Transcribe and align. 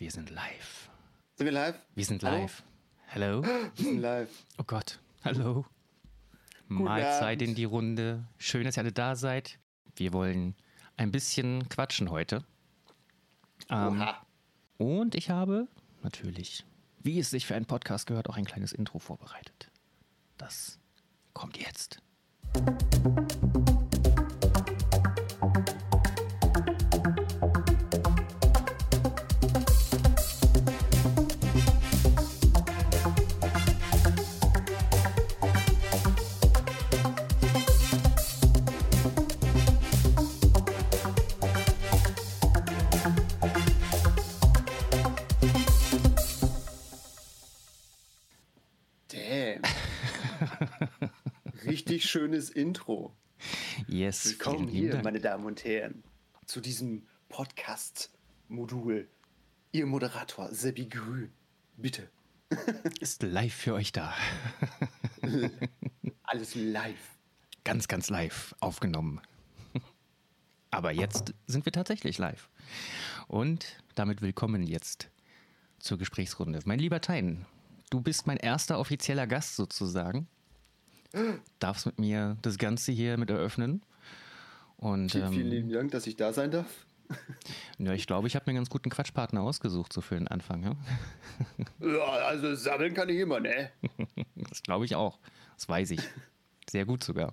Wir 0.00 0.10
sind 0.10 0.30
live. 0.30 0.88
Sind 1.36 1.44
wir 1.44 1.52
live? 1.52 1.78
Wir 1.94 2.04
sind 2.06 2.22
live. 2.22 2.62
Hallo? 3.08 3.42
Wir 3.76 3.84
sind 3.84 3.98
live. 3.98 4.30
Oh 4.56 4.64
Gott. 4.66 4.98
Hallo. 5.22 5.66
Guten 6.70 6.84
Mahlzeit 6.84 7.36
Abend. 7.36 7.42
in 7.42 7.54
die 7.54 7.64
Runde. 7.64 8.26
Schön, 8.38 8.64
dass 8.64 8.78
ihr 8.78 8.80
alle 8.80 8.92
da 8.92 9.14
seid. 9.14 9.58
Wir 9.96 10.14
wollen 10.14 10.54
ein 10.96 11.10
bisschen 11.10 11.68
quatschen 11.68 12.10
heute. 12.10 12.46
Ähm, 13.68 14.00
Oha. 14.00 14.26
und 14.78 15.14
ich 15.14 15.28
habe 15.28 15.68
natürlich, 16.02 16.64
wie 17.02 17.18
es 17.18 17.28
sich 17.28 17.44
für 17.46 17.54
einen 17.54 17.66
Podcast 17.66 18.06
gehört, 18.06 18.30
auch 18.30 18.38
ein 18.38 18.46
kleines 18.46 18.72
Intro 18.72 19.00
vorbereitet. 19.00 19.70
Das 20.38 20.78
kommt 21.34 21.58
jetzt. 21.58 22.00
Damn. 22.54 23.29
Schönes 52.10 52.50
Intro. 52.50 53.14
Yes. 53.86 54.30
Willkommen 54.30 54.66
hier, 54.66 54.90
Dank. 54.90 55.04
meine 55.04 55.20
Damen 55.20 55.44
und 55.44 55.62
Herren, 55.62 56.02
zu 56.44 56.60
diesem 56.60 57.06
Podcast-Modul. 57.28 59.08
Ihr 59.70 59.86
Moderator, 59.86 60.52
Seppi 60.52 60.86
Grün. 60.86 61.30
Bitte. 61.76 62.10
Ist 63.00 63.22
live 63.22 63.54
für 63.54 63.74
euch 63.74 63.92
da. 63.92 64.12
Alles 66.24 66.56
live. 66.56 67.16
ganz, 67.62 67.86
ganz 67.86 68.10
live 68.10 68.56
aufgenommen. 68.58 69.20
Aber 70.72 70.90
jetzt 70.90 71.32
sind 71.46 71.64
wir 71.64 71.72
tatsächlich 71.72 72.18
live. 72.18 72.50
Und 73.28 73.84
damit 73.94 74.20
willkommen 74.20 74.64
jetzt 74.64 75.10
zur 75.78 75.96
Gesprächsrunde. 75.96 76.58
Mein 76.64 76.80
lieber 76.80 77.00
Tein, 77.00 77.46
du 77.90 78.00
bist 78.00 78.26
mein 78.26 78.38
erster 78.38 78.80
offizieller 78.80 79.28
Gast 79.28 79.54
sozusagen. 79.54 80.26
Darfst 81.58 81.86
mit 81.86 81.98
mir 81.98 82.36
das 82.42 82.58
Ganze 82.58 82.92
hier 82.92 83.16
mit 83.16 83.30
eröffnen. 83.30 83.82
Und 84.76 85.12
Vielen, 85.12 85.32
vielen 85.32 85.46
ähm, 85.46 85.50
lieben 85.50 85.72
Dank, 85.72 85.90
dass 85.90 86.06
ich 86.06 86.16
da 86.16 86.32
sein 86.32 86.50
darf. 86.50 86.86
ja, 87.78 87.92
ich 87.92 88.06
glaube, 88.06 88.28
ich 88.28 88.36
habe 88.36 88.44
mir 88.46 88.50
einen 88.50 88.58
ganz 88.58 88.70
guten 88.70 88.90
Quatschpartner 88.90 89.42
ausgesucht, 89.42 89.92
so 89.92 90.00
für 90.00 90.14
den 90.14 90.28
Anfang. 90.28 90.62
Ja? 90.62 90.76
Ja, 91.80 92.04
also 92.04 92.54
sammeln 92.54 92.92
kann 92.94 93.08
ich 93.08 93.18
immer, 93.18 93.40
ne? 93.40 93.70
Das 94.48 94.62
glaube 94.62 94.84
ich 94.84 94.94
auch. 94.94 95.18
Das 95.56 95.68
weiß 95.68 95.92
ich. 95.92 96.00
Sehr 96.68 96.84
gut 96.84 97.02
sogar. 97.02 97.32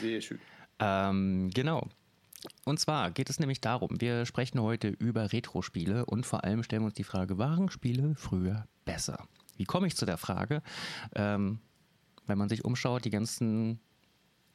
Sehr 0.00 0.20
schön. 0.20 0.38
Ähm, 0.78 1.50
genau. 1.52 1.88
Und 2.64 2.78
zwar 2.78 3.10
geht 3.10 3.30
es 3.30 3.40
nämlich 3.40 3.60
darum, 3.60 4.00
wir 4.00 4.24
sprechen 4.26 4.60
heute 4.60 4.88
über 4.88 5.32
Retro-Spiele 5.32 6.06
und 6.06 6.24
vor 6.24 6.44
allem 6.44 6.62
stellen 6.62 6.82
wir 6.82 6.86
uns 6.86 6.94
die 6.94 7.04
Frage, 7.04 7.38
waren 7.38 7.70
Spiele 7.70 8.14
früher 8.14 8.66
besser? 8.84 9.26
Wie 9.56 9.64
komme 9.64 9.88
ich 9.88 9.96
zu 9.96 10.06
der 10.06 10.18
Frage? 10.18 10.62
Ähm, 11.14 11.58
wenn 12.28 12.38
man 12.38 12.48
sich 12.48 12.64
umschaut, 12.64 13.04
die 13.04 13.10
ganzen, 13.10 13.80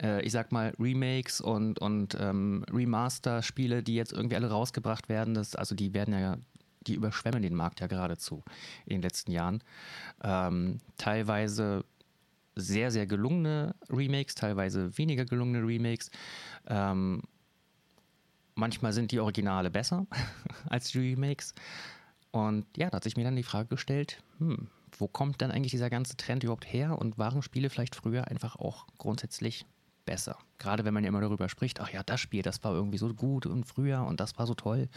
äh, 0.02 0.22
ich 0.22 0.32
sag 0.32 0.52
mal, 0.52 0.72
Remakes 0.78 1.40
und, 1.40 1.78
und 1.78 2.16
ähm, 2.20 2.64
Remaster-Spiele, 2.72 3.82
die 3.82 3.94
jetzt 3.94 4.12
irgendwie 4.12 4.36
alle 4.36 4.50
rausgebracht 4.50 5.08
werden, 5.08 5.34
das, 5.34 5.54
also 5.54 5.74
die 5.74 5.94
werden 5.94 6.18
ja, 6.18 6.38
die 6.86 6.94
überschwemmen 6.94 7.42
den 7.42 7.54
Markt 7.54 7.80
ja 7.80 7.86
geradezu 7.86 8.42
in 8.86 8.96
den 8.96 9.02
letzten 9.02 9.32
Jahren. 9.32 9.62
Ähm, 10.22 10.80
teilweise 10.96 11.84
sehr, 12.56 12.90
sehr 12.90 13.06
gelungene 13.06 13.74
Remakes, 13.90 14.34
teilweise 14.34 14.96
weniger 14.96 15.24
gelungene 15.24 15.66
Remakes. 15.66 16.10
Ähm, 16.66 17.22
manchmal 18.54 18.92
sind 18.92 19.12
die 19.12 19.20
Originale 19.20 19.70
besser 19.70 20.06
als 20.68 20.92
die 20.92 20.98
Remakes. 20.98 21.54
Und 22.30 22.66
ja, 22.76 22.90
da 22.90 22.96
hat 22.96 23.04
sich 23.04 23.16
mir 23.16 23.24
dann 23.24 23.36
die 23.36 23.42
Frage 23.42 23.68
gestellt, 23.68 24.22
hm, 24.38 24.68
wo 24.98 25.08
kommt 25.08 25.40
denn 25.40 25.50
eigentlich 25.50 25.72
dieser 25.72 25.90
ganze 25.90 26.16
Trend 26.16 26.42
überhaupt 26.42 26.70
her 26.72 26.98
und 26.98 27.18
waren 27.18 27.42
Spiele 27.42 27.70
vielleicht 27.70 27.94
früher 27.94 28.28
einfach 28.28 28.56
auch 28.56 28.86
grundsätzlich 28.98 29.66
besser? 30.04 30.38
Gerade 30.58 30.84
wenn 30.84 30.94
man 30.94 31.04
ja 31.04 31.08
immer 31.08 31.20
darüber 31.20 31.48
spricht, 31.48 31.80
ach 31.80 31.90
ja, 31.90 32.02
das 32.02 32.20
Spiel, 32.20 32.42
das 32.42 32.62
war 32.64 32.72
irgendwie 32.72 32.98
so 32.98 33.12
gut 33.12 33.46
und 33.46 33.64
früher 33.64 34.04
und 34.04 34.20
das 34.20 34.38
war 34.38 34.46
so 34.46 34.54
toll. 34.54 34.88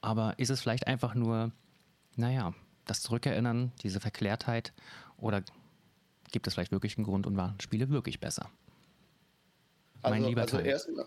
Aber 0.00 0.38
ist 0.38 0.50
es 0.50 0.60
vielleicht 0.60 0.86
einfach 0.86 1.14
nur, 1.14 1.52
naja, 2.16 2.54
das 2.86 3.02
Zurückerinnern, 3.02 3.72
diese 3.82 4.00
Verklärtheit 4.00 4.72
oder 5.16 5.42
gibt 6.30 6.46
es 6.46 6.54
vielleicht 6.54 6.72
wirklich 6.72 6.96
einen 6.96 7.04
Grund 7.04 7.26
und 7.26 7.36
waren 7.36 7.60
Spiele 7.60 7.88
wirklich 7.88 8.20
besser? 8.20 8.50
Mein 10.02 10.14
Also, 10.14 10.28
lieber 10.28 10.42
also 10.42 10.58
erstmal, 10.58 11.06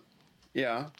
ja. 0.53 0.91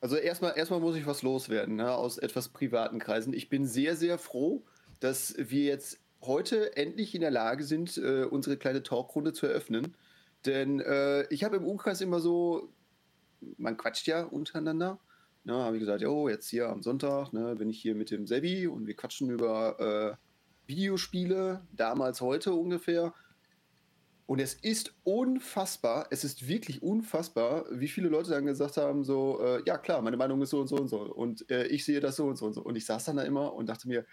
Also 0.00 0.16
erstmal, 0.16 0.56
erstmal 0.56 0.80
muss 0.80 0.96
ich 0.96 1.06
was 1.06 1.22
loswerden, 1.22 1.76
ne, 1.76 1.92
aus 1.92 2.16
etwas 2.16 2.48
privaten 2.48 2.98
Kreisen. 2.98 3.34
Ich 3.34 3.50
bin 3.50 3.66
sehr, 3.66 3.96
sehr 3.96 4.18
froh, 4.18 4.64
dass 4.98 5.34
wir 5.36 5.64
jetzt 5.64 5.99
heute 6.22 6.76
endlich 6.76 7.14
in 7.14 7.20
der 7.20 7.30
Lage 7.30 7.64
sind, 7.64 7.96
äh, 7.96 8.24
unsere 8.24 8.56
kleine 8.56 8.82
Talkrunde 8.82 9.32
zu 9.32 9.46
eröffnen. 9.46 9.96
Denn 10.46 10.80
äh, 10.80 11.26
ich 11.32 11.44
habe 11.44 11.56
im 11.56 11.66
Umkreis 11.66 12.00
immer 12.00 12.20
so, 12.20 12.72
man 13.56 13.76
quatscht 13.76 14.06
ja 14.06 14.24
untereinander. 14.24 14.98
Ne, 15.44 15.54
habe 15.54 15.76
ich 15.76 15.80
gesagt, 15.80 16.04
oh, 16.04 16.28
jetzt 16.28 16.48
hier 16.48 16.68
am 16.68 16.82
Sonntag 16.82 17.32
ne, 17.32 17.56
bin 17.56 17.70
ich 17.70 17.80
hier 17.80 17.94
mit 17.94 18.10
dem 18.10 18.26
Sebi 18.26 18.66
und 18.66 18.86
wir 18.86 18.94
quatschen 18.94 19.30
über 19.30 19.80
äh, 19.80 20.16
Videospiele, 20.68 21.62
damals, 21.72 22.20
heute 22.20 22.52
ungefähr. 22.52 23.14
Und 24.26 24.38
es 24.38 24.54
ist 24.54 24.94
unfassbar, 25.02 26.06
es 26.10 26.22
ist 26.22 26.46
wirklich 26.46 26.82
unfassbar, 26.82 27.64
wie 27.72 27.88
viele 27.88 28.08
Leute 28.08 28.30
dann 28.30 28.46
gesagt 28.46 28.76
haben, 28.76 29.02
so, 29.02 29.40
äh, 29.42 29.62
ja 29.66 29.76
klar, 29.76 30.02
meine 30.02 30.16
Meinung 30.16 30.40
ist 30.42 30.50
so 30.50 30.60
und 30.60 30.68
so 30.68 30.76
und 30.76 30.88
so. 30.88 31.00
Und 31.00 31.50
äh, 31.50 31.66
ich 31.66 31.84
sehe 31.84 31.98
das 31.98 32.16
so 32.16 32.26
und 32.26 32.36
so 32.36 32.46
und 32.46 32.52
so. 32.52 32.62
Und 32.62 32.76
ich 32.76 32.86
saß 32.86 33.06
dann 33.06 33.16
da 33.16 33.22
immer 33.22 33.54
und 33.54 33.68
dachte 33.68 33.88
mir, 33.88 34.04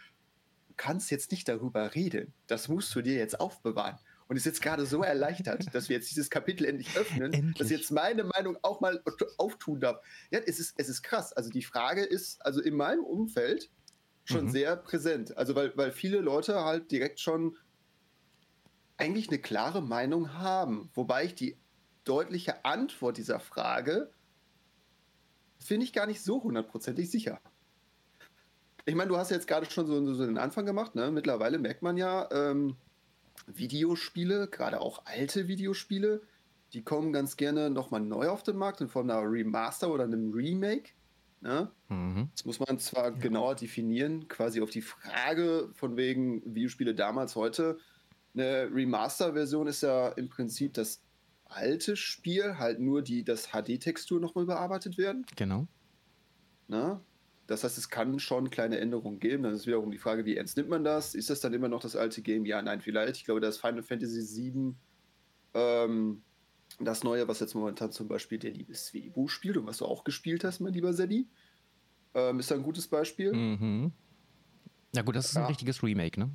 kannst 0.77 1.11
jetzt 1.11 1.31
nicht 1.31 1.47
darüber 1.47 1.95
reden. 1.95 2.33
Das 2.47 2.67
musst 2.67 2.93
du 2.95 3.01
dir 3.01 3.15
jetzt 3.15 3.39
aufbewahren. 3.39 3.97
Und 4.29 4.35
ist 4.35 4.45
jetzt 4.45 4.61
gerade 4.61 4.85
so 4.85 5.03
erleichtert, 5.03 5.73
dass 5.73 5.88
wir 5.88 5.95
jetzt 5.95 6.11
dieses 6.11 6.29
Kapitel 6.29 6.65
endlich 6.65 6.97
öffnen, 6.97 7.31
Endlich. 7.31 7.57
dass 7.57 7.69
jetzt 7.69 7.91
meine 7.91 8.25
Meinung 8.25 8.57
auch 8.61 8.81
mal 8.81 9.01
auftun 9.37 9.79
darf. 9.79 10.03
Ja, 10.31 10.39
es 10.39 10.59
ist, 10.59 10.73
es 10.77 10.89
ist 10.89 11.01
krass. 11.01 11.31
Also 11.31 11.49
die 11.49 11.63
Frage 11.63 12.03
ist, 12.03 12.45
also 12.45 12.61
in 12.61 12.75
meinem 12.75 13.05
Umfeld 13.05 13.69
schon 14.25 14.45
Mhm. 14.45 14.49
sehr 14.49 14.75
präsent. 14.75 15.37
Also 15.37 15.55
weil, 15.55 15.75
weil 15.77 15.91
viele 15.93 16.19
Leute 16.19 16.55
halt 16.66 16.91
direkt 16.91 17.21
schon 17.21 17.55
eigentlich 18.97 19.29
eine 19.29 19.39
klare 19.39 19.81
Meinung 19.81 20.33
haben. 20.33 20.89
Wobei 20.93 21.23
ich 21.23 21.35
die 21.35 21.57
deutliche 22.03 22.66
Antwort 22.66 23.17
dieser 23.17 23.39
Frage 23.39 24.11
finde 25.57 25.85
ich 25.85 25.93
gar 25.93 26.05
nicht 26.05 26.21
so 26.21 26.43
hundertprozentig 26.43 27.09
sicher. 27.09 27.39
Ich 28.87 28.95
meine, 28.95 29.09
du 29.09 29.17
hast 29.17 29.31
jetzt 29.31 29.47
gerade 29.47 29.69
schon 29.69 29.85
so, 29.85 30.13
so 30.13 30.25
den 30.25 30.37
Anfang 30.37 30.65
gemacht. 30.65 30.95
Ne? 30.95 31.11
Mittlerweile 31.11 31.59
merkt 31.59 31.81
man 31.81 31.97
ja, 31.97 32.29
ähm, 32.31 32.77
Videospiele, 33.45 34.47
gerade 34.47 34.79
auch 34.79 35.05
alte 35.05 35.49
Videospiele, 35.49 36.21
die 36.71 36.83
kommen 36.83 37.11
ganz 37.11 37.35
gerne 37.35 37.69
nochmal 37.69 37.99
neu 37.99 38.29
auf 38.29 38.43
den 38.43 38.55
Markt 38.55 38.79
in 38.79 38.87
Form 38.87 39.09
einer 39.09 39.21
Remaster 39.21 39.91
oder 39.91 40.05
einem 40.05 40.31
Remake. 40.31 40.91
Ne? 41.41 41.69
Mhm. 41.89 42.29
Das 42.31 42.45
muss 42.45 42.61
man 42.61 42.79
zwar 42.79 43.11
genauer 43.11 43.55
definieren, 43.55 44.29
quasi 44.29 44.61
auf 44.61 44.69
die 44.69 44.81
Frage 44.81 45.69
von 45.73 45.97
wegen 45.97 46.41
Videospiele 46.45 46.95
damals, 46.95 47.35
heute. 47.35 47.77
Eine 48.33 48.69
Remaster-Version 48.73 49.67
ist 49.67 49.83
ja 49.83 50.09
im 50.09 50.29
Prinzip 50.29 50.73
das 50.75 51.03
alte 51.43 51.97
Spiel, 51.97 52.57
halt 52.57 52.79
nur 52.79 53.01
die, 53.01 53.25
das 53.25 53.49
HD-Textur 53.49 54.21
nochmal 54.21 54.45
überarbeitet 54.45 54.97
werden. 54.97 55.25
Genau. 55.35 55.67
Ne? 56.69 57.01
Das 57.47 57.63
heißt, 57.63 57.78
es 57.78 57.90
kann 57.90 58.19
schon 58.19 58.50
kleine 58.50 58.78
Änderungen 58.79 59.20
geben. 59.20 59.44
Dann 59.44 59.53
ist 59.53 59.66
wiederum 59.67 59.90
die 59.90 59.97
Frage, 59.97 60.26
wie 60.26 60.35
ernst 60.35 60.58
nimmt 60.58 60.70
man 60.70 60.84
das? 60.84 61.16
Ist 61.16 61.29
das 61.29 61.40
dann 61.40 61.53
immer 61.53 61.70
noch 61.70 61.82
das 61.82 61.96
alte 61.96 62.22
Game? 62.22 62.46
Ja, 62.46 62.61
nein, 62.61 62.82
vielleicht. 62.82 63.16
Ich 63.17 63.26
glaube, 63.26 63.40
das 63.40 63.58
Final 63.58 63.84
Fantasy 63.84 64.22
VII, 64.53 64.76
ähm, 65.53 66.22
das 66.79 67.03
neue, 67.03 67.28
was 67.28 67.40
jetzt 67.40 67.55
momentan 67.55 67.91
zum 67.91 68.08
Beispiel 68.08 68.38
der 68.38 68.52
liebe 68.52 68.76
Svebu 68.76 69.28
spielt 69.29 69.58
und 69.58 69.66
was 69.66 69.78
du 69.78 69.85
auch 69.85 70.03
gespielt 70.03 70.44
hast, 70.44 70.59
mein 70.59 70.73
lieber 70.73 70.94
Sebi, 70.94 71.28
ähm, 72.14 72.40
ist 72.40 72.52
da 72.52 72.55
ein 72.55 72.64
gutes 72.64 72.88
Beispiel. 72.88 73.34
Mhm. 73.34 73.91
Ja 74.93 75.02
gut, 75.02 75.16
das 75.16 75.29
ist 75.29 75.38
ein 75.38 75.43
Ja. 75.43 75.47
richtiges 75.47 75.82
Remake, 75.82 76.20
ne? 76.20 76.29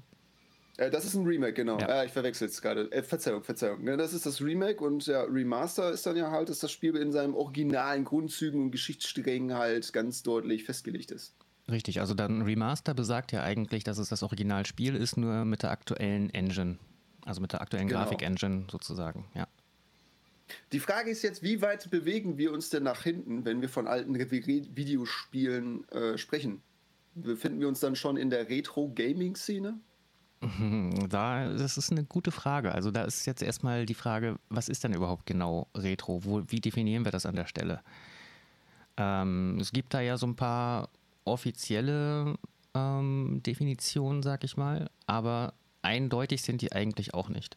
Äh, 0.79 0.91
das 0.91 1.05
ist 1.05 1.15
ein 1.15 1.27
Remake, 1.27 1.55
genau. 1.55 1.79
Ja. 1.79 2.03
Äh, 2.03 2.07
ich 2.07 2.13
verwechsel 2.13 2.49
es 2.49 2.63
gerade. 2.63 2.91
Äh, 2.93 3.03
Verzeihung, 3.03 3.43
Verzeihung. 3.43 3.85
Das 3.85 4.13
ist 4.13 4.27
das 4.27 4.41
Remake 4.41 4.83
und 4.83 5.07
der 5.07 5.27
Remaster 5.33 5.91
ist 5.91 6.07
dann 6.07 6.17
ja 6.17 6.31
halt, 6.31 6.49
dass 6.49 6.61
das 6.61 6.73
Spiel 6.73 6.97
in 6.97 7.13
seinen 7.13 7.35
originalen 7.35 8.05
Grundzügen 8.05 8.61
und 8.63 8.71
Geschichtssträngen 8.71 9.55
halt 9.55 9.93
ganz 9.93 10.23
deutlich 10.23 10.65
festgelegt 10.65 11.11
ist. 11.11 11.35
Richtig, 11.71 12.01
also 12.01 12.15
dann 12.15 12.43
Remaster 12.43 12.93
besagt 12.95 13.33
ja 13.33 13.43
eigentlich, 13.43 13.85
dass 13.85 13.99
es 13.99 14.09
das 14.09 14.23
Originalspiel 14.23 14.97
ist, 14.97 15.17
nur 15.17 15.45
mit 15.45 15.63
der 15.63 15.71
aktuellen 15.71 16.31
Engine. 16.31 16.79
Also 17.25 17.41
mit 17.41 17.53
der 17.53 17.61
aktuellen 17.61 17.87
Genau. 17.87 18.01
Grafik-Engine 18.01 18.67
sozusagen, 18.71 19.27
ja. 19.35 19.47
Die 20.73 20.81
Frage 20.81 21.11
ist 21.11 21.23
jetzt, 21.23 21.43
wie 21.43 21.63
weit 21.63 21.89
bewegen 21.91 22.37
wir 22.37 22.53
uns 22.53 22.69
denn 22.69 22.83
nach 22.83 23.05
hinten, 23.05 23.45
wenn 23.45 23.61
wir 23.61 23.69
von 23.69 23.87
alten 23.87 24.19
Videospielen 24.19 25.89
äh, 25.89 26.19
sprechen? 26.19 26.63
Befinden 27.15 27.61
wir 27.61 27.69
uns 27.69 27.81
dann 27.81 27.95
schon 27.95 28.17
in 28.17 28.29
der 28.29 28.49
Retro-Gaming-Szene? 28.49 29.79
Da, 31.09 31.49
das 31.53 31.79
ist 31.79 31.93
eine 31.93 32.05
gute 32.05 32.33
Frage. 32.33 32.73
Also 32.73 32.91
da 32.91 33.05
ist 33.05 33.27
jetzt 33.27 33.43
erstmal 33.43 33.87
die 33.87 33.95
Frage, 33.95 34.37
was 34.49 34.69
ist 34.69 34.83
denn 34.83 34.93
überhaupt 34.93 35.27
genau 35.27 35.69
Retro? 35.75 36.25
Wo, 36.25 36.43
wie 36.49 36.61
definieren 36.61 37.05
wir 37.05 37.13
das 37.13 37.27
an 37.27 37.37
der 37.37 37.47
Stelle? 37.47 37.81
Ähm, 38.97 39.59
es 39.61 39.73
gibt 39.73 39.95
da 39.95 40.01
ja 40.01 40.17
so 40.17 40.27
ein 40.27 40.37
paar 40.37 40.89
offizielle 41.25 42.35
ähm, 42.75 43.41
Definitionen, 43.47 44.23
sag 44.23 44.45
ich 44.45 44.57
mal, 44.57 44.91
aber 45.07 45.55
eindeutig 45.83 46.43
sind 46.43 46.61
die 46.61 46.73
eigentlich 46.73 47.15
auch 47.15 47.29
nicht. 47.29 47.57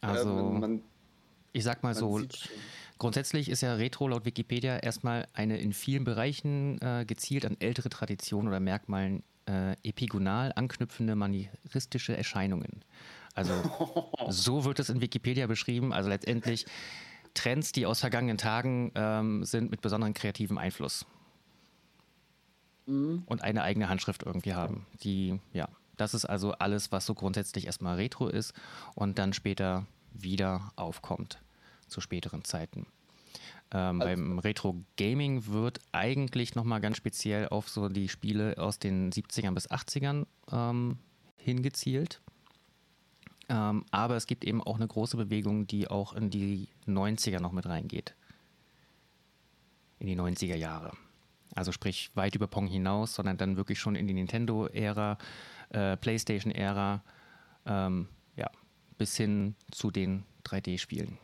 Also, 0.00 0.28
ja, 0.28 0.34
man, 0.34 0.60
man, 0.60 0.80
ich 1.52 1.64
sag 1.64 1.82
mal 1.82 1.94
so, 1.94 2.20
grundsätzlich 2.98 3.48
ist 3.48 3.60
ja 3.60 3.74
Retro 3.74 4.08
laut 4.08 4.24
Wikipedia 4.24 4.78
erstmal 4.78 5.28
eine 5.34 5.58
in 5.58 5.72
vielen 5.72 6.04
Bereichen 6.04 6.80
äh, 6.80 7.04
gezielt 7.06 7.44
an 7.44 7.56
ältere 7.60 7.90
Traditionen 7.90 8.48
oder 8.48 8.60
Merkmalen 8.60 9.22
äh, 9.46 9.72
epigonal 9.82 10.52
anknüpfende 10.54 11.14
manieristische 11.14 12.16
Erscheinungen. 12.16 12.84
Also 13.34 13.52
so 14.28 14.64
wird 14.64 14.78
es 14.78 14.88
in 14.88 15.00
Wikipedia 15.00 15.46
beschrieben. 15.46 15.92
Also 15.92 16.08
letztendlich 16.08 16.66
Trends, 17.34 17.72
die 17.72 17.86
aus 17.86 18.00
vergangenen 18.00 18.38
Tagen 18.38 18.92
ähm, 18.94 19.44
sind 19.44 19.70
mit 19.70 19.80
besonderem 19.80 20.14
kreativen 20.14 20.58
Einfluss. 20.58 21.06
Mhm. 22.86 23.22
Und 23.26 23.42
eine 23.42 23.62
eigene 23.62 23.88
Handschrift 23.88 24.22
irgendwie 24.22 24.54
haben. 24.54 24.86
Die, 25.02 25.40
ja, 25.52 25.68
das 25.96 26.14
ist 26.14 26.24
also 26.24 26.52
alles, 26.52 26.92
was 26.92 27.06
so 27.06 27.14
grundsätzlich 27.14 27.66
erstmal 27.66 27.96
Retro 27.96 28.28
ist 28.28 28.54
und 28.94 29.18
dann 29.18 29.32
später 29.32 29.86
wieder 30.12 30.72
aufkommt 30.76 31.38
zu 31.86 32.00
späteren 32.00 32.44
Zeiten. 32.44 32.86
Ähm, 33.72 34.00
also, 34.00 34.04
beim 34.04 34.38
Retro 34.38 34.76
Gaming 34.96 35.46
wird 35.46 35.80
eigentlich 35.92 36.54
nochmal 36.54 36.80
ganz 36.80 36.98
speziell 36.98 37.48
auf 37.48 37.68
so 37.68 37.88
die 37.88 38.08
Spiele 38.08 38.56
aus 38.58 38.78
den 38.78 39.10
70ern 39.10 39.54
bis 39.54 39.70
80ern 39.70 40.26
ähm, 40.50 40.98
hingezielt. 41.36 42.20
Ähm, 43.48 43.84
aber 43.90 44.16
es 44.16 44.26
gibt 44.26 44.44
eben 44.44 44.62
auch 44.62 44.76
eine 44.76 44.86
große 44.86 45.16
Bewegung, 45.16 45.66
die 45.66 45.88
auch 45.88 46.12
in 46.12 46.30
die 46.30 46.68
90er 46.86 47.40
noch 47.40 47.52
mit 47.52 47.66
reingeht. 47.66 48.14
In 49.98 50.06
die 50.06 50.16
90er 50.16 50.56
Jahre. 50.56 50.92
Also 51.54 51.72
sprich 51.72 52.10
weit 52.14 52.34
über 52.34 52.46
Pong 52.46 52.66
hinaus, 52.66 53.14
sondern 53.14 53.36
dann 53.36 53.56
wirklich 53.56 53.78
schon 53.78 53.94
in 53.94 54.06
die 54.06 54.14
Nintendo-Ära, 54.14 55.18
äh, 55.70 55.96
PlayStation-Ära, 55.96 57.02
ähm, 57.66 58.08
ja, 58.36 58.50
bis 58.96 59.16
hin 59.16 59.54
zu 59.70 59.90
den 59.90 60.24
3D-Spielen. 60.44 61.18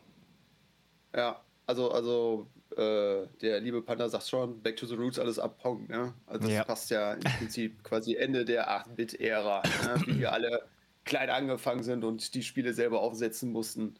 Ja, 1.15 1.41
also, 1.69 1.91
also 1.91 2.47
äh, 2.75 3.27
der 3.41 3.59
liebe 3.61 3.83
Panda 3.83 4.09
sagt 4.09 4.27
schon, 4.27 4.59
Back 4.63 4.77
to 4.77 4.87
the 4.87 4.95
Roots, 4.95 5.19
alles 5.19 5.37
ab 5.37 5.59
Pong. 5.61 5.87
Ne? 5.87 6.15
Also 6.25 6.47
das 6.47 6.51
ja. 6.51 6.63
passt 6.63 6.89
ja 6.89 7.13
im 7.13 7.21
Prinzip 7.37 7.83
quasi 7.83 8.15
Ende 8.15 8.43
der 8.43 8.71
8-Bit-Ära, 8.71 9.61
ne? 9.61 10.01
wie 10.07 10.19
wir 10.19 10.33
alle 10.33 10.67
klein 11.05 11.29
angefangen 11.29 11.83
sind 11.83 12.03
und 12.03 12.33
die 12.33 12.41
Spiele 12.41 12.73
selber 12.73 13.01
aufsetzen 13.01 13.51
mussten. 13.51 13.99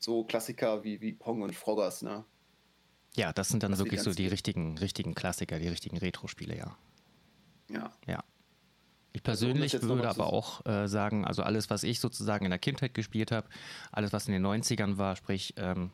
So 0.00 0.24
Klassiker 0.24 0.82
wie, 0.82 1.00
wie 1.00 1.12
Pong 1.12 1.42
und 1.42 1.54
Froggers, 1.54 2.02
ne? 2.02 2.24
Ja, 3.14 3.32
das 3.32 3.48
sind 3.48 3.62
dann 3.62 3.70
das 3.70 3.80
wirklich 3.80 4.02
so 4.02 4.12
die 4.12 4.26
richtigen, 4.26 4.76
richtigen 4.78 5.14
Klassiker, 5.14 5.60
die 5.60 5.68
richtigen 5.68 5.98
Retro-Spiele, 5.98 6.56
ja. 6.56 6.76
Ja. 7.70 7.92
Ja. 8.08 8.24
Ich 9.12 9.22
persönlich 9.22 9.74
also, 9.74 9.88
würde 9.88 10.08
aber 10.08 10.32
auch 10.32 10.66
äh, 10.66 10.88
sagen, 10.88 11.24
also 11.24 11.42
alles, 11.42 11.70
was 11.70 11.84
ich 11.84 12.00
sozusagen 12.00 12.44
in 12.44 12.50
der 12.50 12.58
Kindheit 12.58 12.94
gespielt 12.94 13.30
habe, 13.30 13.48
alles, 13.92 14.12
was 14.12 14.26
in 14.26 14.32
den 14.32 14.44
90ern 14.44 14.98
war, 14.98 15.14
sprich 15.14 15.54
ähm, 15.56 15.90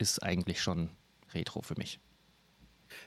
ist 0.00 0.22
eigentlich 0.22 0.60
schon 0.60 0.90
Retro 1.34 1.62
für 1.62 1.76
mich. 1.76 2.00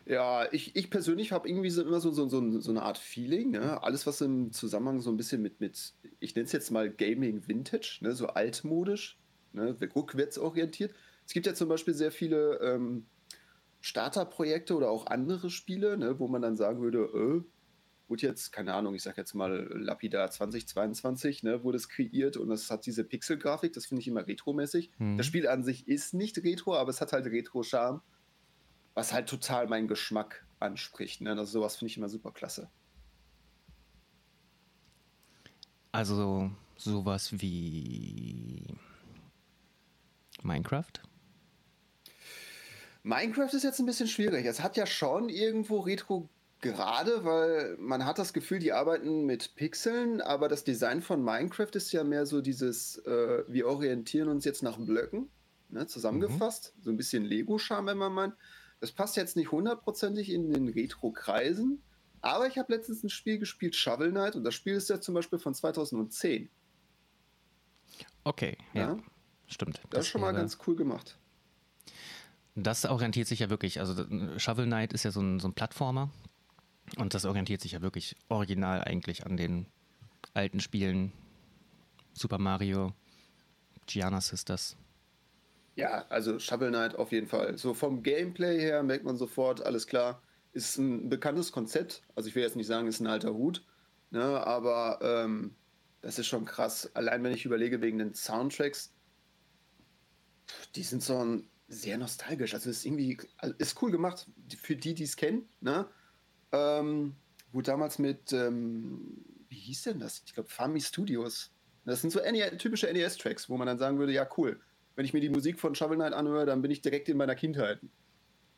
Ja, 0.06 0.52
ich, 0.52 0.76
ich 0.76 0.90
persönlich 0.90 1.32
habe 1.32 1.48
irgendwie 1.50 1.70
so, 1.70 1.82
immer 1.82 2.00
so, 2.00 2.12
so, 2.12 2.28
so, 2.28 2.60
so 2.60 2.72
eine 2.72 2.84
Art 2.84 2.98
Feeling. 2.98 3.52
Ne? 3.52 3.82
Alles, 3.84 4.08
was 4.08 4.22
im 4.22 4.52
Zusammenhang 4.52 5.02
so 5.02 5.10
ein 5.10 5.18
bisschen 5.18 5.42
mit, 5.42 5.60
mit 5.60 5.94
ich 6.20 6.36
nenne 6.36 6.46
es 6.46 6.52
jetzt 6.52 6.72
mal 6.72 6.90
Gaming 6.90 7.48
Vintage, 7.48 8.00
ne? 8.02 8.14
so 8.14 8.28
altmodisch, 8.28 9.18
ne? 9.54 9.76
rückwärts 9.96 10.38
orientiert. 10.38 10.94
Es 11.26 11.34
gibt 11.34 11.46
ja 11.46 11.54
zum 11.54 11.70
Beispiel 11.70 11.94
sehr 11.94 12.12
viele 12.12 12.60
ähm, 12.60 13.06
Starterprojekte 13.82 14.76
oder 14.76 14.90
auch 14.90 15.08
andere 15.08 15.50
Spiele, 15.50 15.98
ne? 15.98 16.20
wo 16.20 16.28
man 16.28 16.42
dann 16.42 16.56
sagen 16.56 16.82
würde, 16.82 17.00
äh, 17.00 17.42
wurde 18.14 18.28
jetzt, 18.28 18.52
keine 18.52 18.76
Ahnung, 18.76 18.94
ich 18.94 19.02
sag 19.02 19.18
jetzt 19.18 19.34
mal 19.34 19.68
Lapidar 19.74 20.30
2022, 20.30 21.42
ne, 21.42 21.64
wurde 21.64 21.78
es 21.78 21.90
kreiert 21.90 22.38
und 22.38 22.52
es 22.52 22.70
hat 22.70 22.86
diese 22.86 23.04
Pixel-Grafik, 23.04 23.74
das 23.74 23.88
finde 23.88 24.02
ich 24.02 24.08
immer 24.08 24.28
retromäßig. 24.28 24.92
Mhm. 25.00 25.18
Das 25.18 25.26
Spiel 25.26 25.48
an 25.48 25.64
sich 25.64 25.88
ist 25.88 26.14
nicht 26.14 26.38
retro, 26.44 26.76
aber 26.76 26.92
es 26.92 27.02
hat 27.02 27.12
halt 27.12 27.26
Retro-Charme, 27.26 28.02
was 28.94 29.14
halt 29.14 29.28
total 29.28 29.68
meinen 29.68 29.88
Geschmack 29.88 30.46
anspricht. 30.60 31.22
Ne? 31.22 31.32
Also 31.32 31.46
sowas 31.46 31.76
finde 31.78 31.90
ich 31.90 31.98
immer 31.98 32.08
super 32.08 32.32
klasse. 32.32 32.70
Also 35.92 36.52
sowas 36.78 37.32
wie 37.42 38.78
Minecraft? 40.44 41.02
Minecraft 43.02 43.54
ist 43.54 43.64
jetzt 43.64 43.80
ein 43.80 43.88
bisschen 43.88 44.08
schwierig. 44.08 44.46
Es 44.46 44.62
hat 44.62 44.78
ja 44.78 44.86
schon 44.86 45.30
irgendwo 45.30 45.80
Retro 45.80 46.30
Gerade, 46.64 47.26
weil 47.26 47.76
man 47.78 48.06
hat 48.06 48.20
das 48.20 48.32
Gefühl, 48.32 48.60
die 48.60 48.72
arbeiten 48.72 49.26
mit 49.26 49.56
Pixeln, 49.56 50.22
aber 50.22 50.48
das 50.48 50.64
Design 50.64 51.02
von 51.02 51.22
Minecraft 51.22 51.72
ist 51.74 51.92
ja 51.92 52.06
mehr 52.06 52.26
so 52.26 52.40
dieses, 52.40 53.00
äh, 53.00 53.44
wir 53.50 53.68
orientieren 53.68 54.30
uns 54.30 54.46
jetzt 54.46 54.64
nach 54.64 54.78
Blöcken, 54.78 55.30
ne, 55.68 55.88
zusammengefasst. 55.88 56.74
Mhm. 56.78 56.84
So 56.84 56.90
ein 56.92 56.96
bisschen 56.96 57.26
Lego-Charme, 57.26 57.88
wenn 57.88 57.98
man 57.98 58.14
meint. 58.14 58.36
Das 58.80 58.94
passt 58.94 59.18
jetzt 59.18 59.36
nicht 59.36 59.52
hundertprozentig 59.52 60.32
in 60.32 60.54
den 60.54 60.70
Retro-Kreisen, 60.70 61.84
aber 62.22 62.48
ich 62.48 62.58
habe 62.58 62.72
letztens 62.74 63.04
ein 63.04 63.10
Spiel 63.10 63.40
gespielt, 63.40 63.76
Shovel 63.76 64.12
Knight, 64.12 64.38
und 64.38 64.46
das 64.46 64.54
Spiel 64.54 64.76
ist 64.76 64.90
ja 64.90 65.02
zum 65.02 65.16
Beispiel 65.16 65.40
von 65.40 65.54
2010. 65.54 66.50
Okay, 68.24 68.58
ja, 68.74 68.82
ja. 68.82 68.98
stimmt. 69.48 69.82
Das, 69.84 69.90
das 69.90 70.00
ist 70.06 70.08
schon 70.08 70.22
mal 70.22 70.32
ganz 70.32 70.60
cool 70.66 70.78
gemacht. 70.78 71.18
Das 72.56 72.86
orientiert 72.86 73.28
sich 73.28 73.40
ja 73.40 73.50
wirklich, 73.50 73.82
also 73.82 74.06
Shovel 74.38 74.66
Knight 74.66 74.94
ist 74.94 75.04
ja 75.04 75.12
so 75.12 75.20
ein, 75.20 75.42
so 75.42 75.50
ein 75.50 75.54
Plattformer, 75.54 76.10
und 76.98 77.14
das 77.14 77.26
orientiert 77.26 77.62
sich 77.62 77.74
ja 77.74 77.82
wirklich 77.82 78.16
original 78.30 78.84
eigentlich 78.84 79.26
an 79.26 79.38
den 79.38 79.66
alten 80.34 80.60
Spielen. 80.60 81.12
Super 82.14 82.38
Mario, 82.38 82.94
Gianna 83.88 84.22
Sisters. 84.22 84.78
Ja, 85.76 86.06
also 86.10 86.38
Shovel 86.38 86.70
Knight 86.70 86.96
auf 86.96 87.12
jeden 87.12 87.28
Fall. 87.28 87.58
So 87.58 87.74
vom 87.74 88.04
Gameplay 88.04 88.60
her 88.60 88.84
merkt 88.84 89.06
man 89.06 89.18
sofort, 89.18 89.66
alles 89.66 89.88
klar, 89.88 90.22
ist 90.52 90.78
ein 90.78 91.10
bekanntes 91.10 91.52
Konzept. 91.52 92.04
Also 92.16 92.30
ich 92.30 92.36
will 92.36 92.44
jetzt 92.44 92.56
nicht 92.56 92.68
sagen, 92.68 92.88
ist 92.88 93.00
ein 93.00 93.08
alter 93.08 93.34
Hut, 93.34 93.66
ne, 94.12 94.46
aber 94.46 95.00
ähm, 95.02 95.56
das 96.02 96.20
ist 96.20 96.28
schon 96.28 96.46
krass. 96.46 96.92
Allein 96.96 97.24
wenn 97.24 97.34
ich 97.34 97.46
überlege 97.46 97.82
wegen 97.82 97.98
den 97.98 98.14
Soundtracks, 98.14 98.94
die 100.76 100.84
sind 100.84 101.02
so 101.02 101.42
sehr 101.68 101.98
nostalgisch. 101.98 102.54
Also 102.54 102.70
ist 102.70 102.86
irgendwie, 102.86 103.18
also 103.38 103.56
ist 103.58 103.82
cool 103.82 103.90
gemacht 103.90 104.28
für 104.58 104.76
die, 104.76 104.94
die 104.94 105.04
es 105.04 105.16
kennen, 105.16 105.50
ne? 105.60 105.88
Ähm, 106.54 107.16
wurde 107.52 107.72
damals 107.72 108.00
mit, 108.00 108.32
ähm, 108.32 109.26
wie 109.50 109.58
hieß 109.58 109.84
denn 109.84 110.00
das? 110.00 110.24
Ich 110.26 110.34
glaube, 110.34 110.50
Fami 110.50 110.80
Studios. 110.80 111.52
Das 111.84 112.00
sind 112.00 112.12
so 112.12 112.20
NES, 112.20 112.58
typische 112.60 112.88
NES-Tracks, 112.88 113.50
wo 113.50 113.58
man 113.58 113.68
dann 113.68 113.78
sagen 113.78 114.00
würde, 114.00 114.14
ja 114.14 114.26
cool, 114.38 114.62
wenn 114.96 115.06
ich 115.06 115.14
mir 115.14 115.20
die 115.20 115.30
Musik 115.30 115.60
von 115.60 115.76
Shovel 115.76 115.98
Knight 115.98 116.14
anhöre, 116.14 116.46
dann 116.46 116.62
bin 116.62 116.72
ich 116.72 116.82
direkt 116.82 117.10
in 117.10 117.18
meiner 117.18 117.36
Kindheit. 117.36 117.80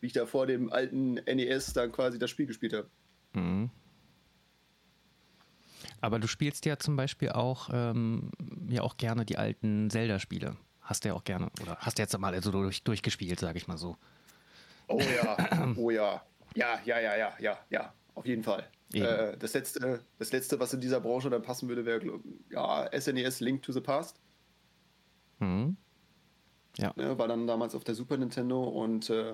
Wie 0.02 0.08
ich 0.08 0.14
da 0.14 0.26
vor 0.26 0.46
dem 0.46 0.72
alten 0.72 1.14
NES 1.14 1.74
dann 1.74 1.92
quasi 1.92 2.20
das 2.20 2.30
Spiel 2.30 2.46
gespielt 2.46 2.74
habe. 2.74 2.90
Mhm. 3.34 3.72
Aber 6.02 6.20
du 6.20 6.28
spielst 6.28 6.66
ja 6.66 6.78
zum 6.78 6.96
Beispiel 6.98 7.30
auch, 7.30 7.70
ähm, 7.72 8.30
ja 8.70 8.82
auch 8.82 8.98
gerne 8.98 9.26
die 9.26 9.38
alten 9.38 9.90
Zelda-Spiele. 9.90 10.56
Hast 10.82 11.04
du 11.04 11.10
ja 11.10 11.16
auch 11.16 11.24
gerne, 11.24 11.50
oder 11.62 11.78
hast 11.78 11.98
du 11.98 12.04
jetzt 12.04 12.16
mal 12.20 12.34
also 12.34 12.52
durch, 12.52 12.84
durchgespielt, 12.84 13.40
sage 13.40 13.58
ich 13.58 13.68
mal 13.68 13.78
so. 13.78 13.98
Oh 14.88 15.00
ja, 15.02 15.74
oh 15.78 15.90
ja. 15.90 16.22
Ja, 16.56 16.80
ja, 16.86 17.00
ja, 17.00 17.16
ja, 17.16 17.34
ja, 17.40 17.60
ja, 17.70 17.94
auf 18.14 18.26
jeden 18.26 18.44
Fall. 18.44 18.68
Äh, 18.94 19.38
das, 19.38 19.54
letzte, 19.54 20.02
das 20.18 20.32
letzte, 20.32 20.60
was 20.60 20.74
in 20.74 20.82
dieser 20.82 21.02
Branche 21.02 21.30
dann 21.30 21.42
passen 21.42 21.68
würde, 21.68 21.86
wäre 21.86 22.20
ja, 22.50 22.90
SNES 22.98 23.42
e 23.42 23.44
Link 23.44 23.62
to 23.62 23.72
the 23.72 23.82
Past. 23.82 24.22
Mhm. 25.40 25.76
Ja. 26.78 26.94
Ne, 26.96 27.18
war 27.18 27.28
dann 27.28 27.48
damals 27.48 27.76
auf 27.76 27.84
der 27.84 27.96
Super 27.96 28.18
Nintendo 28.18 28.64
und 28.64 29.10
äh, 29.10 29.34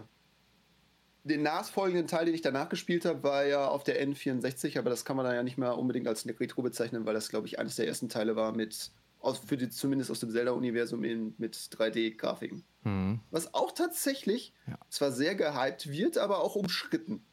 den 1.24 1.44
nachfolgenden 1.44 2.08
Teil, 2.08 2.26
den 2.26 2.36
ich 2.36 2.42
danach 2.42 2.70
gespielt 2.70 3.06
habe, 3.06 3.22
war 3.24 3.46
ja 3.46 3.68
auf 3.68 3.84
der 3.84 4.04
N64, 4.04 4.78
aber 4.80 4.90
das 4.90 5.06
kann 5.06 5.16
man 5.16 5.26
dann 5.26 5.36
ja 5.36 5.44
nicht 5.44 5.58
mehr 5.58 5.78
unbedingt 5.78 6.08
als 6.08 6.26
Retro 6.26 6.62
bezeichnen, 6.62 7.06
weil 7.06 7.14
das, 7.14 7.30
glaube 7.30 7.48
ich, 7.48 7.60
eines 7.60 7.76
der 7.76 7.88
ersten 7.88 8.10
Teile 8.10 8.36
war 8.36 8.52
mit, 8.54 8.92
aus, 9.22 9.40
für 9.40 9.58
die, 9.58 9.70
zumindest 9.70 10.12
aus 10.12 10.20
dem 10.20 10.32
Zelda-Universum 10.32 11.00
mit 11.00 11.56
3D-Grafiken. 11.56 12.64
Mhm. 12.84 13.20
Was 13.30 13.54
auch 13.54 13.72
tatsächlich 13.72 14.54
ja. 14.68 14.78
zwar 14.90 15.12
sehr 15.12 15.36
gehypt 15.36 15.90
wird, 15.90 16.18
aber 16.18 16.44
auch 16.44 16.56
umschritten. 16.56 17.24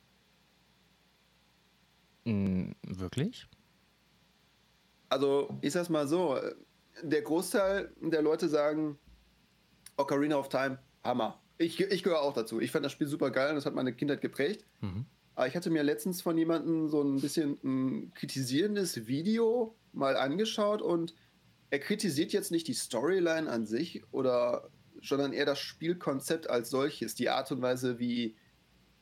Mhm, 2.24 2.74
wirklich? 2.86 3.48
Also, 5.08 5.58
ich 5.62 5.72
sag's 5.72 5.88
mal 5.88 6.06
so: 6.06 6.38
Der 7.02 7.22
Großteil 7.22 7.92
der 8.02 8.22
Leute 8.22 8.48
sagen, 8.48 8.98
Ocarina 9.96 10.36
of 10.36 10.48
Time, 10.48 10.78
Hammer. 11.02 11.40
Ich, 11.56 11.80
ich 11.80 12.02
gehöre 12.02 12.20
auch 12.20 12.34
dazu. 12.34 12.60
Ich 12.60 12.70
fand 12.70 12.84
das 12.84 12.92
Spiel 12.92 13.08
super 13.08 13.30
geil 13.30 13.50
und 13.50 13.56
das 13.56 13.66
hat 13.66 13.74
meine 13.74 13.94
Kindheit 13.94 14.20
geprägt. 14.20 14.64
Mhm. 14.80 15.06
Aber 15.34 15.46
ich 15.46 15.56
hatte 15.56 15.70
mir 15.70 15.82
letztens 15.82 16.20
von 16.20 16.36
jemandem 16.36 16.88
so 16.88 17.02
ein 17.02 17.20
bisschen 17.20 17.58
ein 17.64 18.12
kritisierendes 18.14 19.06
Video 19.06 19.76
mal 19.92 20.16
angeschaut 20.16 20.82
und 20.82 21.14
er 21.70 21.78
kritisiert 21.78 22.32
jetzt 22.32 22.50
nicht 22.50 22.66
die 22.68 22.74
Storyline 22.74 23.50
an 23.50 23.66
sich 23.66 24.02
oder 24.12 24.70
sondern 25.02 25.32
eher 25.32 25.46
das 25.46 25.60
Spielkonzept 25.60 26.50
als 26.50 26.70
solches, 26.70 27.14
die 27.14 27.28
Art 27.28 27.52
und 27.52 27.62
Weise, 27.62 27.98
wie 27.98 28.36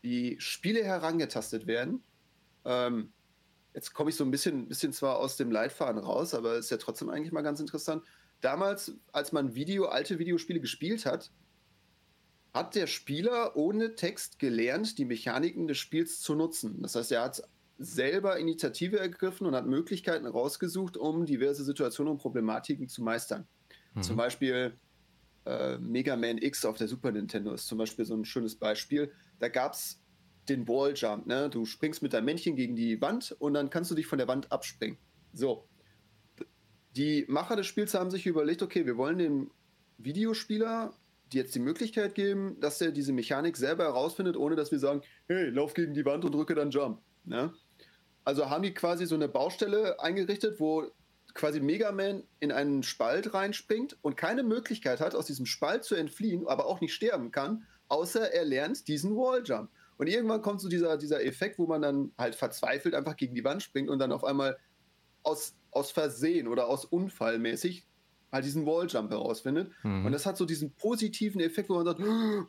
die 0.02 0.36
Spiele 0.38 0.84
herangetastet 0.84 1.66
werden. 1.66 2.02
Ähm, 2.64 3.12
jetzt 3.74 3.94
komme 3.94 4.10
ich 4.10 4.16
so 4.16 4.24
ein 4.24 4.30
bisschen, 4.30 4.68
bisschen 4.68 4.92
zwar 4.92 5.18
aus 5.18 5.36
dem 5.36 5.50
Leitfaden 5.50 6.02
raus, 6.02 6.34
aber 6.34 6.56
ist 6.56 6.70
ja 6.70 6.76
trotzdem 6.76 7.08
eigentlich 7.08 7.32
mal 7.32 7.42
ganz 7.42 7.60
interessant. 7.60 8.04
Damals, 8.40 8.92
als 9.12 9.32
man 9.32 9.54
Video, 9.54 9.86
alte 9.86 10.18
Videospiele 10.18 10.60
gespielt 10.60 11.06
hat, 11.06 11.32
hat 12.52 12.74
der 12.74 12.86
Spieler 12.86 13.56
ohne 13.56 13.94
Text 13.94 14.38
gelernt, 14.38 14.98
die 14.98 15.04
Mechaniken 15.04 15.66
des 15.66 15.78
Spiels 15.78 16.20
zu 16.20 16.34
nutzen. 16.34 16.82
Das 16.82 16.94
heißt, 16.94 17.12
er 17.12 17.22
hat 17.22 17.42
selber 17.78 18.38
Initiative 18.38 18.98
ergriffen 18.98 19.46
und 19.46 19.54
hat 19.54 19.66
Möglichkeiten 19.66 20.26
rausgesucht, 20.26 20.96
um 20.96 21.26
diverse 21.26 21.64
Situationen 21.64 22.12
und 22.12 22.18
Problematiken 22.18 22.88
zu 22.88 23.02
meistern. 23.02 23.46
Mhm. 23.94 24.02
Zum 24.02 24.16
Beispiel 24.16 24.78
äh, 25.44 25.78
Mega 25.78 26.16
Man 26.16 26.38
X 26.38 26.64
auf 26.64 26.76
der 26.76 26.88
Super 26.88 27.12
Nintendo 27.12 27.52
ist 27.52 27.66
zum 27.66 27.78
Beispiel 27.78 28.04
so 28.04 28.14
ein 28.14 28.24
schönes 28.24 28.56
Beispiel. 28.56 29.12
Da 29.38 29.48
gab 29.48 29.74
es 29.74 30.00
den 30.48 30.66
Walljump. 30.66 31.26
Ne? 31.26 31.50
Du 31.50 31.64
springst 31.64 32.02
mit 32.02 32.12
deinem 32.12 32.26
Männchen 32.26 32.56
gegen 32.56 32.76
die 32.76 33.00
Wand 33.00 33.34
und 33.38 33.54
dann 33.54 33.68
kannst 33.70 33.90
du 33.90 33.94
dich 33.94 34.06
von 34.06 34.18
der 34.18 34.28
Wand 34.28 34.52
abspringen. 34.52 34.98
So. 35.32 35.68
Die 36.96 37.26
Macher 37.28 37.56
des 37.56 37.66
Spiels 37.66 37.92
haben 37.92 38.10
sich 38.10 38.26
überlegt, 38.26 38.62
okay, 38.62 38.86
wir 38.86 38.96
wollen 38.96 39.18
dem 39.18 39.50
Videospieler 39.98 40.94
die 41.32 41.38
jetzt 41.38 41.54
die 41.54 41.60
Möglichkeit 41.60 42.14
geben, 42.14 42.58
dass 42.60 42.80
er 42.80 42.92
diese 42.92 43.12
Mechanik 43.12 43.56
selber 43.56 43.84
herausfindet, 43.84 44.36
ohne 44.36 44.56
dass 44.56 44.70
wir 44.70 44.78
sagen, 44.78 45.02
hey, 45.26 45.48
lauf 45.48 45.74
gegen 45.74 45.94
die 45.94 46.04
Wand 46.04 46.24
und 46.24 46.32
drücke 46.32 46.54
dann 46.54 46.70
Jump. 46.70 47.00
Ne? 47.24 47.52
Also 48.26 48.50
haben 48.50 48.64
die 48.64 48.74
quasi 48.74 49.06
so 49.06 49.14
eine 49.14 49.28
Baustelle 49.28 50.00
eingerichtet, 50.00 50.58
wo 50.58 50.90
quasi 51.32 51.60
Mega 51.60 51.92
Man 51.92 52.24
in 52.40 52.50
einen 52.50 52.82
Spalt 52.82 53.32
reinspringt 53.32 53.96
und 54.02 54.16
keine 54.16 54.42
Möglichkeit 54.42 55.00
hat, 55.00 55.14
aus 55.14 55.26
diesem 55.26 55.46
Spalt 55.46 55.84
zu 55.84 55.94
entfliehen, 55.94 56.48
aber 56.48 56.66
auch 56.66 56.80
nicht 56.80 56.92
sterben 56.92 57.30
kann, 57.30 57.64
außer 57.86 58.32
er 58.32 58.44
lernt 58.44 58.88
diesen 58.88 59.16
Walljump. 59.16 59.70
Und 59.96 60.08
irgendwann 60.08 60.42
kommt 60.42 60.60
so 60.60 60.68
dieser, 60.68 60.96
dieser 60.96 61.24
Effekt, 61.24 61.60
wo 61.60 61.66
man 61.66 61.82
dann 61.82 62.10
halt 62.18 62.34
verzweifelt 62.34 62.96
einfach 62.96 63.16
gegen 63.16 63.36
die 63.36 63.44
Wand 63.44 63.62
springt 63.62 63.88
und 63.88 64.00
dann 64.00 64.10
auf 64.10 64.24
einmal 64.24 64.58
aus, 65.22 65.54
aus 65.70 65.92
Versehen 65.92 66.48
oder 66.48 66.66
aus 66.66 66.84
Unfall 66.84 67.38
mäßig 67.38 67.86
halt 68.32 68.44
diesen 68.44 68.66
Walljump 68.66 69.08
herausfindet. 69.08 69.70
Mhm. 69.84 70.04
Und 70.04 70.10
das 70.10 70.26
hat 70.26 70.36
so 70.36 70.44
diesen 70.44 70.72
positiven 70.72 71.40
Effekt, 71.40 71.70
wo 71.70 71.74
man 71.74 71.86
sagt, 71.86 72.00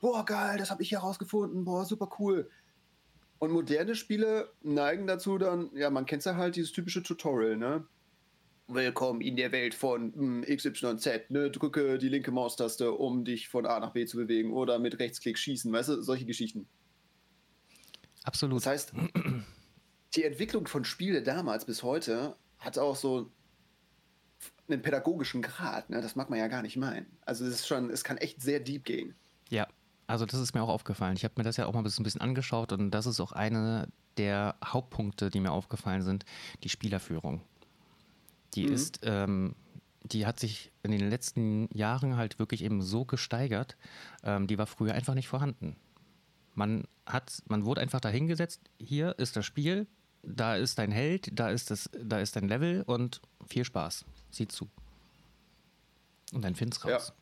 boah, 0.01 0.25
geil, 0.25 0.57
das 0.57 0.71
habe 0.71 0.81
ich 0.81 0.91
herausgefunden, 0.91 1.65
boah, 1.65 1.85
super 1.85 2.09
cool. 2.17 2.49
Und 3.39 3.51
moderne 3.51 3.95
Spiele 3.95 4.51
neigen 4.63 5.05
dazu 5.05 5.37
dann, 5.37 5.69
ja, 5.75 5.89
man 5.89 6.05
kennt 6.05 6.25
ja 6.25 6.35
halt 6.35 6.55
dieses 6.55 6.71
typische 6.71 7.03
Tutorial, 7.03 7.55
ne? 7.55 7.85
Willkommen 8.67 9.21
in 9.21 9.37
der 9.37 9.51
Welt 9.51 9.73
von 9.75 10.13
hm, 10.13 10.41
XYZ, 10.43 11.29
ne? 11.29 11.51
Drücke 11.51 11.99
die 11.99 12.09
linke 12.09 12.31
Maustaste, 12.31 12.91
um 12.91 13.25
dich 13.25 13.47
von 13.47 13.65
A 13.65 13.79
nach 13.79 13.93
B 13.93 14.05
zu 14.05 14.17
bewegen 14.17 14.53
oder 14.53 14.79
mit 14.79 14.99
Rechtsklick 14.99 15.37
schießen, 15.37 15.71
weißt 15.71 15.89
du, 15.89 16.01
solche 16.01 16.25
Geschichten. 16.25 16.67
Absolut. 18.23 18.57
Das 18.57 18.65
heißt, 18.65 18.93
die 20.15 20.23
Entwicklung 20.23 20.67
von 20.67 20.83
Spiele 20.83 21.21
damals 21.21 21.65
bis 21.65 21.83
heute 21.83 22.35
hat 22.57 22.79
auch 22.79 22.95
so 22.95 23.31
einen 24.67 24.81
pädagogischen 24.81 25.43
Grad, 25.43 25.91
ne? 25.91 26.01
Das 26.01 26.15
mag 26.15 26.31
man 26.31 26.39
ja 26.39 26.47
gar 26.47 26.63
nicht 26.63 26.75
meinen. 26.75 27.05
Also 27.21 27.45
es 27.45 27.53
ist 27.53 27.67
schon, 27.67 27.91
es 27.91 28.03
kann 28.03 28.17
echt 28.17 28.41
sehr 28.41 28.59
deep 28.59 28.83
gehen. 28.83 29.15
Ja, 29.49 29.67
also 30.07 30.25
das 30.25 30.39
ist 30.39 30.53
mir 30.53 30.63
auch 30.63 30.69
aufgefallen. 30.69 31.15
Ich 31.17 31.23
habe 31.25 31.33
mir 31.37 31.43
das 31.43 31.57
ja 31.57 31.65
auch 31.65 31.73
mal 31.73 31.85
ein 31.85 32.03
bisschen 32.03 32.21
angeschaut 32.21 32.71
und 32.71 32.91
das 32.91 33.05
ist 33.05 33.19
auch 33.19 33.33
eine 33.33 33.89
der 34.17 34.55
Hauptpunkte, 34.63 35.29
die 35.29 35.41
mir 35.41 35.51
aufgefallen 35.51 36.01
sind, 36.01 36.25
die 36.63 36.69
Spielerführung. 36.69 37.41
Die 38.55 38.65
mhm. 38.65 38.73
ist, 38.73 39.01
ähm, 39.03 39.55
die 40.01 40.25
hat 40.25 40.39
sich 40.39 40.71
in 40.81 40.91
den 40.91 41.09
letzten 41.09 41.69
Jahren 41.75 42.15
halt 42.15 42.39
wirklich 42.39 42.63
eben 42.63 42.81
so 42.81 43.05
gesteigert, 43.05 43.77
ähm, 44.23 44.47
die 44.47 44.57
war 44.57 44.65
früher 44.65 44.93
einfach 44.93 45.13
nicht 45.13 45.27
vorhanden. 45.27 45.75
Man 46.55 46.85
hat, 47.05 47.43
man 47.47 47.65
wurde 47.65 47.81
einfach 47.81 47.99
dahingesetzt, 47.99 48.61
hier 48.79 49.19
ist 49.19 49.35
das 49.35 49.45
Spiel, 49.45 49.87
da 50.23 50.55
ist 50.55 50.79
dein 50.79 50.91
Held, 50.91 51.37
da 51.37 51.49
ist 51.49 51.69
das, 51.69 51.89
da 52.01 52.19
ist 52.19 52.35
dein 52.35 52.47
Level 52.47 52.83
und 52.83 53.21
viel 53.45 53.65
Spaß. 53.65 54.05
Sieh 54.31 54.47
zu. 54.47 54.69
Und 56.33 56.43
dann 56.43 56.55
find's 56.55 56.83
raus. 56.83 57.09
Ja. 57.09 57.15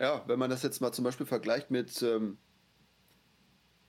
Ja, 0.00 0.24
wenn 0.26 0.38
man 0.38 0.48
das 0.48 0.62
jetzt 0.62 0.80
mal 0.80 0.92
zum 0.92 1.04
Beispiel 1.04 1.26
vergleicht 1.26 1.70
mit 1.70 2.00
ähm, 2.02 2.38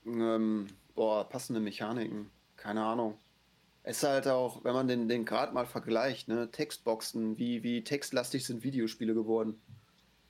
ähm, 0.05 0.67
boah, 0.93 1.27
passende 1.27 1.61
Mechaniken, 1.61 2.29
keine 2.57 2.83
Ahnung. 2.83 3.17
Es 3.83 4.03
ist 4.03 4.09
halt 4.09 4.27
auch, 4.27 4.63
wenn 4.65 4.73
man 4.73 4.89
den, 4.89 5.07
den 5.07 5.23
Grad 5.23 5.53
mal 5.53 5.65
vergleicht, 5.65 6.27
ne, 6.27 6.51
Textboxen, 6.51 7.37
wie, 7.37 7.63
wie 7.63 7.85
textlastig 7.85 8.45
sind 8.45 8.65
Videospiele 8.65 9.13
geworden. 9.13 9.61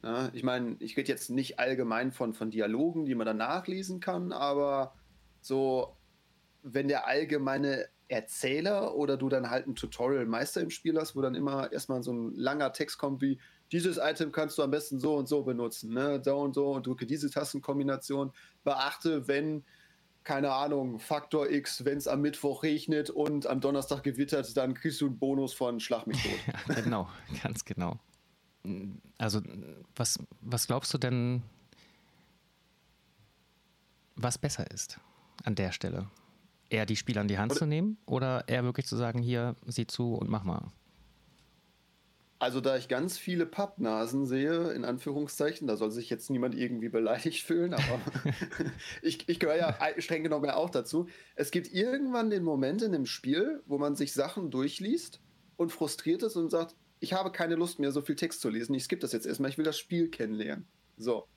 Ja, 0.04 0.30
ich 0.34 0.44
meine, 0.44 0.76
ich 0.80 0.96
rede 0.98 1.10
jetzt 1.10 1.32
nicht 1.32 1.58
allgemein 1.60 2.12
von, 2.12 2.36
von 2.36 2.52
Dialogen, 2.52 3.06
die 3.06 3.16
man 3.16 3.26
dann 3.26 3.38
nachlesen 3.38 4.00
kann, 4.00 4.32
aber 4.32 4.94
so, 5.42 5.98
wenn 6.62 6.90
der 6.90 7.08
allgemeine 7.08 7.88
Erzähler 8.08 8.96
oder 8.96 9.18
du 9.18 9.30
dann 9.30 9.50
halt 9.50 9.66
ein 9.66 9.76
Tutorial-Meister 9.76 10.62
im 10.62 10.70
Spiel 10.70 11.00
hast, 11.00 11.16
wo 11.16 11.22
dann 11.22 11.34
immer 11.34 11.72
erstmal 11.72 12.04
so 12.04 12.14
ein 12.14 12.36
langer 12.36 12.72
Text 12.72 13.00
kommt 13.00 13.22
wie, 13.22 13.40
dieses 13.72 13.98
Item 13.98 14.32
kannst 14.32 14.58
du 14.58 14.63
am 14.63 14.72
besten 14.72 15.00
so 15.00 15.16
und 15.16 15.28
so 15.28 15.44
benutzen, 15.44 15.94
ne? 15.94 16.22
So 16.24 16.38
und 16.38 16.54
so 16.54 16.72
und 16.72 16.86
drücke 16.86 17.06
diese 17.06 17.30
Tastenkombination. 17.30 18.32
Beachte, 18.63 19.28
wenn, 19.28 19.63
keine 20.24 20.51
Ahnung, 20.51 21.00
Faktor 21.00 21.50
X, 21.50 21.86
wenn 21.86 21.98
es 21.98 22.08
am 22.08 22.22
Mittwoch 22.22 22.63
regnet 22.63 23.10
und 23.10 23.48
am 23.48 23.62
Donnerstag 23.62 24.04
gewittert, 24.04 24.56
dann 24.58 24.74
kriegst 24.74 25.00
du 25.01 25.08
einen 25.08 25.18
Bonus 25.18 25.54
von 25.54 25.80
Schlag 25.80 26.06
mich 26.06 26.22
tot. 26.22 26.32
ja, 26.68 26.82
genau, 26.82 27.10
ganz 27.42 27.63
genau. 27.63 27.98
Also, 29.18 29.42
was, 29.96 30.20
was 30.42 30.68
glaubst 30.68 30.94
du 30.94 30.98
denn, 30.98 31.42
was 34.16 34.38
besser 34.38 34.70
ist 34.70 35.00
an 35.44 35.56
der 35.56 35.72
Stelle? 35.72 36.08
Eher 36.70 36.86
die 36.86 36.96
Spiele 36.96 37.20
an 37.20 37.28
die 37.28 37.38
Hand 37.38 37.51
oder 37.51 37.60
zu 37.60 37.66
nehmen 37.66 37.98
oder 38.06 38.48
eher 38.48 38.63
wirklich 38.63 38.86
zu 38.86 38.96
sagen, 38.96 39.22
hier, 39.22 39.56
sieh 39.66 39.88
zu 39.88 40.13
und 40.13 40.30
mach 40.30 40.44
mal? 40.44 40.72
Also 42.42 42.60
da 42.60 42.76
ich 42.76 42.88
ganz 42.88 43.20
viele 43.20 43.46
Pappnasen 43.46 44.26
sehe, 44.26 44.72
in 44.72 44.84
Anführungszeichen, 44.84 45.68
da 45.68 45.78
soll 45.78 45.92
sich 45.92 46.10
jetzt 46.10 46.32
niemand 46.32 46.56
irgendwie 46.56 46.90
beleidigt 46.90 47.44
fühlen, 47.44 47.76
aber 47.76 48.02
ich, 49.04 49.30
ich 49.30 49.40
gehöre 49.40 49.58
ja 49.58 49.78
streng 50.00 50.24
genommen 50.24 50.50
auch 50.50 50.72
dazu. 50.72 51.06
Es 51.36 51.52
gibt 51.52 51.72
irgendwann 51.72 52.32
den 52.32 52.44
Moment 52.44 52.82
in 52.82 52.94
dem 52.94 53.06
Spiel, 53.06 53.62
wo 53.68 53.78
man 53.78 53.96
sich 53.96 54.14
Sachen 54.14 54.50
durchliest 54.50 55.22
und 55.56 55.72
frustriert 55.72 56.24
ist 56.24 56.36
und 56.36 56.50
sagt, 56.50 56.76
ich 57.00 57.14
habe 57.14 57.32
keine 57.32 57.54
Lust 57.54 57.78
mehr, 57.78 57.92
so 57.92 58.02
viel 58.02 58.16
Text 58.16 58.42
zu 58.42 58.50
lesen, 58.50 58.74
ich 58.74 58.86
skippe 58.86 59.02
das 59.02 59.12
jetzt 59.12 59.28
erstmal, 59.28 59.52
ich 59.52 59.60
will 59.60 59.66
das 59.66 59.78
Spiel 59.78 60.10
kennenlernen. 60.10 60.66
So. 60.98 61.28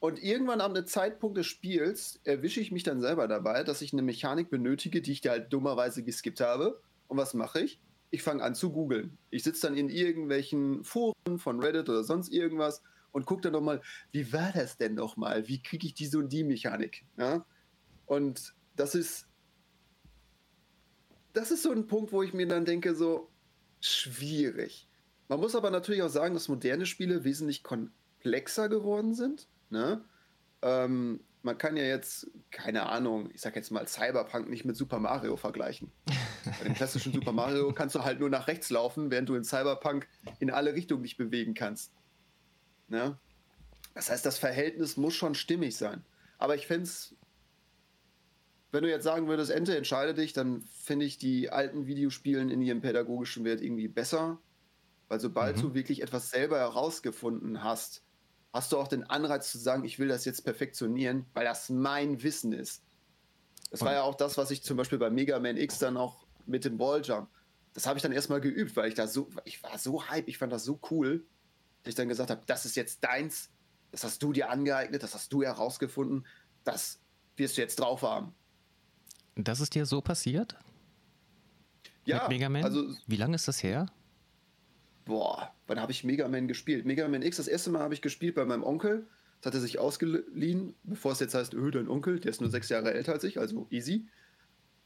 Und 0.00 0.22
irgendwann 0.22 0.62
am 0.62 0.86
Zeitpunkt 0.86 1.36
des 1.36 1.44
Spiels 1.44 2.18
erwische 2.24 2.60
ich 2.60 2.72
mich 2.72 2.82
dann 2.82 3.02
selber 3.02 3.28
dabei, 3.28 3.62
dass 3.62 3.82
ich 3.82 3.92
eine 3.92 4.00
Mechanik 4.00 4.48
benötige, 4.48 5.02
die 5.02 5.12
ich 5.12 5.20
da 5.20 5.32
halt 5.32 5.52
dummerweise 5.52 6.02
geskippt 6.02 6.40
habe. 6.40 6.80
Und 7.08 7.18
was 7.18 7.34
mache 7.34 7.60
ich? 7.60 7.78
Ich 8.10 8.22
fange 8.22 8.42
an 8.42 8.54
zu 8.54 8.70
googeln. 8.70 9.18
Ich 9.30 9.42
sitze 9.42 9.66
dann 9.66 9.76
in 9.76 9.88
irgendwelchen 9.88 10.84
Foren 10.84 11.38
von 11.38 11.60
Reddit 11.60 11.88
oder 11.88 12.04
sonst 12.04 12.32
irgendwas 12.32 12.82
und 13.12 13.26
gucke 13.26 13.42
dann 13.42 13.52
nochmal, 13.52 13.80
wie 14.12 14.32
war 14.32 14.52
das 14.52 14.76
denn 14.76 14.94
nochmal? 14.94 15.48
Wie 15.48 15.62
kriege 15.62 15.86
ich 15.86 15.94
diese 15.94 16.18
und 16.18 16.32
die 16.32 16.44
Mechanik? 16.44 17.04
Ja? 17.16 17.44
Und 18.06 18.54
das 18.76 18.94
ist, 18.94 19.26
das 21.32 21.50
ist 21.50 21.62
so 21.62 21.72
ein 21.72 21.86
Punkt, 21.86 22.12
wo 22.12 22.22
ich 22.22 22.32
mir 22.32 22.46
dann 22.46 22.64
denke, 22.64 22.94
so 22.94 23.30
schwierig. 23.80 24.88
Man 25.28 25.40
muss 25.40 25.54
aber 25.54 25.70
natürlich 25.70 26.02
auch 26.02 26.08
sagen, 26.08 26.34
dass 26.34 26.48
moderne 26.48 26.86
Spiele 26.86 27.24
wesentlich 27.24 27.62
komplexer 27.62 28.68
geworden 28.68 29.14
sind. 29.14 29.48
Ne? 29.70 30.04
Ähm, 30.62 31.20
man 31.42 31.58
kann 31.58 31.76
ja 31.76 31.84
jetzt, 31.84 32.28
keine 32.50 32.86
Ahnung, 32.86 33.30
ich 33.32 33.40
sag 33.40 33.56
jetzt 33.56 33.70
mal 33.70 33.86
Cyberpunk 33.86 34.48
nicht 34.48 34.64
mit 34.64 34.76
Super 34.76 34.98
Mario 34.98 35.36
vergleichen. 35.36 35.90
Bei 36.46 36.64
dem 36.64 36.74
klassischen 36.74 37.12
Super 37.12 37.32
Mario 37.32 37.72
kannst 37.72 37.94
du 37.94 38.04
halt 38.04 38.20
nur 38.20 38.30
nach 38.30 38.46
rechts 38.46 38.70
laufen, 38.70 39.10
während 39.10 39.28
du 39.28 39.34
in 39.34 39.44
Cyberpunk 39.44 40.08
in 40.38 40.50
alle 40.50 40.74
Richtungen 40.74 41.02
dich 41.02 41.16
bewegen 41.16 41.54
kannst. 41.54 41.92
Ne? 42.88 43.18
Das 43.94 44.10
heißt, 44.10 44.24
das 44.24 44.38
Verhältnis 44.38 44.96
muss 44.96 45.14
schon 45.14 45.34
stimmig 45.34 45.76
sein. 45.76 46.04
Aber 46.38 46.54
ich 46.54 46.66
fände 46.66 46.84
es, 46.84 47.14
wenn 48.72 48.82
du 48.82 48.90
jetzt 48.90 49.04
sagen 49.04 49.28
würdest, 49.28 49.50
Ente, 49.50 49.76
entscheide 49.76 50.14
dich, 50.14 50.32
dann 50.32 50.62
finde 50.82 51.06
ich 51.06 51.18
die 51.18 51.50
alten 51.50 51.86
Videospielen 51.86 52.50
in 52.50 52.60
ihrem 52.60 52.82
pädagogischen 52.82 53.44
Wert 53.44 53.60
irgendwie 53.60 53.88
besser. 53.88 54.38
Weil 55.08 55.20
sobald 55.20 55.56
mhm. 55.56 55.62
du 55.62 55.74
wirklich 55.74 56.02
etwas 56.02 56.30
selber 56.30 56.58
herausgefunden 56.58 57.62
hast, 57.62 58.02
hast 58.52 58.72
du 58.72 58.78
auch 58.78 58.88
den 58.88 59.04
Anreiz 59.04 59.50
zu 59.50 59.58
sagen, 59.58 59.84
ich 59.84 59.98
will 59.98 60.08
das 60.08 60.24
jetzt 60.24 60.42
perfektionieren, 60.44 61.26
weil 61.34 61.44
das 61.44 61.70
mein 61.70 62.22
Wissen 62.22 62.52
ist. 62.52 62.82
Das 63.70 63.82
war 63.82 63.92
ja 63.92 64.02
auch 64.02 64.14
das, 64.14 64.38
was 64.38 64.50
ich 64.50 64.62
zum 64.62 64.76
Beispiel 64.76 64.98
bei 64.98 65.10
Mega 65.10 65.38
Man 65.38 65.56
X 65.56 65.78
dann 65.78 65.96
auch 65.96 66.25
mit 66.46 66.64
dem 66.64 66.78
Balljump, 66.78 67.28
das 67.74 67.86
habe 67.86 67.98
ich 67.98 68.02
dann 68.02 68.12
erstmal 68.12 68.40
geübt, 68.40 68.74
weil 68.76 68.88
ich 68.88 68.94
da 68.94 69.06
so, 69.06 69.28
ich 69.44 69.62
war 69.62 69.78
so 69.78 70.08
hype, 70.08 70.28
ich 70.28 70.38
fand 70.38 70.52
das 70.52 70.64
so 70.64 70.78
cool, 70.90 71.24
dass 71.82 71.90
ich 71.90 71.94
dann 71.96 72.08
gesagt 72.08 72.30
habe, 72.30 72.42
das 72.46 72.64
ist 72.64 72.76
jetzt 72.76 73.04
deins, 73.04 73.50
das 73.90 74.04
hast 74.04 74.22
du 74.22 74.32
dir 74.32 74.50
angeeignet, 74.50 75.02
das 75.02 75.14
hast 75.14 75.32
du 75.32 75.42
herausgefunden, 75.42 76.26
das 76.64 77.00
wirst 77.36 77.56
du 77.56 77.60
jetzt 77.60 77.76
drauf 77.76 78.02
haben. 78.02 78.34
Das 79.34 79.60
ist 79.60 79.74
dir 79.74 79.84
so 79.84 80.00
passiert? 80.00 80.56
Ja, 82.06 82.20
Mit 82.22 82.28
Mega 82.30 82.48
Man? 82.48 82.64
also 82.64 82.94
Wie 83.06 83.16
lange 83.16 83.34
ist 83.34 83.48
das 83.48 83.62
her? 83.62 83.86
boah, 85.04 85.54
wann 85.66 85.80
habe 85.80 85.92
ich 85.92 86.04
Mega 86.04 86.26
Man 86.28 86.48
gespielt? 86.48 86.84
Mega 86.84 87.06
Man 87.08 87.22
X, 87.22 87.36
das 87.36 87.48
erste 87.48 87.70
Mal 87.70 87.80
habe 87.80 87.94
ich 87.94 88.02
gespielt 88.02 88.34
bei 88.34 88.44
meinem 88.44 88.64
Onkel. 88.64 89.06
Das 89.40 89.50
hat 89.50 89.54
er 89.54 89.60
sich 89.60 89.78
ausgeliehen, 89.78 90.74
bevor 90.82 91.12
es 91.12 91.20
jetzt 91.20 91.34
heißt, 91.34 91.54
öh, 91.54 91.70
dein 91.70 91.88
Onkel, 91.88 92.18
der 92.18 92.30
ist 92.30 92.40
nur 92.40 92.50
sechs 92.50 92.68
Jahre 92.68 92.92
älter 92.92 93.12
als 93.12 93.22
ich, 93.24 93.38
also 93.38 93.66
easy. 93.70 94.06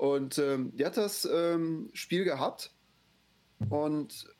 Und 0.01 0.39
ähm, 0.39 0.75
der 0.75 0.87
hat 0.87 0.97
das 0.97 1.29
ähm, 1.31 1.91
Spiel 1.93 2.25
gehabt 2.25 2.71
und 3.69 4.35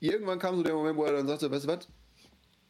irgendwann 0.00 0.40
kam 0.40 0.56
so 0.56 0.64
der 0.64 0.74
Moment, 0.74 0.96
wo 0.96 1.04
er 1.04 1.12
dann 1.12 1.28
sagte, 1.28 1.48
weißt 1.48 1.66
du 1.66 1.68
was, 1.68 1.88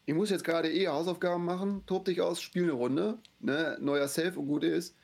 ich 0.04 0.12
muss 0.12 0.28
jetzt 0.28 0.44
gerade 0.44 0.70
eh 0.70 0.86
Hausaufgaben 0.86 1.46
machen, 1.46 1.82
tob 1.86 2.04
dich 2.04 2.20
aus, 2.20 2.42
spiel 2.42 2.64
eine 2.64 2.72
Runde, 2.72 3.20
ne? 3.40 3.78
neuer 3.80 4.06
Safe 4.06 4.38
und 4.38 4.48
gut 4.48 4.64
ist. 4.64 4.94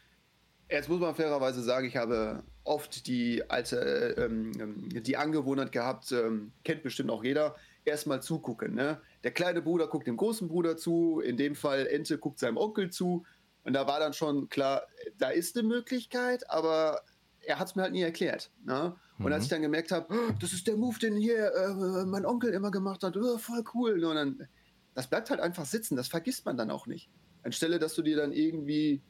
Jetzt 0.69 0.91
muss 0.91 1.01
man 1.01 1.15
fairerweise 1.15 1.63
sagen, 1.63 1.87
ich 1.87 1.97
habe 1.97 2.43
oft 2.65 3.07
die 3.07 3.49
alte, 3.49 3.79
äh, 4.19 4.23
ähm, 4.23 4.53
die 4.91 5.17
Angewohnheit 5.17 5.73
gehabt, 5.73 6.13
ähm, 6.13 6.53
kennt 6.65 6.83
bestimmt 6.83 7.09
auch 7.09 7.25
jeder, 7.25 7.57
erstmal 7.87 8.21
zugucken. 8.21 8.75
Ne? 8.75 9.01
Der 9.25 9.31
kleine 9.31 9.63
Bruder 9.63 9.87
guckt 9.87 10.07
dem 10.07 10.19
großen 10.19 10.49
Bruder 10.49 10.77
zu, 10.77 11.21
in 11.21 11.39
dem 11.39 11.55
Fall 11.55 11.87
Ente 11.87 12.19
guckt 12.19 12.41
seinem 12.41 12.59
Onkel 12.59 12.91
zu. 12.91 13.25
Und 13.71 13.75
da 13.75 13.87
war 13.87 14.01
dann 14.01 14.13
schon 14.13 14.49
klar, 14.49 14.83
da 15.19 15.29
ist 15.29 15.57
eine 15.57 15.69
Möglichkeit, 15.69 16.51
aber 16.51 17.03
er 17.39 17.61
hat 17.61 17.69
es 17.69 17.77
mir 17.77 17.83
halt 17.83 17.93
nie 17.93 18.03
erklärt. 18.03 18.51
Ne? 18.65 18.97
Und 19.17 19.27
Mhm. 19.27 19.33
als 19.33 19.45
ich 19.45 19.49
dann 19.49 19.63
gemerkt 19.63 19.93
habe, 19.93 20.13
oh, 20.13 20.33
das 20.41 20.53
ist 20.53 20.67
der 20.67 20.77
Move, 20.77 20.99
den 20.99 21.15
hier 21.15 21.55
äh, 21.55 22.05
mein 22.05 22.27
Onkel 22.27 22.53
immer 22.53 22.73
gemacht 22.73 23.05
hat, 23.05 23.17
oh, 23.17 23.39
voll 23.39 23.63
cool. 23.73 24.05
Und 24.05 24.17
dann, 24.17 24.49
das 24.95 25.09
bleibt 25.09 25.31
halt 25.31 25.39
einfach 25.39 25.67
sitzen, 25.67 25.95
das 25.95 26.09
vergisst 26.09 26.45
man 26.47 26.57
dann 26.57 26.69
auch 26.69 26.89
nicht. 26.89 27.13
Anstelle, 27.45 27.79
dass 27.79 27.95
du 27.95 28.03
dir 28.03 28.17
dann 28.17 28.33
irgendwie 28.33 29.05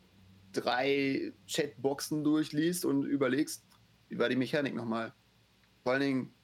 drei 0.53 1.33
Chatboxen 1.51 2.23
durchliest 2.23 2.85
und 2.85 3.05
überlegst, 3.05 3.65
wie 4.09 4.19
war 4.19 4.29
die 4.29 4.37
Mechanik 4.37 4.75
nochmal. 4.75 5.15
Vor 5.85 5.93
allen 5.93 6.03
Dingen, 6.03 6.35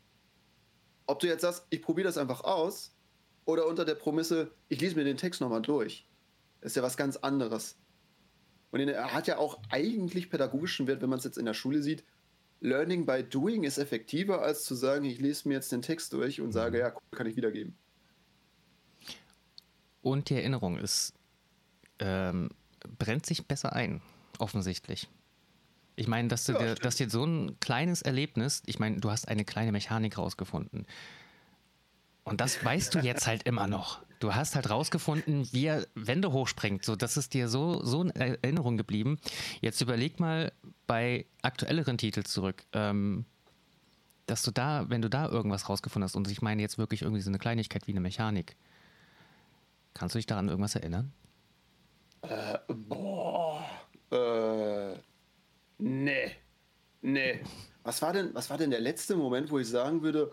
ob 1.07 1.21
du 1.21 1.27
jetzt 1.27 1.43
sagst, 1.43 1.67
ich 1.69 1.83
probiere 1.83 2.09
das 2.09 2.17
einfach 2.17 2.45
aus, 2.45 2.97
oder 3.45 3.67
unter 3.67 3.85
der 3.85 3.95
Prämisse, 3.95 4.55
ich 4.69 4.81
lese 4.81 4.97
mir 4.97 5.05
den 5.05 5.19
Text 5.19 5.43
nochmal 5.43 5.61
durch. 5.61 6.09
Das 6.63 6.73
ist 6.73 6.77
ja 6.77 6.83
was 6.83 6.97
ganz 6.97 7.19
anderes. 7.19 7.79
Und 8.71 8.81
er 8.81 9.13
hat 9.13 9.27
ja 9.27 9.39
auch 9.39 9.61
eigentlich 9.71 10.29
pädagogischen 10.31 10.87
Wert, 10.87 11.01
wenn 11.03 11.09
man 11.09 11.19
es 11.19 11.25
jetzt 11.25 11.39
in 11.39 11.47
der 11.47 11.55
Schule 11.55 11.83
sieht. 11.83 12.05
Learning 12.61 13.07
by 13.07 13.23
doing 13.23 13.65
ist 13.65 13.79
effektiver, 13.79 14.43
als 14.43 14.65
zu 14.65 14.75
sagen, 14.75 15.05
ich 15.05 15.21
lese 15.21 15.49
mir 15.49 15.55
jetzt 15.55 15.73
den 15.73 15.83
Text 15.83 16.13
durch 16.13 16.41
und 16.41 16.53
sage, 16.53 16.79
ja, 16.79 16.91
cool, 16.93 17.01
kann 17.19 17.27
ich 17.27 17.37
wiedergeben. 17.37 17.77
Und 20.03 20.31
die 20.31 20.35
Erinnerung 20.35 20.79
ist, 20.79 21.15
ähm, 21.99 22.51
brennt 22.99 23.27
sich 23.27 23.47
besser 23.47 23.73
ein, 23.73 24.01
offensichtlich. 24.39 25.09
Ich 25.97 26.09
meine, 26.09 26.29
dass, 26.29 26.45
du 26.45 26.53
Ja, 26.53 26.59
dir, 26.59 26.65
stimmt. 26.71 26.85
dass 26.85 26.97
dir 26.97 27.11
so 27.11 27.25
ein 27.25 27.59
kleines 27.61 28.03
Erlebnis, 28.03 28.63
ich 28.67 28.79
meine, 28.79 29.01
du 29.01 29.11
hast 29.11 29.29
eine 29.29 29.45
kleine 29.45 29.73
Mechanik 29.73 30.19
rausgefunden. 30.19 30.87
Und 32.25 32.41
das 32.41 32.63
weißt 32.65 32.95
du 32.95 32.99
jetzt 33.01 33.27
halt 33.27 33.45
immer 33.45 33.67
noch. 33.67 34.06
Du 34.19 34.35
hast 34.35 34.55
halt 34.55 34.71
rausgefunden, 34.71 35.49
wie 35.53 35.67
er 35.67 35.87
Wände 35.95 36.33
hochsprengt. 36.33 36.85
So, 36.85 36.97
das 36.97 37.17
ist 37.17 37.35
dir 37.35 37.49
so, 37.49 37.85
so 37.85 38.03
in 38.03 38.11
Erinnerung 38.11 38.77
geblieben. 38.77 39.19
Jetzt 39.61 39.81
überleg 39.81 40.21
mal 40.21 40.53
bei 40.87 41.27
aktuelleren 41.43 41.99
Titeln 41.99 42.25
zurück, 42.25 42.65
ähm, 42.73 43.27
dass 44.27 44.43
du 44.43 44.51
da, 44.51 44.89
wenn 44.89 45.03
du 45.03 45.11
da 45.11 45.29
irgendwas 45.29 45.69
rausgefunden 45.69 46.05
hast, 46.05 46.17
und 46.17 46.31
ich 46.31 46.43
meine 46.43 46.63
jetzt 46.63 46.79
wirklich 46.79 47.03
irgendwie 47.03 47.23
so 47.23 47.31
eine 47.31 47.39
Kleinigkeit 47.39 47.87
wie 47.87 47.93
eine 47.93 48.01
Mechanik, 48.01 48.57
kannst 49.95 50.15
du 50.15 50.19
dich 50.19 50.27
daran 50.27 50.49
irgendwas 50.49 50.75
erinnern? 50.75 51.13
Boah. 52.69 53.65
Äh. 54.11 54.95
Nee. 55.79 56.31
Nee. 57.03 57.41
Was 57.85 58.03
war 58.03 58.13
denn, 58.13 58.35
was 58.35 58.51
war 58.51 58.59
denn 58.59 58.71
der 58.71 58.81
letzte 58.81 59.15
Moment, 59.15 59.51
wo 59.51 59.59
ich 59.59 59.69
sagen 59.69 60.03
würde, 60.03 60.31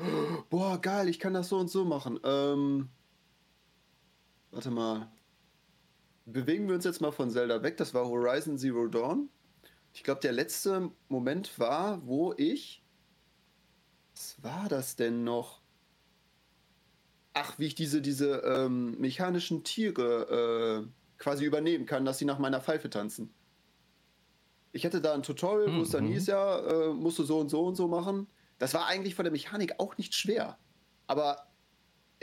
boah, 0.49 0.81
geil, 0.81 1.07
ich 1.07 1.19
kann 1.19 1.33
das 1.33 1.49
so 1.49 1.57
und 1.57 1.69
so 1.69 1.85
machen? 1.85 2.19
Ähm. 2.23 2.89
Warte 4.53 4.69
mal. 4.69 5.11
Bewegen 6.25 6.67
wir 6.67 6.75
uns 6.75 6.85
jetzt 6.85 7.01
mal 7.01 7.11
von 7.11 7.31
Zelda 7.31 7.63
weg. 7.63 7.75
Das 7.77 7.93
war 7.93 8.05
Horizon 8.05 8.57
Zero 8.57 8.87
Dawn. 8.87 9.29
Ich 9.93 10.03
glaube, 10.03 10.21
der 10.21 10.31
letzte 10.31 10.91
Moment 11.09 11.57
war, 11.59 12.05
wo 12.05 12.33
ich. 12.37 12.83
Was 14.13 14.41
war 14.43 14.69
das 14.69 14.95
denn 14.95 15.23
noch? 15.23 15.61
Ach, 17.33 17.57
wie 17.57 17.65
ich 17.65 17.73
diese, 17.75 17.99
diese 18.01 18.37
ähm, 18.45 18.99
mechanischen 18.99 19.63
Tiere 19.63 20.85
äh, 20.85 20.87
quasi 21.17 21.45
übernehmen 21.45 21.87
kann, 21.87 22.05
dass 22.05 22.19
sie 22.19 22.25
nach 22.25 22.37
meiner 22.37 22.61
Pfeife 22.61 22.91
tanzen. 22.91 23.33
Ich 24.71 24.85
hatte 24.85 25.01
da 25.01 25.13
ein 25.15 25.23
Tutorial, 25.23 25.75
wo 25.75 25.81
es 25.81 25.89
dann 25.89 26.03
Mhm. 26.05 26.11
hieß, 26.11 26.27
ja, 26.27 26.59
äh, 26.59 26.93
musst 26.93 27.17
du 27.17 27.23
so 27.23 27.39
und 27.39 27.49
so 27.49 27.65
und 27.65 27.75
so 27.75 27.87
machen. 27.87 28.27
Das 28.59 28.75
war 28.75 28.85
eigentlich 28.85 29.15
von 29.15 29.25
der 29.25 29.31
Mechanik 29.31 29.79
auch 29.79 29.97
nicht 29.97 30.13
schwer. 30.13 30.59
Aber 31.07 31.47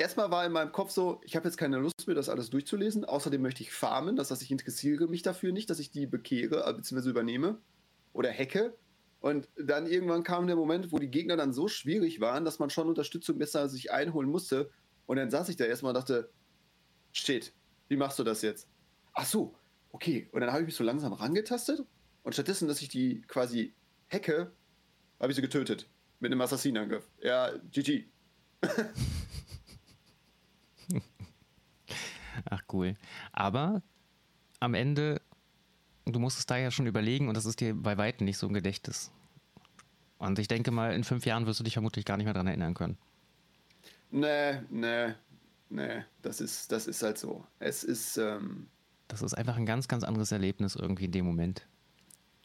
erstmal 0.00 0.30
war 0.30 0.46
in 0.46 0.52
meinem 0.52 0.72
Kopf 0.72 0.90
so, 0.90 1.20
ich 1.24 1.36
habe 1.36 1.46
jetzt 1.46 1.58
keine 1.58 1.78
Lust 1.78 2.06
mehr, 2.06 2.16
das 2.16 2.28
alles 2.28 2.50
durchzulesen. 2.50 3.04
Außerdem 3.04 3.40
möchte 3.40 3.62
ich 3.62 3.70
farmen. 3.70 4.16
Das 4.16 4.30
heißt, 4.30 4.42
ich 4.42 4.50
interessiere 4.50 5.06
mich 5.06 5.22
dafür 5.22 5.52
nicht, 5.52 5.70
dass 5.70 5.78
ich 5.78 5.90
die 5.90 6.06
bekehre 6.06 6.66
äh, 6.66 6.72
bzw. 6.72 7.10
übernehme 7.10 7.58
oder 8.12 8.32
hacke. 8.32 8.74
Und 9.20 9.48
dann 9.56 9.86
irgendwann 9.86 10.22
kam 10.22 10.46
der 10.46 10.56
Moment, 10.56 10.92
wo 10.92 10.98
die 10.98 11.10
Gegner 11.10 11.36
dann 11.36 11.52
so 11.52 11.68
schwierig 11.68 12.20
waren, 12.20 12.44
dass 12.46 12.58
man 12.58 12.70
schon 12.70 12.88
Unterstützung 12.88 13.38
besser 13.38 13.68
sich 13.68 13.92
einholen 13.92 14.30
musste. 14.30 14.70
Und 15.06 15.18
dann 15.18 15.30
saß 15.30 15.50
ich 15.50 15.56
da 15.56 15.64
erstmal 15.64 15.90
und 15.90 16.00
dachte, 16.00 16.30
shit, 17.12 17.52
wie 17.88 17.96
machst 17.96 18.18
du 18.18 18.24
das 18.24 18.40
jetzt? 18.40 18.68
Ach 19.12 19.26
so, 19.26 19.54
okay. 19.92 20.28
Und 20.32 20.40
dann 20.40 20.50
habe 20.50 20.62
ich 20.62 20.66
mich 20.66 20.76
so 20.76 20.84
langsam 20.84 21.12
rangetastet 21.12 21.84
und 22.22 22.32
stattdessen, 22.32 22.66
dass 22.66 22.80
ich 22.80 22.88
die 22.88 23.20
quasi 23.22 23.74
hacke, 24.10 24.52
habe 25.20 25.30
ich 25.30 25.36
sie 25.36 25.42
getötet. 25.42 25.88
Mit 26.20 26.32
einem 26.32 26.40
Assassinenangriff. 26.40 27.06
Ja, 27.22 27.50
GG. 27.70 28.06
Ach 32.48 32.62
cool. 32.72 32.96
Aber 33.32 33.82
am 34.60 34.74
Ende, 34.74 35.20
du 36.06 36.18
musst 36.18 36.38
es 36.38 36.46
da 36.46 36.56
ja 36.56 36.70
schon 36.70 36.86
überlegen 36.86 37.28
und 37.28 37.36
das 37.36 37.46
ist 37.46 37.60
dir 37.60 37.74
bei 37.74 37.96
Weitem 37.98 38.24
nicht 38.24 38.38
so 38.38 38.46
ein 38.46 38.54
Gedächtnis. 38.54 39.10
Und 40.18 40.38
ich 40.38 40.48
denke 40.48 40.70
mal, 40.70 40.94
in 40.94 41.04
fünf 41.04 41.24
Jahren 41.26 41.46
wirst 41.46 41.60
du 41.60 41.64
dich 41.64 41.72
vermutlich 41.74 42.04
gar 42.04 42.16
nicht 42.16 42.26
mehr 42.26 42.34
daran 42.34 42.46
erinnern 42.46 42.74
können. 42.74 42.98
Nee, 44.10 44.60
nee, 44.70 45.14
nee. 45.70 46.04
Das 46.22 46.40
ist, 46.40 46.70
das 46.72 46.86
ist 46.86 47.02
halt 47.02 47.16
so. 47.18 47.44
Es 47.58 47.84
ist, 47.84 48.16
ähm, 48.18 48.68
Das 49.08 49.22
ist 49.22 49.34
einfach 49.34 49.56
ein 49.56 49.66
ganz, 49.66 49.88
ganz 49.88 50.04
anderes 50.04 50.30
Erlebnis 50.32 50.76
irgendwie 50.76 51.06
in 51.06 51.12
dem 51.12 51.24
Moment. 51.26 51.66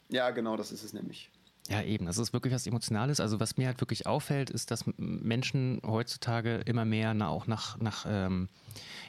ja, 0.08 0.30
genau, 0.30 0.56
das 0.56 0.72
ist 0.72 0.84
es 0.84 0.92
nämlich. 0.92 1.30
Ja, 1.68 1.82
eben. 1.82 2.06
Das 2.06 2.18
ist 2.18 2.32
wirklich 2.32 2.54
was 2.54 2.66
Emotionales. 2.66 3.18
Also, 3.18 3.40
was 3.40 3.56
mir 3.56 3.66
halt 3.66 3.80
wirklich 3.80 4.06
auffällt, 4.06 4.50
ist, 4.50 4.70
dass 4.70 4.84
Menschen 4.96 5.80
heutzutage 5.84 6.56
immer 6.58 6.84
mehr 6.84 7.12
na, 7.14 7.28
auch 7.28 7.46
nach, 7.46 7.78
nach, 7.78 8.06
ähm, 8.08 8.48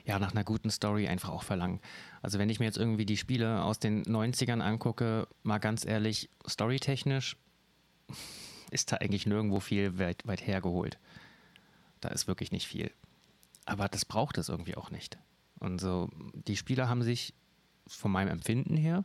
ja, 0.06 0.18
nach 0.18 0.32
einer 0.32 0.44
guten 0.44 0.72
Story 0.72 1.08
einfach 1.08 1.30
auch 1.30 1.44
verlangen. 1.44 1.80
Also, 2.22 2.40
wenn 2.40 2.50
ich 2.50 2.60
mir 2.60 2.66
jetzt 2.66 2.78
irgendwie 2.78 3.06
die 3.06 3.18
Spiele 3.18 3.62
aus 3.64 3.80
den 3.80 4.04
90ern 4.06 4.62
angucke, 4.62 5.28
mal 5.44 5.60
ganz 5.60 5.86
ehrlich, 5.86 6.30
storytechnisch 6.48 7.38
ist 8.72 8.92
da 8.92 8.98
eigentlich 8.98 9.28
nirgendwo 9.28 9.60
viel 9.60 10.00
weit, 10.00 10.26
weit 10.26 10.46
hergeholt. 10.46 10.98
Da 12.02 12.10
ist 12.10 12.28
wirklich 12.28 12.52
nicht 12.52 12.68
viel. 12.68 12.92
Aber 13.66 13.88
das 13.88 14.06
braucht 14.06 14.38
es 14.38 14.50
irgendwie 14.50 14.76
auch 14.76 14.92
nicht. 14.92 15.18
Und 15.60 15.80
so, 15.80 16.10
die 16.34 16.58
Spieler 16.58 16.90
haben 16.90 17.04
sich 17.04 17.34
von 17.88 18.12
meinem 18.12 18.30
Empfinden 18.30 18.78
her 18.78 19.04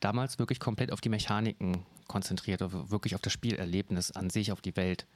damals 0.00 0.38
wirklich 0.38 0.60
komplett 0.60 0.92
auf 0.92 1.00
die 1.00 1.08
Mechaniken 1.08 1.84
konzentriert, 2.10 2.60
wirklich 2.90 3.14
auf 3.14 3.20
das 3.22 3.32
Spielerlebnis 3.32 4.10
an 4.10 4.30
sich, 4.30 4.50
auf 4.50 4.60
die 4.60 4.74
Welt 4.76 5.06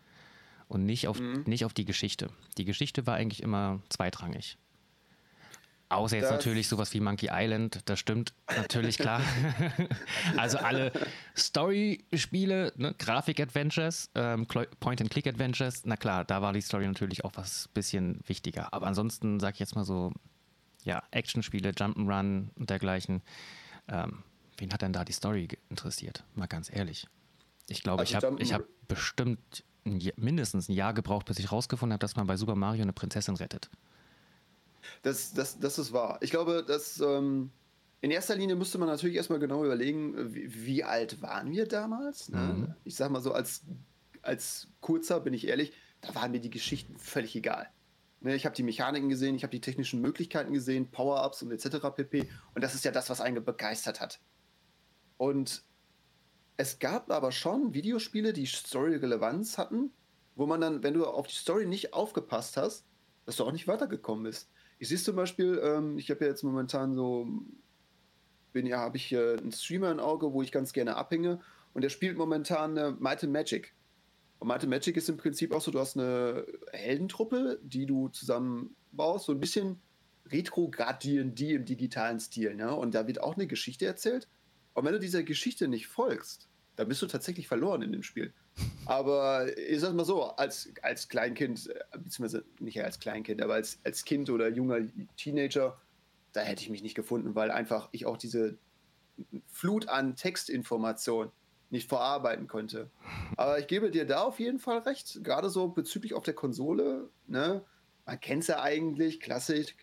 und 0.68 0.87
nicht 0.87 1.09
auf, 1.09 1.20
nicht 1.20 1.64
auf 1.64 1.74
die 1.74 1.85
Geschichte. 1.85 2.30
Die 2.57 2.64
Geschichte 2.64 3.04
war 3.07 3.16
eigentlich 3.16 3.42
immer 3.42 3.80
zweitrangig. 3.88 4.57
Außer 5.88 6.16
jetzt 6.16 6.26
Das- 6.30 6.38
natürlich 6.38 6.68
sowas 6.68 6.94
wie 6.94 7.00
Monkey 7.00 7.28
Island, 7.33 7.80
das 7.85 7.98
stimmt 7.98 8.33
natürlich 8.57 8.96
klar. 8.96 9.20
also 10.37 10.59
alle 10.59 10.92
Story-Spiele, 11.37 12.72
ne, 12.76 12.94
Grafik-Adventures, 12.98 14.11
ähm, 14.14 14.46
Point-and-Click-Adventures, 14.46 15.83
na 15.85 15.96
klar, 15.96 16.24
da 16.24 16.42
war 16.42 16.52
die 16.52 16.61
Story 16.62 16.87
natürlich 16.87 17.24
auch 17.24 17.33
was 17.35 17.68
bisschen 17.74 18.20
wichtiger. 18.26 18.72
Aber 18.72 18.87
ansonsten 18.87 19.40
sag 19.40 19.54
ich 19.54 19.61
jetzt 19.61 19.74
mal 19.76 19.85
so, 19.85 20.12
ja, 20.85 21.02
Actionspiele, 21.11 21.70
Jump'n'Run 21.70 22.48
und 22.57 22.70
dergleichen. 22.70 23.22
Ähm, 23.88 24.22
wen 24.58 24.72
hat 24.72 24.82
denn 24.82 24.92
da 24.92 25.04
die 25.04 25.12
Story 25.12 25.48
interessiert? 25.68 26.24
Mal 26.34 26.46
ganz 26.46 26.70
ehrlich. 26.72 27.06
Ich 27.68 27.82
glaube, 27.82 28.00
Also 28.00 28.16
ich 28.16 28.24
habe 28.24 28.42
ich 28.42 28.52
hab 28.52 28.64
bestimmt 28.88 29.64
ein, 29.86 30.00
Jahr- 30.00 30.14
mindestens 30.16 30.68
ein 30.68 30.72
Jahr 30.72 30.94
gebraucht, 30.94 31.26
bis 31.26 31.38
ich 31.38 31.50
rausgefunden 31.50 31.92
habe, 31.92 32.00
dass 32.00 32.16
man 32.16 32.26
bei 32.26 32.36
Super 32.36 32.54
Mario 32.54 32.82
eine 32.82 32.92
Prinzessin 32.92 33.36
rettet. 33.36 33.70
Das, 35.02 35.32
das, 35.32 35.58
das 35.58 35.78
ist 35.78 35.92
wahr. 35.92 36.18
Ich 36.20 36.30
glaube, 36.30 36.64
dass 36.66 37.00
ähm, 37.00 37.50
in 38.00 38.10
erster 38.10 38.36
Linie 38.36 38.56
müsste 38.56 38.78
man 38.78 38.88
natürlich 38.88 39.16
erstmal 39.16 39.38
genau 39.38 39.64
überlegen, 39.64 40.34
wie, 40.34 40.66
wie 40.66 40.84
alt 40.84 41.22
waren 41.22 41.50
wir 41.52 41.66
damals? 41.66 42.28
Ne? 42.28 42.38
Mhm. 42.38 42.74
Ich 42.84 42.96
sag 42.96 43.10
mal 43.10 43.22
so, 43.22 43.32
als, 43.32 43.62
als 44.22 44.68
Kurzer 44.80 45.20
bin 45.20 45.32
ich 45.32 45.46
ehrlich, 45.48 45.72
da 46.02 46.14
waren 46.14 46.32
mir 46.32 46.40
die 46.40 46.50
Geschichten 46.50 46.98
völlig 46.98 47.34
egal. 47.34 47.68
Ne, 48.20 48.34
ich 48.34 48.44
habe 48.46 48.54
die 48.54 48.62
Mechaniken 48.62 49.08
gesehen, 49.08 49.34
ich 49.36 49.42
habe 49.42 49.50
die 49.50 49.60
technischen 49.60 50.00
Möglichkeiten 50.00 50.52
gesehen, 50.52 50.90
Power-Ups 50.90 51.42
und 51.42 51.50
etc. 51.50 51.88
pp. 51.94 52.28
Und 52.54 52.62
das 52.64 52.74
ist 52.74 52.84
ja 52.84 52.90
das, 52.90 53.10
was 53.10 53.20
einen 53.20 53.44
begeistert 53.44 54.00
hat. 54.00 54.20
Und 55.16 55.64
es 56.57 56.79
gab 56.79 57.11
aber 57.11 57.33
schon 57.33 57.74
Videospiele, 57.74 58.33
die 58.33 58.46
Story-Relevanz 58.46 59.59
hatten, 59.59 59.90
wo 60.37 60.46
man 60.46 60.61
dann, 60.61 60.83
wenn 60.83 60.94
du 60.94 61.07
auf 61.07 61.27
die 61.27 61.35
Story 61.35 61.66
nicht 61.66 61.92
aufgepasst 61.92 62.57
hast, 62.57 62.85
dass 63.27 63.37
du 63.37 63.44
auch 63.44 63.53
nicht 63.53 63.68
weitergekommen 63.68 64.24
bist. 64.24 64.50
Ich 64.79 64.88
sehe 64.88 64.98
zum 64.98 65.16
Beispiel, 65.16 65.61
ähm, 65.62 65.98
ich 65.98 66.11
habe 66.11 66.24
ja 66.24 66.31
jetzt 66.31 66.42
momentan 66.42 66.94
so, 66.94 67.27
bin 68.53 68.66
ja, 68.66 68.79
habe 68.79 68.96
ich 68.96 69.12
äh, 69.12 69.37
einen 69.37 69.53
Streamer 69.53 69.90
im 69.90 70.00
Auge, 70.00 70.33
wo 70.33 70.42
ich 70.42 70.53
ganz 70.53 70.72
gerne 70.72 70.96
abhänge 70.96 71.40
und 71.72 71.83
der 71.83 71.90
spielt 71.90 72.16
momentan 72.16 72.77
äh, 72.77 72.92
Might 72.92 73.24
and 73.24 73.33
Magic. 73.33 73.74
Und 74.38 74.48
Might 74.48 74.62
and 74.62 74.70
Magic 74.70 74.96
ist 74.96 75.09
im 75.09 75.16
Prinzip 75.16 75.53
auch 75.53 75.61
so, 75.61 75.70
du 75.70 75.81
hast 75.81 75.96
eine 75.96 76.46
Heldentruppe, 76.72 77.61
die 77.62 77.87
du 77.87 78.09
zusammenbaust, 78.09 79.27
so 79.27 79.33
ein 79.33 79.40
bisschen 79.40 79.81
Retro-Grad 80.27 81.05
D&D 81.05 81.55
im 81.55 81.64
digitalen 81.64 82.20
Stil, 82.20 82.55
ne? 82.55 82.74
Und 82.74 82.94
da 82.94 83.07
wird 83.07 83.20
auch 83.20 83.35
eine 83.35 83.46
Geschichte 83.46 83.87
erzählt. 83.87 84.29
Und 84.74 84.84
wenn 84.84 84.92
du 84.92 85.00
dieser 85.00 85.22
Geschichte 85.22 85.68
nicht 85.68 85.87
folgst, 85.87 86.48
dann 86.76 86.88
bist 86.88 87.00
du 87.02 87.06
tatsächlich 87.06 87.48
verloren 87.48 87.82
in 87.82 87.92
dem 87.92 88.02
Spiel. 88.02 88.32
Aber 88.84 89.56
ich 89.56 89.80
sag 89.80 89.94
mal 89.94 90.04
so, 90.04 90.24
als, 90.24 90.72
als 90.82 91.08
Kleinkind, 91.08 91.68
äh, 91.68 91.98
beziehungsweise 91.98 92.44
nicht 92.58 92.82
als 92.82 92.98
Kleinkind, 92.98 93.42
aber 93.42 93.54
als, 93.54 93.78
als 93.84 94.04
Kind 94.04 94.30
oder 94.30 94.48
junger 94.48 94.80
Teenager, 95.16 95.80
da 96.32 96.40
hätte 96.40 96.62
ich 96.62 96.70
mich 96.70 96.82
nicht 96.82 96.94
gefunden, 96.94 97.34
weil 97.34 97.50
einfach 97.50 97.88
ich 97.92 98.06
auch 98.06 98.16
diese 98.16 98.58
Flut 99.46 99.88
an 99.88 100.16
Textinformationen 100.16 101.32
nicht 101.70 101.88
verarbeiten 101.88 102.46
konnte. 102.46 102.90
Aber 103.37 103.58
ich 103.58 103.66
gebe 103.66 103.90
dir 103.90 104.06
da 104.06 104.22
auf 104.22 104.38
jeden 104.38 104.58
Fall 104.58 104.78
recht, 104.78 105.22
gerade 105.22 105.50
so 105.50 105.68
bezüglich 105.68 106.14
auf 106.14 106.24
der 106.24 106.34
Konsole, 106.34 107.08
ne? 107.26 107.64
Man 108.06 108.20
kennt 108.20 108.42
es 108.42 108.48
ja 108.48 108.60
eigentlich, 108.60 109.18
Klassik, 109.18 109.76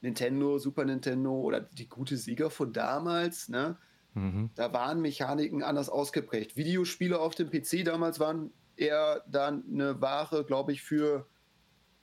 Nintendo, 0.00 0.58
Super 0.58 0.84
Nintendo 0.84 1.32
oder 1.32 1.60
die 1.60 1.88
gute 1.88 2.16
Sieger 2.16 2.50
von 2.50 2.72
damals, 2.72 3.48
ne? 3.48 3.76
Mhm. 4.16 4.50
Da 4.54 4.72
waren 4.72 5.00
Mechaniken 5.02 5.62
anders 5.62 5.90
ausgeprägt. 5.90 6.56
Videospiele 6.56 7.18
auf 7.20 7.34
dem 7.34 7.50
PC 7.50 7.84
damals 7.84 8.18
waren 8.18 8.50
eher 8.76 9.22
dann 9.28 9.62
eine 9.70 10.00
Ware, 10.00 10.44
glaube 10.44 10.72
ich, 10.72 10.82
für 10.82 11.26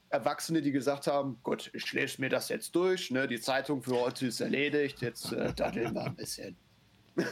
Erwachsene, 0.09 0.61
die 0.61 0.71
gesagt 0.71 1.07
haben, 1.07 1.39
Gott, 1.41 1.71
ich 1.73 1.91
lese 1.91 2.21
mir 2.21 2.29
das 2.29 2.49
jetzt 2.49 2.75
durch, 2.75 3.09
ne? 3.09 3.27
die 3.27 3.39
Zeitung 3.39 3.81
für 3.81 3.99
heute 3.99 4.27
ist 4.27 4.41
erledigt, 4.41 5.01
jetzt 5.01 5.33
äh, 5.33 5.51
daddeln 5.53 5.95
wir 5.95 6.05
ein 6.05 6.15
bisschen. 6.15 6.55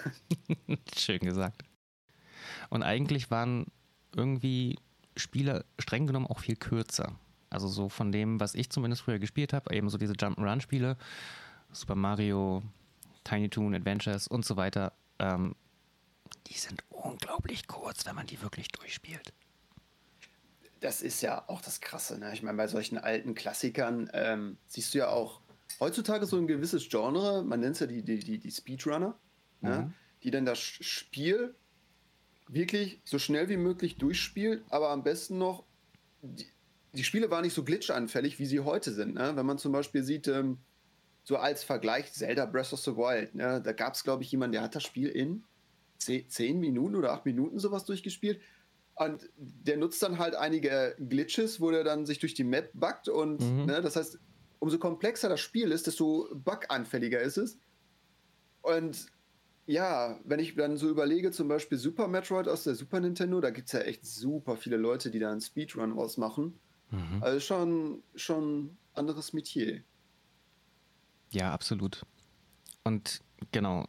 Schön 0.98 1.20
gesagt. 1.20 1.62
Und 2.72 2.82
eigentlich 2.82 3.30
waren 3.30 3.68
irgendwie 4.16 4.80
Spiele 5.16 5.66
streng 5.78 6.08
genommen 6.08 6.26
auch 6.26 6.40
viel 6.40 6.56
kürzer. 6.56 7.20
Also 7.52 7.68
so 7.68 7.88
von 7.88 8.12
dem, 8.12 8.40
was 8.40 8.56
ich 8.56 8.72
zumindest 8.72 9.04
früher 9.04 9.20
gespielt 9.20 9.54
habe, 9.54 9.76
eben 9.76 9.90
so 9.90 10.00
diese 10.00 10.14
Jump'n'Run-Spiele, 10.14 10.98
Super 11.72 11.96
Mario, 11.96 12.64
Tiny 13.24 13.50
Toon 13.50 13.76
Adventures 13.76 14.28
und 14.28 14.46
so 14.46 14.56
weiter, 14.56 14.94
ähm, 15.20 15.56
die 16.48 16.58
sind 16.58 16.84
unglaublich 16.90 17.68
kurz, 17.68 18.06
wenn 18.06 18.16
man 18.16 18.28
die 18.28 18.42
wirklich 18.42 18.70
durchspielt. 18.70 19.34
Das 20.80 21.02
ist 21.02 21.22
ja 21.22 21.48
auch 21.48 21.62
das 21.62 21.80
Krasse. 21.80 22.18
Ne? 22.18 22.34
Ich 22.34 22.42
meine, 22.42 22.58
bei 22.58 22.68
solchen 22.68 22.98
alten 22.98 23.36
Klassikern 23.36 24.10
ähm, 24.14 24.58
siehst 24.68 24.94
du 24.94 25.00
ja 25.00 25.10
auch 25.10 25.42
heutzutage 25.80 26.26
so 26.26 26.38
ein 26.38 26.48
gewisses 26.48 26.90
Genre, 26.90 27.44
man 27.44 27.60
nennt 27.60 27.76
es 27.76 27.80
ja 27.80 27.88
die, 27.88 28.04
die, 28.04 28.20
die, 28.20 28.40
die 28.40 28.52
Speedrunner, 28.52 29.18
ne? 29.62 29.70
mhm. 29.70 29.70
ne? 29.70 29.94
die 30.24 30.32
dann 30.32 30.46
das 30.46 30.60
Spiel 30.60 31.56
wirklich 32.48 33.02
so 33.06 33.20
schnell 33.20 33.50
wie 33.50 33.58
möglich 33.58 33.98
durchspielt, 33.98 34.64
aber 34.70 34.90
am 34.90 35.04
besten 35.04 35.38
noch, 35.38 35.64
die, 36.22 36.48
die 36.94 37.04
Spiele 37.04 37.32
waren 37.32 37.44
nicht 37.44 37.54
so 37.54 37.64
glitchanfällig, 37.64 38.40
wie 38.40 38.46
sie 38.46 38.60
heute 38.60 38.92
sind. 38.92 39.16
Ne? 39.16 39.36
Wenn 39.36 39.46
man 39.46 39.58
zum 39.58 39.72
Beispiel 39.72 40.04
sieht, 40.04 40.28
ähm, 40.28 40.58
so 41.24 41.38
als 41.38 41.64
Vergleich 41.64 42.12
Zelda 42.14 42.46
Breath 42.46 42.74
of 42.74 42.80
the 42.80 42.96
Wild. 42.96 43.36
Ne? 43.36 43.62
Da 43.64 43.72
gab 43.74 43.94
es, 43.94 44.04
glaube 44.04 44.24
ich, 44.24 44.32
jemanden, 44.32 44.54
der 44.54 44.62
hat 44.64 44.76
das 44.76 44.84
Spiel 44.84 45.10
in 45.10 45.44
zehn 45.98 46.60
Minuten 46.60 46.96
oder 46.96 47.14
acht 47.14 47.26
Minuten 47.26 47.60
sowas 47.60 47.86
durchgespielt. 47.86 48.42
Und 48.96 49.30
der 49.38 49.78
nutzt 49.78 50.02
dann 50.04 50.18
halt 50.18 50.36
einige 50.36 50.96
Glitches, 51.00 51.62
wo 51.62 51.72
der 51.72 51.84
dann 51.84 52.06
sich 52.06 52.20
durch 52.20 52.34
die 52.34 52.44
Map 52.44 52.72
buggt. 52.74 53.08
Und 53.08 53.42
mhm. 53.42 53.66
ne, 53.66 53.82
das 53.82 53.96
heißt, 53.96 54.20
umso 54.60 54.78
komplexer 54.78 55.30
das 55.30 55.40
Spiel 55.40 55.72
ist, 55.72 55.88
desto 55.88 56.28
buganfälliger 56.34 57.20
ist 57.20 57.38
es. 57.38 57.58
Und 58.62 59.08
ja, 59.66 60.20
wenn 60.24 60.40
ich 60.40 60.56
dann 60.56 60.78
so 60.78 60.90
überlege, 60.90 61.32
zum 61.32 61.48
Beispiel 61.48 61.78
Super 61.78 62.08
Metroid 62.08 62.48
aus 62.48 62.64
der 62.64 62.76
Super 62.76 63.00
Nintendo, 63.00 63.40
da 63.42 63.52
gibt 63.52 63.68
es 63.68 63.74
ja 63.74 63.82
echt 63.82 64.06
super 64.06 64.58
viele 64.58 64.78
Leute, 64.78 65.12
die 65.12 65.20
da 65.20 65.32
einen 65.32 65.42
Speedrun 65.42 65.94
ausmachen. 65.94 66.60
Mhm. 66.90 67.22
Also 67.22 67.40
schon, 67.40 68.04
schon 68.16 68.78
anderes 68.94 69.34
Metier. 69.34 69.84
Ja, 71.32 71.54
absolut. 71.54 72.06
Und 72.84 73.22
genau. 73.52 73.88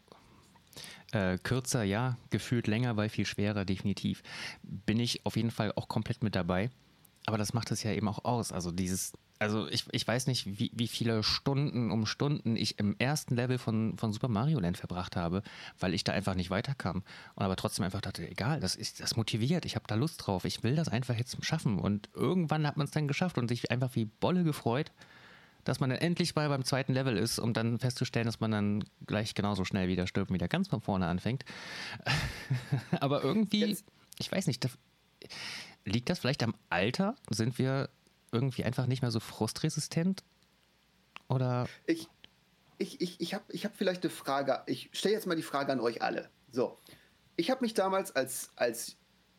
Äh, 1.13 1.37
kürzer, 1.39 1.83
ja, 1.83 2.17
gefühlt 2.31 2.67
länger, 2.67 2.97
weil 2.97 3.11
viel 3.11 3.27
schwerer, 3.27 3.67
definitiv. 3.67 4.23
Bin 4.63 4.99
ich 4.99 5.27
auf 5.27 5.37
jeden 5.37 5.51
Fall 5.51 5.73
auch 5.77 5.89
komplett 5.89 6.23
mit 6.23 6.35
dabei. 6.35 6.71
Aber 7.27 7.39
das 7.39 7.53
macht 7.53 7.71
es 7.71 7.83
ja 7.83 7.93
eben 7.93 8.09
auch 8.09 8.25
aus. 8.25 8.51
Also 8.51 8.73
dieses, 8.73 9.13
also 9.39 9.69
ich, 9.69 9.85
ich 9.93 10.07
weiß 10.07 10.27
nicht, 10.27 10.59
wie, 10.59 10.73
wie 10.75 10.89
viele 10.89 11.23
Stunden 11.23 11.91
um 11.91 12.07
Stunden 12.07 12.57
ich 12.57 12.79
im 12.79 12.97
ersten 12.99 13.37
Level 13.37 13.59
von, 13.59 13.97
von 13.99 14.13
Super 14.13 14.29
Mario 14.29 14.59
Land 14.59 14.79
verbracht 14.79 15.15
habe, 15.15 15.43
weil 15.79 15.95
ich 15.95 16.03
da 16.03 16.13
einfach 16.13 16.35
nicht 16.35 16.51
weiterkam. 16.51 17.03
Und 17.35 17.45
aber 17.45 17.57
trotzdem 17.57 17.85
einfach 17.85 18.01
dachte, 18.01 18.29
egal, 18.29 18.61
das 18.61 18.75
ist 18.75 19.01
das 19.01 19.15
motiviert, 19.17 19.65
ich 19.65 19.77
habe 19.77 19.87
da 19.87 19.95
Lust 19.95 20.27
drauf, 20.27 20.45
ich 20.45 20.63
will 20.63 20.75
das 20.75 20.89
einfach 20.89 21.17
jetzt 21.17 21.45
schaffen. 21.45 21.79
Und 21.79 22.09
irgendwann 22.15 22.67
hat 22.67 22.77
man 22.77 22.87
es 22.87 22.93
dann 22.93 23.07
geschafft 23.07 23.37
und 23.37 23.49
sich 23.49 23.71
einfach 23.71 23.95
wie 23.95 24.07
Bolle 24.07 24.45
gefreut 24.45 24.91
dass 25.65 25.81
man 25.81 25.91
dann 25.91 25.99
endlich 25.99 26.35
mal 26.35 26.49
beim 26.49 26.65
zweiten 26.65 26.93
Level 26.93 27.17
ist, 27.17 27.39
um 27.39 27.53
dann 27.53 27.79
festzustellen, 27.79 28.27
dass 28.27 28.41
man 28.41 28.51
dann 28.51 28.85
gleich 29.07 29.35
genauso 29.35 29.65
schnell 29.65 29.89
wieder 29.89 30.07
stirbt, 30.07 30.33
wieder 30.33 30.49
ganz 30.49 30.69
von 30.69 30.81
vorne 30.81 31.07
anfängt. 31.07 31.45
Aber 33.01 33.23
irgendwie, 33.23 33.67
Jetzt. 33.67 33.85
ich 34.19 34.31
weiß 34.31 34.47
nicht, 34.47 34.69
liegt 35.85 36.11
das 36.11 36.19
vielleicht 36.19 36.43
am 36.43 36.55
Alter? 36.71 37.15
Sind 37.31 37.59
wir 37.59 37.89
irgendwie 38.33 38.65
einfach 38.65 38.87
nicht 38.87 39.03
mehr 39.03 39.11
so 39.11 39.21
frustresistent? 39.21 40.23
Oder? 41.29 41.67
Ich, 41.87 42.09
ich, 42.79 43.01
ich, 43.01 43.21
ich 43.21 43.35
habe 43.35 43.45
ich 43.51 43.65
hab 43.65 43.77
vielleicht 43.77 44.03
eine 44.03 44.11
Frage. 44.11 44.63
Ich 44.67 44.91
stelle 44.93 45.15
jetzt 45.15 45.27
mal 45.27 45.37
die 45.37 45.43
Frage 45.43 45.73
an 45.73 45.81
euch 45.81 46.03
alle. 46.03 46.29
So, 46.51 46.79
ich 47.37 47.51
habe 47.51 47.63
mich 47.63 47.75
damals 47.75 48.15
als, 48.15 48.51
als 48.57 48.97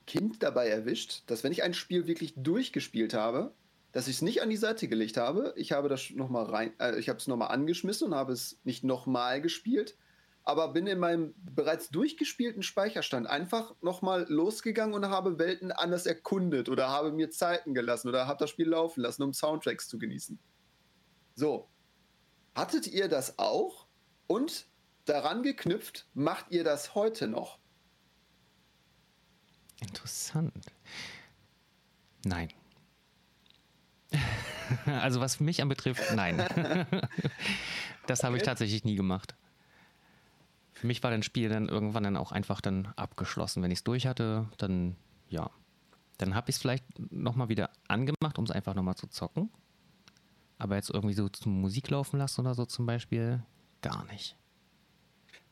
Kind 0.07 0.43
dabei 0.43 0.67
erwischt, 0.67 1.23
dass 1.27 1.43
wenn 1.43 1.51
ich 1.51 1.63
ein 1.63 1.73
Spiel 1.73 2.07
wirklich 2.07 2.33
durchgespielt 2.35 3.13
habe, 3.13 3.53
dass 3.93 4.07
ich 4.07 4.17
es 4.17 4.21
nicht 4.21 4.41
an 4.41 4.49
die 4.49 4.57
Seite 4.57 4.87
gelegt 4.87 5.17
habe. 5.17 5.53
Ich 5.55 5.71
habe 5.71 5.87
das 5.87 6.09
noch 6.09 6.29
mal 6.29 6.43
rein, 6.43 6.73
äh, 6.79 6.99
ich 6.99 7.07
habe 7.07 7.19
es 7.19 7.27
nochmal 7.27 7.49
angeschmissen 7.49 8.07
und 8.07 8.15
habe 8.15 8.33
es 8.33 8.59
nicht 8.63 8.83
nochmal 8.83 9.39
gespielt, 9.39 9.95
aber 10.43 10.73
bin 10.73 10.87
in 10.87 10.99
meinem 10.99 11.33
bereits 11.37 11.89
durchgespielten 11.89 12.63
Speicherstand 12.63 13.27
einfach 13.27 13.75
nochmal 13.81 14.25
losgegangen 14.27 14.95
und 14.95 15.07
habe 15.07 15.39
Welten 15.39 15.71
anders 15.71 16.05
erkundet 16.05 16.67
oder 16.69 16.89
habe 16.89 17.11
mir 17.11 17.29
Zeiten 17.29 17.73
gelassen 17.73 18.09
oder 18.09 18.27
habe 18.27 18.39
das 18.39 18.49
Spiel 18.49 18.67
laufen 18.67 18.99
lassen, 18.99 19.23
um 19.23 19.31
Soundtracks 19.31 19.87
zu 19.87 19.97
genießen. 19.97 20.37
So. 21.35 21.69
Hattet 22.55 22.87
ihr 22.87 23.07
das 23.07 23.39
auch? 23.39 23.87
Und 24.27 24.67
daran 25.05 25.43
geknüpft, 25.43 26.07
macht 26.13 26.47
ihr 26.49 26.63
das 26.63 26.95
heute 26.95 27.27
noch? 27.27 27.59
Interessant. 29.81 30.53
Nein. 32.25 32.49
also 34.85 35.19
was 35.19 35.39
mich 35.39 35.61
anbetrifft, 35.61 36.15
nein. 36.15 36.37
das 38.07 38.23
habe 38.23 38.33
okay. 38.33 38.37
ich 38.37 38.43
tatsächlich 38.43 38.83
nie 38.83 38.95
gemacht. 38.95 39.35
Für 40.73 40.87
mich 40.87 41.01
war 41.03 41.11
das 41.11 41.25
Spiel 41.25 41.49
dann 41.49 41.69
irgendwann 41.69 42.03
dann 42.03 42.17
auch 42.17 42.31
einfach 42.31 42.59
dann 42.59 42.87
abgeschlossen. 42.95 43.63
Wenn 43.63 43.71
ich 43.71 43.79
es 43.79 43.83
durch 43.83 44.05
hatte, 44.05 44.47
dann 44.57 44.95
ja. 45.29 45.49
Dann 46.17 46.35
habe 46.35 46.49
ich 46.49 46.57
es 46.57 46.61
vielleicht 46.61 46.85
nochmal 47.11 47.49
wieder 47.49 47.69
angemacht, 47.87 48.37
um 48.37 48.45
es 48.45 48.51
einfach 48.51 48.75
nochmal 48.75 48.95
zu 48.95 49.07
zocken. 49.07 49.49
Aber 50.57 50.75
jetzt 50.75 50.89
irgendwie 50.89 51.15
so 51.15 51.27
zum 51.29 51.59
Musik 51.59 51.89
laufen 51.89 52.17
lassen 52.17 52.41
oder 52.41 52.53
so 52.53 52.65
zum 52.65 52.85
Beispiel, 52.85 53.43
gar 53.81 54.05
nicht. 54.05 54.37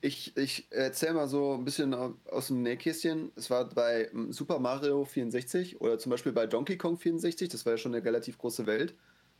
Ich, 0.03 0.35
ich 0.35 0.67
erzähle 0.71 1.13
mal 1.13 1.27
so 1.27 1.53
ein 1.53 1.63
bisschen 1.63 1.93
aus 1.93 2.47
dem 2.47 2.63
Nähkästchen. 2.63 3.31
Es 3.35 3.51
war 3.51 3.69
bei 3.69 4.09
Super 4.29 4.57
Mario 4.57 5.05
64 5.05 5.79
oder 5.79 5.99
zum 5.99 6.09
Beispiel 6.09 6.31
bei 6.31 6.47
Donkey 6.47 6.75
Kong 6.77 6.97
64, 6.97 7.49
das 7.49 7.65
war 7.65 7.73
ja 7.73 7.77
schon 7.77 7.93
eine 7.93 8.03
relativ 8.03 8.39
große 8.39 8.65
Welt. 8.65 8.95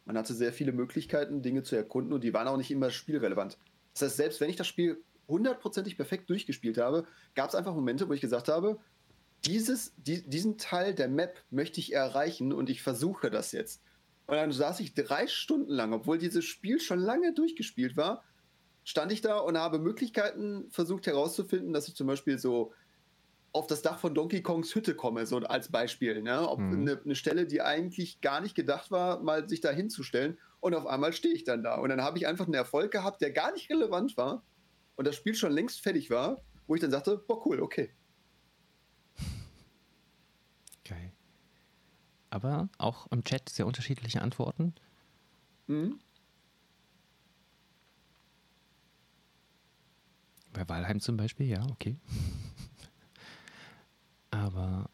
Man 0.06 0.18
hatte 0.18 0.36
sehr 0.36 0.54
viele 0.54 0.72
Möglichkeiten, 0.72 1.42
Dinge 1.42 1.64
zu 1.64 1.76
erkunden 1.76 2.14
und 2.14 2.24
die 2.24 2.34
waren 2.34 2.48
auch 2.48 2.58
nicht 2.58 2.70
immer 2.70 2.92
spielrelevant. 2.92 3.58
Das 3.94 4.04
heißt, 4.04 4.18
selbst 4.18 4.40
wenn 4.40 4.50
ich 4.52 4.56
das 4.56 4.68
Spiel 4.68 5.04
hundertprozentig 5.28 5.96
perfekt 5.96 6.30
durchgespielt 6.30 6.78
habe, 6.78 7.06
gab 7.34 7.50
es 7.50 7.56
einfach 7.56 7.74
Momente, 7.74 8.08
wo 8.08 8.14
ich 8.14 8.22
gesagt 8.22 8.48
habe, 8.48 8.80
dieses, 9.46 9.94
die, 9.98 10.28
diesen 10.28 10.60
Teil 10.60 10.94
der 10.94 11.08
Map 11.08 11.44
möchte 11.50 11.80
ich 11.80 11.94
erreichen 11.94 12.54
und 12.54 12.70
ich 12.70 12.84
versuche 12.84 13.32
das 13.32 13.52
jetzt. 13.52 13.82
Und 14.28 14.36
dann 14.36 14.52
saß 14.52 14.80
ich 14.80 14.94
drei 14.94 15.28
Stunden 15.28 15.72
lang, 15.72 15.94
obwohl 15.94 16.20
dieses 16.20 16.46
Spiel 16.46 16.80
schon 16.80 17.00
lange 17.00 17.34
durchgespielt 17.34 17.98
war, 17.98 18.24
stand 18.84 19.12
ich 19.12 19.22
da 19.22 19.38
und 19.40 19.58
habe 19.58 19.80
Möglichkeiten 19.80 20.70
versucht 20.72 21.08
herauszufinden, 21.08 21.74
dass 21.74 21.88
ich 21.88 21.96
zum 21.96 22.08
Beispiel 22.08 22.38
so 22.38 22.74
auf 23.54 23.68
das 23.68 23.82
Dach 23.82 24.00
von 24.00 24.16
Donkey 24.16 24.42
Kongs 24.42 24.74
Hütte 24.74 24.96
komme, 24.96 25.26
so 25.26 25.38
als 25.38 25.70
Beispiel. 25.70 26.22
Ne? 26.22 26.48
Ob 26.48 26.60
mhm. 26.60 26.82
eine, 26.82 27.02
eine, 27.04 27.16
Stelle, 27.16 27.46
die 27.46 27.62
eigentlich 27.62 28.22
gar 28.22 28.42
nicht 28.42 28.56
gedacht 28.56 28.92
war, 28.92 29.22
mal 29.22 29.48
sich 29.50 29.60
da 29.60 29.72
hinzustellen. 29.72 30.38
Und 30.62 30.74
auf 30.74 30.86
einmal 30.86 31.12
stehe 31.12 31.34
ich 31.34 31.44
dann 31.44 31.64
da. 31.64 31.76
Und 31.76 31.90
dann 31.90 32.02
habe 32.02 32.18
ich 32.18 32.28
einfach 32.28 32.46
einen 32.46 32.54
Erfolg 32.54 32.92
gehabt, 32.92 33.22
der 33.22 33.32
gar 33.32 33.52
nicht 33.52 33.70
relevant 33.70 34.16
war 34.16 34.44
und 34.96 35.06
das 35.06 35.16
Spiel 35.16 35.34
schon 35.36 35.52
längst 35.52 35.82
fertig 35.82 36.10
war, 36.10 36.42
wo 36.68 36.76
ich 36.76 36.82
dann 36.82 36.92
sagte, 36.92 37.18
boah, 37.18 37.46
cool, 37.46 37.60
okay. 37.60 37.92
Geil. 40.86 41.12
Aber 42.30 42.70
auch 42.78 43.08
im 43.12 43.24
Chat 43.24 43.50
sehr 43.50 43.66
unterschiedliche 43.66 44.22
Antworten. 44.22 44.76
Mhm. 45.68 46.00
Bei 50.54 50.68
Walheim 50.68 51.00
zum 51.00 51.18
Beispiel, 51.18 51.48
ja, 51.48 51.66
okay. 51.72 51.98
Aber 54.32 54.90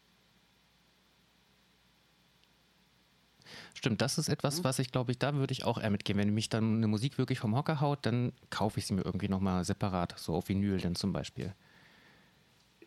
Stimmt, 3.78 4.02
das 4.02 4.18
ist 4.18 4.28
etwas, 4.28 4.58
mhm. 4.58 4.64
was 4.64 4.80
ich 4.80 4.90
glaube 4.90 5.12
ich, 5.12 5.20
da 5.20 5.34
würde 5.34 5.52
ich 5.52 5.62
auch 5.62 5.80
eher 5.80 5.90
mitgehen. 5.90 6.18
Wenn 6.18 6.34
mich 6.34 6.48
dann 6.48 6.78
eine 6.78 6.88
Musik 6.88 7.16
wirklich 7.16 7.38
vom 7.38 7.54
Hocker 7.54 7.80
haut, 7.80 8.04
dann 8.06 8.32
kaufe 8.50 8.80
ich 8.80 8.86
sie 8.86 8.94
mir 8.94 9.04
irgendwie 9.04 9.28
nochmal 9.28 9.64
separat, 9.64 10.18
so 10.18 10.34
auf 10.34 10.48
Vinyl 10.48 10.78
dann 10.78 10.96
zum 10.96 11.12
Beispiel. 11.12 11.54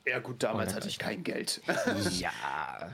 Ja 0.05 0.19
gut, 0.19 0.43
damals 0.43 0.75
hatte 0.75 0.89
ich 0.89 0.99
kein 0.99 1.23
Geld. 1.23 1.61
ja. 2.11 2.31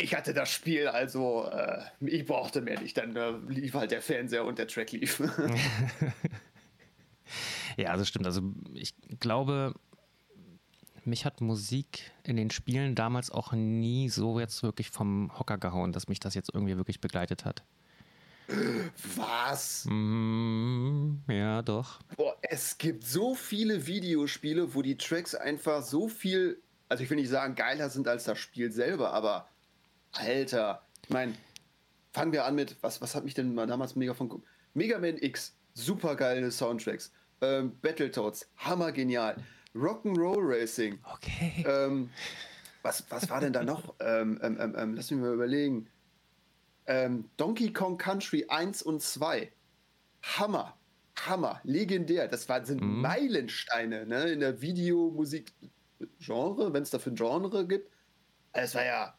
Ich 0.00 0.14
hatte 0.14 0.32
das 0.32 0.48
Spiel, 0.48 0.86
also 0.86 1.50
äh, 1.50 1.82
ich 1.98 2.24
brauchte 2.24 2.60
mehr 2.60 2.80
nicht. 2.80 2.96
Dann 2.96 3.16
äh, 3.16 3.32
lief 3.48 3.74
halt 3.74 3.90
der 3.90 4.00
Fernseher 4.00 4.44
und 4.44 4.56
der 4.56 4.68
Track 4.68 4.92
lief. 4.92 5.20
ja, 7.76 7.96
das 7.96 8.08
stimmt. 8.08 8.26
Also 8.26 8.42
ich 8.74 8.94
glaube, 9.20 9.74
mich 11.04 11.24
hat 11.24 11.40
Musik 11.40 12.12
in 12.22 12.36
den 12.36 12.50
Spielen 12.50 12.94
damals 12.94 13.30
auch 13.30 13.52
nie 13.52 14.08
so 14.08 14.38
jetzt 14.38 14.62
wirklich 14.62 14.90
vom 14.90 15.36
Hocker 15.38 15.58
gehauen, 15.58 15.92
dass 15.92 16.08
mich 16.08 16.20
das 16.20 16.34
jetzt 16.34 16.50
irgendwie 16.54 16.76
wirklich 16.76 17.00
begleitet 17.00 17.44
hat. 17.44 17.62
Was? 19.16 19.84
Mm, 19.88 21.16
ja, 21.28 21.60
doch. 21.62 22.00
Boah, 22.16 22.36
es 22.40 22.78
gibt 22.78 23.04
so 23.04 23.34
viele 23.34 23.86
Videospiele, 23.86 24.74
wo 24.74 24.80
die 24.80 24.96
Tracks 24.96 25.34
einfach 25.34 25.82
so 25.82 26.08
viel, 26.08 26.62
also 26.88 27.02
ich 27.02 27.10
will 27.10 27.16
nicht 27.16 27.28
sagen 27.28 27.54
geiler 27.54 27.90
sind 27.90 28.08
als 28.08 28.24
das 28.24 28.38
Spiel 28.38 28.72
selber, 28.72 29.12
aber 29.12 29.48
Alter, 30.12 30.82
ich 31.04 31.10
meine, 31.10 31.34
fangen 32.12 32.32
wir 32.32 32.46
an 32.46 32.54
mit, 32.54 32.76
was, 32.80 33.02
was 33.02 33.14
hat 33.14 33.24
mich 33.24 33.34
denn 33.34 33.54
mal 33.54 33.66
damals 33.66 33.96
mega 33.96 34.14
von 34.14 34.42
Mega 34.72 34.98
Man 34.98 35.18
X, 35.18 35.54
super 35.74 36.16
geile 36.16 36.50
Soundtracks. 36.50 37.12
Ähm, 37.40 37.78
Battletoads, 37.80 38.48
hammergenial. 38.56 39.36
Rock'n'Roll 39.74 40.38
Racing. 40.40 40.98
Okay. 41.14 41.64
Ähm, 41.66 42.10
was, 42.82 43.04
was 43.10 43.30
war 43.30 43.40
denn 43.40 43.52
da 43.52 43.62
noch? 43.62 43.94
ähm, 44.00 44.40
ähm, 44.42 44.58
ähm, 44.60 44.74
ähm 44.76 44.94
lass 44.94 45.10
mich 45.10 45.20
mal 45.20 45.34
überlegen. 45.34 45.88
Ähm, 46.86 47.28
Donkey 47.36 47.72
Kong 47.72 47.98
Country 47.98 48.46
1 48.48 48.82
und 48.82 49.02
2. 49.02 49.52
Hammer. 50.22 50.76
Hammer. 51.26 51.60
Legendär. 51.64 52.28
Das 52.28 52.48
war, 52.48 52.64
sind 52.64 52.80
mhm. 52.80 53.02
Meilensteine 53.02 54.06
ne, 54.06 54.30
in 54.30 54.40
der 54.40 54.62
Videomusik-Genre, 54.62 56.72
wenn 56.72 56.82
es 56.82 56.88
dafür 56.90 57.12
ein 57.12 57.16
Genre 57.16 57.66
gibt. 57.66 57.92
Es 58.52 58.74
war 58.74 58.84
ja. 58.84 59.14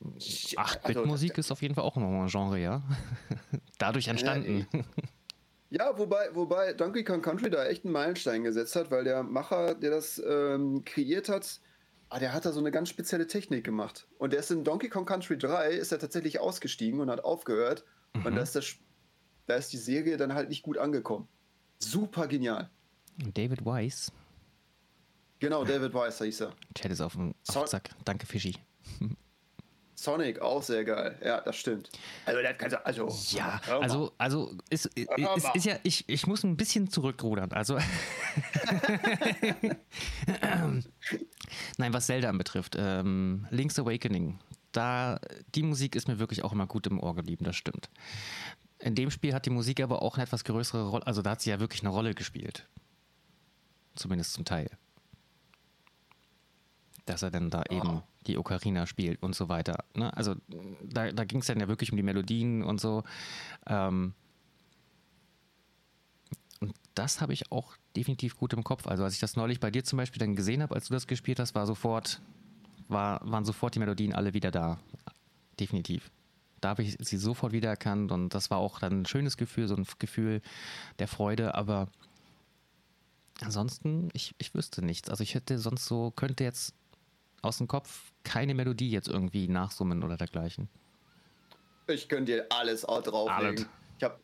8-Bit-Musik 0.00 1.32
also, 1.32 1.40
ist 1.40 1.50
auf 1.50 1.60
jeden 1.60 1.74
Fall 1.74 1.84
auch 1.84 1.96
nochmal 1.96 2.22
ein 2.22 2.28
Genre, 2.28 2.58
ja. 2.58 2.82
Dadurch 3.78 4.08
entstanden. 4.08 4.66
Ja, 4.72 4.80
ja, 5.70 5.98
wobei, 5.98 6.34
wobei 6.34 6.72
Donkey 6.72 7.04
Kong 7.04 7.20
Country 7.20 7.50
da 7.50 7.66
echt 7.66 7.84
einen 7.84 7.92
Meilenstein 7.92 8.42
gesetzt 8.42 8.74
hat, 8.76 8.90
weil 8.90 9.04
der 9.04 9.22
Macher, 9.22 9.74
der 9.74 9.90
das 9.90 10.22
ähm, 10.26 10.82
kreiert 10.84 11.28
hat, 11.28 11.60
ah, 12.08 12.18
der 12.18 12.32
hat 12.32 12.46
da 12.46 12.52
so 12.52 12.60
eine 12.60 12.70
ganz 12.70 12.88
spezielle 12.88 13.26
Technik 13.26 13.64
gemacht. 13.64 14.08
Und 14.18 14.32
der 14.32 14.40
ist 14.40 14.50
in 14.50 14.64
Donkey 14.64 14.88
Kong 14.88 15.04
Country 15.04 15.36
3 15.36 15.72
ist 15.72 15.92
er 15.92 15.98
tatsächlich 15.98 16.40
ausgestiegen 16.40 17.00
und 17.00 17.10
hat 17.10 17.22
aufgehört. 17.22 17.84
Mhm. 18.14 18.26
Und 18.26 18.36
da 18.36 18.42
ist, 18.42 18.56
das, 18.56 18.76
da 19.46 19.56
ist 19.56 19.72
die 19.72 19.78
Serie 19.78 20.16
dann 20.16 20.34
halt 20.34 20.48
nicht 20.48 20.62
gut 20.62 20.78
angekommen. 20.78 21.28
Super 21.78 22.26
genial. 22.26 22.70
David 23.34 23.64
Weiss. 23.64 24.10
Genau, 25.40 25.64
David 25.64 25.92
Weiss 25.94 26.18
hieß 26.18 26.42
er. 26.42 26.52
Chat 26.74 26.90
ist 26.90 27.00
auf 27.00 27.12
dem 27.12 27.34
Zack. 27.44 27.90
Danke, 28.04 28.26
Fischi. 28.26 28.56
Sonic 29.98 30.40
auch 30.40 30.62
sehr 30.62 30.84
geil. 30.84 31.18
Ja, 31.24 31.40
das 31.40 31.56
stimmt. 31.56 31.90
Also, 32.24 32.40
der 32.40 32.50
hat 32.50 32.86
also 32.86 33.08
ja, 33.36 33.60
also 33.66 34.12
also 34.16 34.54
ist, 34.70 34.86
ist, 34.86 35.08
ist, 35.10 35.54
ist, 35.56 35.64
ja 35.66 35.76
ich, 35.82 36.08
ich 36.08 36.24
muss 36.28 36.44
ein 36.44 36.56
bisschen 36.56 36.88
zurückrudern. 36.88 37.50
Also 37.50 37.78
Nein, 41.78 41.92
was 41.92 42.06
Zelda 42.06 42.30
betrifft, 42.30 42.76
ähm, 42.78 43.48
Link's 43.50 43.76
Awakening, 43.76 44.38
da 44.70 45.18
die 45.56 45.64
Musik 45.64 45.96
ist 45.96 46.06
mir 46.06 46.20
wirklich 46.20 46.44
auch 46.44 46.52
immer 46.52 46.68
gut 46.68 46.86
im 46.86 47.00
Ohr 47.00 47.16
geblieben, 47.16 47.44
das 47.44 47.56
stimmt. 47.56 47.90
In 48.78 48.94
dem 48.94 49.10
Spiel 49.10 49.34
hat 49.34 49.46
die 49.46 49.50
Musik 49.50 49.80
aber 49.80 50.02
auch 50.02 50.14
eine 50.14 50.22
etwas 50.22 50.44
größere 50.44 50.90
Rolle, 50.90 51.08
also 51.08 51.22
da 51.22 51.30
hat 51.30 51.40
sie 51.40 51.50
ja 51.50 51.58
wirklich 51.58 51.82
eine 51.82 51.90
Rolle 51.90 52.14
gespielt. 52.14 52.68
Zumindest 53.96 54.34
zum 54.34 54.44
Teil. 54.44 54.70
Dass 57.04 57.22
er 57.22 57.32
dann 57.32 57.50
da 57.50 57.64
oh. 57.68 57.74
eben 57.74 58.02
die 58.28 58.38
Ocarina 58.38 58.86
spielt 58.86 59.22
und 59.22 59.34
so 59.34 59.48
weiter. 59.48 59.84
Ne? 59.94 60.14
Also 60.16 60.36
da, 60.82 61.10
da 61.10 61.24
ging 61.24 61.40
es 61.40 61.46
dann 61.46 61.60
ja 61.60 61.68
wirklich 61.68 61.90
um 61.90 61.96
die 61.96 62.02
Melodien 62.02 62.62
und 62.62 62.80
so. 62.80 63.02
Ähm, 63.66 64.12
und 66.60 66.74
das 66.94 67.20
habe 67.20 67.32
ich 67.32 67.50
auch 67.50 67.76
definitiv 67.96 68.36
gut 68.36 68.52
im 68.52 68.64
Kopf. 68.64 68.86
Also 68.86 69.04
als 69.04 69.14
ich 69.14 69.20
das 69.20 69.36
neulich 69.36 69.60
bei 69.60 69.70
dir 69.70 69.84
zum 69.84 69.96
Beispiel 69.96 70.20
dann 70.20 70.36
gesehen 70.36 70.62
habe, 70.62 70.74
als 70.74 70.88
du 70.88 70.94
das 70.94 71.06
gespielt 71.06 71.40
hast, 71.40 71.54
war 71.54 71.66
sofort, 71.66 72.20
war, 72.88 73.20
waren 73.28 73.44
sofort 73.44 73.74
die 73.74 73.78
Melodien 73.78 74.14
alle 74.14 74.34
wieder 74.34 74.50
da. 74.50 74.78
Definitiv. 75.58 76.10
Da 76.60 76.70
habe 76.70 76.82
ich 76.82 76.96
sie 77.00 77.16
sofort 77.16 77.52
wiedererkannt 77.52 78.10
und 78.12 78.34
das 78.34 78.50
war 78.50 78.58
auch 78.58 78.80
dann 78.80 79.02
ein 79.02 79.06
schönes 79.06 79.36
Gefühl, 79.36 79.68
so 79.68 79.76
ein 79.76 79.86
Gefühl 79.98 80.42
der 80.98 81.06
Freude, 81.06 81.54
aber 81.54 81.88
ansonsten, 83.40 84.08
ich, 84.12 84.34
ich 84.38 84.54
wüsste 84.54 84.84
nichts. 84.84 85.08
Also 85.08 85.22
ich 85.22 85.34
hätte 85.34 85.58
sonst 85.58 85.86
so, 85.86 86.10
könnte 86.10 86.44
jetzt 86.44 86.74
aus 87.42 87.58
dem 87.58 87.68
Kopf 87.68 88.12
keine 88.24 88.54
Melodie 88.54 88.90
jetzt 88.90 89.08
irgendwie 89.08 89.48
nachsummen 89.48 90.02
oder 90.02 90.16
dergleichen. 90.16 90.68
Ich 91.86 92.08
könnte 92.08 92.32
dir 92.32 92.46
alles 92.50 92.82
drauflegen. 92.82 93.66
Ich 93.96 94.04
habe 94.04 94.18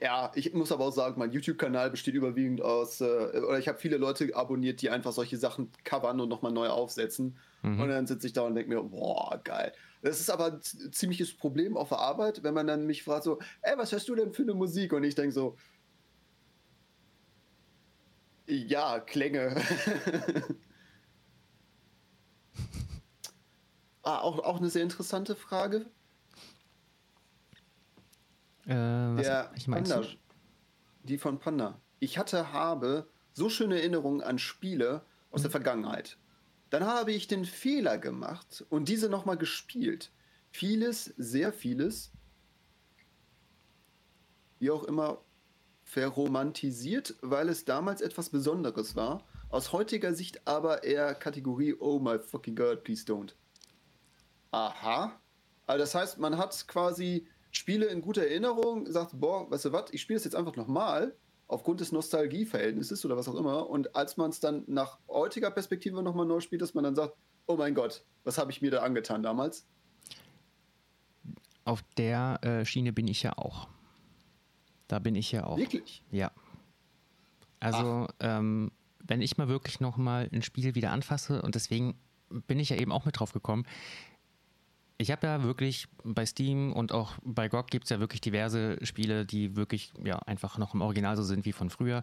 ja, 0.00 0.30
ich 0.34 0.54
muss 0.54 0.70
aber 0.70 0.86
auch 0.86 0.92
sagen, 0.92 1.18
mein 1.18 1.32
YouTube-Kanal 1.32 1.90
besteht 1.90 2.14
überwiegend 2.14 2.62
aus, 2.62 3.00
äh, 3.00 3.04
oder 3.04 3.58
ich 3.58 3.66
habe 3.66 3.78
viele 3.78 3.96
Leute 3.96 4.34
abonniert, 4.34 4.80
die 4.80 4.88
einfach 4.88 5.12
solche 5.12 5.36
Sachen 5.36 5.70
covern 5.84 6.20
und 6.20 6.28
nochmal 6.28 6.52
neu 6.52 6.68
aufsetzen. 6.68 7.36
Mhm. 7.62 7.80
Und 7.80 7.88
dann 7.88 8.06
sitze 8.06 8.28
ich 8.28 8.32
da 8.32 8.42
und 8.42 8.54
denke 8.54 8.70
mir, 8.70 8.82
boah, 8.82 9.40
geil. 9.42 9.72
Das 10.00 10.20
ist 10.20 10.30
aber 10.30 10.52
ein 10.52 10.92
ziemliches 10.92 11.36
Problem 11.36 11.76
auf 11.76 11.88
der 11.88 11.98
Arbeit, 11.98 12.44
wenn 12.44 12.54
man 12.54 12.68
dann 12.68 12.86
mich 12.86 13.02
fragt 13.02 13.24
so, 13.24 13.40
ey, 13.62 13.76
was 13.76 13.90
hörst 13.90 14.08
du 14.08 14.14
denn 14.14 14.32
für 14.32 14.42
eine 14.42 14.54
Musik? 14.54 14.92
Und 14.92 15.02
ich 15.02 15.16
denke 15.16 15.32
so, 15.32 15.56
ja, 18.46 19.00
Klänge. 19.00 19.56
Ah, 23.97 23.97
auch, 24.16 24.38
auch 24.40 24.58
eine 24.58 24.70
sehr 24.70 24.82
interessante 24.82 25.36
Frage. 25.36 25.86
Äh, 28.66 28.74
was 28.74 29.22
Der 29.22 29.52
ich 29.56 29.66
Panda, 29.66 30.02
die 31.02 31.18
von 31.18 31.38
Panda. 31.38 31.80
Ich 32.00 32.18
hatte, 32.18 32.52
habe 32.52 33.08
so 33.32 33.48
schöne 33.48 33.78
Erinnerungen 33.78 34.20
an 34.22 34.38
Spiele 34.38 35.02
aus 35.30 35.40
mhm. 35.40 35.44
der 35.44 35.50
Vergangenheit. 35.50 36.18
Dann 36.70 36.84
habe 36.84 37.12
ich 37.12 37.28
den 37.28 37.44
Fehler 37.44 37.98
gemacht 37.98 38.64
und 38.68 38.88
diese 38.88 39.08
nochmal 39.08 39.38
gespielt. 39.38 40.10
Vieles, 40.50 41.14
sehr 41.16 41.52
vieles, 41.52 42.12
wie 44.58 44.70
auch 44.70 44.84
immer, 44.84 45.22
verromantisiert, 45.84 47.16
weil 47.22 47.48
es 47.48 47.64
damals 47.64 48.02
etwas 48.02 48.28
Besonderes 48.28 48.96
war. 48.96 49.24
Aus 49.48 49.72
heutiger 49.72 50.12
Sicht 50.12 50.46
aber 50.46 50.84
eher 50.84 51.14
Kategorie 51.14 51.74
Oh 51.78 51.98
my 51.98 52.18
fucking 52.18 52.54
God, 52.54 52.84
please 52.84 53.04
don't. 53.04 53.32
Aha. 54.50 55.12
Also 55.66 55.78
das 55.80 55.94
heißt, 55.94 56.18
man 56.18 56.38
hat 56.38 56.66
quasi 56.68 57.26
Spiele 57.50 57.86
in 57.86 58.00
guter 58.00 58.22
Erinnerung, 58.22 58.90
sagt, 58.90 59.18
boah, 59.20 59.50
weißt 59.50 59.66
du 59.66 59.72
was, 59.72 59.90
ich 59.92 60.00
spiele 60.00 60.16
es 60.16 60.24
jetzt 60.24 60.34
einfach 60.34 60.56
nochmal, 60.56 61.14
aufgrund 61.46 61.80
des 61.80 61.92
Nostalgieverhältnisses 61.92 63.04
oder 63.04 63.16
was 63.16 63.28
auch 63.28 63.34
immer. 63.34 63.68
Und 63.68 63.96
als 63.96 64.16
man 64.16 64.30
es 64.30 64.40
dann 64.40 64.64
nach 64.66 64.98
heutiger 65.08 65.50
Perspektive 65.50 66.02
nochmal 66.02 66.26
neu 66.26 66.40
spielt, 66.40 66.62
dass 66.62 66.74
man 66.74 66.84
dann 66.84 66.94
sagt, 66.94 67.14
oh 67.46 67.56
mein 67.56 67.74
Gott, 67.74 68.04
was 68.24 68.38
habe 68.38 68.50
ich 68.50 68.60
mir 68.60 68.70
da 68.70 68.82
angetan 68.82 69.22
damals? 69.22 69.66
Auf 71.64 71.82
der 71.96 72.38
äh, 72.42 72.64
Schiene 72.64 72.92
bin 72.92 73.08
ich 73.08 73.22
ja 73.22 73.36
auch. 73.36 73.68
Da 74.86 74.98
bin 74.98 75.14
ich 75.14 75.32
ja 75.32 75.44
auch. 75.44 75.58
Wirklich? 75.58 76.02
Ja. 76.10 76.30
Also, 77.60 78.06
ähm, 78.20 78.70
wenn 79.00 79.20
ich 79.20 79.36
mal 79.36 79.48
wirklich 79.48 79.80
nochmal 79.80 80.28
ein 80.32 80.42
Spiel 80.42 80.74
wieder 80.74 80.92
anfasse, 80.92 81.42
und 81.42 81.54
deswegen 81.54 81.98
bin 82.46 82.60
ich 82.60 82.70
ja 82.70 82.76
eben 82.76 82.92
auch 82.92 83.04
mit 83.04 83.18
drauf 83.18 83.32
gekommen, 83.32 83.66
ich 84.98 85.12
habe 85.12 85.26
ja 85.26 85.42
wirklich 85.44 85.86
bei 86.02 86.26
Steam 86.26 86.72
und 86.72 86.92
auch 86.92 87.14
bei 87.22 87.48
GOG 87.48 87.68
gibt 87.68 87.84
es 87.84 87.90
ja 87.90 88.00
wirklich 88.00 88.20
diverse 88.20 88.84
Spiele, 88.84 89.24
die 89.24 89.54
wirklich 89.54 89.92
ja 90.04 90.18
einfach 90.18 90.58
noch 90.58 90.74
im 90.74 90.82
Original 90.82 91.16
so 91.16 91.22
sind 91.22 91.44
wie 91.44 91.52
von 91.52 91.70
früher. 91.70 92.02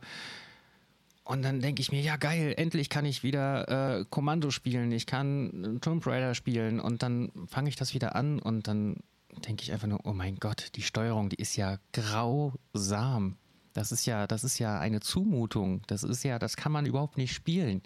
Und 1.25 1.41
dann 1.41 1.60
denke 1.60 1.81
ich 1.81 1.91
mir, 1.91 2.01
ja 2.01 2.15
geil, 2.15 2.53
endlich 2.55 2.89
kann 2.89 3.03
ich 3.03 3.23
wieder 3.23 3.99
äh, 3.99 4.05
Kommando 4.10 4.51
spielen, 4.51 4.91
ich 4.91 5.08
kann 5.08 5.79
Tomb 5.81 6.05
Raider 6.08 6.36
spielen 6.36 6.79
und 6.79 7.03
dann 7.03 7.31
fange 7.47 7.67
ich 7.67 7.75
das 7.75 7.93
wieder 7.93 8.15
an 8.15 8.39
und 8.39 8.67
dann 8.67 8.97
denke 9.45 9.63
ich 9.63 9.73
einfach 9.73 9.88
nur, 9.88 10.05
oh 10.05 10.13
mein 10.13 10.38
Gott, 10.38 10.71
die 10.75 10.81
Steuerung, 10.81 11.29
die 11.29 11.36
ist 11.36 11.55
ja 11.58 11.77
grausam. 11.91 13.38
Das 13.73 13.91
ist 13.91 14.05
ja, 14.05 14.27
das 14.27 14.45
ist 14.45 14.60
ja 14.60 14.79
eine 14.79 15.01
Zumutung. 15.01 15.81
Das 15.88 16.03
ist 16.03 16.23
ja, 16.23 16.39
das 16.39 16.55
kann 16.55 16.71
man 16.71 16.86
überhaupt 16.86 17.17
nicht 17.17 17.34
spielen. 17.34 17.81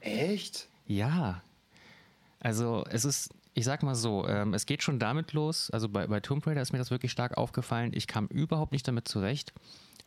Echt? 0.00 0.68
Ja. 0.86 1.42
Also 2.40 2.84
es 2.90 3.04
ist 3.04 3.30
ich 3.58 3.64
sag 3.64 3.82
mal 3.82 3.96
so, 3.96 4.24
ähm, 4.28 4.54
es 4.54 4.66
geht 4.66 4.84
schon 4.84 5.00
damit 5.00 5.32
los, 5.32 5.68
also 5.72 5.88
bei, 5.88 6.06
bei 6.06 6.20
Tomb 6.20 6.46
Raider 6.46 6.62
ist 6.62 6.70
mir 6.72 6.78
das 6.78 6.92
wirklich 6.92 7.10
stark 7.10 7.36
aufgefallen, 7.36 7.90
ich 7.92 8.06
kam 8.06 8.28
überhaupt 8.28 8.70
nicht 8.70 8.86
damit 8.86 9.08
zurecht, 9.08 9.52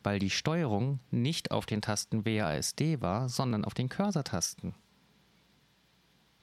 weil 0.03 0.19
die 0.19 0.29
Steuerung 0.29 1.01
nicht 1.11 1.51
auf 1.51 1.65
den 1.65 1.81
Tasten 1.81 2.25
WASD 2.25 3.01
war, 3.01 3.27
sondern 3.27 3.65
auf 3.65 3.73
den 3.73 3.89
Cursor-Tasten. 3.89 4.73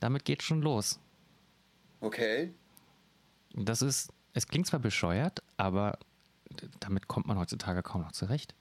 Damit 0.00 0.26
geht 0.26 0.42
schon 0.42 0.60
los. 0.60 1.00
Okay. 2.00 2.52
Das 3.54 3.80
ist, 3.80 4.12
es 4.34 4.46
klingt 4.46 4.66
zwar 4.66 4.80
bescheuert, 4.80 5.42
aber 5.56 5.98
damit 6.78 7.08
kommt 7.08 7.26
man 7.26 7.38
heutzutage 7.38 7.82
kaum 7.82 8.02
noch 8.02 8.12
zurecht. 8.12 8.54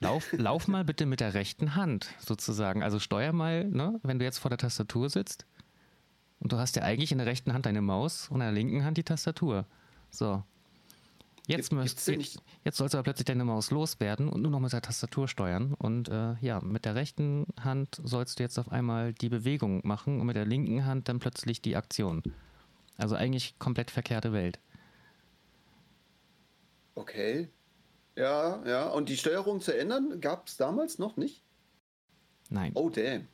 Lauf, 0.00 0.32
lauf 0.36 0.68
mal 0.68 0.84
bitte 0.84 1.06
mit 1.06 1.20
der 1.20 1.32
rechten 1.32 1.76
Hand 1.76 2.10
sozusagen. 2.18 2.82
Also 2.82 2.98
steuer 2.98 3.32
mal, 3.32 3.64
ne, 3.64 3.98
wenn 4.02 4.18
du 4.18 4.26
jetzt 4.26 4.38
vor 4.38 4.50
der 4.50 4.58
Tastatur 4.58 5.08
sitzt 5.08 5.46
und 6.40 6.52
du 6.52 6.58
hast 6.58 6.76
ja 6.76 6.82
eigentlich 6.82 7.12
in 7.12 7.18
der 7.18 7.26
rechten 7.26 7.52
Hand 7.52 7.66
deine 7.66 7.82
Maus 7.82 8.28
und 8.28 8.36
in 8.36 8.46
der 8.46 8.52
linken 8.52 8.84
Hand 8.84 8.98
die 8.98 9.04
Tastatur. 9.04 9.66
So. 10.10 10.42
Jetzt, 11.46 11.72
möchtest, 11.72 12.08
jetzt, 12.08 12.42
jetzt 12.64 12.76
sollst 12.76 12.94
du 12.94 12.98
aber 12.98 13.04
plötzlich 13.04 13.26
deine 13.26 13.44
Maus 13.44 13.70
loswerden 13.70 14.28
und 14.28 14.42
nur 14.42 14.50
noch 14.50 14.58
mit 14.58 14.72
der 14.72 14.82
Tastatur 14.82 15.28
steuern. 15.28 15.74
Und 15.74 16.08
äh, 16.08 16.34
ja, 16.40 16.60
mit 16.60 16.84
der 16.84 16.96
rechten 16.96 17.46
Hand 17.60 18.00
sollst 18.02 18.38
du 18.38 18.42
jetzt 18.42 18.58
auf 18.58 18.72
einmal 18.72 19.12
die 19.12 19.28
Bewegung 19.28 19.80
machen 19.84 20.20
und 20.20 20.26
mit 20.26 20.34
der 20.34 20.44
linken 20.44 20.84
Hand 20.84 21.08
dann 21.08 21.20
plötzlich 21.20 21.62
die 21.62 21.76
Aktion. 21.76 22.22
Also 22.96 23.14
eigentlich 23.14 23.58
komplett 23.60 23.92
verkehrte 23.92 24.32
Welt. 24.32 24.58
Okay. 26.96 27.48
Ja, 28.16 28.64
ja. 28.66 28.88
Und 28.88 29.08
die 29.08 29.16
Steuerung 29.16 29.60
zu 29.60 29.76
ändern 29.76 30.20
gab 30.20 30.48
es 30.48 30.56
damals 30.56 30.98
noch 30.98 31.16
nicht? 31.16 31.44
Nein. 32.50 32.72
Oh, 32.74 32.90
damn. 32.90 33.28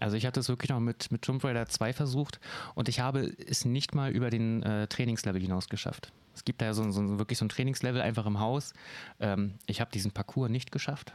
Also 0.00 0.16
ich 0.16 0.26
hatte 0.26 0.40
es 0.40 0.48
wirklich 0.48 0.70
noch 0.70 0.80
mit, 0.80 1.12
mit 1.12 1.22
Tomb 1.22 1.44
Raider 1.44 1.66
2 1.66 1.92
versucht 1.92 2.40
und 2.74 2.88
ich 2.88 3.00
habe 3.00 3.32
es 3.46 3.64
nicht 3.64 3.94
mal 3.94 4.10
über 4.10 4.30
den 4.30 4.62
äh, 4.62 4.86
Trainingslevel 4.88 5.40
hinaus 5.40 5.68
geschafft. 5.68 6.12
Es 6.34 6.44
gibt 6.44 6.60
da 6.60 6.66
ja 6.66 6.74
so, 6.74 6.90
so, 6.90 7.18
wirklich 7.18 7.38
so 7.38 7.44
ein 7.44 7.48
Trainingslevel 7.48 8.00
einfach 8.00 8.26
im 8.26 8.40
Haus. 8.40 8.72
Ähm, 9.20 9.54
ich 9.66 9.80
habe 9.80 9.92
diesen 9.92 10.10
Parcours 10.10 10.50
nicht 10.50 10.72
geschafft. 10.72 11.14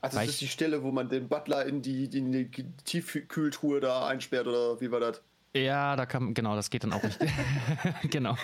Also 0.00 0.18
das 0.18 0.28
ist 0.28 0.40
die 0.40 0.48
Stelle, 0.48 0.82
wo 0.82 0.90
man 0.90 1.08
den 1.08 1.28
Butler 1.28 1.66
in 1.66 1.82
die, 1.82 2.04
in 2.06 2.32
die 2.32 2.50
Tiefkühltruhe 2.84 3.80
da 3.80 4.06
einsperrt 4.06 4.46
oder 4.46 4.80
wie 4.80 4.90
war 4.90 5.00
das? 5.00 5.22
Ja, 5.52 5.96
da 5.96 6.06
kann, 6.06 6.32
genau, 6.32 6.54
das 6.54 6.70
geht 6.70 6.84
dann 6.84 6.92
auch 6.92 7.02
nicht. 7.02 7.18
genau. 8.10 8.36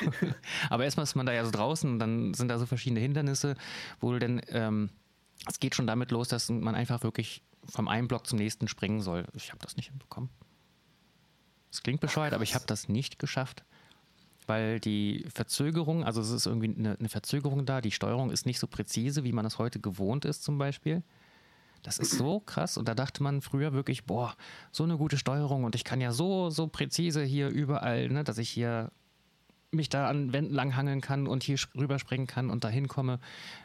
Aber 0.71 0.85
erstmal 0.85 1.05
ist 1.05 1.15
man 1.15 1.27
da 1.27 1.33
ja 1.33 1.45
so 1.45 1.51
draußen 1.51 1.91
und 1.91 1.99
dann 1.99 2.35
sind 2.35 2.49
da 2.49 2.59
so 2.59 2.67
verschiedene 2.67 3.01
Hindernisse, 3.01 3.55
wo 4.01 4.13
du 4.13 4.19
denn, 4.19 4.43
ähm, 4.49 4.91
es 5.49 5.59
geht 5.61 5.75
schon 5.75 5.87
damit 5.87 6.11
los, 6.11 6.29
dass 6.29 6.49
man 6.49 6.75
einfach 6.75 7.03
wirklich 7.03 7.43
vom 7.71 7.89
einen 7.89 8.09
Block 8.09 8.27
zum 8.27 8.39
nächsten 8.39 8.69
springen 8.69 9.01
soll. 9.01 9.27
Ich 9.35 9.51
habe 9.51 9.61
das 9.63 9.77
nicht 9.77 9.89
hinbekommen. 9.89 10.31
Es 11.71 11.83
klingt 11.83 12.01
bescheuert, 12.01 12.33
aber 12.33 12.43
ich 12.43 12.55
habe 12.55 12.65
das 12.67 12.89
nicht 12.89 13.19
geschafft, 13.19 13.65
weil 14.47 14.81
die 14.81 15.27
Verzögerung, 15.33 16.05
also 16.05 16.21
es 16.21 16.31
ist 16.31 16.47
irgendwie 16.47 16.75
eine, 16.75 16.99
eine 16.99 17.09
Verzögerung 17.09 17.67
da, 17.67 17.81
die 17.81 17.91
Steuerung 17.91 18.31
ist 18.31 18.47
nicht 18.47 18.59
so 18.59 18.67
präzise, 18.67 19.25
wie 19.25 19.33
man 19.33 19.45
es 19.45 19.59
heute 19.59 19.81
gewohnt 19.81 20.25
ist 20.25 20.43
zum 20.43 20.59
Beispiel. 20.59 21.03
Das 21.83 21.99
ist 21.99 22.13
so 22.13 22.41
krass. 22.41 22.79
Und 22.79 22.89
da 22.89 22.95
dachte 22.95 23.23
man 23.23 23.43
früher 23.43 23.73
wirklich, 23.73 24.05
boah, 24.05 24.35
so 24.73 24.85
eine 24.85 24.97
gute 24.97 25.19
Steuerung 25.19 25.65
und 25.65 25.75
ich 25.75 25.85
kann 25.85 26.01
ja 26.01 26.13
so, 26.13 26.51
so 26.51 26.67
präzise 26.67 27.23
hier 27.23 27.49
überall, 27.49 28.09
ne, 28.09 28.25
dass 28.25 28.39
ich 28.39 28.51
hier 28.51 28.91
mich 29.71 29.89
da 29.89 30.09
an 30.09 30.33
Wänden 30.33 30.55
langhangeln 30.55 31.01
kann 31.01 31.27
und 31.27 31.43
hier 31.43 31.59
rüberspringen 31.77 32.27
kann 32.27 32.51
und 32.51 32.65
dahin 32.65 32.89
komme. 32.89 33.21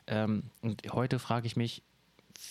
Ähm, 0.08 0.44
und 0.62 0.84
heute 0.92 1.20
frage 1.20 1.48
ich 1.48 1.56
mich, 1.56 1.84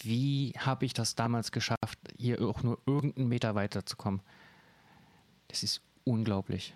wie 0.03 0.53
habe 0.59 0.85
ich 0.85 0.93
das 0.93 1.14
damals 1.14 1.53
geschafft, 1.53 1.99
hier 2.16 2.40
auch 2.43 2.62
nur 2.62 2.79
irgendeinen 2.87 3.29
Meter 3.29 3.55
weiter 3.55 3.85
zu 3.85 3.97
kommen? 3.97 4.21
Das 5.49 5.62
ist 5.62 5.83
unglaublich. 6.05 6.75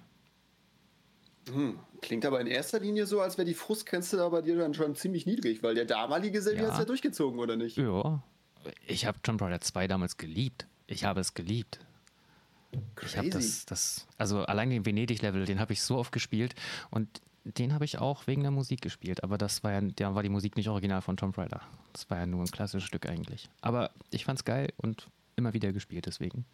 Hm, 1.53 1.79
klingt 2.01 2.25
aber 2.25 2.41
in 2.41 2.47
erster 2.47 2.81
Linie 2.81 3.07
so, 3.07 3.21
als 3.21 3.37
wäre 3.37 3.47
die 3.47 3.55
Frustgrenze 3.55 4.17
da 4.17 4.29
bei 4.29 4.43
dir 4.43 4.57
dann 4.57 4.75
schon 4.75 4.95
ziemlich 4.95 5.27
niedrig, 5.27 5.63
weil 5.63 5.75
der 5.75 5.85
damalige 5.85 6.39
Xavier 6.39 6.63
ja. 6.63 6.67
hat 6.67 6.73
es 6.73 6.79
ja 6.79 6.85
durchgezogen, 6.85 7.39
oder 7.39 7.57
nicht? 7.57 7.77
Ja, 7.77 8.23
ich 8.87 9.07
habe 9.07 9.21
Tomb 9.23 9.43
Raider 9.43 9.61
2 9.61 9.89
damals 9.89 10.17
geliebt. 10.17 10.67
Ich 10.87 11.05
habe 11.05 11.21
es 11.21 11.35
geliebt. 11.35 11.81
Crazy. 12.95 13.13
Ich 13.13 13.19
habe 13.19 13.31
das, 13.31 13.67
das, 13.67 14.07
also 14.19 14.41
allein 14.41 14.71
den 14.71 14.87
Venedig-Level, 14.87 15.45
den 15.45 15.61
habe 15.61 15.73
ich 15.73 15.83
so 15.83 15.97
oft 15.97 16.13
gespielt 16.13 16.55
und 16.91 17.21
den 17.45 17.75
habe 17.75 17.85
ich 17.85 17.99
auch 17.99 18.27
wegen 18.27 18.43
der 18.43 18.51
Musik 18.51 18.81
gespielt, 18.81 19.23
aber 19.23 19.39
das 19.39 19.63
war 19.63 19.73
ja, 19.73 19.81
da 19.81 20.15
war 20.15 20.23
die 20.23 20.29
Musik 20.29 20.57
nicht 20.57 20.69
original 20.69 21.03
von 21.03 21.17
Tomb 21.17 21.37
Raider. 21.37 21.61
Das 21.93 22.09
war 22.11 22.19
ja 22.19 22.27
nur 22.27 22.41
ein 22.41 22.51
klassisches 22.51 22.87
Stück 22.87 23.07
eigentlich. 23.07 23.49
Aber 23.61 23.91
ich 24.11 24.25
fand's 24.25 24.45
geil 24.45 24.73
und 24.77 25.09
immer 25.37 25.53
wieder 25.53 25.73
gespielt 25.73 26.07
deswegen. 26.07 26.45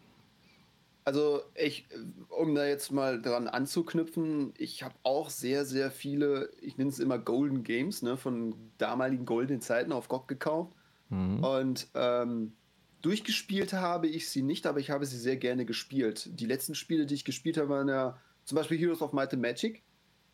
Also 1.03 1.41
ich, 1.55 1.87
um 2.29 2.53
da 2.53 2.65
jetzt 2.65 2.91
mal 2.91 3.21
dran 3.21 3.47
anzuknüpfen, 3.47 4.53
ich 4.57 4.83
habe 4.83 4.93
auch 5.01 5.29
sehr, 5.29 5.65
sehr 5.65 5.89
viele, 5.89 6.51
ich 6.61 6.77
nenne 6.77 6.91
es 6.91 6.99
immer 6.99 7.17
Golden 7.17 7.63
Games, 7.63 8.03
ne, 8.03 8.17
von 8.17 8.53
damaligen 8.77 9.25
goldenen 9.25 9.61
Zeiten 9.61 9.91
auf 9.93 10.09
GOG 10.09 10.27
gekauft. 10.27 10.73
Mhm. 11.09 11.43
Und 11.43 11.87
ähm, 11.95 12.53
durchgespielt 13.01 13.73
habe 13.73 14.07
ich 14.07 14.29
sie 14.29 14.43
nicht, 14.43 14.67
aber 14.67 14.79
ich 14.79 14.91
habe 14.91 15.05
sie 15.05 15.17
sehr 15.17 15.37
gerne 15.37 15.65
gespielt. 15.65 16.29
Die 16.39 16.45
letzten 16.45 16.75
Spiele, 16.75 17.07
die 17.07 17.15
ich 17.15 17.25
gespielt 17.25 17.57
habe, 17.57 17.69
waren 17.69 17.89
ja 17.89 18.19
zum 18.43 18.57
Beispiel 18.57 18.77
Heroes 18.77 19.01
of 19.01 19.11
Might 19.11 19.33
and 19.33 19.41
Magic. 19.41 19.81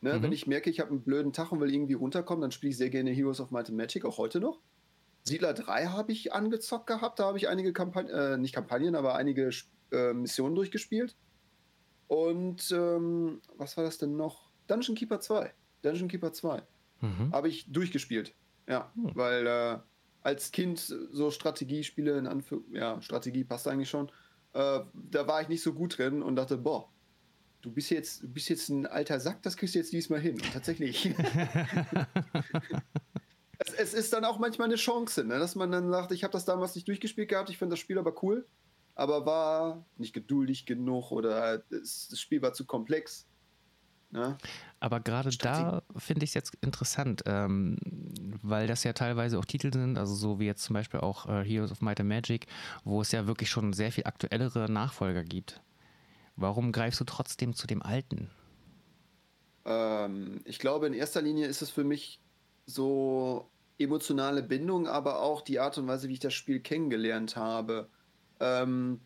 Ne, 0.02 0.14
mhm. 0.14 0.24
Wenn 0.24 0.32
ich 0.32 0.46
merke, 0.46 0.70
ich 0.70 0.80
habe 0.80 0.92
einen 0.92 1.02
blöden 1.02 1.34
Tag 1.34 1.52
und 1.52 1.60
will 1.60 1.74
irgendwie 1.74 1.94
runterkommen, 1.94 2.42
dann 2.42 2.52
spiele 2.52 2.72
ich 2.72 2.78
sehr 2.78 2.90
gerne 2.90 3.12
Heroes 3.12 3.40
of 3.40 3.52
Might 3.52 3.70
and 3.70 3.78
Magic, 3.78 4.06
auch 4.06 4.18
heute 4.18 4.40
noch. 4.40 4.62
Siedler 5.24 5.54
3 5.54 5.88
habe 5.88 6.12
ich 6.12 6.34
angezockt 6.34 6.88
gehabt, 6.88 7.20
da 7.20 7.26
habe 7.26 7.38
ich 7.38 7.50
einige 7.50 7.74
Kampagnen, 7.74 8.14
äh, 8.14 8.38
nicht 8.38 8.54
Kampagnen, 8.54 8.96
aber 8.96 9.16
einige 9.16 9.50
äh, 9.92 10.14
Missionen 10.14 10.56
durchgespielt. 10.56 11.16
Und 12.08 12.72
ähm, 12.72 13.42
was 13.58 13.76
war 13.76 13.84
das 13.84 13.98
denn 13.98 14.16
noch? 14.16 14.50
Dungeon 14.68 14.96
Keeper 14.96 15.20
2. 15.20 15.54
Dungeon 15.82 16.08
Keeper 16.08 16.32
2. 16.32 16.62
Mhm. 17.02 17.32
Habe 17.34 17.50
ich 17.50 17.72
durchgespielt. 17.72 18.34
Ja, 18.68 18.92
mhm. 18.96 19.12
weil 19.16 19.48
äh, 19.48 19.80
als 20.22 20.52
Kind 20.52 20.80
so 20.80 21.32
Strategiespiele 21.32 22.18
in 22.18 22.28
Anführ 22.28 22.62
ja, 22.72 23.02
Strategie 23.02 23.44
passt 23.44 23.68
eigentlich 23.68 23.90
schon. 23.90 24.10
Äh, 24.54 24.80
da 24.94 25.28
war 25.28 25.42
ich 25.42 25.48
nicht 25.48 25.64
so 25.64 25.74
gut 25.74 25.98
drin 25.98 26.22
und 26.22 26.36
dachte, 26.36 26.58
boah, 26.58 26.90
du 27.68 27.74
bist 27.74 27.90
jetzt, 27.90 28.24
du 28.24 28.28
bist 28.28 28.50
jetzt 28.50 28.70
ein 28.70 28.86
alter 28.86 29.20
Sack, 29.20 29.42
das 29.44 29.58
kriegst 29.58 29.76
du 29.76 29.80
jetzt 29.80 29.92
diesmal 29.92 30.20
hin. 30.20 30.36
Und 30.36 30.54
tatsächlich. 30.54 31.06
es, 33.58 33.74
es, 33.74 33.94
ist 33.94 34.14
dann 34.14 34.26
auch 34.26 34.40
manchmal 34.40 34.68
eine 34.68 34.76
Chance, 34.76 35.24
ne? 35.24 35.40
dass 35.40 35.56
man 35.56 35.72
dann 35.72 35.90
sagt, 35.90 36.12
ich 36.12 36.24
habe 36.24 36.32
das 36.32 36.46
damals 36.46 36.76
nicht 36.76 36.88
durchgespielt 36.88 37.30
gehabt, 37.30 37.50
ich 37.50 37.58
finde 37.58 37.74
das 37.74 37.80
Spiel 37.80 37.98
aber 37.98 38.24
cool, 38.24 38.46
aber 38.96 39.26
war 39.26 39.86
nicht 39.98 40.14
geduldig 40.14 40.66
genug 40.66 41.12
oder 41.12 41.60
das 41.70 42.12
Spiel 42.20 42.42
war 42.42 42.54
zu 42.54 42.66
komplex. 42.66 43.28
Ne? 44.10 44.38
Aber 44.80 45.02
gerade 45.02 45.30
da 45.38 45.84
finde 45.98 46.24
ich 46.24 46.30
es 46.30 46.34
jetzt 46.34 46.56
interessant, 46.62 47.24
ähm, 47.26 47.78
weil 48.42 48.68
das 48.68 48.84
ja 48.86 48.94
teilweise 48.94 49.38
auch 49.38 49.46
Titel 49.46 49.74
sind, 49.74 49.98
also 49.98 50.16
so 50.16 50.40
wie 50.40 50.46
jetzt 50.46 50.64
zum 50.64 50.76
Beispiel 50.76 51.02
auch 51.02 51.28
äh, 51.28 51.44
Heroes 51.44 51.72
of 51.72 51.82
Might 51.82 52.00
and 52.00 52.08
Magic, 52.08 52.48
wo 52.86 53.02
es 53.02 53.12
ja 53.12 53.28
wirklich 53.28 53.50
schon 53.50 53.74
sehr 53.74 53.92
viel 53.92 54.06
aktuellere 54.06 54.72
Nachfolger 54.72 55.24
gibt. 55.24 55.62
Warum 56.38 56.72
greifst 56.72 57.00
du 57.00 57.04
trotzdem 57.04 57.54
zu 57.54 57.68
dem 57.68 57.82
Alten? 57.82 58.30
Ähm, 59.66 60.42
ich 60.46 60.60
glaube, 60.60 60.88
in 60.88 60.94
erster 60.94 61.22
Linie 61.22 61.48
ist 61.48 61.62
es 61.62 61.70
für 61.70 61.84
mich 61.84 62.22
so 62.66 63.50
emotionale 63.80 64.44
Bindung, 64.44 64.88
aber 64.88 65.22
auch 65.22 65.42
die 65.42 65.60
Art 65.60 65.78
und 65.78 65.88
Weise, 65.88 66.08
wie 66.08 66.14
ich 66.14 66.20
das 66.20 66.34
Spiel 66.34 66.60
kennengelernt 66.60 67.36
habe. 67.36 67.90
Ähm, 68.40 69.02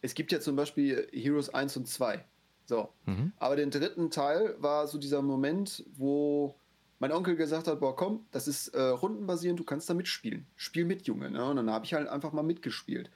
es 0.00 0.14
gibt 0.14 0.32
ja 0.32 0.40
zum 0.40 0.56
Beispiel 0.56 1.08
Heroes 1.12 1.52
1 1.52 1.76
und 1.76 1.86
2. 1.86 2.24
So. 2.64 2.88
Mhm. 3.06 3.32
Aber 3.36 3.56
den 3.56 3.70
dritten 3.70 4.10
Teil 4.10 4.56
war 4.58 4.86
so 4.86 4.98
dieser 4.98 5.22
Moment, 5.22 5.84
wo 5.96 6.58
mein 6.98 7.12
Onkel 7.12 7.36
gesagt 7.36 7.68
hat: 7.68 7.80
Boah, 7.80 7.94
komm, 7.94 8.26
das 8.30 8.48
ist 8.48 8.68
äh, 8.68 8.80
rundenbasierend, 8.80 9.60
du 9.60 9.64
kannst 9.64 9.88
da 9.90 9.94
mitspielen. 9.94 10.46
Spiel 10.56 10.86
mit, 10.86 11.06
Junge. 11.06 11.30
Ne? 11.30 11.44
Und 11.44 11.56
dann 11.56 11.70
habe 11.70 11.84
ich 11.84 11.94
halt 11.94 12.08
einfach 12.08 12.32
mal 12.32 12.42
mitgespielt. 12.42 13.10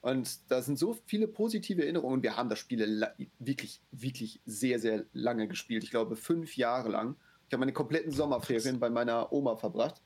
Und 0.00 0.50
da 0.50 0.62
sind 0.62 0.78
so 0.78 0.96
viele 1.06 1.28
positive 1.28 1.82
Erinnerungen. 1.82 2.22
Wir 2.22 2.36
haben 2.36 2.48
das 2.48 2.58
Spiel 2.58 3.06
wirklich, 3.38 3.82
wirklich 3.90 4.40
sehr, 4.46 4.78
sehr 4.78 5.04
lange 5.12 5.46
gespielt. 5.46 5.84
Ich 5.84 5.90
glaube, 5.90 6.16
fünf 6.16 6.56
Jahre 6.56 6.88
lang. 6.88 7.16
Ich 7.48 7.52
habe 7.52 7.60
meine 7.60 7.72
kompletten 7.72 8.12
Sommerferien 8.12 8.80
bei 8.80 8.88
meiner 8.88 9.32
Oma 9.32 9.56
verbracht 9.56 10.02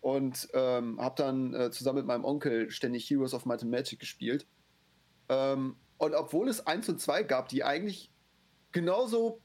und 0.00 0.48
ähm, 0.52 1.00
habe 1.00 1.14
dann 1.16 1.54
äh, 1.54 1.70
zusammen 1.70 1.98
mit 1.98 2.06
meinem 2.06 2.24
Onkel 2.24 2.70
ständig 2.70 3.08
Heroes 3.08 3.34
of 3.34 3.46
Might 3.46 3.62
and 3.62 3.70
Magic 3.70 4.00
gespielt. 4.00 4.46
Ähm, 5.28 5.76
und 5.98 6.14
obwohl 6.14 6.48
es 6.48 6.66
1 6.66 6.88
und 6.88 7.00
2 7.00 7.22
gab, 7.22 7.48
die 7.48 7.64
eigentlich 7.64 8.10
genauso 8.72 9.40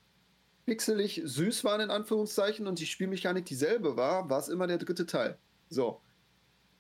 pixelig 0.66 1.22
süß 1.24 1.64
waren, 1.64 1.82
in 1.82 1.92
Anführungszeichen, 1.92 2.68
und 2.68 2.80
die 2.80 2.86
Spielmechanik 2.86 3.46
dieselbe 3.46 3.98
war, 3.98 4.30
war 4.30 4.40
es 4.40 4.50
immer 4.50 4.68
der 4.68 4.78
dritte 4.78 5.06
Teil. 5.06 5.38
So. 5.70 6.02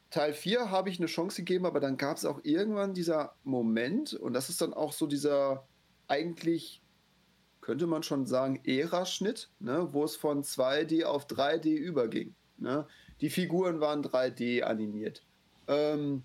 Teil 0.10 0.34
4 0.34 0.72
habe 0.72 0.89
ich 0.89 0.99
eine 0.99 1.07
Chance 1.07 1.38
gegeben, 1.38 1.66
aber 1.66 1.80
dann 1.80 1.97
gab 1.97 2.18
es 2.18 2.26
auch 2.26 2.39
irgendwann 2.43 2.93
dieser 2.93 3.36
Moment, 3.43 4.14
und 4.14 4.34
das 4.34 4.49
ist 4.49 4.62
dann 4.62 4.74
auch 4.74 4.91
so 4.91 5.05
dieser 5.05 5.68
eigentlich, 6.07 6.82
könnte 7.62 7.86
man 7.86 8.01
schon 8.01 8.26
sagen, 8.26 8.60
Ära-Schnitt, 8.64 9.49
ne, 9.60 9.89
wo 9.91 10.03
es 10.03 10.16
von 10.16 10.43
2D 10.43 11.03
auf 11.03 11.28
3D 11.28 11.76
überging. 11.76 12.34
Ne? 12.57 12.88
Die 13.22 13.30
Figuren 13.30 13.80
waren 13.80 14.03
3D 14.03 14.64
animiert. 14.64 15.24
Ähm, 15.68 16.24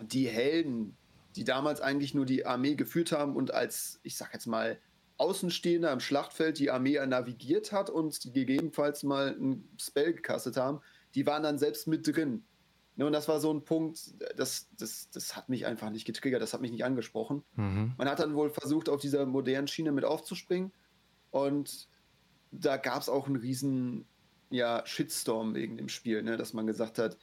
die 0.00 0.28
Helden, 0.28 0.96
die 1.36 1.44
damals 1.44 1.80
eigentlich 1.80 2.14
nur 2.14 2.26
die 2.26 2.44
Armee 2.44 2.74
geführt 2.74 3.12
haben 3.12 3.36
und 3.36 3.54
als, 3.54 4.00
ich 4.02 4.16
sag 4.16 4.34
jetzt 4.34 4.46
mal, 4.46 4.78
Außenstehender 5.16 5.90
im 5.92 5.98
Schlachtfeld 5.98 6.58
die 6.60 6.70
Armee 6.70 7.04
navigiert 7.04 7.72
hat 7.72 7.90
und 7.90 8.20
gegebenenfalls 8.32 9.02
mal 9.02 9.36
ein 9.36 9.68
Spell 9.80 10.14
gekastet 10.14 10.56
haben, 10.56 10.80
die 11.14 11.26
waren 11.26 11.42
dann 11.42 11.58
selbst 11.58 11.88
mit 11.88 12.06
drin. 12.06 12.44
Ne, 12.98 13.06
und 13.06 13.12
das 13.12 13.28
war 13.28 13.38
so 13.38 13.52
ein 13.52 13.62
Punkt, 13.62 14.12
das, 14.36 14.68
das, 14.76 15.08
das 15.10 15.36
hat 15.36 15.48
mich 15.48 15.66
einfach 15.66 15.88
nicht 15.88 16.04
getriggert, 16.04 16.42
das 16.42 16.52
hat 16.52 16.60
mich 16.60 16.72
nicht 16.72 16.84
angesprochen. 16.84 17.44
Mhm. 17.54 17.94
Man 17.96 18.08
hat 18.08 18.18
dann 18.18 18.34
wohl 18.34 18.50
versucht, 18.50 18.88
auf 18.88 19.00
dieser 19.00 19.24
modernen 19.24 19.68
Schiene 19.68 19.92
mit 19.92 20.04
aufzuspringen. 20.04 20.72
Und 21.30 21.88
da 22.50 22.76
gab 22.76 23.00
es 23.00 23.08
auch 23.08 23.28
einen 23.28 23.36
riesen 23.36 24.04
ja, 24.50 24.82
Shitstorm 24.84 25.54
wegen 25.54 25.76
dem 25.76 25.88
Spiel, 25.88 26.24
ne? 26.24 26.36
dass 26.36 26.54
man 26.54 26.66
gesagt 26.66 26.98
hat, 26.98 27.16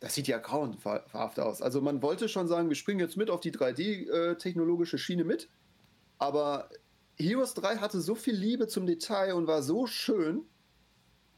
das 0.00 0.16
sieht 0.16 0.26
ja 0.26 0.38
grauenhaft 0.38 1.38
aus. 1.38 1.62
Also 1.62 1.80
man 1.80 2.02
wollte 2.02 2.28
schon 2.28 2.48
sagen, 2.48 2.68
wir 2.68 2.76
springen 2.76 2.98
jetzt 2.98 3.16
mit 3.16 3.30
auf 3.30 3.40
die 3.40 3.52
3D-technologische 3.52 4.96
äh, 4.96 4.98
Schiene 4.98 5.22
mit, 5.22 5.48
aber 6.18 6.70
Heroes 7.14 7.54
3 7.54 7.76
hatte 7.76 8.00
so 8.00 8.16
viel 8.16 8.34
Liebe 8.34 8.66
zum 8.66 8.84
Detail 8.84 9.34
und 9.34 9.46
war 9.46 9.62
so 9.62 9.86
schön, 9.86 10.42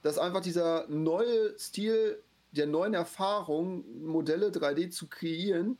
dass 0.01 0.17
einfach 0.17 0.41
dieser 0.41 0.89
neue 0.89 1.59
Stil 1.59 2.23
der 2.53 2.67
neuen 2.67 2.95
Erfahrung, 2.95 3.85
Modelle 4.03 4.49
3D 4.49 4.91
zu 4.91 5.09
kreieren, 5.09 5.79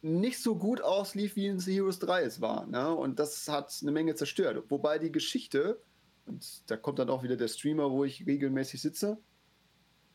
nicht 0.00 0.40
so 0.40 0.56
gut 0.56 0.80
auslief, 0.80 1.36
wie 1.36 1.46
in 1.46 1.60
Heroes 1.60 1.98
3 1.98 2.22
es 2.22 2.40
war. 2.40 2.66
Ne? 2.66 2.94
Und 2.94 3.18
das 3.18 3.48
hat 3.48 3.76
eine 3.82 3.90
Menge 3.90 4.14
zerstört. 4.14 4.64
Wobei 4.68 4.98
die 4.98 5.10
Geschichte, 5.10 5.80
und 6.26 6.70
da 6.70 6.76
kommt 6.76 6.98
dann 6.98 7.10
auch 7.10 7.22
wieder 7.22 7.36
der 7.36 7.48
Streamer, 7.48 7.90
wo 7.90 8.04
ich 8.04 8.26
regelmäßig 8.26 8.80
sitze, 8.80 9.18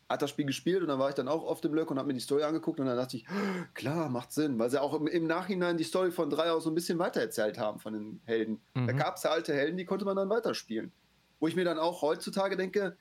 hat 0.08 0.22
das 0.22 0.30
Spiel 0.30 0.46
gespielt 0.46 0.82
und 0.82 0.88
dann 0.88 0.98
war 0.98 1.08
ich 1.08 1.14
dann 1.14 1.28
auch 1.28 1.44
auf 1.44 1.60
dem 1.60 1.72
Blöck 1.72 1.90
und 1.90 1.98
habe 1.98 2.08
mir 2.08 2.14
die 2.14 2.20
Story 2.20 2.42
angeguckt 2.42 2.78
und 2.78 2.86
dann 2.86 2.96
dachte 2.96 3.16
ich, 3.16 3.26
klar, 3.74 4.08
macht 4.10 4.32
Sinn, 4.32 4.58
weil 4.58 4.70
sie 4.70 4.80
auch 4.80 4.94
im, 4.94 5.06
im 5.06 5.26
Nachhinein 5.26 5.76
die 5.76 5.84
Story 5.84 6.10
von 6.10 6.30
3 6.30 6.50
aus 6.50 6.64
so 6.64 6.70
ein 6.70 6.74
bisschen 6.74 6.98
weitererzählt 6.98 7.58
haben 7.58 7.78
von 7.78 7.94
den 7.94 8.20
Helden. 8.24 8.60
Mhm. 8.74 8.86
Da 8.86 8.92
gab 8.92 9.16
es 9.16 9.22
ja 9.22 9.30
alte 9.30 9.54
Helden, 9.54 9.76
die 9.76 9.84
konnte 9.84 10.04
man 10.04 10.16
dann 10.16 10.28
weiterspielen. 10.28 10.92
Wo 11.40 11.48
ich 11.48 11.56
mir 11.56 11.64
dann 11.64 11.78
auch 11.78 12.02
heutzutage 12.02 12.56
denke, 12.56 12.96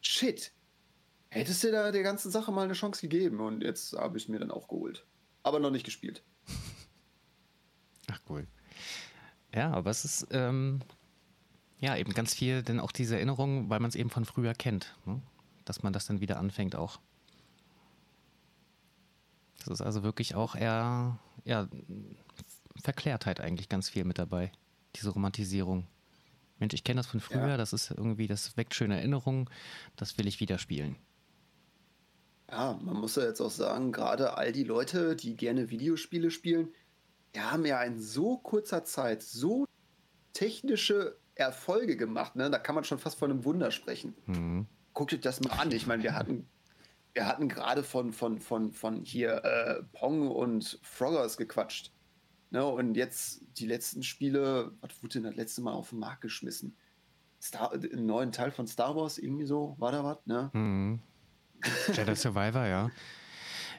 shit, 0.00 0.52
hättest 1.34 1.64
du 1.64 1.70
da 1.70 1.90
der 1.90 2.02
ganzen 2.02 2.30
Sache 2.30 2.52
mal 2.52 2.64
eine 2.64 2.74
Chance 2.74 3.00
gegeben 3.00 3.40
und 3.40 3.62
jetzt 3.62 3.94
habe 3.94 4.16
ich 4.16 4.24
es 4.24 4.28
mir 4.28 4.38
dann 4.38 4.50
auch 4.50 4.68
geholt 4.68 5.04
aber 5.42 5.60
noch 5.60 5.70
nicht 5.70 5.84
gespielt. 5.84 6.22
Ach 8.10 8.20
cool. 8.28 8.46
Ja, 9.54 9.70
aber 9.72 9.90
es 9.90 10.04
ist 10.04 10.26
ähm, 10.30 10.80
ja 11.78 11.96
eben 11.96 12.14
ganz 12.14 12.34
viel, 12.34 12.62
denn 12.62 12.80
auch 12.80 12.92
diese 12.92 13.16
Erinnerung, 13.16 13.68
weil 13.68 13.80
man 13.80 13.88
es 13.88 13.94
eben 13.94 14.10
von 14.10 14.24
früher 14.24 14.54
kennt, 14.54 14.96
ne? 15.04 15.20
dass 15.64 15.82
man 15.82 15.92
das 15.92 16.06
dann 16.06 16.20
wieder 16.20 16.38
anfängt 16.38 16.74
auch. 16.74 17.00
Das 19.58 19.68
ist 19.68 19.82
also 19.82 20.02
wirklich 20.02 20.34
auch 20.34 20.56
eher 20.56 21.18
ja, 21.44 21.68
Verklärtheit 22.82 23.40
eigentlich 23.40 23.68
ganz 23.68 23.88
viel 23.88 24.04
mit 24.04 24.18
dabei, 24.18 24.50
diese 24.96 25.10
Romantisierung. 25.10 25.86
Mensch, 26.58 26.74
ich 26.74 26.84
kenne 26.84 26.98
das 26.98 27.06
von 27.06 27.20
früher, 27.20 27.48
ja. 27.48 27.56
das 27.56 27.72
ist 27.72 27.90
irgendwie, 27.90 28.26
das 28.26 28.56
weckt 28.56 28.74
schöne 28.74 28.96
Erinnerungen, 28.96 29.48
das 29.96 30.18
will 30.18 30.26
ich 30.26 30.40
wieder 30.40 30.58
spielen. 30.58 30.96
Ja, 32.52 32.78
man 32.82 32.96
muss 32.98 33.16
ja 33.16 33.24
jetzt 33.24 33.40
auch 33.40 33.50
sagen, 33.50 33.92
gerade 33.92 34.36
all 34.36 34.52
die 34.52 34.64
Leute, 34.64 35.16
die 35.16 35.36
gerne 35.36 35.70
Videospiele 35.70 36.30
spielen, 36.30 36.68
die 37.34 37.40
haben 37.40 37.64
ja 37.64 37.82
in 37.82 37.98
so 37.98 38.36
kurzer 38.36 38.84
Zeit 38.84 39.22
so 39.22 39.66
technische 40.34 41.16
Erfolge 41.34 41.96
gemacht. 41.96 42.36
Ne? 42.36 42.50
Da 42.50 42.58
kann 42.58 42.74
man 42.74 42.84
schon 42.84 42.98
fast 42.98 43.18
von 43.18 43.30
einem 43.30 43.46
Wunder 43.46 43.70
sprechen. 43.70 44.14
Mhm. 44.26 44.66
Guckt 44.92 45.14
euch 45.14 45.22
das 45.22 45.40
mal 45.40 45.52
an. 45.52 45.72
Ich 45.72 45.86
meine, 45.86 46.02
wir 46.02 46.14
hatten, 46.14 46.46
wir 47.14 47.26
hatten 47.26 47.48
gerade 47.48 47.82
von, 47.82 48.12
von, 48.12 48.38
von, 48.38 48.70
von 48.72 49.02
hier 49.02 49.42
äh, 49.44 49.82
Pong 49.98 50.28
und 50.30 50.78
Froggers 50.82 51.38
gequatscht. 51.38 51.90
Ne? 52.50 52.66
Und 52.66 52.98
jetzt 52.98 53.40
die 53.56 53.66
letzten 53.66 54.02
Spiele, 54.02 54.72
was 54.82 55.02
wurde 55.02 55.14
denn 55.14 55.22
das 55.22 55.36
letzte 55.36 55.62
Mal 55.62 55.72
auf 55.72 55.88
den 55.88 56.00
Markt 56.00 56.20
geschmissen? 56.20 56.76
Star, 57.40 57.72
einen 57.72 58.04
neuen 58.04 58.30
Teil 58.30 58.50
von 58.50 58.66
Star 58.66 58.94
Wars, 58.94 59.16
irgendwie 59.16 59.46
so, 59.46 59.74
war 59.78 59.90
da 59.90 60.04
was, 60.04 60.18
ne? 60.26 60.50
Mhm. 60.52 61.00
Jedi 61.92 62.16
Survivor, 62.16 62.66
ja. 62.66 62.90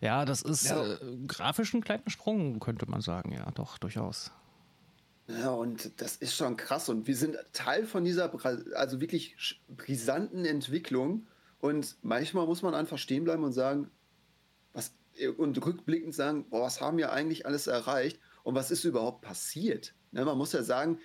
Ja, 0.02 0.26
das 0.26 0.42
ist 0.42 0.66
ja. 0.66 0.94
Äh, 0.94 0.98
grafisch 1.28 1.74
ein 1.74 1.82
kleiner 1.82 2.10
Sprung, 2.10 2.60
könnte 2.60 2.90
man 2.90 3.02
sagen, 3.02 3.32
ja, 3.32 3.50
doch, 3.52 3.78
durchaus. 3.78 4.32
Ja, 5.28 5.52
und 5.52 6.02
das 6.02 6.18
ist 6.18 6.36
schon 6.36 6.58
krass. 6.58 6.90
Und 6.90 7.08
wir 7.08 7.16
sind 7.16 7.38
Teil 7.54 7.86
von 7.86 8.04
dieser, 8.04 8.32
also 8.76 9.00
wirklich 9.00 9.62
brisanten 9.70 10.46
Entwicklung. 10.46 11.28
Und 11.60 11.96
manchmal 12.02 12.46
muss 12.46 12.62
man 12.62 12.76
einfach 12.76 12.98
stehen 12.98 13.24
bleiben 13.24 13.44
und 13.44 13.54
sagen, 13.54 13.90
was, 14.74 14.94
und 15.38 15.66
rückblickend 15.66 16.14
sagen, 16.14 16.50
boah, 16.50 16.64
was 16.64 16.82
haben 16.82 16.98
wir 16.98 17.14
eigentlich 17.14 17.46
alles 17.46 17.68
erreicht 17.68 18.20
und 18.44 18.56
was 18.56 18.72
ist 18.72 18.84
überhaupt 18.84 19.22
passiert? 19.22 19.94
Ne, 20.12 20.26
man 20.26 20.38
muss 20.38 20.52
ja 20.52 20.64
sagen, 20.64 21.00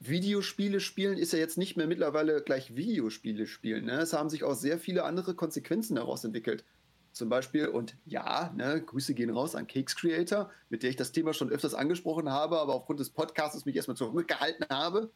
Videospiele 0.00 0.80
spielen 0.80 1.18
ist 1.18 1.32
ja 1.32 1.38
jetzt 1.38 1.58
nicht 1.58 1.76
mehr 1.76 1.86
mittlerweile 1.86 2.42
gleich 2.42 2.74
Videospiele 2.74 3.46
spielen. 3.46 3.84
Ne? 3.84 4.00
Es 4.00 4.14
haben 4.14 4.30
sich 4.30 4.44
auch 4.44 4.54
sehr 4.54 4.78
viele 4.78 5.04
andere 5.04 5.34
Konsequenzen 5.34 5.96
daraus 5.96 6.24
entwickelt. 6.24 6.64
Zum 7.12 7.28
Beispiel, 7.28 7.66
und 7.66 7.96
ja, 8.06 8.52
ne, 8.56 8.80
Grüße 8.80 9.14
gehen 9.14 9.30
raus 9.30 9.54
an 9.54 9.66
Cakes 9.66 9.96
Creator, 9.96 10.50
mit 10.68 10.82
der 10.82 10.90
ich 10.90 10.96
das 10.96 11.12
Thema 11.12 11.34
schon 11.34 11.50
öfters 11.50 11.74
angesprochen 11.74 12.30
habe, 12.30 12.58
aber 12.60 12.74
aufgrund 12.74 13.00
des 13.00 13.10
Podcasts 13.10 13.64
mich 13.66 13.76
erstmal 13.76 13.96
zurückgehalten 13.96 14.66
habe. 14.70 15.10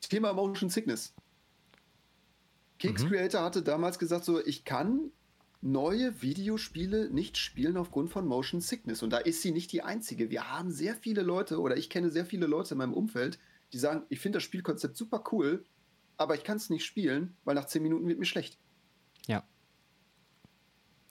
Thema 0.00 0.32
Motion 0.32 0.70
Sickness. 0.70 1.14
Cakes 2.78 3.04
mhm. 3.04 3.08
Creator 3.08 3.42
hatte 3.42 3.62
damals 3.62 3.98
gesagt, 3.98 4.24
so, 4.24 4.44
ich 4.44 4.64
kann 4.64 5.12
neue 5.60 6.22
Videospiele 6.22 7.10
nicht 7.10 7.36
spielen 7.36 7.76
aufgrund 7.76 8.10
von 8.10 8.26
Motion 8.26 8.60
Sickness. 8.60 9.02
Und 9.02 9.10
da 9.10 9.18
ist 9.18 9.42
sie 9.42 9.50
nicht 9.50 9.72
die 9.72 9.82
einzige. 9.82 10.30
Wir 10.30 10.50
haben 10.50 10.70
sehr 10.70 10.94
viele 10.94 11.22
Leute, 11.22 11.60
oder 11.60 11.76
ich 11.76 11.90
kenne 11.90 12.10
sehr 12.10 12.24
viele 12.24 12.46
Leute 12.46 12.74
in 12.74 12.78
meinem 12.78 12.94
Umfeld, 12.94 13.38
die 13.72 13.78
sagen, 13.78 14.04
ich 14.08 14.20
finde 14.20 14.36
das 14.36 14.44
Spielkonzept 14.44 14.96
super 14.96 15.24
cool, 15.32 15.64
aber 16.16 16.34
ich 16.34 16.44
kann 16.44 16.56
es 16.56 16.70
nicht 16.70 16.84
spielen, 16.84 17.36
weil 17.44 17.54
nach 17.54 17.66
zehn 17.66 17.82
Minuten 17.82 18.08
wird 18.08 18.18
mir 18.18 18.24
schlecht. 18.24 18.58
Ja. 19.26 19.44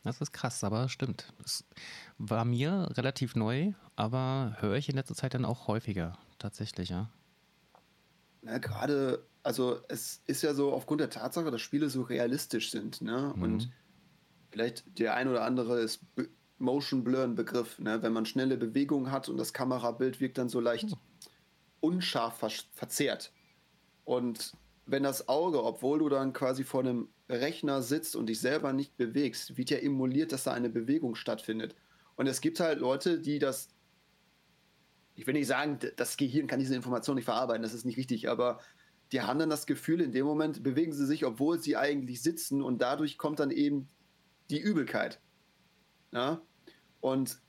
Das 0.04 0.22
ist 0.22 0.32
krass, 0.32 0.64
aber 0.64 0.90
stimmt. 0.90 1.34
Es 1.44 1.66
war 2.18 2.46
mir 2.46 2.90
relativ 2.94 3.36
neu, 3.36 3.74
aber 3.96 4.56
höre 4.60 4.76
ich 4.76 4.90
in 4.90 4.96
letzter 4.96 5.16
Zeit 5.16 5.34
dann 5.34 5.46
auch 5.46 5.68
häufiger, 5.68 6.18
tatsächlich, 6.40 6.90
ja. 6.90 7.10
Na, 8.42 8.58
gerade, 8.60 9.26
also 9.44 9.82
es 9.90 10.22
ist 10.26 10.44
ja 10.44 10.54
so 10.54 10.72
aufgrund 10.72 11.02
der 11.02 11.10
Tatsache, 11.10 11.52
dass 11.52 11.62
Spiele 11.62 11.90
so 11.90 12.04
realistisch 12.04 12.72
sind, 12.72 13.02
ne? 13.02 13.34
Mhm. 13.36 13.42
Und 13.42 13.72
vielleicht 14.52 15.00
der 15.00 15.16
ein 15.16 15.28
oder 15.28 15.44
andere 15.44 15.80
ist 15.80 16.02
Motion 16.58 17.04
Blur 17.04 17.24
ein 17.24 17.36
Begriff, 17.36 17.78
ne? 17.80 18.02
Wenn 18.02 18.14
man 18.14 18.26
schnelle 18.26 18.58
Bewegungen 18.58 19.12
hat 19.12 19.28
und 19.30 19.38
das 19.38 19.54
Kamerabild 19.54 20.20
wirkt 20.20 20.38
dann 20.38 20.50
so 20.50 20.60
leicht. 20.60 20.90
Oh 20.94 20.98
unscharf 21.80 22.38
ver 22.38 22.52
verzerrt. 22.74 23.32
Und 24.06 24.54
wenn 24.86 25.04
das 25.04 25.28
Auge, 25.28 25.64
obwohl 25.64 26.00
du 26.00 26.10
dann 26.10 26.34
quasi 26.34 26.64
vor 26.64 26.82
einem 26.82 27.10
Rechner 27.30 27.82
sitzt 27.82 28.16
und 28.16 28.28
dich 28.28 28.40
selber 28.40 28.74
nicht 28.74 28.96
bewegst, 28.98 29.58
wird 29.58 29.70
ja 29.70 29.78
emuliert, 29.78 30.32
dass 30.32 30.46
da 30.46 30.54
eine 30.54 30.70
Bewegung 30.70 31.16
stattfindet. 31.16 31.76
Und 32.16 32.28
es 32.28 32.42
gibt 32.42 32.60
halt 32.60 32.80
Leute, 32.80 33.20
die 33.20 33.38
das, 33.38 33.70
ich 35.16 35.28
will 35.28 35.34
nicht 35.34 35.48
sagen, 35.48 35.80
das 35.98 36.18
Gehirn 36.18 36.48
kann 36.48 36.60
diese 36.60 36.76
Information 36.76 37.16
nicht 37.16 37.26
verarbeiten, 37.26 37.64
das 37.64 37.74
ist 37.74 37.86
nicht 37.86 37.98
richtig, 37.98 38.30
aber 38.30 38.60
die 39.12 39.22
haben 39.22 39.40
dann 39.40 39.50
das 39.50 39.66
Gefühl, 39.66 40.02
in 40.02 40.12
dem 40.12 40.26
Moment 40.26 40.64
bewegen 40.64 40.94
sie 40.94 41.06
sich, 41.06 41.26
obwohl 41.26 41.60
sie 41.60 41.78
eigentlich 41.78 42.22
sitzen 42.22 42.62
und 42.62 42.82
dadurch 42.82 43.18
kommt 43.18 43.40
dann 43.40 43.52
eben 43.52 43.88
die 44.50 44.60
Übelkeit. 44.60 45.20
Ja? 46.12 46.42
Und 47.02 47.40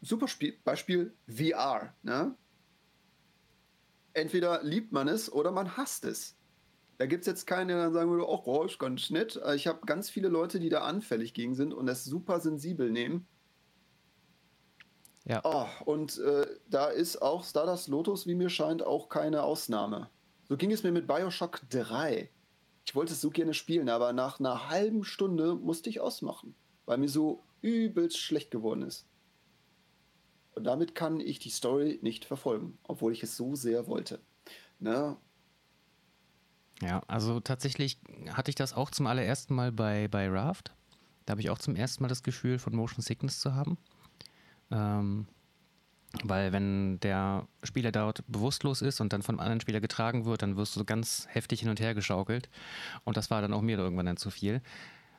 super 0.00 0.28
Spiel, 0.28 0.58
Beispiel 0.64 1.14
VR. 1.28 1.94
Ne? 2.02 2.34
Entweder 4.18 4.62
liebt 4.62 4.92
man 4.92 5.08
es 5.08 5.32
oder 5.32 5.50
man 5.50 5.76
hasst 5.76 6.04
es. 6.04 6.36
Da 6.98 7.06
gibt 7.06 7.22
es 7.22 7.26
jetzt 7.26 7.46
keinen, 7.46 7.68
der 7.68 7.78
dann 7.78 7.92
sagen 7.92 8.10
würde, 8.10 8.28
oh, 8.28 8.64
ist 8.64 8.78
ganz 8.78 9.10
nett. 9.10 9.40
Ich 9.54 9.66
habe 9.66 9.86
ganz 9.86 10.10
viele 10.10 10.28
Leute, 10.28 10.58
die 10.58 10.68
da 10.68 10.82
anfällig 10.82 11.32
gegen 11.32 11.54
sind 11.54 11.72
und 11.72 11.86
das 11.86 12.04
super 12.04 12.40
sensibel 12.40 12.90
nehmen. 12.90 13.26
Ja. 15.24 15.42
Oh, 15.44 15.66
und 15.84 16.18
äh, 16.18 16.46
da 16.68 16.86
ist 16.86 17.20
auch 17.20 17.44
Stardust 17.44 17.88
Lotus, 17.88 18.26
wie 18.26 18.34
mir 18.34 18.48
scheint, 18.48 18.82
auch 18.82 19.08
keine 19.08 19.42
Ausnahme. 19.42 20.08
So 20.48 20.56
ging 20.56 20.72
es 20.72 20.82
mir 20.82 20.90
mit 20.90 21.06
Bioshock 21.06 21.60
3. 21.68 22.30
Ich 22.86 22.94
wollte 22.94 23.12
es 23.12 23.20
so 23.20 23.28
gerne 23.28 23.52
spielen, 23.52 23.90
aber 23.90 24.14
nach 24.14 24.40
einer 24.40 24.70
halben 24.70 25.04
Stunde 25.04 25.54
musste 25.54 25.90
ich 25.90 26.00
ausmachen, 26.00 26.54
weil 26.86 26.96
mir 26.96 27.10
so 27.10 27.44
übelst 27.60 28.18
schlecht 28.18 28.50
geworden 28.50 28.82
ist. 28.82 29.06
Und 30.58 30.64
damit 30.64 30.96
kann 30.96 31.20
ich 31.20 31.38
die 31.38 31.50
Story 31.50 32.00
nicht 32.02 32.24
verfolgen, 32.24 32.78
obwohl 32.82 33.12
ich 33.12 33.22
es 33.22 33.36
so 33.36 33.54
sehr 33.54 33.86
wollte. 33.86 34.20
Ne? 34.80 35.16
Ja, 36.82 37.00
also 37.06 37.38
tatsächlich 37.38 38.00
hatte 38.32 38.50
ich 38.50 38.56
das 38.56 38.74
auch 38.74 38.90
zum 38.90 39.06
allerersten 39.06 39.54
Mal 39.54 39.70
bei, 39.70 40.08
bei 40.08 40.28
Raft. 40.28 40.74
Da 41.26 41.32
habe 41.32 41.40
ich 41.40 41.50
auch 41.50 41.58
zum 41.58 41.76
ersten 41.76 42.02
Mal 42.02 42.08
das 42.08 42.24
Gefühl 42.24 42.58
von 42.58 42.74
Motion 42.74 43.02
Sickness 43.02 43.38
zu 43.38 43.54
haben. 43.54 43.78
Ähm, 44.72 45.28
weil 46.24 46.52
wenn 46.52 46.98
der 47.00 47.46
Spieler 47.62 47.92
dort 47.92 48.24
bewusstlos 48.26 48.82
ist 48.82 49.00
und 49.00 49.12
dann 49.12 49.22
von 49.22 49.36
einem 49.36 49.40
anderen 49.40 49.60
Spieler 49.60 49.80
getragen 49.80 50.24
wird, 50.24 50.42
dann 50.42 50.56
wirst 50.56 50.74
du 50.74 50.84
ganz 50.84 51.28
heftig 51.30 51.60
hin 51.60 51.68
und 51.68 51.78
her 51.78 51.94
geschaukelt. 51.94 52.48
Und 53.04 53.16
das 53.16 53.30
war 53.30 53.42
dann 53.42 53.52
auch 53.52 53.62
mir 53.62 53.78
irgendwann 53.78 54.06
dann 54.06 54.16
zu 54.16 54.30
viel. 54.30 54.60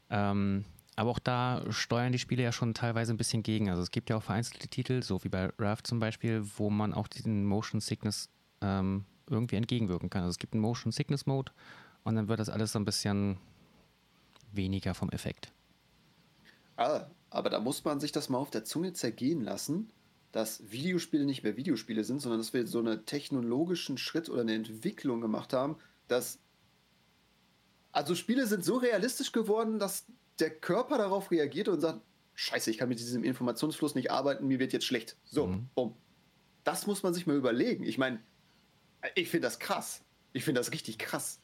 Ähm, 0.10 0.66
Aber 1.00 1.12
auch 1.12 1.20
da 1.20 1.64
steuern 1.70 2.12
die 2.12 2.20
Spiele 2.20 2.44
ja 2.44 2.52
schon 2.52 2.74
teilweise 2.74 3.14
ein 3.14 3.18
bisschen 3.18 3.42
gegen. 3.42 3.70
Also 3.70 3.82
es 3.82 3.90
gibt 3.90 4.10
ja 4.10 4.18
auch 4.18 4.24
vereinzelte 4.24 4.68
Titel, 4.68 5.02
so 5.02 5.24
wie 5.24 5.30
bei 5.30 5.50
Raft 5.58 5.88
zum 5.88 6.02
Beispiel, 6.02 6.44
wo 6.58 6.70
man 6.70 6.94
auch 6.94 7.08
diesen 7.08 7.46
Motion 7.46 7.80
Sickness 7.80 8.28
ähm, 8.60 9.06
irgendwie 9.30 9.56
entgegenwirken 9.56 10.10
kann. 10.10 10.24
Also 10.24 10.32
es 10.32 10.40
gibt 10.40 10.52
einen 10.52 10.62
Motion 10.62 10.92
Sickness 10.92 11.26
Mode 11.26 11.54
und 12.04 12.16
dann 12.16 12.28
wird 12.28 12.42
das 12.42 12.50
alles 12.50 12.74
so 12.74 12.80
ein 12.80 12.84
bisschen 12.84 13.38
weniger 14.52 14.94
vom 14.94 15.10
Effekt. 15.12 15.54
Ah, 16.76 17.06
aber 17.30 17.50
da 17.50 17.62
muss 17.62 17.86
man 17.86 18.02
sich 18.02 18.12
das 18.12 18.28
mal 18.28 18.40
auf 18.40 18.52
der 18.52 18.66
Zunge 18.66 18.92
zergehen 18.92 19.42
lassen, 19.42 19.94
dass 20.34 20.70
Videospiele 20.70 21.24
nicht 21.24 21.44
mehr 21.44 21.56
Videospiele 21.56 22.04
sind, 22.04 22.20
sondern 22.20 22.42
dass 22.42 22.52
wir 22.52 22.68
so 22.68 22.80
einen 22.80 23.06
technologischen 23.06 23.98
Schritt 23.98 24.28
oder 24.28 24.42
eine 24.42 24.54
Entwicklung 24.54 25.22
gemacht 25.22 25.54
haben, 25.54 25.78
dass 26.10 26.40
also 27.94 28.16
Spiele 28.16 28.46
sind 28.48 28.66
so 28.66 28.76
realistisch 28.76 29.32
geworden, 29.32 29.80
dass 29.80 30.06
der 30.40 30.50
Körper 30.50 30.98
darauf 30.98 31.32
reagiert 31.32 31.68
und 31.68 31.82
sagt, 31.82 32.02
scheiße, 32.36 32.72
ich 32.72 32.78
kann 32.78 32.90
mit 32.90 33.00
diesem 33.00 33.24
Informationsfluss 33.24 33.96
nicht 33.96 34.12
arbeiten, 34.12 34.48
mir 34.48 34.60
wird 34.60 34.74
jetzt 34.74 34.86
schlecht. 34.86 35.18
So, 35.26 35.48
mhm. 35.48 35.70
bumm. 35.76 35.94
Das 36.64 36.88
muss 36.88 37.04
man 37.04 37.14
sich 37.14 37.28
mal 37.28 37.36
überlegen. 37.36 37.84
Ich 37.84 37.98
meine, 37.98 38.20
ich 39.16 39.30
finde 39.30 39.48
das 39.48 39.60
krass. 39.60 40.04
Ich 40.34 40.44
finde 40.44 40.60
das 40.60 40.72
richtig 40.72 40.98
krass. 40.98 41.40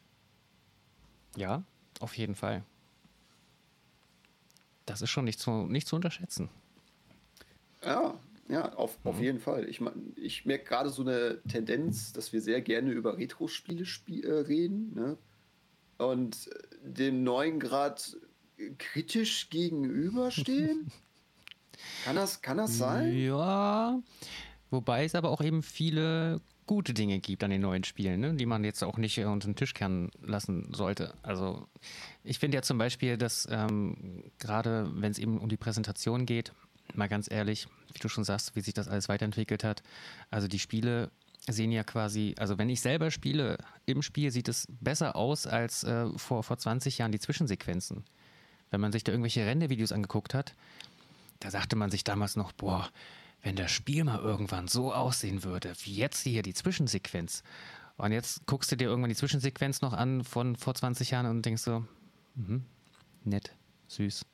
Ja, 1.35 1.63
auf 1.99 2.17
jeden 2.17 2.35
Fall. 2.35 2.63
Das 4.85 5.01
ist 5.01 5.09
schon 5.09 5.25
nicht 5.25 5.39
zu, 5.39 5.51
nicht 5.67 5.87
zu 5.87 5.95
unterschätzen. 5.95 6.49
Ja, 7.83 8.19
ja, 8.47 8.73
auf, 8.73 8.97
mhm. 9.03 9.09
auf 9.09 9.19
jeden 9.19 9.39
Fall. 9.39 9.67
Ich, 9.67 9.81
ich 10.15 10.45
merke 10.45 10.65
gerade 10.65 10.89
so 10.89 11.01
eine 11.01 11.41
Tendenz, 11.47 12.13
dass 12.13 12.31
wir 12.33 12.41
sehr 12.41 12.61
gerne 12.61 12.91
über 12.91 13.17
Retro-Spiele 13.17 13.85
spiel, 13.85 14.23
äh, 14.23 14.31
reden 14.41 14.93
ne? 14.93 15.17
und 15.97 16.49
dem 16.83 17.23
neuen 17.23 17.59
Grad 17.59 18.17
kritisch 18.77 19.49
gegenüberstehen. 19.49 20.91
kann, 22.03 22.15
das, 22.15 22.41
kann 22.41 22.57
das 22.57 22.77
sein? 22.77 23.17
Ja, 23.17 23.99
wobei 24.69 25.05
es 25.05 25.15
aber 25.15 25.29
auch 25.29 25.41
eben 25.41 25.63
viele 25.63 26.41
gute 26.67 26.93
Dinge 26.93 27.19
gibt 27.19 27.43
an 27.43 27.51
den 27.51 27.61
neuen 27.61 27.83
Spielen, 27.83 28.19
ne? 28.19 28.33
die 28.33 28.45
man 28.45 28.63
jetzt 28.63 28.83
auch 28.83 28.97
nicht 28.97 29.19
unter 29.19 29.47
den 29.47 29.55
Tisch 29.55 29.73
kehren 29.73 30.09
lassen 30.21 30.73
sollte. 30.73 31.13
Also 31.21 31.67
ich 32.23 32.39
finde 32.39 32.55
ja 32.55 32.61
zum 32.61 32.77
Beispiel, 32.77 33.17
dass 33.17 33.47
ähm, 33.51 34.23
gerade 34.39 34.89
wenn 34.95 35.11
es 35.11 35.19
eben 35.19 35.37
um 35.37 35.49
die 35.49 35.57
Präsentation 35.57 36.25
geht, 36.25 36.53
mal 36.95 37.07
ganz 37.07 37.29
ehrlich, 37.29 37.67
wie 37.93 37.99
du 37.99 38.09
schon 38.09 38.23
sagst, 38.23 38.55
wie 38.55 38.61
sich 38.61 38.73
das 38.73 38.87
alles 38.87 39.09
weiterentwickelt 39.09 39.63
hat, 39.63 39.83
also 40.31 40.47
die 40.47 40.59
Spiele 40.59 41.11
sehen 41.47 41.71
ja 41.71 41.83
quasi, 41.83 42.33
also 42.39 42.57
wenn 42.57 42.69
ich 42.69 42.81
selber 42.81 43.11
spiele, 43.11 43.57
im 43.85 44.01
Spiel 44.01 44.31
sieht 44.31 44.47
es 44.47 44.67
besser 44.81 45.15
aus 45.15 45.45
als 45.45 45.83
äh, 45.83 46.07
vor, 46.17 46.43
vor 46.43 46.57
20 46.57 46.97
Jahren 46.97 47.11
die 47.11 47.19
Zwischensequenzen. 47.19 48.03
Wenn 48.75 48.81
man 48.81 48.91
sich 48.91 49.05
da 49.05 49.13
irgendwelche 49.13 49.45
Rendervideos 49.45 49.93
angeguckt 49.93 50.33
hat, 50.33 50.53
da 51.39 51.49
sagte 51.49 51.77
man 51.77 51.89
sich 51.91 52.03
damals 52.03 52.35
noch, 52.35 52.51
boah, 52.51 52.89
wenn 53.41 53.55
das 53.55 53.71
Spiel 53.71 54.03
mal 54.03 54.19
irgendwann 54.19 54.67
so 54.67 54.93
aussehen 54.93 55.45
würde, 55.45 55.71
wie 55.83 55.95
jetzt 55.95 56.23
hier 56.23 56.41
die 56.41 56.53
Zwischensequenz. 56.53 57.41
Und 57.95 58.11
jetzt 58.11 58.45
guckst 58.47 58.69
du 58.73 58.75
dir 58.75 58.89
irgendwann 58.89 59.07
die 59.07 59.15
Zwischensequenz 59.15 59.79
noch 59.81 59.93
an 59.93 60.25
von 60.25 60.57
vor 60.57 60.75
20 60.75 61.11
Jahren 61.11 61.25
und 61.27 61.45
denkst 61.45 61.61
so, 61.61 61.85
mh, 62.35 62.63
nett, 63.23 63.55
süß. 63.87 64.25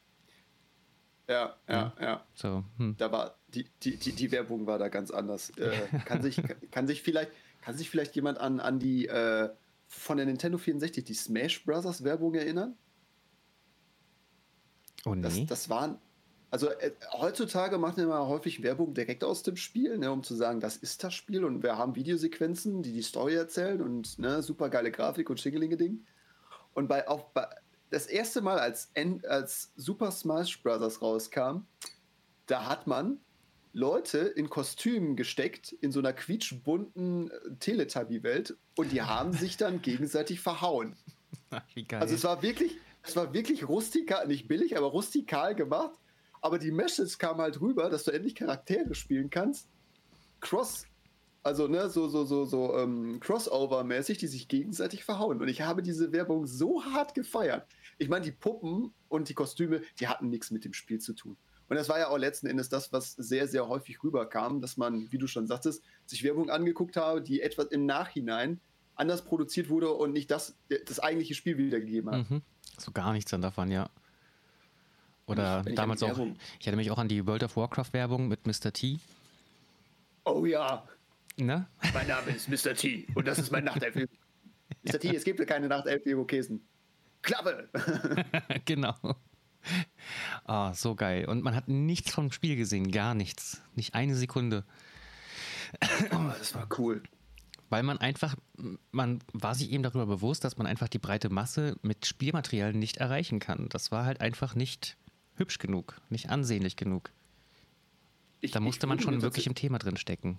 Ja, 1.30 1.56
ja, 1.70 1.94
ja. 2.02 2.26
So, 2.34 2.64
hm. 2.78 2.96
Da 2.98 3.12
war 3.12 3.36
die, 3.50 3.68
die, 3.84 3.96
die, 3.98 4.14
die, 4.14 4.32
Werbung 4.32 4.66
war 4.66 4.80
da 4.80 4.90
ganz 4.90 5.12
anders. 5.12 5.52
Äh, 5.52 5.72
kann, 6.06 6.24
sich, 6.24 6.42
kann, 6.72 6.88
sich 6.88 7.04
vielleicht, 7.04 7.30
kann 7.62 7.78
sich 7.78 7.92
vielleicht 7.92 8.16
jemand 8.16 8.40
an, 8.40 8.60
an 8.60 8.80
die 8.80 9.08
äh, 9.08 9.52
von 9.88 10.18
der 10.18 10.26
Nintendo 10.26 10.58
64, 10.58 11.04
die 11.04 11.14
Smash 11.14 11.64
Brothers 11.64 12.04
Werbung 12.04 12.34
erinnern? 12.34 12.76
Oh 15.06 15.16
nee. 15.16 15.22
Das, 15.22 15.46
das 15.46 15.70
waren, 15.70 15.98
also 16.50 16.70
äh, 16.70 16.92
heutzutage 17.14 17.78
machen 17.78 17.98
wir 17.98 18.08
mal 18.08 18.28
häufig 18.28 18.62
Werbung 18.64 18.94
direkt 18.94 19.24
aus 19.24 19.44
dem 19.44 19.58
Spiel, 19.58 19.98
ne, 19.98 20.12
um 20.12 20.24
zu 20.24 20.36
sagen, 20.36 20.60
das 20.60 20.78
ist 20.78 21.04
das 21.04 21.14
Spiel 21.14 21.46
und 21.46 21.64
wir 21.64 21.78
haben 21.78 21.96
Videosequenzen, 21.96 22.84
die 22.84 22.94
die 22.94 23.02
Story 23.02 23.36
erzählen 23.36 23.82
und 23.82 24.20
ne, 24.20 24.44
super 24.44 24.70
geile 24.70 24.92
Grafik 24.92 25.30
und 25.30 25.40
Schingelinge-Ding. 25.40 26.06
Und 26.74 26.88
bei, 26.88 27.08
auch 27.08 27.30
bei, 27.30 27.48
das 27.90 28.06
erste 28.06 28.42
Mal, 28.42 28.60
als, 28.60 28.92
als 29.28 29.72
Super 29.76 30.12
Smash 30.12 30.62
Bros. 30.64 31.02
rauskam, 31.02 31.66
da 32.48 32.68
hat 32.68 32.88
man 32.88 33.20
Leute 33.74 34.20
in 34.20 34.50
Kostümen 34.50 35.16
gesteckt, 35.16 35.72
in 35.72 35.92
so 35.92 36.00
einer 36.00 36.14
quietschbunten 36.14 37.32
äh, 37.32 37.34
Teletubby-Welt 37.60 38.58
und 38.76 38.92
die 38.92 39.02
haben 39.02 39.34
sich 39.34 39.58
dann 39.58 39.82
gegenseitig 39.82 40.42
verhauen. 40.42 40.96
Wie 41.74 41.86
geil. 41.86 42.02
Also 42.02 42.16
es 42.16 42.24
war 42.24 42.42
wirklich, 42.42 42.78
es 43.04 43.16
war 43.16 43.34
wirklich 43.34 43.68
rustikal, 43.68 44.28
nicht 44.28 44.48
billig, 44.48 44.78
aber 44.78 44.88
rustikal 44.88 45.56
gemacht 45.56 46.00
aber 46.42 46.58
die 46.58 46.72
Message 46.72 47.18
kam 47.20 47.38
halt 47.38 47.62
rüber, 47.62 47.90
dass 47.90 48.04
du 48.04 48.12
endlich 48.12 48.36
Charaktere 48.36 48.96
spielen 48.96 49.30
kannst. 49.30 49.70
Cross, 50.40 50.88
also 51.44 51.68
ne, 51.68 51.90
so, 51.90 52.10
so, 52.10 52.26
so, 52.26 52.46
so 52.46 52.78
ähm, 52.78 53.20
Crossover-mäßig, 53.20 54.18
die 54.18 54.28
sich 54.28 54.48
gegenseitig 54.48 55.04
verhauen. 55.04 55.40
Und 55.40 55.48
ich 55.48 55.62
habe 55.62 55.84
diese 55.84 56.12
Werbung 56.12 56.48
so 56.48 56.84
hart 56.84 57.14
gefeiert. 57.14 57.68
Ich 58.00 58.10
meine, 58.10 58.26
die 58.26 58.32
Puppen 58.32 58.92
und 59.08 59.30
die 59.30 59.36
Kostüme, 59.36 59.82
die 60.00 60.08
hatten 60.08 60.30
nichts 60.30 60.50
mit 60.50 60.66
dem 60.66 60.74
Spiel 60.74 61.00
zu 61.00 61.14
tun. 61.14 61.38
Und 61.70 61.78
das 61.78 61.88
war 61.88 62.00
ja 62.00 62.10
auch 62.10 62.18
letzten 62.18 62.48
Endes 62.48 62.70
das, 62.70 62.92
was 62.92 63.14
sehr, 63.14 63.48
sehr 63.48 63.70
häufig 63.70 64.04
rüberkam, 64.04 64.60
dass 64.60 64.78
man, 64.78 65.12
wie 65.12 65.18
du 65.20 65.28
schon 65.28 65.48
sagtest, 65.48 65.84
sich 66.06 66.24
Werbung 66.24 66.50
angeguckt 66.50 66.98
habe, 66.98 67.22
die 67.22 67.42
etwas 67.42 67.68
im 67.68 67.86
Nachhinein 67.86 68.60
anders 68.96 69.24
produziert 69.24 69.70
wurde 69.70 69.92
und 69.92 70.12
nicht 70.12 70.32
das, 70.32 70.58
das 70.86 71.00
eigentliche 71.00 71.36
Spiel 71.36 71.58
wiedergegeben 71.58 72.12
hat. 72.12 72.30
Mhm. 72.30 72.42
So 72.78 72.92
gar 72.92 73.14
nichts 73.14 73.32
dann 73.32 73.42
davon, 73.42 73.72
ja. 73.72 73.90
Oder 75.26 75.64
ich, 75.66 75.76
damals 75.76 76.04
auch, 76.04 76.18
ich 76.60 76.68
erinnere 76.68 76.78
mich 76.78 76.92
auch 76.92 76.98
an 76.98 77.08
die 77.08 77.26
World 77.26 77.44
of 77.44 77.56
Warcraft 77.56 77.94
Werbung 77.94 78.28
mit 78.28 78.46
Mr. 78.46 78.74
T. 78.74 79.00
Oh 80.26 80.46
ja. 80.46 80.84
Ne? 81.38 81.68
Mein 81.94 82.08
Name 82.08 82.32
ist 82.32 82.50
Mr. 82.50 82.74
T 82.74 83.08
und 83.16 83.28
das 83.28 83.40
ist 83.40 83.52
mein 83.52 83.64
Nachtelf. 83.64 83.96
Mr. 84.84 85.00
T, 85.00 85.16
es 85.16 85.24
gibt 85.24 85.46
keine 85.48 85.68
Nachtelf-Irokesen. 85.68 86.66
Klappe! 87.22 87.70
genau. 88.66 88.96
Ah, 90.46 90.72
oh, 90.72 90.74
so 90.74 90.96
geil. 90.96 91.26
Und 91.26 91.44
man 91.44 91.56
hat 91.56 91.68
nichts 91.68 92.12
vom 92.12 92.32
Spiel 92.32 92.56
gesehen, 92.56 92.92
gar 92.92 93.14
nichts. 93.14 93.62
Nicht 93.76 93.94
eine 93.94 94.16
Sekunde. 94.16 94.66
oh, 96.12 96.32
das 96.38 96.56
war 96.56 96.68
cool. 96.78 97.04
Weil 97.72 97.84
man 97.84 98.00
einfach, 98.00 98.36
man 98.92 99.20
war 99.32 99.56
sich 99.56 99.72
eben 99.72 99.82
darüber 99.82 100.06
bewusst, 100.06 100.44
dass 100.44 100.58
man 100.58 100.68
einfach 100.68 100.90
die 100.90 101.00
breite 101.00 101.30
Masse 101.30 101.78
mit 101.82 102.06
Spielmaterial 102.06 102.74
nicht 102.74 102.98
erreichen 102.98 103.40
kann. 103.40 103.70
Das 103.70 103.94
war 103.94 104.04
halt 104.04 104.20
einfach 104.20 104.56
nicht 104.56 104.98
hübsch 105.36 105.58
genug, 105.58 105.96
nicht 106.10 106.30
ansehnlich 106.30 106.76
genug. 106.76 107.12
Ich, 108.42 108.52
da 108.52 108.60
musste 108.60 108.88
man 108.88 109.00
schon 109.00 109.22
wirklich 109.22 109.48
im 109.48 109.56
Thema 109.56 109.80
drin 109.80 109.96
stecken. 109.96 110.38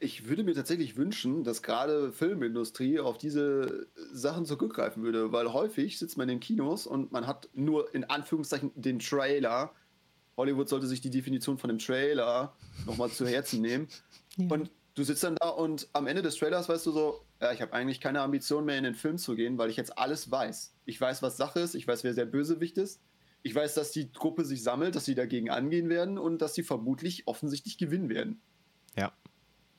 Ich 0.00 0.26
würde 0.26 0.42
mir 0.42 0.54
tatsächlich 0.54 0.96
wünschen, 0.96 1.44
dass 1.44 1.62
gerade 1.62 2.10
Filmindustrie 2.10 2.98
auf 2.98 3.16
diese 3.16 3.86
Sachen 4.12 4.44
zurückgreifen 4.44 5.04
würde, 5.04 5.30
weil 5.30 5.52
häufig 5.52 6.00
sitzt 6.00 6.18
man 6.18 6.28
in 6.28 6.40
Kinos 6.40 6.88
und 6.88 7.12
man 7.12 7.28
hat 7.28 7.48
nur 7.54 7.94
in 7.94 8.02
Anführungszeichen 8.02 8.72
den 8.74 8.98
Trailer. 8.98 9.72
Hollywood 10.36 10.68
sollte 10.68 10.88
sich 10.88 11.00
die 11.00 11.10
Definition 11.10 11.58
von 11.58 11.68
dem 11.68 11.78
Trailer 11.78 12.56
nochmal 12.86 13.10
zu 13.10 13.24
Herzen 13.24 13.62
nehmen. 13.62 13.86
Ja. 14.36 14.48
Und 14.48 14.68
du 14.94 15.02
sitzt 15.04 15.24
dann 15.24 15.36
da 15.36 15.48
und 15.48 15.88
am 15.92 16.06
Ende 16.06 16.22
des 16.22 16.36
Trailers 16.36 16.68
weißt 16.68 16.86
du 16.86 16.92
so, 16.92 17.24
ja, 17.40 17.52
ich 17.52 17.60
habe 17.60 17.72
eigentlich 17.72 18.00
keine 18.00 18.20
Ambition 18.20 18.64
mehr 18.64 18.78
in 18.78 18.84
den 18.84 18.94
Film 18.94 19.18
zu 19.18 19.34
gehen, 19.34 19.58
weil 19.58 19.70
ich 19.70 19.76
jetzt 19.76 19.98
alles 19.98 20.30
weiß. 20.30 20.74
Ich 20.86 21.00
weiß, 21.00 21.22
was 21.22 21.36
Sache 21.36 21.60
ist, 21.60 21.74
ich 21.74 21.86
weiß, 21.86 22.04
wer 22.04 22.14
der 22.14 22.26
Bösewicht 22.26 22.78
ist, 22.78 23.00
ich 23.42 23.54
weiß, 23.54 23.74
dass 23.74 23.90
die 23.90 24.10
Gruppe 24.10 24.44
sich 24.44 24.62
sammelt, 24.62 24.96
dass 24.96 25.04
sie 25.04 25.14
dagegen 25.14 25.50
angehen 25.50 25.88
werden 25.90 26.16
und 26.16 26.40
dass 26.40 26.54
sie 26.54 26.62
vermutlich 26.62 27.26
offensichtlich 27.26 27.76
gewinnen 27.76 28.08
werden. 28.08 28.40
Ja, 28.96 29.12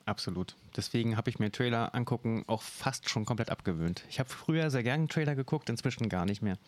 absolut. 0.04 0.54
Deswegen 0.76 1.16
habe 1.16 1.30
ich 1.30 1.38
mir 1.38 1.50
Trailer 1.50 1.94
angucken 1.94 2.44
auch 2.46 2.62
fast 2.62 3.08
schon 3.08 3.24
komplett 3.24 3.50
abgewöhnt. 3.50 4.04
Ich 4.08 4.20
habe 4.20 4.28
früher 4.28 4.70
sehr 4.70 4.84
gerne 4.84 5.08
Trailer 5.08 5.34
geguckt, 5.34 5.68
inzwischen 5.68 6.08
gar 6.08 6.26
nicht 6.26 6.42
mehr. 6.42 6.58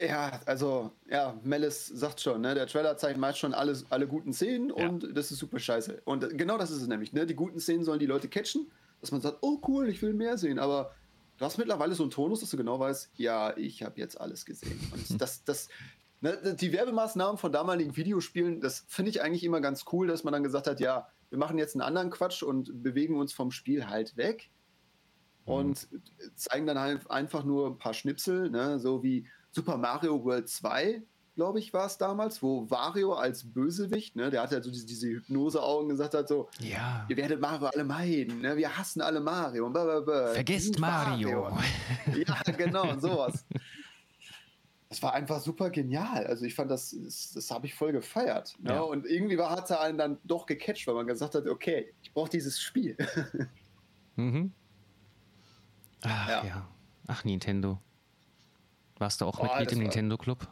Ja, 0.00 0.40
also, 0.46 0.92
ja, 1.10 1.38
Melis 1.42 1.86
sagt 1.86 2.20
schon, 2.22 2.40
ne, 2.40 2.54
der 2.54 2.66
Trailer 2.66 2.96
zeigt 2.96 3.18
meist 3.18 3.38
schon 3.38 3.52
alles, 3.52 3.84
alle 3.90 4.08
guten 4.08 4.32
Szenen 4.32 4.72
ja. 4.74 4.88
und 4.88 5.14
das 5.14 5.30
ist 5.30 5.38
super 5.38 5.58
scheiße. 5.58 6.00
Und 6.06 6.38
genau 6.38 6.56
das 6.56 6.70
ist 6.70 6.80
es 6.80 6.88
nämlich, 6.88 7.12
ne? 7.12 7.26
Die 7.26 7.34
guten 7.34 7.60
Szenen 7.60 7.84
sollen 7.84 8.00
die 8.00 8.06
Leute 8.06 8.28
catchen, 8.28 8.70
dass 9.02 9.12
man 9.12 9.20
sagt, 9.20 9.38
oh 9.42 9.60
cool, 9.68 9.90
ich 9.90 10.00
will 10.00 10.14
mehr 10.14 10.38
sehen, 10.38 10.58
aber 10.58 10.94
du 11.36 11.44
hast 11.44 11.58
mittlerweile 11.58 11.94
so 11.94 12.02
einen 12.02 12.10
Tonus, 12.10 12.40
dass 12.40 12.50
du 12.50 12.56
genau 12.56 12.78
weißt, 12.78 13.10
ja, 13.16 13.54
ich 13.58 13.82
habe 13.82 14.00
jetzt 14.00 14.18
alles 14.18 14.46
gesehen. 14.46 14.80
Und 14.92 15.20
das, 15.20 15.44
das, 15.44 15.68
ne, 16.22 16.56
die 16.58 16.72
Werbemaßnahmen 16.72 17.36
von 17.36 17.52
damaligen 17.52 17.94
Videospielen, 17.94 18.62
das 18.62 18.86
finde 18.88 19.10
ich 19.10 19.20
eigentlich 19.20 19.44
immer 19.44 19.60
ganz 19.60 19.84
cool, 19.92 20.06
dass 20.06 20.24
man 20.24 20.32
dann 20.32 20.42
gesagt 20.42 20.66
hat, 20.66 20.80
ja, 20.80 21.08
wir 21.28 21.38
machen 21.38 21.58
jetzt 21.58 21.74
einen 21.74 21.82
anderen 21.82 22.08
Quatsch 22.08 22.42
und 22.42 22.82
bewegen 22.82 23.18
uns 23.18 23.34
vom 23.34 23.50
Spiel 23.50 23.86
halt 23.86 24.16
weg 24.16 24.48
mhm. 25.44 25.52
und 25.52 25.88
zeigen 26.36 26.66
dann 26.66 26.78
halt 26.78 27.10
einfach 27.10 27.44
nur 27.44 27.66
ein 27.66 27.76
paar 27.76 27.92
Schnipsel, 27.92 28.48
ne, 28.48 28.78
so 28.78 29.02
wie 29.02 29.26
Super 29.52 29.76
Mario 29.76 30.24
World 30.24 30.48
2 30.48 31.02
glaube 31.40 31.58
ich, 31.58 31.72
war 31.72 31.86
es 31.86 31.96
damals, 31.96 32.42
wo 32.42 32.68
Wario 32.70 33.14
als 33.14 33.50
Bösewicht, 33.50 34.14
ne, 34.14 34.28
der 34.28 34.42
hat 34.42 34.52
ja 34.52 34.62
so 34.62 34.70
diese, 34.70 34.84
diese 34.84 35.08
Hypnose-Augen 35.08 35.88
gesagt 35.88 36.12
hat, 36.12 36.28
so, 36.28 36.50
ja. 36.58 37.06
ihr 37.08 37.16
werdet 37.16 37.40
Mario 37.40 37.68
alle 37.68 37.84
meiden, 37.84 38.42
ne, 38.42 38.58
wir 38.58 38.76
hassen 38.76 39.00
alle 39.00 39.20
Mario. 39.20 39.64
Und 39.64 39.72
blablabla. 39.72 40.34
Vergesst 40.34 40.78
Mario. 40.78 41.48
Mario. 41.48 42.24
ja, 42.26 42.52
genau, 42.52 42.90
und 42.90 43.00
sowas. 43.00 43.46
das 44.90 45.02
war 45.02 45.14
einfach 45.14 45.40
super 45.40 45.70
genial. 45.70 46.26
Also 46.26 46.44
ich 46.44 46.54
fand 46.54 46.70
das, 46.70 46.94
das, 47.02 47.32
das 47.32 47.50
habe 47.50 47.66
ich 47.66 47.74
voll 47.74 47.92
gefeiert. 47.92 48.56
Ne? 48.60 48.74
Ja. 48.74 48.80
Und 48.80 49.06
irgendwie 49.06 49.40
hat 49.40 49.70
er 49.70 49.80
einen 49.80 49.96
dann 49.96 50.18
doch 50.24 50.44
gecatcht, 50.44 50.86
weil 50.88 50.94
man 50.94 51.06
gesagt 51.06 51.34
hat, 51.34 51.46
okay, 51.46 51.94
ich 52.02 52.12
brauche 52.12 52.28
dieses 52.28 52.60
Spiel. 52.60 52.98
mhm. 54.16 54.52
Ach 56.02 56.28
ja. 56.28 56.44
ja. 56.44 56.68
Ach, 57.06 57.24
Nintendo. 57.24 57.80
Warst 59.00 59.22
du 59.22 59.24
auch 59.24 59.40
oh, 59.40 59.44
Mitglied 59.44 59.72
im 59.72 59.78
Nintendo 59.78 60.18
Club? 60.18 60.46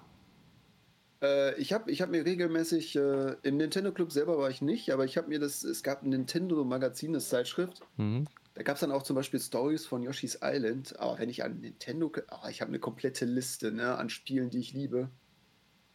Äh, 1.20 1.55
ich 1.61 1.74
habe 1.74 1.90
ich 1.90 2.01
hab 2.01 2.09
mir 2.09 2.24
regelmäßig, 2.24 2.96
äh, 2.96 3.36
im 3.42 3.59
Nintendo 3.59 3.92
Club 3.92 4.11
selber 4.11 4.38
war 4.38 4.49
ich 4.49 4.62
nicht, 4.62 4.90
aber 4.90 5.05
ich 5.05 5.18
habe 5.18 5.28
mir 5.28 5.38
das, 5.38 5.62
es 5.64 5.82
gab 5.82 6.03
ein 6.03 6.09
Nintendo 6.09 6.64
Magazin, 6.64 7.12
das 7.12 7.28
Zeitschrift. 7.28 7.82
Mhm. 7.99 8.26
Da 8.55 8.62
gab 8.62 8.76
es 8.76 8.80
dann 8.80 8.90
auch 8.90 9.03
zum 9.03 9.16
Beispiel 9.16 9.38
Stories 9.38 9.84
von 9.84 10.03
Yoshi's 10.03 10.38
Island. 10.42 10.99
Aber 10.99 11.18
wenn 11.18 11.28
ich 11.28 11.44
an 11.44 11.61
Nintendo, 11.61 12.11
oh, 12.30 12.49
ich 12.49 12.62
habe 12.62 12.70
eine 12.70 12.78
komplette 12.78 13.26
Liste 13.26 13.70
ne, 13.70 13.96
an 13.96 14.09
Spielen, 14.09 14.49
die 14.49 14.61
ich 14.61 14.72
liebe. 14.72 15.11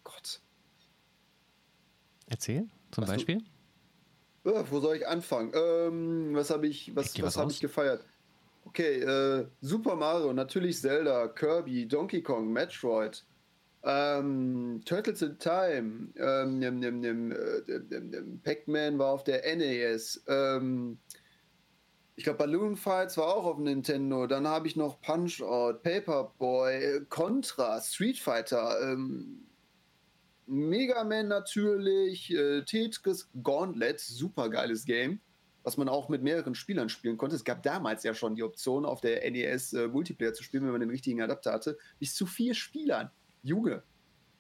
Gott. 0.04 0.40
Erzähl, 2.28 2.68
zum 2.92 3.02
was 3.02 3.10
Beispiel. 3.10 3.44
Du, 4.44 4.52
äh, 4.52 4.64
wo 4.70 4.80
soll 4.80 4.98
ich 4.98 5.08
anfangen? 5.08 5.52
Ähm, 5.56 6.36
was 6.36 6.52
habe 6.52 6.68
ich, 6.68 6.96
was, 6.96 7.20
was 7.20 7.36
habe 7.36 7.52
ich 7.52 7.60
gefeiert? 7.60 8.06
Okay, 8.66 9.02
äh, 9.02 9.48
Super 9.62 9.96
Mario, 9.96 10.34
natürlich 10.34 10.80
Zelda, 10.80 11.28
Kirby, 11.28 11.88
Donkey 11.88 12.22
Kong, 12.22 12.52
Metroid, 12.52 13.26
ähm, 13.84 14.82
Turtles 14.86 15.22
in 15.22 15.38
Time, 15.38 16.10
ähm, 16.16 16.60
nimm, 16.60 16.80
nimm, 16.80 17.00
nimm, 17.02 17.32
äh, 17.32 18.40
Pac-Man 18.44 18.98
war 18.98 19.12
auf 19.12 19.24
der 19.24 19.44
NES, 19.56 20.24
ähm, 20.28 20.98
ich 22.16 22.24
glaube, 22.24 22.38
Balloon 22.38 22.76
Fights 22.76 23.18
war 23.18 23.36
auch 23.36 23.46
auf 23.46 23.58
Nintendo. 23.58 24.28
Dann 24.28 24.48
habe 24.48 24.68
ich 24.68 24.76
noch 24.76 25.02
Punch 25.02 25.42
Out, 25.42 25.82
Paperboy, 25.82 27.06
Contra, 27.10 27.82
Street 27.82 28.20
Fighter, 28.20 28.78
ähm, 28.82 29.48
Mega 30.46 31.04
Man 31.04 31.30
natürlich, 31.30 32.32
äh, 32.32 32.64
Tetris, 32.64 33.30
Gauntlet, 33.42 34.00
super 34.00 34.50
geiles 34.50 34.86
Game, 34.86 35.22
was 35.64 35.78
man 35.78 35.90
auch 35.90 36.10
mit 36.10 36.24
mehreren 36.24 36.56
Spielern 36.56 36.90
spielen 36.90 37.18
konnte. 37.18 37.36
Es 37.36 37.44
gab 37.44 37.64
damals 37.64 38.04
ja 38.04 38.14
schon 38.14 38.36
die 38.36 38.44
Option, 38.44 38.86
auf 38.86 39.02
der 39.02 39.30
NES 39.30 39.74
äh, 39.74 39.88
Multiplayer 39.88 40.34
zu 40.34 40.44
spielen, 40.44 40.64
wenn 40.64 40.72
man 40.72 40.82
den 40.82 40.90
richtigen 40.90 41.22
Adapter 41.22 41.54
hatte. 41.54 41.78
Bis 42.00 42.16
zu 42.16 42.26
vier 42.26 42.54
Spielern. 42.54 43.10
Junge. 43.42 43.84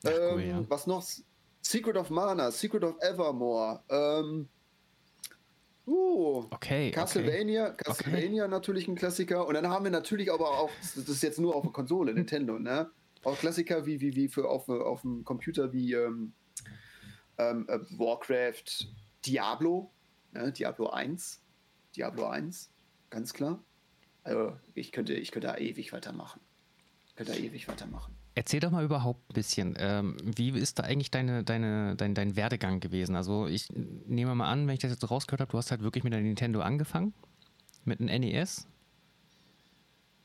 Ach, 0.05 0.11
cool, 0.11 0.41
ähm, 0.41 0.49
ja. 0.49 0.69
Was 0.69 0.87
noch? 0.87 1.03
Secret 1.61 1.95
of 1.95 2.09
Mana, 2.09 2.51
Secret 2.51 2.83
of 2.83 2.95
Evermore, 2.99 3.81
ähm, 3.89 4.49
Uh, 5.85 6.45
okay. 6.51 6.91
Castlevania, 6.91 7.71
okay. 7.71 7.83
Castlevania 7.83 8.43
okay. 8.43 8.51
natürlich 8.51 8.87
ein 8.87 8.95
Klassiker. 8.95 9.45
Und 9.45 9.55
dann 9.55 9.67
haben 9.67 9.83
wir 9.83 9.91
natürlich 9.91 10.31
aber 10.31 10.57
auch, 10.57 10.69
das 10.81 11.09
ist 11.09 11.23
jetzt 11.23 11.39
nur 11.39 11.55
auf 11.55 11.63
der 11.63 11.71
Konsole, 11.71 12.13
Nintendo, 12.13 12.57
ne? 12.57 12.89
Auch 13.23 13.37
Klassiker 13.37 13.85
wie, 13.85 13.99
wie, 13.99 14.15
wie 14.15 14.27
für 14.29 14.49
auf, 14.49 14.67
auf 14.69 15.01
dem 15.01 15.23
Computer 15.23 15.73
wie 15.73 15.93
ähm, 15.93 16.33
ähm, 17.37 17.65
äh, 17.67 17.79
Warcraft, 17.97 18.87
Diablo, 19.25 19.91
ne? 20.33 20.51
Diablo 20.51 20.89
1. 20.89 21.41
Diablo 21.95 22.27
1, 22.27 22.71
ganz 23.09 23.33
klar. 23.33 23.63
Also 24.23 24.57
ich 24.73 24.91
könnte, 24.91 25.13
ich 25.13 25.31
könnte 25.31 25.47
da 25.47 25.57
ewig 25.57 25.93
weitermachen. 25.93 26.39
Ich 27.07 27.15
könnte 27.15 27.33
da 27.33 27.37
ewig 27.37 27.67
weitermachen. 27.67 28.15
Erzähl 28.35 28.59
doch 28.59 28.71
mal 28.71 28.83
überhaupt 28.83 29.29
ein 29.29 29.33
bisschen, 29.33 29.75
ähm, 29.77 30.17
wie 30.23 30.49
ist 30.49 30.79
da 30.79 30.83
eigentlich 30.83 31.11
deine, 31.11 31.43
deine, 31.43 31.95
dein, 31.95 32.15
dein 32.15 32.35
Werdegang 32.35 32.79
gewesen? 32.79 33.15
Also 33.15 33.45
ich 33.45 33.67
nehme 33.69 34.33
mal 34.33 34.49
an, 34.49 34.65
wenn 34.65 34.73
ich 34.73 34.79
das 34.79 34.91
jetzt 34.91 35.09
rausgehört 35.09 35.41
habe, 35.41 35.51
du 35.51 35.57
hast 35.59 35.69
halt 35.69 35.83
wirklich 35.83 36.03
mit 36.03 36.13
der 36.13 36.21
Nintendo 36.21 36.61
angefangen, 36.61 37.13
mit 37.85 37.99
einem 37.99 38.21
NES. 38.21 38.67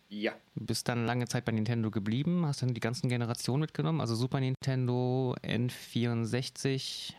Ja. 0.08 0.32
Du 0.54 0.64
bist 0.64 0.88
dann 0.88 1.04
lange 1.04 1.28
Zeit 1.28 1.44
bei 1.44 1.52
Nintendo 1.52 1.90
geblieben, 1.90 2.46
hast 2.46 2.62
dann 2.62 2.72
die 2.72 2.80
ganzen 2.80 3.10
Generationen 3.10 3.60
mitgenommen, 3.60 4.00
also 4.00 4.14
Super 4.14 4.40
Nintendo, 4.40 5.36
N64. 5.42 7.12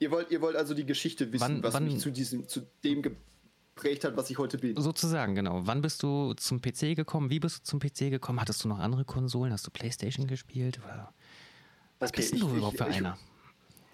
Ihr 0.00 0.10
wollt, 0.10 0.30
ihr 0.30 0.40
wollt 0.40 0.56
also 0.56 0.72
die 0.72 0.86
Geschichte 0.86 1.30
wissen, 1.30 1.42
wann, 1.42 1.62
was 1.62 1.74
wann, 1.74 1.84
mich 1.84 1.98
zu 1.98 2.10
diesem, 2.10 2.48
zu 2.48 2.62
dem 2.82 3.02
geprägt 3.02 4.02
hat, 4.04 4.16
was 4.16 4.30
ich 4.30 4.38
heute 4.38 4.56
bin. 4.56 4.80
Sozusagen, 4.80 5.34
genau. 5.34 5.60
Wann 5.66 5.82
bist 5.82 6.02
du 6.02 6.32
zum 6.34 6.62
PC 6.62 6.96
gekommen? 6.96 7.28
Wie 7.28 7.38
bist 7.38 7.58
du 7.58 7.62
zum 7.64 7.80
PC 7.80 8.10
gekommen? 8.10 8.40
Hattest 8.40 8.64
du 8.64 8.68
noch 8.68 8.78
andere 8.78 9.04
Konsolen? 9.04 9.52
Hast 9.52 9.66
du 9.66 9.70
Playstation 9.70 10.26
gespielt? 10.26 10.80
Oder 10.82 11.12
was 11.98 12.10
okay, 12.10 12.22
bist 12.22 12.34
ich, 12.34 12.40
du 12.40 12.48
überhaupt 12.48 12.78
für 12.78 12.88
ich, 12.88 12.96
einer? 12.96 13.18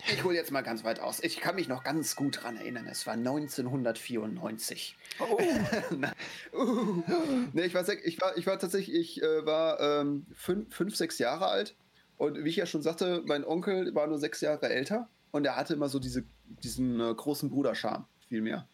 Ich, 0.07 0.13
ich 0.13 0.23
hole 0.23 0.37
jetzt 0.37 0.53
mal 0.53 0.63
ganz 0.63 0.85
weit 0.85 1.01
aus. 1.01 1.21
Ich 1.25 1.39
kann 1.39 1.57
mich 1.57 1.67
noch 1.67 1.83
ganz 1.83 2.15
gut 2.15 2.37
daran 2.37 2.57
erinnern. 2.57 2.87
Es 2.87 3.05
war 3.09 3.15
1994. 3.15 4.97
Oh. 5.19 5.41
uh. 6.57 7.03
nee, 7.53 7.65
ich, 7.65 7.75
war, 7.75 7.85
ich, 7.89 8.21
war, 8.21 8.39
ich 8.39 8.47
war 8.47 8.61
tatsächlich, 8.61 8.95
ich 8.97 9.23
äh, 9.25 9.45
war 9.45 9.81
ähm, 9.81 10.25
fünf, 10.37 10.73
fünf, 10.73 10.95
sechs 10.95 11.19
Jahre 11.19 11.49
alt. 11.49 11.75
Und 12.17 12.45
wie 12.45 12.49
ich 12.49 12.57
ja 12.57 12.67
schon 12.67 12.83
sagte, 12.83 13.25
mein 13.27 13.45
Onkel 13.45 13.93
war 13.97 14.07
nur 14.07 14.21
sechs 14.21 14.41
Jahre 14.41 14.69
älter. 14.69 15.09
Und 15.31 15.45
er 15.45 15.57
hatte 15.57 15.74
immer 15.74 15.89
so 15.89 15.99
diese, 15.99 16.24
diesen 16.62 17.01
äh, 17.01 17.14
großen 17.14 17.51
Bruderscham, 17.51 18.07
viel 18.29 18.41
mehr. 18.41 18.68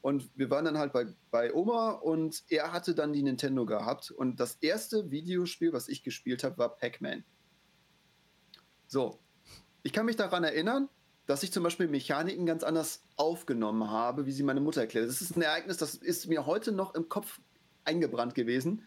Und 0.00 0.30
wir 0.36 0.50
waren 0.50 0.66
dann 0.66 0.76
halt 0.76 0.92
bei, 0.92 1.06
bei 1.30 1.54
Oma 1.54 1.92
und 1.92 2.44
er 2.48 2.72
hatte 2.72 2.94
dann 2.94 3.14
die 3.14 3.22
Nintendo 3.22 3.64
gehabt. 3.64 4.10
Und 4.10 4.38
das 4.38 4.56
erste 4.56 5.10
Videospiel, 5.10 5.72
was 5.72 5.88
ich 5.88 6.02
gespielt 6.02 6.44
habe, 6.44 6.58
war 6.58 6.76
Pac-Man. 6.76 7.24
So. 8.86 9.18
Ich 9.82 9.92
kann 9.92 10.04
mich 10.06 10.16
daran 10.16 10.44
erinnern, 10.44 10.88
dass 11.26 11.42
ich 11.42 11.52
zum 11.52 11.62
Beispiel 11.62 11.88
Mechaniken 11.88 12.44
ganz 12.44 12.62
anders 12.62 13.02
aufgenommen 13.16 13.90
habe, 13.90 14.26
wie 14.26 14.32
sie 14.32 14.42
meine 14.42 14.60
Mutter 14.60 14.82
erklärt. 14.82 15.08
Das 15.08 15.22
ist 15.22 15.36
ein 15.36 15.42
Ereignis, 15.42 15.78
das 15.78 15.94
ist 15.94 16.26
mir 16.26 16.44
heute 16.46 16.72
noch 16.72 16.94
im 16.94 17.08
Kopf 17.08 17.40
eingebrannt 17.84 18.34
gewesen. 18.34 18.86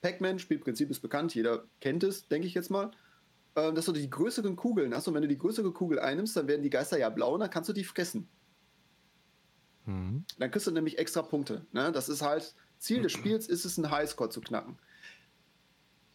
Pac-Man, 0.00 0.38
Spielprinzip 0.38 0.90
ist 0.90 1.00
bekannt, 1.00 1.34
jeder 1.34 1.64
kennt 1.80 2.02
es, 2.02 2.28
denke 2.28 2.46
ich 2.46 2.54
jetzt 2.54 2.70
mal. 2.70 2.90
Ähm, 3.58 3.74
dass 3.74 3.86
du 3.86 3.92
die 3.92 4.08
größeren 4.08 4.56
Kugeln 4.56 4.94
hast 4.94 5.08
und 5.08 5.14
wenn 5.14 5.22
du 5.22 5.28
die 5.28 5.38
größere 5.38 5.72
Kugel 5.72 5.98
einnimmst, 5.98 6.36
dann 6.36 6.46
werden 6.46 6.62
die 6.62 6.70
Geister 6.70 6.98
ja 6.98 7.08
blau 7.10 7.34
und 7.34 7.40
dann 7.40 7.50
kannst 7.50 7.68
du 7.68 7.72
die 7.72 7.84
fressen. 7.84 8.28
Mhm. 9.86 10.24
Dann 10.38 10.50
kriegst 10.50 10.66
du 10.66 10.70
nämlich 10.70 10.98
extra 10.98 11.22
Punkte. 11.22 11.66
Ne? 11.72 11.90
Das 11.90 12.08
ist 12.08 12.22
halt, 12.22 12.54
Ziel 12.78 13.02
des 13.02 13.12
Spiels 13.12 13.48
ist 13.48 13.64
es, 13.64 13.78
einen 13.78 13.90
Highscore 13.90 14.30
zu 14.30 14.40
knacken. 14.40 14.78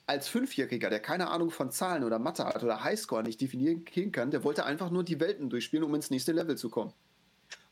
Als 0.05 0.27
Fünfjähriger, 0.27 0.89
der 0.89 0.99
keine 0.99 1.29
Ahnung 1.29 1.49
von 1.49 1.71
Zahlen 1.71 2.03
oder 2.03 2.19
Mathe 2.19 2.45
hat 2.45 2.63
oder 2.63 2.83
Highscore 2.83 3.23
nicht 3.23 3.41
definieren 3.41 3.83
kann, 4.11 4.31
der 4.31 4.43
wollte 4.43 4.65
einfach 4.65 4.89
nur 4.89 5.03
die 5.03 5.19
Welten 5.19 5.49
durchspielen, 5.49 5.85
um 5.85 5.95
ins 5.95 6.09
nächste 6.09 6.33
Level 6.33 6.57
zu 6.57 6.69
kommen. 6.69 6.93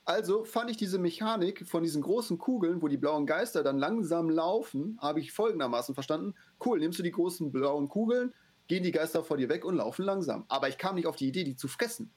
Also 0.03 0.45
fand 0.45 0.71
ich 0.71 0.77
diese 0.77 0.97
Mechanik 0.97 1.67
von 1.67 1.83
diesen 1.83 2.01
großen 2.01 2.37
Kugeln, 2.37 2.81
wo 2.81 2.87
die 2.87 2.97
blauen 2.97 3.27
Geister 3.27 3.63
dann 3.63 3.77
langsam 3.77 4.29
laufen, 4.29 4.97
habe 4.99 5.19
ich 5.19 5.31
folgendermaßen 5.31 5.93
verstanden. 5.93 6.33
Cool, 6.65 6.79
nimmst 6.79 6.97
du 6.97 7.03
die 7.03 7.11
großen 7.11 7.51
blauen 7.51 7.87
Kugeln, 7.87 8.33
gehen 8.71 8.83
die 8.83 8.91
Geister 8.91 9.23
vor 9.23 9.37
dir 9.37 9.49
weg 9.49 9.65
und 9.65 9.75
laufen 9.75 10.05
langsam. 10.05 10.45
Aber 10.47 10.69
ich 10.69 10.77
kam 10.77 10.95
nicht 10.95 11.07
auf 11.07 11.15
die 11.15 11.27
Idee, 11.27 11.43
die 11.43 11.55
zu 11.55 11.67
fressen 11.67 12.11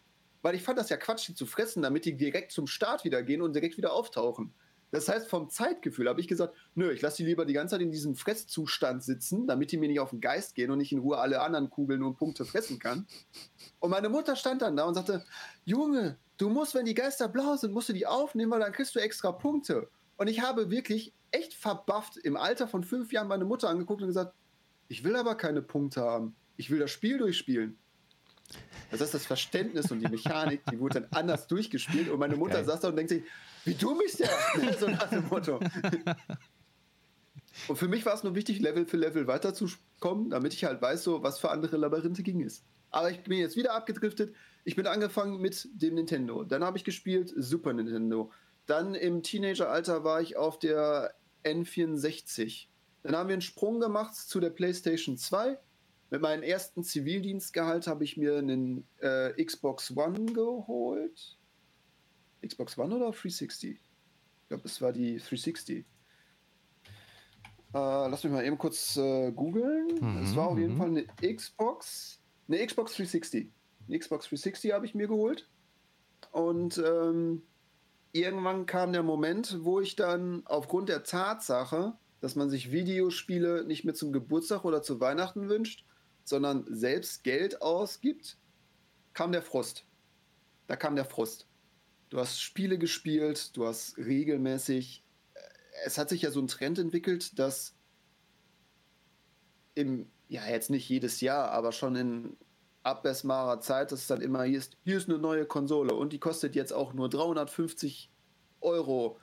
weil 0.45 0.55
ich 0.55 0.63
fand 0.63 0.79
das 0.79 0.91
ja 0.91 0.99
Quatsch, 0.99 1.27
die 1.27 1.35
zu 1.35 1.47
fressen, 1.47 1.83
damit 1.83 2.05
die 2.05 2.19
direkt 2.19 2.53
zum 2.53 2.67
Start 2.67 3.03
wieder 3.05 3.23
gehen 3.23 3.41
und 3.41 3.55
direkt 3.55 3.79
wieder 3.79 3.95
auftauchen. 3.95 4.53
Das 4.91 5.09
heißt, 5.09 5.27
vom 5.27 5.49
Zeitgefühl 5.49 6.07
habe 6.07 6.21
ich 6.21 6.29
gesagt, 6.29 6.55
nö, 6.75 6.93
ich 6.93 7.01
lasse 7.01 7.17
die 7.17 7.25
lieber 7.25 7.47
die 7.47 7.55
ganze 7.55 7.73
Zeit 7.73 7.81
in 7.81 7.91
diesem 7.91 8.15
Fresszustand 8.15 9.03
sitzen, 9.03 9.47
damit 9.47 9.73
die 9.73 9.79
mir 9.79 9.89
nicht 9.89 10.01
auf 10.01 10.11
den 10.11 10.21
Geist 10.21 10.55
gehen 10.55 10.71
und 10.71 10.77
nicht 10.77 10.93
in 10.93 10.99
Ruhe 10.99 11.17
alle 11.17 11.41
anderen 11.41 11.71
Kugeln 11.71 12.03
und 12.03 12.17
Punkte 12.19 12.45
fressen 12.45 12.79
kann. 12.79 13.07
Und 13.81 13.91
meine 13.91 14.11
Mutter 14.11 14.37
stand 14.37 14.61
dann 14.61 14.77
da 14.77 14.85
und 14.85 14.93
sagte, 14.93 15.25
Junge, 15.65 16.19
du 16.37 16.51
musst, 16.51 16.75
wenn 16.75 16.85
die 16.85 16.95
Geister 16.95 17.27
blau 17.27 17.57
sind, 17.57 17.73
musst 17.73 17.89
du 17.89 17.95
die 17.95 18.07
aufnehmen, 18.07 18.53
weil 18.53 18.61
dann 18.61 18.73
kriegst 18.73 18.95
du 18.95 19.01
extra 19.01 19.33
Punkte. 19.33 19.89
Und 20.19 20.29
ich 20.29 20.43
habe 20.43 20.71
wirklich 20.71 21.15
echt 21.31 21.55
verbufft 21.55 22.19
im 22.19 22.37
Alter 22.37 22.69
von 22.69 22.85
fünf 22.85 23.15
Jahren 23.15 23.29
meine 23.29 23.47
Mutter 23.47 23.71
angeguckt 23.71 24.03
und 24.03 24.09
gesagt, 24.09 24.35
ich 24.89 25.05
will 25.05 25.17
aber 25.17 25.37
keine 25.37 25.63
Punkte 25.63 26.03
haben. 26.03 26.37
Ich 26.57 26.71
will 26.71 26.79
das 26.79 26.91
Spiel 26.91 27.19
durchspielen. 27.19 27.79
Das 28.91 29.01
heißt, 29.01 29.15
das 29.15 29.27
Verständnis 29.27 29.91
und 29.91 30.01
die 30.01 30.09
Mechanik, 30.09 30.63
die 30.71 30.79
wurde 30.79 31.01
dann 31.01 31.09
anders 31.11 31.47
durchgespielt 31.49 32.09
und 32.09 32.19
meine 32.19 32.37
Mutter 32.37 32.57
okay. 32.57 32.65
saß 32.65 32.81
da 32.81 32.89
und 32.89 32.97
denkt 32.97 33.11
sich, 33.11 33.25
wie 33.65 33.75
dumm 33.75 34.01
ist 34.03 34.21
der? 34.21 34.31
so 34.79 34.89
nach 34.89 35.09
dem 35.09 35.27
Motto. 35.29 35.59
Und 37.69 37.77
für 37.77 37.89
mich 37.89 38.05
war 38.05 38.15
es 38.15 38.25
nur 38.25 38.35
wichtig, 38.35 38.61
Level 38.61 38.87
für 38.87 38.97
Level 38.97 39.27
weiterzukommen, 39.27 40.31
damit 40.31 40.53
ich 40.53 40.65
halt 40.65 40.83
weiß, 40.83 41.05
so, 41.05 41.23
was 41.23 41.39
für 41.39 41.51
andere 41.51 41.77
Labyrinthe 41.77 42.23
ging 42.23 42.43
es. 42.43 42.65
Aber 42.91 43.11
ich 43.11 43.23
bin 43.23 43.39
jetzt 43.39 43.57
wieder 43.57 43.75
abgedriftet. 43.75 44.35
Ich 44.65 44.77
bin 44.77 44.87
angefangen 44.87 45.41
mit 45.41 45.69
dem 45.73 45.95
Nintendo. 45.95 46.45
Dann 46.45 46.65
habe 46.65 46.79
ich 46.79 46.85
gespielt 46.85 47.33
Super 47.37 47.73
Nintendo. 47.73 48.31
Dann 48.67 48.95
im 48.95 49.23
Teenageralter 49.23 50.05
war 50.05 50.21
ich 50.21 50.37
auf 50.37 50.59
der 50.59 51.15
N64. 51.45 52.67
Dann 53.03 53.17
haben 53.17 53.29
wir 53.29 53.35
einen 53.35 53.43
Sprung 53.43 53.81
gemacht 53.81 54.15
zu 54.15 54.41
der 54.41 54.51
PlayStation 54.51 55.17
2. 55.17 55.59
Mit 56.15 56.23
meinem 56.23 56.45
ersten 56.45 56.85
Zivildienstgehalt 56.85 57.89
habe 57.89 58.05
ich 58.05 58.17
mir 58.17 58.39
einen 58.39 58.87
äh, 59.01 59.33
Xbox 59.45 59.97
One 59.97 60.27
geholt. 60.27 61.37
Xbox 62.47 62.79
One 62.79 62.95
oder 62.95 63.07
360? 63.07 63.73
Ich 63.73 64.49
glaube, 64.49 64.63
es 64.65 64.81
war 64.81 64.93
die 64.93 65.17
360. 65.17 65.79
Äh, 65.79 65.85
lass 67.73 68.23
mich 68.23 68.33
mal 68.33 68.45
eben 68.45 68.59
kurz 68.59 68.97
äh, 68.97 69.33
googeln. 69.33 69.89
Mhm, 70.01 70.23
es 70.23 70.37
war 70.37 70.51
auf 70.51 70.59
jeden 70.61 70.75
mhm. 70.75 70.79
Fall 70.79 70.87
eine 70.91 71.35
Xbox, 71.35 72.23
eine 72.47 72.65
Xbox 72.65 72.93
360. 72.93 73.51
Eine 73.89 73.99
Xbox 73.99 74.27
360 74.27 74.71
habe 74.73 74.87
ich 74.87 74.95
mir 74.95 75.09
geholt. 75.09 75.51
Und 76.31 76.79
ähm, 76.79 77.43
irgendwann 78.13 78.67
kam 78.67 78.93
der 78.93 79.03
Moment, 79.03 79.65
wo 79.65 79.81
ich 79.81 79.97
dann 79.97 80.47
aufgrund 80.47 80.91
der 80.91 81.03
Tatsache, 81.03 81.95
dass 82.21 82.37
man 82.37 82.51
sich 82.51 82.71
Videospiele 82.71 83.65
nicht 83.65 83.85
mehr 83.85 83.95
zum 83.95 84.13
Geburtstag 84.13 84.65
oder 84.65 84.81
zu 84.81 85.01
Weihnachten 85.01 85.49
wünscht, 85.49 85.85
sondern 86.25 86.65
selbst 86.69 87.23
Geld 87.23 87.63
ausgibt, 87.63 88.39
kam 89.13 89.33
der 89.33 89.43
Frust. 89.43 89.85
Da 90.67 90.77
kam 90.77 90.97
der 90.97 91.05
Frust. 91.05 91.47
Du 92.11 92.19
hast 92.19 92.41
Spiele 92.41 92.79
gespielt, 92.79 93.57
du 93.57 93.67
hast 93.67 93.99
regelmäßig. 93.99 95.05
Äh, 95.35 95.41
es 95.85 95.99
hat 95.99 96.09
sich 96.09 96.23
ja 96.23 96.31
so 96.31 96.41
ein 96.41 96.49
Trend 96.49 96.79
entwickelt, 96.79 97.39
dass 97.39 97.75
im, 99.75 100.11
ja, 100.29 100.47
jetzt 100.49 100.71
nicht 100.71 100.89
jedes 100.89 101.21
Jahr, 101.21 101.51
aber 101.51 101.73
schon 101.73 101.97
in 101.97 102.37
abmessbarer 102.85 103.61
Zeit, 103.61 103.93
dass 103.93 104.01
es 104.01 104.07
dann 104.07 104.21
immer 104.21 104.45
hier 104.45 104.59
ist, 104.59 104.77
hier 104.85 104.97
ist 104.97 105.09
eine 105.09 105.19
neue 105.19 105.47
Konsole 105.47 105.95
und 105.95 106.13
die 106.13 106.19
kostet 106.19 106.55
jetzt 106.55 106.73
auch 106.73 106.93
nur 106.93 107.09
350 107.09 108.11
Euro. 108.61 109.19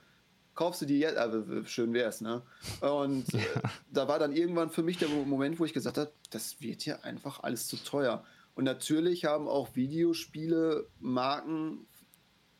Kaufst 0.54 0.82
du 0.82 0.86
die 0.86 0.98
jetzt? 0.98 1.16
Aber 1.16 1.64
schön 1.64 1.94
wär's, 1.94 2.20
ne? 2.20 2.42
Und 2.80 3.28
ja. 3.32 3.40
äh, 3.40 3.68
da 3.90 4.08
war 4.08 4.18
dann 4.18 4.34
irgendwann 4.34 4.70
für 4.70 4.82
mich 4.82 4.98
der 4.98 5.08
Moment, 5.08 5.58
wo 5.58 5.64
ich 5.64 5.72
gesagt 5.72 5.98
habe, 5.98 6.12
das 6.30 6.60
wird 6.60 6.82
hier 6.82 7.04
einfach 7.04 7.42
alles 7.42 7.66
zu 7.66 7.76
teuer. 7.76 8.24
Und 8.54 8.64
natürlich 8.64 9.24
haben 9.24 9.48
auch 9.48 9.74
Videospiele, 9.74 10.86
Marken 11.00 11.86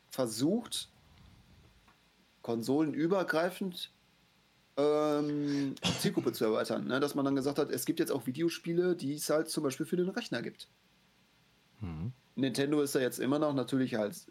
versucht, 0.09 0.89
konsolenübergreifend 2.41 3.91
ähm, 4.77 5.75
die 5.75 5.99
Zielgruppe 5.99 6.33
zu 6.33 6.45
erweitern. 6.45 6.87
Ne? 6.87 6.99
Dass 6.99 7.15
man 7.15 7.25
dann 7.25 7.35
gesagt 7.35 7.59
hat, 7.59 7.69
es 7.71 7.85
gibt 7.85 7.99
jetzt 7.99 8.11
auch 8.11 8.25
Videospiele, 8.25 8.95
die 8.95 9.13
es 9.13 9.29
halt 9.29 9.49
zum 9.49 9.63
Beispiel 9.63 9.85
für 9.85 9.97
den 9.97 10.09
Rechner 10.09 10.41
gibt. 10.41 10.67
Mhm. 11.79 12.11
Nintendo 12.35 12.81
ist 12.81 12.95
da 12.95 12.99
jetzt 12.99 13.19
immer 13.19 13.37
noch 13.37 13.53
natürlich 13.53 13.95
halt 13.95 14.25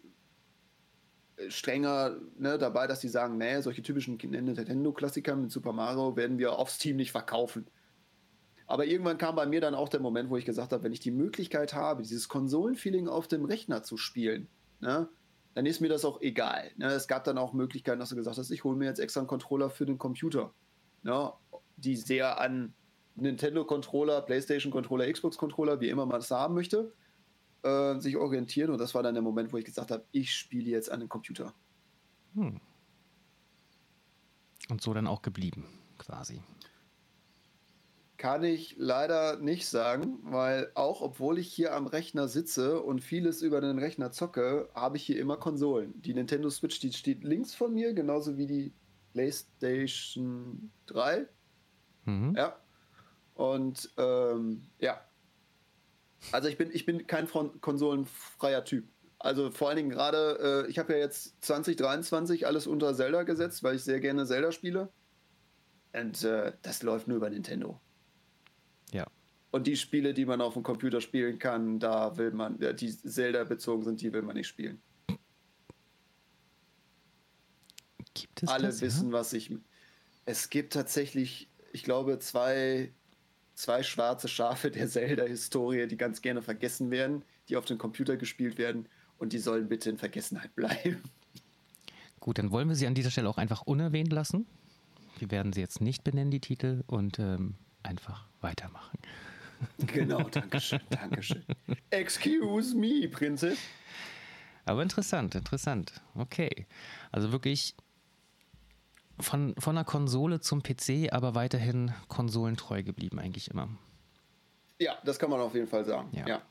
strenger 1.47 2.17
ne, 2.37 2.57
dabei, 2.57 2.87
dass 2.87 2.99
die 2.99 3.07
sagen, 3.07 3.37
nee, 3.37 3.61
solche 3.61 3.81
typischen 3.81 4.17
Nintendo-Klassiker 4.17 5.35
mit 5.35 5.51
Super 5.51 5.73
Mario 5.73 6.15
werden 6.15 6.37
wir 6.37 6.57
auf 6.57 6.69
Steam 6.69 6.95
nicht 6.95 7.11
verkaufen. 7.11 7.67
Aber 8.67 8.85
irgendwann 8.85 9.17
kam 9.17 9.35
bei 9.35 9.45
mir 9.45 9.61
dann 9.61 9.75
auch 9.75 9.89
der 9.89 9.99
Moment, 9.99 10.29
wo 10.29 10.37
ich 10.37 10.45
gesagt 10.45 10.71
habe, 10.71 10.83
wenn 10.83 10.93
ich 10.93 10.99
die 10.99 11.11
Möglichkeit 11.11 11.73
habe, 11.73 12.03
dieses 12.03 12.29
Konsolenfeeling 12.29 13.07
auf 13.07 13.27
dem 13.27 13.45
Rechner 13.45 13.83
zu 13.83 13.97
spielen, 13.97 14.47
ne, 14.79 15.09
dann 15.53 15.65
ist 15.65 15.81
mir 15.81 15.89
das 15.89 16.05
auch 16.05 16.21
egal. 16.21 16.71
Ne? 16.77 16.87
Es 16.87 17.07
gab 17.07 17.23
dann 17.23 17.37
auch 17.37 17.53
Möglichkeiten, 17.53 17.99
dass 17.99 18.09
du 18.09 18.15
gesagt 18.15 18.37
hast, 18.37 18.51
ich 18.51 18.63
hole 18.63 18.77
mir 18.77 18.85
jetzt 18.85 18.99
extra 18.99 19.19
einen 19.19 19.27
Controller 19.27 19.69
für 19.69 19.85
den 19.85 19.97
Computer, 19.97 20.53
ne? 21.03 21.31
die 21.77 21.95
sehr 21.95 22.39
an 22.39 22.73
Nintendo-Controller, 23.15 24.21
PlayStation-Controller, 24.21 25.11
Xbox-Controller, 25.11 25.79
wie 25.79 25.89
immer 25.89 26.05
man 26.05 26.19
das 26.19 26.31
haben 26.31 26.55
möchte, 26.55 26.93
äh, 27.63 27.99
sich 27.99 28.17
orientieren. 28.17 28.71
Und 28.71 28.79
das 28.79 28.93
war 28.93 29.03
dann 29.03 29.15
der 29.15 29.23
Moment, 29.23 29.53
wo 29.53 29.57
ich 29.57 29.65
gesagt 29.65 29.91
habe, 29.91 30.05
ich 30.11 30.33
spiele 30.35 30.69
jetzt 30.69 30.91
an 30.91 30.99
den 30.99 31.09
Computer. 31.09 31.53
Hm. 32.35 32.59
Und 34.69 34.81
so 34.81 34.93
dann 34.93 35.07
auch 35.07 35.21
geblieben, 35.21 35.65
quasi. 35.97 36.41
Kann 38.17 38.43
ich 38.43 38.75
leider 38.77 39.37
nicht 39.39 39.67
sagen, 39.67 40.19
weil 40.23 40.71
auch 40.75 41.01
obwohl 41.01 41.37
ich 41.39 41.51
hier 41.51 41.73
am 41.75 41.87
Rechner 41.87 42.29
sitze 42.29 42.81
und 42.81 43.01
vieles 43.01 43.41
über 43.41 43.59
den 43.59 43.79
Rechner 43.79 44.11
zocke, 44.11 44.69
habe 44.73 44.95
ich 44.95 45.03
hier 45.03 45.19
immer 45.19 45.35
Konsolen. 45.35 46.01
Die 46.01 46.13
Nintendo 46.13 46.49
Switch, 46.49 46.79
die 46.79 46.93
steht 46.93 47.23
links 47.23 47.53
von 47.53 47.73
mir, 47.73 47.93
genauso 47.93 48.37
wie 48.37 48.47
die 48.47 48.73
PlayStation 49.11 50.71
3. 50.85 51.27
Mhm. 52.05 52.33
Ja. 52.35 52.55
Und 53.35 53.89
ähm, 53.97 54.67
ja. 54.79 55.01
Also 56.31 56.47
ich 56.47 56.57
bin, 56.57 56.69
ich 56.71 56.85
bin 56.85 57.05
kein 57.07 57.27
konsolenfreier 57.27 58.63
Typ. 58.65 58.87
Also 59.19 59.51
vor 59.51 59.69
allen 59.69 59.77
Dingen 59.77 59.89
gerade, 59.89 60.65
äh, 60.65 60.69
ich 60.69 60.79
habe 60.79 60.93
ja 60.93 60.99
jetzt 60.99 61.41
2023 61.45 62.45
alles 62.45 62.67
unter 62.67 62.93
Zelda 62.93 63.23
gesetzt, 63.23 63.63
weil 63.63 63.75
ich 63.75 63.83
sehr 63.83 63.99
gerne 63.99 64.25
Zelda 64.25 64.51
spiele. 64.51 64.91
Und 65.93 66.23
äh, 66.23 66.53
das 66.61 66.83
läuft 66.83 67.07
nur 67.07 67.17
über 67.17 67.29
Nintendo. 67.29 67.79
Ja. 68.91 69.07
Und 69.51 69.67
die 69.67 69.77
Spiele, 69.77 70.13
die 70.13 70.25
man 70.25 70.41
auf 70.41 70.53
dem 70.53 70.63
Computer 70.63 70.99
spielen 70.99 71.39
kann, 71.39 71.79
da 71.79 72.17
will 72.17 72.31
man, 72.31 72.59
die 72.75 72.89
Zelda 72.89 73.43
bezogen 73.43 73.83
sind, 73.83 74.01
die 74.01 74.11
will 74.11 74.23
man 74.23 74.35
nicht 74.35 74.47
spielen. 74.47 74.81
Gibt 78.13 78.43
es 78.43 78.49
Alle 78.49 78.67
das, 78.67 78.81
wissen, 78.81 79.07
ja? 79.07 79.13
was 79.13 79.33
ich. 79.33 79.55
Es 80.25 80.49
gibt 80.49 80.73
tatsächlich, 80.73 81.49
ich 81.71 81.83
glaube, 81.83 82.19
zwei, 82.19 82.93
zwei 83.53 83.83
schwarze 83.83 84.27
Schafe 84.27 84.71
der 84.71 84.87
Zelda-Historie, 84.87 85.87
die 85.87 85.97
ganz 85.97 86.21
gerne 86.21 86.41
vergessen 86.41 86.91
werden, 86.91 87.23
die 87.49 87.57
auf 87.57 87.65
dem 87.65 87.77
Computer 87.77 88.17
gespielt 88.17 88.57
werden 88.57 88.87
und 89.17 89.33
die 89.33 89.39
sollen 89.39 89.67
bitte 89.69 89.89
in 89.89 89.97
Vergessenheit 89.97 90.55
bleiben. 90.55 91.03
Gut, 92.19 92.37
dann 92.37 92.51
wollen 92.51 92.69
wir 92.69 92.75
sie 92.75 92.87
an 92.87 92.95
dieser 92.95 93.11
Stelle 93.11 93.29
auch 93.29 93.37
einfach 93.37 93.63
unerwähnt 93.63 94.11
lassen. 94.11 94.45
Wir 95.19 95.29
werden 95.29 95.53
sie 95.53 95.59
jetzt 95.59 95.81
nicht 95.81 96.03
benennen, 96.03 96.31
die 96.31 96.39
Titel, 96.39 96.83
und 96.87 97.19
ähm, 97.19 97.55
einfach 97.83 98.27
weitermachen. 98.41 98.97
Genau, 99.87 100.23
danke 100.29 100.59
schön, 100.59 100.81
danke 100.89 101.23
schön. 101.23 101.43
Excuse 101.89 102.75
me, 102.75 103.07
Prinzess. 103.07 103.57
Aber 104.65 104.81
interessant, 104.81 105.35
interessant. 105.35 106.01
Okay. 106.15 106.65
Also 107.11 107.31
wirklich 107.31 107.75
von, 109.19 109.55
von 109.57 109.75
der 109.75 109.83
Konsole 109.83 110.39
zum 110.39 110.63
PC, 110.63 111.11
aber 111.11 111.35
weiterhin 111.35 111.93
konsolentreu 112.07 112.83
geblieben, 112.83 113.19
eigentlich 113.19 113.49
immer. 113.51 113.69
Ja, 114.79 114.97
das 115.05 115.19
kann 115.19 115.29
man 115.29 115.39
auf 115.39 115.53
jeden 115.53 115.67
Fall 115.67 115.85
sagen. 115.85 116.09
Ja. 116.11 116.27
ja. 116.27 116.41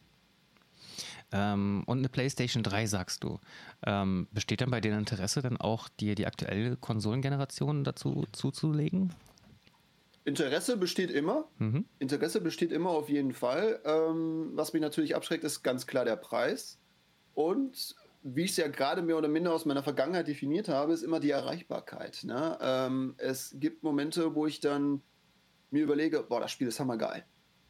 Ähm, 1.32 1.82
und 1.86 1.98
eine 1.98 2.08
PlayStation 2.08 2.62
3, 2.62 2.86
sagst 2.86 3.24
du. 3.24 3.40
Ähm, 3.84 4.28
besteht 4.32 4.60
dann 4.60 4.70
bei 4.70 4.80
dir 4.80 4.96
Interesse, 4.96 5.42
dann 5.42 5.56
auch 5.56 5.88
dir 5.88 6.14
die 6.14 6.26
aktuelle 6.26 6.76
Konsolengeneration 6.76 7.84
dazu 7.84 8.26
zuzulegen? 8.32 9.12
Interesse 10.24 10.76
besteht 10.76 11.10
immer. 11.10 11.48
Mhm. 11.58 11.86
Interesse 11.98 12.40
besteht 12.40 12.70
immer 12.70 12.90
auf 12.90 13.08
jeden 13.08 13.32
Fall. 13.32 13.80
Ähm, 13.84 14.52
was 14.54 14.72
mich 14.72 14.82
natürlich 14.82 15.16
abschreckt, 15.16 15.42
ist 15.42 15.62
ganz 15.62 15.86
klar 15.86 16.04
der 16.04 16.16
Preis. 16.16 16.78
Und 17.34 17.96
wie 18.22 18.44
ich 18.44 18.52
es 18.52 18.56
ja 18.56 18.68
gerade 18.68 19.02
mehr 19.02 19.18
oder 19.18 19.28
minder 19.28 19.52
aus 19.52 19.64
meiner 19.64 19.82
Vergangenheit 19.82 20.28
definiert 20.28 20.68
habe, 20.68 20.92
ist 20.92 21.02
immer 21.02 21.20
die 21.20 21.30
Erreichbarkeit. 21.30 22.22
Ne? 22.24 22.58
Ähm, 22.60 23.14
es 23.18 23.54
gibt 23.58 23.82
Momente, 23.82 24.34
wo 24.34 24.46
ich 24.46 24.60
dann 24.60 25.02
mir 25.70 25.82
überlege, 25.82 26.22
boah, 26.22 26.40
das 26.40 26.52
Spiel 26.52 26.68
ist 26.68 26.78
hammergeil. 26.78 27.24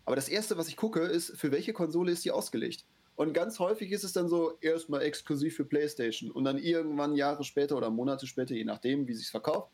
Aber 0.05 0.16
das 0.16 0.28
Erste, 0.28 0.59
was 0.59 0.68
ich 0.68 0.76
gucke, 0.76 1.00
ist, 1.00 1.36
für 1.38 1.53
welche 1.53 1.72
Konsole 1.72 2.12
ist 2.12 2.24
die 2.24 2.32
ausgelegt? 2.32 2.84
Und 3.14 3.34
ganz 3.34 3.59
häufig 3.59 3.92
ist 3.92 4.05
es 4.05 4.12
dann 4.12 4.28
so, 4.28 4.59
erstmal 4.61 5.03
exklusiv 5.03 5.57
für 5.57 5.64
PlayStation 5.64 6.30
und 6.30 6.44
dann 6.44 6.59
irgendwann 6.59 7.14
Jahre 7.14 7.44
später 7.44 7.76
oder 7.76 7.90
Monate 7.90 8.26
später, 8.26 8.55
je 8.55 8.64
nachdem, 8.64 9.07
wie 9.07 9.14
sich 9.14 9.28
verkauft, 9.28 9.70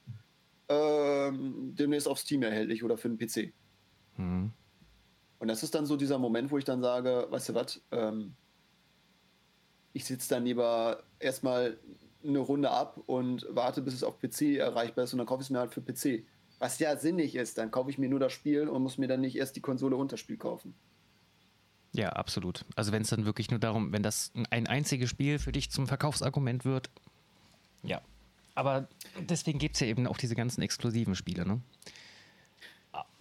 ähm, 0.68 1.74
demnächst 1.74 2.09
auf 2.09 2.18
Steam 2.18 2.43
erhältlich 2.43 2.85
oder 2.85 2.99
für 2.99 3.09
den 3.09 3.16
PC. 3.16 3.53
Mhm. 4.16 4.53
Und 5.39 5.49
das 5.49 5.62
ist 5.62 5.74
dann 5.74 5.87
so 5.87 5.97
dieser 5.97 6.18
Moment, 6.18 6.51
wo 6.51 6.59
ich 6.59 6.64
dann 6.64 6.83
sage, 6.83 7.26
weißt 7.31 7.51
du 7.51 7.55
was, 7.55 7.81
ähm, 7.93 8.35
ich 9.99 10.05
sitze 10.05 10.28
dann 10.28 10.44
lieber 10.44 11.03
erstmal 11.18 11.76
eine 12.24 12.38
Runde 12.38 12.70
ab 12.70 13.01
und 13.07 13.44
warte, 13.51 13.82
bis 13.82 13.94
es 13.94 14.05
auf 14.05 14.20
PC 14.20 14.57
erreichbar 14.57 15.05
ist 15.05 15.12
und 15.12 15.18
dann 15.18 15.26
kaufe 15.26 15.42
ich 15.42 15.46
es 15.46 15.51
mir 15.51 15.59
halt 15.59 15.74
für 15.74 15.80
PC. 15.80 16.24
Was 16.61 16.78
ja 16.78 16.96
sinnig 16.96 17.34
ist, 17.34 17.59
dann 17.59 17.72
kaufe 17.72 17.90
ich 17.90 17.99
mir 17.99 18.09
nur 18.09 18.20
das 18.20 18.32
Spiel 18.32 18.68
und 18.68 18.80
muss 18.80 18.96
mir 18.96 19.09
dann 19.09 19.20
nicht 19.20 19.34
erst 19.34 19.57
die 19.57 19.61
Konsole 19.61 19.96
und 19.96 20.12
das 20.12 20.20
Spiel 20.20 20.36
kaufen. 20.36 20.74
Ja, 21.92 22.11
absolut. 22.11 22.64
Also 22.76 22.92
wenn 22.92 23.03
es 23.03 23.09
dann 23.09 23.24
wirklich 23.24 23.51
nur 23.51 23.59
darum, 23.59 23.92
wenn 23.92 24.05
das 24.05 24.30
ein 24.51 24.68
einziges 24.68 25.11
Spiel 25.11 25.40
für 25.40 25.51
dich 25.51 25.72
zum 25.72 25.88
Verkaufsargument 25.88 26.64
wird, 26.64 26.90
ja, 27.82 28.01
aber 28.55 28.86
deswegen 29.28 29.59
gibt 29.59 29.74
es 29.74 29.80
ja 29.80 29.88
eben 29.88 30.07
auch 30.07 30.16
diese 30.16 30.36
ganzen 30.36 30.62
exklusiven 30.62 31.16
Spiele, 31.16 31.44
ne? 31.44 31.61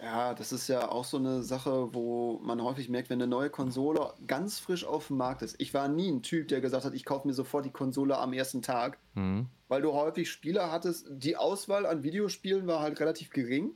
Ja, 0.00 0.34
das 0.34 0.52
ist 0.52 0.68
ja 0.68 0.88
auch 0.90 1.04
so 1.04 1.16
eine 1.16 1.42
Sache, 1.42 1.92
wo 1.94 2.38
man 2.42 2.62
häufig 2.62 2.88
merkt, 2.88 3.10
wenn 3.10 3.20
eine 3.20 3.28
neue 3.28 3.50
Konsole 3.50 4.14
ganz 4.26 4.58
frisch 4.58 4.84
auf 4.84 5.08
dem 5.08 5.16
Markt 5.16 5.42
ist. 5.42 5.56
Ich 5.58 5.74
war 5.74 5.88
nie 5.88 6.10
ein 6.10 6.22
Typ, 6.22 6.48
der 6.48 6.60
gesagt 6.60 6.84
hat, 6.84 6.94
ich 6.94 7.04
kaufe 7.04 7.26
mir 7.26 7.34
sofort 7.34 7.64
die 7.64 7.70
Konsole 7.70 8.16
am 8.16 8.32
ersten 8.32 8.62
Tag, 8.62 8.98
mhm. 9.14 9.46
weil 9.68 9.82
du 9.82 9.92
häufig 9.92 10.30
Spieler 10.30 10.70
hattest. 10.70 11.06
Die 11.10 11.36
Auswahl 11.36 11.86
an 11.86 12.02
Videospielen 12.02 12.66
war 12.66 12.80
halt 12.80 13.00
relativ 13.00 13.30
gering. 13.30 13.72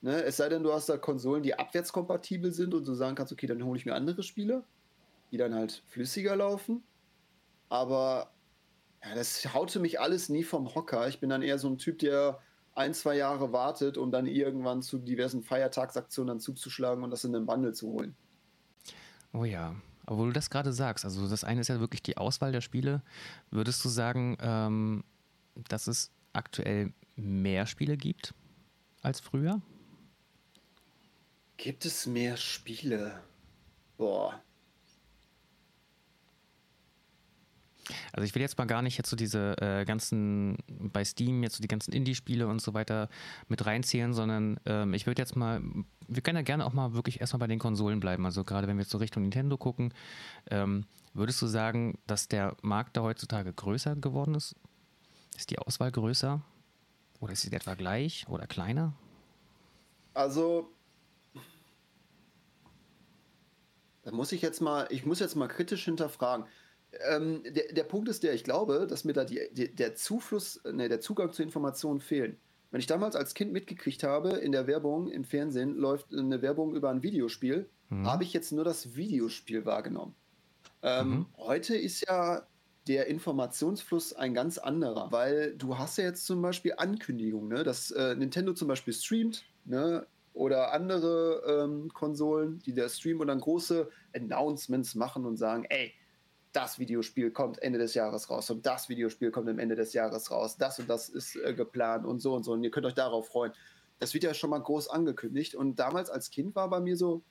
Ne? 0.00 0.22
Es 0.24 0.36
sei 0.36 0.48
denn, 0.48 0.62
du 0.62 0.72
hast 0.72 0.88
da 0.88 0.96
Konsolen, 0.96 1.42
die 1.42 1.58
abwärtskompatibel 1.58 2.52
sind 2.52 2.74
und 2.74 2.86
du 2.86 2.94
sagen 2.94 3.14
kannst, 3.14 3.32
okay, 3.32 3.46
dann 3.46 3.64
hole 3.64 3.78
ich 3.78 3.86
mir 3.86 3.94
andere 3.94 4.22
Spiele, 4.22 4.64
die 5.30 5.36
dann 5.36 5.54
halt 5.54 5.82
flüssiger 5.86 6.36
laufen. 6.36 6.82
Aber 7.68 8.32
ja, 9.04 9.14
das 9.14 9.52
haute 9.54 9.78
mich 9.78 10.00
alles 10.00 10.28
nie 10.28 10.44
vom 10.44 10.74
Hocker. 10.74 11.08
Ich 11.08 11.20
bin 11.20 11.30
dann 11.30 11.42
eher 11.42 11.58
so 11.58 11.68
ein 11.68 11.78
Typ, 11.78 11.98
der 12.00 12.40
ein, 12.74 12.94
zwei 12.94 13.16
Jahre 13.16 13.52
wartet, 13.52 13.98
um 13.98 14.10
dann 14.10 14.26
irgendwann 14.26 14.82
zu 14.82 14.98
diversen 14.98 15.42
Feiertagsaktionen 15.42 16.28
dann 16.28 16.40
zuzuschlagen 16.40 17.04
und 17.04 17.10
das 17.10 17.24
in 17.24 17.32
den 17.32 17.46
Bundle 17.46 17.72
zu 17.72 17.88
holen. 17.88 18.14
Oh 19.32 19.44
ja, 19.44 19.74
aber 20.06 20.18
wo 20.18 20.26
du 20.26 20.32
das 20.32 20.50
gerade 20.50 20.72
sagst, 20.72 21.04
also 21.04 21.28
das 21.28 21.44
eine 21.44 21.60
ist 21.60 21.68
ja 21.68 21.80
wirklich 21.80 22.02
die 22.02 22.16
Auswahl 22.16 22.52
der 22.52 22.60
Spiele. 22.60 23.02
Würdest 23.50 23.84
du 23.84 23.88
sagen, 23.88 24.36
ähm, 24.40 25.04
dass 25.68 25.86
es 25.86 26.10
aktuell 26.32 26.92
mehr 27.16 27.66
Spiele 27.66 27.96
gibt 27.96 28.34
als 29.02 29.20
früher? 29.20 29.60
Gibt 31.56 31.84
es 31.84 32.06
mehr 32.06 32.36
Spiele? 32.36 33.22
Boah, 33.96 34.42
Also 38.12 38.24
ich 38.24 38.34
will 38.34 38.42
jetzt 38.42 38.58
mal 38.58 38.66
gar 38.66 38.82
nicht 38.82 38.96
jetzt 38.96 39.10
so 39.10 39.16
diese 39.16 39.56
äh, 39.60 39.84
ganzen, 39.84 40.58
bei 40.68 41.04
Steam 41.04 41.42
jetzt 41.42 41.56
so 41.56 41.62
die 41.62 41.68
ganzen 41.68 41.92
Indie-Spiele 41.92 42.46
und 42.46 42.60
so 42.60 42.74
weiter 42.74 43.08
mit 43.48 43.66
reinzählen, 43.66 44.12
sondern 44.12 44.60
ähm, 44.66 44.94
ich 44.94 45.06
würde 45.06 45.20
jetzt 45.20 45.36
mal 45.36 45.62
wir 46.14 46.22
können 46.22 46.36
ja 46.36 46.42
gerne 46.42 46.66
auch 46.66 46.72
mal 46.72 46.94
wirklich 46.94 47.20
erstmal 47.20 47.40
bei 47.40 47.46
den 47.46 47.58
Konsolen 47.58 48.00
bleiben. 48.00 48.24
Also 48.24 48.44
gerade 48.44 48.66
wenn 48.68 48.76
wir 48.76 48.82
jetzt 48.82 48.90
so 48.90 48.98
Richtung 48.98 49.22
Nintendo 49.22 49.56
gucken, 49.56 49.94
ähm, 50.50 50.86
würdest 51.14 51.40
du 51.42 51.46
sagen, 51.46 51.98
dass 52.06 52.28
der 52.28 52.56
Markt 52.62 52.96
da 52.96 53.02
heutzutage 53.02 53.52
größer 53.52 53.96
geworden 53.96 54.34
ist? 54.34 54.54
Ist 55.36 55.50
die 55.50 55.58
Auswahl 55.58 55.90
größer? 55.90 56.42
Oder 57.20 57.32
ist 57.32 57.42
sie 57.42 57.52
etwa 57.52 57.74
gleich 57.74 58.26
oder 58.28 58.46
kleiner? 58.46 58.94
Also, 60.14 60.70
da 64.02 64.10
muss 64.10 64.32
ich 64.32 64.42
jetzt 64.42 64.60
mal, 64.60 64.86
ich 64.90 65.06
muss 65.06 65.20
jetzt 65.20 65.36
mal 65.36 65.48
kritisch 65.48 65.84
hinterfragen. 65.84 66.46
Ähm, 67.08 67.42
der, 67.44 67.72
der 67.72 67.84
Punkt 67.84 68.08
ist 68.08 68.22
der, 68.22 68.34
ich 68.34 68.44
glaube, 68.44 68.86
dass 68.88 69.04
mir 69.04 69.12
da 69.12 69.24
die, 69.24 69.40
die, 69.52 69.74
der 69.74 69.94
Zufluss, 69.94 70.60
ne, 70.70 70.88
der 70.88 71.00
Zugang 71.00 71.32
zu 71.32 71.42
Informationen 71.42 72.00
fehlen. 72.00 72.36
Wenn 72.70 72.80
ich 72.80 72.86
damals 72.86 73.16
als 73.16 73.34
Kind 73.34 73.52
mitgekriegt 73.52 74.02
habe, 74.02 74.30
in 74.30 74.52
der 74.52 74.66
Werbung, 74.66 75.10
im 75.10 75.24
Fernsehen 75.24 75.76
läuft 75.76 76.12
eine 76.12 76.40
Werbung 76.42 76.74
über 76.74 76.90
ein 76.90 77.02
Videospiel, 77.02 77.68
mhm. 77.90 78.06
habe 78.06 78.24
ich 78.24 78.32
jetzt 78.32 78.52
nur 78.52 78.64
das 78.64 78.96
Videospiel 78.96 79.66
wahrgenommen. 79.66 80.14
Ähm, 80.82 81.10
mhm. 81.10 81.26
Heute 81.36 81.76
ist 81.76 82.04
ja 82.08 82.46
der 82.88 83.06
Informationsfluss 83.06 84.14
ein 84.14 84.34
ganz 84.34 84.58
anderer, 84.58 85.12
weil 85.12 85.54
du 85.56 85.78
hast 85.78 85.98
ja 85.98 86.04
jetzt 86.04 86.26
zum 86.26 86.42
Beispiel 86.42 86.74
Ankündigungen, 86.76 87.48
ne? 87.48 87.62
dass 87.62 87.90
äh, 87.90 88.16
Nintendo 88.16 88.54
zum 88.54 88.68
Beispiel 88.68 88.92
streamt, 88.92 89.44
ne? 89.64 90.06
oder 90.34 90.72
andere 90.72 91.42
ähm, 91.46 91.92
Konsolen, 91.92 92.60
die 92.60 92.74
da 92.74 92.88
streamen 92.88 93.20
und 93.20 93.26
dann 93.28 93.40
große 93.40 93.88
Announcements 94.14 94.94
machen 94.94 95.26
und 95.26 95.36
sagen, 95.36 95.64
ey, 95.68 95.92
das 96.52 96.78
Videospiel 96.78 97.30
kommt 97.30 97.62
Ende 97.62 97.78
des 97.78 97.94
Jahres 97.94 98.30
raus 98.30 98.50
und 98.50 98.66
das 98.66 98.88
Videospiel 98.88 99.30
kommt 99.30 99.48
am 99.48 99.58
Ende 99.58 99.74
des 99.74 99.92
Jahres 99.92 100.30
raus, 100.30 100.56
das 100.58 100.78
und 100.78 100.88
das 100.88 101.08
ist 101.08 101.36
äh, 101.36 101.54
geplant 101.54 102.06
und 102.06 102.20
so 102.20 102.34
und 102.34 102.44
so 102.44 102.52
und 102.52 102.62
ihr 102.62 102.70
könnt 102.70 102.86
euch 102.86 102.94
darauf 102.94 103.28
freuen. 103.28 103.52
Das 103.98 104.14
wird 104.14 104.24
ja 104.24 104.34
schon 104.34 104.50
mal 104.50 104.58
groß 104.58 104.88
angekündigt 104.88 105.54
und 105.54 105.78
damals 105.78 106.10
als 106.10 106.30
Kind 106.30 106.54
war 106.54 106.68
bei 106.68 106.80
mir 106.80 106.96
so, 106.96 107.22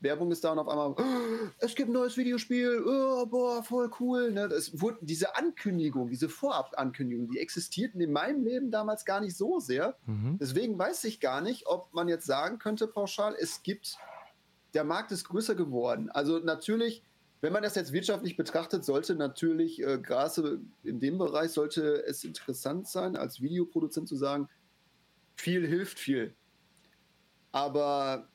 Werbung 0.00 0.30
ist 0.30 0.44
da 0.44 0.52
und 0.52 0.58
auf 0.58 0.68
einmal, 0.68 0.90
oh, 0.90 1.48
es 1.58 1.74
gibt 1.74 1.90
ein 1.90 1.92
neues 1.92 2.16
Videospiel, 2.16 2.84
oh, 2.86 3.26
boah, 3.26 3.62
voll 3.62 3.90
cool. 4.00 4.30
Ne? 4.30 4.48
Das 4.48 4.80
wurde, 4.80 4.98
diese 5.00 5.36
Ankündigung, 5.36 6.08
diese 6.08 6.28
Vorab-Ankündigung, 6.28 7.28
die 7.30 7.38
existierten 7.38 8.00
in 8.00 8.12
meinem 8.12 8.44
Leben 8.44 8.70
damals 8.70 9.04
gar 9.04 9.20
nicht 9.20 9.36
so 9.36 9.58
sehr. 9.58 9.96
Mhm. 10.06 10.38
Deswegen 10.40 10.78
weiß 10.78 11.04
ich 11.04 11.20
gar 11.20 11.40
nicht, 11.40 11.66
ob 11.66 11.92
man 11.92 12.08
jetzt 12.08 12.26
sagen 12.26 12.58
könnte 12.58 12.86
pauschal, 12.86 13.34
es 13.38 13.62
gibt, 13.62 13.96
der 14.74 14.84
Markt 14.84 15.12
ist 15.12 15.24
größer 15.24 15.54
geworden. 15.54 16.10
Also 16.10 16.38
natürlich, 16.38 17.02
wenn 17.40 17.52
man 17.52 17.62
das 17.62 17.76
jetzt 17.76 17.92
wirtschaftlich 17.92 18.36
betrachtet, 18.36 18.84
sollte 18.84 19.14
natürlich, 19.14 19.82
äh, 19.82 19.98
gerade 19.98 20.60
in 20.82 20.98
dem 20.98 21.18
Bereich, 21.18 21.52
sollte 21.52 22.04
es 22.04 22.24
interessant 22.24 22.88
sein, 22.88 23.16
als 23.16 23.40
Videoproduzent 23.40 24.08
zu 24.08 24.16
sagen, 24.16 24.48
viel 25.36 25.66
hilft 25.66 25.98
viel. 25.98 26.34
Aber 27.52 28.28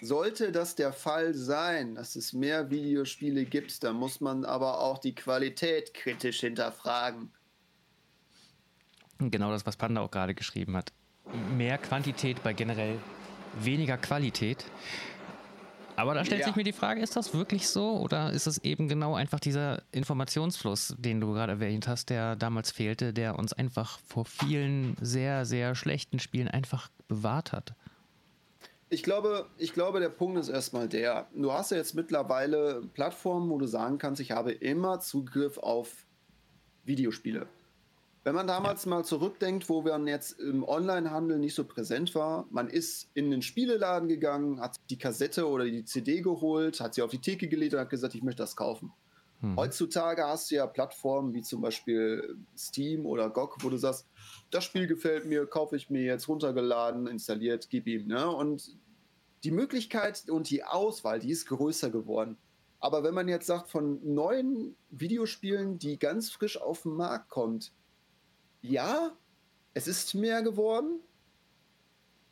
sollte 0.00 0.52
das 0.52 0.74
der 0.74 0.92
Fall 0.92 1.34
sein, 1.34 1.94
dass 1.94 2.16
es 2.16 2.32
mehr 2.32 2.70
Videospiele 2.70 3.44
gibt, 3.44 3.82
dann 3.82 3.96
muss 3.96 4.20
man 4.20 4.44
aber 4.44 4.80
auch 4.80 4.98
die 4.98 5.14
Qualität 5.14 5.94
kritisch 5.94 6.40
hinterfragen. 6.40 7.32
Genau 9.18 9.50
das, 9.50 9.64
was 9.64 9.76
Panda 9.76 10.02
auch 10.02 10.10
gerade 10.10 10.34
geschrieben 10.34 10.76
hat. 10.76 10.92
Mehr 11.56 11.78
Quantität 11.78 12.42
bei 12.42 12.52
generell 12.52 12.98
weniger 13.58 13.96
Qualität. 13.96 14.64
Aber 15.96 16.14
da 16.14 16.24
stellt 16.24 16.42
ja. 16.42 16.46
sich 16.46 16.56
mir 16.56 16.64
die 16.64 16.72
Frage, 16.72 17.00
ist 17.00 17.16
das 17.16 17.34
wirklich 17.34 17.68
so 17.68 17.98
oder 17.98 18.30
ist 18.30 18.46
es 18.46 18.58
eben 18.58 18.88
genau 18.88 19.14
einfach 19.14 19.40
dieser 19.40 19.82
Informationsfluss, 19.92 20.94
den 20.98 21.20
du 21.20 21.32
gerade 21.32 21.52
erwähnt 21.52 21.88
hast, 21.88 22.10
der 22.10 22.36
damals 22.36 22.70
fehlte, 22.70 23.12
der 23.12 23.38
uns 23.38 23.52
einfach 23.52 23.98
vor 24.06 24.26
vielen 24.26 24.96
sehr, 25.00 25.46
sehr 25.46 25.74
schlechten 25.74 26.18
Spielen 26.18 26.48
einfach 26.48 26.90
bewahrt 27.08 27.52
hat? 27.52 27.74
Ich 28.88 29.02
glaube, 29.02 29.46
ich 29.58 29.72
glaube, 29.72 29.98
der 29.98 30.10
Punkt 30.10 30.38
ist 30.38 30.48
erstmal 30.48 30.88
der, 30.88 31.26
du 31.34 31.52
hast 31.52 31.72
ja 31.72 31.76
jetzt 31.76 31.94
mittlerweile 31.94 32.82
Plattformen, 32.94 33.50
wo 33.50 33.58
du 33.58 33.66
sagen 33.66 33.98
kannst, 33.98 34.20
ich 34.20 34.30
habe 34.30 34.52
immer 34.52 35.00
Zugriff 35.00 35.58
auf 35.58 36.04
Videospiele. 36.84 37.48
Wenn 38.26 38.34
man 38.34 38.48
damals 38.48 38.86
ja. 38.86 38.90
mal 38.90 39.04
zurückdenkt, 39.04 39.68
wo 39.68 39.82
man 39.82 40.08
jetzt 40.08 40.40
im 40.40 40.64
Onlinehandel 40.64 41.38
nicht 41.38 41.54
so 41.54 41.62
präsent 41.62 42.12
war, 42.16 42.48
man 42.50 42.68
ist 42.68 43.08
in 43.14 43.30
den 43.30 43.40
Spieleladen 43.40 44.08
gegangen, 44.08 44.60
hat 44.60 44.80
die 44.90 44.98
Kassette 44.98 45.48
oder 45.48 45.64
die 45.64 45.84
CD 45.84 46.22
geholt, 46.22 46.80
hat 46.80 46.94
sie 46.94 47.02
auf 47.02 47.12
die 47.12 47.20
Theke 47.20 47.46
gelegt 47.46 47.74
und 47.74 47.78
hat 47.78 47.88
gesagt, 47.88 48.16
ich 48.16 48.24
möchte 48.24 48.42
das 48.42 48.56
kaufen. 48.56 48.92
Hm. 49.42 49.54
Heutzutage 49.56 50.24
hast 50.24 50.50
du 50.50 50.56
ja 50.56 50.66
Plattformen 50.66 51.34
wie 51.34 51.42
zum 51.42 51.60
Beispiel 51.60 52.36
Steam 52.58 53.06
oder 53.06 53.30
GOG, 53.30 53.58
wo 53.60 53.70
du 53.70 53.76
sagst, 53.76 54.08
das 54.50 54.64
Spiel 54.64 54.88
gefällt 54.88 55.26
mir, 55.26 55.46
kaufe 55.46 55.76
ich 55.76 55.88
mir 55.88 56.02
jetzt 56.02 56.26
runtergeladen, 56.26 57.06
installiert, 57.06 57.68
gib 57.70 57.86
ihm. 57.86 58.08
Ne? 58.08 58.28
Und 58.28 58.76
die 59.44 59.52
Möglichkeit 59.52 60.28
und 60.28 60.50
die 60.50 60.64
Auswahl, 60.64 61.20
die 61.20 61.30
ist 61.30 61.46
größer 61.46 61.90
geworden. 61.90 62.38
Aber 62.80 63.04
wenn 63.04 63.14
man 63.14 63.28
jetzt 63.28 63.46
sagt, 63.46 63.70
von 63.70 64.00
neuen 64.02 64.74
Videospielen, 64.90 65.78
die 65.78 65.96
ganz 65.96 66.30
frisch 66.30 66.60
auf 66.60 66.82
den 66.82 66.94
Markt 66.94 67.28
kommt, 67.28 67.70
ja, 68.68 69.16
es 69.74 69.86
ist 69.86 70.14
mehr 70.14 70.42
geworden, 70.42 71.00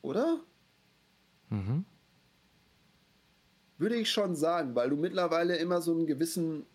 oder? 0.03 0.41
Mhm. 1.51 1.85
Würde 3.79 3.97
ich 3.97 4.11
schon 4.11 4.35
sagen, 4.37 4.75
weil 4.75 4.91
du 4.91 4.97
mittlerweile 4.97 5.57
immer 5.57 5.83
so 5.83 5.93
einen 5.93 6.07
gewissen 6.07 6.67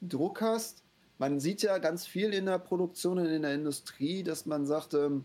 Druck 0.00 0.40
hast. 0.40 0.82
Man 1.18 1.40
sieht 1.40 1.62
ja 1.62 1.78
ganz 1.78 2.06
viel 2.06 2.34
in 2.34 2.46
der 2.46 2.58
Produktion 2.58 3.18
und 3.18 3.26
in 3.26 3.42
der 3.42 3.54
Industrie, 3.54 4.22
dass 4.22 4.46
man 4.46 4.66
sagt, 4.66 4.94
ähm, 4.94 5.24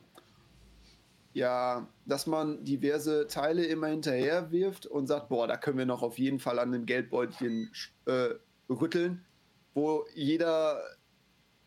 ja, 1.33 1.87
dass 2.05 2.25
man 2.27 2.63
diverse 2.63 3.27
Teile 3.27 3.65
immer 3.65 3.87
hinterher 3.87 4.51
wirft 4.51 4.85
und 4.85 5.07
sagt, 5.07 5.29
boah, 5.29 5.47
da 5.47 5.57
können 5.57 5.77
wir 5.77 5.85
noch 5.85 6.01
auf 6.01 6.17
jeden 6.17 6.39
Fall 6.39 6.59
an 6.59 6.71
dem 6.71 6.85
Geldbeutelchen 6.85 7.71
äh, 8.05 8.29
rütteln, 8.69 9.25
wo 9.73 10.05
jeder, 10.13 10.81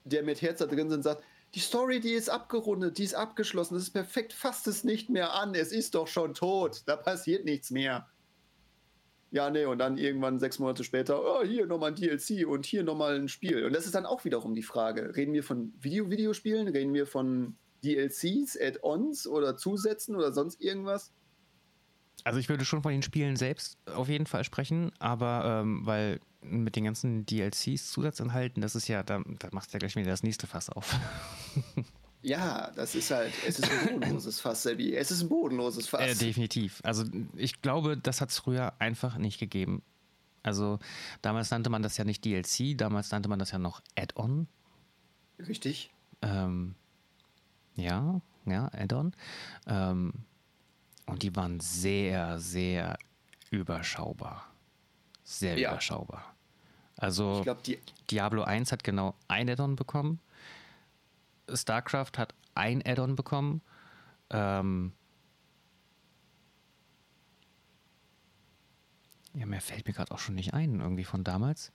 der 0.05 0.23
mit 0.23 0.43
Herz 0.43 0.59
da 0.59 0.67
drin 0.67 0.91
sind, 0.91 1.03
sagt, 1.03 1.23
die 1.55 1.61
Story, 1.61 2.01
die 2.01 2.13
ist 2.13 2.31
abgerundet, 2.31 2.99
die 2.99 3.05
ist 3.05 3.15
abgeschlossen, 3.15 3.75
das 3.75 3.85
ist 3.85 3.91
perfekt, 3.91 4.33
fasst 4.33 4.67
es 4.67 4.85
nicht 4.85 5.11
mehr 5.11 5.35
an, 5.35 5.55
es 5.55 5.73
ist 5.73 5.95
doch 5.95 6.09
schon 6.09 6.35
tot, 6.35 6.83
da 6.87 6.97
passiert 6.97 7.45
nichts 7.45 7.71
mehr. 7.71 8.09
Ja, 9.31 9.49
nee, 9.49 9.65
und 9.65 9.79
dann 9.79 9.97
irgendwann 9.97 10.39
sechs 10.39 10.59
Monate 10.59 10.85
später, 10.85 11.23
oh, 11.23 11.43
hier 11.43 11.67
nochmal 11.67 11.93
ein 11.93 11.97
DLC 11.97 12.47
und 12.47 12.67
hier 12.67 12.83
nochmal 12.83 13.17
ein 13.17 13.29
Spiel. 13.29 13.65
Und 13.65 13.75
das 13.75 13.87
ist 13.87 13.95
dann 13.95 14.05
auch 14.05 14.27
wiederum 14.27 14.55
die 14.55 14.63
Frage. 14.63 15.17
Reden 15.17 15.33
wir 15.33 15.43
von 15.43 15.73
Video-Videospielen? 15.81 16.69
Reden 16.69 16.93
wir 16.93 17.07
von 17.07 17.57
DLCs, 17.83 18.59
Add-ons 18.61 19.27
oder 19.27 19.57
Zusätzen 19.57 20.17
oder 20.17 20.33
sonst 20.33 20.61
irgendwas? 20.61 21.13
Also 22.25 22.39
ich 22.39 22.51
würde 22.51 22.67
schon 22.67 22.83
von 22.83 22.93
den 22.93 23.03
Spielen 23.03 23.37
selbst 23.37 23.79
auf 23.87 24.09
jeden 24.09 24.27
Fall 24.27 24.45
sprechen, 24.45 24.93
aber 24.99 25.63
ähm, 25.63 25.81
weil 25.85 26.21
mit 26.43 26.77
den 26.77 26.85
ganzen 26.85 27.27
DLCs 27.27 27.91
Zusatzinhalten, 27.91 28.61
das 28.61 28.75
ist 28.75 28.89
ja, 28.89 29.03
da, 29.03 29.23
da 29.39 29.49
machst 29.53 29.73
du 29.73 29.75
ja 29.75 29.79
gleich 29.79 29.97
wieder 29.97 30.11
das 30.11 30.23
nächste 30.23 30.47
Fass 30.47 30.69
auf. 30.69 30.97
Ja, 32.25 32.71
das 32.77 32.95
ist 32.95 33.11
halt, 33.11 33.33
es 33.47 33.59
ist 33.59 33.69
ein 33.69 33.99
bodenloses 33.99 34.41
Fass, 34.41 34.63
Sebi. 34.63 34.95
Es 34.95 35.11
ist 35.11 35.23
ein 35.23 35.29
bodenloses 35.29 35.89
Fass. 35.89 36.03
Äh, 36.03 36.15
definitiv. 36.15 36.81
Also 36.85 37.05
ich 37.35 37.61
glaube, 37.63 37.97
das 37.97 38.21
hat 38.21 38.31
es 38.31 38.39
früher 38.39 38.75
einfach 38.79 39.19
nicht 39.19 39.41
gegeben. 39.41 39.83
Also 40.45 40.79
damals 41.21 41.51
nannte 41.51 41.69
man 41.69 41.83
das 41.83 41.97
ja 41.97 42.05
nicht 42.05 42.25
DLC, 42.25 42.79
damals 42.79 43.11
nannte 43.11 43.29
man 43.29 43.41
das 43.41 43.51
ja 43.51 43.59
noch 43.59 43.83
Add-on. 43.97 44.47
Richtig. 45.41 45.93
Ähm, 46.23 46.77
ja, 47.75 48.21
ja, 48.47 48.71
Add-on. 48.73 49.13
Ähm, 49.67 50.13
und 51.07 51.23
die 51.25 51.35
waren 51.35 51.59
sehr, 51.59 52.39
sehr 52.39 52.99
überschaubar. 53.51 54.47
Sehr 55.25 55.59
ja. 55.59 55.73
überschaubar. 55.73 56.32
Also 57.03 57.41
glaub, 57.43 57.59
Diablo 58.13 58.45
1 58.45 58.71
hat 58.71 58.85
genau 58.85 59.17
ein 59.27 59.51
Add-on 59.51 59.75
bekommen. 59.75 60.21
StarCraft 61.53 62.13
hat 62.17 62.33
ein 62.55 62.81
Add-on 62.87 63.17
bekommen. 63.17 63.61
Ähm 64.31 64.93
ja, 69.35 69.45
mehr 69.47 69.61
fällt 69.61 69.89
mir 69.89 69.95
gerade 69.95 70.13
auch 70.13 70.21
schon 70.21 70.37
nicht 70.37 70.55
ein, 70.55 70.79
irgendwie 70.79 71.03
von 71.03 71.25
damals. 71.25 71.73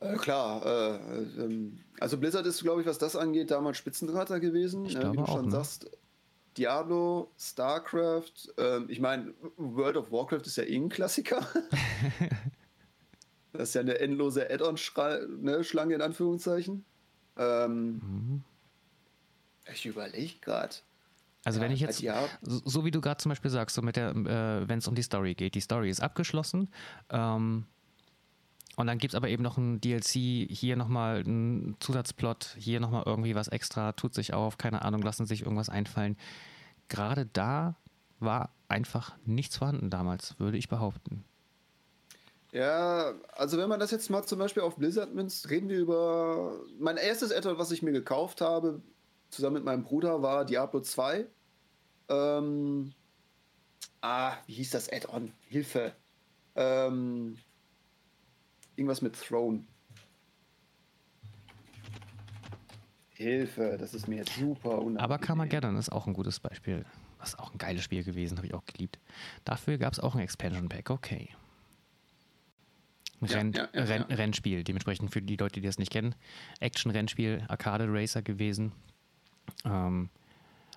Äh, 0.00 0.16
klar, 0.16 0.66
äh, 0.66 0.96
ähm, 1.40 1.78
also 2.00 2.18
Blizzard 2.18 2.46
ist, 2.46 2.60
glaube 2.60 2.80
ich, 2.80 2.88
was 2.88 2.98
das 2.98 3.14
angeht, 3.14 3.52
damals 3.52 3.78
Spitzenreiter 3.78 4.40
gewesen. 4.40 4.86
Ich 4.86 4.96
äh, 4.96 5.12
wie 5.12 5.16
du 5.16 5.22
auch, 5.22 5.28
schon 5.28 5.44
ne? 5.44 5.52
sagst, 5.52 5.88
Diablo, 6.56 7.30
StarCraft, 7.38 8.52
ähm, 8.58 8.86
ich 8.88 8.98
meine, 8.98 9.32
World 9.56 9.96
of 9.96 10.10
Warcraft 10.10 10.42
ist 10.42 10.56
ja 10.56 10.64
eh 10.64 10.74
ein 10.74 10.88
Klassiker. 10.88 11.46
das 13.58 13.70
ist 13.70 13.74
ja 13.74 13.80
eine 13.80 13.98
endlose 13.98 14.50
Add-on-Schlange 14.50 15.88
ne, 15.88 15.94
in 15.94 16.02
Anführungszeichen. 16.02 16.84
Ähm, 17.36 17.92
mhm. 17.92 18.44
Ich 19.72 19.86
überlege 19.86 20.34
gerade. 20.40 20.74
Also 21.44 21.60
wenn 21.60 21.72
ich 21.72 21.80
jetzt, 21.80 22.02
so, 22.42 22.62
so, 22.64 22.84
wie 22.84 22.90
du 22.90 23.00
gerade 23.00 23.18
zum 23.18 23.28
Beispiel 23.28 23.50
sagst, 23.50 23.76
so 23.76 23.82
mit 23.82 23.96
der, 23.96 24.10
äh, 24.10 24.68
wenn 24.68 24.78
es 24.78 24.88
um 24.88 24.94
die 24.94 25.02
Story 25.02 25.34
geht, 25.34 25.54
die 25.54 25.60
Story 25.60 25.90
ist 25.90 26.00
abgeschlossen. 26.00 26.68
Ähm, 27.10 27.66
und 28.76 28.86
dann 28.86 28.98
gibt 28.98 29.12
es 29.12 29.16
aber 29.16 29.28
eben 29.28 29.42
noch 29.42 29.58
ein 29.58 29.80
DLC, 29.80 30.48
hier 30.50 30.76
nochmal 30.76 31.20
ein 31.20 31.76
Zusatzplot, 31.80 32.56
hier 32.58 32.80
nochmal 32.80 33.04
irgendwie 33.06 33.34
was 33.34 33.48
extra, 33.48 33.92
tut 33.92 34.14
sich 34.14 34.32
auf, 34.32 34.58
keine 34.58 34.82
Ahnung, 34.82 35.02
lassen 35.02 35.26
sich 35.26 35.42
irgendwas 35.42 35.68
einfallen. 35.68 36.16
Gerade 36.88 37.26
da 37.26 37.76
war 38.18 38.50
einfach 38.68 39.14
nichts 39.26 39.58
vorhanden 39.58 39.90
damals, 39.90 40.38
würde 40.40 40.58
ich 40.58 40.68
behaupten. 40.68 41.24
Ja, 42.54 43.14
also 43.32 43.58
wenn 43.58 43.68
man 43.68 43.80
das 43.80 43.90
jetzt 43.90 44.10
mal 44.10 44.22
zum 44.22 44.38
Beispiel 44.38 44.62
auf 44.62 44.76
Blizzard 44.76 45.12
münzt, 45.12 45.50
reden 45.50 45.68
wir 45.68 45.76
über 45.76 46.60
mein 46.78 46.98
erstes 46.98 47.32
Add-on, 47.32 47.58
was 47.58 47.72
ich 47.72 47.82
mir 47.82 47.90
gekauft 47.90 48.40
habe, 48.40 48.80
zusammen 49.28 49.54
mit 49.54 49.64
meinem 49.64 49.82
Bruder, 49.82 50.22
war 50.22 50.44
Diablo 50.44 50.80
2. 50.80 51.26
Ähm, 52.10 52.92
ah, 54.02 54.36
wie 54.46 54.52
hieß 54.52 54.70
das 54.70 54.88
Add-on? 54.88 55.32
Hilfe. 55.48 55.94
Ähm, 56.54 57.38
irgendwas 58.76 59.02
mit 59.02 59.20
Throne. 59.20 59.64
Hilfe, 63.14 63.76
das 63.80 63.94
ist 63.94 64.06
mir 64.06 64.18
jetzt 64.18 64.36
super 64.36 64.78
unangenehm. 64.78 64.98
Aber 64.98 65.18
Carmageddon 65.18 65.76
ist 65.76 65.90
auch 65.90 66.06
ein 66.06 66.14
gutes 66.14 66.38
Beispiel. 66.38 66.84
Das 67.18 67.30
ist 67.30 67.38
auch 67.40 67.52
ein 67.52 67.58
geiles 67.58 67.82
Spiel 67.82 68.04
gewesen, 68.04 68.36
habe 68.36 68.46
ich 68.46 68.54
auch 68.54 68.64
geliebt. 68.64 69.00
Dafür 69.44 69.76
gab 69.76 69.92
es 69.92 69.98
auch 69.98 70.14
ein 70.14 70.20
Expansion 70.20 70.68
Pack, 70.68 70.90
okay. 70.90 71.30
Renn, 73.24 73.52
ja, 73.52 73.68
ja, 73.72 73.80
ja, 73.80 73.84
Renn, 73.84 74.02
Rennspiel, 74.02 74.64
dementsprechend 74.64 75.12
für 75.12 75.22
die 75.22 75.36
Leute, 75.36 75.60
die 75.60 75.66
das 75.66 75.78
nicht 75.78 75.90
kennen. 75.90 76.14
Action-Rennspiel, 76.60 77.44
Arcade 77.48 77.86
Racer 77.88 78.22
gewesen. 78.22 78.72
Ähm, 79.64 80.10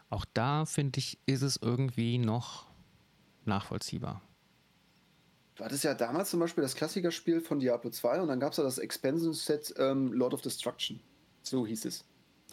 auch 0.10 0.26
da 0.34 0.66
finde 0.66 1.00
ich, 1.00 1.20
ist 1.26 1.41
es 1.41 1.58
irgendwie 1.58 2.18
noch 2.18 2.66
nachvollziehbar. 3.45 4.22
Du 5.56 5.66
hattest 5.66 5.84
ja 5.84 5.95
damals 5.95 6.30
zum 6.30 6.39
Beispiel 6.39 6.62
das 6.62 6.76
Klassikerspiel 6.76 7.41
von 7.41 7.60
Diablo 7.60 7.89
2 7.89 8.22
und 8.22 8.28
dann 8.28 8.39
gab 8.39 8.52
es 8.52 8.58
ja 8.58 8.64
das 8.64 8.78
Expansion 8.78 9.34
Set 9.34 9.74
ähm, 9.78 10.14
Lord 10.14 10.34
of 10.34 10.41
Destruction. 10.41 11.00
So 11.41 11.66
hieß 11.66 11.86
es. 11.86 12.06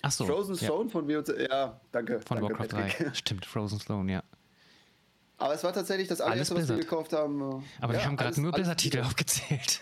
Ach 0.03 0.11
so. 0.11 0.25
Frozen 0.25 0.57
Stone 0.57 0.91
von 0.91 1.07
WOC. 1.09 1.49
Ja, 1.51 1.81
danke. 1.93 2.21
Von 2.21 2.39
danke, 2.39 2.59
Warcraft 2.59 2.69
Patrick. 2.69 3.07
3. 3.09 3.15
Stimmt, 3.15 3.47
Frozen 3.47 3.81
Stone, 3.81 4.11
ja. 4.11 4.23
Aber 5.37 5.55
es 5.55 5.64
war 5.64 5.72
tatsächlich 5.72 6.09
das 6.09 6.20
allererste, 6.20 6.55
was 6.55 6.68
wir 6.68 6.76
gekauft 6.76 7.12
haben. 7.12 7.41
Äh, 7.41 7.45
Aber 7.80 7.95
ja, 7.95 8.01
wir 8.01 8.07
haben 8.07 8.16
gerade 8.16 8.41
nur 8.41 8.53
Blizzard-Titel 8.53 9.01
aufgezählt. 9.01 9.80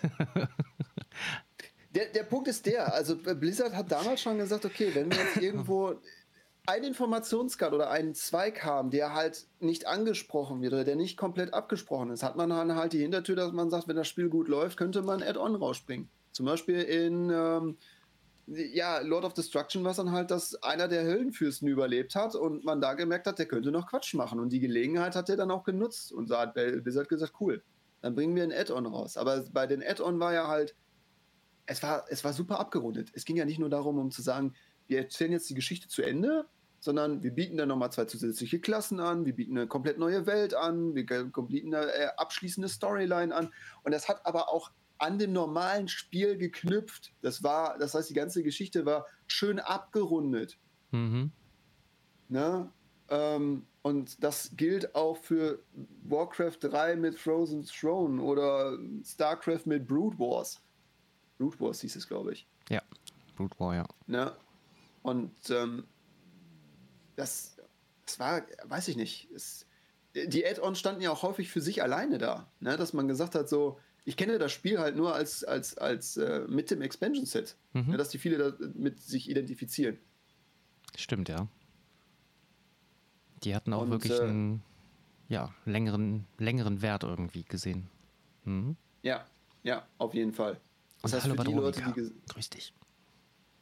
der, 1.95 2.07
der 2.07 2.23
Punkt 2.25 2.49
ist 2.49 2.67
der, 2.67 2.95
also 2.95 3.17
Blizzard 3.17 3.75
hat 3.75 3.93
damals 3.93 4.23
schon 4.23 4.39
gesagt, 4.39 4.65
okay, 4.65 4.91
wenn 4.95 5.11
wir 5.11 5.19
jetzt 5.19 5.37
irgendwo 5.37 5.95
einen 6.67 6.85
Informationsgrad 6.85 7.73
oder 7.73 7.91
einen 7.91 8.15
Zweig 8.15 8.65
haben, 8.65 8.91
der 8.91 9.15
halt 9.15 9.47
nicht 9.61 9.87
angesprochen 9.87 10.63
wird 10.63 10.73
oder 10.73 10.85
der 10.85 10.97
nicht 10.97 11.17
komplett 11.17 11.53
abgesprochen 11.55 12.11
ist, 12.11 12.23
hat 12.23 12.37
man 12.37 12.51
dann 12.51 12.77
halt 12.77 12.93
die 12.93 13.01
Hintertür, 13.01 13.37
dass 13.37 13.53
man 13.53 13.69
sagt, 13.69 13.89
wenn 13.89 13.97
das 13.97 14.09
Spiel 14.09 14.29
gut 14.29 14.49
läuft, 14.49 14.77
könnte 14.77 15.03
man 15.03 15.23
Add-on 15.23 15.57
rausspringen. 15.57 16.09
Zum 16.31 16.47
Beispiel 16.47 16.81
in 16.81 17.31
ähm, 17.31 17.77
ja, 18.47 18.99
Lord 19.01 19.25
of 19.25 19.35
Destruction 19.35 19.85
war 19.85 19.93
es 19.93 19.97
dann 19.99 20.11
halt, 20.11 20.31
dass 20.31 20.61
einer 20.63 20.89
der 20.89 21.05
Höllenfürsten 21.05 21.69
überlebt 21.69 22.15
hat 22.15 22.35
und 22.35 22.65
man 22.65 22.81
da 22.81 22.95
gemerkt 22.95 23.27
hat, 23.27 23.39
der 23.39 23.47
könnte 23.47 23.71
noch 23.71 23.87
Quatsch 23.87 24.15
machen. 24.15 24.41
Und 24.41 24.51
die 24.51 24.61
Gelegenheit 24.61 25.15
hat 25.15 25.29
er 25.29 25.37
dann 25.37 25.51
auch 25.51 25.65
genutzt 25.65 26.13
und 26.13 26.29
so 26.29 26.37
hat 26.37 26.55
Blizzard 26.55 27.09
gesagt, 27.09 27.35
cool, 27.41 27.63
dann 28.01 28.15
bringen 28.15 28.35
wir 28.35 28.43
ein 28.43 28.53
Add-on 28.53 28.87
raus. 28.87 29.17
Aber 29.17 29.45
bei 29.53 29.67
den 29.67 29.83
Add-on 29.83 30.19
war 30.19 30.35
ja 30.35 30.49
halt, 30.49 30.75
es 31.67 31.83
war, 31.83 32.05
es 32.09 32.25
war 32.25 32.33
super 32.33 32.59
abgerundet. 32.59 33.11
Es 33.15 33.25
ging 33.25 33.37
ja 33.37 33.45
nicht 33.45 33.61
nur 33.61 33.71
darum, 33.71 33.99
um 33.99 34.11
zu 34.11 34.23
sagen, 34.23 34.55
wir 34.89 34.99
erzählen 34.99 35.33
jetzt 35.33 35.49
die 35.49 35.55
Geschichte 35.55 35.89
zu 35.89 36.03
Ende, 36.03 36.47
sondern 36.81 37.23
wir 37.23 37.31
bieten 37.31 37.57
dann 37.57 37.69
nochmal 37.69 37.93
zwei 37.93 38.07
zusätzliche 38.07 38.59
Klassen 38.59 38.99
an, 38.99 39.25
wir 39.25 39.37
bieten 39.37 39.57
eine 39.57 39.69
komplett 39.69 39.99
neue 39.99 40.27
Welt 40.27 40.53
an, 40.53 40.97
wir 40.97 41.07
bieten 41.07 41.73
eine 41.73 41.93
äh, 41.93 42.09
abschließende 42.17 42.69
Storyline 42.69 43.33
an. 43.33 43.53
Und 43.85 43.93
das 43.93 44.09
hat 44.09 44.27
aber 44.27 44.49
auch 44.49 44.73
an 45.03 45.19
dem 45.19 45.33
normalen 45.33 45.89
Spiel 45.89 46.39
geknüpft. 46.39 47.13
Das 47.23 47.43
war, 47.43 47.77
das 47.77 47.95
heißt, 47.95 48.09
die 48.09 48.15
ganze 48.15 48.45
Geschichte 48.45 48.87
war 48.87 49.05
schön 49.27 49.59
abgerundet. 49.59 50.59
Mhm. 50.93 51.33
Ne? 52.29 52.71
Ähm, 53.09 53.67
und 53.83 54.23
das 54.23 54.53
gilt 54.57 54.95
auch 54.95 55.17
für 55.17 55.59
Warcraft 56.05 56.59
3 56.61 56.95
mit 56.95 57.19
Frozen 57.19 57.65
Throne 57.65 58.23
oder 58.23 58.79
StarCraft 59.05 59.63
mit 59.65 59.89
Brood 59.89 60.17
Wars. 60.21 60.63
Brood 61.37 61.61
Wars 61.61 61.81
hieß 61.81 61.97
es, 61.97 62.07
glaube 62.07 62.35
ich. 62.35 62.47
Ja, 62.69 62.81
Brood 63.35 63.59
War, 63.59 63.75
ja. 63.75 63.85
Ne? 64.07 64.33
Und 65.03 65.33
ähm, 65.51 65.83
das, 67.17 67.57
das 68.07 68.21
war, 68.21 68.43
weiß 68.67 68.87
ich 68.87 68.97
nicht. 68.97 69.29
Es, 69.35 69.67
die 70.15 70.47
Add-ons 70.47 70.79
standen 70.79 71.03
ja 71.03 71.11
auch 71.11 71.23
häufig 71.25 71.51
für 71.51 71.61
sich 71.61 71.83
alleine 71.83 72.19
da. 72.19 72.47
Ne? 72.61 72.77
Dass 72.77 72.93
man 72.93 73.09
gesagt 73.09 73.35
hat, 73.35 73.49
so, 73.49 73.81
ich 74.05 74.17
kenne 74.17 74.39
das 74.39 74.53
Spiel 74.53 74.79
halt 74.79 74.97
nur 74.97 75.15
als, 75.15 75.45
als, 75.45 75.79
als 75.79 76.17
äh, 76.17 76.45
mit 76.49 76.71
dem 76.71 76.83
Expansion 76.83 77.27
Set, 77.27 77.57
mhm. 77.73 77.93
ja, 77.93 77.97
dass 77.97 78.09
die 78.09 78.19
viele 78.19 78.53
damit 78.53 79.01
sich 79.01 79.31
identifizieren. 79.31 79.99
Stimmt, 80.97 81.29
ja. 81.29 81.49
Die 83.45 83.55
hatten 83.55 83.73
auch 83.73 83.83
Und, 83.83 83.91
wirklich 83.91 84.13
äh, 84.13 84.23
einen 84.23 84.63
ja, 85.29 85.55
längeren, 85.65 86.27
längeren 86.39 86.83
Wert 86.83 87.05
irgendwie 87.05 87.45
gesehen. 87.45 87.89
Mhm. 88.45 88.77
Ja, 89.03 89.27
ja, 89.63 89.87
auf 89.99 90.15
jeden 90.15 90.33
Fall. 90.33 90.61
Das 91.03 91.13
Und 91.13 91.23
heißt, 91.23 91.37
für 91.37 91.45
die 91.45 91.53
Leute, 91.53 91.83
die, 91.97 92.13
Grüß 92.33 92.51
dich. 92.51 92.75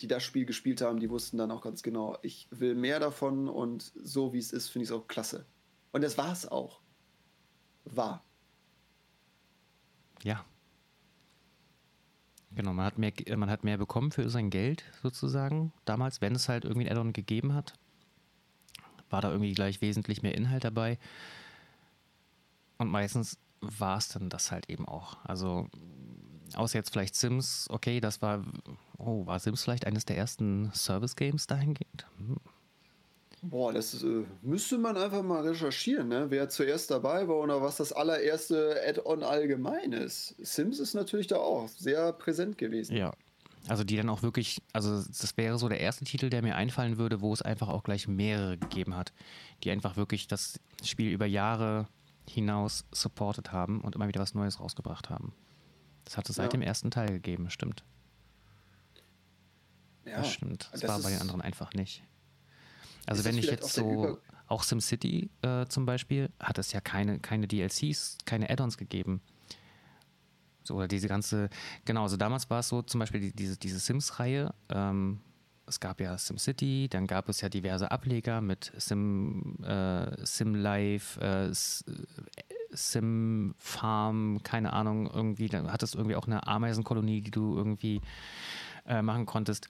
die 0.01 0.09
das 0.09 0.23
Spiel 0.23 0.45
gespielt 0.45 0.81
haben, 0.81 1.01
die 1.01 1.11
wussten 1.11 1.39
dann 1.39 1.51
auch 1.51 1.63
ganz 1.63 1.83
genau, 1.83 2.19
ich 2.23 2.49
will 2.51 2.75
mehr 2.75 3.01
davon 3.01 3.49
und 3.49 3.93
so 4.03 4.33
wie 4.33 4.39
es 4.39 4.53
ist, 4.53 4.69
finde 4.69 4.85
ich 4.85 4.91
es 4.91 4.97
auch 4.97 5.07
klasse. 5.07 5.47
Und 5.93 6.03
das 6.03 6.19
war 6.19 6.33
es 6.33 6.47
auch. 6.47 6.81
War. 7.85 8.25
Ja. 10.23 10.45
Genau, 12.53 12.73
man 12.73 12.85
hat, 12.85 12.99
mehr, 12.99 13.13
man 13.37 13.49
hat 13.49 13.63
mehr 13.63 13.79
bekommen 13.79 14.11
für 14.11 14.29
sein 14.29 14.51
Geld 14.51 14.85
sozusagen. 15.03 15.73
Damals, 15.85 16.21
wenn 16.21 16.35
es 16.35 16.49
halt 16.49 16.65
irgendwie 16.65 16.89
ein 16.89 16.93
Addon 16.93 17.13
gegeben 17.13 17.55
hat, 17.55 17.75
war 19.09 19.21
da 19.21 19.31
irgendwie 19.31 19.53
gleich 19.53 19.81
wesentlich 19.81 20.23
mehr 20.23 20.35
Inhalt 20.35 20.65
dabei. 20.65 20.99
Und 22.79 22.89
meistens 22.89 23.39
war 23.61 23.99
es 23.99 24.09
dann 24.09 24.31
das 24.31 24.51
halt 24.51 24.69
eben 24.69 24.87
auch. 24.89 25.19
Also, 25.25 25.69
außer 26.55 26.79
jetzt 26.79 26.91
vielleicht 26.91 27.15
Sims, 27.15 27.67
okay, 27.71 28.01
das 28.01 28.21
war, 28.21 28.45
oh, 28.99 29.27
war 29.27 29.39
Sims 29.39 29.63
vielleicht 29.63 29.87
eines 29.87 30.05
der 30.05 30.17
ersten 30.17 30.73
Service-Games 30.73 31.47
dahingehend? 31.47 32.07
Hm. 32.19 32.37
Boah, 33.43 33.73
das 33.73 34.03
äh, 34.03 34.25
müsste 34.43 34.77
man 34.77 34.99
einfach 34.99 35.23
mal 35.23 35.47
recherchieren, 35.47 36.09
ne? 36.09 36.27
wer 36.29 36.51
zuerst 36.51 36.91
dabei 36.91 37.27
war 37.27 37.37
oder 37.37 37.63
was 37.63 37.79
das 37.79 37.93
allererste 37.93 38.77
Add-on 38.87 39.23
allgemein 39.23 39.93
ist. 39.93 40.35
Sims 40.39 40.79
ist 40.79 40.93
natürlich 40.93 41.27
da 41.27 41.37
auch 41.37 41.67
sehr 41.69 42.13
präsent 42.13 42.59
gewesen. 42.59 42.97
Ja. 42.97 43.13
Also 43.67 43.85
die 43.85 43.97
dann 43.97 44.09
auch 44.09 44.23
wirklich, 44.23 44.63
also 44.73 45.03
das 45.03 45.37
wäre 45.37 45.59
so 45.59 45.69
der 45.69 45.81
erste 45.81 46.05
Titel, 46.05 46.31
der 46.31 46.43
mir 46.43 46.57
einfallen 46.57 46.99
würde, 46.99 47.21
wo 47.21 47.33
es 47.33 47.43
einfach 47.43 47.69
auch 47.69 47.83
gleich 47.83 48.09
mehrere 48.09 48.59
gegeben 48.59 48.97
hat, 48.97 49.13
die 49.65 49.71
einfach 49.71 49.97
wirklich 49.97 50.29
das 50.29 50.59
Spiel 50.83 51.11
über 51.11 51.27
Jahre 51.27 51.87
hinaus 52.29 52.85
supportet 52.93 53.53
haben 53.53 53.81
und 53.81 53.95
immer 53.95 54.09
wieder 54.09 54.21
was 54.21 54.35
Neues 54.35 54.61
rausgebracht 54.61 55.11
haben. 55.11 55.35
Das 56.05 56.17
hat 56.17 56.29
es 56.29 56.37
seit 56.37 56.47
ja. 56.47 56.59
dem 56.59 56.63
ersten 56.63 56.91
Teil 56.91 57.09
gegeben, 57.09 57.51
stimmt. 57.51 57.85
Ja, 60.05 60.19
das 60.19 60.33
stimmt. 60.33 60.69
Das, 60.73 60.81
das 60.81 60.91
war 60.91 61.03
bei 61.03 61.11
den 61.11 61.21
anderen 61.21 61.41
einfach 61.41 61.73
nicht. 61.75 62.03
Also 63.11 63.25
wenn 63.25 63.37
ich 63.37 63.47
jetzt 63.47 63.73
so, 63.73 64.19
auch 64.47 64.63
SimCity 64.63 65.31
äh, 65.43 65.67
zum 65.67 65.85
Beispiel, 65.85 66.31
hat 66.39 66.59
es 66.59 66.73
ja 66.73 66.81
keine, 66.81 67.19
keine 67.19 67.49
DLCs, 67.49 68.19
keine 68.25 68.49
Add-ons 68.51 68.79
gegeben. 68.79 69.21
So, 70.63 70.77
oder 70.77 70.89
diese 70.89 71.09
ganze, 71.09 71.51
genau, 71.85 72.03
also 72.03 72.17
damals 72.17 72.49
war 72.51 72.61
es 72.61 72.69
so, 72.69 72.83
zum 72.83 73.01
Beispiel 73.01 73.21
die, 73.21 73.33
diese, 73.33 73.57
diese 73.57 73.79
Sims-Reihe, 73.79 74.55
ähm, 74.69 75.21
es 75.67 75.81
gab 75.81 76.01
ja 76.01 76.17
SimCity, 76.19 76.89
dann 76.89 77.07
gab 77.07 77.29
es 77.29 77.41
ja 77.41 77.49
diverse 77.49 77.91
Ableger 77.91 78.41
mit 78.41 78.73
Sim, 78.77 79.57
äh, 79.65 80.25
Sim 80.25 80.55
Life, 80.55 81.21
äh, 81.21 81.51
Sim 82.73 83.55
Farm, 83.59 84.41
keine 84.43 84.73
Ahnung, 84.73 85.11
irgendwie, 85.13 85.49
da 85.49 85.65
hattest 85.73 85.95
du 85.95 85.99
irgendwie 85.99 86.17
auch 86.17 86.27
eine 86.27 86.47
Ameisenkolonie, 86.47 87.23
die 87.23 87.31
du 87.31 87.57
irgendwie 87.57 88.01
äh, 88.87 89.03
machen 89.03 89.27
konntest. 89.27 89.69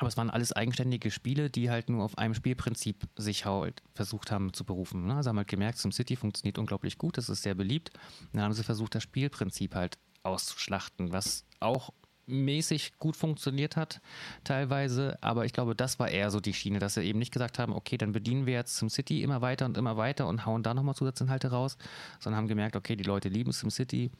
Aber 0.00 0.08
es 0.08 0.16
waren 0.16 0.30
alles 0.30 0.54
eigenständige 0.54 1.10
Spiele, 1.10 1.50
die 1.50 1.68
halt 1.68 1.90
nur 1.90 2.02
auf 2.02 2.16
einem 2.16 2.32
Spielprinzip 2.32 3.06
sich 3.16 3.44
halt 3.44 3.82
versucht 3.92 4.32
haben 4.32 4.54
zu 4.54 4.64
berufen. 4.64 5.06
Ne? 5.06 5.22
Sie 5.22 5.28
haben 5.28 5.36
halt 5.36 5.48
gemerkt, 5.48 5.76
SimCity 5.76 6.16
funktioniert 6.16 6.56
unglaublich 6.56 6.96
gut, 6.96 7.18
das 7.18 7.28
ist 7.28 7.42
sehr 7.42 7.54
beliebt. 7.54 7.90
Dann 8.32 8.40
haben 8.40 8.54
sie 8.54 8.64
versucht, 8.64 8.94
das 8.94 9.02
Spielprinzip 9.02 9.74
halt 9.74 9.98
auszuschlachten, 10.22 11.12
was 11.12 11.44
auch 11.60 11.92
mäßig 12.24 12.98
gut 12.98 13.14
funktioniert 13.14 13.76
hat, 13.76 14.00
teilweise. 14.42 15.18
Aber 15.20 15.44
ich 15.44 15.52
glaube, 15.52 15.76
das 15.76 15.98
war 15.98 16.08
eher 16.08 16.30
so 16.30 16.40
die 16.40 16.54
Schiene, 16.54 16.78
dass 16.78 16.94
sie 16.94 17.02
eben 17.02 17.18
nicht 17.18 17.32
gesagt 17.32 17.58
haben, 17.58 17.74
okay, 17.74 17.98
dann 17.98 18.12
bedienen 18.12 18.46
wir 18.46 18.54
jetzt 18.54 18.78
SimCity 18.78 19.22
immer 19.22 19.42
weiter 19.42 19.66
und 19.66 19.76
immer 19.76 19.98
weiter 19.98 20.28
und 20.28 20.46
hauen 20.46 20.62
da 20.62 20.72
nochmal 20.72 20.94
Zusatzinhalte 20.94 21.50
raus, 21.50 21.76
sondern 22.20 22.38
haben 22.38 22.48
gemerkt, 22.48 22.74
okay, 22.74 22.96
die 22.96 23.04
Leute 23.04 23.28
lieben 23.28 23.52
SimCity, 23.52 24.10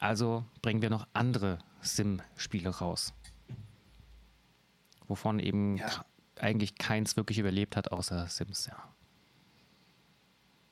also 0.00 0.44
bringen 0.62 0.82
wir 0.82 0.90
noch 0.90 1.06
andere 1.12 1.60
Sim-Spiele 1.80 2.70
raus 2.70 3.14
wovon 5.08 5.38
eben 5.38 5.76
ja. 5.76 6.04
eigentlich 6.38 6.76
keins 6.76 7.16
wirklich 7.16 7.38
überlebt 7.38 7.76
hat, 7.76 7.92
außer 7.92 8.26
Sims, 8.28 8.66
ja. 8.66 8.76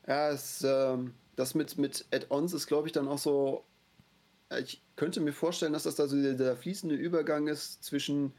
Ja, 0.07 0.31
es, 0.31 0.63
äh, 0.63 0.99
das 1.37 1.55
mit, 1.55 1.79
mit 1.79 2.07
Add-ons 2.13 2.53
ist, 2.53 2.67
glaube 2.67 2.89
ich, 2.89 2.93
dann 2.93 3.09
auch 3.09 3.19
so. 3.19 3.65
Ich 4.61 4.83
könnte 4.97 5.21
mir 5.21 5.33
vorstellen, 5.33 5.73
dass 5.73 5.85
das 5.85 5.97
da 5.97 6.07
so 6.07 6.21
der, 6.21 6.35
der 6.35 6.57
fließende 6.57 6.95
Übergang 6.95 7.49
ist 7.49 7.83
zwischen 7.83 8.33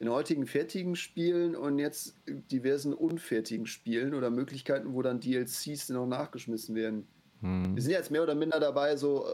den 0.00 0.08
heutigen 0.08 0.46
fertigen 0.46 0.94
Spielen 0.94 1.56
und 1.56 1.78
jetzt 1.78 2.14
diversen 2.26 2.94
unfertigen 2.94 3.66
Spielen 3.66 4.14
oder 4.14 4.30
Möglichkeiten, 4.30 4.94
wo 4.94 5.02
dann 5.02 5.20
DLCs 5.20 5.88
noch 5.88 6.06
nachgeschmissen 6.06 6.76
werden. 6.76 7.08
Hm. 7.40 7.74
Wir 7.74 7.82
sind 7.82 7.92
jetzt 7.92 8.10
mehr 8.10 8.22
oder 8.22 8.36
minder 8.36 8.60
dabei, 8.60 8.96
so, 8.96 9.26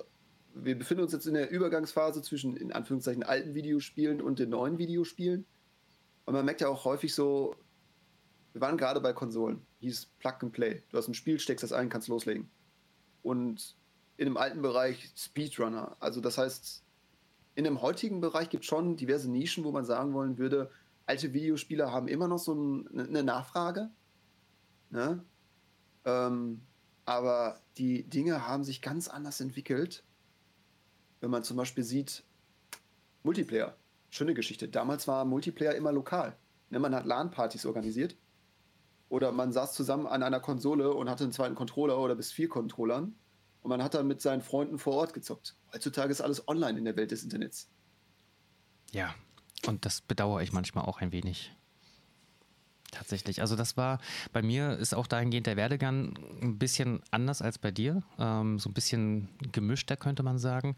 wir 0.55 0.79
befinden 0.79 1.03
uns 1.05 1.13
jetzt 1.13 1.27
in 1.27 1.35
der 1.35 1.51
Übergangsphase 1.51 2.23
zwischen, 2.23 2.57
in 2.57 2.73
Anführungszeichen, 2.73 3.23
alten 3.23 3.55
Videospielen 3.55 4.23
und 4.23 4.39
den 4.39 4.51
neuen 4.51 4.79
Videospielen. 4.79 5.45
Und 6.25 6.35
man 6.35 6.45
merkt 6.45 6.61
ja 6.61 6.69
auch 6.69 6.85
häufig 6.85 7.15
so, 7.15 7.57
wir 8.53 8.61
waren 8.61 8.77
gerade 8.77 9.01
bei 9.01 9.13
Konsolen, 9.13 9.67
hieß 9.81 10.07
Plug 10.19 10.35
and 10.41 10.53
Play. 10.53 10.83
Du 10.89 10.97
hast 10.97 11.09
ein 11.09 11.15
Spiel, 11.15 11.39
steckst 11.39 11.63
das 11.63 11.73
ein, 11.73 11.89
kannst 11.89 12.09
loslegen. 12.09 12.49
Und 13.23 13.77
in 14.17 14.27
dem 14.27 14.37
alten 14.37 14.63
Bereich 14.63 15.13
Speedrunner. 15.17 15.97
Also 16.01 16.21
das 16.21 16.39
heißt, 16.39 16.83
in 17.57 17.65
dem 17.65 17.83
heutigen 17.83 18.21
Bereich 18.21 18.49
gibt 18.49 18.65
es 18.65 18.69
schon 18.69 18.97
diverse 18.97 19.31
Nischen, 19.31 19.65
wo 19.65 19.73
man 19.73 19.85
sagen 19.85 20.13
wollen 20.13 20.39
würde, 20.39 20.71
alte 21.07 21.33
Videospieler 21.33 21.93
haben 21.93 22.09
immer 22.09 22.29
noch 22.29 22.39
so 22.39 22.55
ein, 22.55 22.89
ne, 22.91 23.05
eine 23.05 23.23
Nachfrage. 23.23 23.91
Ne? 24.91 25.25
Ähm, 26.05 26.63
aber 27.05 27.61
die 27.77 28.05
Dinge 28.05 28.47
haben 28.47 28.65
sich 28.65 28.81
ganz 28.81 29.09
anders 29.09 29.41
entwickelt. 29.41 30.05
Wenn 31.21 31.31
man 31.31 31.45
zum 31.45 31.57
Beispiel 31.57 31.85
sieht, 31.85 32.23
Multiplayer, 33.23 33.77
schöne 34.15 34.35
Geschichte. 34.35 34.69
Damals 34.69 35.09
war 35.09 35.25
Multiplayer 35.25 35.75
immer 35.75 35.93
lokal. 35.93 36.37
Ne? 36.71 36.79
Man 36.79 36.95
hat 36.95 37.07
LAN-Partys 37.07 37.67
organisiert. 37.67 38.17
Oder 39.09 39.33
man 39.33 39.53
saß 39.53 39.75
zusammen 39.75 40.07
an 40.07 40.23
einer 40.23 40.41
Konsole 40.41 40.93
und 40.93 41.11
hatte 41.11 41.25
einen 41.25 41.33
zweiten 41.33 41.55
Controller 41.55 41.99
oder 41.99 42.15
bis 42.15 42.33
vier 42.33 42.49
Controllern 42.49 43.15
und 43.63 43.69
man 43.69 43.83
hat 43.83 43.95
dann 43.95 44.07
mit 44.07 44.21
seinen 44.21 44.43
Freunden 44.43 44.79
vor 44.79 44.95
Ort 44.95 45.15
gezockt. 45.15 45.57
Heutzutage 45.73 46.11
ist 46.11 46.21
alles 46.21 46.49
online 46.49 46.79
in 46.79 46.85
der 46.85 46.97
Welt 46.97 47.11
des 47.11 47.23
Internets. 47.23 47.71
Ja, 48.93 49.15
und 49.67 49.85
das 49.85 50.01
bedauere 50.01 50.43
ich 50.43 50.53
manchmal 50.53 50.85
auch 50.85 51.01
ein 51.01 51.13
wenig. 51.13 51.55
Tatsächlich. 52.95 53.41
Also 53.41 53.57
das 53.57 53.77
war, 53.77 53.99
bei 54.33 54.41
mir 54.41 54.79
ist 54.79 54.95
auch 54.95 55.09
dahingehend 55.09 55.49
der 55.49 55.57
Werdegang 55.57 56.17
ein 56.41 56.59
bisschen 56.59 57.03
anders 57.11 57.43
als 57.43 57.59
bei 57.59 57.73
dir. 57.73 58.03
Ähm, 58.19 58.61
so 58.61 58.71
ein 58.71 58.73
bisschen 58.73 59.29
gemischter 59.51 59.97
könnte 59.97 60.23
man 60.23 60.39
sagen. 60.39 60.77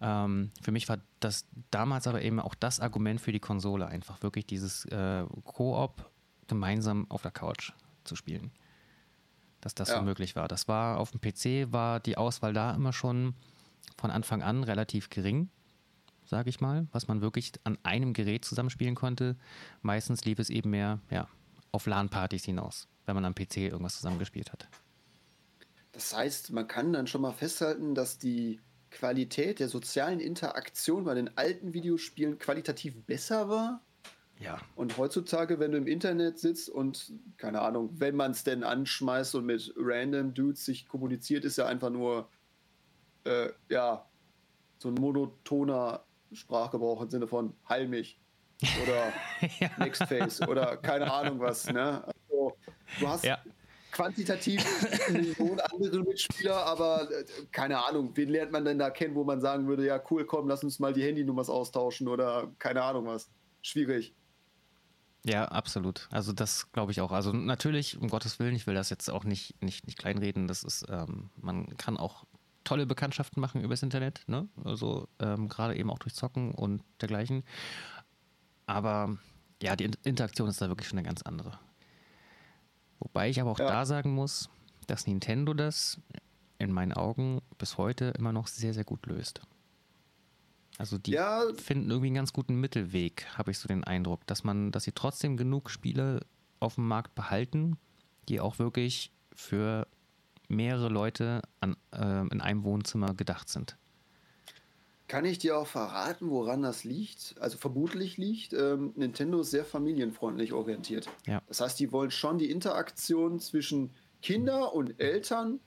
Ähm, 0.00 0.50
für 0.62 0.72
mich 0.72 0.88
war 0.88 0.98
das 1.20 1.44
damals 1.70 2.06
aber 2.06 2.22
eben 2.22 2.40
auch 2.40 2.54
das 2.54 2.80
Argument 2.80 3.20
für 3.20 3.32
die 3.32 3.40
Konsole, 3.40 3.86
einfach 3.86 4.22
wirklich 4.22 4.46
dieses 4.46 4.86
äh, 4.86 5.24
Koop 5.44 6.10
gemeinsam 6.46 7.06
auf 7.10 7.20
der 7.20 7.32
Couch 7.32 7.72
zu 8.04 8.16
spielen 8.16 8.50
dass 9.60 9.74
das 9.74 9.88
ja. 9.88 9.96
so 9.96 10.02
möglich 10.02 10.36
war. 10.36 10.48
Das 10.48 10.68
war 10.68 10.98
auf 10.98 11.10
dem 11.10 11.20
PC, 11.20 11.72
war 11.72 12.00
die 12.00 12.16
Auswahl 12.16 12.52
da 12.52 12.74
immer 12.74 12.92
schon 12.92 13.34
von 13.96 14.10
Anfang 14.10 14.42
an 14.42 14.64
relativ 14.64 15.10
gering, 15.10 15.48
sage 16.24 16.50
ich 16.50 16.60
mal, 16.60 16.86
was 16.92 17.08
man 17.08 17.20
wirklich 17.20 17.52
an 17.64 17.76
einem 17.82 18.12
Gerät 18.12 18.44
zusammenspielen 18.44 18.94
konnte. 18.94 19.36
Meistens 19.82 20.24
lief 20.24 20.38
es 20.38 20.50
eben 20.50 20.70
mehr 20.70 21.00
ja, 21.10 21.28
auf 21.72 21.86
LAN-Partys 21.86 22.44
hinaus, 22.44 22.88
wenn 23.06 23.14
man 23.14 23.24
am 23.24 23.34
PC 23.34 23.58
irgendwas 23.58 23.96
zusammengespielt 23.96 24.52
hat. 24.52 24.68
Das 25.92 26.14
heißt, 26.14 26.52
man 26.52 26.68
kann 26.68 26.92
dann 26.92 27.06
schon 27.06 27.22
mal 27.22 27.32
festhalten, 27.32 27.94
dass 27.94 28.18
die 28.18 28.60
Qualität 28.90 29.58
der 29.58 29.68
sozialen 29.68 30.20
Interaktion 30.20 31.04
bei 31.04 31.14
den 31.14 31.36
alten 31.36 31.74
Videospielen 31.74 32.38
qualitativ 32.38 32.94
besser 33.04 33.48
war 33.48 33.82
ja. 34.40 34.60
Und 34.76 34.96
heutzutage, 34.98 35.58
wenn 35.58 35.72
du 35.72 35.78
im 35.78 35.86
Internet 35.86 36.38
sitzt 36.38 36.68
und, 36.68 37.12
keine 37.36 37.60
Ahnung, 37.60 37.90
wenn 37.98 38.14
man 38.14 38.30
es 38.30 38.44
denn 38.44 38.62
anschmeißt 38.62 39.34
und 39.34 39.46
mit 39.46 39.72
random 39.76 40.32
Dudes 40.32 40.64
sich 40.64 40.86
kommuniziert, 40.86 41.44
ist 41.44 41.58
ja 41.58 41.66
einfach 41.66 41.90
nur, 41.90 42.28
äh, 43.24 43.50
ja, 43.68 44.06
so 44.78 44.88
ein 44.88 44.94
monotoner 44.94 46.04
Sprachgebrauch 46.32 47.02
im 47.02 47.10
Sinne 47.10 47.26
von 47.26 47.54
heil 47.68 47.88
mich 47.88 48.20
oder 48.82 49.12
ja. 49.60 49.70
Next 49.78 50.02
Face 50.04 50.40
oder 50.42 50.76
keine 50.76 51.12
Ahnung 51.12 51.40
was. 51.40 51.70
Ne? 51.70 52.04
Also, 52.04 52.56
du 53.00 53.08
hast 53.08 53.24
ja. 53.24 53.38
quantitativ 53.92 54.64
Millionen 55.10 55.60
andere 55.60 56.00
Mitspieler, 56.00 56.56
aber 56.66 57.10
äh, 57.10 57.24
keine 57.52 57.84
Ahnung, 57.84 58.10
wen 58.14 58.28
lernt 58.28 58.52
man 58.52 58.64
denn 58.64 58.78
da 58.78 58.90
kennen, 58.90 59.14
wo 59.14 59.24
man 59.24 59.40
sagen 59.40 59.66
würde, 59.68 59.86
ja 59.86 60.00
cool, 60.10 60.24
komm, 60.24 60.48
lass 60.48 60.64
uns 60.64 60.78
mal 60.78 60.92
die 60.92 61.02
Handynummers 61.02 61.48
austauschen 61.48 62.08
oder 62.08 62.50
keine 62.58 62.82
Ahnung 62.82 63.06
was. 63.06 63.30
Schwierig. 63.62 64.14
Ja, 65.24 65.46
absolut. 65.46 66.08
Also 66.10 66.32
das 66.32 66.70
glaube 66.72 66.92
ich 66.92 67.00
auch. 67.00 67.12
Also 67.12 67.32
natürlich, 67.32 67.98
um 67.98 68.08
Gottes 68.08 68.38
Willen, 68.38 68.54
ich 68.54 68.66
will 68.66 68.74
das 68.74 68.88
jetzt 68.88 69.10
auch 69.10 69.24
nicht, 69.24 69.60
nicht, 69.62 69.86
nicht 69.86 69.98
kleinreden. 69.98 70.48
Das 70.48 70.62
ist, 70.62 70.86
ähm, 70.88 71.30
man 71.36 71.76
kann 71.76 71.96
auch 71.96 72.24
tolle 72.64 72.86
Bekanntschaften 72.86 73.40
machen 73.40 73.62
übers 73.62 73.82
Internet, 73.82 74.22
ne? 74.26 74.48
Also 74.64 75.08
ähm, 75.20 75.48
gerade 75.48 75.76
eben 75.76 75.90
auch 75.90 75.98
durch 75.98 76.14
Zocken 76.14 76.52
und 76.52 76.82
dergleichen. 77.00 77.44
Aber 78.68 79.16
ja, 79.62 79.74
die 79.76 79.90
Interaktion 80.04 80.48
ist 80.48 80.60
da 80.60 80.68
wirklich 80.68 80.88
schon 80.88 80.98
eine 80.98 81.06
ganz 81.06 81.22
andere. 81.22 81.58
Wobei 82.98 83.30
ich 83.30 83.40
aber 83.40 83.50
auch 83.50 83.58
ja. 83.58 83.66
da 83.66 83.86
sagen 83.86 84.14
muss, 84.14 84.50
dass 84.86 85.06
Nintendo 85.06 85.54
das 85.54 86.00
in 86.58 86.70
meinen 86.70 86.92
Augen 86.92 87.40
bis 87.56 87.78
heute 87.78 88.12
immer 88.18 88.32
noch 88.32 88.46
sehr, 88.46 88.74
sehr 88.74 88.84
gut 88.84 89.06
löst. 89.06 89.40
Also 90.76 90.98
die 90.98 91.12
ja. 91.12 91.42
finden 91.56 91.90
irgendwie 91.90 92.08
einen 92.08 92.16
ganz 92.16 92.32
guten 92.32 92.56
Mittelweg, 92.56 93.26
habe 93.36 93.50
ich 93.50 93.58
so 93.58 93.68
den 93.68 93.84
Eindruck, 93.84 94.26
dass 94.26 94.44
man, 94.44 94.70
dass 94.70 94.84
sie 94.84 94.92
trotzdem 94.92 95.36
genug 95.36 95.70
Spiele 95.70 96.20
auf 96.60 96.74
dem 96.74 96.86
Markt 96.86 97.14
behalten, 97.14 97.78
die 98.28 98.40
auch 98.40 98.58
wirklich 98.58 99.12
für 99.34 99.86
mehrere 100.48 100.88
Leute 100.88 101.42
an, 101.60 101.76
äh, 101.92 102.20
in 102.20 102.40
einem 102.40 102.64
Wohnzimmer 102.64 103.14
gedacht 103.14 103.48
sind. 103.48 103.78
Kann 105.08 105.24
ich 105.24 105.38
dir 105.38 105.56
auch 105.56 105.66
verraten, 105.66 106.28
woran 106.28 106.62
das 106.62 106.84
liegt? 106.84 107.34
Also 107.40 107.56
vermutlich 107.56 108.18
liegt, 108.18 108.52
ähm, 108.52 108.92
Nintendo 108.94 109.40
ist 109.40 109.50
sehr 109.50 109.64
familienfreundlich 109.64 110.52
orientiert. 110.52 111.08
Ja. 111.26 111.40
Das 111.48 111.62
heißt, 111.62 111.80
die 111.80 111.90
wollen 111.92 112.10
schon 112.10 112.36
die 112.36 112.50
Interaktion 112.50 113.40
zwischen 113.40 113.90
Kinder 114.20 114.74
und 114.74 115.00
Eltern 115.00 115.60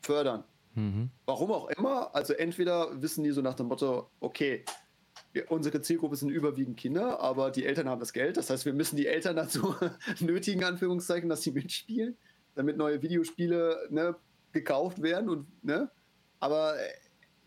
fördern. 0.00 0.44
Mhm. 0.74 1.10
Warum 1.26 1.50
auch 1.50 1.68
immer. 1.70 2.14
Also 2.14 2.34
entweder 2.34 3.02
wissen 3.02 3.24
die 3.24 3.32
so 3.32 3.42
nach 3.42 3.54
dem 3.54 3.66
Motto, 3.66 4.10
okay, 4.20 4.64
wir, 5.32 5.50
unsere 5.50 5.80
Zielgruppe 5.80 6.14
sind 6.14 6.30
überwiegend 6.30 6.76
Kinder, 6.76 7.18
aber 7.18 7.50
die 7.50 7.66
Eltern 7.66 7.88
haben 7.88 7.98
das 7.98 8.12
Geld. 8.12 8.36
Das 8.36 8.48
heißt, 8.48 8.64
wir 8.64 8.74
müssen 8.74 8.96
die 8.96 9.08
Eltern 9.08 9.34
dazu 9.34 9.74
nötigen, 10.20 10.62
Anführungszeichen, 10.62 11.28
dass 11.28 11.42
sie 11.42 11.50
mitspielen, 11.50 12.16
damit 12.54 12.76
neue 12.76 13.02
Videospiele 13.02 13.88
ne, 13.90 14.14
gekauft 14.52 15.02
werden. 15.02 15.28
Und, 15.28 15.64
ne? 15.64 15.90
Aber 16.38 16.78
äh, 16.78 16.88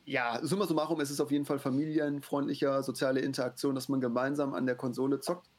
ja, 0.07 0.39
summa 0.41 0.65
summarum 0.65 1.01
ist 1.01 1.09
es 1.09 1.19
auf 1.19 1.31
jeden 1.31 1.43
Fall 1.43 1.59
familienfreundlicher, 1.59 2.81
soziale 2.81 3.19
Interaktion, 3.19 3.75
dass 3.75 3.89
man 3.89 3.99
gemeinsam 3.99 4.53
an 4.53 4.65
der 4.65 4.75
Konsole 4.75 5.19
zockt. 5.19 5.49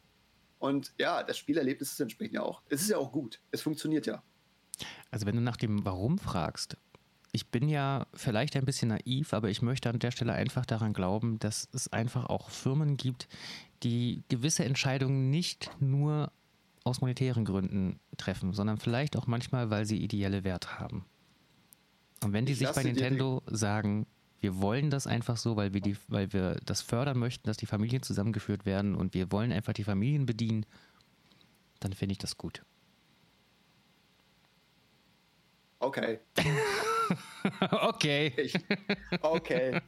Und 0.58 0.94
ja, 0.98 1.22
das 1.22 1.36
Spielerlebnis 1.36 1.92
ist 1.92 2.00
entsprechend 2.00 2.34
ja 2.34 2.42
auch. 2.42 2.62
Es 2.70 2.80
ist 2.80 2.88
ja 2.88 2.96
auch 2.96 3.12
gut. 3.12 3.40
Es 3.50 3.60
funktioniert 3.60 4.06
ja. 4.06 4.22
Also 5.10 5.26
wenn 5.26 5.36
du 5.36 5.42
nach 5.42 5.58
dem 5.58 5.84
Warum 5.84 6.16
fragst, 6.18 6.78
ich 7.32 7.50
bin 7.50 7.68
ja 7.68 8.06
vielleicht 8.14 8.56
ein 8.56 8.64
bisschen 8.64 8.88
naiv, 8.88 9.34
aber 9.34 9.50
ich 9.50 9.60
möchte 9.60 9.90
an 9.90 9.98
der 9.98 10.12
Stelle 10.12 10.32
einfach 10.32 10.64
daran 10.64 10.94
glauben, 10.94 11.38
dass 11.38 11.68
es 11.74 11.92
einfach 11.92 12.24
auch 12.24 12.48
Firmen 12.48 12.96
gibt, 12.96 13.28
die 13.82 14.22
gewisse 14.30 14.64
Entscheidungen 14.64 15.28
nicht 15.28 15.70
nur 15.78 16.32
aus 16.84 17.02
monetären 17.02 17.44
Gründen 17.44 18.00
treffen, 18.16 18.54
sondern 18.54 18.78
vielleicht 18.78 19.14
auch 19.18 19.26
manchmal, 19.26 19.68
weil 19.68 19.84
sie 19.84 19.98
ideelle 19.98 20.42
Werte 20.42 20.78
haben. 20.78 21.04
Und 22.24 22.32
wenn 22.32 22.46
die 22.46 22.52
ich 22.52 22.60
sich 22.60 22.70
bei 22.70 22.82
Nintendo 22.82 23.42
sagen, 23.46 24.06
wir 24.40 24.60
wollen 24.60 24.90
das 24.90 25.06
einfach 25.06 25.36
so, 25.36 25.56
weil 25.56 25.74
wir, 25.74 25.80
die, 25.80 25.96
weil 26.08 26.32
wir 26.32 26.56
das 26.64 26.80
fördern 26.80 27.18
möchten, 27.18 27.46
dass 27.46 27.56
die 27.56 27.66
Familien 27.66 28.02
zusammengeführt 28.02 28.66
werden 28.66 28.94
und 28.94 29.14
wir 29.14 29.32
wollen 29.32 29.52
einfach 29.52 29.72
die 29.72 29.84
Familien 29.84 30.26
bedienen, 30.26 30.64
dann 31.80 31.92
finde 31.92 32.12
ich 32.12 32.18
das 32.18 32.36
gut. 32.36 32.62
Okay. 35.80 36.18
okay. 37.70 38.32
Ich, 38.36 38.54
okay. 39.22 39.80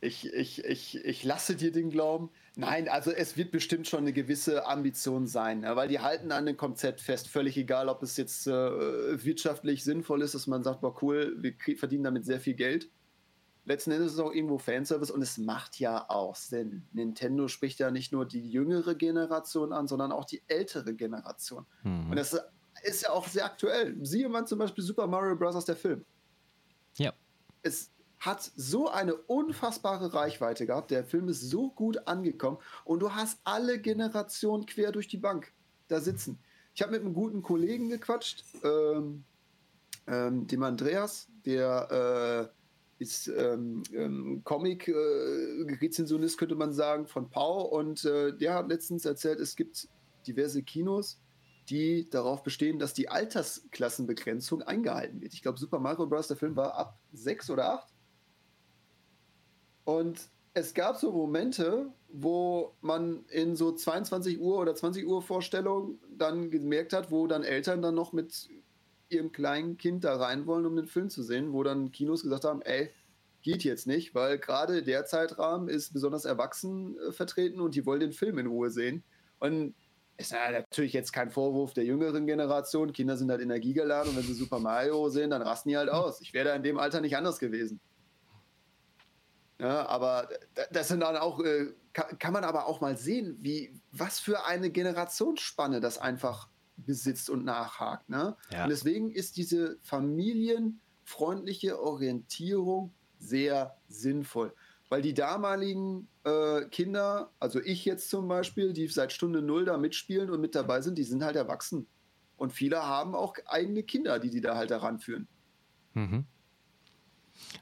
Ich, 0.00 0.26
ich, 0.32 0.64
ich, 0.64 1.04
ich 1.04 1.24
lasse 1.24 1.54
dir 1.54 1.70
den 1.70 1.90
Glauben. 1.90 2.30
Nein, 2.56 2.88
also 2.88 3.12
es 3.12 3.36
wird 3.36 3.52
bestimmt 3.52 3.86
schon 3.86 4.00
eine 4.00 4.12
gewisse 4.12 4.66
Ambition 4.66 5.26
sein, 5.28 5.60
ne? 5.60 5.76
weil 5.76 5.88
die 5.88 6.00
halten 6.00 6.32
an 6.32 6.46
dem 6.46 6.56
Konzept 6.56 7.00
fest. 7.00 7.28
Völlig 7.28 7.56
egal, 7.56 7.88
ob 7.88 8.02
es 8.02 8.16
jetzt 8.16 8.46
äh, 8.46 9.24
wirtschaftlich 9.24 9.84
sinnvoll 9.84 10.22
ist, 10.22 10.34
dass 10.34 10.48
man 10.48 10.64
sagt, 10.64 10.80
boah, 10.80 11.00
cool, 11.02 11.36
wir 11.38 11.54
verdienen 11.76 12.04
damit 12.04 12.24
sehr 12.24 12.40
viel 12.40 12.54
Geld. 12.54 12.88
Letzten 13.64 13.92
Endes 13.92 14.08
ist 14.08 14.14
es 14.14 14.20
auch 14.20 14.32
irgendwo 14.32 14.58
Fanservice 14.58 15.12
und 15.12 15.22
es 15.22 15.38
macht 15.38 15.78
ja 15.78 16.08
auch 16.10 16.34
Sinn. 16.34 16.86
Nintendo 16.92 17.46
spricht 17.46 17.78
ja 17.78 17.90
nicht 17.90 18.12
nur 18.12 18.26
die 18.26 18.50
jüngere 18.50 18.94
Generation 18.96 19.72
an, 19.72 19.86
sondern 19.86 20.10
auch 20.10 20.24
die 20.24 20.42
ältere 20.48 20.94
Generation. 20.94 21.64
Mhm. 21.84 22.10
Und 22.10 22.16
das 22.16 22.36
ist 22.82 23.02
ja 23.02 23.10
auch 23.10 23.28
sehr 23.28 23.44
aktuell. 23.44 23.96
Siehe 24.04 24.28
man 24.28 24.46
zum 24.46 24.58
Beispiel 24.58 24.82
Super 24.82 25.06
Mario 25.06 25.36
Bros. 25.36 25.64
der 25.64 25.76
Film. 25.76 26.04
Ja. 26.96 27.12
Es 27.62 27.92
hat 28.18 28.42
so 28.56 28.88
eine 28.88 29.14
unfassbare 29.14 30.12
Reichweite 30.12 30.66
gehabt. 30.66 30.90
Der 30.90 31.04
Film 31.04 31.28
ist 31.28 31.42
so 31.42 31.70
gut 31.70 32.06
angekommen 32.06 32.58
und 32.84 33.00
du 33.00 33.14
hast 33.14 33.40
alle 33.44 33.80
Generationen 33.80 34.66
quer 34.66 34.92
durch 34.92 35.08
die 35.08 35.16
Bank 35.16 35.52
da 35.88 36.00
sitzen. 36.00 36.38
Ich 36.74 36.82
habe 36.82 36.92
mit 36.92 37.02
einem 37.02 37.14
guten 37.14 37.42
Kollegen 37.42 37.88
gequatscht, 37.88 38.44
ähm, 38.64 39.24
ähm, 40.06 40.46
dem 40.46 40.62
Andreas, 40.62 41.28
der 41.44 42.50
äh, 42.50 42.61
ist 43.02 43.28
ähm, 43.28 43.82
ähm, 43.92 44.40
Comic-Rezensionist, 44.44 46.36
äh, 46.36 46.38
könnte 46.38 46.54
man 46.54 46.72
sagen, 46.72 47.06
von 47.06 47.28
Pau. 47.28 47.62
Und 47.62 48.04
äh, 48.04 48.36
der 48.36 48.54
hat 48.54 48.68
letztens 48.68 49.04
erzählt, 49.04 49.40
es 49.40 49.56
gibt 49.56 49.88
diverse 50.26 50.62
Kinos, 50.62 51.20
die 51.68 52.08
darauf 52.08 52.42
bestehen, 52.42 52.78
dass 52.78 52.94
die 52.94 53.08
Altersklassenbegrenzung 53.08 54.62
eingehalten 54.62 55.20
wird. 55.20 55.34
Ich 55.34 55.42
glaube, 55.42 55.58
Super 55.58 55.78
Mario 55.78 56.06
Bros., 56.06 56.28
der 56.28 56.36
Film 56.36 56.56
war 56.56 56.74
ab 56.74 56.98
sechs 57.12 57.50
oder 57.50 57.74
acht. 57.74 57.88
Und 59.84 60.30
es 60.54 60.74
gab 60.74 60.96
so 60.96 61.12
Momente, 61.12 61.92
wo 62.08 62.76
man 62.80 63.24
in 63.26 63.56
so 63.56 63.72
22 63.72 64.40
Uhr 64.40 64.58
oder 64.58 64.74
20 64.74 65.06
Uhr 65.06 65.22
Vorstellungen 65.22 65.98
dann 66.16 66.50
gemerkt 66.50 66.92
hat, 66.92 67.10
wo 67.10 67.26
dann 67.26 67.42
Eltern 67.42 67.82
dann 67.82 67.94
noch 67.94 68.12
mit 68.12 68.48
ihrem 69.12 69.32
kleinen 69.32 69.76
Kind 69.78 70.04
da 70.04 70.16
rein 70.16 70.46
wollen, 70.46 70.66
um 70.66 70.76
den 70.76 70.86
Film 70.86 71.10
zu 71.10 71.22
sehen, 71.22 71.52
wo 71.52 71.62
dann 71.62 71.92
Kinos 71.92 72.22
gesagt 72.22 72.44
haben, 72.44 72.62
ey, 72.62 72.90
geht 73.42 73.64
jetzt 73.64 73.86
nicht, 73.86 74.14
weil 74.14 74.38
gerade 74.38 74.82
der 74.82 75.04
Zeitrahmen 75.04 75.68
ist 75.68 75.92
besonders 75.92 76.24
erwachsen 76.24 76.96
äh, 76.98 77.12
vertreten 77.12 77.60
und 77.60 77.74
die 77.74 77.84
wollen 77.84 78.00
den 78.00 78.12
Film 78.12 78.38
in 78.38 78.46
Ruhe 78.46 78.70
sehen. 78.70 79.02
Und 79.38 79.74
ist 80.16 80.32
ja 80.32 80.50
natürlich 80.50 80.92
jetzt 80.92 81.12
kein 81.12 81.30
Vorwurf 81.30 81.74
der 81.74 81.84
jüngeren 81.84 82.26
Generation. 82.26 82.92
Kinder 82.92 83.16
sind 83.16 83.30
halt 83.30 83.40
energiegeladen 83.40 84.10
und 84.10 84.16
wenn 84.16 84.22
sie 84.22 84.34
Super 84.34 84.60
Mario 84.60 85.08
sehen, 85.08 85.30
dann 85.30 85.42
rasten 85.42 85.70
die 85.70 85.76
halt 85.76 85.90
aus. 85.90 86.20
Ich 86.20 86.32
wäre 86.32 86.48
da 86.48 86.54
in 86.54 86.62
dem 86.62 86.78
Alter 86.78 87.00
nicht 87.00 87.16
anders 87.16 87.38
gewesen. 87.38 87.80
Ja, 89.58 89.86
aber 89.86 90.28
das 90.72 90.88
sind 90.88 91.00
dann 91.00 91.16
auch, 91.16 91.40
äh, 91.40 91.72
kann, 91.92 92.32
man 92.32 92.44
aber 92.44 92.66
auch 92.66 92.80
mal 92.80 92.96
sehen, 92.96 93.38
wie, 93.40 93.80
was 93.92 94.18
für 94.18 94.44
eine 94.44 94.70
Generationsspanne 94.70 95.80
das 95.80 95.98
einfach 95.98 96.48
besitzt 96.76 97.30
und 97.30 97.44
nachhakt. 97.44 98.08
Ne? 98.08 98.36
Ja. 98.50 98.64
Und 98.64 98.70
deswegen 98.70 99.10
ist 99.10 99.36
diese 99.36 99.78
familienfreundliche 99.82 101.80
Orientierung 101.80 102.92
sehr 103.18 103.76
sinnvoll. 103.88 104.54
Weil 104.88 105.02
die 105.02 105.14
damaligen 105.14 106.08
äh, 106.24 106.66
Kinder, 106.66 107.30
also 107.38 107.60
ich 107.60 107.84
jetzt 107.84 108.10
zum 108.10 108.28
Beispiel, 108.28 108.72
die 108.72 108.88
seit 108.88 109.12
Stunde 109.12 109.40
Null 109.40 109.64
da 109.64 109.78
mitspielen 109.78 110.30
und 110.30 110.40
mit 110.40 110.54
dabei 110.54 110.82
sind, 110.82 110.98
die 110.98 111.04
sind 111.04 111.24
halt 111.24 111.36
erwachsen. 111.36 111.86
Und 112.36 112.52
viele 112.52 112.82
haben 112.82 113.14
auch 113.14 113.34
eigene 113.46 113.84
Kinder, 113.84 114.18
die 114.18 114.28
die 114.28 114.40
da 114.40 114.56
halt 114.56 114.70
heranführen. 114.70 115.28
Mhm. 115.94 116.26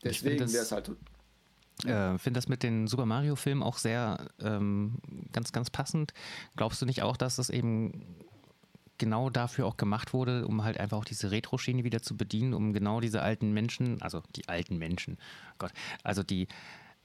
Deswegen 0.02 0.40
wäre 0.40 0.62
es 0.62 0.72
halt 0.72 0.90
äh, 1.84 2.18
finde 2.18 2.38
das 2.38 2.48
mit 2.48 2.62
den 2.62 2.86
Super 2.86 3.06
Mario-Filmen 3.06 3.62
auch 3.62 3.78
sehr 3.78 4.28
ähm, 4.40 4.98
ganz, 5.32 5.52
ganz 5.52 5.70
passend. 5.70 6.12
Glaubst 6.56 6.82
du 6.82 6.86
nicht 6.86 7.02
auch, 7.02 7.16
dass 7.16 7.38
es 7.38 7.48
eben 7.50 8.06
genau 9.00 9.30
dafür 9.30 9.66
auch 9.66 9.76
gemacht 9.76 10.12
wurde, 10.12 10.46
um 10.46 10.62
halt 10.62 10.78
einfach 10.78 10.98
auch 10.98 11.04
diese 11.04 11.32
Retro-Schiene 11.32 11.82
wieder 11.82 12.02
zu 12.02 12.16
bedienen, 12.16 12.54
um 12.54 12.72
genau 12.72 13.00
diese 13.00 13.22
alten 13.22 13.50
Menschen, 13.50 14.00
also 14.00 14.22
die 14.36 14.48
alten 14.48 14.78
Menschen, 14.78 15.18
Gott, 15.58 15.72
also 16.04 16.22
die 16.22 16.46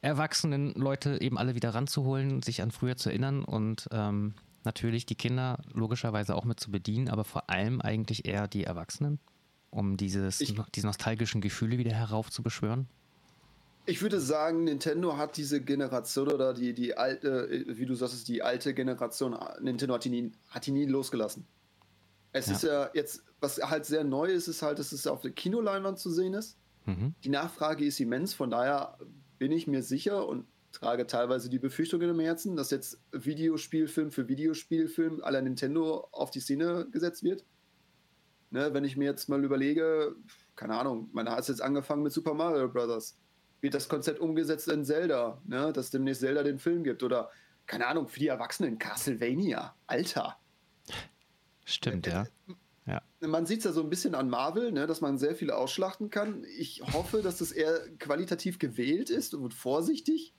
erwachsenen 0.01 0.73
Leute 0.75 1.19
eben 1.21 1.39
alle 1.39 1.55
wieder 1.55 1.73
ranzuholen, 1.73 2.43
sich 2.43 2.61
an 2.61 2.69
früher 2.69 2.97
zu 2.97 3.09
erinnern 3.09 3.43
und 3.43 3.87
ähm, 3.91 4.35
natürlich 4.63 5.07
die 5.07 5.15
Kinder 5.15 5.59
logischerweise 5.73 6.35
auch 6.35 6.45
mit 6.45 6.59
zu 6.59 6.69
bedienen, 6.69 7.09
aber 7.09 7.23
vor 7.23 7.49
allem 7.49 7.81
eigentlich 7.81 8.25
eher 8.25 8.47
die 8.47 8.65
Erwachsenen, 8.65 9.19
um 9.71 9.97
dieses, 9.97 10.41
ich, 10.41 10.55
diese 10.75 10.85
nostalgischen 10.85 11.41
Gefühle 11.41 11.79
wieder 11.79 11.93
heraufzubeschwören? 11.93 12.87
Ich 13.87 14.01
würde 14.01 14.19
sagen, 14.19 14.63
Nintendo 14.63 15.15
hat 15.17 15.37
diese 15.37 15.61
Generation 15.61 16.27
oder 16.31 16.53
die, 16.53 16.73
die 16.73 16.97
alte, 16.97 17.65
wie 17.67 17.85
du 17.85 17.93
sagst, 17.93 18.27
die 18.27 18.41
alte 18.41 18.73
Generation, 18.73 19.37
Nintendo 19.61 19.93
hat 19.93 20.05
die 20.05 20.09
nie, 20.09 20.31
hat 20.49 20.65
die 20.65 20.71
nie 20.71 20.85
losgelassen. 20.85 21.45
Es 22.35 22.47
ja. 22.47 22.53
ist 22.53 22.63
ja 22.63 22.89
jetzt, 22.93 23.23
was 23.39 23.61
halt 23.61 23.85
sehr 23.85 24.03
neu 24.03 24.25
ist, 24.25 24.49
ist 24.49 24.61
halt, 24.61 24.77
dass 24.77 24.91
es 24.91 25.07
auf 25.07 25.21
der 25.21 25.31
Kinoleinwand 25.31 25.97
zu 25.97 26.11
sehen 26.11 26.33
ist. 26.33 26.57
Mhm. 26.85 27.15
Die 27.23 27.29
Nachfrage 27.29 27.85
ist 27.85 27.99
immens, 28.01 28.33
von 28.33 28.51
daher 28.51 28.97
bin 29.37 29.53
ich 29.53 29.67
mir 29.67 29.81
sicher 29.81 30.27
und 30.27 30.45
trage 30.73 31.07
teilweise 31.07 31.49
die 31.49 31.59
Befürchtung 31.59 32.01
im 32.01 32.19
Herzen, 32.19 32.57
dass 32.57 32.71
jetzt 32.71 33.01
Videospielfilm 33.13 34.11
für 34.11 34.27
Videospielfilm 34.27 35.23
aller 35.23 35.41
Nintendo 35.41 36.09
auf 36.11 36.29
die 36.29 36.41
Szene 36.41 36.87
gesetzt 36.91 37.23
wird. 37.23 37.45
Ne, 38.51 38.73
wenn 38.73 38.83
ich 38.83 38.97
mir 38.97 39.05
jetzt 39.05 39.29
mal 39.29 39.41
überlege, 39.41 40.15
keine 40.57 40.77
Ahnung, 40.77 41.09
man 41.13 41.29
hat 41.29 41.47
jetzt 41.47 41.61
angefangen 41.61 42.03
mit 42.03 42.11
Super 42.11 42.33
Mario 42.33 42.67
Bros 42.67 43.17
wird 43.61 43.73
das 43.73 43.87
Konzept 43.87 44.19
umgesetzt 44.19 44.67
in 44.67 44.83
Zelda, 44.83 45.41
ne? 45.45 45.71
dass 45.71 45.89
demnächst 45.89 46.19
Zelda 46.21 46.43
den 46.43 46.59
Film 46.59 46.83
gibt 46.83 47.01
oder 47.01 47.31
keine 47.65 47.87
Ahnung, 47.87 48.07
für 48.07 48.19
die 48.19 48.27
Erwachsenen 48.27 48.77
Castlevania, 48.77 49.73
Alter. 49.87 50.37
Stimmt, 51.65 52.07
ja. 52.07 52.25
ja. 52.85 53.01
Man 53.19 53.45
sieht 53.45 53.59
es 53.59 53.65
ja 53.65 53.71
so 53.71 53.81
ein 53.81 53.89
bisschen 53.89 54.15
an 54.15 54.29
Marvel, 54.29 54.71
ne, 54.71 54.87
dass 54.87 55.01
man 55.01 55.17
sehr 55.17 55.35
viel 55.35 55.51
ausschlachten 55.51 56.09
kann. 56.09 56.45
Ich 56.57 56.81
hoffe, 56.93 57.21
dass 57.21 57.39
das 57.39 57.51
eher 57.51 57.79
qualitativ 57.97 58.59
gewählt 58.59 59.09
ist 59.09 59.33
und 59.33 59.53
vorsichtig, 59.53 60.33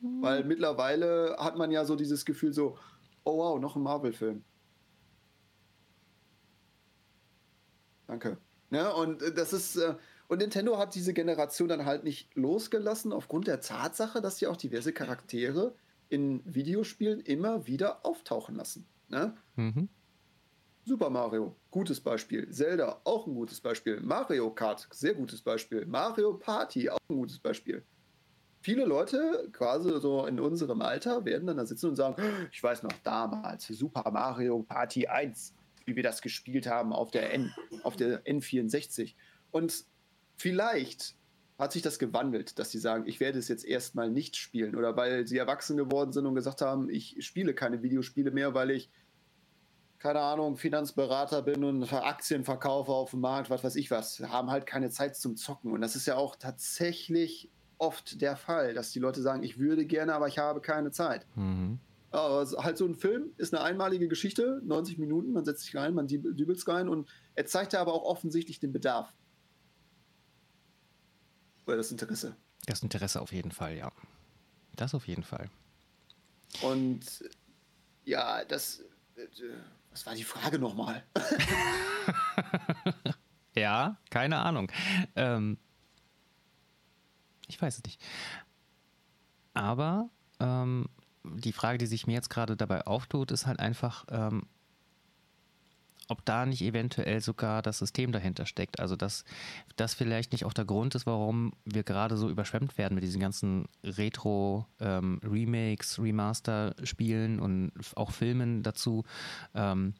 mhm. 0.00 0.22
weil 0.22 0.44
mittlerweile 0.44 1.36
hat 1.38 1.56
man 1.56 1.70
ja 1.70 1.84
so 1.84 1.96
dieses 1.96 2.26
Gefühl 2.26 2.52
so, 2.52 2.78
oh 3.24 3.38
wow, 3.38 3.58
noch 3.58 3.74
ein 3.74 3.82
Marvel-Film. 3.82 4.44
Danke. 8.06 8.38
Ne, 8.70 8.94
und 8.94 9.22
das 9.36 9.52
ist, 9.52 9.76
äh, 9.76 9.94
und 10.28 10.38
Nintendo 10.38 10.76
hat 10.76 10.94
diese 10.94 11.14
Generation 11.14 11.68
dann 11.68 11.86
halt 11.86 12.04
nicht 12.04 12.34
losgelassen, 12.34 13.12
aufgrund 13.12 13.46
der 13.46 13.60
Tatsache, 13.60 14.20
dass 14.20 14.38
sie 14.38 14.46
auch 14.46 14.56
diverse 14.56 14.92
Charaktere 14.92 15.74
in 16.08 16.42
Videospielen 16.44 17.20
immer 17.20 17.66
wieder 17.66 18.04
auftauchen 18.04 18.56
lassen. 18.56 18.86
Ne? 19.08 19.36
Mhm. 19.54 19.88
Super 20.86 21.10
Mario, 21.10 21.54
gutes 21.70 22.00
Beispiel. 22.00 22.48
Zelda, 22.50 23.00
auch 23.04 23.26
ein 23.26 23.34
gutes 23.34 23.60
Beispiel. 23.60 24.00
Mario 24.00 24.50
Kart, 24.50 24.86
sehr 24.92 25.14
gutes 25.14 25.42
Beispiel. 25.42 25.84
Mario 25.84 26.34
Party, 26.34 26.88
auch 26.88 26.98
ein 27.10 27.16
gutes 27.16 27.38
Beispiel. 27.38 27.84
Viele 28.60 28.84
Leute, 28.84 29.48
quasi 29.52 30.00
so 30.00 30.26
in 30.26 30.40
unserem 30.40 30.80
Alter, 30.80 31.24
werden 31.24 31.46
dann 31.46 31.56
da 31.56 31.66
sitzen 31.66 31.90
und 31.90 31.96
sagen: 31.96 32.22
Ich 32.52 32.62
weiß 32.62 32.82
noch 32.84 32.92
damals, 33.02 33.66
Super 33.66 34.10
Mario 34.10 34.62
Party 34.62 35.06
1, 35.06 35.54
wie 35.84 35.96
wir 35.96 36.02
das 36.02 36.22
gespielt 36.22 36.66
haben 36.66 36.92
auf 36.92 37.10
der, 37.10 37.34
N, 37.34 37.52
auf 37.82 37.96
der 37.96 38.24
N64. 38.24 39.14
Und 39.50 39.84
Vielleicht 40.36 41.16
hat 41.58 41.72
sich 41.72 41.80
das 41.80 41.98
gewandelt, 41.98 42.58
dass 42.58 42.70
sie 42.70 42.78
sagen, 42.78 43.04
ich 43.06 43.18
werde 43.18 43.38
es 43.38 43.48
jetzt 43.48 43.64
erstmal 43.64 44.10
nicht 44.10 44.36
spielen 44.36 44.76
oder 44.76 44.94
weil 44.96 45.26
sie 45.26 45.38
erwachsen 45.38 45.78
geworden 45.78 46.12
sind 46.12 46.26
und 46.26 46.34
gesagt 46.34 46.60
haben, 46.60 46.90
ich 46.90 47.16
spiele 47.20 47.54
keine 47.54 47.82
Videospiele 47.82 48.30
mehr, 48.30 48.52
weil 48.52 48.70
ich 48.70 48.90
keine 49.98 50.20
Ahnung, 50.20 50.56
Finanzberater 50.56 51.42
bin 51.42 51.64
und 51.64 51.92
Aktien 51.92 52.44
verkaufe 52.44 52.92
auf 52.92 53.10
dem 53.10 53.20
Markt, 53.20 53.50
was 53.50 53.64
weiß 53.64 53.76
ich 53.76 53.90
was, 53.90 54.20
haben 54.20 54.50
halt 54.50 54.66
keine 54.66 54.90
Zeit 54.90 55.16
zum 55.16 55.36
Zocken. 55.36 55.72
Und 55.72 55.80
das 55.80 55.96
ist 55.96 56.06
ja 56.06 56.16
auch 56.16 56.36
tatsächlich 56.36 57.50
oft 57.78 58.20
der 58.20 58.36
Fall, 58.36 58.74
dass 58.74 58.90
die 58.90 58.98
Leute 58.98 59.22
sagen, 59.22 59.42
ich 59.42 59.58
würde 59.58 59.86
gerne, 59.86 60.14
aber 60.14 60.28
ich 60.28 60.38
habe 60.38 60.60
keine 60.60 60.90
Zeit. 60.90 61.26
Mhm. 61.34 61.78
Aber 62.10 62.46
halt 62.62 62.78
so 62.78 62.86
ein 62.86 62.94
Film 62.94 63.32
ist 63.36 63.52
eine 63.52 63.62
einmalige 63.62 64.08
Geschichte, 64.08 64.62
90 64.64 64.98
Minuten, 64.98 65.32
man 65.32 65.44
setzt 65.44 65.64
sich 65.64 65.76
rein, 65.76 65.94
man 65.94 66.06
dübelt 66.06 66.58
es 66.58 66.68
rein 66.68 66.88
und 66.88 67.08
er 67.34 67.46
zeigt 67.46 67.72
ja 67.72 67.80
aber 67.80 67.92
auch 67.92 68.04
offensichtlich 68.04 68.60
den 68.60 68.72
Bedarf. 68.72 69.12
Oder 71.66 71.76
das 71.76 71.90
Interesse. 71.90 72.36
Das 72.66 72.82
Interesse 72.82 73.20
auf 73.20 73.32
jeden 73.32 73.50
Fall, 73.50 73.76
ja. 73.76 73.92
Das 74.76 74.94
auf 74.94 75.06
jeden 75.06 75.24
Fall. 75.24 75.50
Und 76.62 77.24
ja, 78.04 78.44
das. 78.44 78.82
Was 79.96 80.04
war 80.04 80.14
die 80.14 80.24
Frage 80.24 80.58
nochmal? 80.58 81.02
ja, 83.56 83.96
keine 84.10 84.40
Ahnung. 84.40 84.70
Ähm, 85.14 85.56
ich 87.46 87.62
weiß 87.62 87.78
es 87.78 87.82
nicht. 87.82 88.04
Aber 89.54 90.10
ähm, 90.38 90.90
die 91.24 91.54
Frage, 91.54 91.78
die 91.78 91.86
sich 91.86 92.06
mir 92.06 92.12
jetzt 92.12 92.28
gerade 92.28 92.58
dabei 92.58 92.86
auftut, 92.86 93.30
ist 93.30 93.46
halt 93.46 93.58
einfach, 93.58 94.04
ähm, 94.10 94.46
ob 96.08 96.24
da 96.24 96.46
nicht 96.46 96.62
eventuell 96.62 97.20
sogar 97.20 97.62
das 97.62 97.78
System 97.78 98.12
dahinter 98.12 98.46
steckt. 98.46 98.80
Also 98.80 98.96
dass 98.96 99.24
das 99.76 99.94
vielleicht 99.94 100.32
nicht 100.32 100.44
auch 100.44 100.52
der 100.52 100.64
Grund 100.64 100.94
ist, 100.94 101.06
warum 101.06 101.52
wir 101.64 101.82
gerade 101.82 102.16
so 102.16 102.30
überschwemmt 102.30 102.78
werden 102.78 102.94
mit 102.94 103.04
diesen 103.04 103.20
ganzen 103.20 103.66
Retro-Remakes, 103.82 105.98
ähm, 105.98 106.04
Remaster-Spielen 106.04 107.40
und 107.40 107.72
auch 107.94 108.12
Filmen 108.12 108.62
dazu, 108.62 109.04
ähm, 109.54 109.94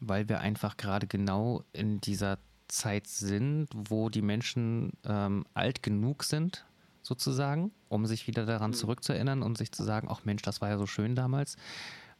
weil 0.00 0.28
wir 0.28 0.40
einfach 0.40 0.76
gerade 0.76 1.06
genau 1.06 1.64
in 1.72 2.00
dieser 2.00 2.38
Zeit 2.68 3.06
sind, 3.06 3.68
wo 3.74 4.08
die 4.08 4.22
Menschen 4.22 4.92
ähm, 5.04 5.44
alt 5.54 5.82
genug 5.82 6.24
sind, 6.24 6.64
sozusagen, 7.02 7.70
um 7.88 8.06
sich 8.06 8.26
wieder 8.26 8.46
daran 8.46 8.70
mhm. 8.70 8.74
zurückzuerinnern 8.74 9.42
und 9.42 9.58
sich 9.58 9.70
zu 9.70 9.84
sagen, 9.84 10.08
ach 10.10 10.24
Mensch, 10.24 10.42
das 10.42 10.60
war 10.60 10.70
ja 10.70 10.78
so 10.78 10.86
schön 10.86 11.14
damals. 11.14 11.56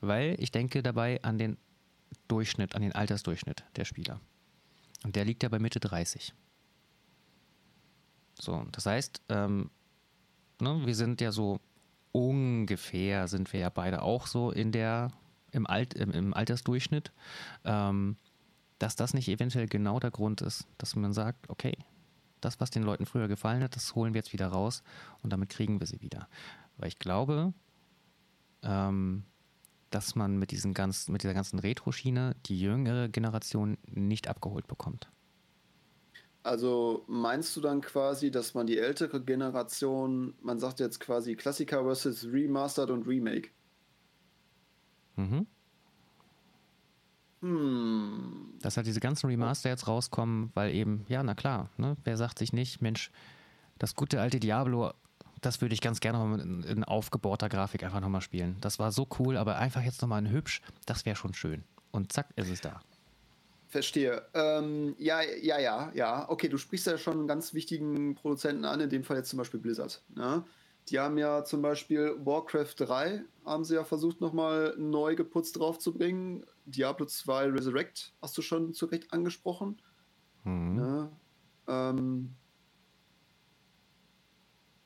Weil 0.01 0.36
ich 0.39 0.52
denke 0.52 0.82
dabei 0.82 1.23
an 1.23 1.39
den 1.39 1.56
Durchschnitt, 2.28 2.74
an 2.74 2.82
den 2.82 2.92
Altersdurchschnitt 2.92 3.64
der 3.76 3.84
Spieler. 3.84 4.20
Und 5.04 5.16
der 5.16 5.24
liegt 5.24 5.42
ja 5.42 5.48
bei 5.48 5.58
Mitte 5.58 5.80
30. 5.80 6.34
So, 8.40 8.66
das 8.72 8.86
heißt, 8.86 9.22
ähm, 9.28 9.70
ne, 10.60 10.82
wir 10.84 10.94
sind 10.94 11.20
ja 11.20 11.30
so 11.30 11.60
ungefähr, 12.12 13.28
sind 13.28 13.52
wir 13.52 13.60
ja 13.60 13.68
beide 13.70 14.02
auch 14.02 14.26
so 14.26 14.50
in 14.50 14.72
der, 14.72 15.10
im, 15.52 15.66
Alt, 15.66 15.94
im, 15.94 16.10
im 16.10 16.34
Altersdurchschnitt, 16.34 17.12
ähm, 17.64 18.16
dass 18.78 18.96
das 18.96 19.14
nicht 19.14 19.28
eventuell 19.28 19.66
genau 19.66 20.00
der 20.00 20.10
Grund 20.10 20.40
ist, 20.40 20.66
dass 20.78 20.96
man 20.96 21.12
sagt, 21.12 21.48
okay, 21.48 21.76
das, 22.40 22.60
was 22.60 22.70
den 22.70 22.82
Leuten 22.82 23.06
früher 23.06 23.28
gefallen 23.28 23.62
hat, 23.62 23.76
das 23.76 23.94
holen 23.94 24.14
wir 24.14 24.18
jetzt 24.18 24.32
wieder 24.32 24.48
raus 24.48 24.82
und 25.22 25.32
damit 25.32 25.48
kriegen 25.48 25.80
wir 25.80 25.86
sie 25.86 26.00
wieder. 26.00 26.28
Weil 26.76 26.88
ich 26.88 26.98
glaube, 26.98 27.54
ähm, 28.62 29.24
dass 29.94 30.16
man 30.16 30.38
mit, 30.38 30.50
diesen 30.50 30.74
ganz, 30.74 31.08
mit 31.08 31.22
dieser 31.22 31.34
ganzen 31.34 31.58
Retro-Schiene 31.58 32.34
die 32.46 32.60
jüngere 32.60 33.08
Generation 33.08 33.78
nicht 33.86 34.28
abgeholt 34.28 34.66
bekommt. 34.66 35.08
Also 36.42 37.04
meinst 37.06 37.56
du 37.56 37.60
dann 37.60 37.80
quasi, 37.80 38.30
dass 38.30 38.52
man 38.52 38.66
die 38.66 38.76
ältere 38.76 39.22
Generation, 39.22 40.34
man 40.42 40.58
sagt 40.58 40.80
jetzt 40.80 41.00
quasi 41.00 41.36
Klassiker 41.36 41.84
versus 41.84 42.24
Remastered 42.24 42.90
und 42.90 43.06
Remake? 43.06 43.48
Mhm. 45.16 45.46
Hm. 47.40 48.58
Dass 48.60 48.76
halt 48.76 48.86
diese 48.86 49.00
ganzen 49.00 49.26
Remaster 49.26 49.70
jetzt 49.70 49.86
rauskommen, 49.86 50.50
weil 50.54 50.74
eben, 50.74 51.04
ja, 51.08 51.22
na 51.22 51.34
klar, 51.34 51.70
ne? 51.76 51.96
wer 52.04 52.16
sagt 52.16 52.38
sich 52.38 52.52
nicht, 52.52 52.82
Mensch, 52.82 53.10
das 53.78 53.94
gute 53.94 54.20
alte 54.20 54.40
Diablo 54.40 54.92
das 55.44 55.60
würde 55.60 55.74
ich 55.74 55.80
ganz 55.80 56.00
gerne 56.00 56.18
mal 56.18 56.40
in, 56.40 56.62
in 56.62 56.84
aufgebohrter 56.84 57.48
Grafik 57.48 57.82
einfach 57.84 58.00
nochmal 58.00 58.20
spielen. 58.20 58.56
Das 58.60 58.78
war 58.78 58.92
so 58.92 59.06
cool, 59.18 59.36
aber 59.36 59.56
einfach 59.56 59.82
jetzt 59.82 60.00
nochmal 60.02 60.22
ein 60.22 60.30
hübsch, 60.30 60.62
das 60.86 61.04
wäre 61.06 61.16
schon 61.16 61.34
schön. 61.34 61.64
Und 61.90 62.12
zack, 62.12 62.28
ist 62.36 62.50
es 62.50 62.60
da. 62.60 62.80
Verstehe. 63.68 64.22
Ähm, 64.34 64.94
ja, 64.98 65.20
ja, 65.22 65.58
ja, 65.58 65.90
ja. 65.94 66.28
Okay, 66.28 66.48
du 66.48 66.58
sprichst 66.58 66.86
ja 66.86 66.96
schon 66.96 67.18
einen 67.18 67.26
ganz 67.26 67.54
wichtigen 67.54 68.14
Produzenten 68.14 68.64
an, 68.64 68.80
in 68.80 68.88
dem 68.88 69.02
Fall 69.02 69.16
jetzt 69.16 69.30
zum 69.30 69.38
Beispiel 69.38 69.60
Blizzard. 69.60 70.02
Ne? 70.14 70.44
Die 70.88 71.00
haben 71.00 71.18
ja 71.18 71.44
zum 71.44 71.62
Beispiel 71.62 72.14
Warcraft 72.24 72.74
3, 72.76 73.24
haben 73.44 73.64
sie 73.64 73.74
ja 73.74 73.84
versucht 73.84 74.20
nochmal 74.20 74.74
neu 74.78 75.16
geputzt 75.16 75.58
draufzubringen. 75.58 76.44
Diablo 76.66 77.06
2 77.06 77.50
Resurrect 77.50 78.12
hast 78.22 78.38
du 78.38 78.42
schon 78.42 78.74
zu 78.74 78.86
Recht 78.86 79.12
angesprochen. 79.12 79.80
Mhm. 80.44 80.74
Ne? 80.76 81.10
Ähm, 81.66 82.34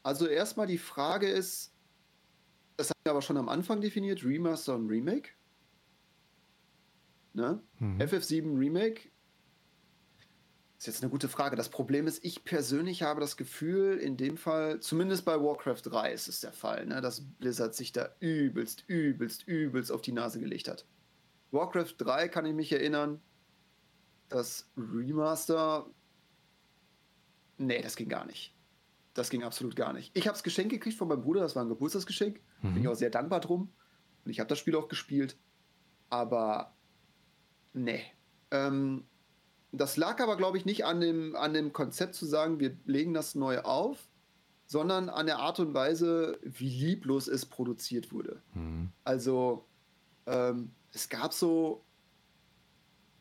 also 0.08 0.26
erstmal 0.26 0.66
die 0.66 0.78
Frage 0.78 1.28
ist, 1.28 1.74
das 2.78 2.88
haben 2.88 3.00
wir 3.04 3.10
aber 3.10 3.20
schon 3.20 3.36
am 3.36 3.50
Anfang 3.50 3.82
definiert, 3.82 4.24
Remaster 4.24 4.74
und 4.74 4.88
Remake. 4.88 5.32
Ne? 7.34 7.62
Mhm. 7.78 8.00
FF7 8.00 8.58
Remake 8.58 9.10
ist 10.78 10.86
jetzt 10.86 11.02
eine 11.02 11.10
gute 11.10 11.28
Frage. 11.28 11.56
Das 11.56 11.68
Problem 11.68 12.06
ist, 12.06 12.24
ich 12.24 12.42
persönlich 12.42 13.02
habe 13.02 13.20
das 13.20 13.36
Gefühl, 13.36 13.98
in 13.98 14.16
dem 14.16 14.38
Fall, 14.38 14.80
zumindest 14.80 15.26
bei 15.26 15.38
Warcraft 15.38 15.82
3 15.84 16.14
ist 16.14 16.26
es 16.26 16.40
der 16.40 16.52
Fall, 16.52 16.86
ne, 16.86 17.02
dass 17.02 17.20
Blizzard 17.20 17.74
sich 17.74 17.92
da 17.92 18.08
übelst, 18.18 18.84
übelst, 18.86 19.46
übelst 19.46 19.92
auf 19.92 20.00
die 20.00 20.12
Nase 20.12 20.40
gelegt 20.40 20.68
hat. 20.68 20.86
Warcraft 21.50 21.96
3 21.98 22.28
kann 22.28 22.46
ich 22.46 22.54
mich 22.54 22.72
erinnern, 22.72 23.20
das 24.30 24.70
Remaster, 24.74 25.86
nee, 27.58 27.82
das 27.82 27.94
ging 27.94 28.08
gar 28.08 28.24
nicht. 28.24 28.54
Das 29.18 29.30
ging 29.30 29.42
absolut 29.42 29.74
gar 29.74 29.92
nicht. 29.92 30.16
Ich 30.16 30.28
habe 30.28 30.36
es 30.36 30.44
Geschenk 30.44 30.70
gekriegt 30.70 30.96
von 30.96 31.08
meinem 31.08 31.22
Bruder, 31.22 31.40
das 31.40 31.56
war 31.56 31.64
ein 31.64 31.68
Geburtstagsgeschenk. 31.68 32.40
Mhm. 32.62 32.74
Bin 32.74 32.82
ich 32.84 32.88
auch 32.88 32.94
sehr 32.94 33.10
dankbar 33.10 33.40
drum. 33.40 33.72
Und 34.24 34.30
ich 34.30 34.38
habe 34.38 34.46
das 34.46 34.60
Spiel 34.60 34.76
auch 34.76 34.86
gespielt. 34.86 35.36
Aber 36.08 36.76
nee. 37.72 38.00
Ähm, 38.52 39.08
das 39.72 39.96
lag 39.96 40.20
aber, 40.20 40.36
glaube 40.36 40.56
ich, 40.56 40.64
nicht 40.64 40.84
an 40.84 41.00
dem, 41.00 41.34
an 41.34 41.52
dem 41.52 41.72
Konzept 41.72 42.14
zu 42.14 42.26
sagen, 42.26 42.60
wir 42.60 42.78
legen 42.84 43.12
das 43.12 43.34
neu 43.34 43.58
auf, 43.62 44.08
sondern 44.66 45.08
an 45.08 45.26
der 45.26 45.40
Art 45.40 45.58
und 45.58 45.74
Weise, 45.74 46.38
wie 46.42 46.68
lieblos 46.68 47.26
es 47.26 47.44
produziert 47.44 48.12
wurde. 48.12 48.40
Mhm. 48.54 48.92
Also, 49.02 49.66
ähm, 50.26 50.70
es 50.92 51.08
gab 51.08 51.32
so 51.34 51.84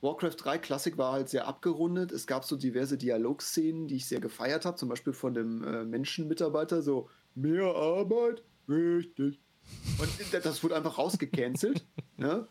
Warcraft 0.08 0.36
3 0.38 0.58
Classic 0.60 0.98
war 0.98 1.12
halt 1.12 1.28
sehr 1.28 1.48
abgerundet. 1.48 2.12
Es 2.12 2.28
gab 2.28 2.46
so 2.46 2.56
diverse 2.56 2.98
Dialogszenen, 2.98 3.88
die 3.88 3.98
ich 3.98 4.08
sehr 4.08 4.22
gefeiert 4.22 4.66
habe, 4.66 4.78
zum 4.78 4.88
Beispiel 4.88 5.14
von 5.14 5.34
dem 5.34 5.64
äh, 5.64 5.84
Menschenmitarbeiter, 5.84 6.82
so 6.82 7.10
mehr 7.36 7.66
Arbeit, 7.66 8.42
richtig. 8.70 9.40
Und 10.00 10.10
das 10.46 10.64
wurde 10.64 10.78
einfach 10.78 10.98
rausgecancelt. 10.98 11.86
ne? 12.18 12.48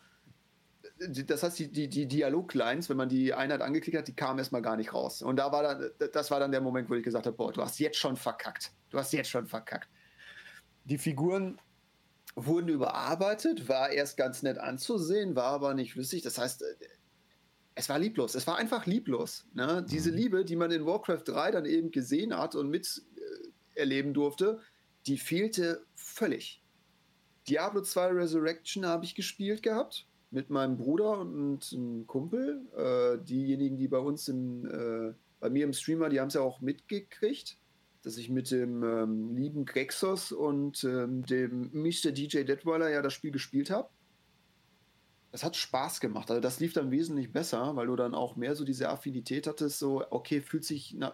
Das 0.99 1.43
heißt, 1.43 1.57
die, 1.59 1.71
die, 1.71 1.89
die 1.89 2.07
Dialoglines, 2.07 2.89
wenn 2.89 2.97
man 2.97 3.09
die 3.09 3.33
Einheit 3.33 3.61
angeklickt 3.61 3.97
hat, 3.97 4.07
die 4.07 4.15
kamen 4.15 4.39
erstmal 4.39 4.61
gar 4.61 4.77
nicht 4.77 4.93
raus. 4.93 5.21
Und 5.21 5.37
da 5.37 5.51
war 5.51 5.63
dann, 5.63 5.91
das 6.13 6.31
war 6.31 6.39
dann 6.39 6.51
der 6.51 6.61
Moment, 6.61 6.89
wo 6.89 6.95
ich 6.95 7.03
gesagt 7.03 7.25
habe, 7.25 7.35
boah, 7.35 7.51
du 7.51 7.61
hast 7.61 7.79
jetzt 7.79 7.97
schon 7.97 8.17
verkackt. 8.17 8.71
Du 8.89 8.99
hast 8.99 9.13
jetzt 9.13 9.29
schon 9.29 9.47
verkackt. 9.47 9.89
Die 10.85 10.97
Figuren 10.97 11.59
wurden 12.35 12.69
überarbeitet, 12.69 13.67
war 13.67 13.89
erst 13.89 14.15
ganz 14.15 14.43
nett 14.43 14.59
anzusehen, 14.59 15.35
war 15.35 15.45
aber 15.45 15.73
nicht 15.73 15.93
flüssig. 15.93 16.21
Das 16.21 16.37
heißt, 16.37 16.63
es 17.77 17.89
war 17.89 17.99
lieblos. 17.99 18.33
Es 18.33 18.47
war 18.47 18.57
einfach 18.57 18.87
lieblos. 18.87 19.45
Ne? 19.53 19.85
Diese 19.87 20.11
mhm. 20.11 20.17
Liebe, 20.17 20.45
die 20.45 20.55
man 20.55 20.71
in 20.71 20.85
Warcraft 20.85 21.21
3 21.25 21.51
dann 21.51 21.65
eben 21.65 21.91
gesehen 21.91 22.35
hat 22.35 22.55
und 22.55 22.69
miterleben 22.69 24.11
äh, 24.11 24.13
durfte, 24.13 24.59
die 25.05 25.17
fehlte 25.17 25.85
völlig. 25.95 26.63
Diablo 27.47 27.81
2 27.81 28.07
Resurrection 28.07 28.85
habe 28.85 29.05
ich 29.05 29.13
gespielt 29.13 29.61
gehabt 29.61 30.07
mit 30.31 30.49
meinem 30.49 30.75
Bruder 30.75 31.19
und 31.19 31.71
einem 31.71 32.07
Kumpel. 32.07 32.65
Äh, 32.75 33.23
diejenigen, 33.23 33.77
die 33.77 33.87
bei 33.87 33.99
uns 33.99 34.27
im, 34.27 34.65
äh, 34.65 35.13
bei 35.39 35.49
mir 35.51 35.63
im 35.63 35.73
Streamer, 35.73 36.09
die 36.09 36.19
haben 36.19 36.29
es 36.29 36.33
ja 36.33 36.41
auch 36.41 36.59
mitgekriegt, 36.61 37.57
dass 38.01 38.17
ich 38.17 38.29
mit 38.29 38.49
dem 38.49 38.83
ähm, 38.83 39.35
lieben 39.35 39.65
Grexos 39.65 40.31
und 40.31 40.83
ähm, 40.83 41.23
dem 41.27 41.69
Mr. 41.73 42.11
DJ 42.11 42.41
Detweiler 42.43 42.89
ja 42.89 43.03
das 43.03 43.13
Spiel 43.13 43.31
gespielt 43.31 43.69
habe 43.69 43.89
das 45.31 45.43
hat 45.43 45.55
Spaß 45.55 45.99
gemacht. 45.99 46.29
Also 46.29 46.41
das 46.41 46.59
lief 46.59 46.73
dann 46.73 46.91
wesentlich 46.91 47.31
besser, 47.31 47.75
weil 47.75 47.87
du 47.87 47.95
dann 47.95 48.15
auch 48.15 48.35
mehr 48.35 48.55
so 48.55 48.63
diese 48.63 48.89
Affinität 48.89 49.47
hattest, 49.47 49.79
so, 49.79 50.03
okay, 50.09 50.41
fühlt 50.41 50.63
sich 50.63 50.95
na, 50.97 51.13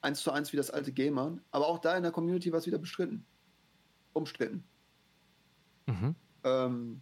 eins 0.00 0.22
zu 0.22 0.30
eins 0.30 0.52
wie 0.52 0.56
das 0.56 0.70
alte 0.70 0.92
Game 0.92 1.18
an. 1.18 1.40
Aber 1.50 1.68
auch 1.68 1.78
da 1.78 1.96
in 1.96 2.02
der 2.02 2.12
Community 2.12 2.52
war 2.52 2.58
es 2.58 2.66
wieder 2.66 2.78
bestritten. 2.78 3.24
Umstritten. 4.12 4.64
Mhm. 5.86 6.14
Ähm, 6.44 7.00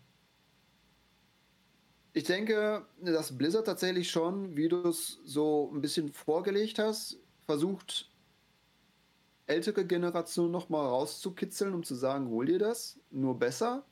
ich 2.13 2.25
denke, 2.25 2.87
dass 3.01 3.37
Blizzard 3.37 3.67
tatsächlich 3.67 4.11
schon, 4.11 4.57
wie 4.57 4.69
du 4.69 4.89
es 4.89 5.21
so 5.25 5.71
ein 5.73 5.81
bisschen 5.81 6.13
vorgelegt 6.13 6.79
hast, 6.79 7.19
versucht, 7.47 8.11
ältere 9.47 9.87
Generationen 9.87 10.53
nochmal 10.53 10.87
rauszukitzeln, 10.87 11.75
um 11.75 11.83
zu 11.83 11.95
sagen, 11.95 12.29
hol 12.29 12.47
dir 12.47 12.59
das, 12.59 13.01
nur 13.11 13.39
besser. 13.39 13.85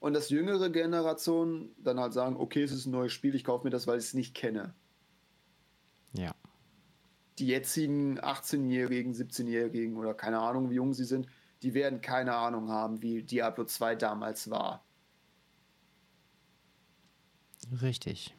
Und 0.00 0.12
dass 0.14 0.30
jüngere 0.30 0.70
Generationen 0.70 1.74
dann 1.78 1.98
halt 1.98 2.12
sagen, 2.12 2.36
okay, 2.36 2.62
es 2.62 2.72
ist 2.72 2.86
ein 2.86 2.92
neues 2.92 3.12
Spiel, 3.12 3.34
ich 3.34 3.44
kaufe 3.44 3.64
mir 3.64 3.70
das, 3.70 3.86
weil 3.86 3.98
ich 3.98 4.04
es 4.04 4.14
nicht 4.14 4.34
kenne. 4.34 4.74
Ja. 6.12 6.34
Die 7.38 7.46
jetzigen 7.46 8.20
18-Jährigen, 8.20 9.12
17-Jährigen 9.12 9.96
oder 9.96 10.14
keine 10.14 10.38
Ahnung, 10.38 10.70
wie 10.70 10.76
jung 10.76 10.94
sie 10.94 11.04
sind, 11.04 11.26
die 11.62 11.74
werden 11.74 12.00
keine 12.00 12.34
Ahnung 12.34 12.68
haben, 12.68 13.02
wie 13.02 13.22
Diablo 13.22 13.64
2 13.64 13.96
damals 13.96 14.50
war. 14.50 14.84
Richtig. 17.82 18.34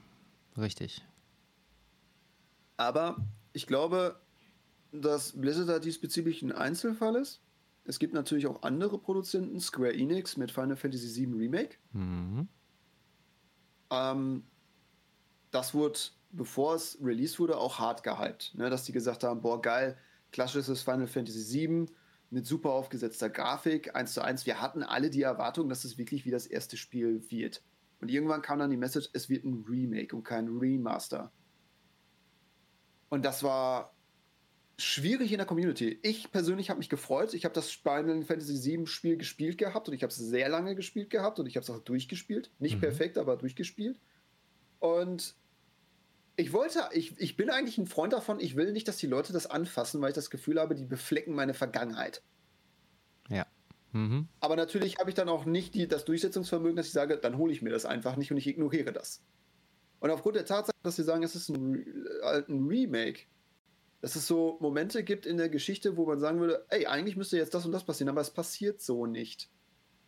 Richtig. 0.58 1.06
Aber 2.78 3.18
ich 3.54 3.68
glaube, 3.68 4.20
dass 4.92 5.34
Blizzard 5.40 5.70
da 5.70 5.80
diesbezüglich 5.80 6.42
ein 6.42 6.52
Einzelfall 6.52 7.16
ist. 7.16 7.42
Es 7.90 7.98
gibt 7.98 8.14
natürlich 8.14 8.46
auch 8.46 8.62
andere 8.62 9.00
Produzenten, 9.00 9.60
Square 9.60 9.96
Enix 9.96 10.38
mit 10.38 10.52
Final 10.52 10.76
Fantasy 10.76 11.26
VII 11.26 11.34
Remake. 11.36 11.78
Mhm. 11.92 12.48
Ähm, 13.90 14.44
das 15.50 15.74
wurde, 15.74 15.98
bevor 16.30 16.76
es 16.76 17.00
released 17.02 17.40
wurde, 17.40 17.58
auch 17.58 17.80
hart 17.80 18.04
gehypt. 18.04 18.54
Ne? 18.54 18.70
Dass 18.70 18.84
die 18.84 18.92
gesagt 18.92 19.24
haben, 19.24 19.42
boah, 19.42 19.60
geil, 19.60 19.98
klassisches 20.32 20.84
Final 20.84 21.08
Fantasy 21.08 21.68
VII 21.68 21.88
mit 22.30 22.46
super 22.46 22.70
aufgesetzter 22.70 23.28
Grafik, 23.28 23.96
eins 23.96 24.14
zu 24.14 24.22
eins. 24.22 24.46
Wir 24.46 24.62
hatten 24.62 24.84
alle 24.84 25.10
die 25.10 25.24
Erwartung, 25.24 25.68
dass 25.68 25.84
es 25.84 25.98
wirklich 25.98 26.26
wie 26.26 26.32
das 26.32 26.46
erste 26.46 26.78
Spiel 26.78 27.24
wird. 27.32 27.64
Und 28.02 28.12
irgendwann 28.12 28.44
kam 28.44 28.60
dann 28.60 28.70
die 28.70 28.78
Message, 28.78 29.10
es 29.14 29.30
wird 29.30 29.46
ein 29.46 29.66
Remake 29.68 30.16
und 30.16 30.22
kein 30.22 30.48
Remaster. 30.48 31.32
Und 33.10 33.26
das 33.26 33.42
war 33.42 33.96
schwierig 34.80 35.32
in 35.32 35.38
der 35.38 35.46
Community. 35.46 36.00
Ich 36.02 36.32
persönlich 36.32 36.70
habe 36.70 36.80
mich 36.80 36.90
gefreut. 36.90 37.34
Ich 37.34 37.46
habe 37.46 37.54
das 37.54 37.72
Final 37.72 38.24
Fantasy 38.24 38.64
VII 38.64 38.88
Spiel 38.88 39.18
gespielt 39.18 39.58
gehabt 39.58 39.88
und 39.88 39.94
ich 39.94 40.04
habe 40.04 40.12
es 40.12 40.18
sehr 40.18 40.50
lange 40.50 40.76
gespielt 40.76 41.10
gehabt 41.10 41.40
und 41.40 41.46
ich 41.46 41.56
habe 41.56 41.64
es 41.64 41.70
auch 41.70 41.80
durchgespielt. 41.80 42.52
Nicht 42.60 42.76
mhm. 42.76 42.82
perfekt, 42.82 43.18
aber 43.18 43.38
durchgespielt. 43.38 44.00
Und 44.80 45.36
ich 46.36 46.54
wollte, 46.54 46.90
ich, 46.94 47.20
ich 47.20 47.36
bin 47.36 47.50
eigentlich 47.50 47.78
ein 47.78 47.88
Freund 47.88 48.14
davon, 48.14 48.40
ich 48.40 48.56
will 48.56 48.72
nicht, 48.72 48.88
dass 48.88 48.98
die 48.98 49.08
Leute 49.08 49.34
das 49.34 49.46
anfassen, 49.48 50.02
weil 50.02 50.10
ich 50.10 50.16
das 50.16 50.30
Gefühl 50.30 50.60
habe, 50.60 50.76
die 50.76 50.86
beflecken 50.86 51.36
meine 51.36 51.54
Vergangenheit. 51.54 52.22
Ja. 53.30 53.46
Mhm. 53.92 54.28
Aber 54.40 54.56
natürlich 54.56 54.98
habe 55.00 55.10
ich 55.10 55.16
dann 55.16 55.30
auch 55.30 55.46
nicht 55.46 55.76
die, 55.76 55.88
das 55.88 56.06
Durchsetzungsvermögen, 56.06 56.78
dass 56.78 56.88
ich 56.88 56.94
sage, 56.94 57.18
dann 57.18 57.38
hole 57.38 57.52
ich 57.52 57.62
mir 57.62 57.72
das 57.72 57.86
einfach 57.86 58.16
nicht 58.16 58.32
und 58.32 58.38
ich 58.38 58.48
ignoriere 58.48 58.94
das. 58.94 59.22
Und 60.00 60.12
aufgrund 60.12 60.38
der 60.38 60.46
Tatsache, 60.46 60.76
dass 60.82 60.96
sie 60.96 61.04
sagen, 61.04 61.24
es 61.24 61.36
ist 61.36 61.50
ein, 61.50 61.86
äh, 62.24 62.44
ein 62.48 62.68
Remake, 62.68 63.24
dass 64.02 64.16
es 64.16 64.28
so 64.28 64.58
Momente 64.62 65.04
gibt 65.04 65.26
in 65.26 65.38
der 65.38 65.50
Geschichte, 65.50 65.98
wo 65.98 66.06
man 66.06 66.20
sagen 66.20 66.40
würde, 66.40 66.66
ey, 66.70 66.86
eigentlich 66.86 67.18
müsste 67.18 67.38
jetzt 67.38 67.54
das 67.54 67.66
und 67.66 67.72
das 67.72 67.84
passieren, 67.84 68.10
aber 68.10 68.22
es 68.22 68.32
passiert 68.32 68.82
so 68.82 69.06
nicht. 69.06 69.50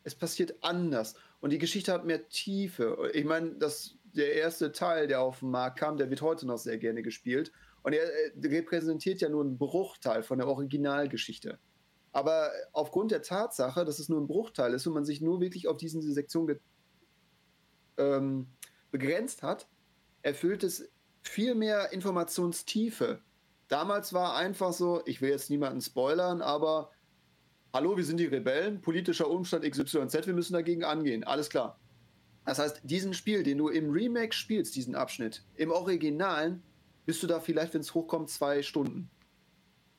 Es 0.04 0.16
passiert 0.16 0.56
anders. 0.62 1.16
Und 1.42 1.52
die 1.52 1.60
Geschichte 1.60 1.92
hat 1.92 2.06
mehr 2.06 2.28
Tiefe. 2.30 3.12
Ich 3.14 3.26
meine, 3.26 3.52
das, 3.56 3.98
der 4.14 4.34
erste 4.34 4.72
Teil, 4.72 5.08
der 5.08 5.22
auf 5.22 5.40
den 5.40 5.52
Markt 5.52 5.80
kam, 5.80 5.98
der 5.98 6.10
wird 6.10 6.22
heute 6.22 6.48
noch 6.48 6.58
sehr 6.58 6.78
gerne 6.78 7.02
gespielt. 7.02 7.52
Und 7.84 7.94
er 7.94 8.10
repräsentiert 8.44 9.22
ja 9.22 9.30
nur 9.30 9.44
einen 9.44 9.58
Bruchteil 9.58 10.24
von 10.24 10.38
der 10.38 10.48
Originalgeschichte. 10.48 11.60
Aber 12.12 12.52
aufgrund 12.74 13.12
der 13.12 13.22
Tatsache, 13.22 13.86
dass 13.86 14.00
es 14.00 14.10
nur 14.10 14.20
ein 14.20 14.28
Bruchteil 14.28 14.74
ist 14.74 14.86
und 14.86 14.94
man 14.94 15.06
sich 15.06 15.22
nur 15.22 15.40
wirklich 15.40 15.68
auf 15.68 15.78
diese 15.78 16.02
Sektion 16.02 16.60
ähm, 17.98 18.48
begrenzt 18.92 19.44
hat, 19.44 19.68
erfüllt 20.22 20.64
es 20.64 20.90
viel 21.22 21.56
mehr 21.56 21.92
Informationstiefe. 21.94 23.22
Damals 23.72 24.12
war 24.12 24.36
einfach 24.36 24.74
so, 24.74 25.02
ich 25.06 25.22
will 25.22 25.30
jetzt 25.30 25.50
niemanden 25.50 25.80
spoilern, 25.80 26.42
aber 26.42 26.92
hallo, 27.74 27.96
wir 27.96 28.04
sind 28.04 28.18
die 28.18 28.26
Rebellen, 28.26 28.82
politischer 28.82 29.30
Umstand 29.30 29.64
XYZ, 29.64 30.28
wir 30.28 30.34
müssen 30.34 30.52
dagegen 30.52 30.84
angehen, 30.84 31.24
alles 31.24 31.50
klar. 31.50 31.80
Das 32.44 32.60
heißt, 32.60 32.82
diesen 32.84 33.14
Spiel, 33.14 33.44
den 33.44 33.60
du 33.60 33.70
im 33.70 33.90
Remake 33.90 34.34
spielst, 34.34 34.76
diesen 34.76 34.94
Abschnitt, 34.94 35.46
im 35.56 35.72
Originalen 35.72 36.62
bist 37.06 37.24
du 37.24 37.28
da 37.28 37.40
vielleicht, 37.40 37.74
wenn 37.74 37.80
es 37.80 37.94
hochkommt, 37.94 38.30
zwei 38.30 38.62
Stunden. 38.62 39.10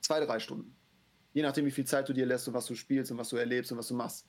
Zwei, 0.03 0.20
drei 0.23 0.39
Stunden. 0.39 0.77
Je 1.32 1.40
nachdem, 1.40 1.65
wie 1.65 1.70
viel 1.70 1.86
Zeit 1.86 2.07
du 2.11 2.12
dir 2.12 2.27
lässt 2.27 2.47
und 2.49 2.53
was 2.53 2.66
du 2.66 2.74
spielst 2.74 3.11
und 3.11 3.16
was 3.16 3.31
du 3.31 3.36
erlebst 3.36 3.73
und 3.73 3.78
was 3.78 3.89
du 3.89 3.94
machst. 3.94 4.27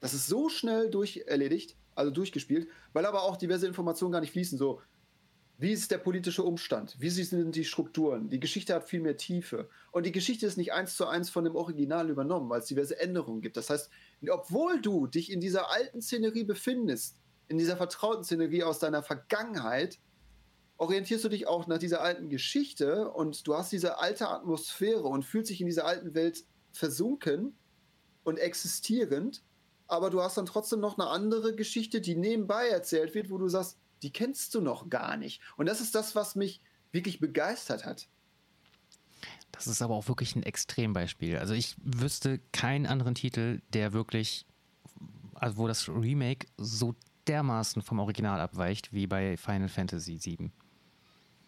Das 0.00 0.14
ist 0.14 0.26
so 0.26 0.48
schnell 0.48 0.88
durch 0.88 1.24
erledigt, 1.26 1.76
also 1.94 2.10
durchgespielt, 2.10 2.66
weil 2.94 3.04
aber 3.04 3.24
auch 3.24 3.36
diverse 3.36 3.66
Informationen 3.66 4.12
gar 4.12 4.22
nicht 4.22 4.32
fließen. 4.32 4.56
So, 4.56 4.80
wie 5.60 5.72
ist 5.72 5.90
der 5.90 5.98
politische 5.98 6.42
Umstand? 6.42 6.96
Wie 6.98 7.10
sind 7.10 7.54
die 7.54 7.66
Strukturen? 7.66 8.30
Die 8.30 8.40
Geschichte 8.40 8.74
hat 8.74 8.88
viel 8.88 9.00
mehr 9.00 9.18
Tiefe. 9.18 9.68
Und 9.92 10.06
die 10.06 10.12
Geschichte 10.12 10.46
ist 10.46 10.56
nicht 10.56 10.72
eins 10.72 10.96
zu 10.96 11.06
eins 11.06 11.28
von 11.28 11.44
dem 11.44 11.54
Original 11.54 12.08
übernommen, 12.08 12.48
weil 12.48 12.60
es 12.60 12.66
diverse 12.66 12.98
Änderungen 12.98 13.42
gibt. 13.42 13.58
Das 13.58 13.68
heißt, 13.68 13.90
obwohl 14.30 14.80
du 14.80 15.06
dich 15.06 15.30
in 15.30 15.38
dieser 15.38 15.70
alten 15.70 16.00
Szenerie 16.00 16.44
befindest, 16.44 17.20
in 17.48 17.58
dieser 17.58 17.76
vertrauten 17.76 18.24
Szenerie 18.24 18.62
aus 18.62 18.78
deiner 18.78 19.02
Vergangenheit, 19.02 19.98
orientierst 20.78 21.24
du 21.24 21.28
dich 21.28 21.46
auch 21.46 21.66
nach 21.66 21.76
dieser 21.76 22.00
alten 22.00 22.30
Geschichte 22.30 23.10
und 23.10 23.46
du 23.46 23.54
hast 23.54 23.70
diese 23.70 23.98
alte 23.98 24.28
Atmosphäre 24.28 25.02
und 25.02 25.26
fühlst 25.26 25.50
dich 25.50 25.60
in 25.60 25.66
dieser 25.66 25.84
alten 25.84 26.14
Welt 26.14 26.46
versunken 26.72 27.54
und 28.24 28.38
existierend, 28.38 29.42
aber 29.88 30.08
du 30.08 30.22
hast 30.22 30.38
dann 30.38 30.46
trotzdem 30.46 30.80
noch 30.80 30.96
eine 30.96 31.10
andere 31.10 31.54
Geschichte, 31.54 32.00
die 32.00 32.16
nebenbei 32.16 32.68
erzählt 32.68 33.14
wird, 33.14 33.28
wo 33.28 33.36
du 33.36 33.48
sagst, 33.48 33.76
die 34.02 34.12
kennst 34.12 34.54
du 34.54 34.60
noch 34.60 34.88
gar 34.88 35.16
nicht. 35.16 35.40
Und 35.56 35.66
das 35.66 35.80
ist 35.80 35.94
das, 35.94 36.14
was 36.14 36.34
mich 36.34 36.60
wirklich 36.92 37.20
begeistert 37.20 37.84
hat. 37.84 38.08
Das 39.52 39.66
ist 39.66 39.82
aber 39.82 39.94
auch 39.94 40.08
wirklich 40.08 40.36
ein 40.36 40.42
Extrembeispiel. 40.42 41.36
Also 41.36 41.54
ich 41.54 41.76
wüsste 41.82 42.40
keinen 42.52 42.86
anderen 42.86 43.14
Titel, 43.14 43.60
der 43.72 43.92
wirklich, 43.92 44.46
also 45.34 45.56
wo 45.56 45.66
das 45.66 45.88
Remake 45.88 46.46
so 46.56 46.94
dermaßen 47.26 47.82
vom 47.82 47.98
Original 47.98 48.40
abweicht 48.40 48.92
wie 48.92 49.06
bei 49.06 49.36
Final 49.36 49.68
Fantasy 49.68 50.18
VII. 50.22 50.50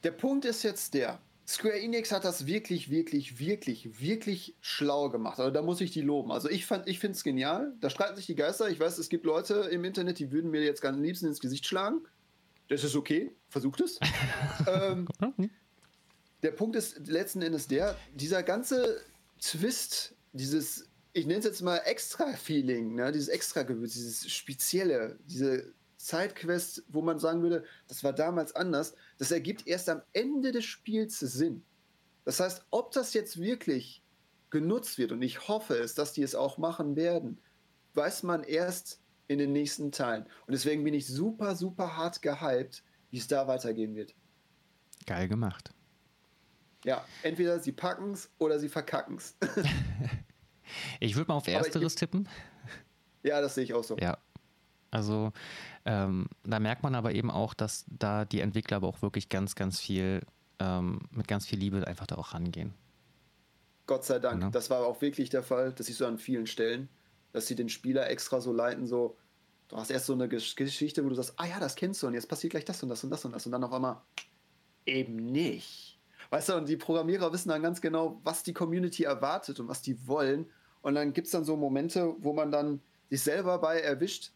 Der 0.03 0.11
Punkt 0.11 0.45
ist 0.45 0.63
jetzt 0.63 0.95
der, 0.95 1.21
Square 1.47 1.81
Enix 1.81 2.13
hat 2.13 2.25
das 2.25 2.47
wirklich, 2.47 2.89
wirklich, 2.89 3.41
wirklich, 3.41 4.01
wirklich 4.01 4.55
schlau 4.61 5.11
gemacht. 5.11 5.41
Also 5.41 5.51
da 5.51 5.61
muss 5.61 5.81
ich 5.81 5.91
die 5.91 6.01
loben. 6.01 6.31
Also 6.31 6.49
ich 6.49 6.71
ich 6.87 6.99
finde 6.99 7.17
es 7.17 7.25
genial. 7.25 7.75
Da 7.81 7.91
streiten 7.91 8.17
sich 8.17 8.27
die 8.27 8.37
Geister. 8.37 8.71
Ich 8.71 8.79
weiß, 8.79 8.99
es 8.99 9.09
gibt 9.09 9.25
Leute 9.27 9.55
im 9.71 9.85
Internet, 9.85 10.19
die 10.21 10.31
würden 10.31 10.51
mir 10.51 10.63
jetzt 10.63 10.81
ganz 10.81 10.97
am 10.97 11.03
liebsten 11.03 11.27
ins 11.27 11.41
Gesicht 11.41 11.67
schlagen. 11.67 12.03
Das 12.69 12.85
ist 12.85 12.97
okay. 12.97 13.35
Versucht 13.49 13.81
es. 13.81 13.99
ähm, 14.67 15.07
der 16.43 16.53
Punkt 16.53 16.77
ist 16.77 17.07
letzten 17.07 17.43
Endes 17.43 17.69
der, 17.69 17.97
dieser 18.15 18.43
ganze 18.43 19.03
Twist, 19.41 20.15
dieses, 20.33 20.89
ich 21.13 21.27
nenne 21.27 21.41
es 21.41 21.45
jetzt 21.45 21.63
mal 21.63 21.79
Extra-Feeling, 21.79 22.95
ne? 22.95 23.13
dieses 23.13 23.29
Extra-Gewürz, 23.29 23.93
dieses 23.93 24.31
Spezielle, 24.31 25.19
diese 25.27 25.73
Sidequest, 25.99 26.83
wo 26.89 27.03
man 27.03 27.19
sagen 27.19 27.43
würde, 27.43 27.65
das 27.87 28.03
war 28.03 28.13
damals 28.13 28.55
anders, 28.57 28.95
das 29.19 29.31
ergibt 29.31 29.67
erst 29.67 29.89
am 29.89 30.03
Ende 30.13 30.51
des 30.51 30.65
Spiels 30.65 31.21
Sinn. 31.21 31.63
Das 32.25 32.41
heißt, 32.41 32.67
ob 32.71 32.93
das 32.93 33.15
jetzt 33.15 33.41
wirklich 33.41 34.03
genutzt 34.51 34.99
wird, 34.99 35.13
und 35.13 35.23
ich 35.23 35.49
hoffe 35.49 35.75
es, 35.75 35.95
dass 35.95 36.13
die 36.13 36.23
es 36.23 36.35
auch 36.35 36.59
machen 36.59 36.97
werden, 36.97 37.41
weiß 37.95 38.23
man 38.23 38.43
erst 38.43 39.02
in 39.29 39.39
den 39.39 39.53
nächsten 39.53 39.93
Teilen. 39.93 40.25
Und 40.47 40.53
deswegen 40.53 40.85
bin 40.85 40.95
ich 40.95 41.07
super, 41.07 41.57
super 41.57 41.97
hart 41.97 42.23
gehypt, 42.23 42.83
wie 43.11 43.19
es 43.19 43.27
da 43.27 43.47
weitergehen 43.47 43.95
wird. 43.95 44.15
Geil 45.07 45.29
gemacht. 45.29 45.73
Ja, 46.85 47.05
entweder 47.23 47.61
sie 47.61 47.73
packen 47.73 48.13
es 48.13 48.31
oder 48.39 48.59
sie 48.59 48.69
verkacken 48.69 49.17
es. 49.17 49.37
ich 51.01 51.17
würde 51.17 51.29
mal 51.29 51.37
auf 51.37 51.47
Ersteres 51.47 51.95
tippen. 51.95 52.29
Ja, 53.23 53.41
das 53.41 53.55
sehe 53.55 53.65
ich 53.65 53.75
auch 53.75 53.85
so. 53.85 53.97
Ja. 53.99 54.19
Also 54.91 55.33
ähm, 55.85 56.27
da 56.45 56.61
merkt 56.61 56.83
man 56.83 56.95
aber 56.95 57.13
eben 57.13 57.31
auch, 57.31 57.55
dass 57.55 57.85
da 57.89 58.25
die 58.25 58.41
Entwickler 58.41 58.79
aber 58.79 58.89
auch 58.89 59.01
wirklich 59.01 59.29
ganz, 59.29 59.55
ganz 59.55 59.81
viel, 59.81 60.23
ähm, 60.59 61.01
mit 61.11 61.29
ganz 61.29 61.47
viel 61.47 61.59
Liebe 61.59 61.87
einfach 61.87 62.07
da 62.07 62.17
auch 62.17 62.35
rangehen. 62.35 62.75
Gott 63.87 64.05
sei 64.05 64.19
Dank. 64.19 64.43
Ja. 64.43 64.51
Das 64.51 64.71
war 64.71 64.87
auch 64.87 65.01
wirklich 65.01 65.31
der 65.31 65.43
Fall. 65.43 65.73
Das 65.73 65.87
siehst 65.87 66.01
du 66.01 66.07
an 66.07 66.19
vielen 66.19 66.47
Stellen, 66.47 66.89
dass 67.33 67.47
sie 67.47 67.55
den 67.55 67.69
Spieler 67.69 68.09
extra 68.11 68.41
so 68.41 68.53
leiten, 68.53 68.87
so, 68.87 69.17
du 69.69 69.77
hast 69.77 69.91
erst 69.91 70.07
so 70.07 70.13
eine 70.13 70.29
Geschichte, 70.29 71.05
wo 71.05 71.09
du 71.09 71.15
sagst, 71.15 71.35
ah 71.37 71.47
ja, 71.47 71.61
das 71.61 71.75
kennst 71.75 72.03
du 72.03 72.07
und 72.07 72.15
jetzt 72.15 72.29
passiert 72.29 72.53
gleich 72.53 72.65
das 72.65 72.83
und 72.83 72.89
das 72.89 73.03
und 73.05 73.11
das 73.11 73.25
und 73.25 73.33
das 73.33 73.47
und 73.47 73.53
dann 73.53 73.65
auf 73.65 73.73
einmal 73.73 74.03
eben 74.87 75.17
nicht. 75.17 75.99
Weißt 76.31 76.49
du, 76.49 76.57
und 76.57 76.69
die 76.69 76.77
Programmierer 76.77 77.33
wissen 77.33 77.51
dann 77.51 77.63
ganz 77.63 77.81
genau, 77.81 78.21
was 78.25 78.43
die 78.43 78.53
Community 78.53 79.05
erwartet 79.05 79.61
und 79.61 79.69
was 79.69 79.83
die 79.83 80.07
wollen. 80.07 80.47
Und 80.81 80.95
dann 80.95 81.13
gibt 81.13 81.27
es 81.27 81.33
dann 81.33 81.45
so 81.45 81.57
Momente, 81.57 82.15
wo 82.19 82.33
man 82.33 82.51
dann 82.51 82.81
sich 83.11 83.23
selber 83.23 83.59
bei 83.59 83.81
erwischt, 83.81 84.33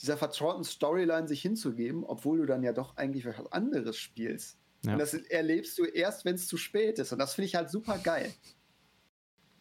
dieser 0.00 0.16
vertrauten 0.16 0.64
Storyline 0.64 1.28
sich 1.28 1.42
hinzugeben, 1.42 2.04
obwohl 2.04 2.38
du 2.38 2.46
dann 2.46 2.62
ja 2.62 2.72
doch 2.72 2.96
eigentlich 2.96 3.26
was 3.26 3.50
anderes 3.52 3.96
spielst. 3.96 4.58
Ja. 4.84 4.92
Und 4.92 4.98
das 4.98 5.14
erlebst 5.14 5.78
du 5.78 5.84
erst, 5.84 6.24
wenn 6.24 6.34
es 6.34 6.46
zu 6.46 6.56
spät 6.56 6.98
ist. 6.98 7.12
Und 7.12 7.18
das 7.18 7.34
finde 7.34 7.46
ich 7.46 7.54
halt 7.54 7.70
super 7.70 7.98
geil. 7.98 8.32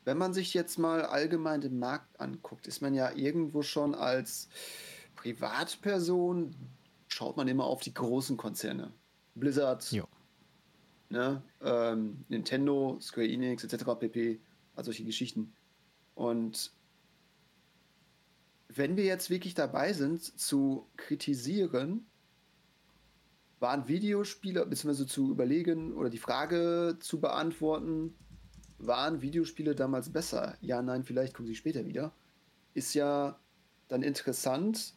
Wenn 0.03 0.17
man 0.17 0.33
sich 0.33 0.53
jetzt 0.53 0.79
mal 0.79 1.03
allgemein 1.03 1.61
den 1.61 1.77
Markt 1.77 2.19
anguckt, 2.19 2.67
ist 2.67 2.81
man 2.81 2.93
ja 2.93 3.11
irgendwo 3.11 3.61
schon 3.61 3.93
als 3.93 4.49
Privatperson, 5.15 6.55
schaut 7.07 7.37
man 7.37 7.47
immer 7.47 7.65
auf 7.65 7.81
die 7.81 7.93
großen 7.93 8.37
Konzerne. 8.37 8.91
Blizzard, 9.35 9.91
ne, 11.09 11.43
ähm, 11.61 12.25
Nintendo, 12.29 12.97
Square 12.99 13.27
Enix 13.27 13.63
etc. 13.63 13.85
pp. 13.99 14.39
Also 14.75 14.91
solche 14.91 15.05
Geschichten. 15.05 15.53
Und 16.15 16.71
wenn 18.69 18.95
wir 18.95 19.03
jetzt 19.03 19.29
wirklich 19.29 19.53
dabei 19.53 19.93
sind, 19.93 20.23
zu 20.39 20.87
kritisieren, 20.97 22.05
waren 23.59 23.87
Videospiele, 23.87 24.65
beziehungsweise 24.65 25.05
zu 25.05 25.29
überlegen 25.29 25.93
oder 25.93 26.09
die 26.09 26.17
Frage 26.17 26.97
zu 26.99 27.19
beantworten, 27.19 28.15
waren 28.85 29.21
Videospiele 29.21 29.75
damals 29.75 30.11
besser? 30.11 30.57
Ja, 30.61 30.81
nein, 30.81 31.03
vielleicht 31.03 31.33
kommen 31.33 31.47
sie 31.47 31.55
später 31.55 31.85
wieder. 31.85 32.13
Ist 32.73 32.93
ja 32.93 33.39
dann 33.87 34.03
interessant 34.03 34.95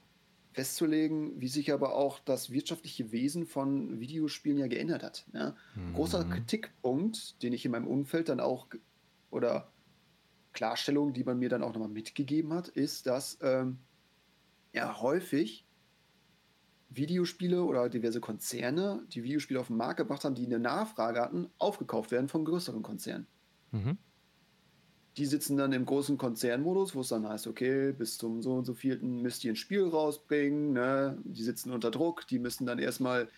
festzulegen, 0.53 1.41
wie 1.41 1.49
sich 1.49 1.73
aber 1.73 1.97
auch 1.97 2.21
das 2.21 2.51
wirtschaftliche 2.51 3.11
Wesen 3.11 3.45
von 3.45 3.99
Videospielen 3.99 4.59
ja 4.59 4.69
geändert 4.69 5.03
hat. 5.03 5.27
Ja? 5.33 5.57
Mhm. 5.75 5.95
Großer 5.95 6.25
Kritikpunkt, 6.25 7.43
den 7.43 7.53
ich 7.53 7.65
in 7.65 7.73
meinem 7.73 7.89
Umfeld 7.89 8.29
dann 8.29 8.41
auch 8.41 8.69
oder 9.31 9.73
Klarstellung, 10.53 11.13
die 11.13 11.25
man 11.25 11.41
mir 11.41 11.49
dann 11.49 11.65
auch 11.65 11.73
nochmal 11.73 11.89
mitgegeben 11.89 12.55
hat, 12.55 12.69
ist, 12.69 13.07
dass 13.07 13.39
ähm, 13.43 13.79
ja 14.73 15.01
häufig 15.01 15.67
Videospiele 16.91 17.65
oder 17.65 17.89
diverse 17.89 18.21
Konzerne, 18.21 19.05
die 19.09 19.25
Videospiele 19.25 19.59
auf 19.59 19.67
den 19.67 19.77
Markt 19.77 19.97
gebracht 19.97 20.25
haben, 20.25 20.37
die 20.37 20.47
eine 20.47 20.61
Nachfrage 20.61 21.21
hatten, 21.21 21.51
aufgekauft 21.59 22.13
werden 22.13 22.29
von 22.29 22.45
größeren 22.45 22.83
Konzernen. 22.83 23.27
Mhm. 23.75 23.99
Die 25.17 25.27
sitzen 25.27 25.57
dann 25.57 25.73
im 25.73 25.85
großen 25.85 26.17
Konzernmodus, 26.17 26.95
wo 26.95 27.01
es 27.01 27.09
dann 27.09 27.29
heißt, 27.29 27.47
okay, 27.47 27.93
bis 27.93 28.19
zum 28.19 28.43
so 28.43 28.55
und 28.55 28.65
so 28.65 28.75
vierten 28.75 29.23
müsst 29.23 29.45
ihr 29.45 29.53
ein 29.53 29.57
Spiel 29.57 29.87
rausbringen, 29.87 30.73
ne? 30.73 31.19
die 31.25 31.43
sitzen 31.43 31.73
unter 31.73 31.91
Druck, 31.91 32.27
die 32.27 32.39
müssen 32.39 32.67
dann 32.67 32.79
erstmal 32.79 33.29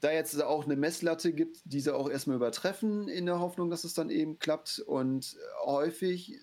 da 0.00 0.12
jetzt 0.12 0.42
auch 0.42 0.64
eine 0.64 0.76
Messlatte 0.76 1.32
gibt, 1.32 1.60
diese 1.64 1.94
auch 1.94 2.10
erstmal 2.10 2.36
übertreffen, 2.36 3.08
in 3.08 3.26
der 3.26 3.40
Hoffnung, 3.40 3.70
dass 3.70 3.84
es 3.84 3.94
dann 3.94 4.10
eben 4.10 4.38
klappt. 4.38 4.78
Und 4.80 5.36
häufig 5.64 6.38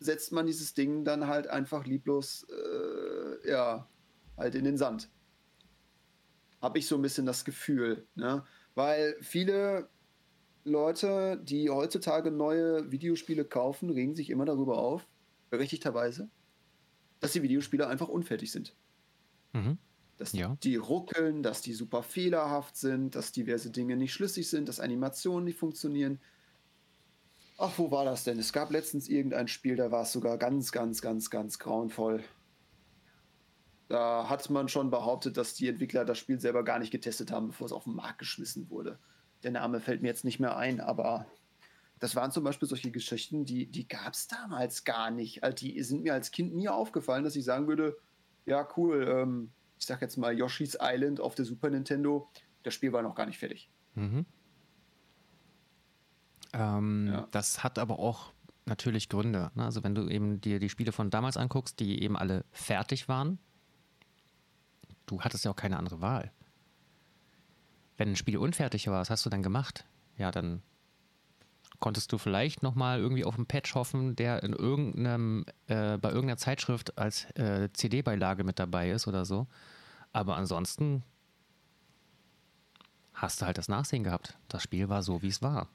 setzt 0.00 0.32
man 0.32 0.46
dieses 0.46 0.74
Ding 0.74 1.04
dann 1.04 1.26
halt 1.26 1.46
einfach 1.46 1.86
lieblos, 1.86 2.46
äh, 2.50 3.48
ja, 3.48 3.88
halt 4.36 4.54
in 4.54 4.64
den 4.64 4.76
Sand. 4.76 5.08
Habe 6.60 6.78
ich 6.78 6.86
so 6.86 6.96
ein 6.96 7.02
bisschen 7.02 7.24
das 7.24 7.44
Gefühl, 7.44 8.06
ne? 8.16 8.44
Weil 8.74 9.16
viele 9.20 9.88
Leute, 10.64 11.40
die 11.42 11.70
heutzutage 11.70 12.30
neue 12.30 12.90
Videospiele 12.90 13.44
kaufen, 13.44 13.90
regen 13.90 14.14
sich 14.14 14.30
immer 14.30 14.46
darüber 14.46 14.78
auf, 14.78 15.06
berechtigterweise, 15.50 16.30
dass 17.20 17.32
die 17.32 17.42
Videospiele 17.42 17.86
einfach 17.86 18.08
unfertig 18.08 18.50
sind. 18.50 18.74
Mhm 19.52 19.78
dass 20.16 20.32
ja. 20.32 20.56
die 20.62 20.76
ruckeln, 20.76 21.42
dass 21.42 21.60
die 21.60 21.72
super 21.72 22.02
fehlerhaft 22.02 22.76
sind, 22.76 23.14
dass 23.14 23.32
diverse 23.32 23.70
Dinge 23.70 23.96
nicht 23.96 24.12
schlüssig 24.12 24.48
sind, 24.48 24.68
dass 24.68 24.80
Animationen 24.80 25.44
nicht 25.44 25.58
funktionieren. 25.58 26.20
Ach, 27.58 27.72
wo 27.78 27.90
war 27.90 28.04
das 28.04 28.24
denn? 28.24 28.38
Es 28.38 28.52
gab 28.52 28.70
letztens 28.70 29.08
irgendein 29.08 29.48
Spiel, 29.48 29.76
da 29.76 29.90
war 29.90 30.02
es 30.02 30.12
sogar 30.12 30.38
ganz, 30.38 30.72
ganz, 30.72 31.00
ganz, 31.02 31.30
ganz 31.30 31.58
grauenvoll. 31.58 32.22
Da 33.88 34.28
hat 34.28 34.48
man 34.50 34.68
schon 34.68 34.90
behauptet, 34.90 35.36
dass 35.36 35.54
die 35.54 35.68
Entwickler 35.68 36.04
das 36.04 36.18
Spiel 36.18 36.40
selber 36.40 36.64
gar 36.64 36.78
nicht 36.78 36.90
getestet 36.90 37.30
haben, 37.30 37.48
bevor 37.48 37.66
es 37.66 37.72
auf 37.72 37.84
den 37.84 37.94
Markt 37.94 38.18
geschmissen 38.18 38.70
wurde. 38.70 38.98
Der 39.44 39.52
Name 39.52 39.80
fällt 39.80 40.02
mir 40.02 40.08
jetzt 40.08 40.24
nicht 40.24 40.40
mehr 40.40 40.56
ein, 40.56 40.80
aber 40.80 41.26
das 42.00 42.16
waren 42.16 42.30
zum 42.30 42.44
Beispiel 42.44 42.68
solche 42.68 42.90
Geschichten, 42.90 43.44
die, 43.44 43.66
die 43.66 43.86
gab 43.86 44.14
es 44.14 44.26
damals 44.26 44.84
gar 44.84 45.10
nicht. 45.10 45.44
Also 45.44 45.54
die 45.56 45.82
sind 45.82 46.02
mir 46.02 46.14
als 46.14 46.30
Kind 46.30 46.54
nie 46.54 46.68
aufgefallen, 46.68 47.24
dass 47.24 47.36
ich 47.36 47.44
sagen 47.44 47.68
würde, 47.68 47.96
ja, 48.46 48.66
cool, 48.76 49.06
ähm, 49.08 49.52
ich 49.78 49.86
sag 49.86 50.02
jetzt 50.02 50.16
mal 50.16 50.36
Yoshi's 50.36 50.76
Island 50.80 51.20
auf 51.20 51.34
der 51.34 51.44
Super 51.44 51.70
Nintendo, 51.70 52.28
das 52.62 52.74
Spiel 52.74 52.92
war 52.92 53.02
noch 53.02 53.14
gar 53.14 53.26
nicht 53.26 53.38
fertig. 53.38 53.70
Mhm. 53.94 54.26
Ähm, 56.52 57.08
ja. 57.12 57.28
Das 57.30 57.62
hat 57.62 57.78
aber 57.78 57.98
auch 57.98 58.32
natürlich 58.66 59.08
Gründe. 59.08 59.50
Ne? 59.54 59.64
Also 59.64 59.84
wenn 59.84 59.94
du 59.94 60.08
eben 60.08 60.40
dir 60.40 60.58
die 60.58 60.68
Spiele 60.68 60.92
von 60.92 61.10
damals 61.10 61.36
anguckst, 61.36 61.80
die 61.80 62.02
eben 62.02 62.16
alle 62.16 62.44
fertig 62.50 63.08
waren, 63.08 63.38
du 65.06 65.20
hattest 65.20 65.44
ja 65.44 65.50
auch 65.50 65.56
keine 65.56 65.78
andere 65.78 66.00
Wahl. 66.00 66.32
Wenn 67.96 68.10
ein 68.10 68.16
Spiel 68.16 68.36
unfertig 68.36 68.88
war, 68.88 69.00
was 69.00 69.10
hast 69.10 69.24
du 69.24 69.30
dann 69.30 69.42
gemacht? 69.42 69.84
Ja, 70.16 70.30
dann 70.30 70.62
konntest 71.80 72.12
du 72.12 72.18
vielleicht 72.18 72.62
nochmal 72.62 72.98
irgendwie 72.98 73.24
auf 73.24 73.36
einen 73.36 73.46
Patch 73.46 73.74
hoffen, 73.74 74.16
der 74.16 74.42
in 74.42 74.52
irgendeinem, 74.52 75.44
äh, 75.66 75.98
bei 75.98 76.08
irgendeiner 76.08 76.36
Zeitschrift 76.38 76.96
als 76.98 77.30
äh, 77.32 77.68
CD-Beilage 77.72 78.44
mit 78.44 78.58
dabei 78.58 78.90
ist 78.90 79.06
oder 79.06 79.24
so. 79.24 79.46
Aber 80.12 80.36
ansonsten 80.36 81.02
hast 83.12 83.40
du 83.42 83.46
halt 83.46 83.58
das 83.58 83.68
Nachsehen 83.68 84.04
gehabt. 84.04 84.36
Das 84.48 84.62
Spiel 84.62 84.88
war 84.88 85.02
so, 85.02 85.22
wie 85.22 85.28
es 85.28 85.42
war. 85.42 85.68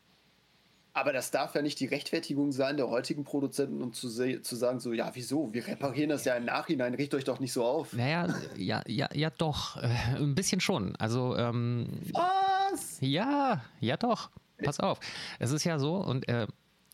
Aber 0.94 1.14
das 1.14 1.32
darf 1.32 1.56
ja 1.56 1.62
nicht 1.62 1.80
die 1.80 1.86
Rechtfertigung 1.86 2.52
sein 2.52 2.78
der 2.78 2.90
heutigen 2.90 3.24
Produzenten, 3.24 3.82
um 3.82 3.94
zu, 3.94 4.10
zu 4.10 4.56
sagen, 4.56 4.80
so, 4.80 4.92
ja, 4.92 5.12
wieso? 5.14 5.54
Wir 5.54 5.68
reparieren 5.68 6.10
das 6.10 6.26
ja 6.26 6.36
im 6.36 6.46
Nachhinein, 6.46 6.96
richtet 6.96 7.20
euch 7.20 7.24
doch 7.24 7.40
nicht 7.40 7.54
so 7.54 7.64
auf. 7.64 7.94
Naja, 7.94 8.28
ja, 8.58 8.82
ja, 8.88 9.08
ja, 9.14 9.30
doch. 9.30 9.78
Äh, 9.78 9.90
ein 10.18 10.36
bisschen 10.36 10.62
schon. 10.62 10.96
Also, 10.96 11.36
ähm, 11.38 12.02
Was? 12.12 12.98
Ja, 13.02 13.62
ja, 13.80 13.98
doch. 13.98 14.32
Pass 14.64 14.80
auf. 14.80 15.00
Es 15.38 15.52
ist 15.52 15.64
ja 15.64 15.80
so, 15.80 15.96
und 15.96 16.28
äh, 16.28 16.48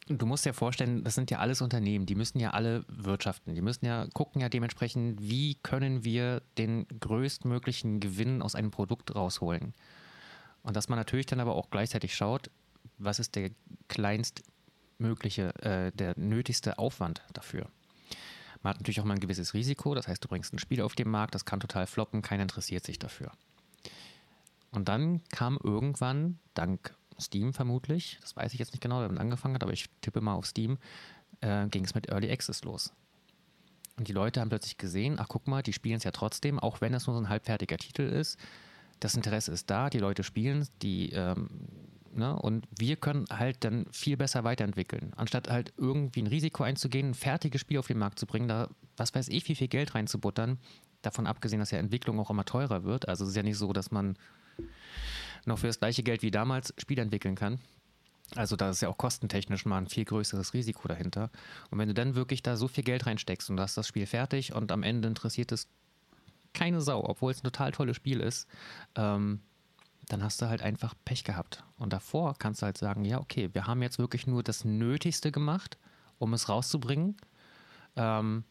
du 0.07 0.25
musst 0.25 0.45
dir 0.45 0.53
vorstellen, 0.53 1.03
das 1.03 1.15
sind 1.15 1.31
ja 1.31 1.39
alles 1.39 1.61
Unternehmen, 1.61 2.05
die 2.05 2.15
müssen 2.15 2.39
ja 2.39 2.51
alle 2.51 2.85
wirtschaften. 2.87 3.55
Die 3.55 3.61
müssen 3.61 3.85
ja 3.85 4.07
gucken 4.13 4.41
ja 4.41 4.49
dementsprechend, 4.49 5.21
wie 5.21 5.55
können 5.63 6.03
wir 6.03 6.41
den 6.57 6.85
größtmöglichen 6.99 7.99
Gewinn 7.99 8.41
aus 8.41 8.55
einem 8.55 8.71
Produkt 8.71 9.15
rausholen. 9.15 9.73
Und 10.63 10.75
dass 10.75 10.89
man 10.89 10.99
natürlich 10.99 11.27
dann 11.27 11.39
aber 11.39 11.55
auch 11.55 11.69
gleichzeitig 11.69 12.15
schaut, 12.15 12.49
was 12.97 13.19
ist 13.19 13.35
der 13.35 13.51
kleinstmögliche, 13.87 15.55
äh, 15.61 15.91
der 15.91 16.17
nötigste 16.17 16.77
Aufwand 16.77 17.23
dafür. 17.33 17.69
Man 18.61 18.71
hat 18.71 18.79
natürlich 18.79 18.99
auch 18.99 19.05
mal 19.05 19.13
ein 19.13 19.19
gewisses 19.19 19.53
Risiko, 19.53 19.93
das 19.93 20.07
heißt, 20.07 20.23
du 20.23 20.27
bringst 20.27 20.53
ein 20.53 20.59
Spiel 20.59 20.81
auf 20.81 20.95
den 20.95 21.09
Markt, 21.09 21.35
das 21.35 21.45
kann 21.45 21.59
total 21.59 21.85
floppen, 21.85 22.21
keiner 22.21 22.43
interessiert 22.43 22.83
sich 22.83 22.97
dafür. 22.97 23.31
Und 24.71 24.89
dann 24.89 25.21
kam 25.29 25.59
irgendwann, 25.63 26.39
dank 26.53 26.95
Steam 27.19 27.53
vermutlich, 27.53 28.17
das 28.21 28.35
weiß 28.35 28.53
ich 28.53 28.59
jetzt 28.59 28.73
nicht 28.73 28.81
genau, 28.81 28.99
wer 28.99 29.07
damit 29.07 29.21
angefangen 29.21 29.55
hat, 29.55 29.63
aber 29.63 29.71
ich 29.71 29.89
tippe 30.01 30.19
mal 30.19 30.33
auf 30.33 30.47
Steam, 30.47 30.77
äh, 31.41 31.67
ging 31.67 31.85
es 31.85 31.95
mit 31.95 32.09
Early 32.09 32.31
Access 32.31 32.63
los. 32.63 32.91
Und 33.97 34.07
die 34.07 34.13
Leute 34.13 34.41
haben 34.41 34.49
plötzlich 34.49 34.77
gesehen, 34.77 35.17
ach 35.19 35.27
guck 35.29 35.47
mal, 35.47 35.61
die 35.61 35.71
spielen 35.71 35.97
es 35.97 36.03
ja 36.03 36.11
trotzdem, 36.11 36.59
auch 36.59 36.81
wenn 36.81 36.93
es 36.93 37.07
nur 37.07 37.15
so 37.15 37.21
ein 37.21 37.29
halbfertiger 37.29 37.77
Titel 37.77 38.01
ist. 38.01 38.37
Das 38.99 39.15
Interesse 39.15 39.51
ist 39.51 39.69
da, 39.69 39.89
die 39.89 39.99
Leute 39.99 40.23
spielen, 40.23 40.67
die 40.81 41.11
ähm, 41.11 41.49
ne? 42.15 42.35
und 42.35 42.67
wir 42.77 42.95
können 42.95 43.25
halt 43.29 43.63
dann 43.63 43.85
viel 43.91 44.17
besser 44.17 44.43
weiterentwickeln. 44.43 45.13
Anstatt 45.15 45.49
halt 45.49 45.73
irgendwie 45.77 46.21
ein 46.21 46.27
Risiko 46.27 46.63
einzugehen, 46.63 47.09
ein 47.09 47.13
fertiges 47.13 47.61
Spiel 47.61 47.77
auf 47.77 47.87
den 47.87 47.97
Markt 47.97 48.19
zu 48.19 48.25
bringen, 48.25 48.47
da 48.47 48.69
was 48.97 49.13
weiß 49.13 49.27
ich, 49.29 49.47
wie 49.47 49.55
viel 49.55 49.67
Geld 49.67 49.95
reinzubuttern, 49.95 50.59
davon 51.01 51.27
abgesehen, 51.27 51.59
dass 51.59 51.71
ja 51.71 51.79
Entwicklung 51.79 52.19
auch 52.19 52.29
immer 52.29 52.45
teurer 52.45 52.83
wird. 52.83 53.07
Also 53.07 53.23
es 53.23 53.31
ist 53.31 53.35
ja 53.35 53.43
nicht 53.43 53.57
so, 53.57 53.73
dass 53.73 53.91
man 53.91 54.17
noch 55.45 55.59
für 55.59 55.67
das 55.67 55.79
gleiche 55.79 56.03
Geld 56.03 56.21
wie 56.21 56.31
damals 56.31 56.73
Spiele 56.77 57.01
entwickeln 57.01 57.35
kann. 57.35 57.59
Also 58.35 58.55
da 58.55 58.71
ist 58.71 58.81
ja 58.81 58.89
auch 58.89 58.97
kostentechnisch 58.97 59.65
mal 59.65 59.77
ein 59.77 59.87
viel 59.87 60.05
größeres 60.05 60.53
Risiko 60.53 60.87
dahinter. 60.87 61.29
Und 61.69 61.77
wenn 61.77 61.87
du 61.87 61.93
dann 61.93 62.15
wirklich 62.15 62.41
da 62.41 62.57
so 62.57 62.67
viel 62.67 62.83
Geld 62.83 63.05
reinsteckst 63.05 63.49
und 63.49 63.57
du 63.57 63.63
hast 63.63 63.77
das 63.77 63.87
Spiel 63.87 64.07
fertig 64.07 64.53
und 64.53 64.71
am 64.71 64.81
Ende 64.81 65.07
interessiert 65.07 65.51
es 65.51 65.67
keine 66.53 66.81
Sau, 66.81 67.03
obwohl 67.05 67.31
es 67.31 67.39
ein 67.39 67.43
total 67.43 67.71
tolles 67.71 67.95
Spiel 67.95 68.21
ist, 68.21 68.47
ähm, 68.95 69.41
dann 70.09 70.23
hast 70.23 70.41
du 70.41 70.47
halt 70.47 70.61
einfach 70.61 70.93
Pech 71.05 71.23
gehabt. 71.23 71.63
Und 71.77 71.93
davor 71.93 72.35
kannst 72.37 72.61
du 72.61 72.65
halt 72.65 72.77
sagen, 72.77 73.05
ja, 73.05 73.19
okay, 73.19 73.49
wir 73.53 73.67
haben 73.67 73.81
jetzt 73.81 73.99
wirklich 73.99 74.27
nur 74.27 74.43
das 74.43 74.65
Nötigste 74.65 75.31
gemacht, 75.31 75.77
um 76.19 76.33
es 76.33 76.49
rauszubringen. 76.49 77.17
Ähm, 77.95 78.43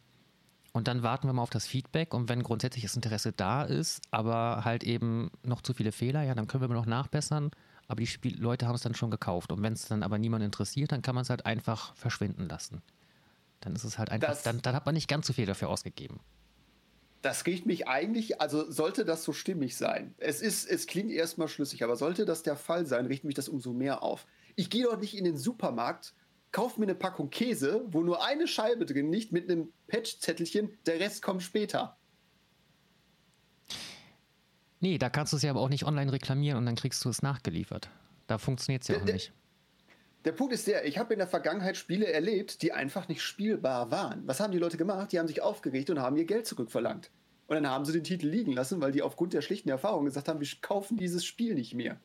und 0.73 0.89
dann 0.89 1.03
warten 1.05 1.29
wir 1.29 1.33
mal 1.33 1.43
auf 1.43 1.51
das 1.51 1.67
Feedback 1.67 2.13
und 2.15 2.29
wenn 2.29 2.43
grundsätzlich 2.43 2.83
das 2.83 2.97
Interesse 2.97 3.33
da 3.33 3.63
ist, 3.63 4.03
aber 4.11 4.65
halt 4.65 4.83
eben 4.83 5.31
noch 5.45 5.63
zu 5.63 5.73
viele 5.73 5.93
Fehler, 5.93 6.23
ja, 6.23 6.35
dann 6.35 6.49
können 6.49 6.69
wir 6.69 6.75
noch 6.75 6.87
nachbessern. 6.87 7.51
Aber 7.87 8.01
die 8.01 8.07
Spiel 8.07 8.41
Leute 8.41 8.67
haben 8.67 8.75
es 8.75 8.81
dann 8.81 8.95
schon 8.95 9.11
gekauft. 9.11 9.53
Und 9.53 9.63
wenn 9.63 9.75
es 9.75 9.87
dann 9.87 10.03
aber 10.03 10.19
niemand 10.19 10.43
interessiert, 10.43 10.91
dann 10.91 11.03
kann 11.03 11.15
man 11.15 11.23
es 11.23 11.31
halt 11.31 11.47
einfach 11.47 11.95
verschwinden 11.95 12.49
lassen. 12.49 12.83
Dann 13.61 13.77
ist 13.77 13.85
es 13.85 13.99
halt 13.99 14.11
einfach, 14.11 14.37
dann, 14.43 14.63
dann 14.63 14.75
hat 14.75 14.87
man 14.87 14.95
nicht 14.95 15.07
ganz 15.07 15.27
so 15.27 15.33
viel 15.33 15.47
dafür 15.47 15.69
ausgegeben. 15.69 16.19
Das 17.25 17.47
riecht 17.47 17.65
mich 17.65 17.89
eigentlich, 17.89 18.43
also 18.43 18.71
sollte 18.71 19.07
das 19.07 19.25
so 19.25 19.33
stimmig 19.33 19.79
sein. 19.79 20.15
Es 20.19 20.43
ist, 20.43 20.69
es 20.69 20.87
klingt 20.87 21.11
erstmal 21.11 21.49
schlüssig, 21.49 21.83
aber 21.83 21.97
sollte 21.97 22.27
das 22.27 22.43
der 22.43 22.55
Fall 22.55 22.85
sein, 22.85 23.07
riecht 23.07 23.25
mich 23.25 23.35
das 23.35 23.49
umso 23.49 23.73
mehr 23.73 24.03
auf. 24.03 24.27
Ich 24.57 24.69
gehe 24.69 24.85
doch 24.85 24.99
nicht 24.99 25.17
in 25.17 25.25
den 25.25 25.39
Supermarkt 25.39 26.13
kauf 26.55 26.79
mir 26.79 26.85
eine 26.85 26.95
Packung 26.95 27.31
Käse, 27.31 27.85
wo 27.89 28.03
nur 28.03 28.25
eine 28.25 28.47
Scheibe 28.47 28.87
drin 28.87 29.11
liegt, 29.11 29.33
mit 29.33 29.51
einem 29.51 29.73
Patch-Zettelchen, 29.89 30.71
der 30.87 31.01
Rest 31.01 31.21
kommt 31.21 31.43
später. 31.43 31.97
Nee, 34.79 34.99
da 34.99 35.11
kannst 35.11 35.33
du 35.33 35.37
es 35.37 35.43
ja 35.43 35.51
aber 35.51 35.61
auch 35.61 35.69
nicht 35.69 35.85
online 35.85 36.13
reklamieren 36.13 36.59
und 36.59 36.67
dann 36.67 36.77
kriegst 36.77 37.05
du 37.05 37.09
es 37.09 37.23
nachgeliefert. 37.23 37.91
Da 38.29 38.39
funktioniert 38.39 38.83
es 38.83 38.89
ja 38.89 38.99
auch 38.99 39.05
nicht. 39.05 39.33
Der 40.25 40.33
Punkt 40.33 40.55
ist 40.55 40.67
der, 40.67 40.87
ich 40.87 40.99
habe 40.99 41.13
in 41.13 41.19
der 41.19 41.29
Vergangenheit 41.29 41.77
Spiele 41.77 42.07
erlebt, 42.07 42.63
die 42.63 42.73
einfach 42.73 43.09
nicht 43.09 43.23
spielbar 43.23 43.91
waren. 43.91 44.27
Was 44.27 44.41
haben 44.41 44.53
die 44.53 44.59
Leute 44.59 44.77
gemacht? 44.77 45.13
Die 45.13 45.19
haben 45.19 45.29
sich 45.29 45.43
aufgeregt 45.43 45.91
und 45.91 46.01
haben 46.01 46.17
ihr 46.17 46.25
Geld 46.25 46.47
zurückverlangt. 46.47 47.11
Und 47.47 47.57
dann 47.57 47.69
haben 47.69 47.85
sie 47.85 47.93
den 47.93 48.05
Titel 48.05 48.27
liegen 48.27 48.53
lassen, 48.53 48.81
weil 48.81 48.93
die 48.93 49.03
aufgrund 49.03 49.35
der 49.35 49.43
schlichten 49.43 49.69
Erfahrung 49.69 50.07
gesagt 50.07 50.29
haben, 50.29 50.41
wir 50.41 50.49
kaufen 50.63 50.97
dieses 50.97 51.25
Spiel 51.25 51.55
nicht 51.55 51.75
mehr 51.75 52.01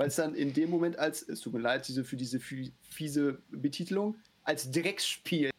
weil 0.00 0.08
es 0.08 0.16
dann 0.16 0.34
in 0.34 0.52
dem 0.52 0.70
Moment 0.70 0.98
als, 0.98 1.22
es 1.22 1.40
tut 1.40 1.52
mir 1.52 1.60
leid 1.60 1.86
diese, 1.86 2.04
für 2.04 2.16
diese 2.16 2.40
fiese 2.40 3.42
Betitelung, 3.50 4.16
als 4.42 4.70
Drecksspiel 4.70 5.50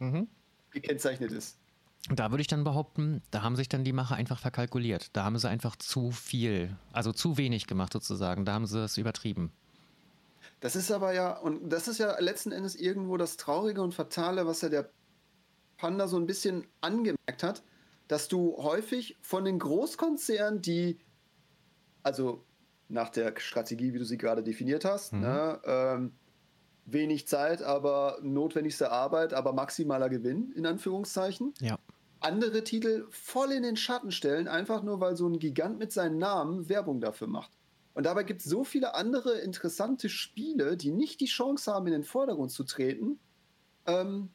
mhm. 0.00 0.26
gekennzeichnet 0.70 1.30
ist. 1.32 1.58
Da 2.08 2.32
würde 2.32 2.40
ich 2.40 2.48
dann 2.48 2.64
behaupten, 2.64 3.22
da 3.30 3.42
haben 3.42 3.54
sich 3.54 3.68
dann 3.68 3.84
die 3.84 3.92
Macher 3.92 4.16
einfach 4.16 4.40
verkalkuliert. 4.40 5.10
Da 5.12 5.22
haben 5.22 5.38
sie 5.38 5.48
einfach 5.48 5.76
zu 5.76 6.10
viel, 6.10 6.76
also 6.92 7.12
zu 7.12 7.36
wenig 7.36 7.68
gemacht 7.68 7.92
sozusagen. 7.92 8.44
Da 8.44 8.54
haben 8.54 8.66
sie 8.66 8.82
es 8.82 8.98
übertrieben. 8.98 9.52
Das 10.60 10.76
ist 10.76 10.90
aber 10.90 11.12
ja, 11.12 11.38
und 11.38 11.70
das 11.70 11.88
ist 11.88 11.98
ja 11.98 12.18
letzten 12.20 12.52
Endes 12.52 12.76
irgendwo 12.76 13.16
das 13.16 13.36
Traurige 13.36 13.82
und 13.82 13.94
Fatale, 13.94 14.46
was 14.46 14.60
ja 14.60 14.68
der 14.68 14.90
Panda 15.76 16.06
so 16.06 16.16
ein 16.16 16.26
bisschen 16.26 16.66
angemerkt 16.80 17.42
hat, 17.42 17.62
dass 18.08 18.28
du 18.28 18.56
häufig 18.58 19.18
von 19.20 19.44
den 19.44 19.58
Großkonzernen, 19.58 20.62
die, 20.62 20.98
also 22.02 22.44
nach 22.88 23.08
der 23.08 23.34
Strategie, 23.38 23.92
wie 23.94 23.98
du 23.98 24.04
sie 24.04 24.18
gerade 24.18 24.42
definiert 24.42 24.84
hast. 24.84 25.12
Mhm. 25.12 25.20
Ne? 25.20 25.60
Ähm, 25.64 26.12
wenig 26.84 27.26
Zeit, 27.26 27.62
aber 27.62 28.18
notwendigste 28.22 28.90
Arbeit, 28.90 29.34
aber 29.34 29.52
maximaler 29.52 30.08
Gewinn, 30.08 30.52
in 30.52 30.66
Anführungszeichen. 30.66 31.54
Ja. 31.60 31.78
Andere 32.20 32.62
Titel 32.64 33.06
voll 33.10 33.52
in 33.52 33.62
den 33.62 33.76
Schatten 33.76 34.12
stellen, 34.12 34.46
einfach 34.46 34.82
nur 34.82 35.00
weil 35.00 35.16
so 35.16 35.26
ein 35.28 35.38
Gigant 35.38 35.78
mit 35.78 35.92
seinem 35.92 36.18
Namen 36.18 36.68
Werbung 36.68 37.00
dafür 37.00 37.26
macht. 37.28 37.50
Und 37.94 38.04
dabei 38.04 38.22
gibt 38.22 38.40
es 38.40 38.48
so 38.48 38.64
viele 38.64 38.94
andere 38.94 39.38
interessante 39.40 40.08
Spiele, 40.08 40.76
die 40.76 40.90
nicht 40.90 41.20
die 41.20 41.26
Chance 41.26 41.72
haben, 41.72 41.86
in 41.86 41.92
den 41.92 42.04
Vordergrund 42.04 42.50
zu 42.50 42.64
treten, 42.64 43.18
ähm, 43.86 44.30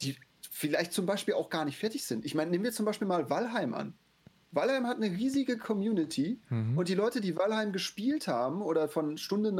die 0.00 0.16
vielleicht 0.50 0.92
zum 0.92 1.06
Beispiel 1.06 1.34
auch 1.34 1.50
gar 1.50 1.64
nicht 1.64 1.78
fertig 1.78 2.04
sind. 2.04 2.24
Ich 2.24 2.34
meine, 2.34 2.50
nehmen 2.50 2.64
wir 2.64 2.72
zum 2.72 2.86
Beispiel 2.86 3.08
mal 3.08 3.28
Valheim 3.28 3.74
an. 3.74 3.94
Valheim 4.52 4.86
hat 4.86 4.96
eine 4.96 5.10
riesige 5.10 5.58
Community 5.58 6.40
mhm. 6.48 6.78
und 6.78 6.88
die 6.88 6.94
Leute, 6.94 7.20
die 7.20 7.36
Valheim 7.36 7.72
gespielt 7.72 8.28
haben 8.28 8.62
oder 8.62 8.88
von 8.88 9.18
Stunde 9.18 9.52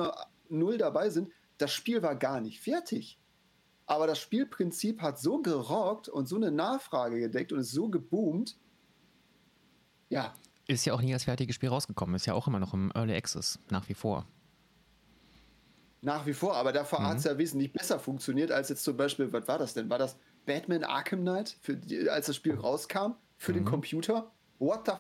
null 0.49 0.79
dabei 0.79 1.11
sind, 1.11 1.31
das 1.59 1.73
Spiel 1.73 2.03
war 2.03 2.17
gar 2.17 2.41
nicht 2.41 2.61
fertig. 2.61 3.19
Aber 3.87 4.07
das 4.07 4.19
Spielprinzip 4.19 5.01
hat 5.01 5.19
so 5.19 5.39
gerockt 5.39 6.09
und 6.09 6.27
so 6.27 6.37
eine 6.37 6.51
Nachfrage 6.51 7.21
gedeckt 7.21 7.53
und 7.53 7.61
ist 7.61 7.73
so 7.73 7.89
geboomt. 7.89 8.57
Ja. 10.09 10.35
Ist 10.69 10.85
ja 10.85 10.95
auch 10.95 11.01
nie 11.01 11.13
als 11.13 11.25
fertiges 11.25 11.55
Spiel 11.55 11.69
rausgekommen. 11.69 12.17
Ist 12.17 12.27
ja 12.27 12.35
auch 12.35 12.49
immer 12.49 12.59
noch 12.59 12.75
im 12.75 12.91
Early 12.95 13.15
Access, 13.15 13.59
nach 13.71 13.89
wie 13.89 13.95
vor. 13.95 14.27
Nach 16.03 16.27
wie 16.27 16.35
vor, 16.35 16.57
aber 16.57 16.73
davor 16.73 17.01
mhm. 17.01 17.07
hat 17.07 17.19
es 17.19 17.25
ja 17.25 17.39
wesentlich 17.39 17.73
besser 17.73 17.99
funktioniert 17.99 18.51
als 18.51 18.69
jetzt 18.69 18.85
zum 18.85 18.97
Beispiel, 18.97 19.33
was 19.33 19.49
war 19.49 19.59
das 19.59 19.75
denn? 19.75 19.89
War 19.89 19.99
das 19.99 20.17
Batman 20.45 20.85
Arkham 20.85 21.21
Knight, 21.21 21.57
für, 21.63 21.81
als 22.11 22.27
das 22.27 22.37
Spiel 22.37 22.55
rauskam, 22.55 23.13
für 23.37 23.53
mhm. 23.53 23.57
den 23.57 23.65
Computer? 23.65 24.31
What 24.59 24.87
the 24.87 24.93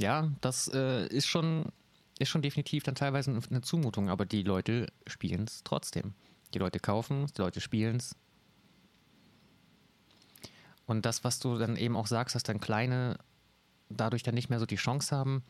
Ja, 0.00 0.30
das 0.40 0.68
äh, 0.72 1.06
ist 1.08 1.26
schon 1.26 1.72
ist 2.18 2.28
schon 2.28 2.42
definitiv 2.42 2.84
dann 2.84 2.94
teilweise 2.94 3.30
eine 3.50 3.62
Zumutung, 3.62 4.08
aber 4.08 4.24
die 4.24 4.42
Leute 4.42 4.86
spielen 5.06 5.44
es 5.44 5.62
trotzdem. 5.64 6.14
Die 6.54 6.58
Leute 6.58 6.78
kaufen 6.78 7.24
es, 7.24 7.32
die 7.32 7.42
Leute 7.42 7.60
spielen 7.60 7.96
es. 7.96 8.14
Und 10.86 11.06
das, 11.06 11.24
was 11.24 11.38
du 11.38 11.58
dann 11.58 11.76
eben 11.76 11.96
auch 11.96 12.06
sagst, 12.06 12.34
dass 12.34 12.42
dann 12.42 12.60
Kleine 12.60 13.18
dadurch 13.92 14.22
dann 14.22 14.34
nicht 14.34 14.50
mehr 14.50 14.58
so 14.58 14.66
die 14.66 14.76
Chance 14.76 15.14
haben, 15.14 15.42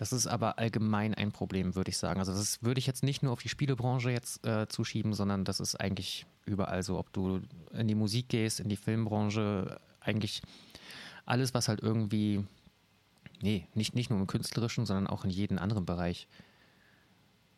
Das 0.00 0.14
ist 0.14 0.26
aber 0.26 0.58
allgemein 0.58 1.14
ein 1.14 1.30
Problem, 1.30 1.74
würde 1.74 1.90
ich 1.90 1.98
sagen. 1.98 2.20
Also 2.20 2.32
das 2.32 2.62
würde 2.62 2.78
ich 2.78 2.86
jetzt 2.86 3.02
nicht 3.02 3.22
nur 3.22 3.32
auf 3.32 3.42
die 3.42 3.50
Spielebranche 3.50 4.10
jetzt 4.10 4.46
äh, 4.46 4.66
zuschieben, 4.66 5.12
sondern 5.12 5.44
das 5.44 5.60
ist 5.60 5.74
eigentlich 5.74 6.24
überall 6.46 6.82
so. 6.82 6.98
Ob 6.98 7.12
du 7.12 7.42
in 7.74 7.86
die 7.86 7.94
Musik 7.94 8.30
gehst, 8.30 8.60
in 8.60 8.70
die 8.70 8.76
Filmbranche, 8.78 9.78
eigentlich 10.00 10.40
alles, 11.26 11.52
was 11.52 11.68
halt 11.68 11.80
irgendwie, 11.82 12.46
nee, 13.42 13.66
nicht, 13.74 13.94
nicht 13.94 14.08
nur 14.08 14.18
im 14.18 14.26
künstlerischen, 14.26 14.86
sondern 14.86 15.06
auch 15.06 15.26
in 15.26 15.30
jedem 15.30 15.58
anderen 15.58 15.84
Bereich. 15.84 16.28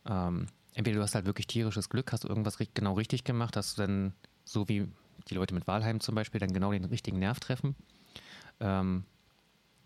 Ähm, 0.04 0.48
entweder 0.74 0.96
du 0.96 1.02
hast 1.04 1.14
halt 1.14 1.26
wirklich 1.26 1.46
tierisches 1.46 1.90
Glück, 1.90 2.10
hast 2.10 2.24
irgendwas 2.24 2.58
genau 2.74 2.94
richtig 2.94 3.22
gemacht, 3.22 3.56
hast 3.56 3.78
du 3.78 3.82
dann, 3.82 4.14
so 4.44 4.68
wie 4.68 4.88
die 5.28 5.34
Leute 5.34 5.54
mit 5.54 5.68
Wahlheim 5.68 6.00
zum 6.00 6.16
Beispiel, 6.16 6.40
dann 6.40 6.52
genau 6.52 6.72
den 6.72 6.86
richtigen 6.86 7.20
Nerv 7.20 7.38
treffen. 7.38 7.76
Ähm, 8.58 9.04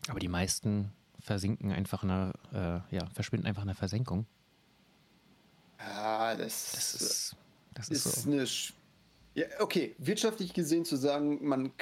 aber 0.08 0.20
die 0.20 0.28
meisten 0.28 0.92
versinken 1.20 1.72
einfach 1.72 2.02
in 2.02 2.10
einer, 2.10 2.32
äh, 2.52 2.94
ja, 2.94 3.06
verschwinden 3.12 3.46
einfach 3.46 3.62
in 3.62 3.68
der 3.68 3.76
Versenkung. 3.76 4.26
Ja, 5.78 6.34
das, 6.34 6.72
das 6.72 6.94
ist, 6.94 7.36
das 7.74 7.88
ist, 7.88 8.06
ist 8.06 8.22
so. 8.22 8.30
eine. 8.30 8.46
Sch 8.46 8.72
ja, 9.34 9.44
okay, 9.58 9.94
wirtschaftlich 9.98 10.54
gesehen 10.54 10.86
zu 10.86 10.96
sagen, 10.96 11.46
man 11.46 11.76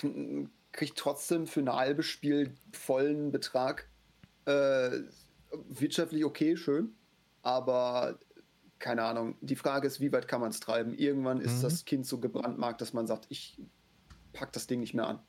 kriegt 0.73 0.99
trotzdem 0.99 1.47
für 1.47 1.61
ein 1.61 1.73
halbes 1.73 2.07
Spiel 2.07 2.53
vollen 2.73 3.31
Betrag. 3.31 3.89
Äh, 4.47 5.03
wirtschaftlich 5.69 6.25
okay, 6.25 6.57
schön. 6.57 6.95
Aber 7.43 8.19
keine 8.81 9.05
Ahnung, 9.05 9.37
die 9.41 9.55
Frage 9.55 9.87
ist, 9.87 10.01
wie 10.01 10.13
weit 10.13 10.27
kann 10.27 10.41
man 10.41 10.51
es 10.51 10.59
treiben? 10.59 10.95
Irgendwann 10.95 11.41
ist 11.41 11.59
mhm. 11.59 11.63
das 11.63 11.85
Kind 11.85 12.07
so 12.07 12.19
gebrandmarkt, 12.19 12.81
dass 12.81 12.93
man 12.93 13.07
sagt, 13.07 13.27
ich 13.29 13.57
pack 14.33 14.53
das 14.53 14.67
Ding 14.67 14.81
nicht 14.81 14.95
mehr 14.95 15.07
an. 15.07 15.21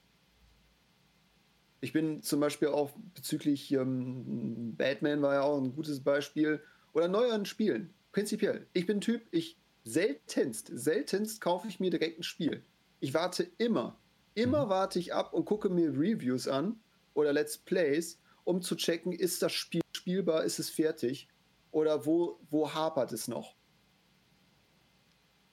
Ich 1.85 1.93
bin 1.93 2.23
zum 2.23 2.39
Beispiel 2.39 2.69
auch 2.69 2.89
bezüglich 3.13 3.71
ähm, 3.71 4.75
Batman 4.75 5.21
war 5.21 5.35
ja 5.35 5.41
auch 5.43 5.61
ein 5.61 5.75
gutes 5.75 6.03
Beispiel 6.03 6.59
oder 6.93 7.07
neueren 7.07 7.45
Spielen. 7.45 7.93
Prinzipiell. 8.11 8.65
Ich 8.73 8.87
bin 8.87 8.97
ein 8.97 9.01
Typ, 9.01 9.21
ich 9.29 9.59
seltenst, 9.83 10.71
seltenst 10.73 11.41
kaufe 11.41 11.67
ich 11.67 11.79
mir 11.79 11.91
direkt 11.91 12.19
ein 12.19 12.23
Spiel. 12.23 12.63
Ich 13.01 13.13
warte 13.13 13.43
immer, 13.59 13.99
immer 14.33 14.65
mhm. 14.65 14.69
warte 14.69 14.97
ich 14.97 15.13
ab 15.13 15.31
und 15.31 15.45
gucke 15.45 15.69
mir 15.69 15.91
Reviews 15.91 16.47
an 16.47 16.79
oder 17.13 17.31
Let's 17.31 17.55
Plays, 17.55 18.19
um 18.45 18.63
zu 18.63 18.75
checken, 18.75 19.11
ist 19.11 19.43
das 19.43 19.51
Spiel 19.51 19.81
spielbar, 19.95 20.43
ist 20.43 20.57
es 20.57 20.71
fertig 20.71 21.27
oder 21.69 22.07
wo, 22.07 22.39
wo 22.49 22.73
hapert 22.73 23.11
es 23.11 23.27
noch. 23.27 23.55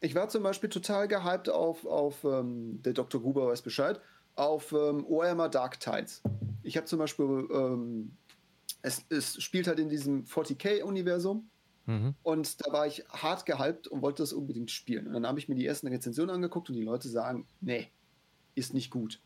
Ich 0.00 0.14
war 0.14 0.30
zum 0.30 0.42
Beispiel 0.42 0.70
total 0.70 1.09
gehypt 1.09 1.50
auf, 1.50 1.84
auf 1.84 2.24
ähm, 2.24 2.80
der 2.80 2.94
Dr. 2.94 3.20
Gruber 3.20 3.48
weiß 3.48 3.60
Bescheid, 3.60 4.00
auf 4.34 4.72
ähm, 4.72 5.04
OMR 5.06 5.48
Dark 5.48 5.80
Tides. 5.80 6.22
Ich 6.62 6.76
habe 6.76 6.86
zum 6.86 6.98
Beispiel, 6.98 7.48
ähm, 7.52 8.16
es, 8.82 9.04
es, 9.09 9.42
spielt 9.42 9.66
halt 9.66 9.78
in 9.78 9.88
diesem 9.88 10.24
40k-Universum 10.24 11.48
mhm. 11.86 12.14
und 12.22 12.64
da 12.64 12.72
war 12.72 12.86
ich 12.86 13.04
hart 13.10 13.46
gehypt 13.46 13.88
und 13.88 14.02
wollte 14.02 14.22
das 14.22 14.32
unbedingt 14.32 14.70
spielen. 14.70 15.06
Und 15.06 15.12
dann 15.14 15.26
habe 15.26 15.38
ich 15.38 15.48
mir 15.48 15.54
die 15.54 15.66
ersten 15.66 15.88
Rezensionen 15.88 16.34
angeguckt 16.34 16.68
und 16.70 16.76
die 16.76 16.82
Leute 16.82 17.09
sagen, 17.09 17.46
nee, 17.60 17.90
ist 18.54 18.74
nicht 18.74 18.90
gut. 18.90 19.20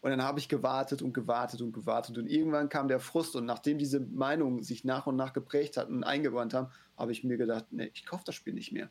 Und 0.00 0.10
dann 0.10 0.22
habe 0.22 0.38
ich 0.38 0.48
gewartet 0.48 1.02
und 1.02 1.12
gewartet 1.14 1.62
und 1.62 1.72
gewartet 1.72 2.16
und 2.16 2.28
irgendwann 2.28 2.68
kam 2.68 2.86
der 2.86 3.00
Frust 3.00 3.34
und 3.34 3.44
nachdem 3.44 3.78
diese 3.78 4.00
Meinungen 4.00 4.62
sich 4.62 4.84
nach 4.84 5.06
und 5.06 5.16
nach 5.16 5.32
geprägt 5.32 5.76
hatten 5.76 5.96
und 5.96 6.04
eingebrannt 6.04 6.54
haben, 6.54 6.68
habe 6.96 7.12
ich 7.12 7.24
mir 7.24 7.36
gedacht, 7.36 7.66
nee, 7.70 7.90
ich 7.92 8.06
kaufe 8.06 8.22
das 8.24 8.34
Spiel 8.34 8.54
nicht 8.54 8.72
mehr. 8.72 8.88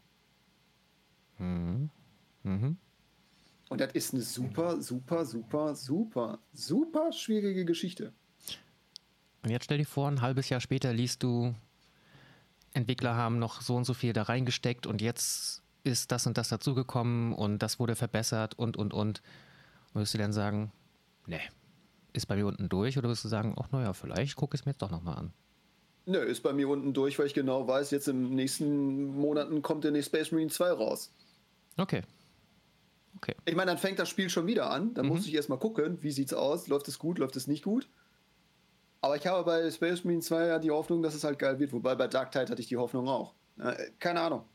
Mhm. 1.38 1.90
Mhm. 2.44 2.78
Und 3.70 3.82
das 3.82 3.94
ist 3.94 4.14
eine 4.14 4.22
super, 4.22 4.82
super, 4.82 5.26
super, 5.26 5.76
super, 5.76 6.40
super 6.54 7.12
schwierige 7.12 7.66
Geschichte. 7.66 8.14
Und 9.44 9.50
jetzt 9.50 9.66
stell 9.66 9.78
dir 9.78 9.86
vor, 9.86 10.08
ein 10.08 10.22
halbes 10.22 10.50
Jahr 10.50 10.62
später 10.62 10.94
liest 10.94 11.24
du, 11.24 11.54
Entwickler 12.74 13.16
haben 13.16 13.40
noch 13.40 13.62
so 13.62 13.76
und 13.76 13.86
so 13.86 13.94
viel 13.94 14.14
da 14.14 14.24
reingesteckt 14.24 14.86
und 14.86 15.02
jetzt 15.02 15.64
ist 15.84 16.12
das 16.12 16.28
und 16.28 16.38
das 16.38 16.50
dazugekommen 16.50 17.34
und 17.34 17.60
das 17.60 17.80
wurde 17.80 17.96
verbessert 17.96 18.58
und, 18.58 18.76
und, 18.76 18.94
und. 18.94 19.22
Würdest 19.94 20.14
du 20.14 20.18
dann 20.18 20.34
sagen, 20.34 20.72
nee, 21.26 21.40
ist 22.12 22.26
bei 22.26 22.36
mir 22.36 22.48
unten 22.48 22.68
durch 22.68 22.98
oder 22.98 23.08
würdest 23.08 23.24
du 23.24 23.30
sagen, 23.30 23.56
ach 23.58 23.72
naja, 23.72 23.94
vielleicht 23.94 24.36
gucke 24.36 24.56
ich 24.56 24.62
es 24.62 24.66
mir 24.66 24.72
jetzt 24.72 24.82
doch 24.82 24.92
nochmal 24.92 25.18
an? 25.18 25.34
Nö, 26.08 26.20
ist 26.20 26.44
bei 26.44 26.54
mir 26.54 26.68
unten 26.70 26.94
durch, 26.94 27.18
weil 27.18 27.28
ich 27.28 27.34
genau 27.34 27.68
weiß, 27.68 27.92
jetzt 27.92 28.08
im 28.08 28.36
nächsten 28.36 29.16
Monaten 29.16 29.62
kommt 29.62 29.84
der 29.84 29.92
nächste 29.92 30.18
Space 30.18 30.32
Marine 30.32 30.52
2 30.52 30.72
raus. 30.72 31.12
Okay. 31.78 32.02
Okay. 33.18 33.36
Ich 33.46 33.56
meine, 33.56 33.72
dann 33.72 33.78
fängt 33.78 34.00
das 34.00 34.10
Spiel 34.10 34.30
schon 34.30 34.48
wieder 34.48 34.70
an. 34.70 34.94
Dann 34.94 35.06
mhm. 35.06 35.14
muss 35.14 35.28
ich 35.28 35.34
erstmal 35.34 35.60
gucken, 35.60 36.02
wie 36.02 36.12
sieht's 36.12 36.34
aus, 36.34 36.68
läuft 36.68 36.88
es 36.88 37.00
gut, 37.00 37.18
läuft 37.18 37.36
es 37.36 37.48
nicht 37.48 37.64
gut. 37.64 37.90
Aber 39.02 39.16
ich 39.16 39.28
habe 39.28 39.44
bei 39.44 39.70
Space 39.70 40.04
Marine 40.04 40.22
2 40.22 40.48
ja 40.48 40.60
die 40.60 40.72
Hoffnung, 40.72 41.04
dass 41.04 41.14
es 41.14 41.24
halt 41.24 41.40
geil 41.40 41.60
wird. 41.60 41.74
Wobei 41.74 41.96
bei 41.96 42.08
Dark 42.08 42.32
Tide 42.32 42.48
hatte 42.50 42.62
ich 42.62 42.68
die 42.68 42.78
Hoffnung 42.78 43.08
auch. 43.08 43.36
Keine 44.00 44.22
Ahnung. 44.22 44.46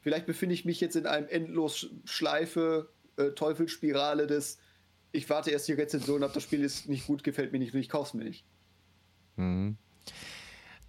Vielleicht 0.00 0.26
befinde 0.26 0.54
ich 0.54 0.64
mich 0.64 0.80
jetzt 0.80 0.96
in 0.96 1.06
einem 1.06 1.26
endlos 1.28 1.88
Schleife, 2.04 2.90
äh, 3.16 3.30
Teufelsspirale 3.30 4.26
des 4.26 4.58
ich 5.12 5.28
warte 5.28 5.50
erst 5.50 5.68
die 5.68 5.72
Rezension 5.72 6.22
ab, 6.22 6.32
das 6.34 6.42
Spiel 6.42 6.62
ist 6.62 6.88
nicht 6.88 7.06
gut, 7.06 7.24
gefällt 7.24 7.52
mir 7.52 7.58
nicht 7.58 7.74
und 7.74 7.80
ich 7.80 7.88
kaufe 7.88 8.08
es 8.08 8.14
mir 8.14 8.24
nicht. 8.24 8.44
Mhm. 9.36 9.76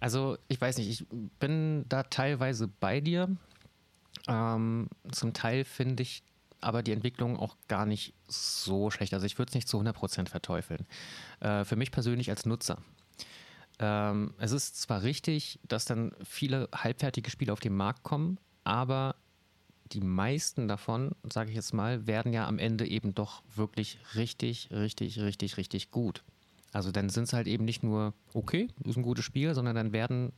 Also, 0.00 0.36
ich 0.48 0.60
weiß 0.60 0.78
nicht, 0.78 0.88
ich 0.88 1.06
bin 1.38 1.84
da 1.88 2.02
teilweise 2.04 2.68
bei 2.68 3.00
dir. 3.00 3.36
Ähm, 4.28 4.88
zum 5.10 5.32
Teil 5.32 5.64
finde 5.64 6.02
ich 6.02 6.22
aber 6.62 6.82
die 6.82 6.92
Entwicklung 6.92 7.38
auch 7.38 7.56
gar 7.68 7.86
nicht 7.86 8.14
so 8.28 8.90
schlecht. 8.90 9.14
Also 9.14 9.26
ich 9.26 9.38
würde 9.38 9.50
es 9.50 9.54
nicht 9.54 9.68
zu 9.68 9.78
100% 9.78 10.28
verteufeln. 10.28 10.86
Äh, 11.40 11.64
für 11.64 11.76
mich 11.76 11.90
persönlich 11.90 12.30
als 12.30 12.46
Nutzer. 12.46 12.78
Ähm, 13.78 14.34
es 14.38 14.52
ist 14.52 14.80
zwar 14.80 15.02
richtig, 15.02 15.58
dass 15.66 15.84
dann 15.84 16.12
viele 16.24 16.68
halbfertige 16.74 17.30
Spiele 17.30 17.52
auf 17.52 17.60
den 17.60 17.74
Markt 17.74 18.02
kommen, 18.02 18.38
aber 18.64 19.16
die 19.92 20.00
meisten 20.00 20.68
davon, 20.68 21.14
sage 21.30 21.50
ich 21.50 21.56
jetzt 21.56 21.74
mal, 21.74 22.06
werden 22.06 22.32
ja 22.32 22.46
am 22.46 22.58
Ende 22.58 22.86
eben 22.86 23.14
doch 23.14 23.42
wirklich 23.54 23.98
richtig, 24.14 24.70
richtig, 24.70 25.18
richtig, 25.18 25.56
richtig 25.56 25.90
gut. 25.90 26.22
Also 26.72 26.90
dann 26.90 27.10
sind 27.10 27.24
es 27.24 27.32
halt 27.32 27.46
eben 27.46 27.64
nicht 27.64 27.82
nur, 27.82 28.14
okay, 28.32 28.68
ist 28.84 28.96
ein 28.96 29.02
gutes 29.02 29.24
Spiel, 29.24 29.54
sondern 29.54 29.76
dann 29.76 29.92
werden 29.92 30.32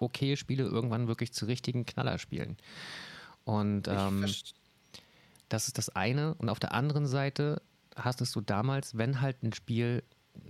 okay 0.00 0.36
Spiele 0.36 0.64
irgendwann 0.64 1.08
wirklich 1.08 1.32
zu 1.32 1.46
richtigen 1.46 1.86
Knallerspielen. 1.86 2.56
Und 3.44 3.88
ähm, 3.88 4.26
das 5.48 5.68
ist 5.68 5.78
das 5.78 5.88
eine. 5.90 6.34
Und 6.34 6.48
auf 6.48 6.58
der 6.58 6.72
anderen 6.72 7.06
Seite 7.06 7.62
hast 7.96 8.20
du 8.34 8.40
damals, 8.40 8.96
wenn 8.96 9.20
halt 9.20 9.42
ein 9.42 9.52
Spiel, 9.52 10.02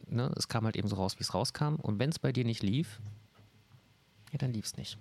ne, 0.07 0.33
es 0.37 0.49
kam 0.49 0.65
halt 0.65 0.77
eben 0.77 0.89
so 0.89 0.97
raus, 0.97 1.19
wie 1.19 1.23
es 1.23 1.35
rauskam, 1.35 1.77
und 1.77 1.99
wenn 1.99 2.11
es 2.11 2.19
bei 2.19 2.33
dir 2.33 2.45
nicht 2.45 2.63
lief, 2.63 3.01
ja, 4.33 4.39
dann 4.39 4.53
lief 4.53 4.67
es 4.67 4.77
nicht. 4.77 4.99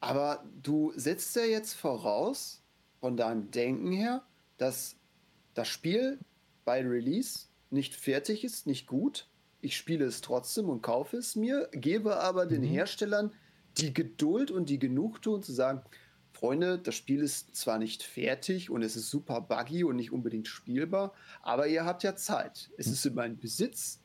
Aber 0.00 0.44
du 0.62 0.92
setzt 0.94 1.34
ja 1.36 1.42
jetzt 1.42 1.74
voraus, 1.74 2.62
von 3.00 3.16
deinem 3.16 3.50
Denken 3.50 3.92
her, 3.92 4.22
dass 4.58 4.96
das 5.54 5.68
Spiel 5.68 6.18
bei 6.64 6.82
Release 6.82 7.46
nicht 7.70 7.94
fertig 7.94 8.44
ist, 8.44 8.66
nicht 8.66 8.86
gut. 8.86 9.28
Ich 9.60 9.76
spiele 9.76 10.04
es 10.04 10.20
trotzdem 10.20 10.68
und 10.68 10.82
kaufe 10.82 11.16
es 11.16 11.36
mir, 11.36 11.68
gebe 11.72 12.18
aber 12.20 12.44
mhm. 12.46 12.50
den 12.50 12.62
Herstellern 12.62 13.32
die 13.78 13.92
Geduld 13.92 14.50
und 14.50 14.70
die 14.70 14.78
Genugtuung 14.78 15.42
zu 15.42 15.52
sagen, 15.52 15.82
Freunde, 16.36 16.78
das 16.78 16.94
Spiel 16.94 17.20
ist 17.20 17.56
zwar 17.56 17.78
nicht 17.78 18.02
fertig 18.02 18.70
und 18.70 18.82
es 18.82 18.94
ist 18.94 19.10
super 19.10 19.40
buggy 19.40 19.84
und 19.84 19.96
nicht 19.96 20.12
unbedingt 20.12 20.48
spielbar, 20.48 21.14
aber 21.42 21.66
ihr 21.66 21.84
habt 21.84 22.02
ja 22.02 22.14
Zeit. 22.14 22.70
Es 22.76 22.86
ist 22.86 23.06
in 23.06 23.14
meinem 23.14 23.38
Besitz. 23.38 24.00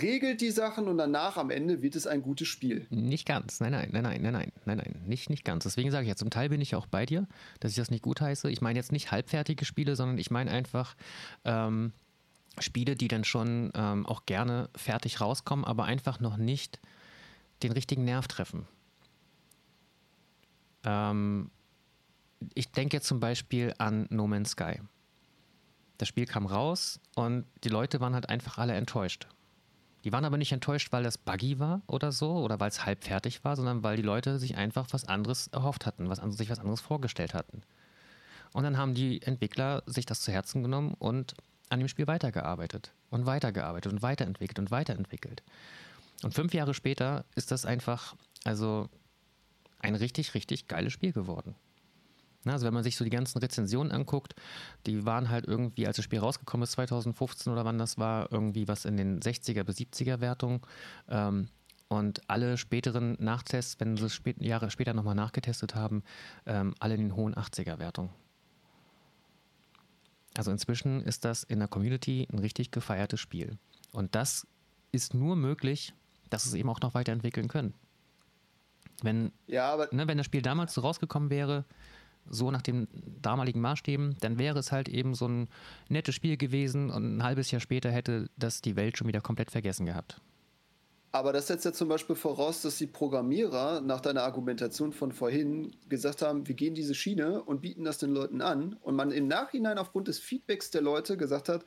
Regelt 0.00 0.40
die 0.40 0.50
Sachen 0.50 0.88
und 0.88 0.98
danach 0.98 1.36
am 1.36 1.50
Ende 1.50 1.82
wird 1.82 1.96
es 1.96 2.06
ein 2.06 2.22
gutes 2.22 2.48
Spiel. 2.48 2.86
Nicht 2.90 3.26
ganz. 3.26 3.60
Nein, 3.60 3.72
nein, 3.72 3.90
nein, 3.92 4.02
nein, 4.02 4.22
nein, 4.22 4.32
nein, 4.32 4.52
nein, 4.64 4.76
nein. 4.78 5.02
Nicht, 5.06 5.28
nicht 5.28 5.44
ganz. 5.44 5.64
Deswegen 5.64 5.90
sage 5.90 6.04
ich 6.04 6.08
ja, 6.08 6.16
zum 6.16 6.30
Teil 6.30 6.48
bin 6.48 6.60
ich 6.60 6.74
auch 6.74 6.86
bei 6.86 7.04
dir, 7.04 7.26
dass 7.60 7.72
ich 7.72 7.76
das 7.76 7.90
nicht 7.90 8.02
gut 8.02 8.20
heiße. 8.20 8.50
Ich 8.50 8.62
meine 8.62 8.78
jetzt 8.78 8.92
nicht 8.92 9.10
halbfertige 9.10 9.64
Spiele, 9.64 9.96
sondern 9.96 10.16
ich 10.16 10.30
meine 10.30 10.50
einfach, 10.50 10.96
ähm, 11.44 11.92
Spiele, 12.58 12.96
die 12.96 13.08
dann 13.08 13.24
schon 13.24 13.70
ähm, 13.74 14.06
auch 14.06 14.26
gerne 14.26 14.68
fertig 14.76 15.20
rauskommen, 15.20 15.64
aber 15.64 15.84
einfach 15.84 16.20
noch 16.20 16.36
nicht 16.36 16.80
den 17.62 17.72
richtigen 17.72 18.04
Nerv 18.04 18.28
treffen. 18.28 18.66
Ähm, 20.84 21.50
ich 22.54 22.70
denke 22.72 22.96
jetzt 22.96 23.06
zum 23.06 23.20
Beispiel 23.20 23.74
an 23.78 24.06
No 24.10 24.26
Man's 24.26 24.50
Sky. 24.50 24.80
Das 25.98 26.08
Spiel 26.08 26.26
kam 26.26 26.46
raus 26.46 26.98
und 27.14 27.44
die 27.64 27.68
Leute 27.68 28.00
waren 28.00 28.14
halt 28.14 28.28
einfach 28.28 28.58
alle 28.58 28.74
enttäuscht. 28.74 29.28
Die 30.04 30.12
waren 30.12 30.24
aber 30.24 30.36
nicht 30.36 30.50
enttäuscht, 30.50 30.90
weil 30.90 31.04
das 31.04 31.16
buggy 31.16 31.60
war 31.60 31.82
oder 31.86 32.10
so 32.10 32.38
oder 32.38 32.58
weil 32.58 32.68
es 32.68 32.84
halb 32.84 33.04
fertig 33.04 33.44
war, 33.44 33.54
sondern 33.54 33.84
weil 33.84 33.96
die 33.96 34.02
Leute 34.02 34.38
sich 34.38 34.56
einfach 34.56 34.88
was 34.90 35.04
anderes 35.04 35.46
erhofft 35.48 35.86
hatten, 35.86 36.08
was 36.08 36.18
sich 36.36 36.50
was 36.50 36.58
anderes 36.58 36.80
vorgestellt 36.80 37.34
hatten. 37.34 37.62
Und 38.52 38.64
dann 38.64 38.76
haben 38.76 38.94
die 38.94 39.22
Entwickler 39.22 39.82
sich 39.86 40.04
das 40.04 40.20
zu 40.20 40.32
Herzen 40.32 40.62
genommen 40.62 40.94
und 40.98 41.34
an 41.68 41.78
dem 41.78 41.88
Spiel 41.88 42.06
weitergearbeitet 42.06 42.92
und 43.10 43.24
weitergearbeitet 43.24 43.92
und 43.92 44.02
weiterentwickelt 44.02 44.58
und 44.58 44.70
weiterentwickelt. 44.70 45.42
Und 46.22 46.34
fünf 46.34 46.52
Jahre 46.52 46.74
später 46.74 47.24
ist 47.34 47.50
das 47.50 47.64
einfach, 47.64 48.14
also 48.44 48.88
ein 49.82 49.94
richtig, 49.94 50.34
richtig 50.34 50.68
geiles 50.68 50.92
Spiel 50.92 51.12
geworden. 51.12 51.54
Also 52.44 52.66
wenn 52.66 52.74
man 52.74 52.82
sich 52.82 52.96
so 52.96 53.04
die 53.04 53.10
ganzen 53.10 53.38
Rezensionen 53.38 53.92
anguckt, 53.92 54.34
die 54.86 55.04
waren 55.04 55.28
halt 55.28 55.46
irgendwie, 55.46 55.86
als 55.86 55.96
das 55.96 56.04
Spiel 56.04 56.18
rausgekommen 56.18 56.64
ist, 56.64 56.72
2015 56.72 57.52
oder 57.52 57.64
wann 57.64 57.78
das 57.78 57.98
war, 57.98 58.32
irgendwie 58.32 58.66
was 58.66 58.84
in 58.84 58.96
den 58.96 59.20
60er 59.20 59.62
bis 59.62 59.76
70er 59.76 60.20
Wertungen. 60.20 60.60
Ähm, 61.08 61.48
Und 61.88 62.22
alle 62.28 62.56
späteren 62.56 63.16
Nachtests, 63.20 63.78
wenn 63.78 63.96
sie 63.98 64.06
es 64.06 64.14
spät, 64.14 64.40
Jahre 64.40 64.70
später 64.70 64.94
nochmal 64.94 65.14
nachgetestet 65.14 65.74
haben, 65.74 66.02
ähm, 66.46 66.74
alle 66.80 66.94
in 66.94 67.00
den 67.02 67.16
hohen 67.16 67.34
80er-Wertungen. 67.34 68.10
Also 70.34 70.50
inzwischen 70.50 71.02
ist 71.02 71.26
das 71.26 71.42
in 71.44 71.58
der 71.58 71.68
Community 71.68 72.26
ein 72.32 72.38
richtig 72.38 72.70
gefeiertes 72.70 73.20
Spiel. 73.20 73.58
Und 73.92 74.14
das 74.14 74.46
ist 74.90 75.12
nur 75.12 75.36
möglich, 75.36 75.92
dass 76.30 76.46
es 76.46 76.54
eben 76.54 76.70
auch 76.70 76.80
noch 76.80 76.94
weiterentwickeln 76.94 77.48
können. 77.48 77.74
Wenn, 79.02 79.32
ja, 79.46 79.72
aber 79.72 79.88
ne, 79.92 80.06
wenn 80.08 80.16
das 80.16 80.26
Spiel 80.26 80.42
damals 80.42 80.74
so 80.74 80.80
rausgekommen 80.80 81.30
wäre, 81.30 81.64
so 82.28 82.50
nach 82.50 82.62
den 82.62 82.88
damaligen 83.20 83.60
Maßstäben, 83.60 84.16
dann 84.20 84.38
wäre 84.38 84.58
es 84.58 84.72
halt 84.72 84.88
eben 84.88 85.14
so 85.14 85.26
ein 85.26 85.48
nettes 85.88 86.14
Spiel 86.14 86.36
gewesen 86.36 86.90
und 86.90 87.16
ein 87.16 87.22
halbes 87.22 87.50
Jahr 87.50 87.60
später 87.60 87.90
hätte 87.90 88.28
das 88.36 88.60
die 88.60 88.76
Welt 88.76 88.96
schon 88.96 89.08
wieder 89.08 89.20
komplett 89.20 89.50
vergessen 89.50 89.86
gehabt. 89.86 90.20
Aber 91.14 91.34
das 91.34 91.46
setzt 91.46 91.66
ja 91.66 91.74
zum 91.74 91.88
Beispiel 91.88 92.16
voraus, 92.16 92.62
dass 92.62 92.78
die 92.78 92.86
Programmierer 92.86 93.82
nach 93.82 94.00
deiner 94.00 94.22
Argumentation 94.22 94.94
von 94.94 95.12
vorhin 95.12 95.76
gesagt 95.90 96.22
haben, 96.22 96.48
wir 96.48 96.54
gehen 96.54 96.74
diese 96.74 96.94
Schiene 96.94 97.42
und 97.42 97.60
bieten 97.60 97.84
das 97.84 97.98
den 97.98 98.10
Leuten 98.10 98.40
an 98.40 98.78
und 98.80 98.96
man 98.96 99.10
im 99.10 99.28
Nachhinein 99.28 99.76
aufgrund 99.76 100.08
des 100.08 100.18
Feedbacks 100.18 100.70
der 100.70 100.80
Leute 100.80 101.18
gesagt 101.18 101.50
hat, 101.50 101.66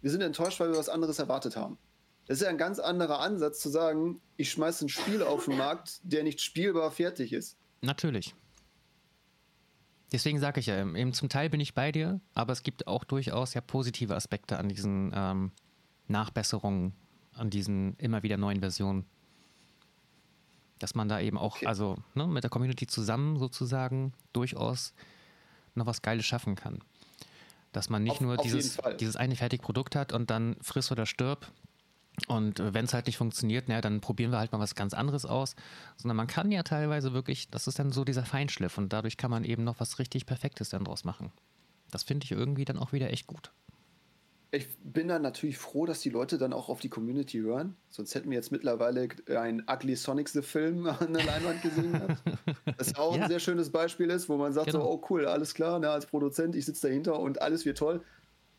wir 0.00 0.10
sind 0.12 0.20
enttäuscht, 0.20 0.60
weil 0.60 0.70
wir 0.70 0.78
was 0.78 0.88
anderes 0.88 1.18
erwartet 1.18 1.56
haben. 1.56 1.76
Das 2.26 2.38
ist 2.38 2.44
ja 2.44 2.50
ein 2.50 2.58
ganz 2.58 2.78
anderer 2.78 3.20
Ansatz 3.20 3.60
zu 3.60 3.68
sagen, 3.68 4.20
ich 4.36 4.50
schmeiße 4.50 4.86
ein 4.86 4.88
Spiel 4.88 5.22
auf 5.22 5.46
den 5.46 5.56
Markt, 5.56 6.00
der 6.02 6.22
nicht 6.22 6.40
spielbar 6.40 6.90
fertig 6.90 7.32
ist. 7.32 7.56
Natürlich. 7.80 8.34
Deswegen 10.12 10.38
sage 10.38 10.60
ich 10.60 10.66
ja, 10.66 10.78
eben 10.80 11.12
zum 11.14 11.28
Teil 11.28 11.48
bin 11.48 11.58
ich 11.58 11.74
bei 11.74 11.90
dir, 11.90 12.20
aber 12.34 12.52
es 12.52 12.62
gibt 12.62 12.86
auch 12.86 13.02
durchaus 13.04 13.54
ja 13.54 13.60
positive 13.60 14.14
Aspekte 14.14 14.58
an 14.58 14.68
diesen 14.68 15.10
ähm, 15.14 15.52
Nachbesserungen, 16.06 16.92
an 17.34 17.48
diesen 17.48 17.96
immer 17.96 18.22
wieder 18.22 18.36
neuen 18.36 18.60
Versionen. 18.60 19.06
Dass 20.78 20.94
man 20.94 21.08
da 21.08 21.18
eben 21.20 21.38
auch, 21.38 21.56
okay. 21.56 21.66
also 21.66 21.96
ne, 22.14 22.26
mit 22.26 22.44
der 22.44 22.50
Community 22.50 22.86
zusammen 22.86 23.38
sozusagen 23.38 24.12
durchaus 24.32 24.92
noch 25.74 25.86
was 25.86 26.02
Geiles 26.02 26.26
schaffen 26.26 26.56
kann. 26.56 26.80
Dass 27.72 27.88
man 27.88 28.02
nicht 28.02 28.16
auf, 28.16 28.20
nur 28.20 28.34
auf 28.36 28.42
dieses, 28.42 28.78
dieses 29.00 29.16
eine 29.16 29.34
Fertigprodukt 29.34 29.96
hat 29.96 30.12
und 30.12 30.28
dann 30.30 30.56
friss 30.60 30.92
oder 30.92 31.06
stirb, 31.06 31.50
und 32.28 32.60
äh, 32.60 32.74
wenn 32.74 32.84
es 32.84 32.94
halt 32.94 33.06
nicht 33.06 33.16
funktioniert, 33.16 33.68
naja, 33.68 33.80
dann 33.80 34.00
probieren 34.00 34.30
wir 34.30 34.38
halt 34.38 34.52
mal 34.52 34.58
was 34.58 34.74
ganz 34.74 34.94
anderes 34.94 35.24
aus. 35.24 35.56
Sondern 35.96 36.16
man 36.16 36.26
kann 36.26 36.52
ja 36.52 36.62
teilweise 36.62 37.12
wirklich, 37.12 37.48
das 37.50 37.66
ist 37.66 37.78
dann 37.78 37.92
so 37.92 38.04
dieser 38.04 38.24
Feinschliff 38.24 38.78
und 38.78 38.92
dadurch 38.92 39.16
kann 39.16 39.30
man 39.30 39.44
eben 39.44 39.64
noch 39.64 39.80
was 39.80 39.98
richtig 39.98 40.26
Perfektes 40.26 40.68
dann 40.68 40.84
draus 40.84 41.04
machen. 41.04 41.32
Das 41.90 42.02
finde 42.02 42.24
ich 42.24 42.32
irgendwie 42.32 42.64
dann 42.64 42.78
auch 42.78 42.92
wieder 42.92 43.10
echt 43.10 43.26
gut. 43.26 43.52
Ich 44.54 44.68
bin 44.84 45.08
dann 45.08 45.22
natürlich 45.22 45.56
froh, 45.56 45.86
dass 45.86 46.00
die 46.00 46.10
Leute 46.10 46.36
dann 46.36 46.52
auch 46.52 46.68
auf 46.68 46.80
die 46.80 46.90
Community 46.90 47.38
hören. 47.38 47.74
Sonst 47.88 48.14
hätten 48.14 48.28
wir 48.28 48.36
jetzt 48.36 48.52
mittlerweile 48.52 49.08
ein 49.34 49.64
Ugly 49.66 49.96
Sonic 49.96 50.28
the 50.28 50.42
Film 50.42 50.86
an 51.00 51.14
der 51.14 51.24
Leinwand 51.24 51.62
gesehen. 51.62 52.18
Das 52.76 52.94
auch 52.96 53.16
ja. 53.16 53.22
ein 53.22 53.28
sehr 53.30 53.40
schönes 53.40 53.70
Beispiel 53.70 54.10
ist, 54.10 54.28
wo 54.28 54.36
man 54.36 54.52
sagt 54.52 54.66
genau. 54.66 54.80
so, 54.80 54.90
oh 54.90 55.06
cool, 55.08 55.24
alles 55.24 55.54
klar, 55.54 55.78
ne, 55.78 55.88
als 55.88 56.04
Produzent, 56.04 56.54
ich 56.54 56.66
sitze 56.66 56.88
dahinter 56.88 57.18
und 57.18 57.40
alles 57.40 57.64
wird 57.64 57.78
toll. 57.78 58.02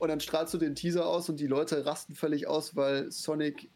Und 0.03 0.09
dann 0.09 0.19
strahlst 0.19 0.53
du 0.53 0.57
den 0.57 0.75
Teaser 0.75 1.07
aus 1.07 1.29
und 1.29 1.39
die 1.39 1.47
Leute 1.47 1.85
rasten 1.85 2.13
völlig 2.13 2.45
aus, 2.45 2.75
weil 2.75 3.09
Sonic 3.09 3.71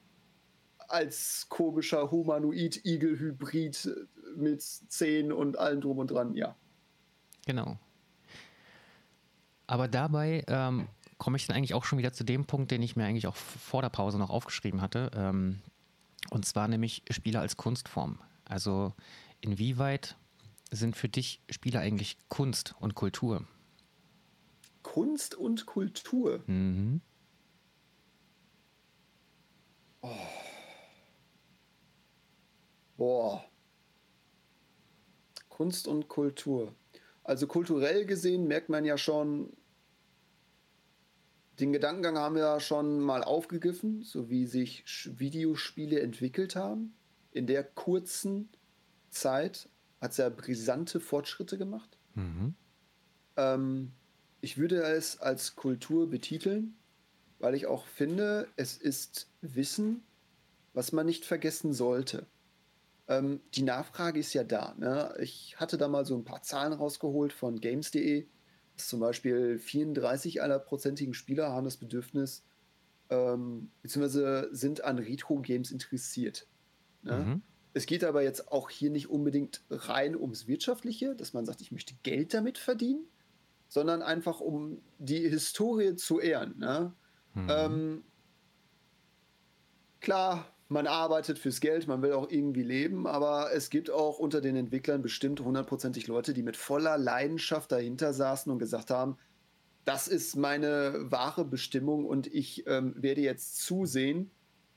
als 0.90 1.45
komischer 1.48 2.12
Humanoid-Igel-Hybrid 2.12 4.08
mit 4.36 4.62
Zehen 4.62 5.32
und 5.32 5.58
allem 5.58 5.80
drum 5.80 5.99
und 5.99 6.12
dran, 6.12 6.36
ja. 6.36 6.54
Genau. 7.45 7.80
Aber 9.68 9.88
dabei 9.88 10.44
ähm, 10.49 10.90
komme 11.18 11.38
ich 11.38 11.48
dann 11.48 11.56
eigentlich 11.56 11.74
auch 11.74 11.86
schon 11.86 11.98
wieder 11.98 12.12
zu 12.12 12.26
dem 12.26 12.44
Punkt, 12.44 12.72
den 12.72 12.82
ich 12.82 12.98
mir 12.98 13.06
eigentlich 13.06 13.28
auch 13.28 13.38
vor 13.38 13.82
der 13.82 13.88
Pause 13.88 14.18
noch 14.18 14.30
aufgeschrieben 14.30 14.82
hatte. 14.82 15.10
Ähm, 15.16 15.62
und 16.30 16.45
zwar 16.45 16.68
nämlich 16.68 17.04
Spiele 17.10 17.40
als 17.40 17.56
Kunstform. 17.56 18.20
Also 18.44 18.91
inwieweit 19.40 20.18
sind 20.72 20.98
für 20.98 21.08
dich 21.08 21.40
Spiele 21.49 21.80
eigentlich 21.80 22.18
Kunst 22.28 22.76
und 22.82 22.95
Kultur? 22.95 23.45
Kunst 24.88 25.36
und 25.36 25.66
Kultur. 25.66 26.42
Mhm. 26.48 27.02
Oh. 30.02 30.10
Boah. 32.96 33.44
Kunst 35.50 35.90
und 35.90 36.08
Kultur. 36.08 36.74
Also 37.26 37.48
kulturell 37.48 38.06
gesehen 38.06 38.48
merkt 38.48 38.70
man 38.70 38.86
ja 38.86 38.98
schon, 38.98 39.52
den 41.60 41.74
Gedankengang 41.74 42.18
haben 42.18 42.36
wir 42.36 42.44
ja 42.44 42.60
schon 42.62 43.02
mal 43.02 43.26
aufgegriffen, 43.26 44.04
so 44.04 44.30
wie 44.30 44.48
sich 44.48 44.86
Videospiele 45.20 46.00
entwickelt 46.00 46.56
haben. 46.56 46.96
In 47.32 47.46
der 47.46 47.66
kurzen 47.66 48.50
Zeit 49.10 49.68
hat 50.00 50.12
es 50.12 50.18
ja 50.18 50.30
brisante 50.30 51.02
Fortschritte 51.02 51.58
gemacht. 51.58 52.00
Mhm. 52.16 52.56
Ähm, 53.36 53.92
ich 54.42 54.58
würde 54.58 54.82
es 54.82 55.20
als 55.20 55.56
Kultur 55.56 56.10
betiteln, 56.10 56.76
weil 57.40 57.56
ich 57.56 57.68
auch 57.68 57.86
finde, 57.86 58.48
es 58.56 58.78
ist 58.78 59.30
Wissen, 59.42 60.04
was 60.74 60.92
man 60.92 61.06
nicht 61.06 61.26
vergessen 61.26 61.74
sollte. 61.74 62.28
Ähm, 63.08 63.42
die 63.54 63.64
Nachfrage 63.64 64.20
ist 64.20 64.34
ja 64.34 64.44
da. 64.44 64.76
Ne? 64.78 65.16
Ich 65.20 65.56
hatte 65.58 65.78
da 65.78 65.88
mal 65.88 66.06
so 66.06 66.16
ein 66.16 66.26
paar 66.26 66.42
Zahlen 66.42 66.74
rausgeholt 66.74 67.34
von 67.34 67.60
Games.de. 67.60 68.28
Zum 68.76 69.00
Beispiel 69.00 69.58
34 69.58 70.42
aller 70.42 70.60
prozentigen 70.60 71.14
Spieler 71.14 71.50
haben 71.52 71.66
das 71.66 71.78
Bedürfnis, 71.78 72.44
ähm, 73.10 73.72
beziehungsweise 73.82 74.50
sind 74.52 74.84
an 74.84 75.00
Retro-Games 75.00 75.72
interessiert. 75.72 76.48
Ne? 77.02 77.18
Mhm. 77.18 77.42
Es 77.74 77.86
geht 77.86 78.04
aber 78.04 78.24
jetzt 78.24 78.52
auch 78.52 78.70
hier 78.70 78.90
nicht 78.90 79.10
unbedingt 79.10 79.64
rein 79.70 80.16
ums 80.16 80.48
Wirtschaftliche, 80.48 81.16
dass 81.16 81.34
man 81.34 81.46
sagt, 81.46 81.62
ich 81.62 81.72
möchte 81.72 81.96
Geld 82.04 82.34
damit 82.34 82.58
verdienen, 82.58 83.08
sondern 83.68 84.02
einfach 84.02 84.39
um 84.39 84.81
die 84.98 85.27
Historie 85.27 85.95
zu 85.95 86.19
ehren. 86.19 86.57
Ne? 86.57 86.94
Mhm. 87.34 87.48
Ähm, 87.49 88.03
klar, 89.99 90.45
man 90.69 90.88
arbeitet 90.88 91.39
fürs 91.39 91.61
Geld, 91.61 91.88
man 91.88 92.02
will 92.02 92.14
auch 92.14 92.30
irgendwie 92.30 92.64
leben, 92.64 93.07
aber 93.07 93.52
es 93.53 93.69
gibt 93.69 93.89
auch 93.89 94.19
unter 94.19 94.41
den 94.41 94.56
Entwicklern 94.56 95.02
bestimmt 95.02 95.39
hundertprozentig 95.39 96.07
Leute, 96.07 96.34
die 96.34 96.44
mit 96.44 96.57
voller 96.57 96.98
Leidenschaft 96.98 97.72
dahinter 97.72 98.14
saßen 98.14 98.52
und 98.52 98.60
gesagt 98.60 98.91
haben, 98.91 99.18
das 99.85 100.10
ist 100.10 100.35
meine 100.35 101.10
wahre 101.11 101.45
Bestimmung 101.45 102.06
und 102.06 102.27
ich 102.27 102.68
ähm, 102.68 102.94
werde 102.98 103.22
jetzt 103.22 103.60
zusehen, 103.64 104.31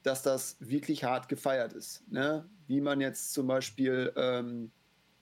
dass 0.04 0.22
das 0.22 0.56
wirklich 0.60 1.02
hart 1.02 1.28
gefeiert 1.28 1.72
ist. 1.72 2.08
Ne? 2.08 2.48
Wie 2.68 2.80
man 2.80 3.00
jetzt 3.00 3.32
zum 3.32 3.48
Beispiel 3.48 4.12
ähm, 4.16 4.70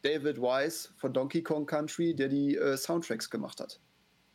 David 0.09 0.39
Wise 0.41 0.89
von 0.97 1.13
Donkey 1.13 1.43
Kong 1.43 1.67
Country, 1.67 2.15
der 2.15 2.29
die 2.29 2.57
äh, 2.57 2.79
Soundtracks 2.79 3.29
gemacht 3.29 3.61
hat. 3.61 3.79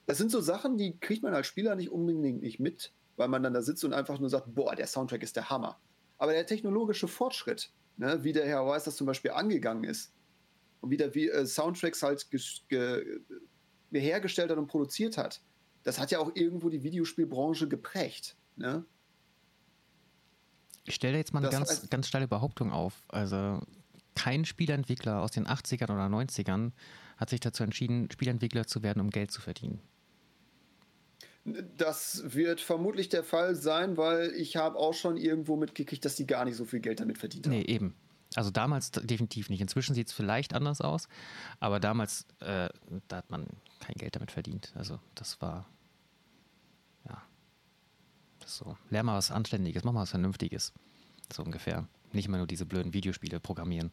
Das 0.06 0.20
sind 0.20 0.30
so 0.30 0.40
Sachen, 0.40 0.78
die 0.78 1.00
kriegt 1.00 1.24
man 1.24 1.34
als 1.34 1.48
Spieler 1.48 1.76
nicht 1.76 1.90
unbedingt 1.90 2.44
nicht 2.44 2.60
mit, 2.60 2.94
weil 3.16 3.28
man 3.28 3.42
dann 3.42 3.54
da 3.54 3.62
sitzt 3.64 3.84
und 3.84 3.94
einfach 3.94 4.20
nur 4.20 4.30
sagt, 4.30 4.54
boah, 4.54 4.76
der 4.76 4.86
Soundtrack 4.86 5.24
ist 5.24 5.36
der 5.36 5.50
Hammer. 5.50 5.80
Aber 6.20 6.34
der 6.34 6.46
technologische 6.46 7.08
Fortschritt, 7.08 7.72
ne, 7.98 8.24
wie 8.24 8.34
der 8.34 8.46
Herr 8.46 8.68
Wise 8.68 8.86
das 8.86 8.98
zum 8.98 9.08
Beispiel 9.08 9.32
angegangen 9.32 9.84
ist 9.84 10.14
und 10.82 10.92
wie 10.92 10.98
der 10.98 11.16
wie, 11.16 11.30
äh, 11.30 11.46
Soundtracks 11.48 12.04
halt 12.04 12.28
hergestellt 13.92 14.52
hat 14.52 14.58
und 14.58 14.68
produziert 14.68 15.18
hat, 15.18 15.42
das 15.82 16.00
hat 16.00 16.12
ja 16.12 16.20
auch 16.20 16.36
irgendwo 16.36 16.70
die 16.70 16.84
Videospielbranche 16.84 17.68
geprägt. 17.68 18.38
Ne? 18.58 18.86
Ich 20.86 20.94
stelle 20.94 21.18
jetzt 21.18 21.34
mal 21.34 21.40
eine 21.40 21.48
das 21.48 21.56
ganz, 21.56 21.70
heißt, 21.70 21.90
ganz 21.90 22.08
steile 22.08 22.28
Behauptung 22.28 22.72
auf. 22.72 23.06
Also 23.08 23.60
kein 24.16 24.46
Spielentwickler 24.46 25.22
aus 25.22 25.32
den 25.32 25.48
80ern 25.48 25.92
oder 25.92 26.06
90ern 26.06 26.72
hat 27.18 27.30
sich 27.30 27.40
dazu 27.40 27.64
entschieden, 27.64 28.10
Spielentwickler 28.12 28.68
zu 28.68 28.84
werden, 28.84 29.00
um 29.02 29.10
Geld 29.10 29.32
zu 29.32 29.42
verdienen. 29.42 29.80
Das 31.78 32.24
wird 32.34 32.62
vermutlich 32.62 33.10
der 33.10 33.24
Fall 33.24 33.56
sein, 33.56 33.98
weil 33.98 34.32
ich 34.32 34.56
habe 34.56 34.78
auch 34.78 34.94
schon 34.94 35.18
irgendwo 35.18 35.58
mitgekriegt, 35.58 36.06
dass 36.06 36.16
die 36.16 36.26
gar 36.26 36.46
nicht 36.46 36.56
so 36.56 36.64
viel 36.64 36.80
Geld 36.80 37.02
damit 37.02 37.18
verdient 37.18 37.46
haben. 37.46 37.54
Nee, 37.54 37.64
eben. 37.64 37.96
Also 38.36 38.50
damals 38.50 38.92
definitiv 38.92 39.50
nicht. 39.50 39.62
Inzwischen 39.62 39.94
sieht 39.94 40.08
es 40.08 40.14
vielleicht 40.14 40.54
anders 40.54 40.82
aus, 40.82 41.08
aber 41.60 41.80
damals, 41.80 42.26
äh, 42.40 42.70
da 43.08 43.18
hat 43.18 43.30
man 43.30 43.46
kein 43.80 43.96
Geld 43.96 44.16
damit 44.16 44.32
verdient. 44.32 44.72
Also 44.76 45.00
das 45.16 45.42
war, 45.42 45.68
ja, 47.08 47.22
das 48.40 48.58
so. 48.58 48.78
Lern 48.90 49.06
mal 49.06 49.18
was 49.18 49.30
Anständiges, 49.30 49.84
mach 49.84 49.92
mal 49.92 50.02
was 50.02 50.12
Vernünftiges. 50.12 50.74
So 51.32 51.44
ungefähr. 51.44 51.88
Nicht 52.14 52.28
immer 52.28 52.38
nur 52.38 52.48
diese 52.48 52.66
blöden 52.66 52.94
Videospiele 52.94 53.40
programmieren. 53.40 53.92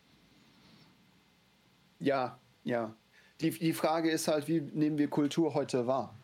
Ja, 2.01 2.41
ja. 2.65 2.97
Die, 3.41 3.51
die 3.51 3.73
Frage 3.73 4.11
ist 4.11 4.29
halt, 4.29 4.49
wie 4.49 4.61
nehmen 4.61 4.99
wir 4.99 5.09
Kultur 5.09 5.55
heute 5.55 5.87
wahr? 5.87 6.19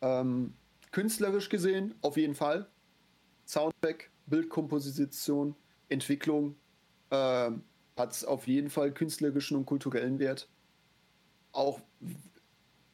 Ähm, 0.00 0.54
künstlerisch 0.90 1.48
gesehen, 1.48 1.94
auf 2.00 2.16
jeden 2.16 2.34
Fall. 2.34 2.68
Soundtrack, 3.46 4.10
Bildkomposition, 4.26 5.54
Entwicklung 5.88 6.56
äh, 7.10 7.50
hat 7.96 8.12
es 8.12 8.24
auf 8.24 8.46
jeden 8.46 8.70
Fall 8.70 8.92
künstlerischen 8.92 9.56
und 9.56 9.66
kulturellen 9.66 10.18
Wert. 10.18 10.48
Auch 11.52 11.80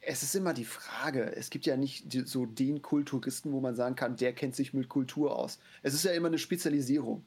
es 0.01 0.23
ist 0.23 0.35
immer 0.35 0.55
die 0.55 0.65
Frage. 0.65 1.36
Es 1.36 1.51
gibt 1.51 1.66
ja 1.66 1.77
nicht 1.77 2.06
so 2.27 2.47
den 2.47 2.82
Kulturisten, 2.82 3.52
wo 3.52 3.60
man 3.60 3.74
sagen 3.74 3.94
kann, 3.94 4.16
der 4.16 4.32
kennt 4.32 4.56
sich 4.56 4.73
mit 4.73 4.89
Kultur 4.89 5.36
aus. 5.36 5.59
Es 5.82 5.94
ist 5.94 6.05
ja 6.05 6.12
immer 6.12 6.28
eine 6.28 6.39
Spezialisierung. 6.39 7.27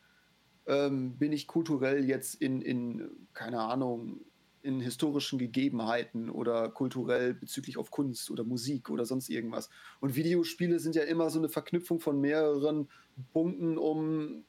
Ähm, 0.72 1.18
bin 1.18 1.34
ich 1.34 1.48
kulturell 1.48 2.06
jetzt 2.06 2.36
in, 2.36 2.62
in, 2.62 3.10
keine 3.34 3.60
Ahnung, 3.60 4.22
in 4.64 4.80
historischen 4.80 5.38
Gegebenheiten 5.38 6.30
oder 6.30 6.70
kulturell 6.70 7.34
bezüglich 7.34 7.78
auf 7.78 7.92
Kunst 7.92 8.32
oder 8.32 8.46
Musik 8.46 8.90
oder 8.90 9.06
sonst 9.06 9.30
irgendwas. 9.30 9.70
Und 10.00 10.16
Videospiele 10.16 10.80
sind 10.80 10.96
ja 10.96 11.04
immer 11.04 11.30
so 11.30 11.40
eine 11.40 11.50
Verknüpfung 11.50 12.00
von 12.00 12.22
mehreren 12.22 12.88
Punkten, 13.34 13.78
um 13.78 14.46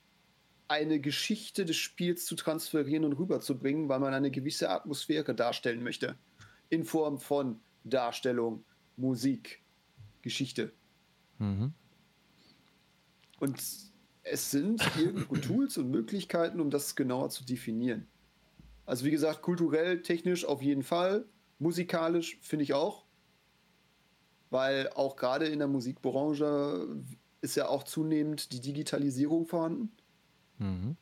eine 0.69 1.01
Geschichte 1.01 1.65
des 1.65 1.77
Spiels 1.77 2.24
zu 2.24 2.36
transferieren 2.36 3.05
und 3.05 3.15
rüberzubringen, 3.15 3.89
weil 3.89 3.99
man 3.99 4.15
eine 4.15 4.31
gewisse 4.31 4.70
Atmosphäre 4.70 5.35
darstellen 5.35 5.82
möchte. 5.82 6.16
In 6.69 6.85
Form 6.85 7.19
von 7.19 7.59
Darstellung, 7.82 8.65
Musik, 8.97 9.61
Geschichte. 10.23 10.73
Mhm. 11.39 11.73
Und 13.40 13.91
es 14.23 14.51
sind 14.51 14.82
irgendwo 14.99 15.36
Tools 15.36 15.78
und 15.78 15.90
Möglichkeiten, 15.90 16.61
um 16.61 16.70
das 16.70 16.97
genauer 16.97 17.31
zu 17.31 17.44
definieren. 17.44 18.07
Also 18.86 19.05
wie 19.05 19.11
gesagt, 19.11 19.43
kulturell, 19.43 20.03
technisch 20.03 20.44
auf 20.44 20.62
jeden 20.62 20.82
Fall. 20.82 21.27
Musikalisch 21.59 22.39
finde 22.43 22.65
ich 22.65 22.74
auch. 22.74 23.05
Weil 24.51 24.90
auch 24.90 25.16
gerade 25.16 25.47
in 25.47 25.61
der 25.61 25.69
Musikbranche 25.69 26.89
ist 27.40 27.57
ja 27.57 27.69
auch 27.69 27.85
zunehmend 27.85 28.53
die 28.53 28.61
Digitalisierung 28.61 29.47
vorhanden. 29.47 29.93
Mhm. 30.59 30.97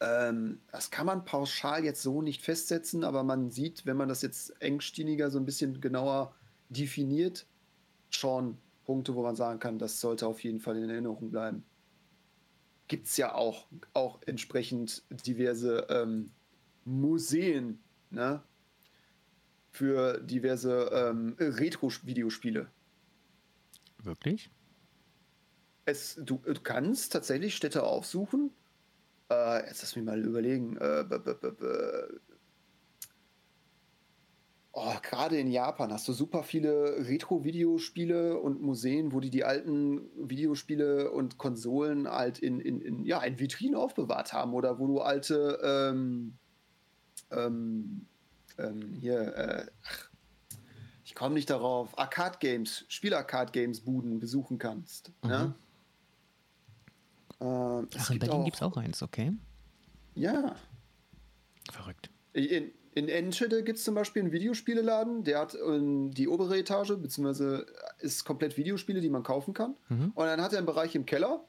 Ähm, 0.00 0.60
das 0.72 0.90
kann 0.90 1.06
man 1.06 1.24
pauschal 1.24 1.84
jetzt 1.84 2.02
so 2.02 2.22
nicht 2.22 2.42
festsetzen, 2.42 3.04
aber 3.04 3.22
man 3.22 3.50
sieht, 3.50 3.84
wenn 3.84 3.96
man 3.96 4.08
das 4.08 4.22
jetzt 4.22 4.60
engstieniger 4.62 5.30
so 5.30 5.38
ein 5.38 5.44
bisschen 5.44 5.80
genauer 5.80 6.34
definiert, 6.70 7.46
schon 8.08 8.56
Punkte, 8.84 9.14
wo 9.14 9.22
man 9.22 9.36
sagen 9.36 9.60
kann, 9.60 9.78
das 9.78 10.00
sollte 10.00 10.26
auf 10.26 10.42
jeden 10.42 10.60
Fall 10.60 10.78
in 10.78 10.88
Erinnerung 10.88 11.30
bleiben. 11.30 11.64
Gibt 12.90 13.06
es 13.06 13.16
ja 13.16 13.32
auch, 13.36 13.68
auch 13.94 14.18
entsprechend 14.26 15.04
diverse 15.24 15.86
ähm, 15.90 16.32
Museen 16.84 17.78
ne? 18.10 18.42
für 19.70 20.18
diverse 20.18 20.90
ähm, 20.92 21.36
Retro-Videospiele. 21.38 22.68
Wirklich? 24.02 24.50
Es, 25.84 26.16
du, 26.16 26.42
du, 26.44 26.60
kannst 26.60 27.12
tatsächlich 27.12 27.54
Städte 27.54 27.84
aufsuchen. 27.84 28.50
Äh, 29.30 29.68
jetzt 29.68 29.82
lass 29.82 29.94
mich 29.94 30.04
mal 30.04 30.20
überlegen. 30.20 30.76
Äh, 30.78 31.04
oh, 34.72 34.94
Gerade 35.02 35.38
in 35.38 35.50
Japan 35.50 35.92
hast 35.92 36.06
du 36.08 36.12
super 36.12 36.42
viele 36.42 37.06
Retro-Videospiele 37.08 38.38
und 38.38 38.62
Museen, 38.62 39.12
wo 39.12 39.20
die 39.20 39.30
die 39.30 39.44
alten 39.44 40.08
Videospiele 40.16 41.10
und 41.10 41.38
Konsolen 41.38 42.08
halt 42.08 42.38
in, 42.38 42.60
in, 42.60 42.80
in, 42.80 43.04
ja, 43.04 43.22
in 43.22 43.38
Vitrinen 43.38 43.74
aufbewahrt 43.74 44.32
haben 44.32 44.54
oder 44.54 44.78
wo 44.78 44.86
du 44.86 45.00
alte 45.00 45.58
ähm, 45.62 46.38
ähm, 47.30 48.06
ähm, 48.58 48.94
hier, 48.94 49.36
äh, 49.36 49.66
ach, 49.84 50.10
ich 51.04 51.14
komme 51.14 51.34
nicht 51.34 51.50
darauf, 51.50 51.98
Arcade-Games, 51.98 52.84
Spiel-Arcade-Games-Buden 52.88 54.20
besuchen 54.20 54.58
kannst. 54.58 55.12
Mhm. 55.22 55.28
Ne? 55.28 55.54
Äh, 57.40 57.86
ach, 57.98 58.10
in 58.10 58.18
Berlin 58.18 58.44
gibt 58.44 58.56
es 58.56 58.62
auch 58.62 58.76
eins, 58.76 59.02
okay. 59.02 59.32
Ja. 60.14 60.54
Verrückt. 61.72 62.10
In, 62.32 62.70
in 62.92 63.08
Enschede 63.08 63.62
gibt 63.62 63.78
es 63.78 63.84
zum 63.84 63.94
Beispiel 63.94 64.22
einen 64.22 64.32
Videospieleladen, 64.32 65.22
der 65.22 65.38
hat 65.38 65.54
ähm, 65.54 66.10
die 66.12 66.28
obere 66.28 66.58
Etage, 66.58 66.96
beziehungsweise 66.96 67.66
ist 67.98 68.24
komplett 68.24 68.56
Videospiele, 68.56 69.00
die 69.00 69.10
man 69.10 69.22
kaufen 69.22 69.54
kann. 69.54 69.76
Mhm. 69.88 70.12
Und 70.14 70.26
dann 70.26 70.40
hat 70.40 70.52
er 70.52 70.58
einen 70.58 70.66
Bereich 70.66 70.94
im 70.96 71.06
Keller, 71.06 71.44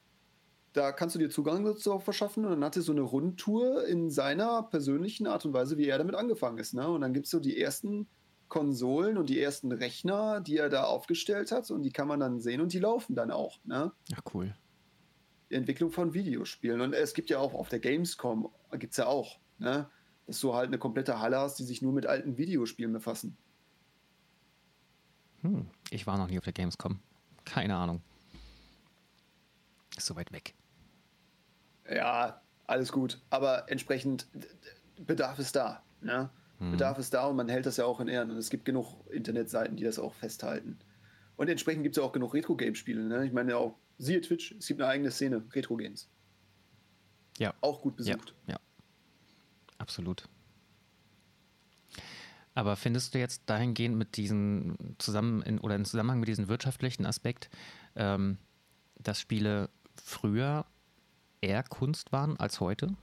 da 0.74 0.92
kannst 0.92 1.16
du 1.16 1.20
dir 1.20 1.30
Zugang 1.30 1.66
dazu 1.66 2.00
verschaffen 2.00 2.46
und 2.46 2.52
dann 2.52 2.64
hat 2.64 2.76
er 2.76 2.82
so 2.82 2.92
eine 2.92 3.02
Rundtour 3.02 3.86
in 3.86 4.10
seiner 4.10 4.64
persönlichen 4.64 5.28
Art 5.28 5.46
und 5.46 5.54
Weise, 5.54 5.78
wie 5.78 5.88
er 5.88 5.98
damit 5.98 6.16
angefangen 6.16 6.60
ist. 6.60 6.74
Ne? 6.74 6.88
Und 6.88 7.02
dann 7.02 7.14
gibt 7.14 7.26
es 7.26 7.32
so 7.32 7.40
die 7.40 7.60
ersten 7.60 8.08
Konsolen 8.48 9.18
und 9.18 9.30
die 9.30 9.42
ersten 9.42 9.72
Rechner, 9.72 10.42
die 10.42 10.58
er 10.58 10.70
da 10.70 10.84
aufgestellt 10.84 11.52
hat 11.52 11.72
und 11.72 11.84
die 11.84 11.92
kann 11.92 12.08
man 12.08 12.20
dann 12.20 12.40
sehen 12.40 12.62
und 12.62 12.72
die 12.74 12.80
laufen 12.80 13.16
dann 13.16 13.32
auch. 13.32 13.60
Ne? 13.66 13.92
Ja, 14.10 14.18
cool. 14.34 14.56
Die 15.50 15.56
Entwicklung 15.56 15.92
von 15.92 16.14
Videospielen. 16.14 16.80
Und 16.80 16.94
es 16.94 17.14
gibt 17.14 17.30
ja 17.30 17.40
auch 17.40 17.54
auf 17.54 17.68
der 17.68 17.80
Gamescom, 17.80 18.50
gibt 18.74 18.92
es 18.92 18.98
ja 18.98 19.08
auch, 19.08 19.40
ne? 19.58 19.90
Dass 20.28 20.40
du 20.40 20.54
halt 20.54 20.68
eine 20.68 20.78
komplette 20.78 21.20
Halle 21.20 21.38
hast, 21.40 21.60
die 21.60 21.64
sich 21.64 21.82
nur 21.82 21.94
mit 21.94 22.06
alten 22.06 22.38
Videospielen 22.38 22.94
befassen. 22.94 23.38
Hm, 25.42 25.68
ich 25.90 26.08
war 26.08 26.18
noch 26.18 26.28
nie 26.28 26.38
auf 26.38 26.44
der 26.44 26.54
Gamescom. 26.54 27.00
Keine 27.46 27.76
Ahnung. 27.76 28.02
Ist 29.98 30.06
so 30.06 30.16
weit 30.16 30.32
weg. 30.32 30.54
Ja, 31.90 32.42
alles 32.68 32.92
gut. 32.92 33.20
Aber 33.30 33.70
entsprechend 33.70 34.28
Bedarf 34.98 35.40
ist 35.40 35.56
da. 35.56 35.84
Ne? 36.02 36.30
Mhm. 36.60 36.72
Bedarf 36.72 37.00
ist 37.00 37.14
da 37.14 37.26
und 37.26 37.36
man 37.36 37.50
hält 37.50 37.66
das 37.66 37.78
ja 37.78 37.86
auch 37.86 38.00
in 38.00 38.08
Ehren. 38.08 38.32
Und 38.32 38.38
es 38.38 38.50
gibt 38.50 38.66
genug 38.66 39.06
Internetseiten, 39.12 39.76
die 39.76 39.84
das 39.84 40.00
auch 40.00 40.14
festhalten. 40.14 40.78
Und 41.36 41.50
entsprechend 41.50 41.84
gibt 41.84 41.98
es 41.98 42.02
ja 42.02 42.08
auch 42.08 42.14
genug 42.14 42.34
Retro-Game-Spiele. 42.34 43.02
Ne? 43.02 43.26
Ich 43.26 43.34
meine 43.34 43.52
ja 43.52 43.58
auch, 43.58 43.76
siehe 43.98 44.22
Twitch, 44.22 44.54
es 44.54 44.68
gibt 44.68 44.80
eine 44.82 44.90
eigene 44.90 45.12
Szene, 45.12 45.44
Retro-Games. 45.54 46.10
Ja. 47.38 47.54
Auch 47.62 47.82
gut 47.82 47.96
besucht. 47.96 48.36
Ja, 48.46 48.54
ja. 48.54 48.60
Absolut. 49.82 50.30
Aber 52.54 52.76
findest 52.76 53.14
du 53.14 53.20
jetzt 53.20 53.44
dahingehend 53.50 53.96
mit 53.96 54.18
diesen 54.18 54.96
zusammen 54.98 55.42
in, 55.42 55.60
oder 55.60 55.76
im 55.76 55.86
Zusammenhang 55.86 56.20
mit 56.20 56.28
diesem 56.28 56.48
wirtschaftlichen 56.48 57.06
Aspekt, 57.06 57.50
ähm, 57.96 58.38
dass 58.98 59.20
Spiele 59.20 59.70
früher 59.96 60.66
eher 61.40 61.64
Kunst 61.64 62.12
waren 62.12 62.38
als 62.38 62.60
heute? 62.60 62.96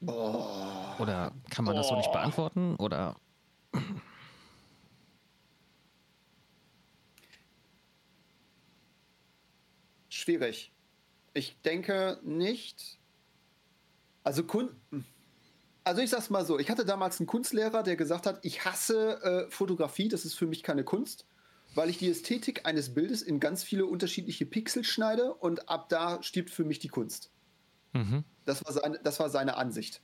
Boah. 0.00 0.96
Oder 0.98 1.32
kann 1.50 1.64
man 1.64 1.74
Boah. 1.74 1.80
das 1.80 1.88
so 1.88 1.96
nicht 1.96 2.12
beantworten? 2.12 2.76
Oder. 2.76 3.16
Schwierig. 10.08 10.72
Ich 11.32 11.60
denke 11.62 12.18
nicht. 12.22 12.99
Also 14.22 14.44
Kunst. 14.44 14.74
Also 15.84 16.02
ich 16.02 16.10
sag's 16.10 16.30
mal 16.30 16.44
so, 16.44 16.58
ich 16.58 16.70
hatte 16.70 16.84
damals 16.84 17.20
einen 17.20 17.26
Kunstlehrer, 17.26 17.82
der 17.82 17.96
gesagt 17.96 18.26
hat, 18.26 18.38
ich 18.42 18.64
hasse 18.64 19.22
äh, 19.22 19.50
Fotografie, 19.50 20.08
das 20.08 20.24
ist 20.24 20.34
für 20.34 20.46
mich 20.46 20.62
keine 20.62 20.84
Kunst 20.84 21.26
weil 21.74 21.88
ich 21.88 21.98
die 21.98 22.08
Ästhetik 22.08 22.66
eines 22.66 22.94
Bildes 22.94 23.22
in 23.22 23.40
ganz 23.40 23.62
viele 23.62 23.86
unterschiedliche 23.86 24.46
Pixel 24.46 24.84
schneide 24.84 25.34
und 25.34 25.68
ab 25.68 25.88
da 25.88 26.22
stirbt 26.22 26.50
für 26.50 26.64
mich 26.64 26.78
die 26.78 26.88
Kunst. 26.88 27.30
Mhm. 27.92 28.24
Das, 28.44 28.64
war 28.64 28.72
seine, 28.72 29.00
das 29.02 29.20
war 29.20 29.30
seine 29.30 29.56
Ansicht. 29.56 30.02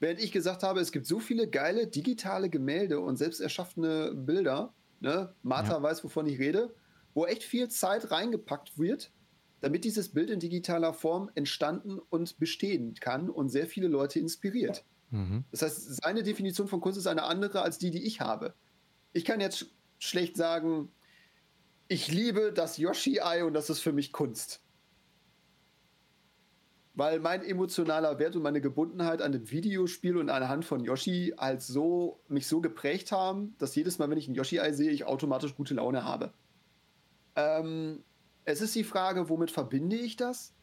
Während 0.00 0.20
ich 0.20 0.32
gesagt 0.32 0.62
habe, 0.62 0.80
es 0.80 0.92
gibt 0.92 1.06
so 1.06 1.18
viele 1.18 1.48
geile 1.48 1.86
digitale 1.86 2.48
Gemälde 2.48 3.00
und 3.00 3.16
selbst 3.16 3.40
erschaffene 3.40 4.14
Bilder, 4.14 4.72
ne? 5.00 5.34
Martha 5.42 5.74
ja. 5.74 5.82
weiß, 5.82 6.04
wovon 6.04 6.26
ich 6.26 6.38
rede, 6.38 6.74
wo 7.14 7.26
echt 7.26 7.42
viel 7.42 7.68
Zeit 7.68 8.10
reingepackt 8.10 8.78
wird, 8.78 9.10
damit 9.60 9.84
dieses 9.84 10.10
Bild 10.10 10.30
in 10.30 10.40
digitaler 10.40 10.92
Form 10.92 11.30
entstanden 11.34 11.98
und 11.98 12.38
bestehen 12.38 12.94
kann 12.94 13.28
und 13.28 13.48
sehr 13.48 13.66
viele 13.66 13.88
Leute 13.88 14.20
inspiriert. 14.20 14.84
Mhm. 15.10 15.44
Das 15.50 15.62
heißt, 15.62 16.02
seine 16.02 16.22
Definition 16.22 16.68
von 16.68 16.80
Kunst 16.80 16.98
ist 16.98 17.06
eine 17.06 17.24
andere 17.24 17.62
als 17.62 17.78
die, 17.78 17.90
die 17.90 18.04
ich 18.04 18.20
habe. 18.20 18.54
Ich 19.12 19.24
kann 19.24 19.40
jetzt 19.40 19.66
schlecht 19.98 20.36
sagen, 20.36 20.90
ich 21.88 22.12
liebe 22.12 22.52
das 22.52 22.76
Yoshi-Ei 22.76 23.44
und 23.44 23.54
das 23.54 23.70
ist 23.70 23.80
für 23.80 23.92
mich 23.92 24.12
Kunst. 24.12 24.62
Weil 26.94 27.20
mein 27.20 27.42
emotionaler 27.42 28.18
Wert 28.18 28.36
und 28.36 28.42
meine 28.42 28.60
Gebundenheit 28.60 29.22
an 29.22 29.32
dem 29.32 29.50
Videospiel 29.50 30.16
und 30.16 30.30
an 30.30 30.40
der 30.40 30.48
Hand 30.48 30.64
von 30.64 30.84
Yoshi 30.84 31.32
halt 31.38 31.62
so, 31.62 32.20
mich 32.28 32.46
so 32.46 32.60
geprägt 32.60 33.12
haben, 33.12 33.54
dass 33.58 33.74
jedes 33.74 33.98
Mal, 33.98 34.10
wenn 34.10 34.18
ich 34.18 34.28
ein 34.28 34.34
Yoshi-Ei 34.34 34.72
sehe, 34.72 34.90
ich 34.90 35.04
automatisch 35.04 35.54
gute 35.54 35.74
Laune 35.74 36.04
habe. 36.04 36.32
Ähm, 37.36 38.02
es 38.48 38.62
ist 38.62 38.74
die 38.74 38.84
Frage, 38.84 39.28
womit 39.28 39.50
verbinde 39.50 39.96
ich 39.96 40.16
das? 40.16 40.54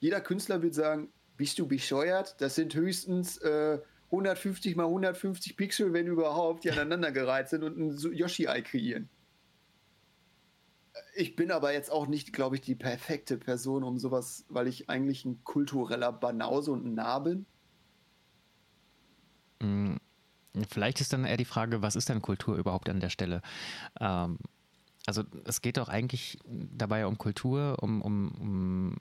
Jeder 0.00 0.22
Künstler 0.22 0.62
wird 0.62 0.72
sagen, 0.72 1.12
bist 1.36 1.58
du 1.58 1.68
bescheuert? 1.68 2.40
Das 2.40 2.54
sind 2.54 2.74
höchstens 2.74 3.36
äh, 3.38 3.78
150 4.06 4.74
mal 4.74 4.86
150 4.86 5.54
Pixel, 5.54 5.92
wenn 5.92 6.06
überhaupt, 6.06 6.64
die 6.64 6.70
aneinandergereiht 6.70 7.50
sind 7.50 7.62
und 7.62 7.76
ein 7.76 8.14
Yoshi-Ei 8.14 8.62
kreieren. 8.62 9.10
Ich 11.14 11.36
bin 11.36 11.50
aber 11.50 11.74
jetzt 11.74 11.92
auch 11.92 12.06
nicht, 12.06 12.32
glaube 12.32 12.56
ich, 12.56 12.62
die 12.62 12.74
perfekte 12.74 13.36
Person 13.36 13.84
um 13.84 13.98
sowas, 13.98 14.46
weil 14.48 14.66
ich 14.66 14.88
eigentlich 14.88 15.26
ein 15.26 15.44
kultureller 15.44 16.12
Banause 16.12 16.72
und 16.72 16.86
ein 16.86 16.94
Narr 16.94 17.22
bin. 17.22 17.46
Mm, 19.60 19.96
vielleicht 20.70 21.02
ist 21.02 21.12
dann 21.12 21.26
eher 21.26 21.36
die 21.36 21.44
Frage, 21.44 21.82
was 21.82 21.96
ist 21.96 22.08
denn 22.08 22.22
Kultur 22.22 22.56
überhaupt 22.56 22.88
an 22.88 23.00
der 23.00 23.10
Stelle? 23.10 23.42
Ähm, 24.00 24.38
also 25.06 25.22
es 25.44 25.62
geht 25.62 25.76
doch 25.76 25.88
eigentlich 25.88 26.38
dabei 26.44 27.06
um 27.06 27.16
Kultur, 27.16 27.76
um, 27.80 28.02
um, 28.02 28.32
um 28.40 28.96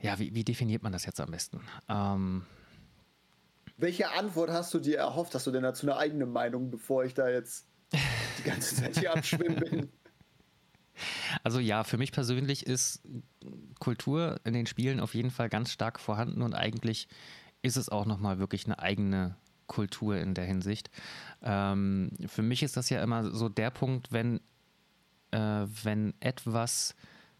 ja, 0.00 0.18
wie, 0.18 0.34
wie, 0.34 0.44
definiert 0.44 0.82
man 0.82 0.92
das 0.92 1.04
jetzt 1.04 1.20
am 1.20 1.30
besten? 1.30 1.60
Ähm, 1.88 2.44
Welche 3.76 4.10
Antwort 4.10 4.50
hast 4.50 4.72
du 4.74 4.78
dir 4.78 4.98
erhofft? 4.98 5.34
Hast 5.34 5.46
du 5.46 5.50
denn 5.50 5.62
dazu 5.62 5.86
eine 5.86 5.96
eigene 5.96 6.26
Meinung, 6.26 6.70
bevor 6.70 7.04
ich 7.04 7.14
da 7.14 7.28
jetzt 7.28 7.66
die 8.38 8.42
ganze 8.44 8.74
Zeit 8.76 8.98
hier 8.98 9.12
abschwimmen 9.12 9.56
bin? 9.56 9.92
Also 11.42 11.58
ja, 11.58 11.84
für 11.84 11.96
mich 11.96 12.12
persönlich 12.12 12.66
ist 12.66 13.02
Kultur 13.80 14.40
in 14.44 14.52
den 14.52 14.66
Spielen 14.66 15.00
auf 15.00 15.14
jeden 15.14 15.30
Fall 15.30 15.48
ganz 15.48 15.72
stark 15.72 15.98
vorhanden 15.98 16.42
und 16.42 16.54
eigentlich 16.54 17.08
ist 17.62 17.76
es 17.76 17.88
auch 17.88 18.04
nochmal 18.04 18.38
wirklich 18.38 18.66
eine 18.66 18.78
eigene 18.78 19.36
Kultur 19.72 20.18
in 20.18 20.34
der 20.34 20.44
Hinsicht. 20.44 20.90
Ähm, 21.42 22.10
für 22.26 22.42
mich 22.42 22.62
ist 22.62 22.76
das 22.76 22.90
ja 22.90 23.02
immer 23.02 23.34
so 23.34 23.48
der 23.48 23.70
Punkt, 23.70 24.12
wenn, 24.12 24.40
äh, 25.30 25.66
wenn 25.82 26.12
etwas 26.20 26.94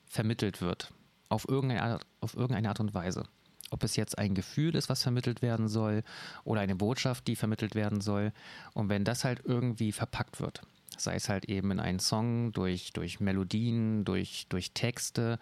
vermittelt 0.07 0.63
wird, 0.63 0.93
auf 1.29 1.47
irgendeine, 1.47 1.83
Art, 1.83 2.07
auf 2.21 2.35
irgendeine 2.35 2.71
Art 2.71 2.81
und 2.81 2.95
Weise. 2.95 3.25
Ob 3.71 3.85
es 3.85 3.97
jetzt 3.97 4.17
ein 4.19 4.35
Gefühl 4.35 4.75
ist, 4.77 4.89
was 4.89 5.03
vermittelt 5.03 5.43
werden 5.43 5.69
soll, 5.69 6.05
oder 6.45 6.63
eine 6.63 6.75
Botschaft, 6.75 7.27
die 7.27 7.37
vermittelt 7.37 7.75
werden 7.75 8.01
soll. 8.01 8.33
Und 8.73 8.89
wenn 8.89 9.05
das 9.05 9.25
halt 9.25 9.43
irgendwie 9.45 9.93
verpackt 9.93 10.41
wird, 10.41 10.63
sei 10.97 11.15
es 11.15 11.29
halt 11.29 11.47
eben 11.47 11.71
in 11.71 11.81
einen 11.81 12.01
Song, 12.01 12.53
durch, 12.53 12.93
durch 12.95 13.21
Melodien, 13.21 14.05
durch, 14.05 14.47
durch 14.49 14.73
Texte, 14.73 15.39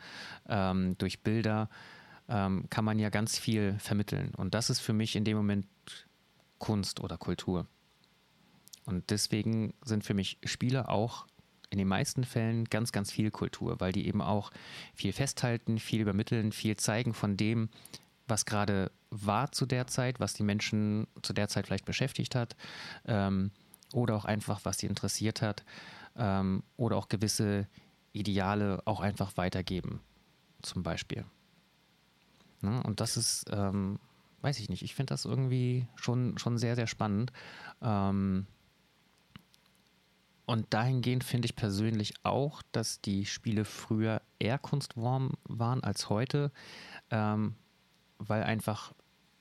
ähm, 0.48 0.96
durch 0.98 1.22
Bilder, 1.22 1.68
ähm, 2.28 2.66
kann 2.68 2.84
man 2.84 2.98
ja 2.98 3.10
ganz 3.10 3.38
viel 3.38 3.76
vermitteln. 3.78 4.32
Und 4.36 4.54
das 4.54 4.70
ist 4.70 4.80
für 4.80 4.92
mich 4.92 5.14
in 5.14 5.24
dem 5.24 5.36
Moment 5.36 5.66
Kunst 6.60 7.00
oder 7.00 7.18
Kultur. 7.18 7.66
Und 8.84 9.10
deswegen 9.10 9.74
sind 9.84 10.04
für 10.04 10.14
mich 10.14 10.38
Spiele 10.44 10.88
auch 10.88 11.26
in 11.70 11.78
den 11.78 11.88
meisten 11.88 12.24
Fällen 12.24 12.64
ganz, 12.64 12.92
ganz 12.92 13.10
viel 13.10 13.30
Kultur, 13.30 13.80
weil 13.80 13.92
die 13.92 14.06
eben 14.06 14.22
auch 14.22 14.50
viel 14.94 15.12
festhalten, 15.12 15.78
viel 15.78 16.00
übermitteln, 16.00 16.52
viel 16.52 16.76
zeigen 16.76 17.14
von 17.14 17.36
dem, 17.36 17.68
was 18.26 18.44
gerade 18.44 18.90
war 19.10 19.52
zu 19.52 19.66
der 19.66 19.86
Zeit, 19.86 20.20
was 20.20 20.34
die 20.34 20.42
Menschen 20.42 21.06
zu 21.22 21.32
der 21.32 21.48
Zeit 21.48 21.66
vielleicht 21.66 21.84
beschäftigt 21.84 22.34
hat 22.34 22.56
ähm, 23.06 23.50
oder 23.92 24.14
auch 24.16 24.24
einfach, 24.24 24.60
was 24.64 24.78
sie 24.78 24.86
interessiert 24.86 25.42
hat 25.42 25.64
ähm, 26.16 26.62
oder 26.76 26.96
auch 26.96 27.08
gewisse 27.08 27.66
Ideale 28.12 28.82
auch 28.84 29.00
einfach 29.00 29.36
weitergeben, 29.36 30.00
zum 30.62 30.82
Beispiel. 30.82 31.24
Ne? 32.60 32.82
Und 32.82 33.00
das 33.00 33.16
ist, 33.16 33.46
ähm, 33.52 33.98
weiß 34.42 34.58
ich 34.58 34.68
nicht, 34.68 34.82
ich 34.82 34.94
finde 34.94 35.12
das 35.12 35.24
irgendwie 35.24 35.86
schon, 35.96 36.38
schon 36.38 36.58
sehr, 36.58 36.76
sehr 36.76 36.86
spannend. 36.86 37.32
Ähm, 37.82 38.46
und 40.46 40.66
dahingehend 40.74 41.22
finde 41.22 41.46
ich 41.46 41.54
persönlich 41.54 42.14
auch, 42.24 42.62
dass 42.72 43.00
die 43.00 43.24
Spiele 43.24 43.64
früher 43.64 44.20
eher 44.38 44.58
kunstwarm 44.58 45.34
waren 45.44 45.84
als 45.84 46.08
heute, 46.08 46.50
ähm, 47.10 47.54
weil 48.18 48.42
einfach 48.42 48.92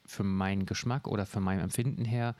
für 0.06 0.24
meinen 0.24 0.66
Geschmack 0.66 1.08
oder 1.08 1.26
für 1.26 1.40
mein 1.40 1.60
Empfinden 1.60 2.06
her 2.06 2.36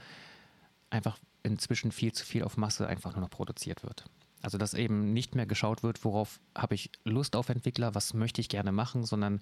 einfach 0.90 1.18
inzwischen 1.44 1.92
viel 1.92 2.12
zu 2.12 2.26
viel 2.26 2.44
auf 2.44 2.58
Masse 2.58 2.88
einfach 2.88 3.14
nur 3.14 3.22
noch 3.22 3.30
produziert 3.30 3.84
wird. 3.84 4.06
Also 4.42 4.58
dass 4.58 4.74
eben 4.74 5.14
nicht 5.14 5.36
mehr 5.36 5.46
geschaut 5.46 5.84
wird, 5.84 6.04
worauf 6.06 6.40
habe 6.56 6.76
ich 6.76 6.92
Lust 7.04 7.36
auf 7.36 7.50
Entwickler, 7.50 7.96
was 7.96 8.14
möchte 8.14 8.42
ich 8.42 8.50
gerne 8.50 8.72
machen, 8.72 9.04
sondern 9.04 9.42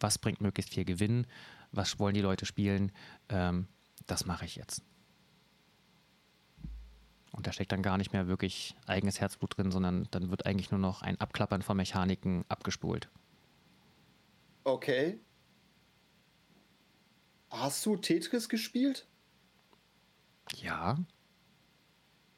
was 0.00 0.18
bringt 0.18 0.40
möglichst 0.40 0.72
viel 0.72 0.84
Gewinn, 0.84 1.26
was 1.72 1.98
wollen 1.98 2.14
die 2.14 2.20
Leute 2.20 2.46
spielen, 2.46 2.92
ähm, 3.28 3.68
das 4.06 4.26
mache 4.26 4.44
ich 4.44 4.56
jetzt. 4.56 4.82
Und 7.32 7.46
da 7.46 7.52
steckt 7.52 7.72
dann 7.72 7.82
gar 7.82 7.96
nicht 7.96 8.12
mehr 8.12 8.26
wirklich 8.26 8.76
eigenes 8.86 9.20
Herzblut 9.20 9.56
drin, 9.56 9.70
sondern 9.70 10.08
dann 10.10 10.30
wird 10.30 10.46
eigentlich 10.46 10.70
nur 10.70 10.80
noch 10.80 11.02
ein 11.02 11.20
Abklappern 11.20 11.62
von 11.62 11.76
Mechaniken 11.76 12.44
abgespult. 12.48 13.08
Okay. 14.64 15.20
Hast 17.50 17.86
du 17.86 17.96
Tetris 17.96 18.48
gespielt? 18.48 19.06
Ja. 20.56 20.98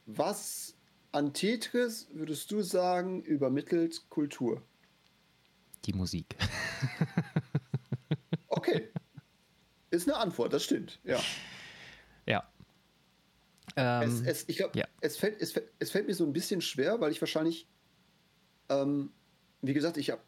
Was 0.07 0.77
an 1.11 1.33
Tetris 1.33 2.09
würdest 2.13 2.51
du 2.51 2.63
sagen 2.63 3.23
übermittelt 3.23 4.09
Kultur? 4.09 4.63
Die 5.85 5.93
Musik. 5.93 6.37
Ist 9.93 10.09
eine 10.09 10.17
Antwort, 10.17 10.55
das 10.55 10.65
stimmt, 10.65 11.01
ja. 11.05 11.21
Ja. 12.27 12.49
Ähm, 13.77 14.09
es, 14.09 14.23
es, 14.23 14.49
ich 14.49 14.57
glaube, 14.57 14.79
ja. 14.79 14.87
es, 15.03 15.19
fällt, 15.19 15.41
es, 15.41 15.53
es 15.79 15.91
fällt 15.91 16.07
mir 16.07 16.15
so 16.15 16.25
ein 16.25 16.33
bisschen 16.33 16.63
schwer, 16.63 16.99
weil 17.01 17.13
ich 17.13 17.21
wahrscheinlich, 17.21 17.69
ähm, 18.71 19.13
wie 19.61 19.75
gesagt, 19.75 19.99
ich, 19.99 20.11
hab, 20.11 20.25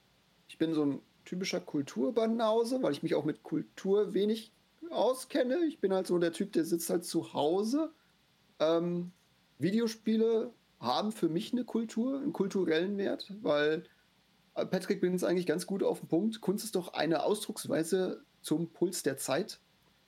ich 0.49 0.59
bin 0.59 0.75
so 0.75 0.85
ein 0.85 1.03
typischer 1.25 1.61
Kulturbanause, 1.61 2.83
weil 2.83 2.93
ich 2.93 3.03
mich 3.03 3.15
auch 3.15 3.25
mit 3.25 3.43
Kultur 3.43 4.13
wenig 4.13 4.53
auskenne. 4.91 5.65
Ich 5.67 5.81
bin 5.81 5.95
halt 5.95 6.07
so 6.07 6.19
der 6.19 6.33
Typ, 6.33 6.53
der 6.53 6.67
sitzt 6.67 6.91
halt 6.91 7.07
zu 7.07 7.33
Hause. 7.33 7.91
Ähm, 8.61 9.13
Videospiele 9.59 10.53
haben 10.79 11.11
für 11.11 11.31
mich 11.31 11.53
eine 11.53 11.65
Kultur, 11.65 12.21
einen 12.21 12.35
kulturellen 12.35 12.99
Wert, 12.99 13.33
weil 13.41 13.85
äh, 14.57 14.67
Patrick 14.67 15.01
bringt 15.01 15.17
es 15.17 15.25
eigentlich 15.25 15.47
ganz 15.47 15.67
gut 15.67 15.83
auf 15.83 16.01
den 16.01 16.09
Punkt. 16.09 16.43
Kunst 16.43 16.67
ist 16.67 16.77
doch 16.77 16.93
eine 16.93 17.23
Ausdrucksweise 17.23 18.23
zum 18.45 18.69
Puls 18.73 19.03
der 19.03 19.17
Zeit. 19.17 19.61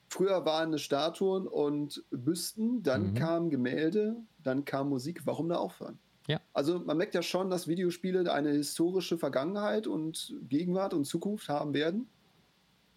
Früher 0.09 0.45
waren 0.45 0.73
es 0.73 0.81
Statuen 0.81 1.47
und 1.47 2.05
Büsten, 2.11 2.81
dann 2.83 3.09
mhm. 3.09 3.13
kamen 3.15 3.49
Gemälde, 3.49 4.15
dann 4.43 4.63
kam 4.63 4.89
Musik. 4.89 5.25
Warum 5.25 5.49
da 5.49 5.55
aufhören? 5.55 5.99
Ja. 6.27 6.39
Also 6.53 6.79
man 6.79 6.97
merkt 6.97 7.15
ja 7.15 7.21
schon, 7.21 7.49
dass 7.49 7.67
Videospiele 7.67 8.31
eine 8.31 8.51
historische 8.51 9.17
Vergangenheit 9.17 9.87
und 9.87 10.35
Gegenwart 10.47 10.93
und 10.93 11.05
Zukunft 11.05 11.49
haben 11.49 11.73
werden. 11.73 12.07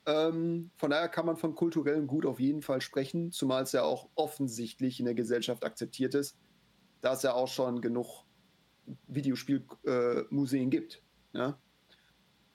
Ähm, 0.07 0.71
von 0.77 0.91
daher 0.91 1.09
kann 1.09 1.27
man 1.27 1.37
von 1.37 1.55
kulturellem 1.55 2.07
Gut 2.07 2.27
auf 2.27 2.39
jeden 2.39 2.63
Fall 2.63 2.81
sprechen, 2.81 3.33
zumal 3.33 3.63
es 3.63 3.73
ja 3.73 3.83
auch 3.83 4.09
offensichtlich 4.15 4.99
in 4.99 5.07
der 5.07 5.15
Gesellschaft 5.15 5.65
akzeptiert 5.65 6.15
ist, 6.15 6.37
da 7.01 7.15
es 7.15 7.23
ja 7.23 7.33
auch 7.35 7.49
schon 7.49 7.81
genug 7.81 8.25
Videospielmuseen 9.09 10.69
äh, 10.69 10.71
gibt. 10.71 11.03
Ja? 11.33 11.59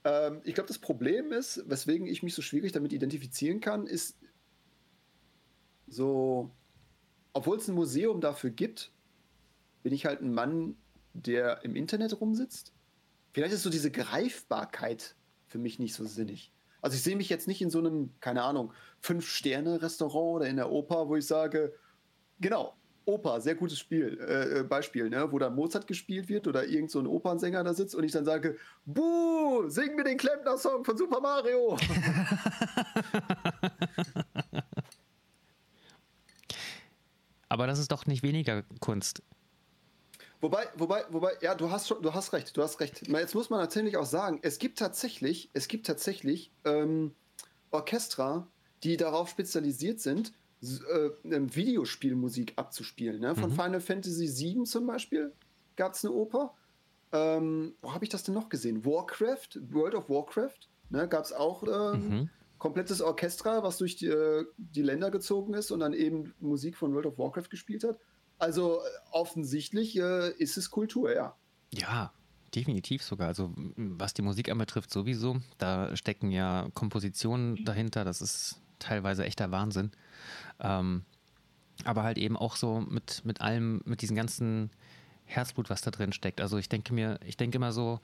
Ähm, 0.05 0.41
ich 0.43 0.53
glaube, 0.53 0.67
das 0.67 0.79
Problem 0.79 1.33
ist, 1.33 1.63
weswegen 1.67 2.07
ich 2.07 2.23
mich 2.23 2.33
so 2.33 2.41
schwierig 2.41 2.71
damit 2.71 2.93
identifizieren 2.93 3.59
kann, 3.59 3.87
ist 3.87 4.15
so, 5.87 6.51
obwohl 7.33 7.57
es 7.57 7.67
ein 7.67 7.75
Museum 7.75 8.21
dafür 8.21 8.51
gibt, 8.51 8.91
bin 9.83 9.93
ich 9.93 10.05
halt 10.05 10.21
ein 10.21 10.33
Mann, 10.33 10.77
der 11.13 11.63
im 11.63 11.75
Internet 11.75 12.19
rumsitzt. 12.21 12.71
Vielleicht 13.33 13.53
ist 13.53 13.63
so 13.63 13.69
diese 13.69 13.91
Greifbarkeit 13.91 15.15
für 15.47 15.57
mich 15.57 15.79
nicht 15.79 15.93
so 15.93 16.05
sinnig. 16.05 16.53
Also 16.81 16.95
ich 16.95 17.03
sehe 17.03 17.15
mich 17.15 17.29
jetzt 17.29 17.47
nicht 17.47 17.61
in 17.61 17.69
so 17.69 17.79
einem, 17.79 18.11
keine 18.19 18.43
Ahnung, 18.43 18.71
Fünf-Sterne-Restaurant 18.99 20.35
oder 20.35 20.47
in 20.47 20.55
der 20.55 20.71
Oper, 20.71 21.07
wo 21.09 21.15
ich 21.15 21.25
sage, 21.25 21.73
genau, 22.39 22.75
Oper, 23.05 23.39
sehr 23.39 23.55
gutes 23.55 23.79
Spiel, 23.79 24.19
äh, 24.19 24.59
äh, 24.59 24.63
Beispiel, 24.63 25.09
ne? 25.09 25.31
wo 25.31 25.39
dann 25.39 25.55
Mozart 25.55 25.87
gespielt 25.87 26.27
wird 26.27 26.47
oder 26.47 26.65
irgend 26.65 26.91
so 26.91 26.99
ein 26.99 27.07
Opernsänger 27.07 27.63
da 27.63 27.73
sitzt 27.73 27.95
und 27.95 28.03
ich 28.03 28.11
dann 28.11 28.25
sage, 28.25 28.57
Buh, 28.85 29.69
sing 29.69 29.95
mir 29.95 30.03
den 30.03 30.17
Klempner-Song 30.17 30.83
von 30.83 30.97
Super 30.97 31.21
Mario. 31.21 31.77
Aber 37.49 37.67
das 37.67 37.79
ist 37.79 37.91
doch 37.91 38.05
nicht 38.07 38.23
weniger 38.23 38.63
Kunst. 38.79 39.21
Wobei, 40.41 40.67
wobei, 40.75 41.05
wobei, 41.09 41.31
ja, 41.41 41.55
du 41.55 41.71
hast 41.71 41.87
schon, 41.87 42.01
du 42.01 42.13
hast 42.13 42.33
recht, 42.33 42.57
du 42.57 42.61
hast 42.61 42.79
recht. 42.79 43.07
Jetzt 43.07 43.35
muss 43.35 43.49
man 43.49 43.59
natürlich 43.59 43.97
auch 43.97 44.05
sagen, 44.05 44.39
es 44.41 44.59
gibt 44.59 44.77
tatsächlich, 44.79 45.49
es 45.53 45.67
gibt 45.67 45.87
tatsächlich 45.87 46.51
ähm, 46.65 47.15
Orchester, 47.71 48.47
die 48.83 48.97
darauf 48.97 49.29
spezialisiert 49.29 49.99
sind, 49.99 50.33
äh, 50.65 51.11
Videospielmusik 51.23 52.53
abzuspielen. 52.55 53.19
Ne? 53.21 53.35
Von 53.35 53.51
mhm. 53.51 53.55
Final 53.55 53.81
Fantasy 53.81 54.27
VII 54.27 54.63
zum 54.63 54.87
Beispiel 54.87 55.33
gab 55.75 55.93
es 55.93 56.03
eine 56.03 56.13
Oper. 56.13 56.53
Ähm, 57.11 57.75
wo 57.81 57.93
habe 57.93 58.03
ich 58.03 58.09
das 58.09 58.23
denn 58.23 58.33
noch 58.33 58.49
gesehen? 58.49 58.85
Warcraft, 58.85 59.59
World 59.71 59.95
of 59.95 60.09
Warcraft, 60.09 60.69
ne? 60.89 61.07
gab 61.07 61.23
es 61.23 61.33
auch 61.33 61.63
ähm, 61.63 62.09
mhm. 62.09 62.29
komplettes 62.57 63.01
Orchester, 63.01 63.63
was 63.63 63.77
durch 63.77 63.95
die, 63.95 64.07
äh, 64.07 64.45
die 64.57 64.81
Länder 64.81 65.11
gezogen 65.11 65.53
ist 65.53 65.71
und 65.71 65.79
dann 65.79 65.93
eben 65.93 66.33
Musik 66.39 66.75
von 66.75 66.93
World 66.93 67.05
of 67.05 67.17
Warcraft 67.17 67.49
gespielt 67.49 67.83
hat. 67.83 67.99
Also 68.37 68.79
äh, 68.79 68.81
offensichtlich 69.11 69.97
äh, 69.97 70.31
ist 70.31 70.57
es 70.57 70.71
Kultur, 70.71 71.13
ja. 71.13 71.35
Ja, 71.73 72.11
definitiv 72.53 73.03
sogar. 73.03 73.27
Also 73.27 73.53
was 73.75 74.13
die 74.13 74.21
Musik 74.21 74.49
anbetrifft, 74.49 74.91
sowieso. 74.91 75.37
Da 75.57 75.95
stecken 75.95 76.31
ja 76.31 76.69
Kompositionen 76.73 77.63
dahinter. 77.65 78.03
Das 78.03 78.21
ist 78.21 78.61
teilweise 78.85 79.25
echter 79.25 79.51
Wahnsinn. 79.51 79.91
Ähm, 80.59 81.03
aber 81.83 82.03
halt 82.03 82.17
eben 82.17 82.37
auch 82.37 82.55
so 82.55 82.79
mit, 82.79 83.23
mit 83.25 83.41
allem, 83.41 83.81
mit 83.85 84.01
diesem 84.01 84.15
ganzen 84.15 84.69
Herzblut, 85.25 85.69
was 85.69 85.81
da 85.81 85.91
drin 85.91 86.13
steckt. 86.13 86.39
Also 86.39 86.57
ich 86.57 86.69
denke 86.69 86.93
mir, 86.93 87.19
ich 87.25 87.37
denke 87.37 87.57
immer 87.57 87.73
so, 87.73 87.99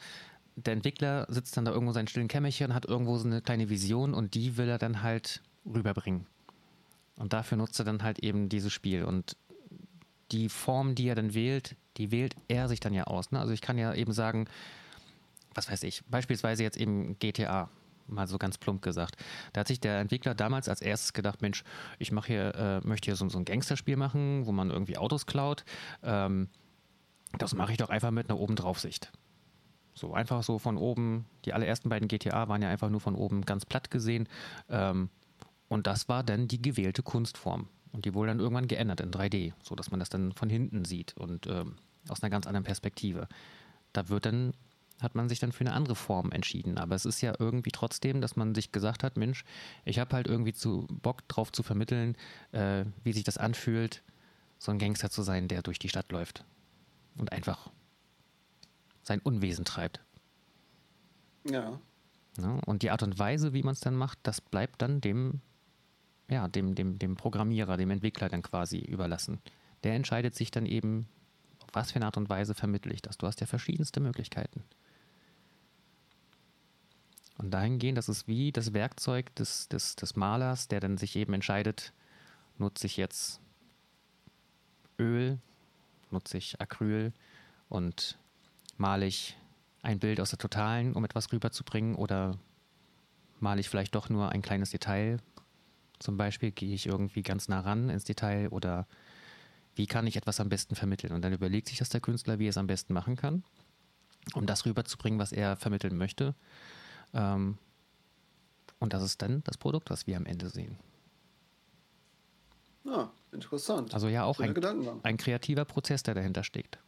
der 0.56 0.74
Entwickler 0.74 1.26
sitzt 1.30 1.56
dann 1.56 1.66
da 1.66 1.72
irgendwo 1.72 1.92
in 1.92 1.96
seinem 1.96 2.08
stillen 2.08 2.28
Kämmerchen, 2.28 2.74
hat 2.74 2.86
irgendwo 2.86 3.18
so 3.18 3.26
eine 3.26 3.42
kleine 3.42 3.70
Vision 3.70 4.14
und 4.14 4.34
die 4.34 4.58
will 4.58 4.68
er 4.68 4.78
dann 4.78 5.02
halt 5.02 5.42
rüberbringen. 5.66 6.28
Und 7.18 7.34
dafür 7.34 7.58
nutzt 7.58 7.80
er 7.80 7.86
dann 7.86 8.04
halt 8.04 8.20
eben 8.20 8.50
dieses 8.50 8.74
Spiel. 8.74 9.04
Und 9.04 9.38
die 10.32 10.50
Form, 10.50 10.96
die 10.96 11.08
er 11.08 11.16
dann 11.16 11.34
wählt, 11.34 11.76
die 11.98 12.12
wählt 12.12 12.36
er 12.48 12.68
sich 12.68 12.80
dann 12.80 12.94
ja 12.94 13.06
aus. 13.06 13.32
Ne? 13.32 13.40
Also 13.40 13.54
ich 13.54 13.62
kann 13.62 13.78
ja 13.78 13.94
eben 13.94 14.14
sagen, 14.14 14.48
was 15.54 15.70
weiß 15.70 15.84
ich, 15.84 16.04
beispielsweise 16.10 16.64
jetzt 16.64 16.78
eben 16.78 17.20
GTA, 17.20 17.70
mal 18.08 18.28
so 18.28 18.38
ganz 18.38 18.58
plump 18.58 18.82
gesagt. 18.82 19.16
Da 19.54 19.62
hat 19.62 19.68
sich 19.68 19.80
der 19.80 20.00
Entwickler 20.00 20.36
damals 20.36 20.70
als 20.70 20.82
erstes 20.82 21.14
gedacht, 21.14 21.42
Mensch, 21.42 21.64
ich 22.00 22.12
mache 22.12 22.28
hier, 22.28 22.56
äh, 22.56 22.88
möchte 22.88 23.06
hier 23.06 23.16
so, 23.16 23.28
so, 23.30 23.38
ein 23.38 23.46
Gangsterspiel 23.46 23.98
machen, 23.98 24.46
wo 24.46 24.52
man 24.52 24.70
irgendwie 24.70 24.98
Autos 24.98 25.26
klaut. 25.26 25.64
Ähm, 26.04 26.50
das 27.38 27.54
mache 27.56 27.72
ich 27.72 27.78
doch 27.78 27.90
einfach 27.90 28.12
mit 28.12 28.30
einer 28.30 28.40
Obendraufsicht. 28.40 29.12
So 29.94 30.14
einfach 30.14 30.44
so 30.44 30.58
von 30.58 30.78
oben, 30.78 31.26
die 31.46 31.54
allerersten 31.54 31.90
beiden 31.90 32.08
GTA 32.08 32.48
waren 32.48 32.62
ja 32.62 32.70
einfach 32.70 32.90
nur 32.90 33.02
von 33.02 33.16
oben 33.16 33.42
ganz 33.42 33.66
platt 33.66 33.92
gesehen. 33.92 34.28
Ähm, 34.70 35.10
und 35.68 35.88
das 35.88 36.10
war 36.10 36.24
dann 36.24 36.48
die 36.48 36.62
gewählte 36.62 37.04
Kunstform. 37.04 37.68
Und 37.92 38.06
die 38.06 38.14
wurde 38.14 38.30
dann 38.30 38.40
irgendwann 38.40 38.68
geändert 38.68 39.02
in 39.02 39.12
3D, 39.12 39.54
sodass 39.64 39.92
man 39.92 40.00
das 40.00 40.10
dann 40.10 40.32
von 40.32 40.50
hinten 40.50 40.86
sieht 40.86 41.16
und 41.18 41.48
ähm, 41.48 41.76
aus 42.10 42.24
einer 42.24 42.30
ganz 42.30 42.48
anderen 42.48 42.64
Perspektive. 42.64 43.28
Da 43.94 44.10
wird 44.10 44.26
dann, 44.26 44.54
hat 45.02 45.16
man 45.16 45.28
sich 45.28 45.40
dann 45.40 45.52
für 45.52 45.62
eine 45.62 45.74
andere 45.74 45.96
Form 45.96 46.32
entschieden. 46.32 46.78
Aber 46.78 46.96
es 46.96 47.06
ist 47.06 47.22
ja 47.22 47.34
irgendwie 47.40 47.72
trotzdem, 47.72 48.22
dass 48.22 48.36
man 48.36 48.54
sich 48.54 48.72
gesagt 48.72 49.04
hat, 49.04 49.18
Mensch, 49.18 49.44
ich 49.84 50.00
habe 50.00 50.16
halt 50.16 50.28
irgendwie 50.28 50.54
zu 50.54 50.88
Bock 50.90 51.28
drauf 51.28 51.52
zu 51.52 51.64
vermitteln, 51.64 52.16
äh, 52.52 52.86
wie 53.04 53.12
sich 53.12 53.24
das 53.24 53.38
anfühlt, 53.38 54.04
so 54.60 54.72
ein 54.72 54.78
Gangster 54.78 55.10
zu 55.10 55.24
sein, 55.24 55.48
der 55.48 55.64
durch 55.64 55.80
die 55.80 55.90
Stadt 55.90 56.12
läuft 56.12 56.46
und 57.18 57.32
einfach 57.32 57.72
sein 59.02 59.20
Unwesen 59.20 59.66
treibt. 59.66 60.02
Ja. 61.50 61.80
ja 62.38 62.60
und 62.66 62.84
die 62.84 62.92
Art 62.92 63.02
und 63.02 63.18
Weise, 63.18 63.54
wie 63.54 63.64
man 63.64 63.74
es 63.74 63.80
dann 63.80 63.96
macht, 63.96 64.20
das 64.22 64.40
bleibt 64.40 64.84
dann 64.84 65.02
dem, 65.02 65.42
ja, 66.30 66.48
dem, 66.48 66.76
dem, 66.76 67.00
dem 67.00 67.16
Programmierer, 67.16 67.76
dem 67.78 67.90
Entwickler 67.90 68.30
dann 68.30 68.44
quasi 68.44 68.78
überlassen. 68.78 69.42
Der 69.84 69.96
entscheidet 69.96 70.36
sich 70.36 70.52
dann 70.52 70.68
eben, 70.68 71.08
auf 71.60 71.70
was 71.74 71.92
für 71.92 71.96
eine 71.96 72.06
Art 72.06 72.18
und 72.18 72.30
Weise 72.30 72.54
vermittle 72.54 72.94
ich 72.94 73.02
das. 73.02 73.18
Du 73.18 73.26
hast 73.26 73.42
ja 73.42 73.48
verschiedenste 73.48 74.00
Möglichkeiten. 74.00 74.64
Und 77.38 77.52
dahingehend, 77.52 77.98
das 77.98 78.10
ist 78.10 78.28
wie 78.28 78.52
das 78.52 78.74
Werkzeug 78.74 79.34
des, 79.36 79.68
des, 79.68 79.96
des 79.96 80.16
Malers, 80.16 80.68
der 80.68 80.80
dann 80.80 80.98
sich 80.98 81.16
eben 81.16 81.34
entscheidet, 81.34 81.94
nutze 82.58 82.86
ich 82.86 82.98
jetzt 82.98 83.40
Öl, 85.00 85.40
nutze 86.12 86.38
ich 86.38 86.62
Acryl 86.62 87.14
und 87.70 88.18
male 88.78 89.06
ich 89.06 89.38
ein 89.82 90.00
Bild 90.00 90.20
aus 90.20 90.30
der 90.30 90.40
Totalen, 90.40 90.94
um 90.94 91.04
etwas 91.04 91.32
rüberzubringen, 91.32 91.96
oder 91.96 92.38
male 93.40 93.60
ich 93.60 93.70
vielleicht 93.70 93.96
doch 93.96 94.10
nur 94.10 94.30
ein 94.30 94.42
kleines 94.42 94.72
Detail? 94.72 95.18
Zum 96.00 96.18
Beispiel 96.18 96.52
gehe 96.52 96.74
ich 96.74 96.86
irgendwie 96.86 97.24
ganz 97.24 97.48
nah 97.48 97.62
ran 97.62 97.90
ins 97.90 98.04
Detail 98.04 98.50
oder 98.50 98.88
wie 99.76 99.88
kann 99.88 100.08
ich 100.08 100.18
etwas 100.18 100.40
am 100.40 100.50
besten 100.50 100.76
vermitteln? 100.76 101.14
Und 101.14 101.22
dann 101.24 101.34
überlegt 101.34 101.70
sich 101.70 101.78
das 101.78 101.90
der 101.90 102.02
Künstler, 102.02 102.40
wie 102.40 102.48
er 102.48 102.50
es 102.50 102.58
am 102.58 102.68
besten 102.68 102.94
machen 102.94 103.16
kann, 103.16 103.44
um 104.34 104.46
das 104.46 104.66
rüberzubringen, 104.66 105.20
was 105.20 105.32
er 105.32 105.56
vermitteln 105.56 105.98
möchte. 105.98 106.36
Ähm, 107.14 107.58
und 108.80 108.94
das 108.94 109.04
ist 109.04 109.22
dann 109.22 109.44
das 109.44 109.58
Produkt, 109.58 109.90
was 109.90 110.08
wir 110.08 110.18
am 110.18 110.26
Ende 110.26 110.50
sehen. 110.50 110.78
Ja, 112.84 112.94
ah, 112.94 113.12
interessant. 113.32 113.94
Also 113.94 114.08
ja 114.08 114.24
auch 114.24 114.40
ein, 114.40 114.56
ein 115.04 115.18
kreativer 115.18 115.66
Prozess, 115.66 116.02
der 116.02 116.16
dahinter 116.16 116.44
steckt. 116.44 116.80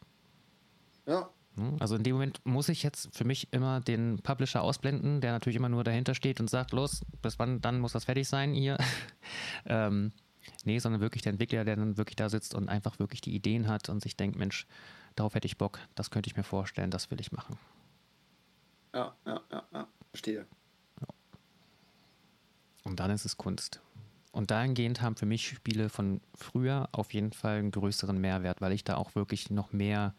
Ja. 1.05 1.29
Hm, 1.55 1.77
also 1.79 1.95
in 1.95 2.03
dem 2.03 2.13
Moment 2.13 2.41
muss 2.45 2.69
ich 2.69 2.81
jetzt 2.81 3.15
für 3.15 3.25
mich 3.25 3.53
immer 3.53 3.79
den 3.79 4.19
Publisher 4.23 4.63
ausblenden, 4.63 5.21
der 5.21 5.33
natürlich 5.33 5.55
immer 5.55 5.69
nur 5.69 5.83
dahinter 5.83 6.15
steht 6.15 6.39
und 6.39 6.49
sagt, 6.49 6.71
los, 6.71 7.05
bis 7.21 7.37
wann 7.37 7.61
dann 7.61 7.79
muss 7.79 7.93
das 7.93 8.05
fertig 8.05 8.27
sein 8.27 8.53
hier. 8.53 8.77
ähm, 9.65 10.11
nee, 10.65 10.79
sondern 10.79 11.01
wirklich 11.01 11.21
der 11.21 11.33
Entwickler, 11.33 11.63
der 11.63 11.75
dann 11.75 11.97
wirklich 11.97 12.15
da 12.15 12.29
sitzt 12.29 12.55
und 12.55 12.69
einfach 12.69 12.97
wirklich 12.97 13.21
die 13.21 13.35
Ideen 13.35 13.67
hat 13.67 13.89
und 13.89 14.01
sich 14.01 14.17
denkt, 14.17 14.37
Mensch, 14.37 14.65
darauf 15.15 15.35
hätte 15.35 15.45
ich 15.45 15.57
Bock, 15.57 15.79
das 15.93 16.09
könnte 16.09 16.27
ich 16.27 16.35
mir 16.35 16.43
vorstellen, 16.43 16.89
das 16.89 17.11
will 17.11 17.21
ich 17.21 17.31
machen. 17.31 17.57
Ja, 18.95 19.15
ja, 19.25 19.41
ja. 19.51 19.63
Verstehe. 20.13 20.45
Und 22.83 22.99
dann 22.99 23.09
ist 23.09 23.25
es 23.25 23.37
Kunst. 23.37 23.81
Und 24.31 24.51
dahingehend 24.51 25.01
haben 25.01 25.15
für 25.15 25.25
mich 25.25 25.47
Spiele 25.47 25.89
von 25.89 26.21
früher 26.35 26.87
auf 26.91 27.13
jeden 27.13 27.33
Fall 27.33 27.57
einen 27.57 27.71
größeren 27.71 28.19
Mehrwert, 28.19 28.61
weil 28.61 28.73
ich 28.73 28.83
da 28.83 28.95
auch 28.95 29.15
wirklich 29.15 29.49
noch 29.49 29.73
mehr 29.73 30.13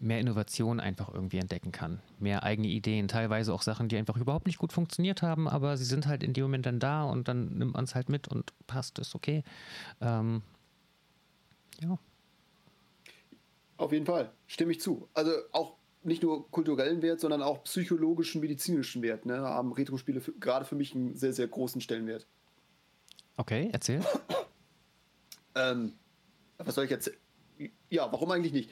mehr 0.00 0.20
Innovation 0.20 0.78
einfach 0.78 1.12
irgendwie 1.12 1.38
entdecken 1.38 1.72
kann. 1.72 2.00
Mehr 2.20 2.44
eigene 2.44 2.68
Ideen, 2.68 3.08
teilweise 3.08 3.52
auch 3.52 3.62
Sachen, 3.62 3.88
die 3.88 3.96
einfach 3.96 4.16
überhaupt 4.16 4.46
nicht 4.46 4.58
gut 4.58 4.72
funktioniert 4.72 5.22
haben, 5.22 5.48
aber 5.48 5.76
sie 5.76 5.84
sind 5.84 6.06
halt 6.06 6.22
in 6.22 6.32
dem 6.32 6.44
Moment 6.44 6.66
dann 6.66 6.78
da 6.78 7.02
und 7.02 7.26
dann 7.26 7.58
nimmt 7.58 7.74
man 7.74 7.82
es 7.82 7.96
halt 7.96 8.08
mit 8.08 8.28
und 8.28 8.52
passt, 8.68 9.00
ist 9.00 9.16
okay. 9.16 9.42
Ähm, 10.00 10.42
ja. 11.80 11.98
Auf 13.76 13.90
jeden 13.90 14.06
Fall, 14.06 14.30
stimme 14.46 14.70
ich 14.70 14.80
zu. 14.80 15.08
Also 15.14 15.32
auch 15.50 15.77
nicht 16.08 16.22
nur 16.22 16.50
kulturellen 16.50 17.02
Wert, 17.02 17.20
sondern 17.20 17.42
auch 17.42 17.62
psychologischen, 17.64 18.40
medizinischen 18.40 19.02
Wert. 19.02 19.26
Ne? 19.26 19.38
Haben 19.38 19.72
Retro-Spiele 19.72 20.20
gerade 20.40 20.64
für 20.64 20.74
mich 20.74 20.94
einen 20.94 21.16
sehr, 21.16 21.32
sehr 21.32 21.46
großen 21.46 21.80
Stellenwert. 21.80 22.26
Okay, 23.36 23.68
erzähl. 23.72 24.00
ähm, 25.54 25.92
was 26.58 26.74
soll 26.74 26.86
ich 26.86 26.90
erzählen? 26.90 27.16
Ja, 27.90 28.10
warum 28.12 28.30
eigentlich 28.30 28.52
nicht? 28.52 28.70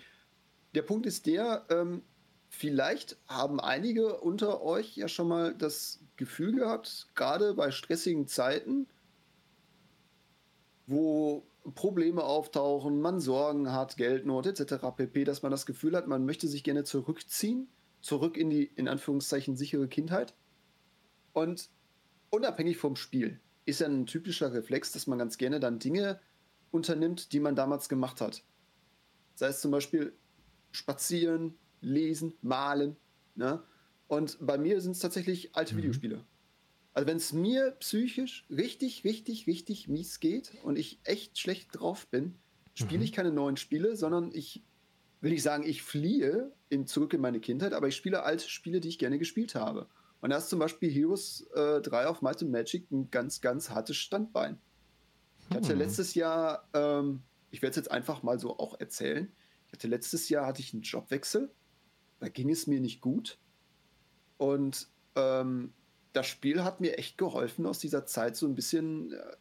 der 0.77 0.83
Punkt 0.83 1.07
ist 1.07 1.27
der, 1.27 1.65
ähm, 1.71 2.03
vielleicht 2.49 3.17
haben 3.27 3.61
einige 3.61 4.21
unter 4.21 4.63
euch 4.63 4.97
ja 4.97 5.09
schon 5.09 5.27
mal 5.27 5.55
das 5.55 6.01
Gefühl 6.17 6.53
gehabt, 6.55 7.09
gerade 7.15 7.55
bei 7.55 7.71
stressigen 7.71 8.29
Zeiten, 8.29 8.87
wo 10.87 11.47
Probleme 11.75 12.23
auftauchen, 12.23 13.01
man 13.01 13.21
Sorgen 13.21 13.73
hat, 13.73 13.97
Geldnot 13.97 14.47
etc. 14.47 14.87
pp, 14.97 15.25
dass 15.25 15.43
man 15.43 15.51
das 15.51 15.67
Gefühl 15.67 15.97
hat, 15.97 16.07
man 16.07 16.25
möchte 16.25 16.49
sich 16.49 16.65
gerne 16.65 16.85
zurückziehen, 16.85 17.69
zurück 18.01 18.37
in 18.37 18.51
die 18.51 18.65
in 18.65 18.89
Anführungszeichen 18.89 19.57
sichere 19.57 19.89
Kindheit. 19.89 20.35
Und 21.33 21.71
unabhängig 22.31 22.77
vom 22.77 22.97
Spiel 22.97 23.41
ist 23.65 23.81
ja 23.81 23.89
ein 23.89 24.07
typischer 24.07 24.53
Reflex, 24.53 24.93
dass 24.93 25.07
man 25.07 25.19
ganz 25.19 25.39
gerne 25.39 25.61
dann 25.61 25.79
Dinge 25.79 26.21
unternimmt, 26.71 27.33
die 27.33 27.41
man 27.41 27.57
damals 27.57 27.89
gemacht 27.89 28.21
hat. 28.21 28.43
Sei 29.35 29.49
es 29.49 29.61
zum 29.61 29.71
Beispiel 29.71 30.17
spazieren, 30.71 31.59
lesen, 31.81 32.35
malen. 32.43 32.97
Ne? 33.35 33.63
Und 34.09 34.39
bei 34.41 34.57
mir 34.57 34.81
sind 34.81 34.93
es 34.93 35.01
tatsächlich 35.01 35.55
alte 35.57 35.75
mhm. 35.75 35.79
Videospiele. 35.79 36.25
Also 36.97 37.09
wenn 37.09 37.19
es 37.19 37.35
mir 37.35 37.73
psychisch 37.73 38.47
richtig, 38.49 39.05
richtig, 39.05 39.47
richtig 39.47 39.87
mies 39.87 40.19
geht 40.19 40.53
und 40.63 40.79
ich 40.79 40.99
echt 41.05 41.39
schlecht 41.39 41.69
drauf 41.73 42.07
bin, 42.07 42.39
spiele 42.73 43.01
mhm. 43.01 43.05
ich 43.05 43.13
keine 43.13 43.31
neuen 43.31 43.59
Spiele, 43.59 43.97
sondern 43.97 44.31
ich 44.33 44.65
will 45.21 45.33
nicht 45.33 45.43
sagen, 45.43 45.63
ich 45.67 45.83
fliehe 45.83 46.55
in, 46.71 46.87
zurück 46.87 47.13
in 47.13 47.21
meine 47.21 47.39
Kindheit, 47.39 47.75
aber 47.75 47.89
ich 47.89 47.97
spiele 47.97 48.23
alte 48.23 48.49
Spiele, 48.49 48.81
die 48.81 48.89
ich 48.89 48.99
gerne 48.99 49.19
gespielt 49.19 49.55
habe. 49.55 49.89
Und 50.23 50.31
da 50.31 50.39
ist 50.39 50.49
zum 50.49 50.59
Beispiel 50.59 50.91
Heroes 50.91 51.47
äh, 51.55 51.83
3 51.83 52.07
auf 52.07 52.23
Might 52.23 52.41
and 52.41 52.51
Magic 52.51 52.91
ein 52.91 53.11
ganz, 53.11 53.43
ganz 53.43 53.69
hartes 53.69 53.99
Standbein. 53.99 54.59
Ich 55.51 55.55
hatte 55.55 55.73
hm. 55.75 55.79
letztes 55.79 56.15
Jahr, 56.15 56.67
ähm, 56.73 57.21
ich 57.51 57.61
werde 57.61 57.73
es 57.73 57.77
jetzt 57.77 57.91
einfach 57.91 58.23
mal 58.23 58.41
so 58.41 58.59
auch 58.59 58.81
erzählen, 58.81 59.31
ich 59.67 59.73
hatte 59.75 59.87
letztes 59.87 60.31
Jahr 60.31 60.47
hatte 60.47 60.63
ich 60.63 60.73
einen 60.73 60.81
Jobwechsel. 60.81 61.53
Da 62.21 62.31
ging 62.31 62.49
es 62.49 62.67
mir 62.67 62.81
nicht 62.81 63.03
gut. 63.03 63.39
Und 64.39 64.89
ähm, 65.15 65.75
das 66.17 66.27
Spiel 66.27 66.65
hat 66.65 66.81
mir 66.81 66.99
echt 66.99 67.19
geholfen, 67.19 67.67
aus 67.67 67.79
dieser 67.79 68.07
Zeit 68.07 68.37
so 68.37 68.47
ein 68.47 68.55
bisschen 68.55 69.13
äh, 69.13 69.37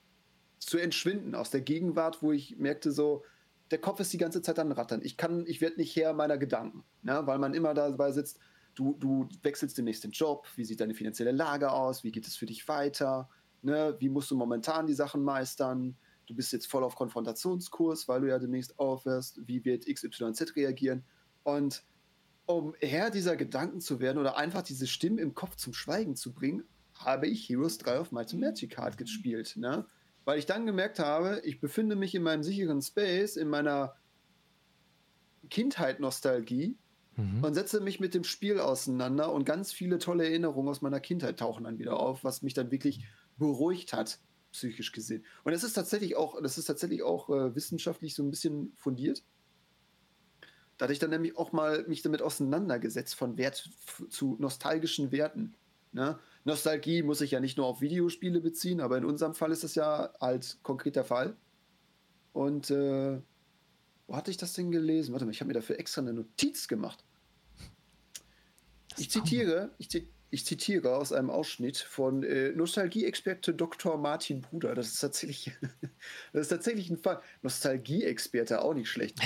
zu 0.59 0.77
entschwinden, 0.77 1.33
aus 1.33 1.49
der 1.49 1.61
Gegenwart, 1.61 2.21
wo 2.21 2.33
ich 2.33 2.57
merkte, 2.57 2.91
so, 2.91 3.23
der 3.71 3.79
Kopf 3.79 3.99
ist 4.01 4.11
die 4.11 4.17
ganze 4.17 4.41
Zeit 4.41 4.59
an 4.59 4.71
Rattern. 4.71 5.01
Ich 5.03 5.15
kann, 5.15 5.45
ich 5.47 5.61
werde 5.61 5.77
nicht 5.77 5.95
Herr 5.95 6.13
meiner 6.13 6.37
Gedanken, 6.37 6.83
ne? 7.01 7.21
weil 7.25 7.39
man 7.39 7.53
immer 7.53 7.73
dabei 7.73 8.11
sitzt, 8.11 8.39
du, 8.75 8.95
du 8.99 9.27
wechselst 9.41 9.77
demnächst 9.77 10.03
den 10.03 10.11
Job, 10.11 10.47
wie 10.55 10.65
sieht 10.65 10.81
deine 10.81 10.93
finanzielle 10.93 11.31
Lage 11.31 11.71
aus, 11.71 12.03
wie 12.03 12.11
geht 12.11 12.27
es 12.27 12.35
für 12.35 12.45
dich 12.45 12.67
weiter, 12.67 13.29
ne? 13.61 13.95
wie 13.99 14.09
musst 14.09 14.29
du 14.31 14.35
momentan 14.35 14.85
die 14.85 14.93
Sachen 14.93 15.23
meistern, 15.23 15.95
du 16.27 16.35
bist 16.35 16.51
jetzt 16.51 16.67
voll 16.67 16.83
auf 16.83 16.95
Konfrontationskurs, 16.95 18.07
weil 18.09 18.21
du 18.21 18.27
ja 18.27 18.37
demnächst 18.37 18.77
aufhörst, 18.77 19.39
wie 19.47 19.63
wird 19.63 19.85
XYZ 19.85 20.55
reagieren. 20.55 21.05
Und 21.43 21.83
um 22.45 22.75
Herr 22.79 23.09
dieser 23.09 23.35
Gedanken 23.35 23.81
zu 23.81 23.99
werden 23.99 24.17
oder 24.17 24.37
einfach 24.37 24.61
diese 24.61 24.87
Stimmen 24.87 25.17
im 25.17 25.33
Kopf 25.33 25.55
zum 25.55 25.73
Schweigen 25.73 26.15
zu 26.15 26.33
bringen, 26.33 26.63
habe 26.93 27.27
ich 27.27 27.49
Heroes 27.49 27.77
3 27.77 27.99
auf 27.99 28.11
Might 28.11 28.33
Magic 28.33 28.71
Card 28.71 28.97
gespielt. 28.97 29.55
Ne? 29.57 29.85
Weil 30.23 30.39
ich 30.39 30.45
dann 30.45 30.65
gemerkt 30.65 30.99
habe, 30.99 31.41
ich 31.43 31.59
befinde 31.59 31.95
mich 31.95 32.15
in 32.15 32.23
meinem 32.23 32.43
sicheren 32.43 32.81
Space, 32.81 33.35
in 33.35 33.47
meiner 33.47 33.95
Kindheit-Nostalgie 35.49 36.77
mhm. 37.15 37.43
und 37.43 37.53
setze 37.53 37.81
mich 37.81 37.99
mit 37.99 38.13
dem 38.13 38.23
Spiel 38.23 38.59
auseinander 38.59 39.31
und 39.31 39.45
ganz 39.45 39.71
viele 39.71 39.99
tolle 39.99 40.25
Erinnerungen 40.25 40.69
aus 40.69 40.81
meiner 40.81 40.99
Kindheit 40.99 41.39
tauchen 41.39 41.65
dann 41.65 41.79
wieder 41.79 41.99
auf, 41.99 42.23
was 42.23 42.41
mich 42.41 42.53
dann 42.53 42.71
wirklich 42.71 43.05
beruhigt 43.37 43.93
hat 43.93 44.19
psychisch 44.51 44.93
gesehen. 44.93 45.25
Und 45.43 45.53
es 45.53 45.63
ist 45.63 45.73
tatsächlich 45.73 46.15
auch, 46.15 46.41
das 46.41 46.57
ist 46.57 46.65
tatsächlich 46.65 47.03
auch 47.03 47.29
äh, 47.29 47.53
wissenschaftlich 47.55 48.15
so 48.15 48.23
ein 48.23 48.29
bisschen 48.29 48.73
fundiert. 48.77 49.21
Da 50.77 50.85
hatte 50.85 50.93
ich 50.93 50.99
dann 50.99 51.09
nämlich 51.09 51.37
auch 51.37 51.51
mal 51.51 51.85
mich 51.87 52.01
damit 52.01 52.21
auseinandergesetzt 52.21 53.15
von 53.15 53.37
Wert 53.37 53.69
zu 54.09 54.35
nostalgischen 54.39 55.11
Werten. 55.11 55.55
Ne? 55.93 56.19
Nostalgie 56.43 57.01
muss 57.01 57.19
sich 57.19 57.31
ja 57.31 57.39
nicht 57.39 57.57
nur 57.57 57.65
auf 57.65 57.81
Videospiele 57.81 58.41
beziehen, 58.41 58.81
aber 58.81 58.97
in 58.97 59.05
unserem 59.05 59.33
Fall 59.33 59.51
ist 59.51 59.63
das 59.63 59.75
ja 59.75 60.13
halt 60.19 60.57
konkret 60.63 60.95
der 60.95 61.05
Fall. 61.05 61.35
Und 62.33 62.69
äh, 62.69 63.21
wo 64.07 64.15
hatte 64.15 64.31
ich 64.31 64.37
das 64.37 64.53
denn 64.53 64.71
gelesen? 64.71 65.13
Warte 65.13 65.25
mal, 65.25 65.31
ich 65.31 65.39
habe 65.39 65.47
mir 65.47 65.53
dafür 65.53 65.79
extra 65.79 66.01
eine 66.01 66.13
Notiz 66.13 66.67
gemacht. 66.67 67.03
Ich 68.97 69.09
zitiere, 69.09 69.71
ich, 69.77 69.89
zitiere, 69.89 70.11
ich 70.29 70.45
zitiere 70.45 70.97
aus 70.97 71.13
einem 71.13 71.29
Ausschnitt 71.29 71.77
von 71.77 72.23
äh, 72.23 72.51
Nostalgie-Experte 72.51 73.53
Dr. 73.53 73.97
Martin 73.97 74.41
Bruder. 74.41 74.75
Das 74.75 74.87
ist 74.87 74.99
tatsächlich, 74.99 75.53
das 76.33 76.41
ist 76.41 76.49
tatsächlich 76.49 76.89
ein 76.89 76.97
Fall. 76.97 77.21
Nostalgie-Experte, 77.41 78.61
auch 78.61 78.73
nicht 78.73 78.89
schlecht. 78.89 79.19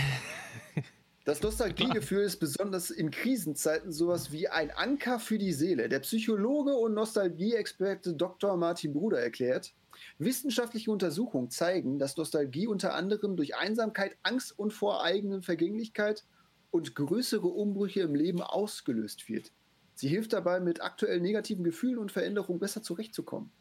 Das 1.30 1.44
Nostalgiegefühl 1.44 2.24
ist 2.24 2.38
besonders 2.38 2.90
in 2.90 3.12
Krisenzeiten 3.12 3.92
sowas 3.92 4.32
wie 4.32 4.48
ein 4.48 4.72
Anker 4.72 5.20
für 5.20 5.38
die 5.38 5.54
Seele. 5.54 5.88
Der 5.88 6.00
Psychologe 6.00 6.74
und 6.74 6.96
Nostalgieexperte 6.96 8.16
Dr. 8.16 8.58
Martin 8.58 8.94
Bruder 8.94 9.20
erklärt, 9.20 9.76
wissenschaftliche 10.18 10.90
Untersuchungen 10.90 11.52
zeigen, 11.52 12.00
dass 12.00 12.18
Nostalgie 12.18 12.66
unter 12.66 12.96
anderem 12.96 13.38
durch 13.38 13.56
Einsamkeit, 13.56 14.18
Angst 14.24 14.58
und 14.58 14.74
vor 14.74 15.04
eigenen 15.04 15.44
Vergänglichkeit 15.44 16.26
und 16.72 16.96
größere 16.96 17.46
Umbrüche 17.46 18.00
im 18.00 18.16
Leben 18.16 18.42
ausgelöst 18.42 19.30
wird. 19.30 19.52
Sie 19.94 20.08
hilft 20.08 20.34
dabei, 20.34 20.60
mit 20.60 20.82
aktuell 20.82 21.20
negativen 21.20 21.64
Gefühlen 21.64 22.00
und 22.00 22.12
Veränderungen 22.12 22.60
besser 22.60 22.82
zurechtzukommen. 22.82 23.52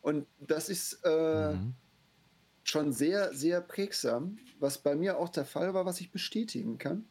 Und 0.00 0.26
das 0.40 0.70
ist 0.70 1.02
äh, 1.04 1.52
mhm. 1.52 1.74
Schon 2.68 2.92
sehr, 2.92 3.32
sehr 3.32 3.62
prägsam, 3.62 4.38
was 4.58 4.78
bei 4.78 4.94
mir 4.94 5.18
auch 5.18 5.30
der 5.30 5.46
Fall 5.46 5.72
war, 5.72 5.86
was 5.86 6.00
ich 6.00 6.12
bestätigen 6.12 6.76
kann. 6.76 7.08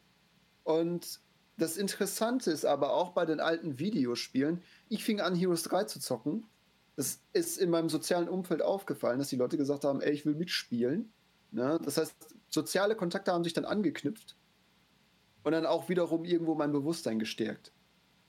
Und 0.63 1.19
das 1.57 1.77
Interessante 1.77 2.51
ist 2.51 2.63
aber 2.63 2.93
auch 2.93 3.13
bei 3.13 3.25
den 3.25 3.39
alten 3.39 3.79
Videospielen, 3.79 4.61
ich 4.87 5.03
fing 5.03 5.19
an, 5.19 5.33
Heroes 5.33 5.63
3 5.63 5.85
zu 5.85 5.99
zocken. 5.99 6.45
Es 6.95 7.23
ist 7.33 7.57
in 7.57 7.71
meinem 7.71 7.89
sozialen 7.89 8.29
Umfeld 8.29 8.61
aufgefallen, 8.61 9.17
dass 9.17 9.29
die 9.29 9.35
Leute 9.35 9.57
gesagt 9.57 9.83
haben, 9.83 10.01
ey, 10.01 10.11
ich 10.11 10.27
will 10.27 10.35
mitspielen. 10.35 11.11
Ne? 11.51 11.79
Das 11.83 11.97
heißt, 11.97 12.13
soziale 12.49 12.95
Kontakte 12.95 13.31
haben 13.31 13.43
sich 13.43 13.53
dann 13.53 13.65
angeknüpft 13.65 14.37
und 15.43 15.51
dann 15.53 15.65
auch 15.65 15.89
wiederum 15.89 16.23
irgendwo 16.23 16.53
mein 16.53 16.71
Bewusstsein 16.71 17.17
gestärkt. 17.17 17.71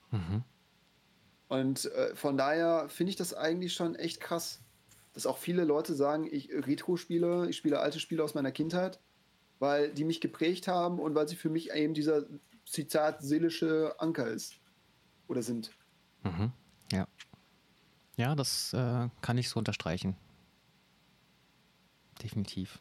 Mhm. 0.09 0.43
Und 1.47 1.85
äh, 1.85 2.15
von 2.15 2.37
daher 2.37 2.89
finde 2.89 3.11
ich 3.11 3.15
das 3.17 3.35
eigentlich 3.35 3.73
schon 3.73 3.95
echt 3.95 4.19
krass, 4.19 4.61
dass 5.13 5.25
auch 5.25 5.37
viele 5.37 5.63
Leute 5.63 5.93
sagen, 5.93 6.27
ich 6.31 6.49
Retro-Spiele, 6.51 7.49
ich 7.49 7.57
spiele 7.57 7.79
alte 7.79 7.99
Spiele 7.99 8.23
aus 8.23 8.35
meiner 8.35 8.51
Kindheit, 8.51 8.99
weil 9.59 9.93
die 9.93 10.03
mich 10.03 10.21
geprägt 10.21 10.67
haben 10.67 10.99
und 10.99 11.15
weil 11.15 11.27
sie 11.27 11.35
für 11.35 11.49
mich 11.49 11.71
eben 11.71 11.93
dieser 11.93 12.25
Zitat 12.65 13.21
seelische 13.21 13.95
Anker 13.99 14.27
ist 14.27 14.55
oder 15.27 15.41
sind. 15.41 15.71
Mhm. 16.23 16.51
Ja. 16.91 17.07
Ja, 18.17 18.35
das 18.35 18.73
äh, 18.73 19.09
kann 19.21 19.37
ich 19.37 19.49
so 19.49 19.59
unterstreichen. 19.59 20.15
Definitiv. 22.21 22.79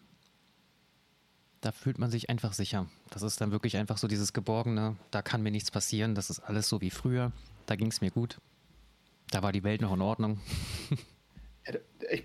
Da 1.60 1.72
fühlt 1.72 1.98
man 1.98 2.10
sich 2.10 2.28
einfach 2.28 2.52
sicher. 2.52 2.86
Das 3.10 3.22
ist 3.22 3.40
dann 3.40 3.50
wirklich 3.50 3.76
einfach 3.76 3.98
so 3.98 4.08
dieses 4.08 4.32
Geborgene, 4.32 4.96
da 5.10 5.22
kann 5.22 5.42
mir 5.42 5.50
nichts 5.50 5.70
passieren, 5.70 6.14
das 6.14 6.30
ist 6.30 6.40
alles 6.40 6.68
so 6.68 6.80
wie 6.80 6.90
früher, 6.90 7.32
da 7.66 7.76
ging 7.76 7.88
es 7.88 8.00
mir 8.00 8.10
gut. 8.10 8.40
Da 9.30 9.42
war 9.42 9.52
die 9.52 9.64
Welt 9.64 9.80
noch 9.80 9.92
in 9.92 10.00
Ordnung. 10.00 10.40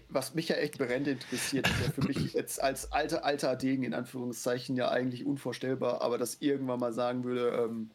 Was 0.09 0.33
mich 0.33 0.49
ja 0.49 0.55
echt 0.55 0.77
brennend 0.77 1.07
interessiert, 1.07 1.67
ist 1.67 1.85
ja 1.85 1.91
für 1.91 2.07
mich 2.07 2.33
jetzt 2.33 2.61
als 2.61 2.91
alter, 2.91 3.25
alter 3.25 3.55
Degen 3.55 3.83
in 3.83 3.93
Anführungszeichen 3.93 4.75
ja 4.75 4.89
eigentlich 4.89 5.25
unvorstellbar, 5.25 6.01
aber 6.01 6.17
dass 6.17 6.35
irgendwann 6.41 6.79
mal 6.79 6.93
sagen 6.93 7.23
würde, 7.23 7.49
ähm, 7.63 7.91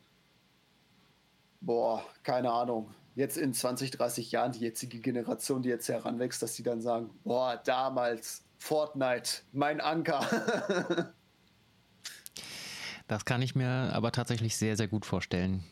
boah, 1.61 2.05
keine 2.23 2.51
Ahnung, 2.51 2.95
jetzt 3.15 3.37
in 3.37 3.53
20, 3.53 3.91
30 3.91 4.33
Jahren 4.33 4.53
die 4.53 4.61
jetzige 4.61 5.01
Generation, 5.01 5.63
die 5.63 5.69
jetzt 5.69 5.89
heranwächst, 5.89 6.43
dass 6.43 6.55
die 6.55 6.63
dann 6.63 6.81
sagen, 6.81 7.11
boah, 7.25 7.61
damals 7.65 8.45
Fortnite, 8.59 9.43
mein 9.53 9.81
Anker. 9.81 10.25
das 13.09 13.25
kann 13.25 13.43
ich 13.43 13.55
mir 13.55 13.69
aber 13.93 14.13
tatsächlich 14.13 14.57
sehr, 14.57 14.77
sehr 14.77 14.89
gut 14.89 15.07
vorstellen 15.07 15.65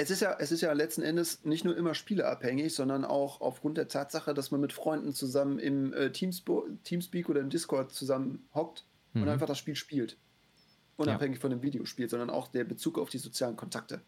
es 0.00 0.10
ist 0.10 0.20
ja, 0.20 0.36
es 0.38 0.50
ist 0.50 0.62
ja 0.62 0.72
letzten 0.72 1.02
Endes 1.02 1.44
nicht 1.44 1.64
nur 1.64 1.76
immer 1.76 1.94
spieleabhängig, 1.94 2.74
sondern 2.74 3.04
auch 3.04 3.40
aufgrund 3.40 3.76
der 3.76 3.88
Tatsache, 3.88 4.32
dass 4.34 4.50
man 4.50 4.60
mit 4.60 4.72
Freunden 4.72 5.12
zusammen 5.12 5.58
im 5.58 5.92
äh, 5.92 6.10
Teamspo 6.10 6.66
Teamspeak 6.84 7.28
oder 7.28 7.40
im 7.40 7.50
Discord 7.50 7.92
zusammen 7.92 8.48
hockt 8.54 8.84
mhm. 9.12 9.22
und 9.22 9.28
einfach 9.28 9.46
das 9.46 9.58
Spiel 9.58 9.76
spielt. 9.76 10.16
Unabhängig 10.96 11.38
ja. 11.38 11.40
von 11.40 11.50
dem 11.50 11.62
Videospiel, 11.62 12.08
sondern 12.08 12.30
auch 12.30 12.48
der 12.48 12.64
Bezug 12.64 12.98
auf 12.98 13.10
die 13.10 13.18
sozialen 13.18 13.56
Kontakte. 13.56 14.00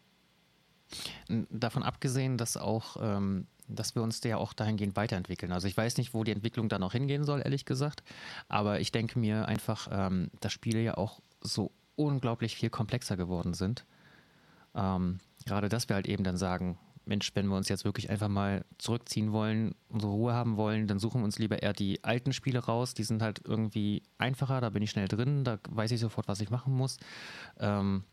Davon 1.49 1.83
abgesehen, 1.83 2.37
dass 2.37 2.57
auch, 2.57 2.97
ähm, 2.99 3.47
dass 3.67 3.95
wir 3.95 4.03
uns 4.03 4.23
ja 4.23 4.37
auch 4.37 4.53
dahingehend 4.53 4.95
weiterentwickeln. 4.95 5.51
Also 5.51 5.67
ich 5.67 5.75
weiß 5.75 5.97
nicht, 5.97 6.13
wo 6.13 6.23
die 6.23 6.31
Entwicklung 6.31 6.69
da 6.69 6.77
noch 6.77 6.91
hingehen 6.91 7.23
soll, 7.23 7.41
ehrlich 7.43 7.65
gesagt. 7.65 8.03
Aber 8.47 8.79
ich 8.79 8.91
denke 8.91 9.17
mir 9.17 9.47
einfach, 9.47 9.87
ähm, 9.91 10.29
dass 10.39 10.53
Spiele 10.53 10.81
ja 10.81 10.97
auch 10.97 11.21
so 11.41 11.71
unglaublich 11.95 12.55
viel 12.55 12.69
komplexer 12.69 13.17
geworden 13.17 13.53
sind. 13.53 13.85
Ähm, 14.75 15.19
gerade, 15.45 15.69
dass 15.69 15.89
wir 15.89 15.95
halt 15.95 16.07
eben 16.07 16.23
dann 16.23 16.37
sagen, 16.37 16.77
Mensch, 17.05 17.31
wenn 17.35 17.47
wir 17.47 17.57
uns 17.57 17.69
jetzt 17.69 17.83
wirklich 17.83 18.09
einfach 18.09 18.29
mal 18.29 18.63
zurückziehen 18.77 19.31
wollen, 19.31 19.75
unsere 19.89 20.11
Ruhe 20.11 20.33
haben 20.33 20.55
wollen, 20.55 20.87
dann 20.87 20.99
suchen 20.99 21.21
wir 21.21 21.25
uns 21.25 21.37
lieber 21.37 21.61
eher 21.61 21.73
die 21.73 22.03
alten 22.03 22.31
Spiele 22.31 22.59
raus. 22.59 22.93
Die 22.93 23.03
sind 23.03 23.21
halt 23.21 23.41
irgendwie 23.45 24.03
einfacher, 24.17 24.61
da 24.61 24.69
bin 24.69 24.83
ich 24.83 24.91
schnell 24.91 25.07
drin, 25.07 25.43
da 25.43 25.59
weiß 25.69 25.91
ich 25.91 25.99
sofort, 25.99 26.27
was 26.27 26.39
ich 26.39 26.49
machen 26.49 26.73
muss. 26.73 26.97
Ähm, 27.59 28.03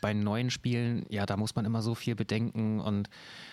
bei 0.00 0.14
neuen 0.14 0.50
Spielen, 0.50 1.06
ja, 1.08 1.26
da 1.26 1.36
muss 1.36 1.54
man 1.54 1.64
immer 1.64 1.82
so 1.82 1.94
viel 1.94 2.14
bedenken 2.14 2.80
und 2.80 3.08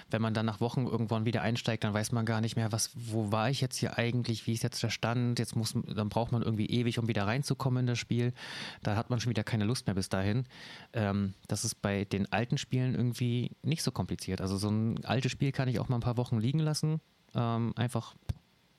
wenn 0.10 0.22
man 0.22 0.34
dann 0.34 0.46
nach 0.46 0.60
Wochen 0.60 0.86
irgendwann 0.86 1.26
wieder 1.26 1.42
einsteigt, 1.42 1.84
dann 1.84 1.94
weiß 1.94 2.12
man 2.12 2.26
gar 2.26 2.42
nicht 2.42 2.56
mehr, 2.56 2.72
was, 2.72 2.92
wo 2.96 3.32
war 3.32 3.50
ich 3.50 3.62
jetzt 3.62 3.78
hier 3.78 3.98
eigentlich, 3.98 4.46
wie 4.48 4.54
ist 4.54 4.64
jetzt 4.64 4.82
der 4.84 4.90
Stand, 4.90 5.40
jetzt 5.40 5.56
muss, 5.56 5.74
dann 5.74 6.10
braucht 6.10 6.32
man 6.32 6.42
irgendwie 6.42 6.68
ewig, 6.68 7.00
um 7.00 7.08
wieder 7.08 7.26
reinzukommen 7.26 7.82
in 7.82 7.88
das 7.88 8.00
Spiel. 8.00 8.34
Da 8.84 8.96
hat 8.96 9.10
man 9.10 9.20
schon 9.20 9.32
wieder 9.32 9.44
keine 9.44 9.66
Lust 9.66 9.88
mehr 9.88 9.96
bis 9.96 10.10
dahin. 10.10 10.46
Ähm, 10.94 11.34
das 11.48 11.66
ist 11.66 11.82
bei 11.82 12.06
den 12.06 12.32
alten 12.32 12.58
Spielen 12.58 12.94
irgendwie 12.94 13.52
nicht 13.64 13.84
so 13.84 13.92
kompliziert. 13.92 14.42
Also 14.42 14.58
so 14.58 14.70
ein 14.70 15.04
altes 15.06 15.32
Spiel 15.32 15.52
kann 15.52 15.68
ich 15.68 15.80
auch 15.80 15.90
mal 15.90 15.98
ein 15.98 16.02
paar 16.02 16.18
Wochen 16.18 16.40
liegen 16.40 16.60
lassen, 16.60 17.02
ähm, 17.34 17.74
einfach 17.76 18.16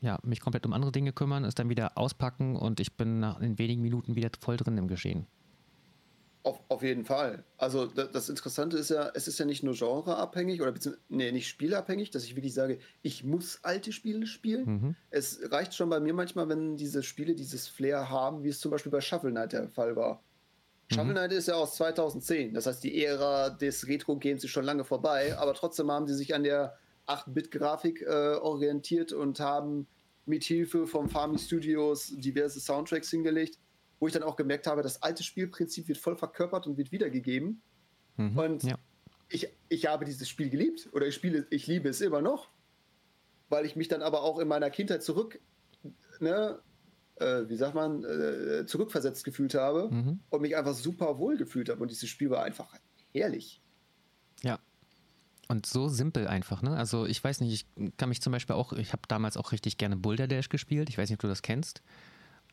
ja, 0.00 0.18
mich 0.22 0.40
komplett 0.40 0.66
um 0.66 0.72
andere 0.72 0.92
Dinge 0.92 1.12
kümmern, 1.12 1.44
es 1.44 1.54
dann 1.54 1.68
wieder 1.68 1.98
auspacken 1.98 2.54
und 2.54 2.80
ich 2.80 2.96
bin 2.96 3.20
nach, 3.20 3.40
in 3.40 3.58
wenigen 3.58 3.82
Minuten 3.82 4.14
wieder 4.14 4.30
voll 4.38 4.56
drin 4.56 4.78
im 4.78 4.88
Geschehen. 4.88 5.26
Auf, 6.46 6.60
auf 6.68 6.84
jeden 6.84 7.04
Fall. 7.04 7.42
Also 7.58 7.86
das 7.86 8.28
Interessante 8.28 8.76
ist 8.76 8.90
ja, 8.90 9.10
es 9.14 9.26
ist 9.26 9.36
ja 9.40 9.44
nicht 9.44 9.64
nur 9.64 9.74
genreabhängig 9.74 10.62
oder 10.62 10.72
nee, 11.08 11.32
nicht 11.32 11.48
spielabhängig, 11.48 12.12
dass 12.12 12.22
ich 12.22 12.36
wirklich 12.36 12.54
sage, 12.54 12.78
ich 13.02 13.24
muss 13.24 13.58
alte 13.64 13.90
Spiele 13.90 14.28
spielen. 14.28 14.64
Mhm. 14.64 14.96
Es 15.10 15.40
reicht 15.50 15.74
schon 15.74 15.90
bei 15.90 15.98
mir 15.98 16.14
manchmal, 16.14 16.48
wenn 16.48 16.76
diese 16.76 17.02
Spiele 17.02 17.34
dieses 17.34 17.66
Flair 17.66 18.10
haben, 18.10 18.44
wie 18.44 18.50
es 18.50 18.60
zum 18.60 18.70
Beispiel 18.70 18.92
bei 18.92 19.00
Shovel 19.00 19.32
Knight 19.32 19.54
der 19.54 19.68
Fall 19.70 19.96
war. 19.96 20.22
Mhm. 20.88 20.94
Shovel 20.94 21.12
Knight 21.14 21.32
ist 21.32 21.48
ja 21.48 21.54
aus 21.54 21.74
2010, 21.74 22.54
das 22.54 22.66
heißt, 22.66 22.84
die 22.84 23.04
Ära 23.04 23.50
des 23.50 23.88
Retro-Games 23.88 24.44
ist 24.44 24.50
schon 24.50 24.64
lange 24.64 24.84
vorbei, 24.84 25.36
aber 25.36 25.52
trotzdem 25.52 25.90
haben 25.90 26.06
sie 26.06 26.14
sich 26.14 26.32
an 26.32 26.44
der 26.44 26.78
8-Bit-Grafik 27.08 28.02
äh, 28.02 28.36
orientiert 28.36 29.12
und 29.12 29.40
haben 29.40 29.88
mit 30.26 30.44
Hilfe 30.44 30.86
von 30.86 31.08
Farming 31.08 31.38
Studios 31.38 32.12
diverse 32.16 32.60
Soundtracks 32.60 33.10
hingelegt 33.10 33.58
wo 33.98 34.06
ich 34.06 34.12
dann 34.12 34.22
auch 34.22 34.36
gemerkt 34.36 34.66
habe, 34.66 34.82
das 34.82 35.02
alte 35.02 35.22
Spielprinzip 35.22 35.88
wird 35.88 35.98
voll 35.98 36.16
verkörpert 36.16 36.66
und 36.66 36.76
wird 36.76 36.92
wiedergegeben. 36.92 37.62
Mhm, 38.16 38.38
und 38.38 38.62
ja. 38.62 38.76
ich, 39.28 39.48
ich 39.68 39.86
habe 39.86 40.04
dieses 40.04 40.28
Spiel 40.28 40.50
geliebt 40.50 40.88
oder 40.92 41.06
ich 41.06 41.14
spiele, 41.14 41.46
ich 41.50 41.66
liebe 41.66 41.88
es 41.88 42.00
immer 42.00 42.22
noch, 42.22 42.48
weil 43.48 43.64
ich 43.64 43.76
mich 43.76 43.88
dann 43.88 44.02
aber 44.02 44.22
auch 44.22 44.38
in 44.38 44.48
meiner 44.48 44.70
Kindheit 44.70 45.02
zurück, 45.02 45.40
ne, 46.20 46.60
äh, 47.16 47.48
wie 47.48 47.56
sagt 47.56 47.74
man, 47.74 48.04
äh, 48.04 48.66
zurückversetzt 48.66 49.24
gefühlt 49.24 49.54
habe 49.54 49.90
mhm. 49.90 50.20
und 50.30 50.42
mich 50.42 50.56
einfach 50.56 50.74
super 50.74 51.18
wohl 51.18 51.36
gefühlt 51.36 51.68
habe. 51.68 51.80
Und 51.80 51.90
dieses 51.90 52.08
Spiel 52.08 52.30
war 52.30 52.44
einfach 52.44 52.74
herrlich. 53.12 53.62
Ja. 54.42 54.58
Und 55.48 55.64
so 55.64 55.88
simpel 55.88 56.26
einfach, 56.26 56.60
ne? 56.62 56.76
Also 56.76 57.06
ich 57.06 57.22
weiß 57.22 57.40
nicht, 57.40 57.52
ich 57.52 57.96
kann 57.96 58.08
mich 58.08 58.20
zum 58.20 58.32
Beispiel 58.32 58.56
auch, 58.56 58.72
ich 58.72 58.92
habe 58.92 59.02
damals 59.06 59.36
auch 59.36 59.52
richtig 59.52 59.78
gerne 59.78 59.96
Boulder 59.96 60.26
Dash 60.26 60.48
gespielt. 60.48 60.88
Ich 60.88 60.98
weiß 60.98 61.08
nicht, 61.08 61.18
ob 61.18 61.22
du 61.22 61.28
das 61.28 61.42
kennst. 61.42 61.82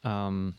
Ähm, 0.03 0.56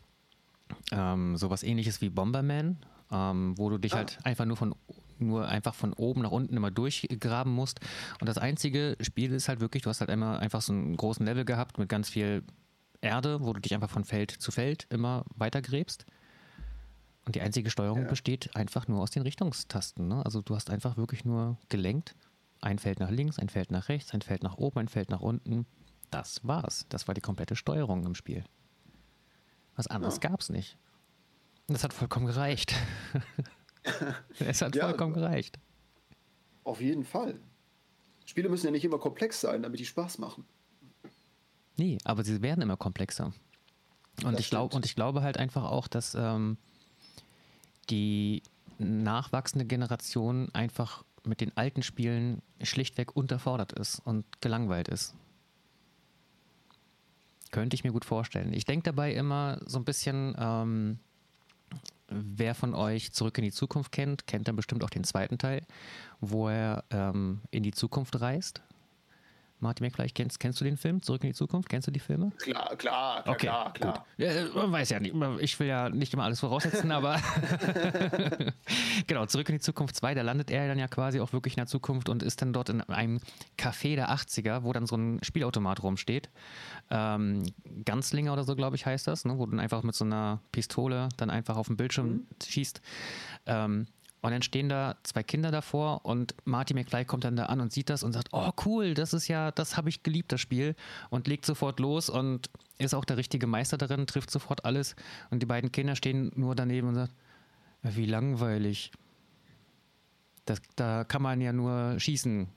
ähm, 0.91 1.37
sowas 1.37 1.63
ähnliches 1.63 2.01
wie 2.01 2.09
Bomberman, 2.09 2.77
ähm, 3.11 3.57
wo 3.57 3.69
du 3.69 3.77
dich 3.77 3.93
ah. 3.93 3.97
halt 3.97 4.19
einfach 4.23 4.45
nur 4.45 4.57
von 4.57 4.75
nur 5.17 5.47
einfach 5.47 5.73
von 5.73 5.93
oben 5.93 6.23
nach 6.23 6.31
unten 6.31 6.57
immer 6.57 6.71
durchgraben 6.71 7.53
musst. 7.53 7.79
Und 8.19 8.27
das 8.27 8.37
einzige 8.37 8.97
Spiel 8.99 9.31
ist 9.31 9.47
halt 9.47 9.61
wirklich, 9.61 9.83
du 9.83 9.89
hast 9.89 10.01
halt 10.01 10.09
immer 10.09 10.39
einfach 10.39 10.61
so 10.61 10.73
einen 10.73 10.97
großen 10.97 11.25
Level 11.25 11.45
gehabt 11.45 11.77
mit 11.77 11.87
ganz 11.87 12.09
viel 12.09 12.43
Erde, 13.01 13.41
wo 13.41 13.53
du 13.53 13.61
dich 13.61 13.73
einfach 13.73 13.89
von 13.89 14.03
Feld 14.03 14.31
zu 14.31 14.51
Feld 14.51 14.87
immer 14.89 15.23
weitergräbst. 15.35 16.05
Und 17.25 17.35
die 17.35 17.41
einzige 17.41 17.69
Steuerung 17.69 18.03
ja. 18.03 18.07
besteht 18.07 18.55
einfach 18.55 18.87
nur 18.87 19.01
aus 19.01 19.11
den 19.11 19.23
Richtungstasten. 19.23 20.07
Ne? 20.07 20.23
Also 20.23 20.41
du 20.41 20.55
hast 20.55 20.69
einfach 20.69 20.97
wirklich 20.97 21.25
nur 21.25 21.57
gelenkt. 21.69 22.15
Ein 22.61 22.79
Feld 22.79 22.99
nach 22.99 23.09
links, 23.09 23.39
ein 23.39 23.49
Feld 23.49 23.71
nach 23.71 23.89
rechts, 23.89 24.13
ein 24.13 24.21
Feld 24.21 24.43
nach 24.43 24.57
oben, 24.57 24.79
ein 24.79 24.87
Feld 24.87 25.09
nach 25.09 25.21
unten. 25.21 25.65
Das 26.11 26.45
war's. 26.45 26.85
Das 26.89 27.07
war 27.07 27.15
die 27.15 27.21
komplette 27.21 27.55
Steuerung 27.55 28.05
im 28.05 28.15
Spiel. 28.15 28.43
Was 29.75 29.87
anderes 29.87 30.19
ja. 30.21 30.29
gab 30.29 30.41
es 30.41 30.49
nicht. 30.49 30.77
Das 31.67 31.83
hat 31.83 31.93
vollkommen 31.93 32.27
gereicht. 32.27 32.75
es 34.39 34.61
hat 34.61 34.75
ja, 34.75 34.87
vollkommen 34.87 35.13
gereicht. 35.13 35.59
Auf 36.63 36.81
jeden 36.81 37.03
Fall. 37.03 37.39
Spiele 38.25 38.49
müssen 38.49 38.65
ja 38.65 38.71
nicht 38.71 38.85
immer 38.85 38.99
komplex 38.99 39.41
sein, 39.41 39.63
damit 39.63 39.79
die 39.79 39.85
Spaß 39.85 40.17
machen. 40.17 40.45
Nee, 41.77 41.97
aber 42.03 42.23
sie 42.23 42.41
werden 42.41 42.61
immer 42.61 42.77
komplexer. 42.77 43.33
Und, 44.23 44.39
ich, 44.39 44.49
glaub, 44.49 44.73
und 44.73 44.85
ich 44.85 44.95
glaube 44.95 45.21
halt 45.21 45.37
einfach 45.37 45.63
auch, 45.63 45.87
dass 45.87 46.15
ähm, 46.15 46.57
die 47.89 48.43
nachwachsende 48.77 49.65
Generation 49.65 50.49
einfach 50.53 51.03
mit 51.23 51.41
den 51.41 51.55
alten 51.57 51.83
Spielen 51.83 52.41
schlichtweg 52.61 53.15
unterfordert 53.15 53.73
ist 53.73 53.99
und 53.99 54.25
gelangweilt 54.41 54.87
ist. 54.87 55.15
Könnte 57.55 57.75
ich 57.75 57.85
mir 57.85 57.93
gut 57.93 58.03
vorstellen. 58.03 58.51
Ich 58.51 58.65
denke 58.65 58.83
dabei 58.83 59.13
immer 59.13 59.61
so 59.65 59.79
ein 59.79 59.85
bisschen, 59.85 60.35
ähm, 60.37 60.99
wer 62.09 62.53
von 62.53 62.75
euch 62.75 63.13
Zurück 63.13 63.37
in 63.37 63.45
die 63.45 63.53
Zukunft 63.53 63.93
kennt, 63.93 64.27
kennt 64.27 64.49
dann 64.49 64.57
bestimmt 64.57 64.83
auch 64.83 64.89
den 64.89 65.05
zweiten 65.05 65.37
Teil, 65.37 65.61
wo 66.19 66.49
er 66.49 66.83
ähm, 66.89 67.39
in 67.51 67.63
die 67.63 67.71
Zukunft 67.71 68.19
reist 68.19 68.61
Martin 69.59 69.85
McFly, 69.85 70.09
kennst, 70.09 70.39
kennst 70.39 70.59
du 70.59 70.65
den 70.65 70.77
Film 70.77 71.01
Zurück 71.01 71.23
in 71.23 71.29
die 71.29 71.35
Zukunft? 71.35 71.69
Kennst 71.69 71.87
du 71.87 71.91
die 71.91 71.99
Filme? 71.99 72.31
Klar, 72.37 72.75
klar, 72.75 73.23
klar, 73.23 73.27
okay, 73.27 73.47
klar. 73.47 73.73
klar. 73.73 74.05
Ja, 74.17 74.29
man 74.53 74.71
weiß 74.71 74.89
ja 74.89 74.99
nicht, 74.99 75.15
ich 75.39 75.59
will 75.59 75.67
ja 75.67 75.89
nicht 75.89 76.13
immer 76.13 76.23
alles 76.23 76.39
voraussetzen, 76.39 76.91
aber 76.91 77.19
genau, 79.07 79.25
Zurück 79.25 79.49
in 79.49 79.55
die 79.55 79.61
Zukunft 79.61 79.95
2, 79.95 80.13
da 80.13 80.21
landet 80.21 80.51
er 80.51 80.67
dann 80.67 80.77
ja 80.77 80.87
quasi 80.87 81.19
auch 81.19 81.33
wirklich 81.33 81.53
in 81.53 81.61
der 81.61 81.67
Zukunft 81.67 82.09
und 82.09 82.21
ist 82.21 82.41
dann 82.41 82.53
dort 82.53 82.69
in 82.69 82.81
einem 82.81 83.19
Café 83.57 83.95
der 83.95 84.09
80er, 84.09 84.63
wo 84.63 84.73
dann 84.73 84.85
so 84.85 84.97
ein 84.97 85.19
Spielautomat 85.23 85.83
rumsteht. 85.83 86.29
Ähm, 86.89 87.43
Ganzlinger 87.85 88.33
oder 88.33 88.43
so, 88.43 88.55
glaube 88.55 88.75
ich, 88.75 88.85
heißt 88.85 89.07
das, 89.07 89.25
ne? 89.25 89.37
wo 89.37 89.45
du 89.45 89.51
dann 89.51 89.59
einfach 89.59 89.83
mit 89.83 89.95
so 89.95 90.05
einer 90.05 90.41
Pistole 90.51 91.09
dann 91.17 91.29
einfach 91.29 91.57
auf 91.57 91.67
den 91.67 91.77
Bildschirm 91.77 92.07
mhm. 92.07 92.27
schießt. 92.45 92.81
Ähm, 93.47 93.87
und 94.25 94.31
dann 94.31 94.41
stehen 94.41 94.69
da 94.69 94.95
zwei 95.03 95.21
Kinder 95.21 95.51
davor 95.51 96.03
und 96.03 96.33
Marty 96.45 96.73
McFly 96.73 97.05
kommt 97.05 97.25
dann 97.25 97.35
da 97.35 97.45
an 97.45 97.61
und 97.61 97.71
sieht 97.71 97.91
das 97.91 98.01
und 98.01 98.11
sagt, 98.11 98.29
oh 98.31 98.49
cool, 98.65 98.95
das 98.95 99.13
ist 99.13 99.27
ja, 99.27 99.51
das 99.51 99.77
habe 99.77 99.89
ich 99.89 100.01
geliebt, 100.01 100.31
das 100.31 100.41
Spiel. 100.41 100.75
Und 101.11 101.27
legt 101.27 101.45
sofort 101.45 101.79
los 101.79 102.09
und 102.09 102.49
ist 102.79 102.95
auch 102.95 103.05
der 103.05 103.17
richtige 103.17 103.45
Meister 103.45 103.77
darin, 103.77 104.07
trifft 104.07 104.31
sofort 104.31 104.65
alles. 104.65 104.95
Und 105.29 105.43
die 105.43 105.45
beiden 105.45 105.71
Kinder 105.71 105.95
stehen 105.95 106.31
nur 106.35 106.55
daneben 106.55 106.87
und 106.87 106.95
sagen, 106.95 107.11
wie 107.83 108.07
langweilig. 108.07 108.91
Das, 110.45 110.59
da 110.75 111.03
kann 111.03 111.21
man 111.21 111.39
ja 111.39 111.53
nur 111.53 111.99
schießen. 111.99 112.47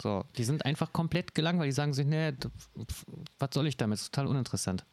So, 0.00 0.24
die 0.36 0.44
sind 0.44 0.64
einfach 0.64 0.92
komplett 0.92 1.34
gelangweilt. 1.34 1.66
Die 1.66 1.74
sagen 1.74 1.94
sich, 1.94 2.06
nee, 2.06 2.32
was 3.40 3.50
soll 3.52 3.66
ich 3.66 3.76
damit? 3.76 3.98
Das 3.98 4.02
ist 4.02 4.14
total 4.14 4.28
uninteressant. 4.28 4.86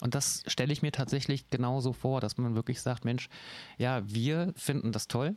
Und 0.00 0.14
das 0.14 0.42
stelle 0.46 0.72
ich 0.72 0.82
mir 0.82 0.92
tatsächlich 0.92 1.50
genauso 1.50 1.92
vor, 1.92 2.20
dass 2.20 2.36
man 2.36 2.54
wirklich 2.54 2.80
sagt, 2.80 3.04
Mensch, 3.04 3.28
ja, 3.78 4.02
wir 4.06 4.52
finden 4.56 4.92
das 4.92 5.08
toll. 5.08 5.36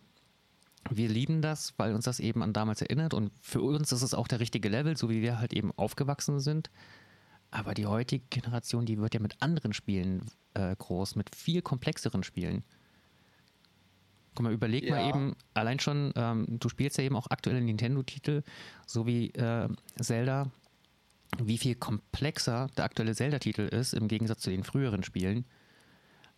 Wir 0.90 1.10
lieben 1.10 1.42
das, 1.42 1.74
weil 1.78 1.94
uns 1.94 2.06
das 2.06 2.20
eben 2.20 2.42
an 2.42 2.54
damals 2.54 2.82
erinnert 2.82 3.14
und 3.14 3.32
für 3.42 3.62
uns 3.62 3.92
ist 3.92 4.02
es 4.02 4.14
auch 4.14 4.28
der 4.28 4.40
richtige 4.40 4.70
Level, 4.70 4.96
so 4.96 5.10
wie 5.10 5.22
wir 5.22 5.40
halt 5.40 5.54
eben 5.54 5.72
aufgewachsen 5.76 6.40
sind. 6.40 6.70
Aber 7.52 7.74
die 7.74 7.86
heutige 7.86 8.26
Generation, 8.30 8.86
die 8.86 8.98
wird 8.98 9.14
ja 9.14 9.20
mit 9.20 9.42
anderen 9.42 9.74
Spielen 9.74 10.26
äh, 10.54 10.76
groß, 10.76 11.16
mit 11.16 11.36
viel 11.36 11.62
komplexeren 11.62 12.24
Spielen. 12.24 12.64
Guck 14.36 14.44
mal, 14.44 14.54
überleg 14.54 14.84
ja. 14.84 14.96
mal 14.96 15.10
eben, 15.10 15.36
allein 15.54 15.80
schon, 15.80 16.14
ähm, 16.16 16.46
du 16.48 16.70
spielst 16.70 16.98
ja 16.98 17.04
eben 17.04 17.16
auch 17.16 17.28
aktuelle 17.30 17.62
Nintendo-Titel, 17.62 18.44
so 18.86 19.08
wie 19.08 19.30
äh, 19.32 19.68
Zelda, 20.00 20.52
wie 21.38 21.58
viel 21.58 21.76
komplexer 21.76 22.68
der 22.78 22.86
aktuelle 22.86 23.16
Zelda-Titel 23.16 23.62
ist 23.62 23.94
im 23.94 24.08
Gegensatz 24.08 24.42
zu 24.42 24.50
den 24.50 24.64
früheren 24.64 25.04
Spielen. 25.04 25.46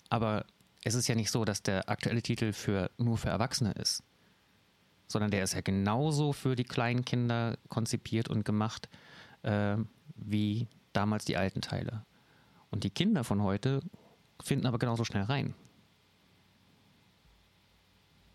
Aber 0.09 0.45
es 0.83 0.95
ist 0.95 1.07
ja 1.07 1.15
nicht 1.15 1.31
so, 1.31 1.45
dass 1.45 1.61
der 1.61 1.89
aktuelle 1.89 2.21
Titel 2.21 2.53
für, 2.53 2.89
nur 2.97 3.17
für 3.17 3.29
Erwachsene 3.29 3.73
ist, 3.73 4.03
sondern 5.07 5.31
der 5.31 5.43
ist 5.43 5.53
ja 5.53 5.61
genauso 5.61 6.33
für 6.33 6.55
die 6.55 6.63
kleinen 6.63 7.05
Kinder 7.05 7.57
konzipiert 7.67 8.29
und 8.29 8.45
gemacht 8.45 8.89
äh, 9.43 9.77
wie 10.15 10.67
damals 10.93 11.25
die 11.25 11.37
alten 11.37 11.61
Teile. 11.61 12.05
Und 12.71 12.83
die 12.83 12.89
Kinder 12.89 13.23
von 13.23 13.43
heute 13.43 13.81
finden 14.41 14.65
aber 14.65 14.79
genauso 14.79 15.03
schnell 15.03 15.23
rein. 15.23 15.53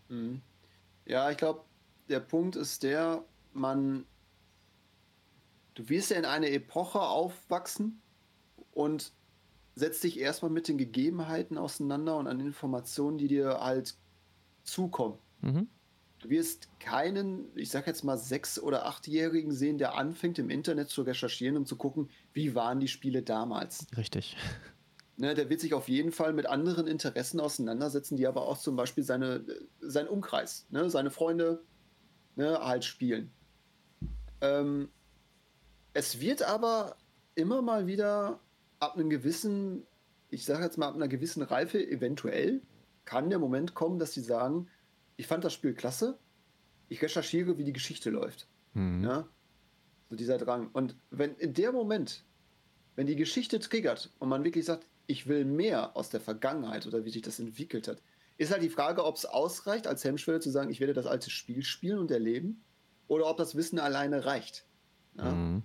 Mhm. 0.09 0.41
Ja, 1.05 1.29
ich 1.31 1.37
glaube, 1.37 1.61
der 2.09 2.19
Punkt 2.19 2.55
ist 2.55 2.83
der, 2.83 3.23
man 3.53 4.05
du 5.75 5.89
wirst 5.89 6.11
ja 6.11 6.17
in 6.17 6.25
einer 6.25 6.49
Epoche 6.49 7.01
aufwachsen 7.01 8.01
und 8.71 9.13
setzt 9.75 10.03
dich 10.03 10.19
erstmal 10.19 10.51
mit 10.51 10.67
den 10.67 10.77
Gegebenheiten 10.77 11.57
auseinander 11.57 12.17
und 12.17 12.27
an 12.27 12.39
Informationen, 12.39 13.17
die 13.17 13.27
dir 13.27 13.59
halt 13.59 13.95
zukommen. 14.63 15.19
Mhm. 15.41 15.67
Du 16.19 16.29
wirst 16.29 16.69
keinen, 16.79 17.55
ich 17.55 17.69
sag 17.69 17.85
jetzt 17.85 18.03
mal, 18.03 18.17
sechs- 18.17 18.59
oder 18.59 18.85
achtjährigen 18.87 19.51
sehen, 19.51 19.77
der 19.77 19.95
anfängt 19.95 20.39
im 20.39 20.49
Internet 20.49 20.89
zu 20.89 21.03
recherchieren 21.03 21.57
und 21.57 21.67
zu 21.67 21.75
gucken, 21.75 22.09
wie 22.33 22.55
waren 22.55 22.79
die 22.79 22.87
Spiele 22.87 23.21
damals. 23.21 23.85
Richtig. 23.95 24.35
Ne, 25.17 25.33
der 25.33 25.49
wird 25.49 25.61
sich 25.61 25.73
auf 25.73 25.87
jeden 25.87 26.11
Fall 26.11 26.33
mit 26.33 26.45
anderen 26.45 26.87
Interessen 26.87 27.39
auseinandersetzen, 27.39 28.17
die 28.17 28.27
aber 28.27 28.41
auch 28.41 28.57
zum 28.57 28.75
Beispiel 28.75 29.03
seine, 29.03 29.45
sein 29.79 30.07
Umkreis, 30.07 30.65
ne, 30.71 30.89
seine 30.89 31.09
Freunde 31.09 31.63
ne, 32.35 32.59
halt 32.59 32.83
spielen. 32.83 33.31
Ähm, 34.41 34.89
es 35.95 36.19
wird 36.19 36.43
aber 36.43 36.97
immer 37.35 37.61
mal 37.61 37.87
wieder 37.87 38.41
ab 38.79 38.95
einem 38.95 39.09
gewissen, 39.09 39.87
ich 40.29 40.43
sage 40.43 40.63
jetzt 40.63 40.77
mal 40.77 40.89
ab 40.89 40.95
einer 40.95 41.07
gewissen 41.07 41.41
Reife, 41.41 41.81
eventuell 41.87 42.61
kann 43.05 43.29
der 43.29 43.39
Moment 43.39 43.75
kommen, 43.75 43.97
dass 43.97 44.13
sie 44.13 44.21
sagen, 44.21 44.67
ich 45.15 45.25
fand 45.25 45.45
das 45.45 45.53
Spiel 45.53 45.73
klasse, 45.73 46.19
ich 46.89 47.01
recherchiere, 47.01 47.57
wie 47.57 47.63
die 47.63 47.71
Geschichte 47.71 48.09
läuft. 48.09 48.49
Mhm. 48.73 49.05
Ja? 49.05 49.29
So 50.09 50.17
dieser 50.17 50.37
Drang. 50.37 50.69
Und 50.73 50.97
wenn 51.11 51.35
in 51.35 51.53
der 51.53 51.71
Moment, 51.71 52.25
wenn 52.97 53.07
die 53.07 53.15
Geschichte 53.15 53.59
triggert 53.59 54.11
und 54.19 54.27
man 54.27 54.43
wirklich 54.43 54.65
sagt, 54.65 54.85
ich 55.07 55.27
will 55.27 55.45
mehr 55.45 55.95
aus 55.95 56.09
der 56.09 56.19
Vergangenheit 56.19 56.85
oder 56.87 57.05
wie 57.05 57.11
sich 57.11 57.21
das 57.21 57.39
entwickelt 57.39 57.87
hat, 57.87 58.01
ist 58.35 58.51
halt 58.51 58.63
die 58.63 58.69
Frage, 58.69 59.05
ob 59.05 59.15
es 59.15 59.25
ausreicht, 59.25 59.87
als 59.87 60.03
Hemmschwelle 60.03 60.41
zu 60.41 60.51
sagen, 60.51 60.69
ich 60.69 60.81
werde 60.81 60.93
das 60.93 61.05
alte 61.05 61.29
Spiel 61.29 61.63
spielen 61.63 61.99
und 61.99 62.11
erleben, 62.11 62.65
oder 63.07 63.27
ob 63.27 63.37
das 63.37 63.55
Wissen 63.55 63.79
alleine 63.79 64.25
reicht. 64.25 64.65
Ja? 65.15 65.31
Mhm 65.31 65.63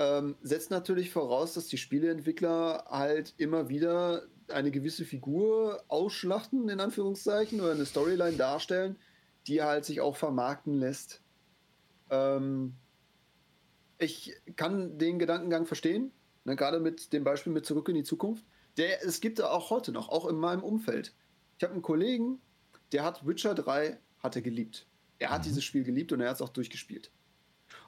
ähm, 0.00 0.34
setzt 0.40 0.70
natürlich 0.70 1.10
voraus, 1.10 1.52
dass 1.52 1.66
die 1.66 1.76
Spieleentwickler 1.76 2.86
halt 2.88 3.34
immer 3.36 3.68
wieder 3.68 4.22
eine 4.48 4.70
gewisse 4.70 5.04
Figur 5.04 5.84
ausschlachten, 5.88 6.70
in 6.70 6.80
Anführungszeichen, 6.80 7.60
oder 7.60 7.72
eine 7.72 7.84
Storyline 7.84 8.38
darstellen, 8.38 8.96
die 9.46 9.62
halt 9.62 9.84
sich 9.84 10.00
auch 10.00 10.16
vermarkten 10.16 10.72
lässt. 10.72 11.20
Ähm, 12.08 12.76
ich 13.98 14.34
kann 14.56 14.96
den 14.96 15.18
Gedankengang 15.18 15.66
verstehen, 15.66 16.12
ne, 16.44 16.56
gerade 16.56 16.80
mit 16.80 17.12
dem 17.12 17.22
Beispiel 17.22 17.52
mit 17.52 17.66
Zurück 17.66 17.90
in 17.90 17.94
die 17.94 18.02
Zukunft. 18.02 18.46
Der, 18.78 19.04
es 19.04 19.20
gibt 19.20 19.42
auch 19.42 19.68
heute 19.68 19.92
noch, 19.92 20.08
auch 20.08 20.26
in 20.26 20.36
meinem 20.36 20.62
Umfeld. 20.62 21.14
Ich 21.58 21.62
habe 21.62 21.74
einen 21.74 21.82
Kollegen, 21.82 22.40
der 22.92 23.04
hat 23.04 23.26
Witcher 23.26 23.54
3 23.54 23.98
hatte 24.20 24.40
geliebt. 24.40 24.86
Er 25.18 25.28
hat 25.28 25.40
mhm. 25.40 25.48
dieses 25.48 25.64
Spiel 25.64 25.84
geliebt 25.84 26.10
und 26.12 26.22
er 26.22 26.30
hat 26.30 26.36
es 26.36 26.42
auch 26.42 26.48
durchgespielt. 26.48 27.10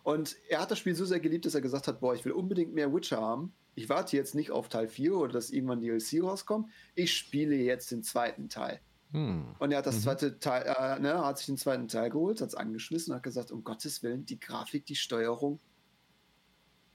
Und 0.03 0.37
er 0.49 0.61
hat 0.61 0.71
das 0.71 0.79
Spiel 0.79 0.95
so 0.95 1.05
sehr 1.05 1.21
geliebt, 1.21 1.47
dass 1.47 1.55
er 1.55 1.61
gesagt 1.61 1.87
hat, 1.87 2.01
boah, 2.01 2.15
ich 2.15 2.25
will 2.25 2.33
unbedingt 2.33 2.75
mehr 2.75 2.93
Witcher 2.93 3.21
haben. 3.21 3.53
Ich 3.75 3.89
warte 3.89 4.17
jetzt 4.17 4.35
nicht 4.35 4.51
auf 4.51 4.69
Teil 4.69 4.89
4 4.89 5.17
oder 5.17 5.33
dass 5.33 5.51
irgendwann 5.51 5.81
DLC 5.81 6.23
rauskommt. 6.23 6.69
Ich 6.95 7.15
spiele 7.17 7.55
jetzt 7.57 7.91
den 7.91 8.03
zweiten 8.03 8.49
Teil. 8.49 8.81
Hm. 9.13 9.55
Und 9.59 9.71
er 9.71 9.79
hat 9.79 9.87
das 9.87 9.97
mhm. 9.97 10.01
zweite 10.01 10.39
Teil, 10.41 10.63
äh, 10.63 10.99
ne, 10.99 11.25
hat 11.25 11.39
sich 11.39 11.47
den 11.47 11.59
zweiten 11.59 11.87
Teil 11.87 12.11
geholt, 12.11 12.41
hat 12.41 12.49
es 12.49 12.55
angeschmissen 12.55 13.13
und 13.13 13.17
hat 13.17 13.23
gesagt, 13.23 13.51
um 13.51 13.63
Gottes 13.63 14.03
Willen, 14.03 14.25
die 14.25 14.41
Grafik, 14.41 14.87
die 14.87 14.97
Steuerung, 14.97 15.61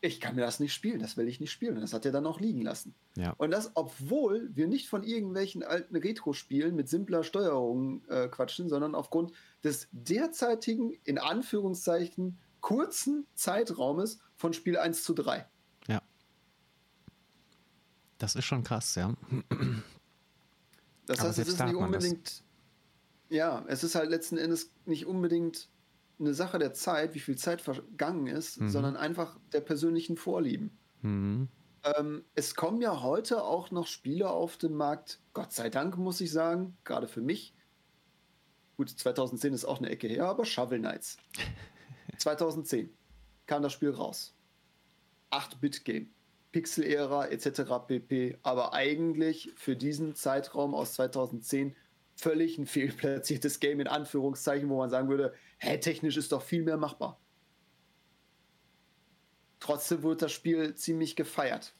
ich 0.01 0.19
kann 0.19 0.35
mir 0.35 0.41
das 0.41 0.59
nicht 0.59 0.73
spielen, 0.73 0.99
das 0.99 1.17
will 1.17 1.27
ich 1.27 1.39
nicht 1.39 1.51
spielen. 1.51 1.75
Und 1.75 1.81
das 1.81 1.93
hat 1.93 2.05
er 2.05 2.11
dann 2.11 2.25
auch 2.25 2.39
liegen 2.39 2.61
lassen. 2.61 2.93
Ja. 3.15 3.33
Und 3.37 3.51
das, 3.51 3.71
obwohl 3.73 4.49
wir 4.53 4.67
nicht 4.67 4.89
von 4.89 5.03
irgendwelchen 5.03 5.63
alten 5.63 5.95
Retro-Spielen 5.95 6.75
mit 6.75 6.87
simpler 6.87 7.23
Steuerung 7.23 8.05
äh, 8.07 8.27
quatschen, 8.27 8.69
sondern 8.69 8.93
aufgrund 8.93 9.31
des 9.63 9.87
derzeitigen, 9.91 10.93
in 11.03 11.17
Anführungszeichen, 11.17 12.37
kurzen 12.67 13.25
Zeitraumes 13.33 14.19
von 14.35 14.51
Spiel 14.51 14.77
1 14.77 15.01
zu 15.01 15.13
3. 15.13 15.47
Ja. 15.87 16.01
Das 18.17 18.35
ist 18.35 18.43
schon 18.43 18.65
krass, 18.65 18.95
ja. 18.95 19.13
Das 21.05 21.21
heißt, 21.21 21.39
es 21.39 21.47
ist 21.47 21.63
nicht 21.63 21.75
unbedingt. 21.75 22.43
Ja, 23.29 23.63
es 23.69 23.85
ist 23.85 23.95
halt 23.95 24.09
letzten 24.09 24.37
Endes 24.37 24.73
nicht 24.85 25.05
unbedingt 25.05 25.69
eine 26.19 26.33
Sache 26.33 26.59
der 26.59 26.73
Zeit, 26.73 27.15
wie 27.15 27.21
viel 27.21 27.37
Zeit 27.37 27.61
vergangen 27.61 28.27
ist, 28.27 28.59
mhm. 28.59 28.69
sondern 28.69 28.97
einfach 28.97 29.39
der 29.53 29.61
persönlichen 29.61 30.17
Vorlieben. 30.17 30.77
Mhm. 31.03 31.47
Ähm, 31.85 32.25
es 32.35 32.53
kommen 32.53 32.81
ja 32.81 33.01
heute 33.01 33.45
auch 33.45 33.71
noch 33.71 33.87
Spiele 33.87 34.29
auf 34.29 34.57
den 34.57 34.73
Markt, 34.73 35.21
Gott 35.31 35.53
sei 35.53 35.69
Dank, 35.69 35.95
muss 35.95 36.19
ich 36.19 36.33
sagen, 36.33 36.75
gerade 36.83 37.07
für 37.07 37.21
mich. 37.21 37.55
Gut, 38.75 38.89
2010 38.89 39.53
ist 39.53 39.63
auch 39.63 39.77
eine 39.77 39.89
Ecke 39.89 40.09
her, 40.09 40.25
aber 40.25 40.43
Shovel 40.43 40.79
Knights. 40.79 41.15
2010 42.17 42.89
kam 43.45 43.61
das 43.61 43.73
Spiel 43.73 43.91
raus. 43.91 44.35
8-Bit-Game. 45.31 46.13
Pixel-Ära 46.51 47.27
etc. 47.27 47.87
pp. 47.87 48.37
Aber 48.43 48.73
eigentlich 48.73 49.51
für 49.55 49.75
diesen 49.75 50.15
Zeitraum 50.15 50.73
aus 50.73 50.93
2010 50.93 51.75
völlig 52.15 52.57
ein 52.57 52.65
fehlplatziertes 52.65 53.59
Game 53.59 53.79
in 53.79 53.87
Anführungszeichen, 53.87 54.69
wo 54.69 54.77
man 54.77 54.89
sagen 54.89 55.09
würde, 55.09 55.33
hä, 55.59 55.77
technisch 55.77 56.17
ist 56.17 56.31
doch 56.31 56.41
viel 56.41 56.63
mehr 56.63 56.77
machbar. 56.77 57.19
Trotzdem 59.59 60.03
wurde 60.03 60.21
das 60.21 60.31
Spiel 60.31 60.75
ziemlich 60.75 61.15
gefeiert. 61.15 61.73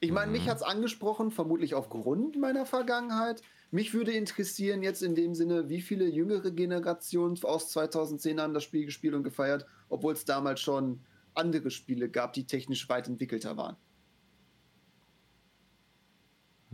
Ich 0.00 0.12
meine, 0.12 0.28
mhm. 0.28 0.32
mich 0.32 0.48
hat 0.48 0.58
es 0.58 0.62
angesprochen, 0.62 1.30
vermutlich 1.30 1.74
aufgrund 1.74 2.38
meiner 2.38 2.66
Vergangenheit. 2.66 3.42
Mich 3.70 3.94
würde 3.94 4.12
interessieren 4.12 4.82
jetzt 4.82 5.02
in 5.02 5.14
dem 5.14 5.34
Sinne, 5.34 5.68
wie 5.68 5.80
viele 5.80 6.08
jüngere 6.08 6.50
Generationen 6.50 7.38
aus 7.44 7.70
2010 7.70 8.40
haben 8.40 8.54
das 8.54 8.64
Spiel 8.64 8.84
gespielt 8.84 9.14
und 9.14 9.22
gefeiert, 9.22 9.66
obwohl 9.88 10.12
es 10.14 10.24
damals 10.24 10.60
schon 10.60 11.00
andere 11.34 11.70
Spiele 11.70 12.08
gab, 12.08 12.32
die 12.32 12.46
technisch 12.46 12.88
weit 12.88 13.06
entwickelter 13.08 13.56
waren. 13.56 13.76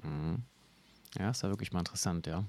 Mhm. 0.03 0.43
Ja, 1.19 1.31
ist 1.31 1.43
ja 1.43 1.51
wirklich 1.51 1.73
mal 1.73 1.81
interessant, 1.81 2.27
ja. 2.27 2.45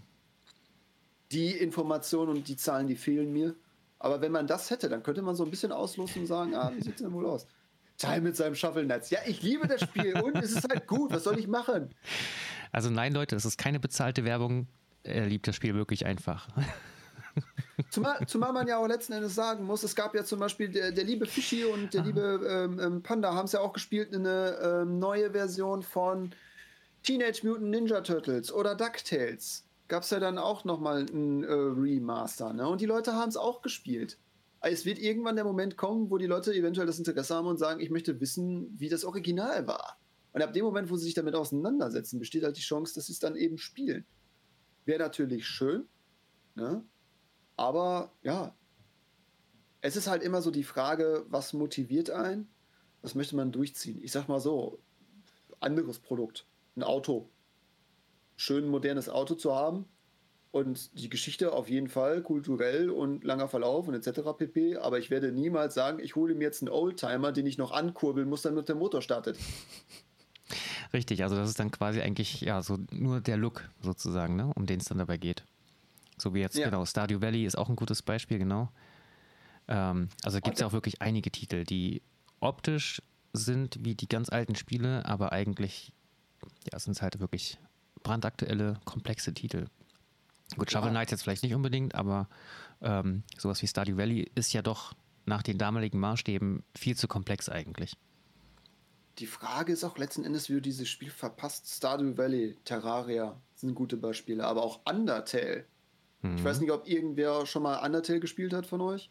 die 1.32 1.52
Informationen 1.52 2.38
und 2.38 2.48
die 2.48 2.56
Zahlen, 2.56 2.88
die 2.88 2.95
fehlen 2.95 3.32
mir. 3.34 3.56
Aber 3.99 4.22
wenn 4.22 4.32
man 4.32 4.48
das 4.48 4.69
hätte, 4.69 4.90
dann 4.90 5.03
könnte 5.03 5.22
man 5.22 5.36
so 5.36 5.44
ein 5.44 5.49
bisschen 5.49 5.72
auslosen 5.72 6.22
und 6.22 6.28
sagen, 6.28 6.56
ah, 6.56 6.72
wie 6.74 6.82
sieht 6.82 6.95
es 6.95 7.02
denn 7.02 7.14
wohl 7.14 7.26
aus? 7.26 7.48
Teil 7.98 8.22
mit 8.22 8.36
seinem 8.36 8.56
Shuffle-Netz. 8.56 9.10
Ja, 9.10 9.19
ich 9.26 9.41
liebe 9.41 9.68
das 9.68 9.82
Spiel 9.82 10.19
und 10.19 10.36
es 10.38 10.52
ist 10.52 10.69
halt 10.69 10.88
gut. 10.88 11.11
Was 11.11 11.24
soll 11.24 11.40
ich 11.40 11.48
machen? 11.48 11.90
Also 12.72 12.90
nein, 12.90 13.14
Leute, 13.14 13.36
es 13.36 13.45
ist 13.45 13.57
keine 13.57 13.80
bezahlte 13.80 14.24
Werbung. 14.24 14.68
Er 15.03 15.26
liebt 15.26 15.48
das 15.48 15.56
Spiel 15.56 15.74
wirklich 15.76 16.06
einfach. 16.06 16.48
Zumal, 17.91 18.26
zumal 18.26 18.52
man 18.52 18.68
ja 18.68 18.80
auch 18.80 18.88
letzten 18.88 19.14
Endes 19.14 19.36
sagen 19.36 19.64
muss, 19.64 19.84
es 19.84 19.95
gab 19.95 20.15
ja 20.15 20.24
zum 20.24 20.40
Beispiel 20.40 20.69
der, 20.69 20.91
der 20.91 21.03
liebe 21.03 21.28
Fischi 21.28 21.64
und 21.64 21.94
der 21.94 22.02
ah. 22.02 22.06
liebe 22.06 22.22
ähm, 22.49 22.80
ähm, 22.80 23.03
Panda 23.03 23.34
haben 23.36 23.45
es 23.45 23.52
ja 23.52 23.60
auch 23.60 23.74
gespielt, 23.74 24.14
eine 24.15 24.57
ähm, 24.61 24.98
neue 24.98 25.32
Version 25.32 25.84
von 25.84 26.32
Teenage 27.03 27.45
Mutant 27.45 27.69
Ninja 27.69 28.02
Turtles 28.02 28.52
oder 28.52 28.74
DuckTales. 28.74 29.65
Gab 29.88 30.03
es 30.03 30.10
ja 30.10 30.19
dann 30.19 30.40
auch 30.40 30.65
nochmal 30.65 31.06
ein 31.06 31.44
äh, 31.44 31.52
Remaster, 31.52 32.52
ne? 32.52 32.68
Und 32.68 32.82
die 32.82 32.88
Leute 32.88 33.14
haben 33.14 33.30
es 33.30 33.38
auch 33.38 33.61
gespielt. 33.61 34.18
Es 34.62 34.86
wird 34.86 35.00
irgendwann 35.00 35.36
der 35.36 35.46
Moment 35.46 35.78
kommen, 35.78 36.10
wo 36.10 36.18
die 36.18 36.26
Leute 36.26 36.54
eventuell 36.54 36.88
das 36.88 36.98
Interesse 36.98 37.36
haben 37.36 37.48
und 37.48 37.58
sagen, 37.58 37.80
ich 37.80 37.90
möchte 37.90 38.20
wissen, 38.20 38.74
wie 38.80 38.90
das 38.90 39.06
Original 39.06 39.68
war. 39.68 40.00
Und 40.34 40.42
ab 40.42 40.54
dem 40.54 40.66
Moment, 40.66 40.90
wo 40.90 40.96
sie 40.96 41.06
sich 41.06 41.14
damit 41.14 41.36
auseinandersetzen, 41.36 42.20
besteht 42.20 42.44
halt 42.44 42.58
die 42.58 42.62
Chance, 42.62 42.94
dass 42.96 43.08
sie 43.08 43.14
es 43.14 43.20
dann 43.20 43.36
eben 43.36 43.58
spielen. 43.58 44.06
Wäre 44.86 45.00
natürlich 45.00 45.46
schön, 45.46 45.88
ne? 46.56 46.84
Aber 47.56 48.12
ja, 48.22 48.56
es 49.82 49.96
ist 49.96 50.08
halt 50.08 50.22
immer 50.22 50.42
so 50.42 50.52
die 50.52 50.64
Frage, 50.64 51.26
was 51.30 51.54
motiviert 51.54 52.10
einen? 52.10 52.48
Was 53.02 53.16
möchte 53.16 53.36
man 53.36 53.52
durchziehen? 53.52 54.00
Ich 54.02 54.12
sag 54.12 54.28
mal 54.28 54.40
so, 54.40 54.80
anderes 55.60 56.00
Produkt, 56.00 56.48
ein 56.76 56.84
Auto. 56.84 57.30
Schön 58.36 58.68
modernes 58.68 59.10
Auto 59.10 59.34
zu 59.34 59.56
haben 59.56 59.88
und 60.52 60.98
die 60.98 61.10
Geschichte 61.10 61.52
auf 61.52 61.69
jeden 61.69 61.90
Fall 61.90 62.22
kulturell 62.22 62.90
und 62.90 63.24
langer 63.24 63.48
Verlauf 63.48 63.88
und 63.88 63.94
etc. 63.94 64.22
pp. 64.38 64.78
Aber 64.78 64.99
ich 64.99 65.10
werde 65.10 65.32
niemals 65.32 65.74
sagen, 65.74 65.99
ich 65.99 66.15
hole 66.15 66.36
mir 66.36 66.45
jetzt 66.45 66.61
einen 66.61 66.69
Oldtimer, 66.69 67.32
den 67.32 67.45
ich 67.45 67.57
noch 67.57 67.72
ankurbeln 67.72 68.30
muss, 68.30 68.41
damit 68.41 68.69
der 68.69 68.76
Motor 68.76 69.02
startet. 69.02 69.38
Richtig, 70.94 71.24
also 71.24 71.36
das 71.36 71.49
ist 71.49 71.60
dann 71.60 71.72
quasi 71.72 72.02
eigentlich 72.02 72.41
ja 72.41 72.61
so 72.61 72.78
nur 72.91 73.19
der 73.19 73.38
Look 73.38 73.69
sozusagen, 73.82 74.36
ne, 74.36 74.52
um 74.56 74.65
den 74.65 74.80
es 74.80 74.86
dann 74.86 74.98
dabei 74.98 75.18
geht. 75.18 75.44
So 76.18 76.34
wie 76.34 76.40
jetzt, 76.40 76.57
ja. 76.57 76.65
genau, 76.65 76.86
Stardew 76.86 77.22
Valley 77.22 77.45
ist 77.45 77.57
auch 77.57 77.69
ein 77.69 77.76
gutes 77.76 78.02
Beispiel, 78.02 78.40
genau. 78.40 78.72
Ähm, 79.68 80.10
also 80.24 80.40
gibt 80.40 80.56
es 80.56 80.61
ja 80.61 80.68
auch 80.68 80.74
wirklich 80.74 81.02
einige 81.02 81.32
Titel, 81.32 81.64
die 81.64 82.02
optisch 82.40 83.02
sind 83.34 83.78
wie 83.82 83.95
die 83.95 84.07
ganz 84.07 84.30
alten 84.30 84.56
Spiele, 84.56 85.06
aber 85.06 85.32
eigentlich 85.32 85.91
ja, 86.72 86.80
sind 86.80 86.94
es 86.94 87.02
halt 87.02 87.19
wirklich 87.19 87.60
brandaktuelle, 88.03 88.80
komplexe 88.86 89.34
Titel. 89.34 89.65
Gut, 90.56 90.72
Shovel 90.72 90.91
Knight 90.91 91.11
jetzt 91.11 91.24
vielleicht 91.24 91.44
nicht 91.44 91.53
unbedingt, 91.53 91.95
aber 91.95 92.30
ähm, 92.82 93.24
sowas 93.38 93.61
wie 93.61 93.68
Stardew 93.68 93.98
Valley 93.98 94.32
ist 94.36 94.53
ja 94.53 94.61
doch 94.61 94.94
nach 95.26 95.44
den 95.44 95.57
damaligen 95.57 95.99
Maßstäben 95.99 96.64
viel 96.76 96.95
zu 96.95 97.07
komplex 97.07 97.49
eigentlich. 97.49 97.98
Die 99.19 99.26
Frage 99.26 99.74
ist 99.74 99.84
auch 99.84 99.98
letzten 99.98 100.24
Endes, 100.24 100.48
wie 100.48 100.53
du 100.53 100.61
dieses 100.61 100.88
Spiel 100.88 101.10
verpasst. 101.10 101.68
Stardew 101.68 102.18
Valley, 102.18 102.57
Terraria 102.64 103.41
sind 103.56 103.76
gute 103.76 103.98
Beispiele, 103.98 104.45
aber 104.45 104.64
auch 104.64 104.80
Undertale 104.86 105.65
Mhm. 106.22 106.38
Ich 106.38 106.44
weiß 106.44 106.57
mhm. 106.57 106.64
nicht, 106.64 106.74
ob 106.74 106.88
irgendwer 106.88 107.45
schon 107.45 107.64
mal 107.64 107.86
Undertale 107.86 108.19
gespielt 108.19 108.53
hat 108.53 108.65
von 108.65 108.82
euch. 108.82 109.10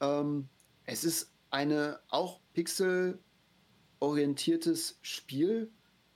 Ähm, 0.00 0.50
es 0.84 1.04
ist 1.04 1.32
eine 1.50 2.00
auch 2.08 2.40
pixel-orientiertes 2.54 4.98
Spiel. 5.02 5.70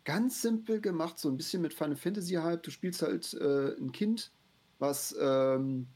Ganz 0.05 0.43
simpel 0.43 0.83
gemacht, 0.83 1.19
so 1.19 1.29
ein 1.29 1.37
bisschen 1.37 1.63
mit 1.63 1.75
Final 1.75 1.97
Fantasy 1.97 2.35
Hype. 2.35 2.63
Du 2.63 2.71
spielst 2.71 3.03
halt 3.03 3.35
äh, 3.35 3.75
ein 3.77 3.91
Kind, 3.93 4.31
was 4.79 5.15
ähm, 5.21 5.89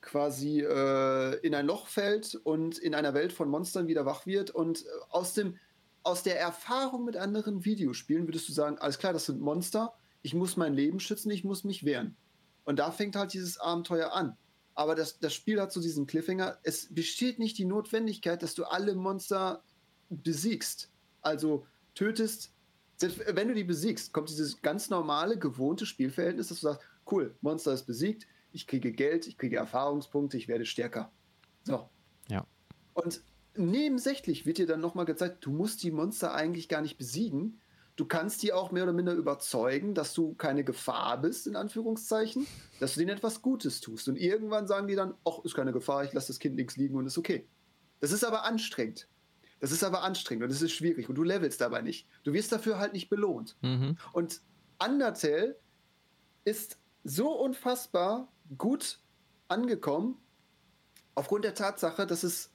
quasi 0.00 0.60
äh, 0.60 1.34
in 1.40 1.54
ein 1.54 1.66
Loch 1.66 1.88
fällt 1.88 2.34
und 2.34 2.78
in 2.78 2.94
einer 2.94 3.14
Welt 3.14 3.32
von 3.32 3.48
Monstern 3.48 3.88
wieder 3.88 4.04
wach 4.04 4.26
wird. 4.26 4.50
Und 4.50 4.82
äh, 4.82 4.88
aus, 5.10 5.34
dem, 5.34 5.56
aus 6.02 6.22
der 6.22 6.38
Erfahrung 6.38 7.04
mit 7.04 7.16
anderen 7.16 7.64
Videospielen 7.64 8.28
würdest 8.28 8.48
du 8.48 8.52
sagen, 8.52 8.78
alles 8.78 8.98
klar, 8.98 9.12
das 9.12 9.26
sind 9.26 9.40
Monster, 9.40 9.94
ich 10.22 10.34
muss 10.34 10.56
mein 10.56 10.74
Leben 10.74 11.00
schützen, 11.00 11.30
ich 11.30 11.44
muss 11.44 11.64
mich 11.64 11.84
wehren. 11.84 12.16
Und 12.64 12.78
da 12.78 12.90
fängt 12.90 13.16
halt 13.16 13.32
dieses 13.32 13.58
Abenteuer 13.58 14.12
an. 14.12 14.36
Aber 14.74 14.94
das, 14.94 15.18
das 15.18 15.34
Spiel 15.34 15.60
hat 15.60 15.72
so 15.72 15.80
diesen 15.80 16.06
Cliffhanger. 16.06 16.58
Es 16.62 16.92
besteht 16.92 17.38
nicht 17.38 17.58
die 17.58 17.64
Notwendigkeit, 17.64 18.42
dass 18.42 18.54
du 18.54 18.64
alle 18.64 18.94
Monster 18.94 19.62
besiegst. 20.08 20.90
Also 21.22 21.66
tötest. 21.94 22.52
Selbst 22.96 23.20
wenn 23.26 23.48
du 23.48 23.54
die 23.54 23.64
besiegst, 23.64 24.12
kommt 24.12 24.28
dieses 24.30 24.60
ganz 24.62 24.90
normale, 24.90 25.38
gewohnte 25.38 25.86
Spielverhältnis, 25.86 26.48
dass 26.48 26.60
du 26.60 26.66
sagst, 26.68 26.86
cool, 27.10 27.36
Monster 27.40 27.72
ist 27.72 27.86
besiegt, 27.86 28.26
ich 28.52 28.66
kriege 28.66 28.92
Geld, 28.92 29.26
ich 29.26 29.36
kriege 29.38 29.56
Erfahrungspunkte, 29.56 30.36
ich 30.36 30.48
werde 30.48 30.66
stärker. 30.66 31.12
So. 31.64 31.88
Ja. 32.28 32.46
Und 32.94 33.22
nebensächlich 33.56 34.46
wird 34.46 34.58
dir 34.58 34.66
dann 34.66 34.80
nochmal 34.80 35.04
gezeigt, 35.04 35.44
du 35.44 35.50
musst 35.50 35.82
die 35.82 35.90
Monster 35.90 36.34
eigentlich 36.34 36.68
gar 36.68 36.82
nicht 36.82 36.98
besiegen, 36.98 37.60
Du 37.96 38.06
kannst 38.06 38.42
die 38.42 38.52
auch 38.52 38.72
mehr 38.72 38.82
oder 38.82 38.92
minder 38.92 39.12
überzeugen, 39.12 39.94
dass 39.94 40.14
du 40.14 40.34
keine 40.34 40.64
Gefahr 40.64 41.20
bist, 41.20 41.46
in 41.46 41.54
Anführungszeichen, 41.54 42.46
dass 42.80 42.94
du 42.94 43.00
denen 43.00 43.16
etwas 43.16 43.40
Gutes 43.40 43.80
tust. 43.80 44.08
Und 44.08 44.16
irgendwann 44.16 44.66
sagen 44.66 44.88
die 44.88 44.96
dann, 44.96 45.14
ach, 45.24 45.44
ist 45.44 45.54
keine 45.54 45.72
Gefahr, 45.72 46.04
ich 46.04 46.12
lasse 46.12 46.28
das 46.28 46.40
Kind 46.40 46.56
links 46.56 46.76
liegen 46.76 46.96
und 46.96 47.06
ist 47.06 47.18
okay. 47.18 47.46
Das 48.00 48.10
ist 48.10 48.24
aber 48.24 48.44
anstrengend. 48.44 49.08
Das 49.60 49.70
ist 49.70 49.84
aber 49.84 50.02
anstrengend 50.02 50.42
und 50.42 50.50
das 50.50 50.60
ist 50.60 50.72
schwierig 50.72 51.08
und 51.08 51.14
du 51.14 51.22
levelst 51.22 51.60
dabei 51.60 51.82
nicht. 51.82 52.08
Du 52.24 52.32
wirst 52.32 52.50
dafür 52.50 52.78
halt 52.78 52.92
nicht 52.92 53.08
belohnt. 53.08 53.56
Mhm. 53.62 53.96
Und 54.12 54.42
Undertale 54.84 55.56
ist 56.44 56.78
so 57.04 57.30
unfassbar 57.30 58.32
gut 58.58 58.98
angekommen, 59.48 60.18
aufgrund 61.14 61.44
der 61.44 61.54
Tatsache, 61.54 62.06
dass 62.06 62.24
es 62.24 62.50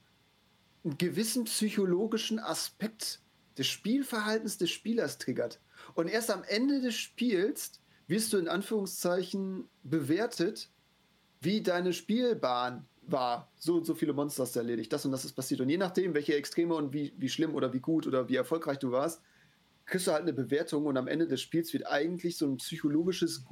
einen 0.84 0.98
gewissen 0.98 1.46
psychologischen 1.46 2.40
Aspekt 2.40 3.22
des 3.58 3.68
Spielverhaltens 3.68 4.58
des 4.58 4.72
Spielers 4.72 5.18
triggert. 5.18 5.60
Und 5.94 6.08
erst 6.08 6.32
am 6.32 6.44
Ende 6.44 6.82
des 6.82 6.96
Spiels 6.96 7.80
wirst 8.08 8.34
du 8.34 8.38
in 8.38 8.48
Anführungszeichen 8.48 9.70
bewertet, 9.84 10.70
wie 11.42 11.62
deine 11.62 11.94
Spielbahn 11.94 12.88
war. 13.02 13.52
So 13.58 13.76
und 13.76 13.86
so 13.86 13.96
viele 13.96 14.14
Monster 14.14 14.44
hast 14.44 14.56
du 14.56 14.60
erledigt, 14.60 14.92
das 14.92 15.06
und 15.06 15.12
das 15.12 15.26
ist 15.26 15.34
passiert. 15.34 15.62
Und 15.62 15.70
je 15.70 15.78
nachdem, 15.78 16.14
welche 16.14 16.36
Extreme 16.36 16.76
und 16.76 16.94
wie, 16.94 17.14
wie 17.18 17.30
schlimm 17.30 17.56
oder 17.56 17.74
wie 17.74 17.80
gut 17.80 18.08
oder 18.08 18.28
wie 18.30 18.36
erfolgreich 18.36 18.80
du 18.80 18.92
warst, 18.92 19.22
kriegst 19.86 20.08
du 20.08 20.12
halt 20.12 20.24
eine 20.24 20.34
Bewertung 20.34 20.86
und 20.86 20.98
am 20.98 21.08
Ende 21.08 21.28
des 21.28 21.42
Spiels 21.42 21.74
wird 21.74 21.88
eigentlich 21.88 22.38
so 22.38 22.46
ein 22.46 22.58
psychologisches, 22.58 23.46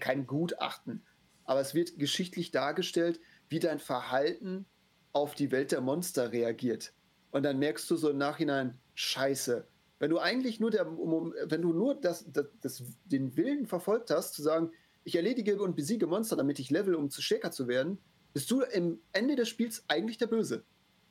kein 0.00 0.26
Gutachten, 0.26 1.04
aber 1.44 1.60
es 1.60 1.74
wird 1.74 1.98
geschichtlich 1.98 2.50
dargestellt, 2.50 3.20
wie 3.48 3.58
dein 3.58 3.78
Verhalten 3.78 4.66
auf 5.12 5.34
die 5.34 5.50
Welt 5.50 5.72
der 5.72 5.80
Monster 5.80 6.32
reagiert. 6.32 6.92
Und 7.30 7.42
dann 7.42 7.58
merkst 7.58 7.90
du 7.90 7.96
so 7.96 8.10
im 8.10 8.18
Nachhinein, 8.18 8.78
scheiße. 8.94 9.66
Wenn 9.98 10.10
du 10.10 10.18
eigentlich 10.18 10.60
nur 10.60 10.70
der, 10.70 10.86
wenn 10.86 11.62
du 11.62 11.72
nur 11.72 11.94
das, 11.94 12.30
das, 12.32 12.46
das, 12.60 12.82
den 13.04 13.36
Willen 13.36 13.66
verfolgt 13.66 14.10
hast, 14.10 14.34
zu 14.34 14.42
sagen, 14.42 14.70
ich 15.04 15.16
erledige 15.16 15.60
und 15.60 15.76
besiege 15.76 16.06
Monster, 16.06 16.36
damit 16.36 16.58
ich 16.58 16.70
level, 16.70 16.94
um 16.94 17.10
zu 17.10 17.22
stärker 17.22 17.50
zu 17.50 17.68
werden, 17.68 17.98
bist 18.32 18.50
du 18.50 18.62
im 18.62 19.00
Ende 19.12 19.36
des 19.36 19.48
Spiels 19.48 19.84
eigentlich 19.88 20.18
der 20.18 20.26
Böse. 20.26 20.64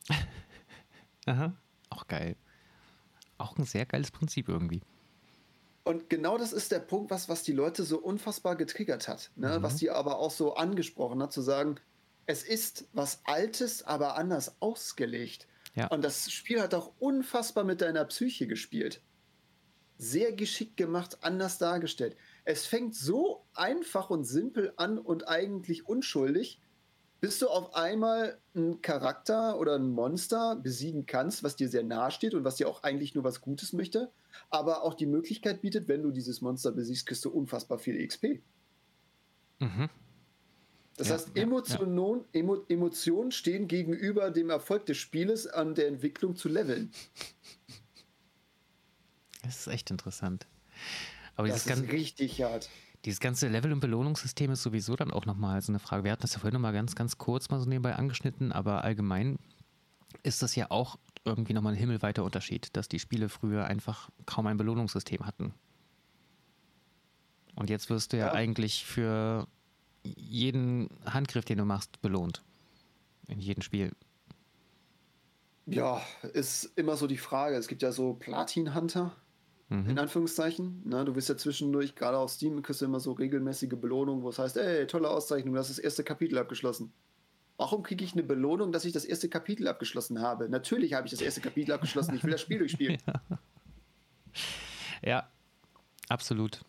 Aha, 1.26 1.56
auch 1.90 2.08
geil. 2.08 2.36
Auch 3.38 3.58
ein 3.58 3.66
sehr 3.66 3.86
geiles 3.86 4.12
Prinzip 4.12 4.50
irgendwie. 4.50 4.82
Und 5.90 6.08
genau 6.08 6.38
das 6.38 6.54
ist 6.54 6.72
der 6.72 6.82
Punkt, 6.82 7.10
was, 7.10 7.30
was 7.30 7.42
die 7.42 7.52
Leute 7.52 7.82
so 7.82 7.98
unfassbar 7.98 8.56
getriggert 8.56 9.08
hat. 9.08 9.32
Ne? 9.36 9.58
Mhm. 9.58 9.64
Was 9.64 9.78
die 9.78 9.90
aber 9.90 10.20
auch 10.20 10.30
so 10.30 10.54
angesprochen 10.54 11.20
hat, 11.20 11.34
zu 11.34 11.42
sagen, 11.42 11.78
es 12.28 12.44
ist 12.44 12.88
was 12.94 13.22
Altes, 13.24 13.82
aber 13.82 14.16
anders 14.16 14.58
ausgelegt. 14.60 15.48
Ja. 15.74 15.88
Und 15.88 16.04
das 16.04 16.32
Spiel 16.32 16.62
hat 16.62 16.76
auch 16.76 16.92
unfassbar 17.00 17.64
mit 17.64 17.82
deiner 17.82 18.06
Psyche 18.06 18.46
gespielt. 18.46 19.02
Sehr 19.98 20.32
geschickt 20.32 20.78
gemacht, 20.78 21.18
anders 21.22 21.58
dargestellt. 21.58 22.16
Es 22.46 22.68
fängt 22.68 22.94
so 22.94 23.48
einfach 23.56 24.12
und 24.12 24.26
simpel 24.26 24.74
an 24.76 25.00
und 25.00 25.28
eigentlich 25.28 25.88
unschuldig, 25.88 26.62
bis 27.22 27.40
du 27.40 27.48
auf 27.48 27.76
einmal 27.76 28.40
einen 28.56 28.82
Charakter 28.82 29.60
oder 29.60 29.76
ein 29.76 29.90
Monster 29.90 30.56
besiegen 30.56 31.06
kannst, 31.06 31.44
was 31.44 31.56
dir 31.56 31.70
sehr 31.70 31.84
nahe 31.84 32.12
steht 32.12 32.34
und 32.34 32.44
was 32.44 32.56
dir 32.56 32.70
auch 32.70 32.84
eigentlich 32.84 33.16
nur 33.16 33.24
was 33.24 33.42
Gutes 33.42 33.74
möchte, 33.74 34.12
aber 34.50 34.84
auch 34.84 34.94
die 34.94 35.06
Möglichkeit 35.06 35.62
bietet, 35.62 35.88
wenn 35.88 36.04
du 36.04 36.12
dieses 36.12 36.42
Monster 36.42 36.72
besiegst, 36.72 37.06
kriegst 37.06 37.26
du 37.26 37.30
unfassbar 37.30 37.80
viel 37.80 38.06
XP. 38.06 38.42
Mhm. 39.60 39.90
Das 40.98 41.08
ja, 41.08 41.14
heißt, 41.14 41.38
Emotionen, 41.38 41.98
ja. 41.98 42.40
Emo, 42.40 42.66
Emotionen 42.68 43.32
stehen 43.32 43.68
gegenüber 43.68 44.32
dem 44.32 44.50
Erfolg 44.50 44.86
des 44.86 44.98
Spieles 44.98 45.48
an 45.48 45.74
der 45.74 45.88
Entwicklung 45.88 46.36
zu 46.36 46.50
leveln. 46.50 46.92
Das 49.44 49.62
ist 49.62 49.68
echt 49.68 49.92
interessant. 49.92 50.46
Aber 51.36 51.48
das 51.48 51.60
ist 51.60 51.68
ganz, 51.68 51.90
richtig 51.90 52.44
hart. 52.44 52.70
Dieses 53.06 53.20
ganze 53.20 53.48
Level- 53.48 53.72
und 53.72 53.80
Belohnungssystem 53.80 54.52
ist 54.52 54.64
sowieso 54.64 54.96
dann 54.96 55.12
auch 55.12 55.26
nochmal 55.26 55.62
so 55.62 55.72
eine 55.72 55.80
Frage. 55.80 56.04
Wir 56.04 56.12
hatten 56.12 56.24
das 56.24 56.34
ja 56.34 56.40
vorhin 56.40 56.54
nochmal 56.54 56.74
ganz, 56.74 56.96
ganz 56.96 57.18
kurz 57.18 57.50
mal 57.50 57.60
so 57.60 57.68
nebenbei 57.68 57.96
angeschnitten, 57.96 58.52
aber 58.52 58.84
allgemein 58.84 59.38
ist 60.24 60.42
das 60.42 60.56
ja 60.56 60.70
auch 60.70 60.98
irgendwie 61.24 61.54
nochmal 61.54 61.74
ein 61.74 61.80
himmelweiter 61.80 62.24
Unterschied, 62.24 62.76
dass 62.76 62.90
die 62.90 63.00
Spiele 63.00 63.30
früher 63.30 63.66
einfach 63.66 64.10
kaum 64.26 64.48
ein 64.48 64.58
Belohnungssystem 64.58 65.26
hatten. 65.26 65.54
Und 67.56 67.70
jetzt 67.70 67.90
wirst 67.90 68.14
du 68.14 68.18
ja, 68.18 68.28
ja. 68.28 68.34
eigentlich 68.34 68.86
für 68.86 69.48
jeden 70.04 70.90
Handgriff, 71.06 71.46
den 71.46 71.58
du 71.58 71.66
machst, 71.66 72.02
belohnt. 72.02 72.44
In 73.28 73.40
jedem 73.40 73.62
Spiel. 73.62 73.92
Ja, 75.66 76.02
ist 76.34 76.66
immer 76.78 76.98
so 76.98 77.06
die 77.06 77.18
Frage. 77.18 77.56
Es 77.56 77.68
gibt 77.68 77.84
ja 77.84 77.92
so 77.92 78.14
Platin-Hunter, 78.14 79.16
mhm. 79.70 79.90
in 79.90 80.00
Anführungszeichen. 80.00 80.82
Na, 80.86 81.04
du 81.04 81.16
wirst 81.16 81.30
ja 81.30 81.38
zwischendurch, 81.38 81.96
gerade 81.96 82.18
auf 82.18 82.32
Steam, 82.32 82.62
kriegst 82.62 82.82
du 82.82 82.86
immer 82.86 83.00
so 83.00 83.14
regelmäßige 83.14 83.70
Belohnungen, 83.80 84.24
wo 84.24 84.30
es 84.30 84.40
heißt, 84.40 84.58
ey, 84.58 84.88
tolle 84.88 85.10
Auszeichnung, 85.10 85.54
du 85.54 85.60
hast 85.60 85.70
das 85.70 85.80
erste 85.80 86.04
Kapitel 86.04 86.38
abgeschlossen. 86.38 86.92
Warum 87.58 87.84
kriege 87.84 88.04
ich 88.06 88.14
eine 88.14 88.24
Belohnung, 88.24 88.72
dass 88.72 88.86
ich 88.86 88.94
das 88.94 89.06
erste 89.06 89.30
Kapitel 89.30 89.68
abgeschlossen 89.68 90.22
habe? 90.22 90.50
Natürlich 90.50 90.94
habe 90.94 91.08
ich 91.08 91.12
das 91.12 91.22
erste 91.22 91.42
Kapitel 91.42 91.74
abgeschlossen, 91.74 92.16
ich 92.16 92.24
will 92.24 92.32
das 92.32 92.42
Spiel 92.42 92.60
durchspielen. 92.60 92.98
ja. 93.06 93.40
ja, 95.04 95.30
absolut. 96.08 96.62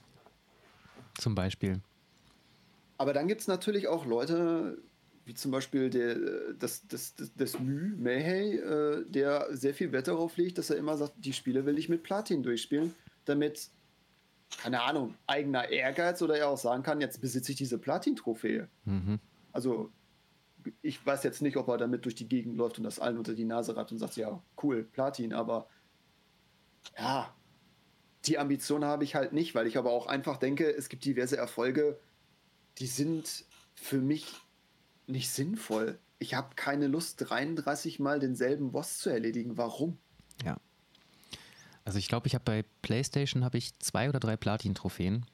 Zum 1.19 1.35
Beispiel. 1.35 1.81
Aber 2.99 3.13
dann 3.13 3.29
gibt 3.29 3.41
es 3.41 3.47
natürlich 3.47 3.89
auch 3.89 4.05
Leute, 4.05 4.79
wie 5.31 5.35
zum 5.35 5.53
Beispiel 5.53 5.91
der, 5.91 6.55
das, 6.55 6.89
das, 6.89 7.15
das, 7.15 7.33
das 7.37 7.61
Mü, 7.61 7.95
Mayhey, 7.97 8.57
äh, 8.57 9.05
der 9.09 9.47
sehr 9.57 9.75
viel 9.75 9.93
Wert 9.93 10.09
darauf 10.09 10.37
legt, 10.37 10.59
dass 10.59 10.71
er 10.71 10.77
immer 10.77 10.97
sagt, 10.97 11.13
die 11.19 11.33
Spiele 11.33 11.65
will 11.67 11.79
ich 11.79 11.89
mit 11.89 12.03
Platin 12.03 12.43
durchspielen, 12.43 12.97
damit, 13.27 13.71
keine 14.61 14.83
Ahnung, 14.83 15.15
eigener 15.29 15.69
Ehrgeiz 15.69 16.21
oder 16.21 16.37
er 16.37 16.49
auch 16.49 16.59
sagen 16.59 16.83
kann, 16.83 17.01
jetzt 17.01 17.21
besitze 17.21 17.53
ich 17.53 17.59
diese 17.59 17.79
Platin-Trophäe. 17.79 18.67
Mhm. 18.87 19.21
Also 19.53 19.93
ich 20.83 21.07
weiß 21.07 21.23
jetzt 21.23 21.43
nicht, 21.43 21.57
ob 21.57 21.69
er 21.69 21.79
damit 21.79 22.07
durch 22.07 22.17
die 22.17 22.29
Gegend 22.29 22.57
läuft 22.57 22.79
und 22.79 22.85
das 22.85 22.99
allen 22.99 23.17
unter 23.17 23.35
die 23.35 23.45
Nase 23.45 23.77
reibt 23.77 23.93
und 23.93 23.99
sagt, 23.99 24.17
ja, 24.17 24.43
cool, 24.65 24.83
Platin, 24.83 25.33
aber 25.33 25.69
ja, 26.99 27.33
die 28.25 28.37
Ambition 28.37 28.85
habe 28.85 29.05
ich 29.05 29.15
halt 29.15 29.33
nicht, 29.33 29.55
weil 29.55 29.69
ich 29.69 29.79
aber 29.79 29.93
auch 29.93 30.09
einfach 30.09 30.39
denke, 30.39 30.75
es 30.75 30.89
gibt 30.89 31.05
diverse 31.05 31.37
Erfolge, 31.37 32.01
die 32.79 32.87
sind 32.89 33.45
für 33.77 33.99
mich 33.99 34.41
nicht 35.11 35.31
sinnvoll. 35.31 35.99
Ich 36.19 36.35
habe 36.35 36.55
keine 36.55 36.87
Lust, 36.87 37.29
33 37.29 37.99
Mal 37.99 38.21
denselben 38.21 38.73
Boss 38.73 38.99
zu 38.99 39.11
erledigen. 39.11 39.57
Warum? 39.57 39.99
Ja. 40.45 40.59
Also 41.85 41.99
ich 41.99 42.09
glaube, 42.09 42.27
ich 42.27 42.35
habe 42.35 42.45
bei 42.45 42.65
PlayStation 42.83 43.45
habe 43.45 43.59
ich 43.59 43.79
zwei 43.79 44.09
oder 44.09 44.21
drei 44.21 44.37
Platin-Trophäen. 44.37 45.27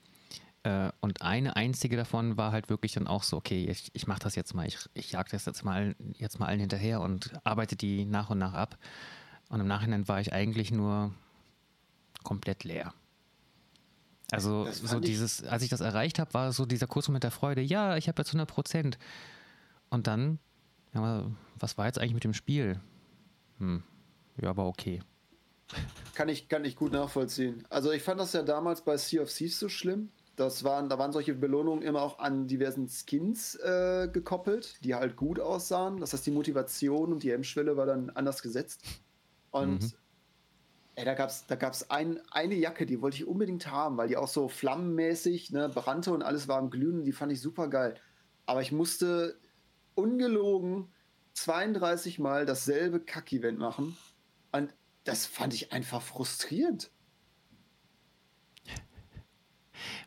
Äh, 0.62 0.90
und 1.01 1.23
eine 1.23 1.57
einzige 1.57 1.97
davon 1.97 2.36
war 2.36 2.53
halt 2.53 2.69
wirklich 2.69 2.93
dann 2.93 3.07
auch 3.07 3.23
so, 3.23 3.36
okay, 3.36 3.66
ich, 3.69 3.90
ich 3.93 4.07
mache 4.07 4.20
das 4.20 4.35
jetzt 4.35 4.55
mal, 4.55 4.66
ich, 4.66 4.78
ich 4.94 5.12
jag 5.12 5.28
das 5.28 5.44
jetzt 5.44 5.65
mal, 5.65 5.94
jetzt 6.15 6.39
mal 6.39 6.47
allen 6.47 6.61
hinterher 6.61 7.01
und 7.01 7.32
arbeite 7.44 7.77
die 7.77 8.05
nach 8.05 8.31
und 8.31 8.39
nach 8.39 8.55
ab. 8.55 8.78
Und 9.48 9.61
im 9.61 9.69
Nachhinein 9.69 10.09
war 10.09 10.20
ich 10.20 10.32
eigentlich 10.32 10.70
nur 10.70 11.12
komplett 12.23 12.65
leer. 12.65 12.93
Also 14.32 14.69
so 14.73 14.98
dieses, 14.98 15.44
als 15.44 15.62
ich 15.62 15.69
das 15.69 15.81
erreicht 15.81 16.19
habe, 16.19 16.35
war 16.35 16.53
so 16.53 16.66
dieser 16.66 16.89
Kurs 16.89 17.09
mit 17.09 17.23
der 17.23 17.31
Freude, 17.31 17.61
ja, 17.61 17.97
ich 17.97 18.09
habe 18.09 18.20
jetzt 18.20 18.31
100 18.31 18.48
Prozent. 18.48 18.98
Und 19.91 20.07
dann, 20.07 20.39
ja, 20.95 21.31
was 21.59 21.79
war 21.79 21.87
jetzt 21.87 21.99
eigentlich 21.99 22.15
mit 22.15 22.25
dem 22.25 22.35
Spiel? 22.35 22.81
Hm, 23.59 23.83
ja, 24.41 24.51
aber 24.51 24.67
okay. 24.67 25.01
Kann 26.15 26.29
ich, 26.29 26.49
kann 26.49 26.65
ich 26.65 26.77
gut 26.77 26.93
nachvollziehen. 26.93 27.65
Also 27.71 27.91
ich 27.91 28.03
fand 28.03 28.21
das 28.21 28.33
ja 28.33 28.43
damals 28.43 28.83
bei 28.83 28.97
Sea 28.97 29.23
of 29.23 29.33
Thieves 29.33 29.59
so 29.59 29.69
schlimm. 29.69 30.11
Das 30.37 30.65
waren, 30.65 30.89
da 30.91 30.99
waren 30.99 31.13
solche 31.13 31.35
Belohnungen 31.35 31.83
immer 31.83 32.03
auch 32.03 32.19
an 32.19 32.47
diversen 32.47 32.89
Skins 32.89 33.55
äh, 33.57 34.09
gekoppelt, 34.13 34.85
die 34.85 34.95
halt 34.95 35.17
gut 35.17 35.41
aussahen. 35.41 35.99
Das 35.99 36.13
heißt, 36.13 36.27
die 36.27 36.31
Motivation 36.31 37.13
und 37.13 37.23
die 37.23 37.33
Hemmschwelle 37.33 37.77
war 37.77 37.87
dann 37.87 38.11
anders 38.11 38.43
gesetzt. 38.43 38.83
Und 39.51 39.83
mhm. 39.83 39.93
ey, 40.97 41.07
da 41.07 41.15
gab 41.15 41.31
es 41.31 41.47
da 41.47 41.57
gab's 41.57 41.91
ein, 41.91 42.21
eine 42.31 42.55
Jacke, 42.55 42.85
die 42.85 43.01
wollte 43.01 43.17
ich 43.17 43.27
unbedingt 43.27 43.71
haben, 43.71 43.97
weil 43.97 44.09
die 44.09 44.19
auch 44.19 44.29
so 44.29 44.49
flammenmäßig 44.49 45.53
ne, 45.53 45.71
brannte 45.71 46.13
und 46.13 46.23
alles 46.23 46.49
war 46.49 46.59
am 46.59 46.69
Glühen 46.69 47.05
die 47.05 47.13
fand 47.13 47.33
ich 47.33 47.41
super 47.41 47.69
geil. 47.69 47.95
Aber 48.45 48.61
ich 48.61 48.73
musste 48.73 49.39
ungelogen 49.97 50.93
32 51.35 52.18
Mal 52.18 52.47
dasselbe 52.47 53.01
Kack-Event 53.01 53.59
machen. 53.59 53.97
Und 54.52 54.73
das 55.05 55.27
fand 55.27 55.55
ich 55.55 55.73
einfach 55.73 56.02
frustrierend. 56.02 56.90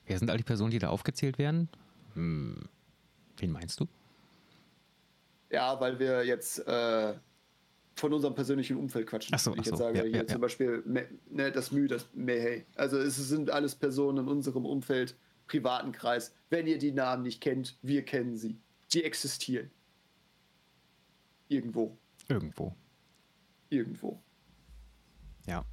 Wer 0.06 0.18
sind 0.18 0.32
all 0.32 0.38
die 0.38 0.44
Personen, 0.44 0.72
die 0.72 0.80
da 0.80 0.90
aufgezählt 0.90 1.38
werden? 1.38 1.70
Hm, 2.16 2.64
wen 3.38 3.52
meinst 3.52 3.80
du? 3.80 3.88
Ja, 5.52 5.80
weil 5.80 6.00
wir 6.00 6.26
jetzt 6.26 6.60
äh, 6.68 7.14
von 7.96 8.14
unserem 8.14 8.34
persönlichen 8.34 8.78
Umfeld 8.78 9.08
quatschen. 9.08 9.34
Ach 9.36 9.40
so, 9.40 9.52
ich 9.52 9.58
jetzt 9.58 9.70
so. 9.70 9.76
sage, 9.76 10.00
ja, 10.00 10.04
hier 10.04 10.16
ja, 10.18 10.28
zum 10.28 10.38
ja. 10.38 10.42
Beispiel 10.42 10.84
ne, 10.86 11.52
das 11.52 11.72
Mühe, 11.72 11.88
das 11.88 12.08
Mehey. 12.14 12.66
Also 12.76 12.98
es 12.98 13.16
sind 13.18 13.52
alles 13.52 13.76
Personen 13.76 14.26
in 14.26 14.28
unserem 14.28 14.66
Umfeld, 14.66 15.16
privaten 15.48 15.92
Kreis. 15.92 16.34
Wenn 16.50 16.68
ihr 16.68 16.78
die 16.78 16.92
Namen 16.92 17.24
nicht 17.24 17.42
kennt, 17.42 17.78
wir 17.82 18.04
kennen 18.04 18.36
sie. 18.36 18.58
Die 18.94 19.04
existieren. 19.04 19.70
Irgendwo. 21.50 21.98
Irgendwo. 22.28 22.76
Irgendwo. 23.70 24.20
Ja. 25.46 25.66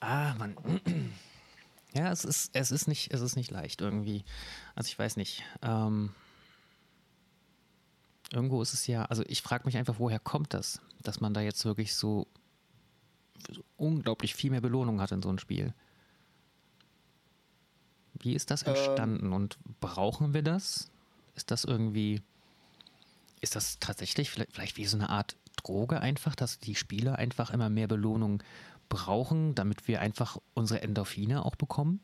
Ah, 0.00 0.34
Mann. 0.38 0.56
Ja, 1.94 2.10
es 2.10 2.24
ist, 2.24 2.50
es 2.54 2.70
ist 2.70 2.88
nicht, 2.88 3.12
es 3.12 3.20
ist 3.20 3.36
nicht 3.36 3.50
leicht 3.50 3.82
irgendwie. 3.82 4.24
Also 4.74 4.88
ich 4.88 4.98
weiß 4.98 5.16
nicht. 5.16 5.42
Ähm, 5.60 6.14
irgendwo 8.32 8.62
ist 8.62 8.72
es 8.72 8.86
ja, 8.86 9.04
also 9.04 9.22
ich 9.26 9.42
frage 9.42 9.66
mich 9.66 9.76
einfach, 9.76 9.98
woher 9.98 10.18
kommt 10.18 10.54
das, 10.54 10.80
dass 11.02 11.20
man 11.20 11.34
da 11.34 11.42
jetzt 11.42 11.66
wirklich 11.66 11.94
so, 11.94 12.26
so 13.54 13.62
unglaublich 13.76 14.34
viel 14.34 14.50
mehr 14.50 14.62
Belohnung 14.62 15.02
hat 15.02 15.12
in 15.12 15.20
so 15.20 15.28
einem 15.28 15.38
Spiel. 15.38 15.74
Wie 18.14 18.34
ist 18.34 18.50
das 18.50 18.62
entstanden 18.62 19.26
ähm, 19.26 19.32
und 19.34 19.58
brauchen 19.80 20.32
wir 20.32 20.42
das? 20.42 20.90
Ist 21.34 21.50
das 21.50 21.64
irgendwie 21.64 22.22
ist 23.42 23.56
das 23.56 23.78
tatsächlich 23.78 24.30
vielleicht 24.30 24.78
wie 24.78 24.86
so 24.86 24.96
eine 24.96 25.10
Art 25.10 25.36
Droge 25.62 26.00
einfach, 26.00 26.34
dass 26.34 26.58
die 26.58 26.74
Spieler 26.74 27.16
einfach 27.16 27.50
immer 27.50 27.68
mehr 27.68 27.88
Belohnung 27.88 28.42
brauchen, 28.88 29.54
damit 29.54 29.88
wir 29.88 30.00
einfach 30.00 30.38
unsere 30.54 30.80
Endorphine 30.80 31.44
auch 31.44 31.56
bekommen? 31.56 32.00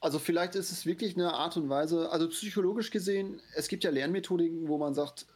Also 0.00 0.18
vielleicht 0.18 0.54
ist 0.54 0.70
es 0.70 0.86
wirklich 0.86 1.16
eine 1.16 1.34
Art 1.34 1.56
und 1.56 1.68
Weise, 1.68 2.10
also 2.10 2.28
psychologisch 2.28 2.90
gesehen, 2.90 3.40
es 3.56 3.68
gibt 3.68 3.82
ja 3.82 3.90
Lernmethodiken, 3.90 4.68
wo 4.68 4.78
man 4.78 4.94
sagt, 4.94 5.26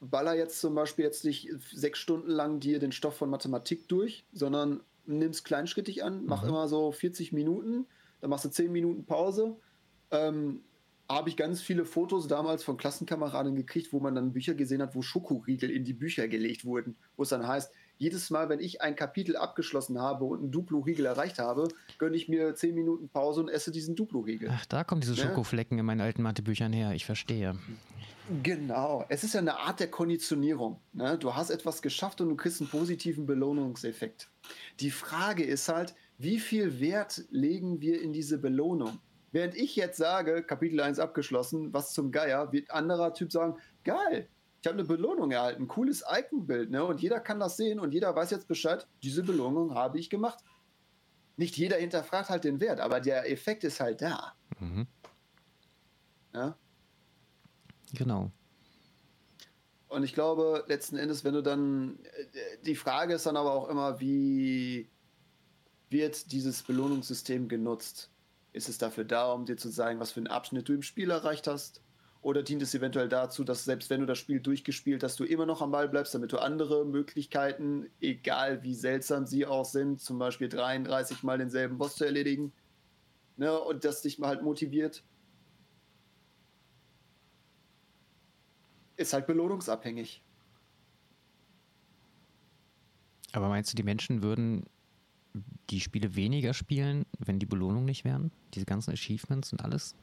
baller 0.00 0.34
jetzt 0.34 0.60
zum 0.60 0.74
Beispiel 0.74 1.04
jetzt 1.04 1.24
nicht 1.24 1.48
sechs 1.72 1.98
Stunden 1.98 2.30
lang 2.30 2.60
dir 2.60 2.78
den 2.78 2.92
Stoff 2.92 3.16
von 3.16 3.30
Mathematik 3.30 3.88
durch, 3.88 4.24
sondern 4.32 4.80
nimm 5.06 5.30
es 5.30 5.44
kleinschrittig 5.44 6.04
an, 6.04 6.26
mach 6.26 6.42
mhm. 6.42 6.50
immer 6.50 6.68
so 6.68 6.92
40 6.92 7.32
Minuten, 7.32 7.86
dann 8.20 8.28
machst 8.28 8.44
du 8.44 8.50
10 8.50 8.70
Minuten 8.70 9.04
Pause, 9.04 9.56
ähm, 10.10 10.62
habe 11.12 11.28
ich 11.28 11.36
ganz 11.36 11.60
viele 11.60 11.84
Fotos 11.84 12.26
damals 12.26 12.64
von 12.64 12.76
Klassenkameraden 12.76 13.54
gekriegt, 13.54 13.92
wo 13.92 14.00
man 14.00 14.14
dann 14.14 14.32
Bücher 14.32 14.54
gesehen 14.54 14.82
hat, 14.82 14.94
wo 14.94 15.02
Schokoriegel 15.02 15.70
in 15.70 15.84
die 15.84 15.92
Bücher 15.92 16.28
gelegt 16.28 16.64
wurden, 16.64 16.96
wo 17.16 17.22
es 17.22 17.28
dann 17.28 17.46
heißt, 17.46 17.72
jedes 17.98 18.30
Mal, 18.30 18.48
wenn 18.48 18.58
ich 18.58 18.80
ein 18.82 18.96
Kapitel 18.96 19.36
abgeschlossen 19.36 20.00
habe 20.00 20.24
und 20.24 20.40
einen 20.40 20.50
Duplo-Riegel 20.50 21.06
erreicht 21.06 21.38
habe, 21.38 21.68
gönne 21.98 22.16
ich 22.16 22.28
mir 22.28 22.54
10 22.54 22.74
Minuten 22.74 23.08
Pause 23.08 23.42
und 23.42 23.48
esse 23.48 23.70
diesen 23.70 23.94
Duplo-Riegel. 23.94 24.48
Ach, 24.50 24.66
da 24.66 24.82
kommen 24.82 25.00
diese 25.00 25.16
Schokoflecken 25.16 25.78
in 25.78 25.86
meinen 25.86 26.00
alten 26.00 26.22
Mathebüchern 26.22 26.72
her, 26.72 26.92
ich 26.94 27.04
verstehe. 27.04 27.56
Genau, 28.42 29.04
es 29.08 29.24
ist 29.24 29.34
ja 29.34 29.40
eine 29.40 29.58
Art 29.58 29.78
der 29.80 29.88
Konditionierung. 29.88 30.80
Ne? 30.92 31.18
Du 31.18 31.34
hast 31.34 31.50
etwas 31.50 31.82
geschafft 31.82 32.20
und 32.20 32.28
du 32.28 32.36
kriegst 32.36 32.60
einen 32.60 32.70
positiven 32.70 33.26
Belohnungseffekt. 33.26 34.30
Die 34.80 34.90
Frage 34.90 35.44
ist 35.44 35.68
halt, 35.68 35.94
wie 36.18 36.40
viel 36.40 36.80
Wert 36.80 37.24
legen 37.30 37.80
wir 37.80 38.00
in 38.00 38.12
diese 38.12 38.38
Belohnung? 38.38 38.98
Während 39.32 39.54
ich 39.56 39.74
jetzt 39.76 39.96
sage, 39.96 40.42
Kapitel 40.42 40.80
1 40.80 40.98
abgeschlossen, 40.98 41.72
was 41.72 41.92
zum 41.92 42.12
Geier, 42.12 42.52
wird 42.52 42.70
anderer 42.70 43.14
Typ 43.14 43.32
sagen, 43.32 43.56
geil, 43.82 44.28
ich 44.60 44.68
habe 44.68 44.78
eine 44.78 44.86
Belohnung 44.86 45.32
erhalten, 45.32 45.66
cooles 45.66 46.04
Icon-Bild, 46.08 46.70
ne? 46.70 46.84
Und 46.84 47.00
jeder 47.00 47.18
kann 47.18 47.40
das 47.40 47.56
sehen 47.56 47.80
und 47.80 47.92
jeder 47.92 48.14
weiß 48.14 48.30
jetzt 48.30 48.46
Bescheid, 48.46 48.86
diese 49.02 49.24
Belohnung 49.24 49.74
habe 49.74 49.98
ich 49.98 50.10
gemacht. 50.10 50.38
Nicht 51.36 51.56
jeder 51.56 51.78
hinterfragt 51.78 52.28
halt 52.28 52.44
den 52.44 52.60
Wert, 52.60 52.78
aber 52.78 53.00
der 53.00 53.28
Effekt 53.28 53.64
ist 53.64 53.80
halt 53.80 54.02
da. 54.02 54.34
Mhm. 54.60 54.86
Ja? 56.34 56.56
Genau. 57.94 58.30
Und 59.88 60.04
ich 60.04 60.14
glaube, 60.14 60.64
letzten 60.68 60.96
Endes, 60.96 61.24
wenn 61.24 61.34
du 61.34 61.42
dann, 61.42 61.98
äh, 62.04 62.58
die 62.64 62.76
Frage 62.76 63.14
ist 63.14 63.26
dann 63.26 63.36
aber 63.36 63.52
auch 63.52 63.68
immer, 63.68 63.98
wie 63.98 64.90
wird 65.90 66.30
dieses 66.32 66.62
Belohnungssystem 66.62 67.48
genutzt? 67.48 68.11
Ist 68.52 68.68
es 68.68 68.78
dafür 68.78 69.04
da, 69.04 69.32
um 69.32 69.46
dir 69.46 69.56
zu 69.56 69.68
sagen, 69.70 69.98
was 69.98 70.12
für 70.12 70.20
einen 70.20 70.26
Abschnitt 70.26 70.68
du 70.68 70.74
im 70.74 70.82
Spiel 70.82 71.10
erreicht 71.10 71.46
hast? 71.46 71.82
Oder 72.20 72.44
dient 72.44 72.62
es 72.62 72.74
eventuell 72.74 73.08
dazu, 73.08 73.42
dass 73.42 73.64
selbst 73.64 73.90
wenn 73.90 74.00
du 74.00 74.06
das 74.06 74.18
Spiel 74.18 74.38
durchgespielt 74.38 75.02
hast, 75.02 75.18
du 75.18 75.24
immer 75.24 75.44
noch 75.44 75.60
am 75.60 75.72
Ball 75.72 75.88
bleibst, 75.88 76.14
damit 76.14 76.32
du 76.32 76.38
andere 76.38 76.86
Möglichkeiten, 76.86 77.90
egal 78.00 78.62
wie 78.62 78.74
seltsam 78.74 79.26
sie 79.26 79.44
auch 79.44 79.64
sind, 79.64 80.00
zum 80.00 80.18
Beispiel 80.18 80.48
33 80.48 81.24
Mal 81.24 81.38
denselben 81.38 81.78
Boss 81.78 81.96
zu 81.96 82.04
erledigen, 82.04 82.52
ne, 83.36 83.58
und 83.58 83.84
das 83.84 84.02
dich 84.02 84.20
mal 84.20 84.28
halt 84.28 84.42
motiviert? 84.42 85.02
Ist 88.96 89.14
halt 89.14 89.26
belohnungsabhängig. 89.26 90.22
Aber 93.32 93.48
meinst 93.48 93.72
du, 93.72 93.76
die 93.76 93.82
Menschen 93.82 94.22
würden 94.22 94.66
die 95.70 95.80
Spiele 95.80 96.14
weniger 96.14 96.54
spielen, 96.54 97.04
wenn 97.18 97.38
die 97.38 97.46
Belohnungen 97.46 97.84
nicht 97.84 98.04
wären? 98.04 98.30
Diese 98.54 98.66
ganzen 98.66 98.92
Achievements 98.92 99.52
und 99.52 99.62
alles? 99.62 99.94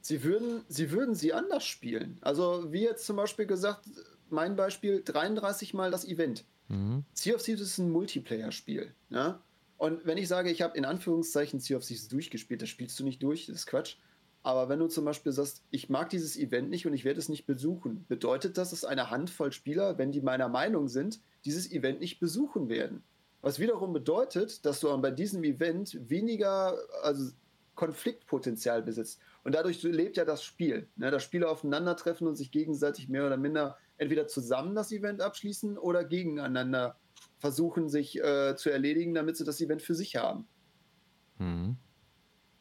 Sie 0.00 0.22
würden, 0.22 0.62
sie 0.68 0.90
würden 0.90 1.14
sie 1.14 1.32
anders 1.32 1.64
spielen. 1.64 2.18
Also, 2.20 2.72
wie 2.72 2.82
jetzt 2.82 3.04
zum 3.06 3.16
Beispiel 3.16 3.46
gesagt, 3.46 3.84
mein 4.30 4.56
Beispiel, 4.56 5.02
33 5.04 5.74
Mal 5.74 5.90
das 5.90 6.04
Event. 6.04 6.44
Mhm. 6.68 7.04
Sea 7.12 7.34
of 7.34 7.42
Thieves 7.42 7.60
ist 7.60 7.78
ein 7.78 7.90
Multiplayer-Spiel. 7.90 8.94
Ne? 9.10 9.38
Und 9.76 10.04
wenn 10.06 10.18
ich 10.18 10.28
sage, 10.28 10.50
ich 10.50 10.62
habe 10.62 10.76
in 10.76 10.84
Anführungszeichen 10.84 11.60
Sea 11.60 11.76
of 11.76 11.84
Thieves 11.84 12.08
durchgespielt, 12.08 12.62
das 12.62 12.68
spielst 12.68 12.98
du 12.98 13.04
nicht 13.04 13.22
durch, 13.22 13.46
das 13.46 13.56
ist 13.56 13.66
Quatsch. 13.66 13.96
Aber 14.42 14.68
wenn 14.68 14.78
du 14.78 14.86
zum 14.86 15.04
Beispiel 15.04 15.32
sagst, 15.32 15.62
ich 15.70 15.88
mag 15.88 16.10
dieses 16.10 16.36
Event 16.36 16.70
nicht 16.70 16.86
und 16.86 16.94
ich 16.94 17.04
werde 17.04 17.18
es 17.18 17.28
nicht 17.28 17.46
besuchen, 17.46 18.04
bedeutet 18.08 18.56
das, 18.56 18.70
dass 18.70 18.84
eine 18.84 19.10
Handvoll 19.10 19.52
Spieler, 19.52 19.98
wenn 19.98 20.12
die 20.12 20.20
meiner 20.20 20.48
Meinung 20.48 20.88
sind, 20.88 21.20
dieses 21.44 21.70
Event 21.70 22.00
nicht 22.00 22.20
besuchen 22.20 22.68
werden. 22.68 23.02
Was 23.40 23.58
wiederum 23.58 23.92
bedeutet, 23.92 24.64
dass 24.66 24.80
du 24.80 24.96
bei 25.00 25.10
diesem 25.10 25.44
Event 25.44 25.98
weniger 26.08 26.76
also 27.02 27.32
Konfliktpotenzial 27.78 28.82
besitzt. 28.82 29.20
Und 29.44 29.54
dadurch 29.54 29.84
lebt 29.84 30.16
ja 30.16 30.24
das 30.24 30.42
Spiel. 30.42 30.88
Ne? 30.96 31.12
Dass 31.12 31.22
Spieler 31.22 31.48
aufeinandertreffen 31.48 32.26
und 32.26 32.34
sich 32.34 32.50
gegenseitig 32.50 33.08
mehr 33.08 33.24
oder 33.24 33.36
minder 33.36 33.78
entweder 33.98 34.26
zusammen 34.26 34.74
das 34.74 34.90
Event 34.90 35.20
abschließen 35.20 35.78
oder 35.78 36.02
gegeneinander 36.04 36.96
versuchen, 37.38 37.88
sich 37.88 38.18
äh, 38.20 38.56
zu 38.56 38.70
erledigen, 38.70 39.14
damit 39.14 39.36
sie 39.36 39.44
das 39.44 39.60
Event 39.60 39.80
für 39.80 39.94
sich 39.94 40.16
haben. 40.16 40.48
Mhm. 41.38 41.76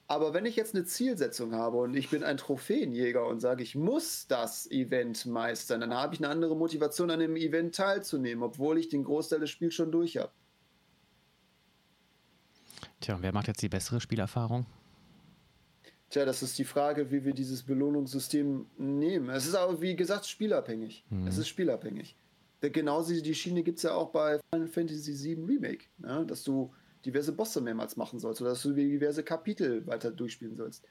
Aber 0.05 0.35
wenn 0.35 0.45
ich 0.45 0.55
jetzt 0.55 0.75
eine 0.75 0.85
Zielsetzung 0.85 1.53
habe 1.55 1.77
und 1.77 1.95
ich 1.95 2.11
bin 2.11 2.23
ein 2.23 2.37
Trophäenjäger 2.37 3.25
und 3.25 3.39
sage, 3.39 3.63
ich 3.63 3.75
muss 3.75 4.27
das 4.27 4.69
Event 4.69 5.25
meistern, 5.25 5.81
dann 5.81 5.95
habe 5.95 6.13
ich 6.13 6.21
eine 6.21 6.29
andere 6.29 6.55
Motivation, 6.55 7.09
an 7.09 7.19
dem 7.19 7.35
Event 7.35 7.75
teilzunehmen, 7.75 8.43
obwohl 8.43 8.77
ich 8.77 8.87
den 8.87 9.03
Großteil 9.03 9.39
des 9.39 9.49
Spiels 9.49 9.73
schon 9.73 9.91
durch 9.91 10.17
habe. 10.17 10.31
Tja, 12.99 13.15
und 13.15 13.23
wer 13.23 13.33
macht 13.33 13.47
jetzt 13.47 13.61
die 13.61 13.69
bessere 13.69 14.01
Spielerfahrung? 14.01 14.65
Tja, 16.09 16.25
das 16.25 16.41
ist 16.41 16.57
die 16.57 16.63
Frage, 16.63 17.11
wie 17.11 17.25
wir 17.25 17.33
dieses 17.33 17.63
Belohnungssystem 17.63 18.65
nehmen. 18.77 19.29
Es 19.29 19.45
ist 19.45 19.55
aber, 19.55 19.81
wie 19.81 19.95
gesagt, 19.95 20.25
spielabhängig. 20.25 21.05
Mhm. 21.09 21.27
Es 21.27 21.37
ist 21.37 21.47
spielabhängig. 21.47 22.15
Genauso 22.61 23.13
die 23.13 23.35
Schiene 23.35 23.61
gibt 23.61 23.77
es 23.77 23.83
ja 23.83 23.93
auch 23.93 24.11
bei 24.11 24.39
Final 24.51 24.67
Fantasy 24.67 25.13
VII 25.13 25.45
Remake, 25.45 25.85
ne? 25.99 26.25
dass 26.25 26.43
du 26.43 26.73
diverse 27.05 27.31
Bosse 27.31 27.61
mehrmals 27.61 27.97
machen 27.97 28.19
sollst 28.19 28.41
oder 28.41 28.51
dass 28.51 28.63
du 28.63 28.73
diverse 28.73 29.23
Kapitel 29.23 29.85
weiter 29.85 30.11
durchspielen 30.11 30.55
sollst. 30.55 30.83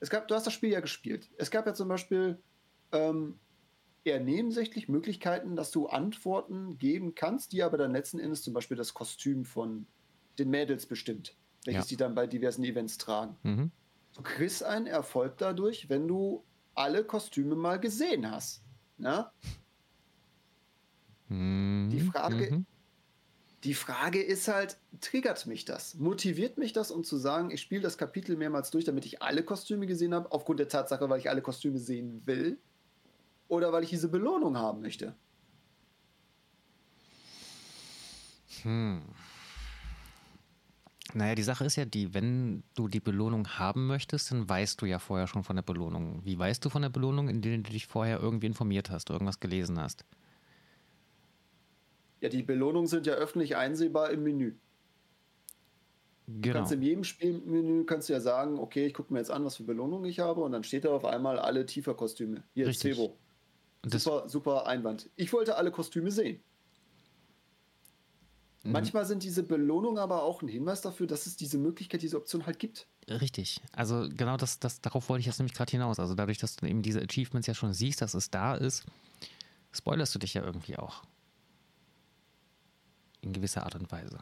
Es 0.00 0.10
gab, 0.10 0.26
du 0.26 0.34
hast 0.34 0.46
das 0.46 0.52
Spiel 0.52 0.70
ja 0.70 0.80
gespielt. 0.80 1.30
Es 1.36 1.50
gab 1.50 1.66
ja 1.66 1.74
zum 1.74 1.88
Beispiel 1.88 2.42
ähm, 2.90 3.38
eher 4.04 4.20
nebensächlich 4.20 4.88
Möglichkeiten, 4.88 5.54
dass 5.54 5.70
du 5.70 5.86
Antworten 5.86 6.78
geben 6.78 7.14
kannst, 7.14 7.52
die 7.52 7.62
aber 7.62 7.78
dann 7.78 7.92
letzten 7.92 8.18
Endes 8.18 8.42
zum 8.42 8.52
Beispiel 8.52 8.76
das 8.76 8.94
Kostüm 8.94 9.44
von 9.44 9.86
den 10.38 10.50
Mädels 10.50 10.86
bestimmt, 10.86 11.36
welches 11.64 11.84
ja. 11.84 11.88
die 11.88 11.96
dann 11.96 12.14
bei 12.14 12.26
diversen 12.26 12.64
Events 12.64 12.98
tragen. 12.98 13.36
Mhm. 13.42 13.70
Du 14.14 14.22
kriegst 14.22 14.62
einen 14.62 14.86
Erfolg 14.86 15.38
dadurch, 15.38 15.88
wenn 15.88 16.06
du 16.06 16.44
alle 16.74 17.04
Kostüme 17.04 17.54
mal 17.54 17.78
gesehen 17.78 18.30
hast. 18.30 18.62
Na? 18.98 19.32
Mhm. 21.28 21.88
Die 21.90 22.00
Frage, 22.00 22.50
mhm. 22.50 22.66
Die 23.64 23.74
Frage 23.74 24.20
ist 24.20 24.48
halt, 24.48 24.76
triggert 25.00 25.46
mich 25.46 25.64
das? 25.64 25.94
Motiviert 25.94 26.58
mich 26.58 26.72
das, 26.72 26.90
um 26.90 27.04
zu 27.04 27.16
sagen, 27.16 27.52
ich 27.52 27.60
spiele 27.60 27.80
das 27.80 27.96
Kapitel 27.96 28.36
mehrmals 28.36 28.70
durch, 28.70 28.84
damit 28.84 29.06
ich 29.06 29.22
alle 29.22 29.44
Kostüme 29.44 29.86
gesehen 29.86 30.14
habe, 30.14 30.32
aufgrund 30.32 30.58
der 30.58 30.68
Tatsache, 30.68 31.08
weil 31.08 31.20
ich 31.20 31.30
alle 31.30 31.42
Kostüme 31.42 31.78
sehen 31.78 32.22
will? 32.24 32.58
Oder 33.46 33.72
weil 33.72 33.84
ich 33.84 33.90
diese 33.90 34.08
Belohnung 34.08 34.56
haben 34.56 34.80
möchte? 34.80 35.14
Hm. 38.62 39.02
Naja, 41.14 41.34
die 41.34 41.42
Sache 41.42 41.64
ist 41.64 41.76
ja 41.76 41.84
die, 41.84 42.14
wenn 42.14 42.62
du 42.74 42.88
die 42.88 43.00
Belohnung 43.00 43.46
haben 43.58 43.86
möchtest, 43.86 44.30
dann 44.30 44.48
weißt 44.48 44.80
du 44.80 44.86
ja 44.86 44.98
vorher 44.98 45.26
schon 45.26 45.44
von 45.44 45.56
der 45.56 45.62
Belohnung. 45.62 46.20
Wie 46.24 46.38
weißt 46.38 46.64
du 46.64 46.70
von 46.70 46.82
der 46.82 46.88
Belohnung, 46.88 47.28
indem 47.28 47.62
du 47.62 47.70
dich 47.70 47.86
vorher 47.86 48.20
irgendwie 48.20 48.46
informiert 48.46 48.90
hast, 48.90 49.10
irgendwas 49.10 49.40
gelesen 49.40 49.80
hast? 49.80 50.04
Ja, 52.20 52.28
die 52.28 52.42
Belohnungen 52.42 52.86
sind 52.86 53.06
ja 53.06 53.14
öffentlich 53.14 53.56
einsehbar 53.56 54.10
im 54.10 54.22
Menü. 54.22 54.54
Genau. 56.28 56.40
Du 56.40 56.52
kannst 56.52 56.72
in 56.72 56.82
jedem 56.82 57.04
Spielmenü 57.04 57.84
kannst 57.84 58.08
du 58.08 58.12
ja 58.12 58.20
sagen, 58.20 58.58
okay, 58.58 58.86
ich 58.86 58.94
gucke 58.94 59.12
mir 59.12 59.18
jetzt 59.18 59.30
an, 59.30 59.44
was 59.44 59.56
für 59.56 59.64
Belohnungen 59.64 60.08
ich 60.08 60.20
habe 60.20 60.40
und 60.40 60.52
dann 60.52 60.62
steht 60.62 60.84
da 60.84 60.90
auf 60.90 61.04
einmal 61.04 61.38
alle 61.38 61.66
Tiefer-Kostüme. 61.66 62.44
Hier 62.54 62.68
ist 62.68 62.80
Cebo. 62.80 63.16
Super, 63.84 64.28
super 64.28 64.66
Einwand. 64.66 65.10
Ich 65.16 65.32
wollte 65.32 65.56
alle 65.56 65.72
Kostüme 65.72 66.10
sehen. 66.12 66.40
Mhm. 68.62 68.72
Manchmal 68.72 69.04
sind 69.04 69.22
diese 69.22 69.42
Belohnungen 69.42 69.98
aber 69.98 70.22
auch 70.22 70.42
ein 70.42 70.48
Hinweis 70.48 70.80
dafür, 70.80 71.06
dass 71.06 71.26
es 71.26 71.36
diese 71.36 71.58
Möglichkeit, 71.58 72.02
diese 72.02 72.16
Option 72.16 72.46
halt 72.46 72.58
gibt. 72.58 72.86
Richtig. 73.08 73.60
Also 73.72 74.08
genau 74.08 74.36
das, 74.36 74.60
das 74.60 74.80
darauf 74.80 75.08
wollte 75.08 75.20
ich 75.20 75.26
jetzt 75.26 75.38
nämlich 75.38 75.54
gerade 75.54 75.70
hinaus. 75.70 75.98
Also 75.98 76.14
dadurch, 76.14 76.38
dass 76.38 76.56
du 76.56 76.66
eben 76.66 76.82
diese 76.82 77.00
Achievements 77.00 77.46
ja 77.46 77.54
schon 77.54 77.72
siehst, 77.72 78.00
dass 78.00 78.14
es 78.14 78.30
da 78.30 78.54
ist, 78.54 78.84
spoilerst 79.72 80.14
du 80.14 80.18
dich 80.18 80.34
ja 80.34 80.44
irgendwie 80.44 80.76
auch 80.76 81.02
in 83.20 83.32
gewisser 83.32 83.64
Art 83.64 83.74
und 83.74 83.90
Weise. 83.90 84.18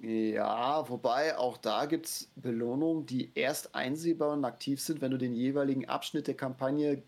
Ja, 0.00 0.88
wobei 0.88 1.38
auch 1.38 1.56
da 1.56 1.86
gibt 1.86 2.06
es 2.06 2.30
Belohnungen, 2.36 3.06
die 3.06 3.32
erst 3.34 3.74
einsehbar 3.74 4.32
und 4.32 4.44
aktiv 4.44 4.80
sind, 4.80 5.00
wenn 5.00 5.10
du 5.10 5.16
den 5.16 5.34
jeweiligen 5.34 5.88
Abschnitt 5.88 6.26
der 6.26 6.36
Kampagne 6.36 7.02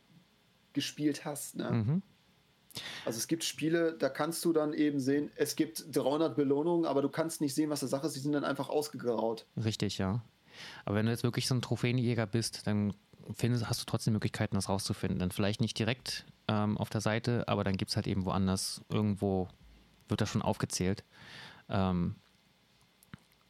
gespielt 0.73 1.25
hast. 1.25 1.57
Ne? 1.57 1.71
Mhm. 1.71 2.03
Also 3.05 3.19
es 3.19 3.29
gibt 3.29 3.45
Spiele, 3.45 3.95
da 3.99 4.09
kannst 4.09 4.45
du 4.45 4.53
dann 4.53 4.73
eben 4.73 5.01
sehen, 5.01 5.31
es 5.37 5.57
gibt 5.57 5.85
300 5.95 6.37
Belohnungen, 6.37 6.87
aber 6.87 7.03
du 7.03 7.09
kannst 7.09 7.41
nicht 7.41 7.55
sehen, 7.55 7.71
was 7.71 7.81
der 7.81 7.89
Sache 7.89 8.07
ist, 8.07 8.17
die 8.17 8.21
sind 8.21 8.33
dann 8.33 8.45
einfach 8.45 8.69
ausgegraut. 8.69 9.47
Richtig, 9.63 9.99
ja. 9.99 10.23
Aber 10.85 10.97
wenn 10.97 11.07
du 11.07 11.13
jetzt 11.13 11.23
wirklich 11.23 11.47
so 11.47 11.55
ein 11.55 11.63
Trophäenjäger 11.63 12.27
bist, 12.27 12.67
dann 12.67 12.95
findest, 13.35 13.69
hast 13.69 13.81
du 13.81 13.87
trotzdem 13.87 14.15
Möglichkeiten, 14.15 14.57
das 14.57 14.69
rauszufinden. 14.69 15.19
Dann 15.19 15.31
vielleicht 15.31 15.61
nicht 15.61 15.79
direkt 15.79 16.25
ähm, 16.49 16.79
auf 16.79 16.91
der 16.91 17.01
Seite, 17.01 17.47
aber 17.47 17.65
dann 17.65 17.77
gibt 17.77 17.91
es 17.91 17.97
halt 17.97 18.07
eben 18.07 18.25
woanders 18.25 18.81
irgendwo 18.89 19.49
wird 20.09 20.21
da 20.21 20.27
schon 20.27 20.43
aufgezählt. 20.43 21.05
Ähm, 21.69 22.17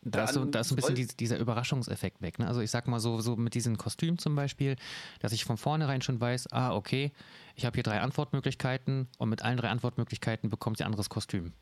da, 0.02 0.24
ist 0.24 0.34
so, 0.34 0.44
da 0.44 0.60
ist 0.60 0.68
so 0.68 0.74
ein 0.74 0.76
bisschen 0.76 0.94
die, 0.94 1.06
dieser 1.06 1.38
Überraschungseffekt 1.38 2.22
weg. 2.22 2.38
Ne? 2.38 2.46
Also 2.46 2.60
ich 2.60 2.70
sag 2.70 2.86
mal 2.88 3.00
so, 3.00 3.20
so 3.20 3.36
mit 3.36 3.54
diesem 3.54 3.76
Kostüm 3.76 4.18
zum 4.18 4.34
Beispiel, 4.34 4.76
dass 5.20 5.32
ich 5.32 5.44
von 5.44 5.56
vornherein 5.56 6.02
schon 6.02 6.20
weiß, 6.20 6.52
ah, 6.52 6.74
okay, 6.74 7.12
ich 7.54 7.64
habe 7.64 7.74
hier 7.74 7.82
drei 7.82 8.00
Antwortmöglichkeiten 8.00 9.08
und 9.18 9.28
mit 9.28 9.42
allen 9.42 9.56
drei 9.56 9.68
Antwortmöglichkeiten 9.68 10.50
bekommt 10.50 10.80
ihr 10.80 10.86
anderes 10.86 11.08
Kostüm. 11.08 11.52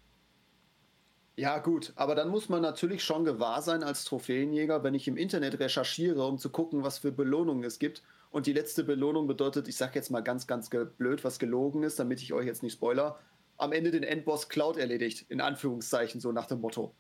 Ja, 1.39 1.59
gut, 1.59 1.93
aber 1.97 2.15
dann 2.15 2.31
muss 2.31 2.49
man 2.49 2.63
natürlich 2.63 3.05
schon 3.05 3.25
gewahr 3.25 3.61
sein 3.61 3.83
als 3.83 4.05
Trophäenjäger, 4.05 4.83
wenn 4.83 4.95
ich 4.95 5.07
im 5.07 5.19
Internet 5.19 5.61
recherchiere, 5.61 6.27
um 6.27 6.39
zu 6.39 6.49
gucken, 6.49 6.83
was 6.83 6.99
für 6.99 7.13
Belohnungen 7.13 7.65
es 7.65 7.79
gibt. 7.79 8.03
Und 8.31 8.47
die 8.47 8.55
letzte 8.55 8.85
Belohnung 8.85 9.27
bedeutet, 9.27 9.69
ich 9.69 9.77
sag 9.77 9.95
jetzt 9.95 10.11
mal 10.11 10.23
ganz, 10.23 10.47
ganz 10.47 10.71
blöd, 10.71 11.25
was 11.25 11.39
gelogen 11.39 11.83
ist, 11.83 11.99
damit 11.99 12.23
ich 12.23 12.33
euch 12.33 12.47
jetzt 12.47 12.63
nicht 12.63 12.73
spoiler 12.73 13.19
am 13.59 13.73
Ende 13.73 13.91
den 13.91 14.03
Endboss 14.03 14.49
Cloud 14.49 14.77
erledigt, 14.77 15.27
in 15.31 15.41
Anführungszeichen, 15.41 16.21
so 16.21 16.33
nach 16.33 16.47
dem 16.47 16.61
Motto. 16.61 16.95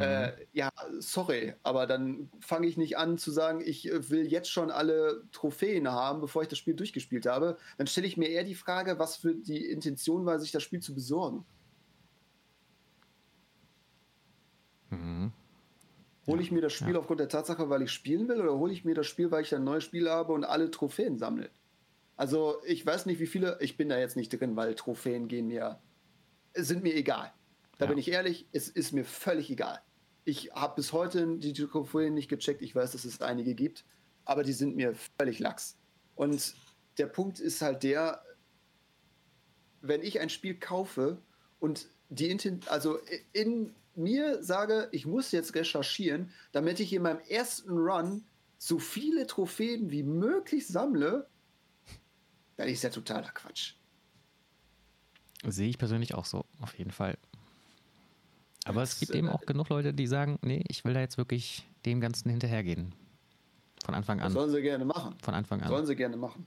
Mhm. 0.00 0.06
Äh, 0.06 0.32
ja, 0.52 0.70
sorry, 0.98 1.54
aber 1.62 1.86
dann 1.86 2.30
fange 2.40 2.66
ich 2.66 2.76
nicht 2.76 2.96
an 2.96 3.18
zu 3.18 3.30
sagen, 3.30 3.60
ich 3.64 3.88
äh, 3.88 4.10
will 4.10 4.26
jetzt 4.26 4.50
schon 4.50 4.70
alle 4.70 5.22
Trophäen 5.32 5.88
haben, 5.90 6.20
bevor 6.20 6.42
ich 6.42 6.48
das 6.48 6.58
Spiel 6.58 6.74
durchgespielt 6.74 7.26
habe. 7.26 7.58
Dann 7.78 7.86
stelle 7.86 8.06
ich 8.06 8.16
mir 8.16 8.28
eher 8.28 8.44
die 8.44 8.54
Frage, 8.54 8.98
was 8.98 9.16
für 9.16 9.34
die 9.34 9.66
Intention 9.66 10.24
war, 10.26 10.38
sich 10.38 10.52
das 10.52 10.62
Spiel 10.62 10.80
zu 10.80 10.94
besorgen. 10.94 11.44
Mhm. 14.88 15.32
Hole 16.26 16.42
ich 16.42 16.52
mir 16.52 16.62
das 16.62 16.72
Spiel 16.72 16.94
ja. 16.94 16.98
aufgrund 16.98 17.20
der 17.20 17.28
Tatsache, 17.28 17.68
weil 17.70 17.82
ich 17.82 17.90
spielen 17.90 18.28
will, 18.28 18.40
oder 18.40 18.56
hole 18.56 18.72
ich 18.72 18.84
mir 18.84 18.94
das 18.94 19.06
Spiel, 19.06 19.30
weil 19.30 19.42
ich 19.42 19.54
ein 19.54 19.64
neues 19.64 19.84
Spiel 19.84 20.08
habe 20.08 20.32
und 20.32 20.44
alle 20.44 20.70
Trophäen 20.70 21.18
sammle? 21.18 21.50
Also 22.16 22.60
ich 22.66 22.84
weiß 22.84 23.06
nicht, 23.06 23.18
wie 23.18 23.26
viele, 23.26 23.58
ich 23.60 23.76
bin 23.76 23.88
da 23.88 23.98
jetzt 23.98 24.16
nicht 24.16 24.28
drin, 24.28 24.56
weil 24.56 24.74
Trophäen 24.74 25.28
gehen 25.28 25.48
mir, 25.48 25.80
sind 26.54 26.82
mir 26.82 26.94
egal. 26.94 27.32
Da 27.78 27.86
ja. 27.86 27.88
bin 27.88 27.98
ich 27.98 28.10
ehrlich, 28.10 28.46
es 28.52 28.68
ist 28.68 28.92
mir 28.92 29.06
völlig 29.06 29.50
egal. 29.50 29.80
Ich 30.30 30.52
habe 30.52 30.76
bis 30.76 30.92
heute 30.92 31.38
die 31.38 31.52
Trophäen 31.52 32.14
nicht 32.14 32.28
gecheckt. 32.28 32.62
Ich 32.62 32.72
weiß, 32.72 32.92
dass 32.92 33.04
es 33.04 33.20
einige 33.20 33.56
gibt, 33.56 33.84
aber 34.24 34.44
die 34.44 34.52
sind 34.52 34.76
mir 34.76 34.94
völlig 35.18 35.40
lax. 35.40 35.76
Und 36.14 36.54
der 36.98 37.06
Punkt 37.06 37.40
ist 37.40 37.60
halt 37.62 37.82
der, 37.82 38.22
wenn 39.80 40.04
ich 40.04 40.20
ein 40.20 40.30
Spiel 40.30 40.54
kaufe 40.54 41.20
und 41.58 41.88
die 42.10 42.30
Intent, 42.30 42.68
also 42.68 43.00
in 43.32 43.74
mir 43.96 44.40
sage, 44.40 44.88
ich 44.92 45.04
muss 45.04 45.32
jetzt 45.32 45.56
recherchieren, 45.56 46.30
damit 46.52 46.78
ich 46.78 46.92
in 46.92 47.02
meinem 47.02 47.20
ersten 47.28 47.76
Run 47.76 48.24
so 48.56 48.78
viele 48.78 49.26
Trophäen 49.26 49.90
wie 49.90 50.04
möglich 50.04 50.68
sammle, 50.68 51.28
das 52.56 52.68
ist 52.68 52.84
ja 52.84 52.90
totaler 52.90 53.32
Quatsch. 53.32 53.74
Sehe 55.44 55.68
ich 55.68 55.78
persönlich 55.78 56.14
auch 56.14 56.24
so, 56.24 56.44
auf 56.60 56.78
jeden 56.78 56.92
Fall. 56.92 57.18
Aber 58.64 58.80
das, 58.80 58.94
es 58.94 59.00
gibt 59.00 59.12
äh, 59.12 59.18
eben 59.18 59.28
auch 59.28 59.46
genug 59.46 59.68
Leute, 59.68 59.94
die 59.94 60.06
sagen, 60.06 60.38
nee, 60.42 60.64
ich 60.68 60.84
will 60.84 60.94
da 60.94 61.00
jetzt 61.00 61.18
wirklich 61.18 61.66
dem 61.86 62.00
Ganzen 62.00 62.30
hinterhergehen. 62.30 62.94
Von 63.84 63.94
Anfang 63.94 64.20
an. 64.20 64.32
sollen 64.32 64.50
sie 64.50 64.62
gerne 64.62 64.84
machen. 64.84 65.14
Von 65.22 65.34
Anfang 65.34 65.62
an. 65.62 65.68
Sollen 65.68 65.86
sie 65.86 65.96
gerne 65.96 66.16
machen. 66.16 66.46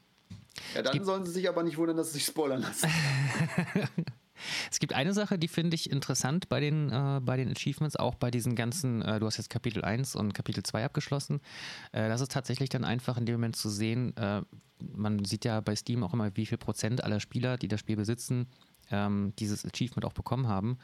Ja, 0.76 0.84
dann 0.84 1.04
sollen 1.04 1.26
sie 1.26 1.32
sich 1.32 1.50
aber 1.50 1.64
nicht 1.64 1.78
wundern, 1.78 1.98
dass 1.98 2.08
sie 2.08 2.20
sich 2.20 2.26
spoilern 2.26 2.62
lassen. 2.62 2.88
es 4.72 4.80
gibt 4.80 4.94
eine 4.94 5.14
Sache, 5.14 5.40
die 5.40 5.48
finde 5.48 5.74
ich 5.74 5.90
interessant 5.90 6.48
bei 6.48 6.60
den, 6.60 6.92
äh, 6.92 7.20
bei 7.24 7.38
den 7.38 7.50
Achievements, 7.50 7.96
auch 7.96 8.16
bei 8.16 8.30
diesen 8.30 8.56
ganzen, 8.56 9.02
äh, 9.02 9.20
du 9.20 9.26
hast 9.26 9.38
jetzt 9.38 9.50
Kapitel 9.50 9.84
1 9.84 10.16
und 10.16 10.34
Kapitel 10.34 10.62
2 10.62 10.86
abgeschlossen. 10.86 11.42
Äh, 11.92 12.08
das 12.08 12.22
ist 12.22 12.32
tatsächlich 12.32 12.70
dann 12.70 12.84
einfach 12.84 13.18
in 13.18 13.26
dem 13.26 13.36
Moment 13.36 13.56
zu 13.56 13.70
sehen, 13.70 14.16
äh, 14.16 14.44
man 14.96 15.24
sieht 15.26 15.46
ja 15.46 15.62
bei 15.62 15.76
Steam 15.76 16.04
auch 16.04 16.14
immer, 16.14 16.36
wie 16.36 16.46
viel 16.46 16.58
Prozent 16.58 17.04
aller 17.04 17.20
Spieler, 17.20 17.58
die 17.58 17.68
das 17.68 17.80
Spiel 17.80 17.96
besitzen, 17.96 18.48
ähm, 18.92 19.34
dieses 19.40 19.66
Achievement 19.66 20.06
auch 20.06 20.14
bekommen 20.14 20.48
haben. 20.48 20.78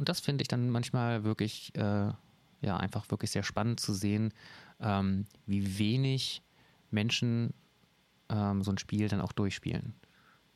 Und 0.00 0.08
das 0.08 0.18
finde 0.18 0.40
ich 0.40 0.48
dann 0.48 0.70
manchmal 0.70 1.24
wirklich, 1.24 1.76
äh, 1.76 2.10
ja, 2.62 2.76
einfach 2.78 3.10
wirklich 3.10 3.32
sehr 3.32 3.42
spannend 3.42 3.80
zu 3.80 3.92
sehen, 3.92 4.32
ähm, 4.80 5.26
wie 5.44 5.78
wenig 5.78 6.42
Menschen 6.90 7.52
ähm, 8.30 8.62
so 8.62 8.72
ein 8.72 8.78
Spiel 8.78 9.08
dann 9.08 9.20
auch 9.20 9.32
durchspielen 9.32 9.92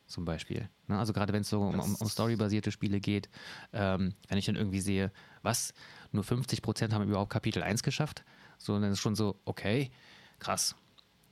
zum 0.07 0.25
Beispiel. 0.25 0.71
Ne? 0.89 0.99
Also 0.99 1.13
gerade 1.13 1.35
wenn 1.35 1.43
es 1.43 1.51
so 1.51 1.61
um, 1.61 1.79
um, 1.79 1.95
um 1.95 2.09
storybasierte 2.09 2.73
Spiele 2.73 3.01
geht, 3.01 3.29
ähm, 3.75 4.15
wenn 4.29 4.39
ich 4.39 4.47
dann 4.47 4.57
irgendwie 4.57 4.81
sehe, 4.81 5.13
was, 5.43 5.75
nur 6.11 6.25
50 6.25 6.63
Prozent 6.63 6.95
haben 6.95 7.07
überhaupt 7.07 7.31
Kapitel 7.31 7.63
1 7.63 7.83
geschafft, 7.83 8.25
so 8.57 8.81
dann 8.81 8.93
ist 8.93 9.01
schon 9.01 9.15
so, 9.15 9.39
okay, 9.45 9.91
krass. 10.39 10.75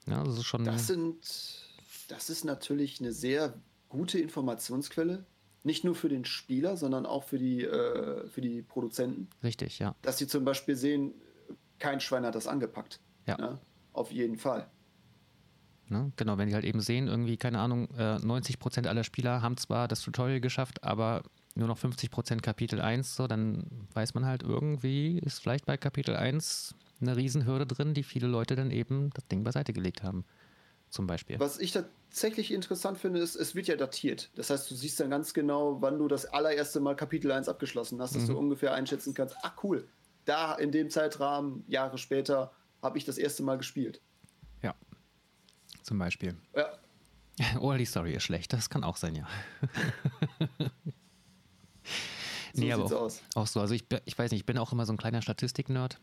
Ja, 0.06 0.22
das 0.22 0.36
ist 0.36 0.44
schon. 0.44 0.66
Das 0.66 0.86
sind, 0.86 1.16
das 2.08 2.28
ist 2.28 2.44
natürlich 2.44 3.00
eine 3.00 3.12
sehr 3.12 3.54
gute 3.88 4.18
Informationsquelle. 4.18 5.24
Nicht 5.64 5.84
nur 5.84 5.94
für 5.94 6.08
den 6.08 6.24
Spieler, 6.24 6.76
sondern 6.76 7.06
auch 7.06 7.24
für 7.24 7.38
die, 7.38 7.62
äh, 7.64 8.26
für 8.28 8.40
die 8.40 8.62
Produzenten. 8.62 9.28
Richtig, 9.42 9.78
ja. 9.78 9.94
Dass 10.02 10.18
sie 10.18 10.26
zum 10.26 10.44
Beispiel 10.44 10.74
sehen, 10.74 11.14
kein 11.78 12.00
Schwein 12.00 12.24
hat 12.24 12.34
das 12.34 12.46
angepackt. 12.46 13.00
Ja. 13.26 13.36
Ne? 13.36 13.58
Auf 13.92 14.10
jeden 14.10 14.38
Fall. 14.38 14.68
Ne? 15.88 16.10
Genau, 16.16 16.38
wenn 16.38 16.48
die 16.48 16.54
halt 16.54 16.64
eben 16.64 16.80
sehen, 16.80 17.06
irgendwie, 17.06 17.36
keine 17.36 17.60
Ahnung, 17.60 17.88
äh, 17.96 18.18
90 18.18 18.58
Prozent 18.58 18.86
aller 18.86 19.04
Spieler 19.04 19.42
haben 19.42 19.56
zwar 19.56 19.88
das 19.88 20.00
Tutorial 20.00 20.40
geschafft, 20.40 20.82
aber 20.82 21.22
nur 21.54 21.68
noch 21.68 21.78
50 21.78 22.10
Prozent 22.10 22.42
Kapitel 22.42 22.80
1, 22.80 23.14
so, 23.14 23.26
dann 23.26 23.66
weiß 23.92 24.14
man 24.14 24.24
halt 24.24 24.42
irgendwie, 24.42 25.18
ist 25.18 25.40
vielleicht 25.40 25.66
bei 25.66 25.76
Kapitel 25.76 26.16
1 26.16 26.74
eine 27.00 27.16
Riesenhürde 27.16 27.66
drin, 27.66 27.94
die 27.94 28.02
viele 28.02 28.26
Leute 28.26 28.56
dann 28.56 28.70
eben 28.70 29.10
das 29.10 29.26
Ding 29.26 29.44
beiseite 29.44 29.72
gelegt 29.72 30.02
haben. 30.02 30.24
Zum 30.92 31.08
Beispiel. 31.08 31.40
Was 31.40 31.58
ich 31.58 31.72
tatsächlich 31.72 32.52
interessant 32.52 32.98
finde, 32.98 33.18
ist, 33.18 33.34
es 33.34 33.54
wird 33.54 33.66
ja 33.66 33.76
datiert. 33.76 34.30
Das 34.36 34.50
heißt, 34.50 34.70
du 34.70 34.74
siehst 34.74 35.00
dann 35.00 35.10
ganz 35.10 35.34
genau, 35.34 35.80
wann 35.80 35.98
du 35.98 36.06
das 36.06 36.26
allererste 36.26 36.78
Mal 36.78 36.94
Kapitel 36.94 37.32
1 37.32 37.48
abgeschlossen 37.48 38.00
hast, 38.00 38.14
dass 38.14 38.24
mhm. 38.24 38.28
du 38.28 38.38
ungefähr 38.38 38.74
einschätzen 38.74 39.14
kannst, 39.14 39.34
ach 39.42 39.54
cool, 39.64 39.88
da 40.26 40.54
in 40.54 40.70
dem 40.70 40.90
Zeitrahmen, 40.90 41.64
Jahre 41.66 41.98
später, 41.98 42.52
habe 42.82 42.98
ich 42.98 43.04
das 43.04 43.18
erste 43.18 43.42
Mal 43.42 43.56
gespielt 43.56 44.00
zum 45.82 45.98
Beispiel. 45.98 46.36
Ja. 46.56 47.58
Oder 47.60 47.78
die 47.78 47.84
Story 47.84 48.14
ist 48.14 48.22
schlecht, 48.24 48.52
das 48.52 48.70
kann 48.70 48.84
auch 48.84 48.96
sein, 48.96 49.14
ja. 49.14 49.26
so 52.52 52.60
nee, 52.60 52.72
aber 52.72 52.84
auch, 52.84 52.92
aus. 52.92 53.22
auch 53.34 53.46
so. 53.46 53.60
Also 53.60 53.74
ich, 53.74 53.84
ich 54.04 54.18
weiß 54.18 54.30
nicht, 54.30 54.40
ich 54.40 54.46
bin 54.46 54.58
auch 54.58 54.72
immer 54.72 54.86
so 54.86 54.92
ein 54.92 54.96
kleiner 54.96 55.22
Statistik-Nerd. 55.22 55.98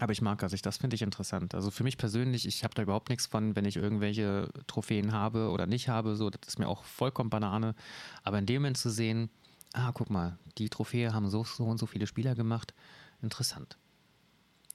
Aber 0.00 0.12
ich 0.12 0.22
mag 0.22 0.38
das, 0.38 0.52
ich, 0.52 0.62
das 0.62 0.78
finde 0.78 0.94
ich 0.94 1.02
interessant. 1.02 1.54
Also 1.54 1.70
für 1.70 1.84
mich 1.84 1.98
persönlich, 1.98 2.46
ich 2.46 2.64
habe 2.64 2.74
da 2.74 2.82
überhaupt 2.82 3.10
nichts 3.10 3.26
von, 3.26 3.54
wenn 3.54 3.66
ich 3.66 3.76
irgendwelche 3.76 4.48
Trophäen 4.66 5.12
habe 5.12 5.50
oder 5.50 5.66
nicht 5.66 5.88
habe. 5.88 6.16
So, 6.16 6.30
das 6.30 6.40
ist 6.48 6.58
mir 6.58 6.66
auch 6.66 6.84
vollkommen 6.84 7.30
Banane. 7.30 7.74
Aber 8.22 8.38
in 8.38 8.46
dem 8.46 8.62
Moment 8.62 8.78
zu 8.78 8.90
sehen, 8.90 9.28
ah, 9.74 9.92
guck 9.92 10.08
mal, 10.08 10.38
die 10.58 10.70
Trophäe 10.70 11.12
haben 11.12 11.28
so, 11.28 11.44
so 11.44 11.64
und 11.64 11.78
so 11.78 11.86
viele 11.86 12.06
Spieler 12.06 12.34
gemacht. 12.34 12.72
Interessant. 13.20 13.76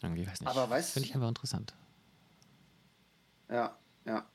Irgendwie, 0.02 0.28
weiß 0.28 0.42
nicht. 0.42 0.50
Aber 0.50 0.70
weißt 0.70 0.94
Finde 0.94 1.10
ich 1.10 1.16
einfach 1.16 1.30
interessant. 1.30 1.74
Ja, 3.50 3.76
ja. 4.06 4.28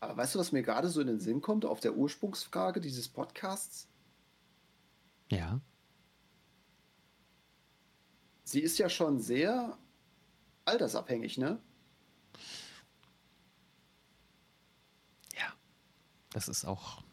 Aber 0.00 0.16
weißt 0.16 0.34
du, 0.34 0.38
was 0.38 0.50
mir 0.50 0.62
gerade 0.62 0.88
so 0.88 1.00
in 1.00 1.06
den 1.06 1.20
Sinn 1.20 1.40
kommt 1.40 1.64
auf 1.64 1.78
der 1.80 1.94
Ursprungsfrage 1.94 2.80
dieses 2.80 3.08
Podcasts? 3.08 3.86
Ja. 5.28 5.60
Sie 8.50 8.60
ist 8.60 8.78
ja 8.78 8.88
schon 8.88 9.20
sehr 9.20 9.78
altersabhängig, 10.64 11.38
ne? 11.38 11.60
Ja. 15.36 15.54
Das 16.32 16.48
ist 16.48 16.64
auch 16.64 17.04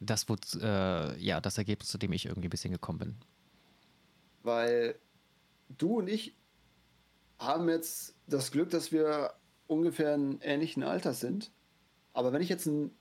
das, 0.00 0.30
wo, 0.30 0.36
äh, 0.58 1.22
ja, 1.22 1.42
das 1.42 1.58
Ergebnis, 1.58 1.90
zu 1.90 1.98
dem 1.98 2.14
ich 2.14 2.24
irgendwie 2.24 2.48
ein 2.48 2.50
bisschen 2.50 2.72
gekommen 2.72 2.98
bin. 2.98 3.16
Weil 4.42 4.98
du 5.68 5.98
und 5.98 6.08
ich 6.08 6.34
haben 7.38 7.68
jetzt 7.68 8.16
das 8.26 8.50
Glück, 8.52 8.70
dass 8.70 8.90
wir 8.90 9.34
ungefähr 9.66 10.14
einen 10.14 10.40
ähnlichen 10.40 10.82
Alter 10.82 11.12
sind. 11.12 11.52
Aber 12.14 12.32
wenn 12.32 12.40
ich 12.40 12.48
jetzt 12.48 12.66
einen 12.66 12.96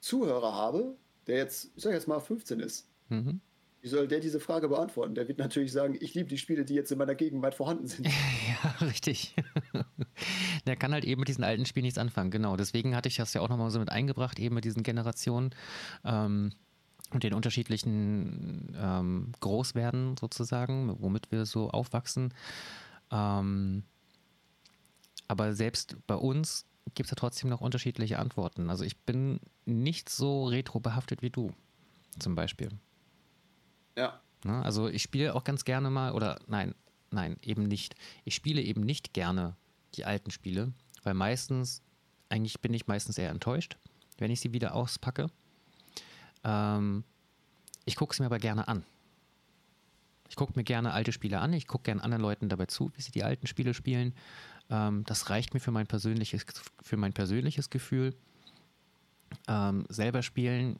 Zuhörer 0.00 0.56
habe, 0.56 0.96
der 1.28 1.36
jetzt, 1.36 1.70
ich 1.76 1.84
sag 1.84 1.92
jetzt 1.92 2.08
mal 2.08 2.18
15 2.18 2.58
ist, 2.58 2.88
mhm. 3.10 3.40
Wie 3.82 3.88
soll 3.88 4.06
der 4.06 4.20
diese 4.20 4.38
Frage 4.38 4.68
beantworten? 4.68 5.16
Der 5.16 5.26
wird 5.26 5.38
natürlich 5.38 5.72
sagen, 5.72 5.96
ich 6.00 6.14
liebe 6.14 6.28
die 6.28 6.38
Spiele, 6.38 6.64
die 6.64 6.74
jetzt 6.74 6.92
in 6.92 6.98
meiner 6.98 7.16
Gegenwart 7.16 7.56
vorhanden 7.56 7.88
sind. 7.88 8.06
ja, 8.62 8.86
richtig. 8.86 9.34
der 10.66 10.76
kann 10.76 10.92
halt 10.92 11.04
eben 11.04 11.20
mit 11.20 11.28
diesen 11.28 11.42
alten 11.42 11.66
Spielen 11.66 11.82
nichts 11.82 11.98
anfangen, 11.98 12.30
genau. 12.30 12.56
Deswegen 12.56 12.94
hatte 12.94 13.08
ich 13.08 13.16
das 13.16 13.34
ja 13.34 13.40
auch 13.40 13.48
nochmal 13.48 13.70
so 13.70 13.80
mit 13.80 13.90
eingebracht, 13.90 14.38
eben 14.38 14.54
mit 14.54 14.64
diesen 14.64 14.84
Generationen. 14.84 15.50
Ähm, 16.04 16.52
und 17.10 17.24
den 17.24 17.34
unterschiedlichen 17.34 18.74
ähm, 18.80 19.32
Großwerden 19.40 20.16
sozusagen, 20.16 20.96
womit 21.00 21.30
wir 21.30 21.44
so 21.44 21.68
aufwachsen. 21.68 22.32
Ähm, 23.10 23.82
aber 25.28 25.52
selbst 25.52 25.96
bei 26.06 26.14
uns 26.14 26.64
gibt 26.94 27.08
es 27.08 27.10
ja 27.10 27.16
trotzdem 27.16 27.50
noch 27.50 27.60
unterschiedliche 27.60 28.18
Antworten. 28.18 28.70
Also 28.70 28.84
ich 28.84 28.96
bin 28.96 29.40
nicht 29.66 30.08
so 30.08 30.46
retro 30.46 30.80
behaftet 30.80 31.20
wie 31.20 31.30
du, 31.30 31.52
zum 32.18 32.34
Beispiel. 32.34 32.70
Ja. 33.96 34.20
Ne, 34.44 34.62
also 34.62 34.88
ich 34.88 35.02
spiele 35.02 35.34
auch 35.34 35.44
ganz 35.44 35.64
gerne 35.64 35.90
mal, 35.90 36.12
oder 36.12 36.38
nein, 36.46 36.74
nein, 37.10 37.36
eben 37.42 37.64
nicht. 37.64 37.94
Ich 38.24 38.34
spiele 38.34 38.60
eben 38.60 38.82
nicht 38.82 39.12
gerne 39.14 39.56
die 39.94 40.04
alten 40.04 40.30
Spiele, 40.30 40.72
weil 41.02 41.14
meistens, 41.14 41.82
eigentlich 42.28 42.60
bin 42.60 42.74
ich 42.74 42.86
meistens 42.86 43.18
eher 43.18 43.30
enttäuscht, 43.30 43.76
wenn 44.18 44.30
ich 44.30 44.40
sie 44.40 44.52
wieder 44.52 44.74
auspacke. 44.74 45.28
Ähm, 46.44 47.04
ich 47.84 47.96
gucke 47.96 48.14
sie 48.14 48.22
mir 48.22 48.26
aber 48.26 48.38
gerne 48.38 48.68
an. 48.68 48.84
Ich 50.28 50.36
gucke 50.36 50.54
mir 50.56 50.64
gerne 50.64 50.92
alte 50.92 51.12
Spiele 51.12 51.40
an, 51.40 51.52
ich 51.52 51.66
gucke 51.66 51.84
gerne 51.84 52.02
anderen 52.02 52.22
Leuten 52.22 52.48
dabei 52.48 52.66
zu, 52.66 52.90
wie 52.96 53.02
sie 53.02 53.12
die 53.12 53.22
alten 53.22 53.46
Spiele 53.46 53.74
spielen 53.74 54.14
ähm, 54.72 55.04
das 55.04 55.28
reicht 55.28 55.52
mir 55.54 55.60
für 55.60 55.70
mein 55.70 55.86
persönliches, 55.86 56.46
für 56.80 56.96
mein 56.96 57.12
persönliches 57.12 57.68
Gefühl. 57.68 58.14
Ähm, 59.46 59.84
selber 59.88 60.22
spielen, 60.22 60.78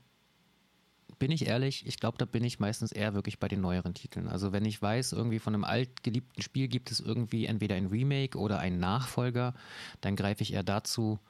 bin 1.22 1.30
ich 1.30 1.46
ehrlich, 1.46 1.86
ich 1.86 2.00
glaube, 2.00 2.18
da 2.18 2.24
bin 2.24 2.42
ich 2.42 2.58
meistens 2.58 2.90
eher 2.90 3.14
wirklich 3.14 3.38
bei 3.38 3.46
den 3.46 3.60
neueren 3.60 3.94
Titeln. 3.94 4.26
Also 4.26 4.50
wenn 4.50 4.64
ich 4.64 4.82
weiß, 4.82 5.12
irgendwie 5.12 5.38
von 5.38 5.54
einem 5.54 5.62
altgeliebten 5.62 6.42
Spiel 6.42 6.66
gibt 6.66 6.90
es 6.90 6.98
irgendwie 6.98 7.46
entweder 7.46 7.76
ein 7.76 7.86
Remake 7.86 8.36
oder 8.36 8.58
einen 8.58 8.80
Nachfolger, 8.80 9.54
dann 10.00 10.16
greife 10.16 10.42
ich 10.42 10.52
eher 10.52 10.64
dazu 10.64 11.20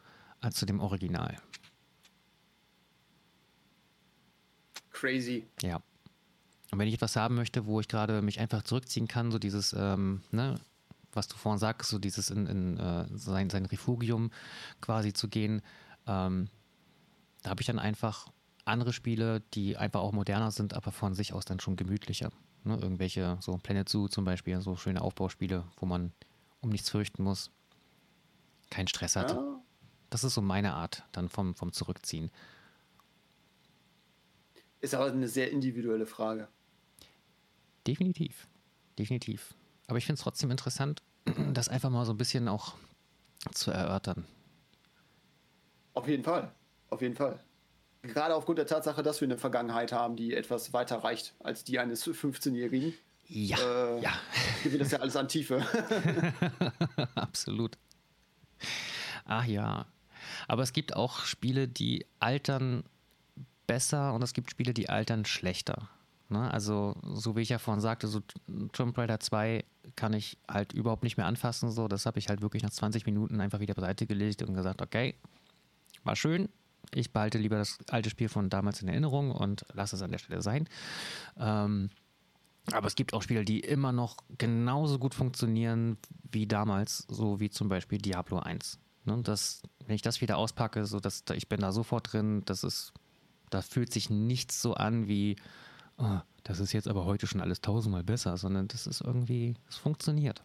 als 0.40 0.56
zu 0.56 0.64
dem 0.64 0.80
Original. 0.80 1.36
Crazy. 4.92 5.44
Ja. 5.60 5.82
Und 6.70 6.78
wenn 6.78 6.88
ich 6.88 6.94
etwas 6.94 7.14
haben 7.16 7.34
möchte, 7.34 7.66
wo 7.66 7.78
ich 7.78 7.88
gerade 7.88 8.22
mich 8.22 8.40
einfach 8.40 8.62
zurückziehen 8.62 9.08
kann, 9.08 9.30
so 9.30 9.38
dieses, 9.38 9.74
ähm, 9.78 10.22
ne, 10.30 10.58
was 11.12 11.28
du 11.28 11.36
vorhin 11.36 11.58
sagst, 11.58 11.90
so 11.90 11.98
dieses 11.98 12.30
in, 12.30 12.46
in 12.46 12.80
uh, 12.80 13.04
sein, 13.14 13.50
sein 13.50 13.66
Refugium 13.66 14.30
quasi 14.80 15.12
zu 15.12 15.28
gehen, 15.28 15.60
ähm, 16.06 16.48
da 17.42 17.50
habe 17.50 17.60
ich 17.60 17.66
dann 17.66 17.78
einfach 17.78 18.32
andere 18.64 18.92
Spiele, 18.92 19.40
die 19.54 19.76
einfach 19.76 20.00
auch 20.00 20.12
moderner 20.12 20.50
sind, 20.50 20.74
aber 20.74 20.92
von 20.92 21.14
sich 21.14 21.32
aus 21.32 21.44
dann 21.44 21.60
schon 21.60 21.76
gemütlicher. 21.76 22.30
Ne? 22.64 22.78
Irgendwelche, 22.80 23.38
so 23.40 23.56
Planet 23.58 23.88
Zoo 23.88 24.08
zum 24.08 24.24
Beispiel, 24.24 24.60
so 24.60 24.76
schöne 24.76 25.02
Aufbauspiele, 25.02 25.64
wo 25.76 25.86
man 25.86 26.12
um 26.60 26.70
nichts 26.70 26.90
fürchten 26.90 27.22
muss, 27.22 27.50
keinen 28.70 28.88
Stress 28.88 29.16
hat. 29.16 29.32
Ja. 29.32 29.60
Das 30.10 30.24
ist 30.24 30.34
so 30.34 30.42
meine 30.42 30.74
Art 30.74 31.04
dann 31.12 31.28
vom, 31.28 31.54
vom 31.54 31.72
Zurückziehen. 31.72 32.30
Ist 34.80 34.94
aber 34.94 35.06
eine 35.06 35.28
sehr 35.28 35.50
individuelle 35.50 36.06
Frage. 36.06 36.48
Definitiv. 37.86 38.48
Definitiv. 38.98 39.54
Aber 39.86 39.98
ich 39.98 40.06
finde 40.06 40.18
es 40.18 40.22
trotzdem 40.22 40.50
interessant, 40.50 41.02
das 41.52 41.68
einfach 41.68 41.90
mal 41.90 42.04
so 42.04 42.12
ein 42.12 42.18
bisschen 42.18 42.48
auch 42.48 42.74
zu 43.52 43.70
erörtern. 43.70 44.24
Auf 45.94 46.08
jeden 46.08 46.24
Fall. 46.24 46.52
Auf 46.90 47.02
jeden 47.02 47.14
Fall. 47.14 47.42
Gerade 48.02 48.34
aufgrund 48.34 48.58
der 48.58 48.66
Tatsache, 48.66 49.02
dass 49.02 49.20
wir 49.20 49.28
eine 49.28 49.38
Vergangenheit 49.38 49.92
haben, 49.92 50.16
die 50.16 50.34
etwas 50.34 50.72
weiter 50.72 50.96
reicht 50.96 51.34
als 51.40 51.62
die 51.62 51.78
eines 51.78 52.04
15-Jährigen. 52.04 52.94
Ja, 53.28 53.58
äh, 53.58 54.02
ja. 54.02 54.12
Gewinnt 54.64 54.82
das 54.82 54.90
ja 54.90 54.98
alles 54.98 55.16
an 55.16 55.28
Tiefe. 55.28 55.64
Absolut. 57.14 57.78
Ach 59.24 59.46
ja. 59.46 59.86
Aber 60.48 60.62
es 60.62 60.72
gibt 60.72 60.96
auch 60.96 61.20
Spiele, 61.20 61.68
die 61.68 62.04
altern 62.18 62.82
besser 63.66 64.12
und 64.14 64.22
es 64.22 64.32
gibt 64.32 64.50
Spiele, 64.50 64.74
die 64.74 64.88
altern 64.88 65.24
schlechter. 65.24 65.88
Ne? 66.28 66.50
Also, 66.50 66.96
so 67.14 67.36
wie 67.36 67.42
ich 67.42 67.50
ja 67.50 67.58
vorhin 67.58 67.80
sagte, 67.80 68.08
so 68.08 68.20
Tomb 68.72 68.98
Raider 68.98 69.20
2 69.20 69.64
kann 69.94 70.12
ich 70.12 70.38
halt 70.48 70.72
überhaupt 70.72 71.04
nicht 71.04 71.16
mehr 71.16 71.26
anfassen. 71.26 71.70
So, 71.70 71.86
das 71.86 72.04
habe 72.04 72.18
ich 72.18 72.28
halt 72.28 72.42
wirklich 72.42 72.64
nach 72.64 72.70
20 72.70 73.06
Minuten 73.06 73.40
einfach 73.40 73.60
wieder 73.60 73.74
beiseite 73.74 74.06
gelegt 74.06 74.42
und 74.42 74.54
gesagt, 74.54 74.82
okay, 74.82 75.14
war 76.04 76.16
schön, 76.16 76.48
Ich 76.94 77.12
behalte 77.12 77.38
lieber 77.38 77.56
das 77.56 77.78
alte 77.88 78.10
Spiel 78.10 78.28
von 78.28 78.50
damals 78.50 78.82
in 78.82 78.88
Erinnerung 78.88 79.30
und 79.30 79.64
lasse 79.72 79.96
es 79.96 80.02
an 80.02 80.10
der 80.10 80.18
Stelle 80.18 80.42
sein. 80.42 80.68
Ähm, 81.38 81.90
aber 82.70 82.86
es 82.86 82.94
gibt 82.94 83.12
auch 83.12 83.22
Spiele, 83.22 83.44
die 83.44 83.60
immer 83.60 83.92
noch 83.92 84.16
genauso 84.38 84.98
gut 84.98 85.14
funktionieren 85.14 85.96
wie 86.30 86.46
damals, 86.46 87.06
so 87.08 87.40
wie 87.40 87.50
zum 87.50 87.68
Beispiel 87.68 87.98
Diablo 87.98 88.38
1. 88.38 88.78
Ne, 89.04 89.20
das, 89.22 89.62
wenn 89.86 89.96
ich 89.96 90.02
das 90.02 90.20
wieder 90.20 90.38
auspacke, 90.38 90.86
so 90.86 91.00
dass 91.00 91.24
ich 91.34 91.48
bin 91.48 91.60
da 91.60 91.72
sofort 91.72 92.12
drin, 92.12 92.42
das 92.44 92.62
ist, 92.62 92.92
da 93.50 93.62
fühlt 93.62 93.92
sich 93.92 94.10
nichts 94.10 94.62
so 94.62 94.74
an 94.74 95.08
wie, 95.08 95.36
oh, 95.98 96.20
das 96.44 96.60
ist 96.60 96.72
jetzt 96.72 96.86
aber 96.86 97.04
heute 97.04 97.26
schon 97.26 97.40
alles 97.40 97.60
tausendmal 97.60 98.04
besser, 98.04 98.36
sondern 98.36 98.68
das 98.68 98.86
ist 98.86 99.00
irgendwie, 99.00 99.54
es 99.68 99.76
funktioniert. 99.76 100.42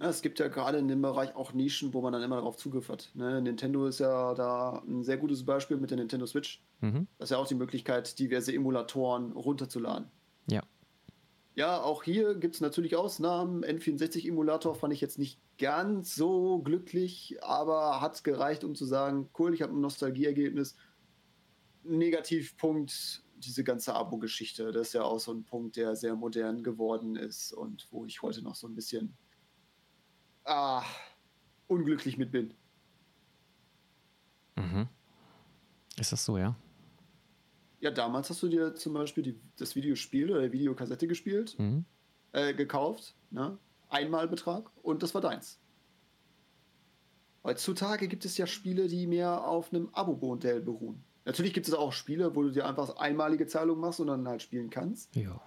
Ja, 0.00 0.08
es 0.08 0.22
gibt 0.22 0.38
ja 0.38 0.48
gerade 0.48 0.78
in 0.78 0.88
dem 0.88 1.02
Bereich 1.02 1.36
auch 1.36 1.52
Nischen, 1.52 1.92
wo 1.92 2.00
man 2.00 2.14
dann 2.14 2.22
immer 2.22 2.36
darauf 2.36 2.56
Zugriff 2.56 2.88
hat. 2.88 3.10
Ne? 3.12 3.42
Nintendo 3.42 3.86
ist 3.86 4.00
ja 4.00 4.32
da 4.32 4.82
ein 4.88 5.04
sehr 5.04 5.18
gutes 5.18 5.44
Beispiel 5.44 5.76
mit 5.76 5.90
der 5.90 5.98
Nintendo 5.98 6.24
Switch. 6.24 6.64
Mhm. 6.80 7.06
Das 7.18 7.26
ist 7.26 7.32
ja 7.32 7.36
auch 7.36 7.46
die 7.46 7.54
Möglichkeit, 7.54 8.18
diverse 8.18 8.54
Emulatoren 8.54 9.32
runterzuladen. 9.32 10.08
Ja. 10.48 10.62
Ja, 11.54 11.82
auch 11.82 12.02
hier 12.02 12.34
gibt 12.36 12.54
es 12.54 12.60
natürlich 12.62 12.96
Ausnahmen. 12.96 13.62
N64-Emulator 13.62 14.74
fand 14.74 14.94
ich 14.94 15.02
jetzt 15.02 15.18
nicht 15.18 15.38
ganz 15.58 16.14
so 16.14 16.60
glücklich, 16.60 17.36
aber 17.42 18.00
hat 18.00 18.24
gereicht, 18.24 18.64
um 18.64 18.74
zu 18.74 18.86
sagen, 18.86 19.28
cool, 19.38 19.52
ich 19.52 19.60
habe 19.60 19.74
ein 19.74 19.80
Nostalgieergebnis. 19.82 20.76
Negativpunkt, 21.82 23.22
diese 23.36 23.64
ganze 23.64 23.94
Abo-Geschichte. 23.94 24.72
Das 24.72 24.88
ist 24.88 24.92
ja 24.94 25.02
auch 25.02 25.20
so 25.20 25.32
ein 25.32 25.44
Punkt, 25.44 25.76
der 25.76 25.94
sehr 25.96 26.14
modern 26.14 26.62
geworden 26.62 27.16
ist 27.16 27.52
und 27.52 27.88
wo 27.90 28.06
ich 28.06 28.22
heute 28.22 28.40
noch 28.40 28.54
so 28.54 28.66
ein 28.66 28.74
bisschen 28.74 29.18
ah, 30.50 30.84
unglücklich 31.68 32.18
mit 32.18 32.32
bin. 32.32 32.54
Mhm. 34.56 34.88
Ist 35.96 36.12
das 36.12 36.24
so, 36.24 36.36
ja? 36.36 36.56
Ja, 37.80 37.90
damals 37.90 38.28
hast 38.28 38.42
du 38.42 38.48
dir 38.48 38.74
zum 38.74 38.92
Beispiel 38.92 39.22
die, 39.22 39.40
das 39.56 39.74
Videospiel 39.74 40.30
oder 40.30 40.42
die 40.42 40.52
Videokassette 40.52 41.06
gespielt, 41.06 41.58
mhm. 41.58 41.84
äh, 42.32 42.52
gekauft, 42.52 43.14
ne? 43.30 43.58
Einmalbetrag 43.88 44.70
und 44.82 45.02
das 45.02 45.14
war 45.14 45.20
deins. 45.20 45.58
Heutzutage 47.42 48.06
gibt 48.06 48.24
es 48.24 48.36
ja 48.36 48.46
Spiele, 48.46 48.86
die 48.86 49.06
mehr 49.06 49.46
auf 49.48 49.72
einem 49.72 49.88
Abo-Modell 49.92 50.60
beruhen. 50.60 51.02
Natürlich 51.24 51.54
gibt 51.54 51.66
es 51.68 51.74
auch 51.74 51.92
Spiele, 51.92 52.36
wo 52.36 52.42
du 52.42 52.50
dir 52.50 52.66
einfach 52.66 52.96
einmalige 52.96 53.46
Zahlung 53.46 53.80
machst 53.80 53.98
und 53.98 54.08
dann 54.08 54.28
halt 54.28 54.42
spielen 54.42 54.70
kannst. 54.70 55.14
Ja. 55.16 55.40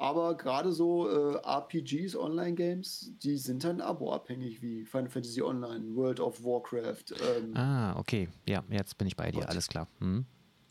Aber 0.00 0.36
gerade 0.36 0.72
so 0.72 1.08
äh, 1.08 1.36
RPGs, 1.44 2.16
Online-Games, 2.16 3.12
die 3.22 3.36
sind 3.36 3.64
dann 3.64 3.80
abo-abhängig, 3.80 4.62
wie 4.62 4.84
Final 4.84 5.10
Fantasy 5.10 5.42
Online, 5.42 5.94
World 5.94 6.20
of 6.20 6.42
Warcraft. 6.42 7.14
Ähm, 7.36 7.56
ah, 7.56 7.98
okay. 7.98 8.28
Ja, 8.48 8.64
jetzt 8.70 8.96
bin 8.96 9.06
ich 9.06 9.16
bei 9.16 9.30
dir, 9.30 9.48
alles 9.48 9.68
klar. 9.68 9.86
Hm 9.98 10.24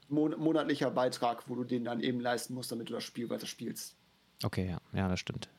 mon 0.10 0.38
monatlicher 0.38 0.92
Beitrag, 0.92 1.48
wo 1.48 1.56
du 1.56 1.64
den 1.64 1.84
dann 1.86 2.02
eben 2.02 2.20
leisten 2.20 2.54
musst, 2.54 2.72
damit 2.72 2.90
du 2.90 2.94
das 2.94 3.04
Spiel 3.04 3.30
weiter 3.30 3.46
spielst. 3.46 3.96
Okay, 4.44 4.70
ja, 4.70 4.82
ja, 4.94 5.08
das 5.08 5.20
stimmt. 5.20 5.50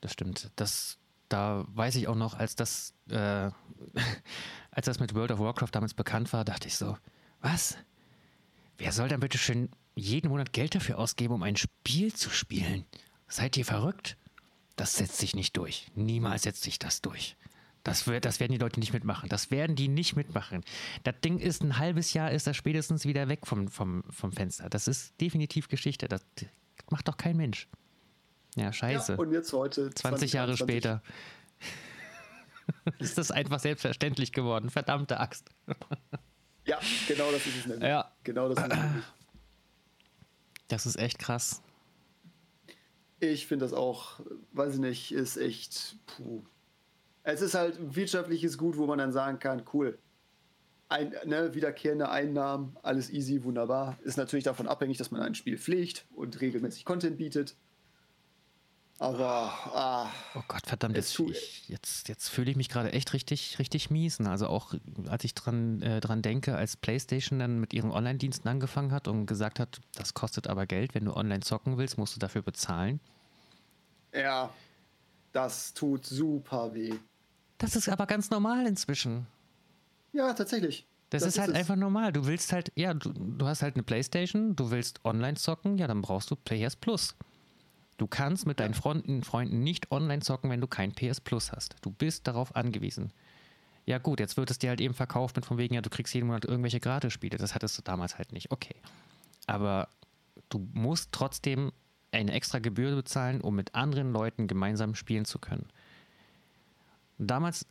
Das 0.00 0.12
stimmt. 0.12 0.50
Das, 0.56 0.98
da 1.28 1.64
weiß 1.68 1.96
ich 1.96 2.08
auch 2.08 2.14
noch, 2.14 2.34
als 2.34 2.56
das, 2.56 2.94
äh, 3.08 3.50
als 4.70 4.86
das 4.86 5.00
mit 5.00 5.14
World 5.14 5.32
of 5.32 5.38
Warcraft 5.38 5.70
damals 5.72 5.94
bekannt 5.94 6.32
war, 6.32 6.44
dachte 6.44 6.68
ich 6.68 6.76
so, 6.76 6.96
was? 7.40 7.76
Wer 8.78 8.92
soll 8.92 9.08
denn 9.08 9.20
bitte 9.20 9.38
schön 9.38 9.68
jeden 9.94 10.28
Monat 10.28 10.52
Geld 10.52 10.74
dafür 10.74 10.98
ausgeben, 10.98 11.34
um 11.34 11.42
ein 11.42 11.56
Spiel 11.56 12.12
zu 12.12 12.30
spielen? 12.30 12.84
Seid 13.28 13.56
ihr 13.56 13.64
verrückt? 13.64 14.16
Das 14.76 14.94
setzt 14.96 15.18
sich 15.18 15.36
nicht 15.36 15.56
durch. 15.56 15.88
Niemals 15.94 16.42
setzt 16.42 16.62
sich 16.62 16.78
das 16.78 17.00
durch. 17.00 17.36
Das, 17.84 18.04
das 18.04 18.40
werden 18.40 18.52
die 18.52 18.58
Leute 18.58 18.80
nicht 18.80 18.92
mitmachen. 18.92 19.28
Das 19.28 19.50
werden 19.50 19.76
die 19.76 19.88
nicht 19.88 20.16
mitmachen. 20.16 20.64
Das 21.04 21.14
Ding 21.22 21.38
ist 21.38 21.62
ein 21.62 21.78
halbes 21.78 22.14
Jahr, 22.14 22.30
ist 22.30 22.46
das 22.46 22.56
spätestens 22.56 23.04
wieder 23.04 23.28
weg 23.28 23.46
vom, 23.46 23.68
vom, 23.68 24.02
vom 24.10 24.32
Fenster. 24.32 24.70
Das 24.70 24.88
ist 24.88 25.20
definitiv 25.20 25.68
Geschichte. 25.68 26.08
Das 26.08 26.24
macht 26.90 27.08
doch 27.08 27.18
kein 27.18 27.36
Mensch. 27.36 27.68
Ja, 28.56 28.72
scheiße. 28.72 29.12
Ja, 29.12 29.18
und 29.18 29.32
jetzt 29.32 29.52
heute. 29.52 29.90
20, 29.90 30.00
20 30.00 30.32
Jahre 30.32 30.56
20. 30.56 30.64
später. 30.64 31.02
ist 32.98 33.18
das 33.18 33.30
einfach 33.30 33.60
selbstverständlich 33.60 34.32
geworden. 34.32 34.70
Verdammte 34.70 35.20
Axt. 35.20 35.50
ja, 36.64 36.78
genau 37.06 37.30
das 37.32 37.46
ist 37.46 37.58
es 37.58 37.66
nämlich. 37.66 37.88
Ja. 37.88 38.10
Genau 38.24 38.48
das 38.48 38.64
ist 38.64 38.72
es 38.72 38.78
nämlich. 38.78 39.04
Das 40.68 40.86
ist 40.86 40.96
echt 40.96 41.18
krass. 41.18 41.62
Ich 43.20 43.46
finde 43.46 43.64
das 43.64 43.72
auch, 43.72 44.20
weiß 44.52 44.74
ich 44.74 44.80
nicht, 44.80 45.12
ist 45.12 45.36
echt. 45.36 45.96
Puh 46.06 46.44
es 47.24 47.40
ist 47.40 47.54
halt 47.54 47.78
wirtschaftliches 47.96 48.58
Gut, 48.58 48.76
wo 48.76 48.86
man 48.86 48.98
dann 48.98 49.12
sagen 49.12 49.38
kann, 49.38 49.62
cool, 49.72 49.98
ein, 50.88 51.14
ne, 51.24 51.54
wiederkehrende 51.54 52.10
Einnahmen, 52.10 52.76
alles 52.82 53.10
easy, 53.10 53.42
wunderbar. 53.42 53.98
Ist 54.04 54.18
natürlich 54.18 54.44
davon 54.44 54.68
abhängig, 54.68 54.98
dass 54.98 55.10
man 55.10 55.22
ein 55.22 55.34
Spiel 55.34 55.58
pflegt 55.58 56.06
und 56.14 56.40
regelmäßig 56.40 56.84
Content 56.84 57.16
bietet. 57.16 57.56
Aber, 59.00 59.52
ah, 59.74 60.08
oh 60.36 60.42
Gott, 60.46 60.66
verdammt, 60.66 60.96
jetzt, 60.96 61.18
ich, 61.18 61.68
jetzt, 61.68 62.08
jetzt 62.08 62.28
fühle 62.28 62.50
ich 62.52 62.56
mich 62.56 62.68
gerade 62.68 62.92
echt 62.92 63.12
richtig, 63.12 63.58
richtig 63.58 63.90
mies. 63.90 64.20
Also 64.20 64.46
auch, 64.46 64.72
als 65.08 65.24
ich 65.24 65.34
dran, 65.34 65.82
äh, 65.82 66.00
dran 66.00 66.22
denke, 66.22 66.56
als 66.56 66.76
PlayStation 66.76 67.40
dann 67.40 67.58
mit 67.58 67.74
ihren 67.74 67.90
Online-Diensten 67.90 68.46
angefangen 68.46 68.92
hat 68.92 69.08
und 69.08 69.26
gesagt 69.26 69.58
hat, 69.58 69.80
das 69.96 70.14
kostet 70.14 70.46
aber 70.46 70.66
Geld, 70.66 70.94
wenn 70.94 71.04
du 71.06 71.16
online 71.16 71.40
zocken 71.40 71.76
willst, 71.76 71.98
musst 71.98 72.14
du 72.14 72.20
dafür 72.20 72.42
bezahlen. 72.42 73.00
Ja, 74.12 74.50
das 75.32 75.74
tut 75.74 76.06
super 76.06 76.72
weh. 76.72 76.94
Das 77.58 77.74
ist 77.74 77.88
aber 77.88 78.06
ganz 78.06 78.30
normal 78.30 78.64
inzwischen. 78.66 79.26
Ja, 80.12 80.32
tatsächlich. 80.32 80.86
Das, 81.10 81.22
das 81.22 81.28
ist, 81.30 81.34
ist 81.34 81.40
halt 81.40 81.50
es. 81.50 81.56
einfach 81.56 81.76
normal. 81.76 82.12
Du 82.12 82.26
willst 82.26 82.52
halt, 82.52 82.70
ja, 82.76 82.94
du, 82.94 83.12
du 83.12 83.46
hast 83.46 83.62
halt 83.62 83.74
eine 83.74 83.82
Playstation, 83.82 84.54
du 84.54 84.70
willst 84.70 85.04
online 85.04 85.34
zocken, 85.34 85.78
ja, 85.78 85.88
dann 85.88 86.00
brauchst 86.00 86.30
du 86.30 86.36
PS 86.36 86.76
Plus. 86.76 87.16
Du 87.96 88.06
kannst 88.06 88.46
mit 88.46 88.60
deinen 88.60 88.74
Freunden, 88.74 89.22
Freunden 89.22 89.62
nicht 89.62 89.90
online 89.92 90.22
zocken, 90.22 90.50
wenn 90.50 90.60
du 90.60 90.66
kein 90.66 90.92
PS 90.92 91.20
Plus 91.20 91.52
hast. 91.52 91.76
Du 91.82 91.90
bist 91.90 92.26
darauf 92.26 92.56
angewiesen. 92.56 93.12
Ja 93.86 93.98
gut, 93.98 94.18
jetzt 94.18 94.36
wird 94.36 94.50
es 94.50 94.58
dir 94.58 94.70
halt 94.70 94.80
eben 94.80 94.94
verkauft 94.94 95.36
mit 95.36 95.44
von 95.44 95.58
wegen, 95.58 95.74
ja, 95.74 95.82
du 95.82 95.90
kriegst 95.90 96.14
jeden 96.14 96.26
Monat 96.26 96.44
irgendwelche 96.44 96.80
Gratis-Spiele. 96.80 97.36
Das 97.36 97.54
hattest 97.54 97.78
du 97.78 97.82
damals 97.82 98.18
halt 98.18 98.32
nicht. 98.32 98.50
Okay. 98.50 98.76
Aber 99.46 99.88
du 100.48 100.66
musst 100.72 101.12
trotzdem 101.12 101.70
eine 102.10 102.32
extra 102.32 102.58
Gebühr 102.58 102.94
bezahlen, 102.94 103.40
um 103.40 103.54
mit 103.54 103.74
anderen 103.74 104.12
Leuten 104.12 104.46
gemeinsam 104.46 104.94
spielen 104.94 105.24
zu 105.24 105.38
können. 105.38 105.68
Damals 107.18 107.66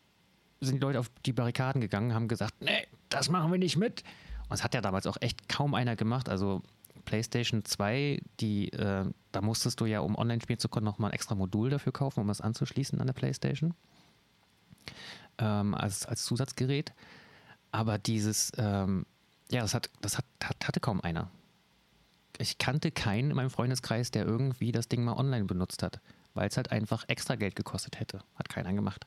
sind 0.61 0.75
die 0.75 0.81
Leute 0.81 0.99
auf 0.99 1.09
die 1.25 1.33
Barrikaden 1.33 1.81
gegangen, 1.81 2.13
haben 2.13 2.27
gesagt, 2.27 2.55
nee, 2.61 2.87
das 3.09 3.29
machen 3.29 3.51
wir 3.51 3.59
nicht 3.59 3.77
mit. 3.77 4.03
Und 4.49 4.55
es 4.55 4.63
hat 4.63 4.73
ja 4.73 4.81
damals 4.81 5.07
auch 5.07 5.17
echt 5.19 5.49
kaum 5.49 5.73
einer 5.73 5.95
gemacht. 5.95 6.29
Also 6.29 6.61
PlayStation 7.05 7.65
2, 7.65 8.21
die, 8.39 8.71
äh, 8.73 9.05
da 9.31 9.41
musstest 9.41 9.79
du 9.81 9.85
ja, 9.85 9.99
um 9.99 10.15
online 10.15 10.41
spielen 10.41 10.59
zu 10.59 10.69
können, 10.69 10.85
nochmal 10.85 11.11
ein 11.11 11.13
extra 11.13 11.35
Modul 11.35 11.69
dafür 11.69 11.91
kaufen, 11.91 12.21
um 12.21 12.27
das 12.27 12.41
anzuschließen 12.41 12.99
an 12.99 13.07
der 13.07 13.13
PlayStation. 13.13 13.73
Ähm, 15.37 15.73
als, 15.73 16.05
als 16.05 16.25
Zusatzgerät. 16.25 16.93
Aber 17.71 17.97
dieses, 17.97 18.51
ähm, 18.57 19.05
ja, 19.51 19.61
das, 19.61 19.73
hat, 19.73 19.89
das 20.01 20.17
hat, 20.17 20.25
hat, 20.43 20.67
hatte 20.67 20.79
kaum 20.79 21.01
einer. 21.01 21.29
Ich 22.37 22.57
kannte 22.57 22.91
keinen 22.91 23.31
in 23.31 23.35
meinem 23.35 23.49
Freundeskreis, 23.49 24.11
der 24.11 24.25
irgendwie 24.25 24.71
das 24.71 24.87
Ding 24.87 25.03
mal 25.03 25.13
online 25.13 25.45
benutzt 25.45 25.83
hat, 25.83 25.99
weil 26.33 26.47
es 26.47 26.57
halt 26.57 26.71
einfach 26.71 27.05
extra 27.07 27.35
Geld 27.35 27.55
gekostet 27.55 27.99
hätte. 27.99 28.19
Hat 28.35 28.49
keiner 28.49 28.73
gemacht. 28.73 29.05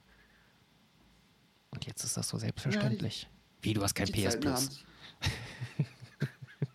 Und 1.71 1.87
jetzt 1.87 2.05
ist 2.05 2.17
das 2.17 2.29
so 2.29 2.39
selbstverständlich. 2.39 3.23
Ja, 3.23 3.29
die, 3.29 3.69
Wie, 3.69 3.75
du 3.75 3.83
hast 3.83 3.95
kein 3.95 4.09
PS 4.09 4.39
Plus. 4.41 4.85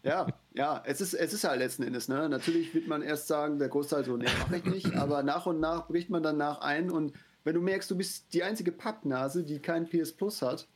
ja, 0.04 0.28
ja, 0.54 0.84
es 0.86 1.02
ist, 1.02 1.14
es 1.14 1.34
ist 1.34 1.44
halt 1.44 1.60
letzten 1.60 1.84
Endes, 1.84 2.08
ne? 2.08 2.28
Natürlich 2.28 2.74
wird 2.74 2.88
man 2.88 3.02
erst 3.02 3.28
sagen, 3.28 3.60
der 3.60 3.70
Großteil 3.70 4.04
so, 4.04 4.18
nee, 4.18 4.26
mach 4.40 4.52
ich 4.56 4.66
nicht, 4.66 4.96
aber 4.98 5.24
nach 5.24 5.46
und 5.46 5.60
nach 5.60 5.88
bricht 5.88 6.10
man 6.10 6.24
danach 6.24 6.62
ein 6.62 6.90
und 6.90 7.14
wenn 7.44 7.56
du 7.56 7.62
merkst, 7.62 7.90
du 7.90 7.98
bist 7.98 8.34
die 8.34 8.44
einzige 8.44 8.72
Pappnase, 8.72 9.44
die 9.44 9.60
kein 9.60 9.88
PS 9.88 10.14
Plus 10.14 10.42
hat, 10.42 10.68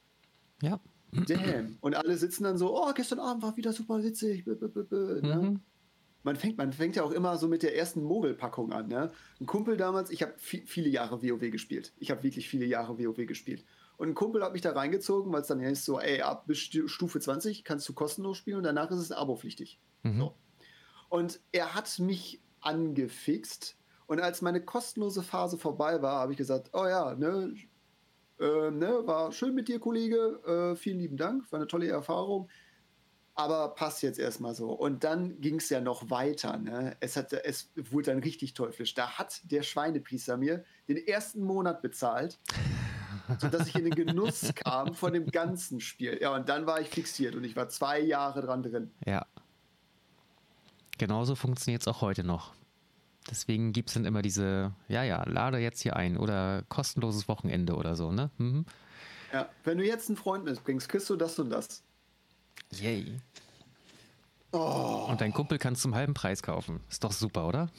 ja. 0.62 0.80
Damn. 1.28 1.78
Und 1.82 1.96
alle 1.96 2.18
sitzen 2.18 2.44
dann 2.44 2.58
so, 2.58 2.78
oh, 2.78 2.92
gestern 2.94 3.20
Abend 3.20 3.44
war 3.44 3.56
wieder 3.56 3.72
super 3.72 4.04
witzig. 4.04 4.46
B 4.46 4.52
-b 4.52 4.68
-b 4.68 5.22
ne? 5.22 5.36
mhm. 5.36 5.60
man, 6.24 6.36
fängt, 6.36 6.58
man 6.58 6.74
fängt 6.74 6.96
ja 6.96 7.04
auch 7.04 7.12
immer 7.12 7.38
so 7.38 7.48
mit 7.48 7.64
der 7.64 7.76
ersten 7.78 8.04
Mogelpackung 8.04 8.74
an. 8.74 8.88
Ne? 8.88 9.12
Ein 9.40 9.46
Kumpel 9.46 9.78
damals, 9.78 10.10
ich 10.10 10.22
habe 10.22 10.34
viele 10.38 10.90
Jahre 10.90 11.24
WoW 11.24 11.52
gespielt. 11.52 11.94
Ich 11.98 12.12
habe 12.12 12.24
wirklich 12.24 12.50
viele 12.50 12.66
Jahre 12.66 13.00
WoW 13.00 13.26
gespielt. 13.26 13.64
Und 13.98 14.10
ein 14.10 14.16
Kumpel 14.16 14.44
hat 14.44 14.54
mich 14.54 14.62
da 14.62 14.72
reingezogen, 14.72 15.32
weil 15.32 15.42
es 15.42 15.48
dann 15.48 15.62
heißt 15.62 15.86
so, 15.86 16.00
ey, 16.00 16.22
ab 16.22 16.48
bis 16.48 16.60
Stufe 16.60 17.20
20 17.20 17.64
kannst 17.64 17.88
du 17.88 17.94
kostenlos 17.94 18.38
spielen 18.38 18.58
und 18.58 18.64
danach 18.64 18.92
ist 18.92 18.98
es 18.98 19.12
abopflichtig. 19.12 19.80
Mhm. 20.04 20.20
So. 20.20 20.36
Und 21.10 21.40
er 21.52 21.74
hat 21.76 22.00
mich 22.00 22.42
angefixt. 22.62 23.78
Und 24.08 24.20
als 24.20 24.42
meine 24.42 24.62
kostenlose 24.62 25.24
Phase 25.24 25.58
vorbei 25.58 26.02
war, 26.02 26.20
habe 26.20 26.34
ich 26.34 26.38
gesagt, 26.38 26.72
oh 26.74 26.86
ja, 26.86 27.16
ne, 27.16 27.56
äh, 28.40 28.72
ne, 28.72 29.02
war 29.06 29.32
schön 29.32 29.56
mit 29.56 29.68
dir, 29.68 29.80
Kollege. 29.80 30.40
Äh, 30.46 30.76
vielen 30.76 31.00
lieben 31.00 31.18
Dank, 31.18 31.52
war 31.52 31.60
eine 31.60 31.68
tolle 31.68 31.88
Erfahrung. 31.88 32.50
Aber 33.34 33.76
passt 33.76 34.02
jetzt 34.02 34.20
erstmal 34.20 34.56
so. 34.56 34.72
Und 34.72 35.04
dann 35.04 35.42
ging 35.42 35.56
es 35.56 35.70
ja 35.70 35.82
noch 35.82 36.10
weiter. 36.10 36.58
Ne? 36.58 36.96
Es, 37.02 37.18
hat, 37.18 37.34
es 37.34 37.72
wurde 37.76 38.12
dann 38.12 38.20
richtig 38.20 38.54
teuflisch. 38.54 38.94
Da 38.94 39.18
hat 39.18 39.42
der 39.52 39.62
Schweinepriester 39.62 40.38
mir 40.38 40.64
den 40.88 40.98
ersten 40.98 41.44
Monat 41.44 41.82
bezahlt 41.82 42.40
sodass 43.40 43.68
ich 43.68 43.76
in 43.76 43.86
den 43.86 43.96
Genuss 43.96 44.54
kam 44.56 44.94
von 44.94 45.14
dem 45.14 45.28
ganzen 45.28 45.80
Spiel. 45.80 46.18
Ja, 46.22 46.36
und 46.36 46.50
dann 46.50 46.66
war 46.66 46.82
ich 46.82 46.90
fixiert 46.90 47.36
und 47.36 47.44
ich 47.44 47.56
war 47.56 47.70
zwei 47.70 48.00
Jahre 48.00 48.42
dran 48.42 48.64
drin. 48.64 48.92
Ja. 49.06 49.26
Genauso 50.98 51.36
funktioniert 51.36 51.82
es 51.82 51.88
auch 51.88 52.02
heute 52.02 52.24
noch. 52.24 52.54
Deswegen 53.30 53.74
gibt 53.74 53.90
es 53.90 53.96
dann 53.96 54.06
immer 54.06 54.22
diese, 54.22 54.74
ja, 54.88 55.04
ja, 55.04 55.24
lade 55.28 55.58
jetzt 55.58 55.82
hier 55.82 55.96
ein 55.96 56.18
oder 56.18 56.64
kostenloses 56.70 57.28
Wochenende 57.28 57.76
oder 57.76 57.96
so, 57.96 58.12
ne? 58.12 58.30
Mhm. 58.38 58.66
Ja, 59.34 59.50
wenn 59.64 59.78
du 59.78 59.86
jetzt 59.86 60.10
einen 60.10 60.18
Freund 60.18 60.46
mitbringst, 60.46 60.88
kriegst 60.88 61.10
du 61.10 61.16
das 61.16 61.38
und 61.40 61.50
das. 61.50 61.84
Yay. 62.72 63.20
Oh. 64.52 65.08
Und 65.10 65.20
dein 65.20 65.34
Kumpel 65.34 65.58
kannst 65.58 65.82
zum 65.82 65.96
halben 65.96 66.14
Preis 66.14 66.42
kaufen. 66.42 66.80
Ist 66.90 67.04
doch 67.04 67.12
super, 67.12 67.48
oder? 67.48 67.70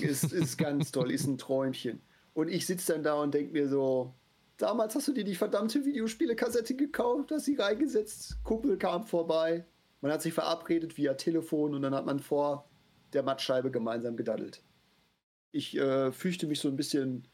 Ist, 0.00 0.32
ist 0.32 0.58
ganz 0.58 0.92
toll, 0.92 1.10
ist 1.10 1.26
ein 1.26 1.38
Träumchen. 1.38 2.02
Und 2.34 2.48
ich 2.48 2.66
sitze 2.66 2.92
dann 2.92 3.02
da 3.02 3.14
und 3.14 3.32
denke 3.32 3.52
mir 3.52 3.68
so, 3.68 4.12
damals 4.58 4.94
hast 4.94 5.08
du 5.08 5.12
dir 5.12 5.24
die 5.24 5.34
verdammte 5.34 5.84
Videospiele-Kassette 5.84 6.74
gekauft, 6.74 7.30
hast 7.30 7.46
sie 7.46 7.56
reingesetzt, 7.56 8.38
Kumpel 8.44 8.76
kam 8.76 9.04
vorbei, 9.04 9.64
man 10.00 10.12
hat 10.12 10.20
sich 10.20 10.34
verabredet 10.34 10.96
via 10.98 11.14
Telefon 11.14 11.74
und 11.74 11.82
dann 11.82 11.94
hat 11.94 12.04
man 12.04 12.18
vor 12.18 12.68
der 13.12 13.22
Mattscheibe 13.22 13.70
gemeinsam 13.70 14.16
gedaddelt. 14.16 14.62
Ich 15.50 15.76
äh, 15.76 16.12
fürchte 16.12 16.46
mich 16.46 16.60
so 16.60 16.68
ein 16.68 16.76
bisschen, 16.76 17.26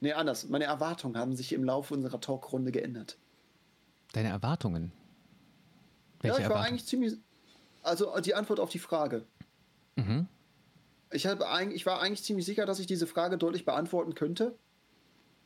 nee, 0.00 0.12
anders. 0.12 0.48
Meine 0.48 0.64
Erwartungen 0.64 1.16
haben 1.16 1.34
sich 1.34 1.52
im 1.52 1.64
Laufe 1.64 1.94
unserer 1.94 2.20
Talkrunde 2.20 2.72
geändert. 2.72 3.16
Deine 4.12 4.28
Erwartungen? 4.28 4.92
Welche 6.20 6.40
ja, 6.40 6.44
ich 6.44 6.50
war 6.50 6.62
eigentlich 6.62 6.84
ziemlich, 6.84 7.14
also 7.82 8.18
die 8.20 8.34
Antwort 8.34 8.60
auf 8.60 8.70
die 8.70 8.78
Frage. 8.78 9.24
Mhm. 9.96 10.26
Ich, 11.10 11.26
habe 11.26 11.44
ich 11.72 11.86
war 11.86 12.00
eigentlich 12.00 12.22
ziemlich 12.22 12.44
sicher, 12.44 12.66
dass 12.66 12.80
ich 12.80 12.86
diese 12.86 13.06
Frage 13.06 13.38
deutlich 13.38 13.64
beantworten 13.64 14.14
könnte. 14.14 14.56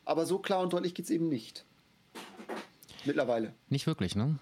Aber 0.09 0.25
so 0.25 0.39
klar 0.39 0.61
und 0.61 0.73
deutlich 0.73 0.95
geht 0.95 1.05
es 1.05 1.11
eben 1.11 1.29
nicht. 1.29 1.65
Mittlerweile. 3.05 3.53
Nicht 3.69 3.85
wirklich, 3.85 4.15
ne? 4.15 4.39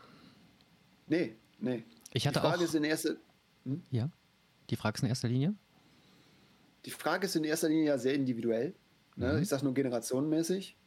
Nee, 1.08 1.36
nee. 1.60 1.84
Ich 2.14 2.26
hatte 2.26 2.40
die 2.40 2.46
Frage 2.46 2.60
auch, 2.60 2.64
ist 2.64 2.76
in 2.76 2.84
erster. 2.84 3.16
Hm? 3.66 3.84
Ja. 3.92 4.10
Die 4.70 4.76
Frage 4.76 4.98
ist 4.98 5.04
in 5.04 5.10
erster 5.10 5.28
Linie? 5.28 5.56
Die 6.86 6.92
Frage 6.92 7.26
ist 7.26 7.36
in 7.36 7.44
erster 7.44 7.68
Linie 7.70 7.86
ja 7.86 7.98
sehr 7.98 8.14
individuell. 8.14 8.74
Ne? 9.16 9.34
Mhm. 9.34 9.42
Ich 9.42 9.50
sage 9.50 9.66
nur 9.66 9.74
generationenmäßig. 9.74 10.78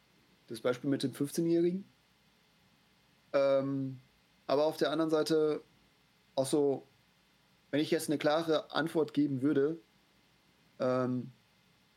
Das 0.46 0.60
Beispiel 0.60 0.88
mit 0.88 1.02
dem 1.02 1.12
15-Jährigen. 1.12 1.84
Ähm, 3.32 4.00
aber 4.46 4.64
auf 4.64 4.78
der 4.78 4.90
anderen 4.90 5.10
Seite 5.10 5.62
auch 6.34 6.46
so 6.46 6.86
wenn 7.70 7.80
ich 7.80 7.90
jetzt 7.90 8.08
eine 8.08 8.18
klare 8.18 8.72
Antwort 8.72 9.14
geben 9.14 9.42
würde, 9.42 9.78
ähm, 10.78 11.32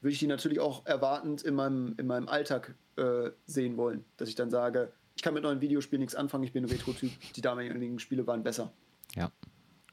würde 0.04 0.14
ich 0.14 0.20
die 0.20 0.28
natürlich 0.28 0.60
auch 0.60 0.86
erwartend 0.86 1.42
in 1.42 1.56
meinem, 1.56 1.96
in 1.98 2.08
meinem 2.08 2.28
Alltag 2.28 2.76
äh, 2.98 3.32
sehen 3.46 3.78
wollen. 3.78 4.06
Dass 4.18 4.30
ich 4.30 4.36
dann 4.36 4.52
sage, 4.52 4.92
ich 5.16 5.24
kann 5.24 5.34
mit 5.34 5.44
neuen 5.44 5.62
Videospielen 5.62 6.02
nichts 6.02 6.16
anfangen, 6.16 6.44
ich 6.44 6.54
bin 6.54 6.64
ein 6.64 6.70
Retro-Typ, 6.70 7.12
die 7.36 7.42
damaligen 7.42 8.00
Spiele 8.00 8.28
waren 8.28 8.44
besser. 8.44 8.72
Ja, 9.16 9.32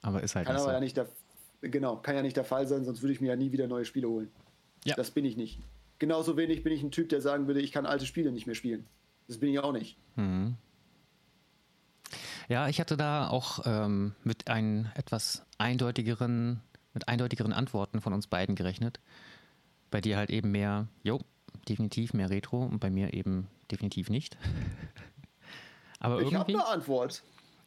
aber 0.03 0.23
ist 0.23 0.35
halt 0.35 0.47
kann 0.47 0.57
nicht 0.57 0.63
aber 0.63 0.73
so. 0.73 0.75
ja 0.75 0.81
nicht 0.81 0.97
der, 0.97 1.07
Genau, 1.63 1.97
kann 1.97 2.17
ja 2.17 2.23
nicht 2.23 2.37
der 2.37 2.45
Fall 2.45 2.67
sein, 2.67 2.85
sonst 2.85 3.03
würde 3.03 3.13
ich 3.13 3.21
mir 3.21 3.29
ja 3.29 3.37
nie 3.37 3.53
wieder 3.53 3.67
neue 3.67 3.85
Spiele 3.85 4.09
holen. 4.09 4.31
Ja. 4.85 4.97
Das 4.97 5.11
bin 5.11 5.25
ich 5.25 5.37
nicht. 5.37 5.61
Genauso 5.99 6.37
wenig 6.37 6.63
bin 6.63 6.73
ich 6.73 6.83
ein 6.83 6.91
Typ, 6.91 7.11
der 7.11 7.21
sagen 7.21 7.47
würde, 7.47 7.61
ich 7.61 7.73
kann 7.73 7.85
alte 7.85 8.07
Spiele 8.07 8.33
nicht 8.33 8.47
mehr 8.47 8.55
spielen. 8.55 8.87
Das 9.29 9.39
bin 9.39 9.51
ich 9.51 9.59
auch 9.59 9.73
nicht. 9.73 9.99
Mhm. 10.17 10.57
Ja, 12.49 12.69
ich 12.69 12.81
hatte 12.81 12.97
da 12.97 13.29
auch 13.29 13.61
ähm, 13.67 14.15
mit 14.25 14.49
ein 14.49 14.91
etwas 14.95 15.45
eindeutigeren, 15.59 16.63
mit 16.95 17.09
eindeutigeren 17.09 17.53
Antworten 17.53 18.01
von 18.01 18.15
uns 18.15 18.27
beiden 18.27 18.55
gerechnet. 18.55 18.99
Bei 19.91 20.01
dir 20.01 20.17
halt 20.17 20.31
eben 20.31 20.51
mehr, 20.51 20.89
jo, 21.03 21.21
definitiv 21.69 22.15
mehr 22.15 22.31
Retro 22.31 22.63
und 22.65 22.79
bei 22.79 22.91
mir 22.91 23.13
eben 23.13 23.49
definitiv 23.71 24.11
nicht. 24.11 24.37
aber 26.01 26.23
ich 26.23 26.35
habe 26.35 26.53
eine 26.53 26.67
Antwort. 26.67 27.23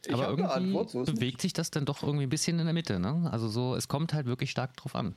Ich 0.06 0.12
aber 0.12 0.28
irgendwie 0.28 0.50
Antwort, 0.50 0.90
so 0.90 1.04
bewegt 1.04 1.20
nicht. 1.20 1.40
sich 1.40 1.52
das 1.52 1.70
dann 1.70 1.86
doch 1.86 2.02
irgendwie 2.02 2.24
ein 2.26 2.30
bisschen 2.30 2.58
in 2.58 2.66
der 2.66 2.74
Mitte. 2.74 2.98
Ne? 2.98 3.28
Also 3.30 3.48
so, 3.48 3.74
es 3.74 3.88
kommt 3.88 4.12
halt 4.12 4.26
wirklich 4.26 4.50
stark 4.50 4.76
drauf 4.76 4.94
an. 4.94 5.14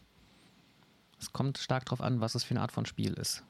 Es 1.19 1.33
kommt 1.33 1.57
stark 1.57 1.85
drauf 1.85 2.01
an, 2.01 2.21
was 2.21 2.35
es 2.35 2.43
für 2.43 2.51
eine 2.51 2.61
Art 2.61 2.71
von 2.71 2.85
Spiel 2.85 3.13
ist. 3.13 3.43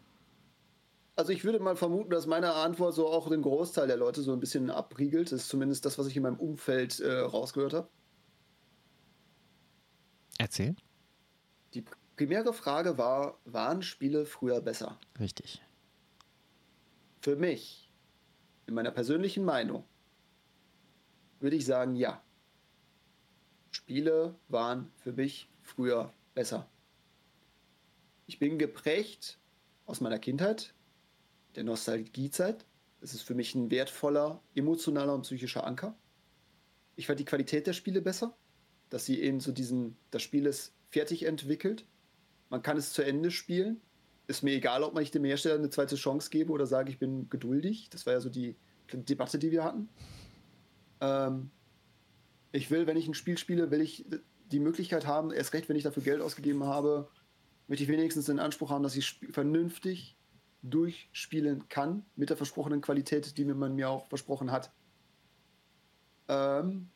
Also 1.16 1.32
ich 1.32 1.44
würde 1.44 1.60
mal 1.60 1.76
vermuten, 1.76 2.12
dass 2.12 2.28
meine 2.28 2.54
Antwort 2.54 2.94
so 2.94 3.08
auch 3.08 3.30
den 3.30 3.42
Großteil 3.42 3.88
der 3.88 3.98
Leute 3.98 4.22
so 4.22 4.34
ein 4.34 4.40
bisschen 4.40 4.70
abriegelt. 4.70 5.32
Das 5.32 5.42
ist 5.42 5.50
zumindest 5.50 5.86
das, 5.86 5.98
was 5.98 6.08
ich 6.08 6.16
in 6.16 6.24
meinem 6.24 6.40
Umfeld 6.40 7.00
äh, 7.00 7.20
rausgehört 7.20 7.74
habe. 7.74 7.90
Erzähl. 10.38 10.76
Die 11.74 11.84
primäre 12.18 12.52
Frage 12.52 12.98
war, 12.98 13.40
waren 13.46 13.82
Spiele 13.82 14.26
früher 14.26 14.60
besser? 14.60 15.00
Richtig. 15.20 15.62
Für 17.22 17.36
mich, 17.36 17.92
in 18.66 18.74
meiner 18.74 18.92
persönlichen 18.92 19.46
Meinung, 19.46 19.86
würde 21.40 21.56
ich 21.56 21.66
sagen, 21.66 21.96
ja. 21.96 22.22
Spiele 23.72 24.36
waren 24.50 24.92
für 24.98 25.14
mich 25.14 25.50
früher 25.62 26.12
besser. 26.34 26.68
Ich 28.26 28.40
bin 28.40 28.58
geprägt 28.58 29.38
aus 29.86 30.02
meiner 30.02 30.20
Kindheit 30.20 30.74
der 31.56 31.64
Nostalgiezeit. 31.64 32.66
Es 33.02 33.14
ist 33.14 33.22
für 33.22 33.36
mich 33.36 33.54
ein 33.54 33.70
wertvoller, 33.70 34.42
emotionaler 34.56 35.14
und 35.14 35.22
psychischer 35.22 35.66
Anker. 35.66 35.96
Ich 36.96 37.06
fand 37.06 37.20
die 37.20 37.26
Qualität 37.26 37.68
der 37.68 37.74
Spiele 37.74 38.02
besser, 38.02 38.36
dass 38.90 39.06
sie 39.06 39.22
eben 39.22 39.40
so 39.40 39.52
diesen, 39.52 39.98
das 40.10 40.24
Spiel 40.24 40.48
ist 40.48 40.74
fertig 40.90 41.24
entwickelt. 41.24 41.86
Man 42.50 42.62
kann 42.62 42.78
es 42.78 42.94
zu 42.94 43.02
Ende 43.04 43.32
spielen. 43.32 43.82
Ist 44.28 44.44
mir 44.44 44.54
egal, 44.54 44.84
ob 44.84 44.94
man 44.94 45.04
ich 45.04 45.12
dem 45.12 45.24
Hersteller 45.24 45.56
eine 45.56 45.70
zweite 45.70 45.96
Chance 45.96 46.30
gebe 46.30 46.52
oder 46.52 46.66
sage, 46.66 46.90
ich 46.90 47.00
bin 47.00 47.30
geduldig. 47.30 47.90
Das 47.90 48.06
war 48.06 48.14
ja 48.14 48.20
so 48.20 48.30
die 48.30 48.56
Debatte, 48.92 49.40
die 49.40 49.52
wir 49.52 49.64
hatten. 49.64 49.90
Ähm, 51.02 51.52
ich 52.52 52.72
will, 52.72 52.88
wenn 52.88 52.98
ich 52.98 53.08
ein 53.08 53.14
Spiel 53.14 53.38
spiele, 53.38 53.72
will 53.72 53.82
ich 53.82 54.06
die 54.52 54.60
Möglichkeit 54.60 55.06
haben, 55.06 55.32
erst 55.32 55.54
recht, 55.54 55.70
wenn 55.70 55.76
ich 55.76 55.84
dafür 55.84 56.04
Geld 56.04 56.22
ausgegeben 56.22 56.64
habe, 56.64 57.10
möchte 57.68 57.84
ich 57.84 57.90
wenigstens 57.90 58.26
den 58.26 58.40
Anspruch 58.40 58.70
haben, 58.70 58.84
dass 58.84 58.96
ich 58.96 59.20
vernünftig 59.32 60.18
durchspielen 60.64 61.70
kann, 61.70 62.06
mit 62.16 62.30
der 62.30 62.38
versprochenen 62.38 62.82
Qualität, 62.82 63.38
die 63.38 63.46
man 63.46 63.76
mir 63.76 63.90
auch 63.90 64.08
versprochen 64.08 64.52
hat. 64.52 64.72
Ähm 66.28 66.90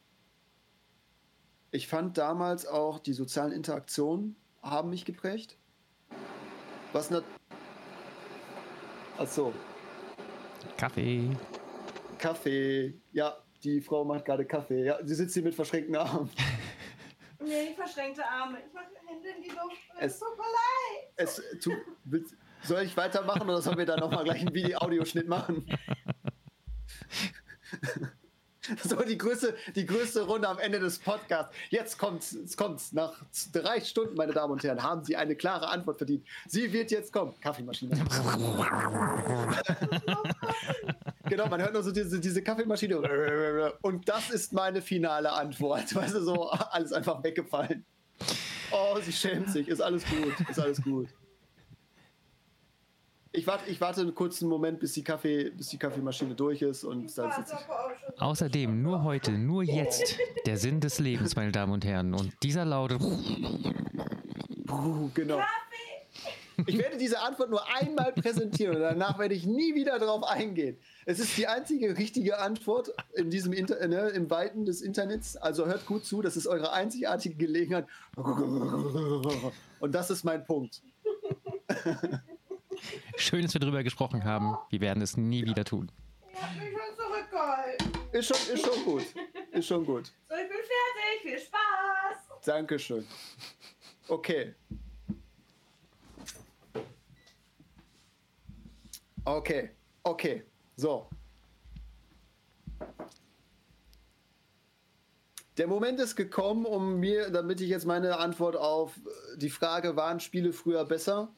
ich 1.71 1.87
fand 1.87 2.17
damals 2.17 2.65
auch 2.65 2.99
die 2.99 3.13
sozialen 3.13 3.53
Interaktionen 3.53 4.35
haben 4.61 4.89
mich 4.89 5.05
geprägt. 5.05 5.57
Was 6.93 7.09
nat 7.09 7.23
Achso. 9.17 9.53
Kaffee. 10.77 11.29
Kaffee. 12.17 12.99
Ja, 13.11 13.37
die 13.63 13.81
Frau 13.81 14.03
macht 14.03 14.25
gerade 14.25 14.45
Kaffee. 14.45 14.85
Ja, 14.85 14.97
sie 15.05 15.13
sitzt 15.13 15.33
hier 15.33 15.43
mit 15.43 15.55
verschränkten 15.55 15.95
Armen. 15.95 16.29
Nee, 17.43 17.69
nicht 17.69 17.75
verschränkte 17.75 18.23
Arme. 18.23 18.59
Ich 18.67 18.71
mache 18.71 18.85
Hände 19.07 19.29
in 19.35 19.41
die 19.41 19.49
Luft. 19.49 19.75
Es, 19.99 20.13
es 20.13 20.19
tut 20.19 20.37
mir 20.37 20.43
leid. 20.43 21.11
Es 21.15 21.41
tut, 21.59 21.73
soll 22.61 22.83
ich 22.83 22.95
weitermachen 22.95 23.49
oder 23.49 23.63
sollen 23.63 23.79
wir 23.79 23.85
da 23.85 23.97
nochmal 23.97 24.23
gleich 24.23 24.41
einen 24.41 24.53
Video-Audioschnitt 24.53 25.27
machen? 25.27 25.65
So, 28.83 29.01
die 29.03 29.17
größte, 29.17 29.55
die 29.75 29.85
größte 29.85 30.21
Runde 30.23 30.47
am 30.47 30.59
Ende 30.59 30.79
des 30.79 30.99
Podcasts. 30.99 31.53
Jetzt 31.69 31.97
kommt's, 31.97 32.33
es 32.33 32.55
kommt's. 32.57 32.93
Nach 32.93 33.13
drei 33.53 33.81
Stunden, 33.81 34.15
meine 34.15 34.33
Damen 34.33 34.53
und 34.53 34.63
Herren, 34.63 34.81
haben 34.83 35.03
Sie 35.03 35.15
eine 35.15 35.35
klare 35.35 35.67
Antwort 35.67 35.97
verdient. 35.97 36.25
Sie 36.47 36.71
wird 36.71 36.91
jetzt 36.91 37.11
kommen. 37.11 37.33
Kaffeemaschine. 37.41 37.95
genau, 41.25 41.47
man 41.47 41.61
hört 41.61 41.73
nur 41.73 41.83
so 41.83 41.91
diese, 41.91 42.19
diese 42.19 42.41
Kaffeemaschine. 42.41 43.73
Und 43.81 44.07
das 44.07 44.29
ist 44.29 44.53
meine 44.53 44.81
finale 44.81 45.31
Antwort. 45.31 45.93
Weißt 45.95 46.15
du, 46.15 46.21
so 46.21 46.49
alles 46.49 46.93
einfach 46.93 47.23
weggefallen. 47.23 47.85
Oh, 48.71 48.97
sie 49.01 49.11
schämt 49.11 49.49
sich. 49.49 49.67
Ist 49.67 49.81
alles 49.81 50.03
gut. 50.05 50.33
Ist 50.49 50.59
alles 50.59 50.81
gut. 50.81 51.09
Ich 53.33 53.47
warte, 53.47 53.69
ich 53.69 53.79
warte 53.79 54.01
einen 54.01 54.13
kurzen 54.13 54.49
Moment, 54.49 54.79
bis 54.79 54.91
die, 54.91 55.03
Kaffee, 55.03 55.51
bis 55.51 55.69
die 55.69 55.77
Kaffeemaschine 55.77 56.35
durch 56.35 56.61
ist 56.61 56.83
und 56.83 57.17
dann 57.17 57.31
sitze 57.31 57.55
ich. 57.55 58.21
Außerdem 58.21 58.81
nur 58.81 59.03
heute, 59.03 59.31
nur 59.31 59.63
jetzt 59.63 60.17
der 60.45 60.57
Sinn 60.57 60.81
des 60.81 60.99
Lebens, 60.99 61.35
meine 61.37 61.53
Damen 61.53 61.71
und 61.71 61.85
Herren. 61.85 62.13
Und 62.13 62.33
dieser 62.43 62.65
laute. 62.65 62.97
Genau. 65.13 65.39
Ich 66.67 66.77
werde 66.77 66.97
diese 66.97 67.21
Antwort 67.21 67.49
nur 67.49 67.61
einmal 67.73 68.11
präsentieren 68.11 68.75
und 68.75 68.81
danach 68.81 69.17
werde 69.17 69.33
ich 69.33 69.45
nie 69.45 69.75
wieder 69.75 69.97
darauf 69.97 70.23
eingehen. 70.23 70.77
Es 71.05 71.19
ist 71.19 71.37
die 71.37 71.47
einzige 71.47 71.97
richtige 71.97 72.39
Antwort 72.39 72.93
in 73.13 73.29
diesem 73.29 73.53
Inter 73.53 73.87
ne, 73.87 74.09
im 74.09 74.29
Weiten 74.29 74.65
des 74.65 74.81
Internets. 74.81 75.37
Also 75.37 75.65
hört 75.65 75.85
gut 75.85 76.05
zu, 76.05 76.21
das 76.21 76.35
ist 76.35 76.47
eure 76.47 76.73
einzigartige 76.73 77.35
Gelegenheit. 77.35 77.87
Und 78.15 79.95
das 79.95 80.11
ist 80.11 80.25
mein 80.25 80.45
Punkt. 80.45 80.81
Schön, 83.15 83.43
dass 83.43 83.53
wir 83.53 83.61
darüber 83.61 83.83
gesprochen 83.83 84.23
haben. 84.23 84.57
Wir 84.69 84.81
werden 84.81 85.01
es 85.01 85.17
nie 85.17 85.45
wieder 85.45 85.63
tun. 85.63 85.91
Ich 86.33 86.41
hab 86.41 86.55
mich 86.55 86.69
schon 86.71 86.95
zurückgehalten. 86.97 87.91
Ist 88.11 88.27
schon, 88.27 88.55
ist 88.55 88.65
schon 88.65 88.83
gut. 88.83 89.03
Ist 89.51 89.67
schon 89.67 89.85
gut. 89.85 90.11
So, 90.27 90.35
ich 90.35 90.47
bin 90.47 90.57
fertig. 90.57 91.21
Viel 91.21 91.39
Spaß. 91.39 92.45
Dankeschön. 92.45 93.05
Okay. 94.07 94.53
Okay. 99.23 99.69
Okay. 100.03 100.43
So. 100.75 101.07
Der 105.57 105.67
Moment 105.67 105.99
ist 105.99 106.15
gekommen, 106.15 106.65
um 106.65 106.99
mir, 106.99 107.29
damit 107.29 107.61
ich 107.61 107.69
jetzt 107.69 107.85
meine 107.85 108.17
Antwort 108.17 108.55
auf 108.55 108.99
die 109.35 109.49
Frage, 109.49 109.95
waren 109.95 110.19
Spiele 110.19 110.53
früher 110.53 110.85
besser, 110.85 111.31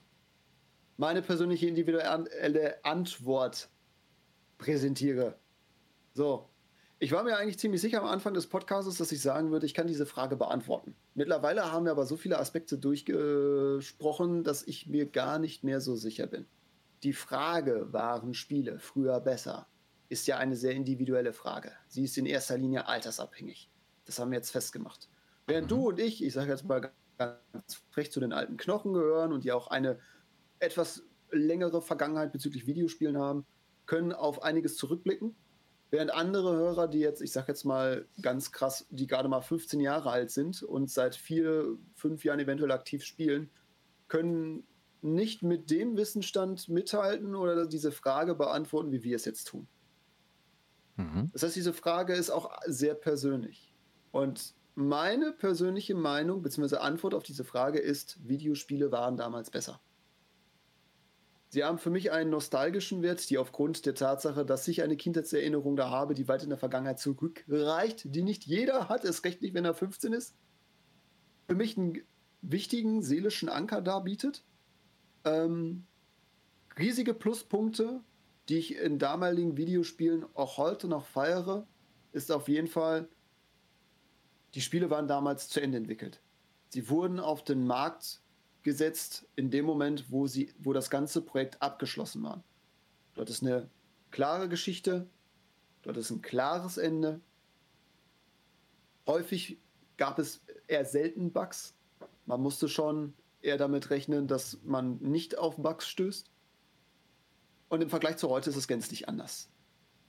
meine 0.98 1.22
persönliche 1.22 1.68
individuelle 1.68 2.84
Antwort 2.84 3.70
präsentiere. 4.58 5.38
So. 6.14 6.50
Ich 7.00 7.12
war 7.12 7.24
mir 7.24 7.36
eigentlich 7.36 7.60
ziemlich 7.60 7.82
sicher 7.82 8.02
am 8.02 8.08
Anfang 8.08 8.34
des 8.34 8.48
Podcasts, 8.48 8.98
dass 8.98 9.12
ich 9.12 9.22
sagen 9.22 9.52
würde, 9.52 9.66
ich 9.66 9.74
kann 9.74 9.88
diese 9.88 10.06
Frage 10.06 10.38
beantworten. 10.38 10.96
Mittlerweile 11.16 11.70
haben 11.70 11.84
wir 11.84 11.92
aber 11.92 12.06
so 12.06 12.16
viele 12.16 12.40
Aspekte 12.40 12.78
durchgesprochen, 12.78 14.46
dass 14.46 14.64
ich 14.64 14.88
mir 14.88 15.06
gar 15.06 15.38
nicht 15.38 15.66
mehr 15.66 15.82
so 15.82 15.96
sicher 15.98 16.28
bin. 16.28 16.46
Die 17.02 17.12
Frage, 17.12 17.92
waren 17.92 18.34
Spiele 18.34 18.80
früher 18.80 19.20
besser, 19.20 19.68
ist 20.08 20.28
ja 20.28 20.38
eine 20.38 20.56
sehr 20.56 20.72
individuelle 20.72 21.34
Frage. 21.34 21.74
Sie 21.90 22.06
ist 22.06 22.18
in 22.18 22.26
erster 22.26 22.58
Linie 22.58 22.88
altersabhängig. 22.88 23.70
Das 24.06 24.20
haben 24.20 24.32
wir 24.32 24.38
jetzt 24.38 24.52
festgemacht. 24.52 25.10
Während 25.46 25.70
du 25.70 25.90
und 25.90 26.00
ich, 26.00 26.24
ich 26.24 26.32
sage 26.32 26.52
jetzt 26.52 26.64
mal 26.64 26.94
ganz 27.18 27.84
frech 27.90 28.14
zu 28.14 28.22
den 28.22 28.32
alten 28.32 28.56
Knochen 28.56 28.94
gehören 28.94 29.34
und 29.34 29.44
die 29.44 29.52
auch 29.52 29.68
eine 29.68 30.00
etwas 30.64 31.04
längere 31.32 31.82
Vergangenheit 31.82 32.32
bezüglich 32.32 32.68
Videospielen 32.68 33.18
haben, 33.18 33.46
können 33.86 34.14
auf 34.14 34.44
einiges 34.44 34.76
zurückblicken 34.78 35.36
Während 35.94 36.12
andere 36.12 36.56
Hörer, 36.56 36.88
die 36.88 36.98
jetzt, 36.98 37.22
ich 37.22 37.32
sag 37.32 37.48
jetzt 37.48 37.66
mal 37.66 38.08
ganz 38.20 38.52
krass, 38.52 38.88
die 38.90 39.06
gerade 39.06 39.30
mal 39.30 39.42
15 39.42 39.80
Jahre 39.80 40.10
alt 40.10 40.32
sind 40.32 40.64
und 40.64 40.90
seit 40.90 41.16
vier, 41.16 41.78
fünf 41.94 42.26
Jahren 42.26 42.40
eventuell 42.40 42.72
aktiv 42.72 43.04
spielen, 43.04 43.52
können 44.08 44.66
nicht 45.04 45.44
mit 45.44 45.70
dem 45.70 45.96
Wissensstand 45.96 46.68
mithalten 46.68 47.36
oder 47.36 47.68
diese 47.68 47.92
Frage 47.92 48.34
beantworten, 48.34 48.92
wie 48.92 49.04
wir 49.04 49.16
es 49.16 49.26
jetzt 49.26 49.44
tun. 49.44 49.68
Mhm. 50.96 51.30
Das 51.32 51.44
heißt, 51.44 51.56
diese 51.56 51.74
Frage 51.74 52.16
ist 52.16 52.32
auch 52.32 52.50
sehr 52.66 52.96
persönlich. 52.96 53.72
Und 54.12 54.56
meine 54.74 55.32
persönliche 55.32 55.94
Meinung 55.94 56.42
bzw. 56.42 56.78
Antwort 56.78 57.14
auf 57.14 57.22
diese 57.22 57.44
Frage 57.44 57.78
ist, 57.78 58.18
Videospiele 58.28 58.92
waren 58.92 59.16
damals 59.16 59.52
besser. 59.52 59.80
Sie 61.54 61.64
haben 61.64 61.78
für 61.78 61.92
mich 61.92 62.12
einen 62.12 62.32
nostalgischen 62.32 63.04
Wert, 63.04 63.30
die 63.30 63.38
aufgrund 63.38 63.86
der 63.86 63.94
Tatsache, 63.94 64.44
dass 64.44 64.68
ich 64.68 64.82
eine 64.82 64.98
Kindheitserinnerung 64.98 65.76
da 65.76 65.92
habe, 65.92 66.16
die 66.16 66.28
weit 66.28 66.42
in 66.42 66.50
der 66.50 66.58
Vergangenheit 66.58 66.98
zurückreicht, 66.98 68.06
die 68.06 68.24
nicht 68.24 68.48
jeder 68.48 68.90
hat, 68.90 69.04
ist 69.04 69.24
recht 69.24 69.44
nicht, 69.44 69.54
wenn 69.54 69.64
er 69.64 69.76
15 69.76 70.14
ist, 70.14 70.36
für 71.48 71.54
mich 71.54 71.78
einen 71.78 72.02
wichtigen 72.42 73.04
seelischen 73.04 73.50
Anker 73.50 73.84
darbietet. 73.84 74.44
Ähm, 75.26 75.86
riesige 76.80 77.14
Pluspunkte, 77.14 78.02
die 78.50 78.58
ich 78.58 78.76
in 78.76 78.98
damaligen 78.98 79.56
Videospielen 79.56 80.26
auch 80.34 80.58
heute 80.58 80.88
noch 80.88 81.06
feiere, 81.06 81.68
ist 82.14 82.32
auf 82.32 82.48
jeden 82.48 82.68
Fall, 82.68 83.08
die 84.56 84.62
Spiele 84.62 84.90
waren 84.90 85.08
damals 85.08 85.50
zu 85.50 85.62
Ende 85.62 85.78
entwickelt. 85.78 86.20
Sie 86.70 86.90
wurden 86.90 87.20
auf 87.20 87.44
den 87.44 87.68
Markt 87.68 88.23
gesetzt 88.64 89.26
in 89.36 89.52
dem 89.52 89.66
Moment, 89.66 90.06
wo, 90.10 90.28
sie, 90.28 90.54
wo 90.60 90.74
das 90.74 90.90
ganze 90.90 91.22
Projekt 91.22 91.62
abgeschlossen 91.62 92.24
war. 92.24 92.44
Dort 93.14 93.30
ist 93.30 93.44
eine 93.44 93.70
klare 94.12 94.50
Geschichte, 94.50 95.08
dort 95.82 95.98
ist 95.98 96.10
ein 96.10 96.22
klares 96.22 96.78
Ende. 96.78 97.22
Häufig 99.06 99.58
gab 99.98 100.20
es 100.20 100.42
eher 100.68 100.86
selten 100.86 101.32
Bugs. 101.32 101.76
Man 102.26 102.42
musste 102.42 102.70
schon 102.70 103.14
eher 103.42 103.58
damit 103.58 103.90
rechnen, 103.90 104.28
dass 104.28 104.58
man 104.64 104.98
nicht 104.98 105.38
auf 105.38 105.58
Bugs 105.58 105.88
stößt. 105.88 106.30
Und 107.70 107.82
im 107.82 107.90
Vergleich 107.90 108.18
zu 108.18 108.30
heute 108.30 108.50
ist 108.50 108.56
es 108.56 108.68
gänzlich 108.68 109.10
anders. 109.10 109.50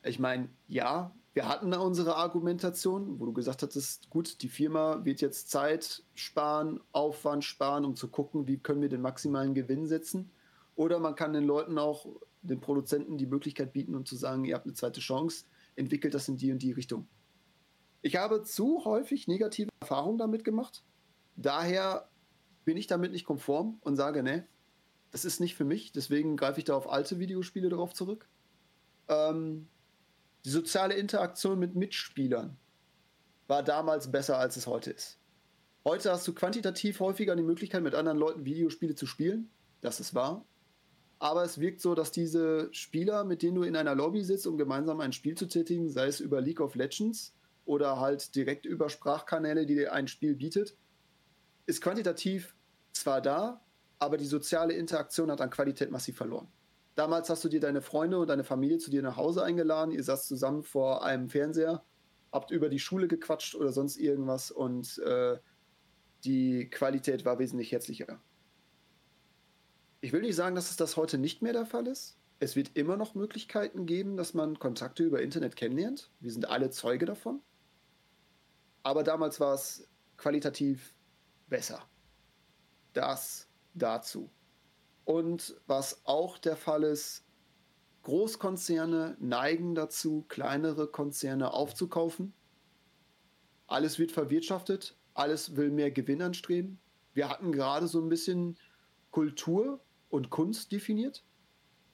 Ich 0.03 0.19
meine, 0.19 0.49
ja, 0.69 1.15
wir 1.35 1.49
hatten 1.49 1.73
da 1.73 1.81
unsere 1.81 2.15
Argumentation, 2.15 3.19
wo 3.19 3.27
du 3.27 3.33
gesagt 3.33 3.63
hattest, 3.63 4.09
gut, 4.09 4.41
die 4.43 4.49
Firma 4.49 5.05
wird 5.05 5.21
jetzt 5.21 5.51
Zeit 5.51 6.05
sparen, 6.15 6.81
Aufwand 6.93 7.45
sparen, 7.45 7.85
um 7.85 7.97
zu 7.97 8.09
gucken, 8.09 8.47
wie 8.47 8.59
können 8.59 8.81
wir 8.81 8.89
den 8.89 9.01
maximalen 9.01 9.53
Gewinn 9.53 9.89
setzen. 9.89 10.31
Oder 10.77 11.01
man 11.01 11.17
kann 11.17 11.33
den 11.33 11.45
Leuten 11.45 11.77
auch, 11.77 12.07
den 12.43 12.61
Produzenten 12.61 13.19
die 13.19 13.27
Möglichkeit 13.27 13.73
bieten, 13.73 13.97
um 13.97 14.05
zu 14.05 14.15
sagen, 14.15 14.45
ihr 14.45 14.55
habt 14.55 14.67
eine 14.67 14.75
zweite 14.75 15.01
Chance, 15.01 15.47
entwickelt 15.75 16.15
das 16.15 16.29
in 16.29 16.37
die 16.37 16.53
und 16.53 16.63
die 16.63 16.73
Richtung. 16.73 17.09
Ich 18.01 18.17
habe 18.17 18.45
zu 18.45 18.85
häufig 18.85 19.27
negative 19.27 19.71
Erfahrungen 19.81 20.19
damit 20.19 20.45
gemacht. 20.45 20.85
Daher 21.37 22.09
bin 22.65 22.77
ich 22.77 22.87
damit 22.87 23.11
nicht 23.11 23.25
konform 23.25 23.79
und 23.81 23.97
sage, 23.97 24.23
ne, 24.23 24.47
das 25.11 25.25
ist 25.25 25.41
nicht 25.41 25.57
für 25.57 25.65
mich. 25.65 25.91
Deswegen 25.91 26.37
greife 26.37 26.61
ich 26.61 26.65
da 26.65 26.77
auf 26.77 26.89
alte 26.89 27.19
Videospiele 27.19 27.71
darauf 27.71 27.93
zurück. 27.93 28.29
Ähm, 29.09 29.69
die 30.45 30.51
soziale 30.51 30.95
Interaktion 30.95 31.59
mit 31.59 31.75
Mitspielern 31.75 32.57
war 33.47 33.63
damals 33.63 34.11
besser, 34.11 34.39
als 34.39 34.57
es 34.57 34.67
heute 34.67 34.91
ist. 34.91 35.19
Heute 35.85 36.11
hast 36.11 36.27
du 36.27 36.35
quantitativ 36.35 37.01
häufiger 37.01 37.37
die 37.37 37.43
Möglichkeit, 37.43 37.83
mit 37.83 37.95
anderen 37.95 38.19
Leuten 38.19 38.45
Videospiele 38.45 38.95
zu 38.95 39.07
spielen. 39.07 39.51
Das 39.81 40.01
ist 40.01 40.15
wahr. 40.15 40.47
Aber 41.19 41.45
es 41.45 41.61
wirkt 41.61 41.81
so, 41.81 41.95
dass 41.95 42.11
diese 42.11 42.69
Spieler, 42.73 43.25
mit 43.25 43.43
denen 43.43 43.57
du 43.57 43.63
in 43.63 43.77
einer 43.77 43.95
Lobby 43.95 44.23
sitzt, 44.23 44.47
um 44.47 44.57
gemeinsam 44.57 45.01
ein 45.01 45.13
Spiel 45.13 45.37
zu 45.37 45.47
tätigen, 45.47 45.89
sei 45.91 46.07
es 46.07 46.21
über 46.21 46.41
League 46.41 46.61
of 46.61 46.75
Legends 46.75 47.35
oder 47.65 48.01
halt 48.01 48.35
direkt 48.35 48.67
über 48.67 48.89
Sprachkanäle, 48.89 49.67
die 49.67 49.75
dir 49.75 49.93
ein 49.93 50.09
Spiel 50.09 50.35
bietet, 50.35 50.77
ist 51.67 51.81
quantitativ 51.81 52.55
zwar 52.93 53.21
da, 53.21 53.63
aber 53.99 54.17
die 54.17 54.27
soziale 54.27 54.75
Interaktion 54.75 55.31
hat 55.31 55.41
an 55.41 55.51
Qualität 55.51 55.91
massiv 55.91 56.17
verloren. 56.17 56.49
Damals 56.95 57.29
hast 57.29 57.43
du 57.43 57.49
dir 57.49 57.61
deine 57.61 57.83
Freunde 57.83 58.19
und 58.19 58.29
deine 58.29 58.45
Familie 58.45 58.79
zu 58.79 58.91
dir 58.91 59.03
nach 59.03 59.17
Hause 59.17 59.43
eingeladen, 59.43 59.91
ihr 59.91 60.05
saßt 60.05 60.29
zusammen 60.29 60.63
vor 60.63 61.05
einem 61.05 61.29
Fernseher, 61.29 61.85
habt 62.31 62.51
über 62.51 62.69
die 62.69 62.79
Schule 62.79 63.09
gequatscht 63.09 63.55
oder 63.55 63.73
sonst 63.73 63.97
irgendwas 63.97 64.51
und 64.51 64.99
äh, 64.99 65.39
die 66.25 66.71
Qualität 66.71 67.25
war 67.25 67.39
wesentlich 67.39 67.73
herzlicher. 67.73 68.21
Ich 70.01 70.13
will 70.13 70.23
nicht 70.23 70.37
sagen, 70.37 70.55
dass 70.55 70.71
es 70.71 70.77
das 70.77 70.97
heute 70.97 71.19
nicht 71.19 71.43
mehr 71.43 71.53
der 71.53 71.67
Fall 71.67 71.87
ist. 71.87 72.19
Es 72.39 72.57
wird 72.57 72.77
immer 72.77 72.97
noch 72.97 73.15
Möglichkeiten 73.15 73.87
geben, 73.87 74.17
dass 74.17 74.35
man 74.35 74.59
Kontakte 74.59 75.03
über 75.03 75.23
Internet 75.23 75.57
kennenlernt. 75.57 76.11
Wir 76.21 76.31
sind 76.31 76.49
alle 76.49 76.71
Zeuge 76.71 77.07
davon. 77.07 77.41
Aber 78.83 79.03
damals 79.03 79.41
war 79.41 79.55
es 79.55 79.89
qualitativ 80.17 80.95
besser. 81.49 81.83
Das 82.93 83.49
dazu. 83.73 84.31
Und 85.05 85.61
was 85.67 86.05
auch 86.05 86.39
der 86.39 86.57
Fall 86.57 86.83
ist, 86.83 87.25
Großkonzerne 88.03 89.17
neigen 89.19 89.75
dazu, 89.75 90.25
kleinere 90.29 90.87
Konzerne 90.87 91.53
aufzukaufen. 91.53 92.35
Alles 93.67 93.99
wird 93.99 94.13
verwirtschaftet, 94.13 94.97
alles 95.15 95.57
will 95.57 95.71
mehr 95.71 95.91
Gewinn 95.91 96.21
anstreben. 96.21 96.79
Wir 97.15 97.29
hatten 97.29 97.51
gerade 97.53 97.89
so 97.89 98.01
ein 98.01 98.09
bisschen 98.09 98.59
Kultur 99.11 99.81
und 100.11 100.31
Kunst 100.31 100.71
definiert. 100.71 101.25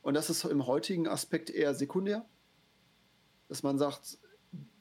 Und 0.02 0.14
das 0.14 0.30
ist 0.30 0.44
im 0.44 0.66
heutigen 0.66 1.06
Aspekt 1.06 1.50
eher 1.50 1.74
sekundär. 1.74 2.26
Dass 3.48 3.62
man 3.62 3.78
sagt, 3.78 4.18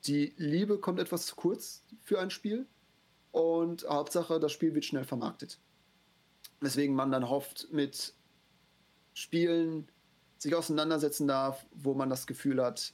die 0.06 0.34
Liebe 0.38 0.80
kommt 0.80 1.00
etwas 1.00 1.26
zu 1.26 1.36
kurz 1.36 1.84
für 2.02 2.20
ein 2.20 2.32
Spiel 2.32 2.68
und 3.32 3.88
Hauptsache, 3.88 4.40
das 4.40 4.52
Spiel 4.52 4.74
wird 4.74 4.86
schnell 4.86 5.04
vermarktet. 5.04 5.60
Weswegen 6.62 6.96
man 6.96 7.12
dann 7.12 7.30
hofft, 7.30 7.68
mit 7.72 8.16
Spielen 9.20 9.90
sich 10.38 10.56
auseinandersetzen 10.56 11.28
darf, 11.28 11.66
wo 11.74 11.94
man 11.94 12.10
das 12.10 12.26
Gefühl 12.26 12.64
hat, 12.64 12.94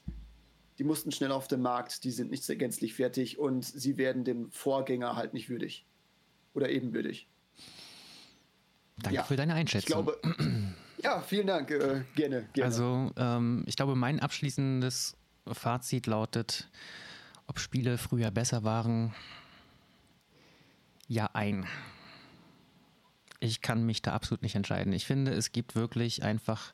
die 0.79 0.83
mussten 0.83 1.11
schnell 1.11 1.31
auf 1.31 1.47
den 1.47 1.61
Markt, 1.61 2.03
die 2.03 2.09
sind 2.09 2.31
nicht 2.31 2.47
gänzlich 2.57 2.95
fertig 2.95 3.37
und 3.37 3.63
sie 3.63 3.97
werden 3.97 4.23
dem 4.23 4.51
Vorgänger 4.51 5.15
halt 5.15 5.35
nicht 5.35 5.49
würdig 5.49 5.85
oder 6.55 6.69
ebenbürtig. 6.69 7.27
Danke 8.97 9.15
ja, 9.15 9.23
für 9.23 9.35
deine 9.35 9.53
Einschätzung. 9.53 9.81
Ich 9.81 9.85
glaube, 9.85 10.19
ja, 11.03 11.21
vielen 11.21 11.45
Dank. 11.45 11.69
Äh, 11.69 12.03
gerne, 12.15 12.49
gerne. 12.53 12.63
Also, 12.63 13.11
ähm, 13.17 13.63
ich 13.67 13.75
glaube, 13.75 13.95
mein 13.95 14.19
abschließendes 14.19 15.15
Fazit 15.51 16.07
lautet, 16.07 16.71
ob 17.45 17.59
Spiele 17.59 17.99
früher 17.99 18.31
besser 18.31 18.63
waren. 18.63 19.13
Ja, 21.07 21.29
ein 21.33 21.67
ich 23.45 23.61
kann 23.61 23.85
mich 23.85 24.01
da 24.01 24.13
absolut 24.13 24.41
nicht 24.41 24.55
entscheiden. 24.55 24.93
Ich 24.93 25.05
finde, 25.05 25.31
es 25.33 25.51
gibt 25.51 25.75
wirklich 25.75 26.23
einfach 26.23 26.73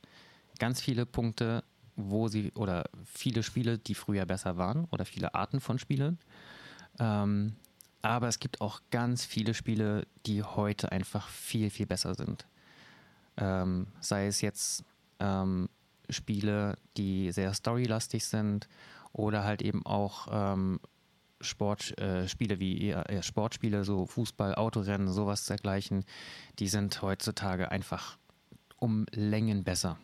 ganz 0.59 0.81
viele 0.81 1.05
Punkte, 1.05 1.63
wo 1.95 2.27
sie 2.27 2.51
oder 2.53 2.89
viele 3.05 3.43
Spiele, 3.43 3.77
die 3.77 3.95
früher 3.95 4.25
besser 4.25 4.57
waren 4.57 4.85
oder 4.91 5.05
viele 5.05 5.33
Arten 5.35 5.59
von 5.59 5.79
Spielen. 5.79 6.19
Ähm, 6.99 7.55
aber 8.01 8.27
es 8.27 8.39
gibt 8.39 8.61
auch 8.61 8.81
ganz 8.89 9.25
viele 9.25 9.53
Spiele, 9.53 10.07
die 10.25 10.43
heute 10.43 10.91
einfach 10.91 11.27
viel, 11.27 11.69
viel 11.69 11.85
besser 11.85 12.15
sind. 12.15 12.47
Ähm, 13.37 13.87
sei 13.99 14.27
es 14.27 14.41
jetzt 14.41 14.83
ähm, 15.19 15.69
Spiele, 16.09 16.77
die 16.97 17.31
sehr 17.31 17.53
storylastig 17.53 18.25
sind 18.25 18.67
oder 19.13 19.43
halt 19.43 19.61
eben 19.61 19.85
auch 19.85 20.27
ähm, 20.31 20.79
Sportspiele 21.41 22.55
äh, 22.55 22.59
wie 22.59 22.91
äh, 22.91 23.23
Sportspiele, 23.23 23.83
so 23.83 24.05
Fußball, 24.05 24.55
Autorennen, 24.55 25.07
sowas 25.07 25.45
dergleichen, 25.45 26.05
die 26.59 26.67
sind 26.67 27.01
heutzutage 27.01 27.71
einfach 27.71 28.17
um 28.77 29.05
Längen 29.11 29.63
besser. 29.63 29.97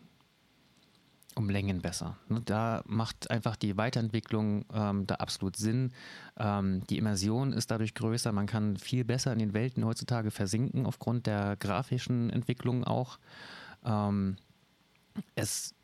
um 1.35 1.49
Längen 1.49 1.81
besser. 1.81 2.17
Ne, 2.29 2.41
da 2.43 2.81
macht 2.85 3.29
einfach 3.29 3.55
die 3.55 3.77
Weiterentwicklung 3.77 4.65
ähm, 4.73 5.05
da 5.05 5.15
absolut 5.15 5.55
Sinn. 5.55 5.91
Ähm, 6.37 6.83
die 6.89 6.97
Immersion 6.97 7.53
ist 7.53 7.69
dadurch 7.69 7.93
größer. 7.93 8.31
Man 8.31 8.47
kann 8.47 8.77
viel 8.77 9.05
besser 9.05 9.31
in 9.33 9.39
den 9.39 9.53
Welten 9.53 9.85
heutzutage 9.85 10.31
versinken 10.31 10.85
aufgrund 10.87 11.27
der 11.27 11.55
grafischen 11.55 12.31
Entwicklung 12.31 12.83
auch. 12.83 13.19
Ähm, 13.85 14.37
es 15.35 15.75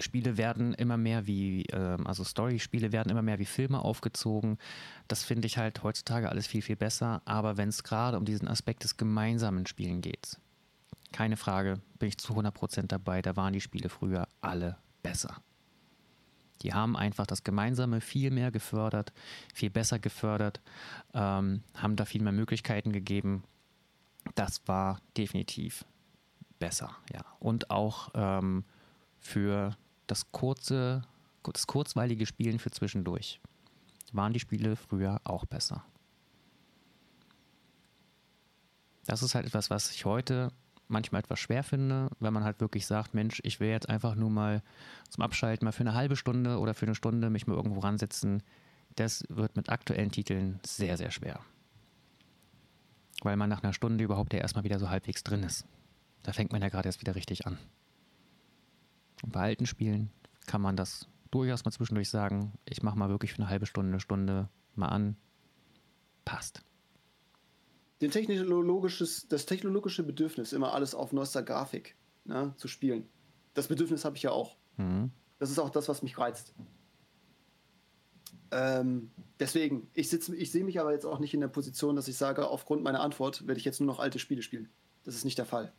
Spiele 0.00 0.36
werden 0.36 0.74
immer 0.74 0.96
mehr 0.96 1.26
wie, 1.26 1.66
ähm, 1.66 2.06
also 2.06 2.24
Story-Spiele 2.24 2.92
werden 2.92 3.10
immer 3.10 3.22
mehr 3.22 3.38
wie 3.38 3.44
Filme 3.44 3.80
aufgezogen. 3.80 4.58
Das 5.06 5.22
finde 5.22 5.46
ich 5.46 5.58
halt 5.58 5.82
heutzutage 5.82 6.28
alles 6.28 6.46
viel, 6.46 6.62
viel 6.62 6.76
besser. 6.76 7.22
Aber 7.24 7.56
wenn 7.56 7.68
es 7.68 7.84
gerade 7.84 8.18
um 8.18 8.24
diesen 8.24 8.48
Aspekt 8.48 8.82
des 8.84 8.96
gemeinsamen 8.96 9.66
Spielen 9.66 10.00
geht, 10.00 10.38
keine 11.12 11.36
Frage, 11.36 11.80
bin 11.98 12.08
ich 12.08 12.18
zu 12.18 12.32
100% 12.32 12.88
dabei. 12.88 13.22
Da 13.22 13.36
waren 13.36 13.52
die 13.52 13.60
Spiele 13.60 13.88
früher 13.88 14.26
alle 14.40 14.78
besser. 15.02 15.36
Die 16.62 16.72
haben 16.72 16.96
einfach 16.96 17.26
das 17.26 17.44
Gemeinsame 17.44 18.00
viel 18.00 18.30
mehr 18.30 18.50
gefördert, 18.50 19.12
viel 19.52 19.70
besser 19.70 19.98
gefördert, 19.98 20.60
ähm, 21.12 21.62
haben 21.74 21.96
da 21.96 22.04
viel 22.04 22.22
mehr 22.22 22.32
Möglichkeiten 22.32 22.92
gegeben. 22.92 23.44
Das 24.34 24.66
war 24.66 25.00
definitiv 25.16 25.84
besser, 26.58 26.96
ja. 27.12 27.24
Und 27.40 27.70
auch 27.70 28.10
ähm, 28.14 28.64
für 29.22 29.76
das 30.06 30.30
kurze, 30.32 31.02
das 31.52 31.66
kurzweilige 31.66 32.26
Spielen 32.26 32.58
für 32.58 32.70
zwischendurch 32.70 33.40
waren 34.12 34.34
die 34.34 34.40
Spiele 34.40 34.76
früher 34.76 35.20
auch 35.24 35.46
besser. 35.46 35.84
Das 39.06 39.22
ist 39.22 39.34
halt 39.34 39.46
etwas, 39.46 39.70
was 39.70 39.90
ich 39.90 40.04
heute 40.04 40.52
manchmal 40.88 41.20
etwas 41.20 41.40
schwer 41.40 41.64
finde, 41.64 42.10
wenn 42.20 42.34
man 42.34 42.44
halt 42.44 42.60
wirklich 42.60 42.86
sagt, 42.86 43.14
Mensch, 43.14 43.40
ich 43.44 43.58
will 43.58 43.70
jetzt 43.70 43.88
einfach 43.88 44.14
nur 44.14 44.28
mal 44.28 44.62
zum 45.08 45.24
Abschalten 45.24 45.64
mal 45.64 45.72
für 45.72 45.80
eine 45.80 45.94
halbe 45.94 46.16
Stunde 46.16 46.58
oder 46.58 46.74
für 46.74 46.86
eine 46.86 46.94
Stunde 46.94 47.30
mich 47.30 47.46
mal 47.46 47.56
irgendwo 47.56 47.80
ransetzen. 47.80 48.42
Das 48.94 49.24
wird 49.30 49.56
mit 49.56 49.70
aktuellen 49.70 50.10
Titeln 50.10 50.60
sehr, 50.66 50.98
sehr 50.98 51.10
schwer. 51.10 51.40
Weil 53.22 53.36
man 53.36 53.48
nach 53.48 53.62
einer 53.62 53.72
Stunde 53.72 54.04
überhaupt 54.04 54.34
ja 54.34 54.40
erstmal 54.40 54.64
wieder 54.64 54.78
so 54.78 54.90
halbwegs 54.90 55.24
drin 55.24 55.42
ist. 55.42 55.64
Da 56.22 56.32
fängt 56.32 56.52
man 56.52 56.60
ja 56.60 56.68
gerade 56.68 56.88
erst 56.88 57.00
wieder 57.00 57.14
richtig 57.14 57.46
an. 57.46 57.58
Und 59.22 59.32
bei 59.32 59.40
alten 59.40 59.66
Spielen 59.66 60.10
kann 60.46 60.60
man 60.60 60.76
das 60.76 61.08
durchaus 61.30 61.64
mal 61.64 61.70
zwischendurch 61.70 62.10
sagen, 62.10 62.52
ich 62.68 62.82
mache 62.82 62.98
mal 62.98 63.08
wirklich 63.08 63.32
für 63.32 63.38
eine 63.38 63.48
halbe 63.48 63.66
Stunde, 63.66 63.92
eine 63.92 64.00
Stunde 64.00 64.48
mal 64.74 64.88
an. 64.88 65.16
Passt 66.24 66.62
den 68.02 68.10
technologisches, 68.10 69.28
das 69.28 69.46
technologische 69.46 70.02
Bedürfnis, 70.02 70.52
immer 70.52 70.74
alles 70.74 70.94
auf 70.94 71.12
neuester 71.12 71.42
Grafik 71.42 71.96
ne, 72.24 72.52
zu 72.56 72.66
spielen. 72.66 73.08
Das 73.54 73.68
Bedürfnis 73.68 74.04
habe 74.04 74.16
ich 74.16 74.24
ja 74.24 74.32
auch. 74.32 74.56
Mhm. 74.76 75.12
Das 75.38 75.50
ist 75.50 75.58
auch 75.60 75.70
das, 75.70 75.88
was 75.88 76.02
mich 76.02 76.18
reizt. 76.18 76.52
Ähm, 78.50 79.12
deswegen, 79.38 79.88
ich, 79.94 80.10
sitz, 80.10 80.28
ich 80.28 80.50
sehe 80.50 80.64
mich 80.64 80.80
aber 80.80 80.92
jetzt 80.92 81.06
auch 81.06 81.20
nicht 81.20 81.32
in 81.32 81.40
der 81.40 81.48
Position, 81.48 81.94
dass 81.94 82.08
ich 82.08 82.16
sage, 82.16 82.48
aufgrund 82.48 82.82
meiner 82.82 83.00
Antwort 83.00 83.46
werde 83.46 83.58
ich 83.58 83.64
jetzt 83.64 83.80
nur 83.80 83.86
noch 83.86 84.00
alte 84.00 84.18
Spiele 84.18 84.42
spielen. 84.42 84.68
Das 85.04 85.14
ist 85.14 85.24
nicht 85.24 85.38
der 85.38 85.46
Fall. 85.46 85.72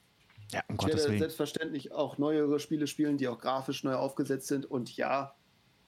Ja, 0.51 0.63
um 0.67 0.75
ich 0.75 0.87
werde 0.87 1.17
selbstverständlich 1.17 1.91
auch 1.91 2.17
neuere 2.17 2.59
Spiele 2.59 2.87
spielen, 2.87 3.17
die 3.17 3.27
auch 3.27 3.39
grafisch 3.39 3.83
neu 3.83 3.95
aufgesetzt 3.95 4.47
sind. 4.47 4.65
Und 4.65 4.95
ja, 4.95 5.35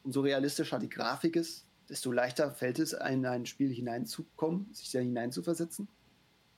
umso 0.03 0.21
realistischer 0.21 0.79
die 0.79 0.89
Grafik 0.89 1.35
ist, 1.35 1.65
desto 1.89 2.11
leichter 2.11 2.51
fällt 2.51 2.79
es, 2.79 2.93
in 2.93 3.25
ein 3.25 3.45
Spiel 3.45 3.71
hineinzukommen, 3.71 4.73
sich 4.73 4.91
da 4.91 4.99
hineinzuversetzen. 4.99 5.87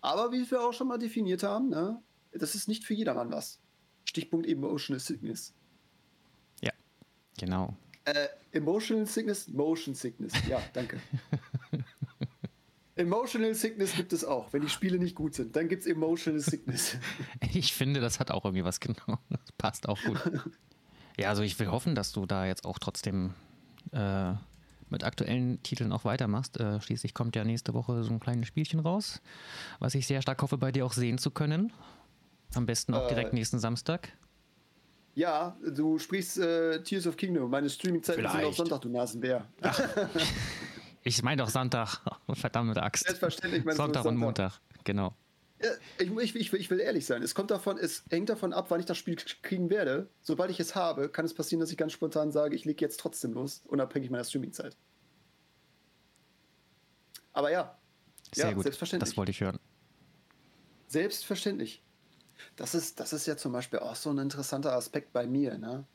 Aber 0.02 0.32
wie 0.32 0.50
wir 0.50 0.62
auch 0.62 0.74
schon 0.74 0.88
mal 0.88 0.98
definiert 0.98 1.44
haben, 1.44 1.70
ne, 1.70 2.02
das 2.32 2.56
ist 2.56 2.68
nicht 2.68 2.86
für 2.86 2.94
jedermann 2.94 3.32
was. 3.32 3.60
Stichpunkt 4.06 4.48
Emotional 4.48 5.00
Sickness. 5.00 5.54
Ja, 6.62 6.72
genau. 7.38 7.76
Äh, 8.06 8.28
Emotional 8.52 9.06
Sickness, 9.06 9.48
Motion 9.50 9.96
Sickness. 9.96 10.34
Ja, 10.48 10.62
danke. 10.74 11.02
Emotional 12.98 13.54
Sickness 13.54 13.96
gibt 13.96 14.14
es 14.14 14.26
auch. 14.26 14.52
Wenn 14.54 14.62
die 14.62 14.70
Spiele 14.70 14.98
nicht 15.00 15.16
gut 15.16 15.36
sind, 15.36 15.56
dann 15.56 15.68
gibt 15.68 15.84
es 15.84 15.88
Emotional 15.88 16.40
Sickness. 16.40 16.98
Ich 17.54 17.74
finde, 17.74 18.00
das 18.00 18.20
hat 18.20 18.32
auch 18.32 18.46
irgendwie 18.46 18.64
was 18.64 18.80
genau. 18.80 19.20
Das 19.30 19.52
passt 19.58 19.88
auch 19.88 20.02
gut. 20.04 20.20
Ja, 21.18 21.30
also 21.30 21.42
ich 21.44 21.58
will 21.60 21.68
hoffen, 21.68 21.96
dass 21.96 22.12
du 22.12 22.26
da 22.26 22.46
jetzt 22.46 22.66
auch 22.66 22.78
trotzdem 22.80 23.34
äh, 23.92 24.34
mit 24.90 25.04
aktuellen 25.04 25.62
Titeln 25.64 25.92
auch 25.92 26.06
weitermachst. 26.06 26.60
Äh, 26.60 26.82
schließlich 26.82 27.14
kommt 27.14 27.36
ja 27.36 27.44
nächste 27.44 27.74
Woche 27.74 28.04
so 28.04 28.12
ein 28.12 28.20
kleines 28.20 28.48
Spielchen 28.48 28.80
raus, 28.80 29.22
was 29.80 29.96
ich 29.96 30.08
sehr 30.08 30.22
stark 30.22 30.42
hoffe, 30.42 30.58
bei 30.58 30.72
dir 30.72 30.86
auch 30.86 30.94
sehen 30.94 31.18
zu 31.18 31.32
können. 31.32 31.74
Am 32.56 32.66
besten 32.66 32.94
auch 32.94 33.08
direkt 33.08 33.34
äh, 33.34 33.36
nächsten 33.36 33.60
Samstag. 33.60 34.14
Ja, 35.16 35.58
du 35.66 35.98
sprichst 35.98 36.38
äh, 36.38 36.84
Tears 36.84 37.08
of 37.08 37.18
Kingdom. 37.18 37.50
Meine 37.50 37.70
Streaming-Zeiten 37.70 38.22
sind 38.22 38.46
auf 38.46 38.56
Sonntag, 38.56 38.82
du 38.82 38.90
Nasenbär. 38.90 39.48
ich 41.08 41.24
meine 41.24 41.42
doch 41.42 41.50
Sonntag. 41.50 42.02
Verdammte 42.34 42.84
Axt. 42.84 43.06
Selbstverständlich. 43.06 43.64
Sonntag 43.76 44.06
und 44.06 44.18
Montag, 44.18 44.60
genau. 44.84 45.16
Ja, 45.62 45.72
ich, 45.98 46.12
ich, 46.12 46.36
ich, 46.36 46.54
ich, 46.54 46.70
will 46.70 46.80
ehrlich 46.80 47.06
sein. 47.06 47.24
Es 47.24 47.34
kommt 47.34 47.50
davon, 47.50 47.80
es 47.80 48.04
hängt 48.12 48.30
davon 48.30 48.54
ab, 48.54 48.68
wann 48.70 48.80
ich 48.80 48.86
das 48.86 48.98
Spiel 48.98 49.16
kriegen 49.16 49.72
werde. 49.72 50.10
Sobald 50.22 50.52
ich 50.52 50.60
es 50.60 50.76
habe, 50.76 51.10
kann 51.10 51.26
es 51.26 51.34
passieren, 51.34 51.62
dass 51.62 51.72
ich 51.72 51.78
ganz 51.78 51.94
spontan 51.94 52.32
sage, 52.32 52.56
ich 52.56 52.66
lege 52.66 52.86
jetzt 52.86 53.00
trotzdem 53.00 53.34
los, 53.34 53.64
unabhängig 53.66 54.12
meiner 54.12 54.24
Streamingzeit. 54.24 54.78
Aber 57.34 57.52
ja, 57.52 57.80
Sehr 58.36 58.50
ja, 58.50 58.54
gut. 58.54 58.64
selbstverständlich. 58.64 59.10
Das 59.10 59.18
wollte 59.18 59.32
ich 59.32 59.42
hören. 59.42 59.60
Selbstverständlich. 60.88 61.84
Das 62.56 62.76
ist, 62.76 63.00
das 63.00 63.14
ist 63.14 63.26
ja 63.26 63.36
zum 63.36 63.52
Beispiel 63.52 63.80
auch 63.80 63.96
so 63.96 64.12
ein 64.12 64.18
interessanter 64.20 64.74
Aspekt 64.74 65.12
bei 65.12 65.26
mir. 65.26 65.58
Ne? 65.58 65.86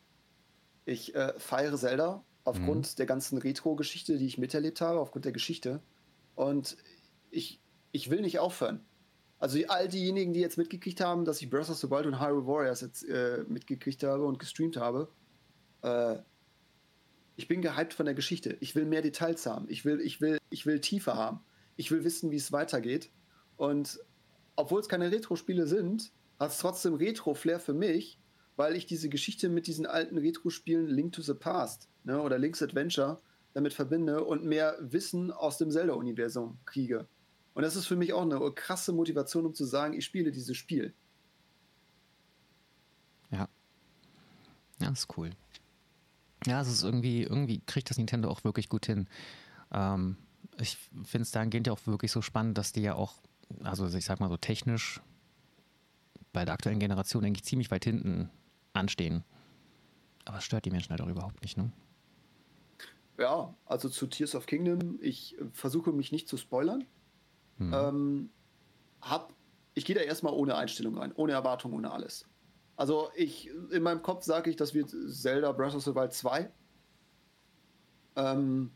Ich 0.86 1.14
äh, 1.14 1.38
feiere 1.38 1.76
Zelda 1.76 2.24
aufgrund 2.44 2.92
mhm. 2.92 2.96
der 2.96 3.06
ganzen 3.06 3.38
Retro-Geschichte, 3.38 4.18
die 4.18 4.26
ich 4.26 4.38
miterlebt 4.38 4.80
habe, 4.80 5.00
aufgrund 5.00 5.24
der 5.24 5.32
Geschichte. 5.32 5.80
Und 6.34 6.76
ich, 7.30 7.60
ich 7.92 8.10
will 8.10 8.20
nicht 8.20 8.38
aufhören. 8.38 8.84
Also 9.38 9.58
all 9.68 9.88
diejenigen, 9.88 10.32
die 10.32 10.40
jetzt 10.40 10.58
mitgekriegt 10.58 11.00
haben, 11.00 11.24
dass 11.24 11.40
ich 11.42 11.50
Breath 11.50 11.70
of 11.70 11.76
the 11.76 11.90
Wild 11.90 12.06
und 12.06 12.20
Hyrule 12.20 12.46
Warriors 12.46 12.80
jetzt 12.80 13.02
äh, 13.08 13.44
mitgekriegt 13.48 14.02
habe 14.04 14.24
und 14.24 14.38
gestreamt 14.38 14.76
habe, 14.76 15.08
äh, 15.82 16.18
ich 17.36 17.48
bin 17.48 17.62
gehypt 17.62 17.94
von 17.94 18.06
der 18.06 18.14
Geschichte. 18.14 18.56
Ich 18.60 18.74
will 18.74 18.84
mehr 18.84 19.02
Details 19.02 19.46
haben. 19.46 19.66
Ich 19.68 19.84
will, 19.84 20.00
ich 20.00 20.20
will, 20.20 20.38
ich 20.50 20.66
will 20.66 20.80
Tiefe 20.80 21.14
haben. 21.14 21.40
Ich 21.76 21.90
will 21.90 22.04
wissen, 22.04 22.30
wie 22.30 22.36
es 22.36 22.52
weitergeht. 22.52 23.10
Und 23.56 23.98
obwohl 24.54 24.80
es 24.80 24.88
keine 24.88 25.10
Retro-Spiele 25.10 25.66
sind, 25.66 26.12
hat 26.38 26.50
es 26.50 26.58
trotzdem 26.58 26.94
Retro-Flair 26.94 27.58
für 27.58 27.74
mich, 27.74 28.20
weil 28.56 28.76
ich 28.76 28.86
diese 28.86 29.08
Geschichte 29.08 29.48
mit 29.48 29.66
diesen 29.66 29.86
alten 29.86 30.18
Retro-Spielen 30.18 30.86
Link 30.88 31.12
to 31.12 31.22
the 31.22 31.34
Past 31.34 31.88
ne, 32.04 32.20
oder 32.20 32.38
Link's 32.38 32.62
Adventure 32.62 33.20
damit 33.54 33.74
verbinde 33.74 34.24
und 34.24 34.44
mehr 34.44 34.76
Wissen 34.80 35.30
aus 35.30 35.58
dem 35.58 35.70
Zelda-Universum 35.70 36.58
kriege. 36.64 37.06
Und 37.54 37.62
das 37.62 37.76
ist 37.76 37.86
für 37.86 37.96
mich 37.96 38.12
auch 38.12 38.22
eine 38.22 38.38
krasse 38.52 38.92
Motivation, 38.92 39.44
um 39.44 39.54
zu 39.54 39.64
sagen, 39.64 39.94
ich 39.94 40.04
spiele 40.04 40.32
dieses 40.32 40.56
Spiel. 40.56 40.94
Ja. 43.30 43.48
Ja, 44.80 44.90
ist 44.90 45.08
cool. 45.16 45.30
Ja, 46.46 46.60
es 46.60 46.68
ist 46.68 46.82
irgendwie, 46.82 47.22
irgendwie 47.22 47.60
kriegt 47.60 47.90
das 47.90 47.98
Nintendo 47.98 48.30
auch 48.30 48.42
wirklich 48.44 48.68
gut 48.68 48.86
hin. 48.86 49.06
Ähm, 49.70 50.16
ich 50.58 50.76
finde 51.04 51.22
es 51.22 51.30
dahingehend 51.30 51.66
ja 51.66 51.72
auch 51.72 51.86
wirklich 51.86 52.10
so 52.10 52.22
spannend, 52.22 52.58
dass 52.58 52.72
die 52.72 52.82
ja 52.82 52.94
auch, 52.94 53.14
also 53.62 53.86
ich 53.86 54.04
sag 54.04 54.18
mal 54.18 54.28
so 54.28 54.36
technisch 54.36 55.00
bei 56.32 56.44
der 56.44 56.54
aktuellen 56.54 56.78
Generation 56.78 57.24
eigentlich 57.24 57.44
ziemlich 57.44 57.70
weit 57.70 57.84
hinten 57.84 58.30
anstehen. 58.72 59.24
Aber 60.24 60.38
es 60.38 60.44
stört 60.44 60.64
die 60.64 60.70
Menschen 60.70 60.90
halt 60.90 61.02
auch 61.02 61.08
überhaupt 61.08 61.42
nicht, 61.42 61.56
ne? 61.56 61.70
Ja, 63.18 63.54
also 63.66 63.88
zu 63.88 64.06
Tears 64.06 64.34
of 64.34 64.46
Kingdom, 64.46 64.98
ich 65.00 65.36
versuche 65.52 65.92
mich 65.92 66.12
nicht 66.12 66.28
zu 66.28 66.36
spoilern. 66.36 66.84
Mhm. 67.58 67.74
Ähm, 67.74 68.30
hab, 69.00 69.34
ich 69.74 69.84
gehe 69.84 69.94
da 69.94 70.02
erstmal 70.02 70.32
ohne 70.32 70.56
Einstellung 70.56 70.96
rein, 70.96 71.12
ohne 71.14 71.32
Erwartung, 71.32 71.72
ohne 71.72 71.90
alles. 71.90 72.26
Also 72.76 73.10
ich, 73.14 73.50
in 73.70 73.82
meinem 73.82 74.02
Kopf 74.02 74.24
sage 74.24 74.50
ich, 74.50 74.56
das 74.56 74.74
wird 74.74 74.94
Zelda 75.08 75.52
Breath 75.52 75.74
of 75.74 75.84
the 75.84 75.94
Wild 75.94 76.12
2. 76.12 76.50
Ähm, 78.16 78.72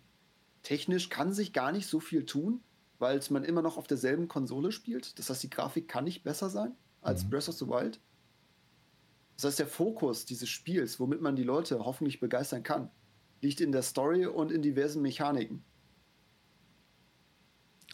technisch 0.62 1.08
kann 1.08 1.32
sich 1.32 1.52
gar 1.52 1.73
nicht 1.73 1.86
so 1.86 2.00
viel 2.00 2.26
tun, 2.26 2.60
weil 2.98 3.20
man 3.31 3.44
immer 3.44 3.62
noch 3.62 3.76
auf 3.76 3.86
derselben 3.86 4.28
Konsole 4.28 4.70
spielt. 4.70 5.18
Das 5.18 5.31
heißt, 5.31 5.42
die 5.42 5.50
Grafik 5.50 5.89
kann 5.89 6.05
nicht 6.05 6.24
besser 6.24 6.50
sein 6.50 6.76
als 7.00 7.24
mhm. 7.24 7.31
Breath 7.31 7.48
of 7.48 7.56
the 7.56 7.66
Wild. 7.66 8.00
Das 9.36 9.44
heißt, 9.44 9.58
der 9.58 9.66
Fokus 9.66 10.24
dieses 10.24 10.48
Spiels, 10.48 10.98
womit 10.98 11.20
man 11.20 11.36
die 11.36 11.42
Leute 11.42 11.84
hoffentlich 11.84 12.20
begeistern 12.20 12.62
kann, 12.62 12.90
liegt 13.47 13.60
in 13.60 13.70
der 13.70 13.83
Story 13.83 14.26
und 14.26 14.50
in 14.50 14.60
diversen 14.60 15.02
Mechaniken. 15.02 15.65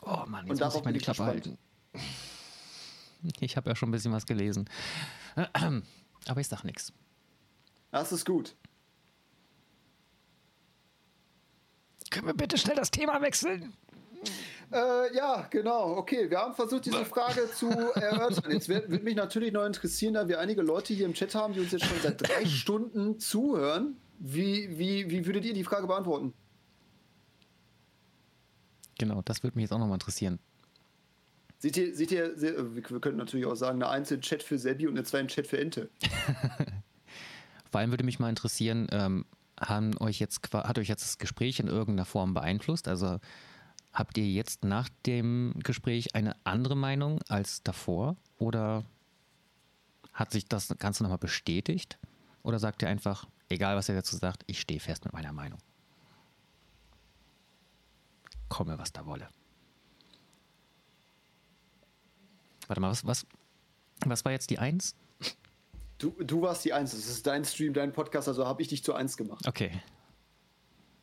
Oh 0.01 0.25
Mann, 0.27 0.47
jetzt 0.47 0.61
und 0.61 0.67
muss 0.67 0.77
ich 0.77 0.85
mal 0.85 0.93
die 0.93 0.99
Klappe 0.99 1.25
halten. 1.25 1.59
Ich 3.39 3.57
habe 3.57 3.71
ja 3.71 3.77
schon 3.77 3.91
ein 3.91 3.93
bisschen 3.93 4.11
was 4.11 4.27
gelesen. 4.27 4.69
Aber 6.27 6.41
ich 6.41 6.49
sag 6.49 6.65
nichts. 6.65 6.93
Das 7.93 8.11
ist 8.11 8.27
gut. 8.27 8.57
Können 12.11 12.27
wir 12.27 12.35
bitte 12.35 12.59
schnell 12.59 12.75
das 12.75 12.91
Thema 12.91 13.23
wechseln? 13.23 13.75
Äh, 14.73 15.15
ja, 15.15 15.47
genau. 15.51 15.99
Okay, 15.99 16.29
wir 16.29 16.39
haben 16.39 16.55
versucht, 16.55 16.87
diese 16.87 17.05
Frage 17.05 17.49
zu 17.53 17.69
erörtern. 17.69 18.51
Jetzt 18.51 18.69
würde 18.69 18.89
mich 18.99 19.15
natürlich 19.15 19.53
noch 19.53 19.67
interessieren, 19.67 20.15
da 20.15 20.27
wir 20.27 20.41
einige 20.41 20.63
Leute 20.63 20.93
hier 20.93 21.07
im 21.07 21.15
Chat 21.15 21.37
haben, 21.37 21.53
die 21.53 21.61
uns 21.61 21.71
jetzt 21.71 21.85
schon 21.85 22.01
seit 22.03 22.29
drei 22.29 22.45
Stunden 22.47 23.21
zuhören. 23.21 23.99
Wie, 24.25 24.79
wie, 24.79 25.11
wie 25.11 25.27
würdet 25.27 25.45
ihr 25.45 25.53
die 25.53 25.65
Frage 25.65 25.89
beantworten? 25.89 26.33
Genau, 28.97 29.21
das 29.23 29.43
würde 29.43 29.57
mich 29.57 29.65
jetzt 29.65 29.73
auch 29.73 29.81
nochmal 29.81 29.97
interessieren. 29.97 30.39
Seht 31.59 31.77
ihr, 31.77 31.93
seht 31.97 32.13
ihr, 32.13 32.33
wir 32.39 32.83
könnten 32.83 33.17
natürlich 33.17 33.47
auch 33.47 33.57
sagen, 33.57 33.83
eine 33.83 33.91
einzelne 33.91 34.21
Chat 34.21 34.45
für 34.45 34.59
Sebi 34.59 34.87
und 34.87 34.95
eine 34.95 35.03
zweite 35.03 35.27
Chat 35.27 35.49
für 35.49 35.59
Ente. 35.59 35.91
Vor 37.73 37.81
allem 37.81 37.91
würde 37.91 38.05
mich 38.05 38.21
mal 38.21 38.29
interessieren, 38.29 38.87
ähm, 38.93 39.25
haben 39.61 39.99
euch 39.99 40.21
jetzt, 40.21 40.55
hat 40.55 40.79
euch 40.79 40.89
jetzt 40.89 41.03
das 41.03 41.19
Gespräch 41.19 41.59
in 41.59 41.67
irgendeiner 41.67 42.05
Form 42.05 42.33
beeinflusst? 42.33 42.87
Also 42.87 43.19
habt 43.93 44.17
ihr 44.19 44.27
jetzt 44.27 44.63
nach 44.65 44.89
dem 45.05 45.55
Gespräch 45.65 46.15
eine 46.15 46.37
andere 46.45 46.77
Meinung 46.77 47.21
als 47.27 47.65
davor? 47.65 48.17
Oder 48.39 48.85
hat 50.13 50.31
sich 50.31 50.47
das 50.47 50.73
Ganze 50.79 51.03
nochmal 51.03 51.19
bestätigt? 51.19 51.99
Oder 52.45 52.61
sagt 52.61 52.83
ihr 52.83 52.89
einfach, 52.89 53.27
egal 53.53 53.77
was 53.77 53.89
ihr 53.89 53.95
dazu 53.95 54.17
sagt, 54.17 54.43
ich 54.47 54.61
stehe 54.61 54.81
fest 54.81 55.05
mit 55.05 55.13
meiner 55.13 55.33
Meinung? 55.33 55.59
Komme, 58.49 58.79
was 58.79 58.93
da 58.93 59.07
wolle. 59.07 59.29
Warte 62.67 62.81
mal, 62.81 62.91
was, 62.91 63.07
was, 63.07 63.27
was 64.05 64.25
war 64.25 64.33
jetzt 64.33 64.51
die 64.51 64.59
Eins? 64.59 64.95
Du, 65.99 66.11
du 66.11 66.43
warst 66.43 66.65
die 66.65 66.73
Eins. 66.73 66.91
Das 66.91 67.07
ist 67.07 67.27
dein 67.27 67.45
Stream, 67.45 67.73
dein 67.75 67.93
Podcast, 67.93 68.27
also 68.29 68.47
habe 68.47 68.61
ich 68.63 68.69
dich 68.69 68.83
zur 68.83 68.97
Eins 68.97 69.17
gemacht. 69.17 69.47
Okay. 69.47 69.81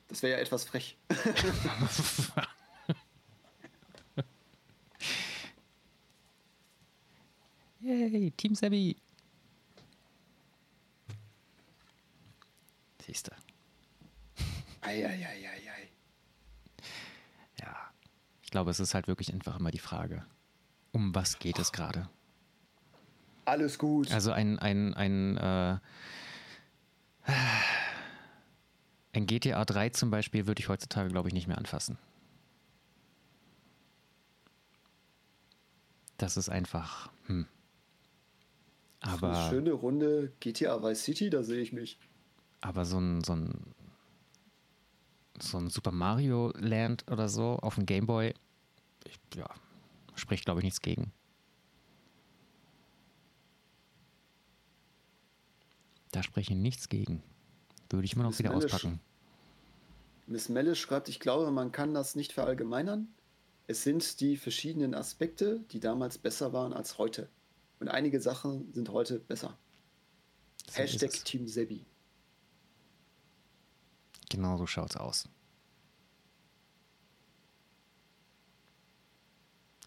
Das 0.09 0.21
wäre 0.23 0.33
ja 0.33 0.39
etwas 0.39 0.65
frech. 0.65 0.97
Yay, 7.81 8.31
Team 8.31 8.55
Sabby. 8.55 8.97
Siehst 13.09 13.27
du. 13.27 13.31
Eieieiei. 14.81 15.89
Ja. 17.59 17.75
Ich 18.43 18.51
glaube, 18.51 18.69
es 18.69 18.79
ist 18.79 18.93
halt 18.93 19.07
wirklich 19.07 19.33
einfach 19.33 19.59
immer 19.59 19.71
die 19.71 19.79
Frage, 19.79 20.23
um 20.91 21.15
was 21.15 21.39
geht 21.39 21.57
es 21.57 21.71
gerade? 21.71 22.07
Alles 23.45 23.79
gut. 23.79 24.11
Also 24.11 24.31
ein, 24.31 24.59
ein, 24.59 24.93
ein, 24.93 25.37
äh, 25.37 25.79
ein 29.13 29.25
GTA 29.25 29.65
3 29.65 29.89
zum 29.89 30.11
Beispiel 30.11 30.45
würde 30.45 30.61
ich 30.61 30.69
heutzutage, 30.69 31.09
glaube 31.09 31.29
ich, 31.29 31.33
nicht 31.33 31.47
mehr 31.47 31.57
anfassen. 31.57 31.97
Das 36.17 36.37
ist 36.37 36.49
einfach. 36.49 37.11
Hm. 37.25 37.47
Aber. 38.99 39.35
Eine 39.35 39.49
schöne 39.49 39.71
Runde 39.71 40.31
GTA 40.41 40.83
Vice 40.83 41.03
City, 41.03 41.31
da 41.31 41.41
sehe 41.41 41.61
ich 41.61 41.73
mich. 41.73 41.97
Aber 42.61 42.85
so 42.85 42.99
ein, 42.99 43.23
so 43.23 43.33
ein. 43.33 43.73
So 45.41 45.57
ein 45.57 45.69
Super 45.69 45.91
Mario 45.91 46.51
Land 46.57 47.09
oder 47.09 47.29
so 47.29 47.57
auf 47.61 47.75
dem 47.75 47.85
Gameboy, 47.85 48.33
ich, 49.05 49.17
ja, 49.35 49.49
spricht, 50.15 50.43
glaube 50.43 50.59
ich, 50.59 50.65
nichts 50.65 50.81
gegen. 50.81 51.13
Da 56.11 56.23
spreche 56.23 56.53
ich 56.53 56.59
nichts 56.59 56.89
gegen. 56.89 57.23
Würde 57.89 58.05
ich 58.05 58.13
immer 58.13 58.23
noch 58.23 58.31
Miss 58.31 58.39
wieder 58.39 58.49
Mellish, 58.49 58.73
auspacken. 58.73 58.99
Miss 60.27 60.49
Mellish 60.49 60.81
schreibt, 60.81 61.07
ich 61.07 61.19
glaube, 61.19 61.51
man 61.51 61.71
kann 61.71 61.93
das 61.93 62.15
nicht 62.15 62.33
verallgemeinern. 62.33 63.07
Es 63.67 63.83
sind 63.83 64.19
die 64.19 64.35
verschiedenen 64.35 64.93
Aspekte, 64.93 65.59
die 65.71 65.79
damals 65.79 66.17
besser 66.17 66.53
waren 66.53 66.73
als 66.73 66.97
heute. 66.97 67.29
Und 67.79 67.87
einige 67.87 68.19
Sachen 68.19 68.73
sind 68.73 68.89
heute 68.89 69.19
besser. 69.19 69.57
So 70.67 70.77
Hashtag 70.79 71.11
Team 71.23 71.47
Sebi. 71.47 71.85
Genau 74.29 74.57
so 74.57 74.67
schaut's 74.67 74.95
aus. 74.95 75.27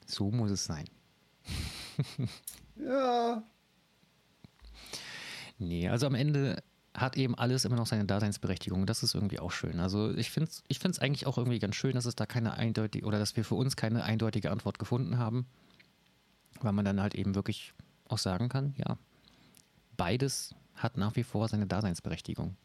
So 0.06 0.30
muss 0.30 0.50
es 0.50 0.64
sein. 0.64 0.84
ja. 2.76 3.42
Nee, 5.58 5.88
also 5.88 6.06
am 6.06 6.14
Ende 6.14 6.62
hat 6.94 7.16
eben 7.16 7.34
alles 7.34 7.64
immer 7.64 7.76
noch 7.76 7.86
seine 7.86 8.04
Daseinsberechtigung. 8.04 8.84
Das 8.84 9.02
ist 9.02 9.14
irgendwie 9.14 9.38
auch 9.38 9.52
schön. 9.52 9.80
Also 9.80 10.12
ich 10.14 10.30
finde 10.30 10.50
es 10.50 10.62
ich 10.68 10.78
find's 10.78 10.98
eigentlich 10.98 11.26
auch 11.26 11.38
irgendwie 11.38 11.58
ganz 11.58 11.76
schön, 11.76 11.94
dass 11.94 12.04
es 12.04 12.16
da 12.16 12.26
keine 12.26 12.54
eindeutige 12.54 13.06
oder 13.06 13.18
dass 13.18 13.36
wir 13.36 13.44
für 13.44 13.54
uns 13.54 13.76
keine 13.76 14.04
eindeutige 14.04 14.50
Antwort 14.50 14.78
gefunden 14.78 15.18
haben. 15.18 15.46
Weil 16.60 16.72
man 16.72 16.84
dann 16.84 17.00
halt 17.00 17.14
eben 17.14 17.34
wirklich 17.34 17.72
auch 18.08 18.18
sagen 18.18 18.48
kann, 18.48 18.74
ja, 18.76 18.98
beides 19.96 20.54
hat 20.74 20.96
nach 20.96 21.16
wie 21.16 21.24
vor 21.24 21.48
seine 21.48 21.66
Daseinsberechtigung. 21.66 22.56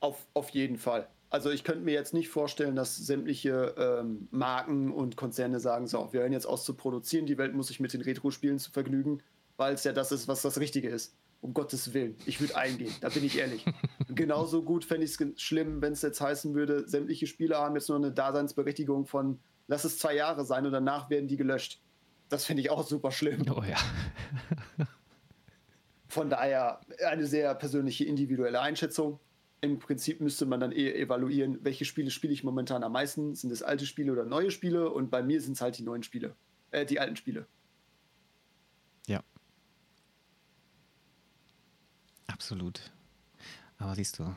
Auf, 0.00 0.26
auf 0.34 0.48
jeden 0.50 0.78
Fall. 0.78 1.08
Also 1.30 1.50
ich 1.50 1.62
könnte 1.62 1.84
mir 1.84 1.94
jetzt 1.94 2.12
nicht 2.12 2.28
vorstellen, 2.28 2.74
dass 2.74 2.96
sämtliche 2.96 3.74
ähm, 3.78 4.26
Marken 4.32 4.90
und 4.90 5.16
Konzerne 5.16 5.60
sagen, 5.60 5.86
so, 5.86 6.12
wir 6.12 6.20
hören 6.20 6.32
jetzt 6.32 6.46
aus 6.46 6.64
zu 6.64 6.74
produzieren, 6.74 7.26
die 7.26 7.38
Welt 7.38 7.54
muss 7.54 7.68
sich 7.68 7.78
mit 7.78 7.92
den 7.92 8.00
Retro-Spielen 8.00 8.58
zu 8.58 8.72
vergnügen, 8.72 9.22
weil 9.56 9.74
es 9.74 9.84
ja 9.84 9.92
das 9.92 10.10
ist, 10.10 10.26
was 10.26 10.42
das 10.42 10.58
Richtige 10.58 10.88
ist. 10.88 11.14
Um 11.40 11.54
Gottes 11.54 11.94
Willen, 11.94 12.16
ich 12.26 12.40
würde 12.40 12.56
eingehen, 12.56 12.92
da 13.00 13.08
bin 13.08 13.24
ich 13.24 13.38
ehrlich. 13.38 13.64
Genauso 14.08 14.62
gut 14.62 14.84
fände 14.84 15.06
ich 15.06 15.18
es 15.18 15.40
schlimm, 15.40 15.80
wenn 15.80 15.92
es 15.92 16.02
jetzt 16.02 16.20
heißen 16.20 16.54
würde, 16.54 16.86
sämtliche 16.86 17.26
Spiele 17.26 17.56
haben 17.56 17.76
jetzt 17.76 17.88
nur 17.88 17.96
eine 17.96 18.12
Daseinsberechtigung 18.12 19.06
von, 19.06 19.38
lass 19.68 19.84
es 19.84 19.98
zwei 19.98 20.16
Jahre 20.16 20.44
sein 20.44 20.66
und 20.66 20.72
danach 20.72 21.08
werden 21.08 21.28
die 21.28 21.36
gelöscht. 21.36 21.80
Das 22.28 22.44
finde 22.44 22.62
ich 22.62 22.70
auch 22.70 22.86
super 22.86 23.10
schlimm. 23.10 23.44
Oh 23.50 23.62
ja. 23.62 23.78
Von 26.08 26.28
daher 26.28 26.80
eine 27.06 27.26
sehr 27.26 27.54
persönliche, 27.54 28.04
individuelle 28.04 28.60
Einschätzung 28.60 29.20
im 29.60 29.78
Prinzip 29.78 30.20
müsste 30.20 30.46
man 30.46 30.60
dann 30.60 30.72
eh 30.72 30.92
evaluieren, 30.92 31.58
welche 31.62 31.84
Spiele 31.84 32.10
spiele 32.10 32.32
ich 32.32 32.44
momentan 32.44 32.82
am 32.82 32.92
meisten. 32.92 33.34
Sind 33.34 33.50
es 33.50 33.62
alte 33.62 33.86
Spiele 33.86 34.12
oder 34.12 34.24
neue 34.24 34.50
Spiele? 34.50 34.90
Und 34.90 35.10
bei 35.10 35.22
mir 35.22 35.40
sind 35.40 35.52
es 35.52 35.60
halt 35.60 35.76
die 35.78 35.82
neuen 35.82 36.02
Spiele. 36.02 36.34
Äh, 36.70 36.86
die 36.86 36.98
alten 36.98 37.16
Spiele. 37.16 37.46
Ja. 39.06 39.22
Absolut. 42.26 42.90
Aber 43.78 43.94
siehst 43.94 44.18
du, 44.18 44.34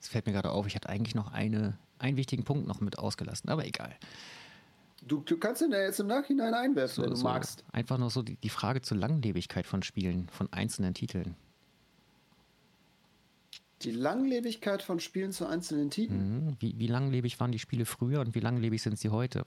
es 0.00 0.08
fällt 0.08 0.26
mir 0.26 0.32
gerade 0.32 0.50
auf, 0.50 0.66
ich 0.66 0.74
hatte 0.74 0.88
eigentlich 0.88 1.14
noch 1.14 1.32
eine, 1.32 1.78
einen 1.98 2.16
wichtigen 2.16 2.44
Punkt 2.44 2.66
noch 2.66 2.80
mit 2.80 2.98
ausgelassen, 2.98 3.48
aber 3.48 3.64
egal. 3.64 3.96
Du, 5.02 5.20
du 5.20 5.38
kannst 5.38 5.62
ihn 5.62 5.72
ja 5.72 5.80
jetzt 5.80 5.98
im 6.00 6.08
Nachhinein 6.08 6.52
einwerfen, 6.52 6.96
so, 6.96 7.02
wenn 7.02 7.10
du 7.10 7.16
so 7.16 7.24
magst. 7.24 7.64
Einfach 7.72 7.96
nur 7.96 8.10
so 8.10 8.22
die, 8.22 8.36
die 8.36 8.48
Frage 8.48 8.82
zur 8.82 8.98
Langlebigkeit 8.98 9.66
von 9.66 9.82
Spielen, 9.82 10.28
von 10.28 10.52
einzelnen 10.52 10.94
Titeln. 10.94 11.36
Die 13.82 13.92
Langlebigkeit 13.92 14.82
von 14.82 15.00
Spielen 15.00 15.32
zu 15.32 15.46
einzelnen 15.46 15.90
Titeln. 15.90 16.46
Mhm. 16.46 16.56
Wie, 16.60 16.78
wie 16.78 16.86
langlebig 16.86 17.40
waren 17.40 17.52
die 17.52 17.58
Spiele 17.58 17.86
früher 17.86 18.20
und 18.20 18.34
wie 18.34 18.40
langlebig 18.40 18.82
sind 18.82 18.98
sie 18.98 19.08
heute? 19.08 19.44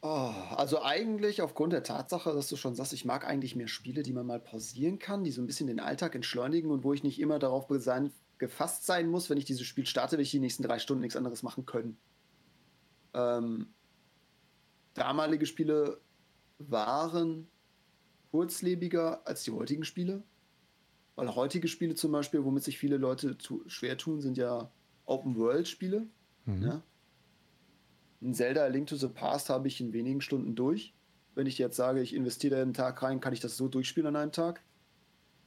Oh, 0.00 0.34
also 0.50 0.82
eigentlich 0.82 1.40
aufgrund 1.40 1.72
der 1.72 1.82
Tatsache, 1.82 2.32
dass 2.34 2.48
du 2.48 2.56
schon 2.56 2.74
sagst, 2.74 2.92
ich 2.92 3.06
mag 3.06 3.26
eigentlich 3.26 3.56
mehr 3.56 3.68
Spiele, 3.68 4.02
die 4.02 4.12
man 4.12 4.26
mal 4.26 4.38
pausieren 4.38 4.98
kann, 4.98 5.24
die 5.24 5.30
so 5.30 5.40
ein 5.40 5.46
bisschen 5.46 5.66
den 5.66 5.80
Alltag 5.80 6.14
entschleunigen 6.14 6.70
und 6.70 6.84
wo 6.84 6.92
ich 6.92 7.02
nicht 7.02 7.18
immer 7.18 7.38
darauf 7.38 7.66
sein, 7.78 8.12
gefasst 8.36 8.84
sein 8.84 9.08
muss, 9.08 9.30
wenn 9.30 9.38
ich 9.38 9.46
dieses 9.46 9.66
Spiel 9.66 9.86
starte, 9.86 10.18
will 10.18 10.22
ich 10.22 10.30
die 10.30 10.40
nächsten 10.40 10.62
drei 10.62 10.78
Stunden 10.78 11.00
nichts 11.00 11.16
anderes 11.16 11.42
machen 11.42 11.64
können. 11.64 11.96
Ähm, 13.14 13.68
damalige 14.92 15.46
Spiele 15.46 16.00
waren 16.58 17.48
kurzlebiger 18.30 19.26
als 19.26 19.44
die 19.44 19.52
heutigen 19.52 19.84
Spiele. 19.84 20.22
Weil 21.16 21.34
heutige 21.34 21.68
Spiele 21.68 21.94
zum 21.94 22.12
Beispiel, 22.12 22.44
womit 22.44 22.64
sich 22.64 22.78
viele 22.78 22.96
Leute 22.96 23.38
zu, 23.38 23.62
schwer 23.66 23.96
tun, 23.96 24.20
sind 24.20 24.36
ja 24.36 24.70
Open-World-Spiele. 25.06 26.06
Mhm. 26.46 26.62
Ja? 26.62 26.82
Ein 28.22 28.34
Zelda 28.34 28.66
Link 28.66 28.88
to 28.88 28.96
the 28.96 29.08
Past 29.08 29.50
habe 29.50 29.68
ich 29.68 29.80
in 29.80 29.92
wenigen 29.92 30.20
Stunden 30.20 30.54
durch. 30.54 30.94
Wenn 31.34 31.46
ich 31.46 31.58
jetzt 31.58 31.76
sage, 31.76 32.00
ich 32.00 32.14
investiere 32.14 32.56
da 32.56 32.62
einen 32.62 32.74
Tag 32.74 33.02
rein, 33.02 33.20
kann 33.20 33.32
ich 33.32 33.40
das 33.40 33.56
so 33.56 33.68
durchspielen 33.68 34.08
an 34.08 34.16
einem 34.16 34.32
Tag. 34.32 34.62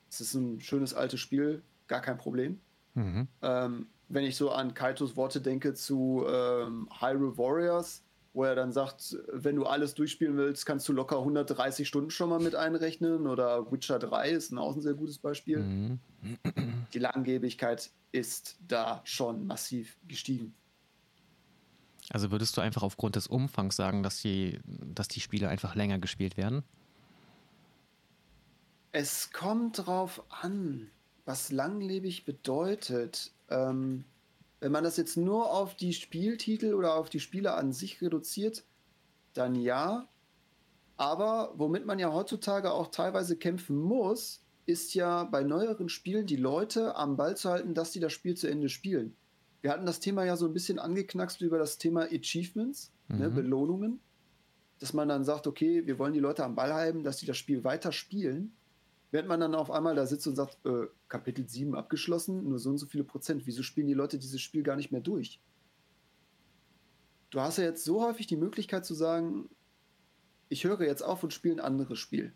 Es 0.10 0.22
ist 0.22 0.34
ein 0.36 0.60
schönes 0.60 0.94
altes 0.94 1.20
Spiel, 1.20 1.64
gar 1.88 2.02
kein 2.02 2.18
Problem. 2.18 2.60
Mhm. 2.94 3.28
Ähm, 3.42 3.88
wenn 4.10 4.24
ich 4.24 4.36
so 4.36 4.52
an 4.52 4.74
Kaitos 4.74 5.16
Worte 5.18 5.42
denke 5.42 5.74
zu 5.74 6.26
ähm, 6.28 6.88
Hyrule 7.00 7.38
Warriors, 7.38 8.04
wo 8.38 8.44
er 8.44 8.54
dann 8.54 8.72
sagt, 8.72 9.18
wenn 9.34 9.56
du 9.56 9.66
alles 9.66 9.96
durchspielen 9.96 10.38
willst, 10.38 10.68
kannst 10.68 10.88
du 10.88 10.94
locker 10.94 11.18
130 11.18 11.88
Stunden 11.88 12.12
schon 12.12 12.30
mal 12.30 12.40
mit 12.40 12.54
einrechnen. 12.54 13.26
Oder 13.26 13.72
Witcher 13.72 13.98
3 13.98 14.30
ist 14.30 14.52
ein 14.52 14.60
auch 14.60 14.76
ein 14.76 14.82
sehr 14.82 14.94
gutes 14.94 15.18
Beispiel. 15.18 15.58
Mhm. 15.58 16.00
Die 16.94 17.00
Langlebigkeit 17.00 17.90
ist 18.12 18.60
da 18.68 19.02
schon 19.06 19.48
massiv 19.48 19.98
gestiegen. 20.08 20.54
Also 22.10 22.30
würdest 22.30 22.56
du 22.56 22.62
einfach 22.62 22.84
aufgrund 22.84 23.16
des 23.16 23.26
Umfangs 23.26 23.76
sagen, 23.76 24.04
dass 24.04 24.22
die, 24.22 24.60
dass 24.66 25.08
die 25.08 25.20
Spiele 25.20 25.50
einfach 25.50 25.74
länger 25.74 25.98
gespielt 25.98 26.38
werden? 26.38 26.62
Es 28.92 29.32
kommt 29.32 29.88
drauf 29.88 30.22
an, 30.30 30.92
was 31.26 31.52
langlebig 31.52 32.24
bedeutet. 32.24 33.32
Ähm, 33.50 34.06
Wenn 34.60 34.72
man 34.72 34.84
das 34.84 34.98
jetzt 34.98 35.18
nur 35.18 35.52
auf 35.52 35.76
die 35.76 35.94
Spieltitel 35.94 36.74
oder 36.74 36.96
auf 36.96 37.10
die 37.10 37.20
Spiele 37.20 37.54
an 37.54 37.74
sich 37.74 38.02
reduziert, 38.02 38.64
dann 39.34 39.56
ja. 39.56 40.08
Aber 40.96 41.54
womit 41.56 41.86
man 41.86 42.00
ja 42.00 42.12
heutzutage 42.12 42.72
auch 42.72 42.88
teilweise 42.88 43.38
kämpfen 43.38 43.78
muss, 43.78 44.44
ist 44.66 44.96
ja 44.96 45.24
bei 45.24 45.44
neueren 45.44 45.90
Spielen 45.90 46.26
die 46.26 46.36
Leute 46.36 46.96
am 46.96 47.18
Ball 47.18 47.38
zu 47.38 47.50
halten, 47.50 47.74
dass 47.74 47.94
sie 47.94 48.00
das 48.00 48.14
Spiel 48.14 48.36
zu 48.36 48.48
Ende 48.48 48.68
spielen. 48.68 49.16
Wir 49.62 49.72
hatten 49.72 49.86
das 49.86 50.00
Thema 50.00 50.26
ja 50.26 50.36
so 50.36 50.46
ein 50.46 50.54
bisschen 50.54 50.80
angeknackst 50.80 51.42
über 51.42 51.58
das 51.58 51.78
Thema 51.78 52.04
Achievements, 52.04 52.92
ne, 53.08 53.16
mhm. 53.16 53.22
ne, 53.22 53.30
Belohnungen. 53.30 54.00
Dass 54.80 54.94
man 54.94 55.08
dann 55.08 55.24
sagt, 55.24 55.48
okay, 55.48 55.88
wir 55.88 55.98
wollen 55.98 56.14
die 56.14 56.20
Leute 56.20 56.44
am 56.44 56.56
Ball 56.56 56.74
halten, 56.74 57.04
dass 57.04 57.18
sie 57.20 57.26
das 57.26 57.38
Spiel 57.38 57.64
weiter 57.64 57.92
spielen. 57.92 58.57
Während 59.12 59.30
man 59.30 59.40
dann 59.40 59.56
auf 59.56 59.72
einmal 59.72 59.96
da 59.96 60.06
sitzt 60.06 60.28
und 60.28 60.36
sagt, 60.36 60.58
äh, 60.66 60.88
Kapitel 61.08 61.48
7 61.48 61.76
abgeschlossen, 61.76 62.50
nur 62.50 62.60
so 62.60 62.70
und 62.70 62.78
so 62.78 62.86
viele 62.86 63.04
Prozent. 63.04 63.46
Wieso 63.46 63.64
spielen 63.64 63.88
die 63.88 63.94
Leute 63.94 64.20
dieses 64.20 64.42
Spiel 64.42 64.64
gar 64.64 64.76
nicht 64.76 64.92
mehr 64.92 65.02
durch? 65.02 65.42
Du 67.30 67.40
hast 67.40 67.58
ja 67.58 67.66
jetzt 67.66 67.86
so 67.86 68.04
häufig 68.04 68.28
die 68.28 68.38
Möglichkeit 68.38 68.86
zu 68.86 68.94
sagen, 68.94 69.50
ich 70.50 70.64
höre 70.64 70.82
jetzt 70.82 71.02
auf 71.02 71.24
und 71.24 71.34
spiele 71.34 71.56
ein 71.56 71.60
anderes 71.60 72.00
Spiel. 72.00 72.34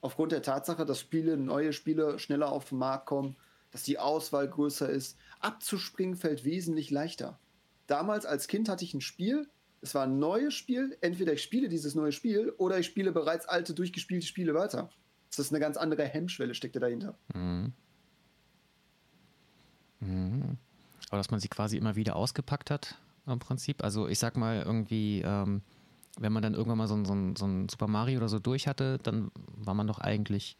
Aufgrund 0.00 0.32
der 0.32 0.42
Tatsache, 0.42 0.84
dass 0.84 1.00
Spiele, 1.00 1.36
neue 1.36 1.72
Spiele 1.72 2.18
schneller 2.18 2.52
auf 2.52 2.68
den 2.68 2.78
Markt 2.78 3.06
kommen, 3.06 3.36
dass 3.70 3.82
die 3.82 3.98
Auswahl 3.98 4.48
größer 4.48 4.88
ist. 4.88 5.18
Abzuspringen 5.40 6.16
fällt 6.16 6.44
wesentlich 6.44 6.90
leichter. 6.90 7.40
Damals 7.86 8.26
als 8.26 8.46
Kind 8.46 8.68
hatte 8.68 8.84
ich 8.84 8.94
ein 8.94 9.00
Spiel, 9.00 9.48
es 9.80 9.94
war 9.94 10.04
ein 10.04 10.18
neues 10.18 10.54
Spiel, 10.54 10.96
entweder 11.02 11.34
ich 11.34 11.42
spiele 11.42 11.68
dieses 11.68 11.94
neue 11.94 12.12
Spiel 12.12 12.50
oder 12.56 12.78
ich 12.78 12.86
spiele 12.86 13.12
bereits 13.12 13.46
alte, 13.46 13.74
durchgespielte 13.74 14.26
Spiele 14.26 14.54
weiter. 14.54 14.90
Das 15.36 15.46
ist 15.46 15.52
eine 15.52 15.60
ganz 15.60 15.76
andere 15.76 16.04
Hemmschwelle, 16.04 16.54
steckt 16.54 16.76
dahinter. 16.76 17.16
Mhm. 17.34 17.72
Mhm. 20.00 20.58
Aber 21.08 21.18
dass 21.18 21.30
man 21.30 21.40
sie 21.40 21.48
quasi 21.48 21.76
immer 21.76 21.96
wieder 21.96 22.16
ausgepackt 22.16 22.70
hat, 22.70 22.98
im 23.26 23.38
Prinzip. 23.38 23.82
Also 23.82 24.08
ich 24.08 24.18
sag 24.18 24.36
mal 24.36 24.62
irgendwie, 24.62 25.22
ähm, 25.22 25.62
wenn 26.18 26.32
man 26.32 26.42
dann 26.42 26.54
irgendwann 26.54 26.78
mal 26.78 26.88
so, 26.88 27.02
so, 27.04 27.14
so 27.36 27.46
ein 27.46 27.68
Super 27.68 27.88
Mario 27.88 28.18
oder 28.18 28.28
so 28.28 28.38
durch 28.38 28.66
hatte, 28.66 28.98
dann 29.02 29.30
war 29.56 29.74
man 29.74 29.86
doch 29.86 29.98
eigentlich 29.98 30.56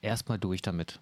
erstmal 0.00 0.38
durch 0.38 0.62
damit. 0.62 1.00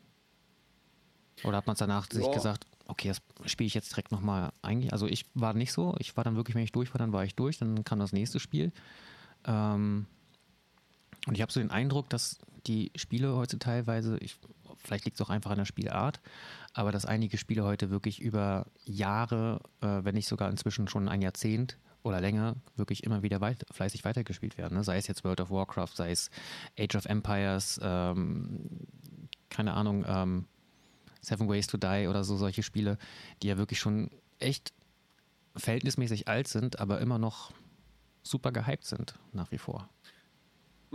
Oder 1.45 1.59
hat 1.59 1.67
man 1.67 1.75
es 1.75 1.81
danach 1.81 2.07
ja. 2.13 2.21
sich 2.21 2.31
gesagt, 2.33 2.67
okay, 2.87 3.09
das 3.09 3.21
spiele 3.51 3.67
ich 3.67 3.75
jetzt 3.75 3.91
direkt 3.91 4.11
nochmal 4.11 4.53
eigentlich? 4.63 4.93
Also 4.93 5.07
ich 5.07 5.27
war 5.35 5.55
nicht 5.55 5.73
so, 5.73 5.95
ich 5.99 6.17
war 6.17 6.25
dann 6.25 6.37
wirklich, 6.37 6.55
wenn 6.55 6.63
ich 6.63 6.73
durch 6.73 6.93
war, 6.95 6.99
dann 6.99 7.13
war 7.13 7.25
ich 7.25 7.35
durch, 7.35 7.59
dann 7.59 7.85
kam 7.85 7.99
das 7.99 8.13
nächste 8.13 8.41
Spiel. 8.41 8.73
Ähm, 9.45 10.07
und 11.27 11.35
ich 11.35 11.43
habe 11.43 11.53
so 11.53 11.61
den 11.61 11.71
Eindruck, 11.71 12.09
dass 12.11 12.39
die 12.67 12.93
Spiele 12.97 13.35
heute 13.35 13.59
teilweise, 13.59 14.19
ich, 14.19 14.37
vielleicht 14.77 15.05
liegt 15.05 15.21
es 15.21 15.27
auch 15.27 15.31
einfach 15.31 15.51
an 15.51 15.59
der 15.59 15.65
Spielart, 15.65 16.21
aber 16.73 16.93
dass 16.93 17.05
einige 17.05 17.39
Spiele 17.39 17.65
heute 17.65 17.91
wirklich 17.91 18.21
über 18.21 18.67
Jahre, 18.85 19.61
äh, 19.81 20.05
wenn 20.05 20.15
nicht 20.15 20.29
sogar 20.29 20.51
inzwischen 20.51 20.89
schon 20.89 21.09
ein 21.09 21.23
Jahrzehnt 21.23 21.79
oder 22.03 22.21
länger, 22.21 22.57
wirklich 22.77 23.03
immer 23.05 23.23
wieder 23.23 23.41
weit, 23.41 23.67
fleißig 23.71 24.05
weitergespielt 24.05 24.59
werden. 24.59 24.77
Ne? 24.77 24.85
Sei 24.85 24.97
es 24.97 25.09
jetzt 25.09 25.25
World 25.25 25.41
of 25.41 25.51
Warcraft, 25.51 25.97
sei 25.97 26.11
es 26.11 26.31
Age 26.79 26.95
of 26.97 27.07
Empires, 27.07 27.81
ähm, 27.83 28.87
keine 29.49 29.75
Ahnung, 29.75 30.05
ähm, 30.07 30.47
Seven 31.21 31.49
Ways 31.49 31.67
to 31.67 31.77
Die 31.77 32.07
oder 32.09 32.23
so 32.23 32.37
solche 32.37 32.63
Spiele, 32.63 32.99
die 33.43 33.49
ja 33.49 33.59
wirklich 33.59 33.81
schon 33.81 34.11
echt 34.39 34.73
verhältnismäßig 35.57 36.29
alt 36.29 36.47
sind, 36.47 36.79
aber 36.79 37.01
immer 37.01 37.19
noch 37.19 37.53
super 38.23 38.53
gehypt 38.53 38.85
sind 38.85 39.19
nach 39.33 39.51
wie 39.51 39.59
vor. 39.59 39.89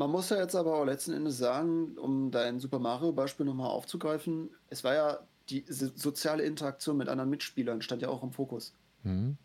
Man 0.01 0.09
muss 0.09 0.31
ja 0.31 0.39
jetzt 0.39 0.55
aber 0.55 0.79
auch 0.79 0.83
letzten 0.83 1.13
Endes 1.13 1.37
sagen, 1.37 1.95
um 1.95 2.31
dein 2.31 2.59
Super 2.59 2.79
Mario-Beispiel 2.79 3.45
nochmal 3.45 3.69
aufzugreifen, 3.69 4.49
es 4.67 4.83
war 4.83 4.95
ja 4.95 5.19
die 5.47 5.63
soziale 5.67 6.41
Interaktion 6.41 6.97
mit 6.97 7.07
anderen 7.07 7.29
Mitspielern 7.29 7.83
stand 7.83 8.01
ja 8.01 8.09
auch 8.09 8.23
im 8.23 8.31
Fokus. 8.31 8.73
Mhm. 9.03 9.37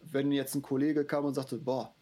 Wenn 0.00 0.30
jetzt 0.30 0.54
ein 0.54 0.62
Kollege 0.62 1.04
kam 1.04 1.24
und 1.24 1.34
sagte, 1.34 1.58
boah, 1.58 1.92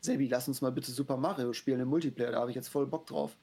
Sebi, 0.00 0.26
lass 0.26 0.48
uns 0.48 0.60
mal 0.60 0.72
bitte 0.72 0.90
Super 0.90 1.16
Mario 1.16 1.52
spielen 1.52 1.78
im 1.78 1.86
Multiplayer, 1.86 2.32
da 2.32 2.40
habe 2.40 2.50
ich 2.50 2.56
jetzt 2.56 2.66
voll 2.66 2.88
Bock 2.88 3.06
drauf. 3.06 3.38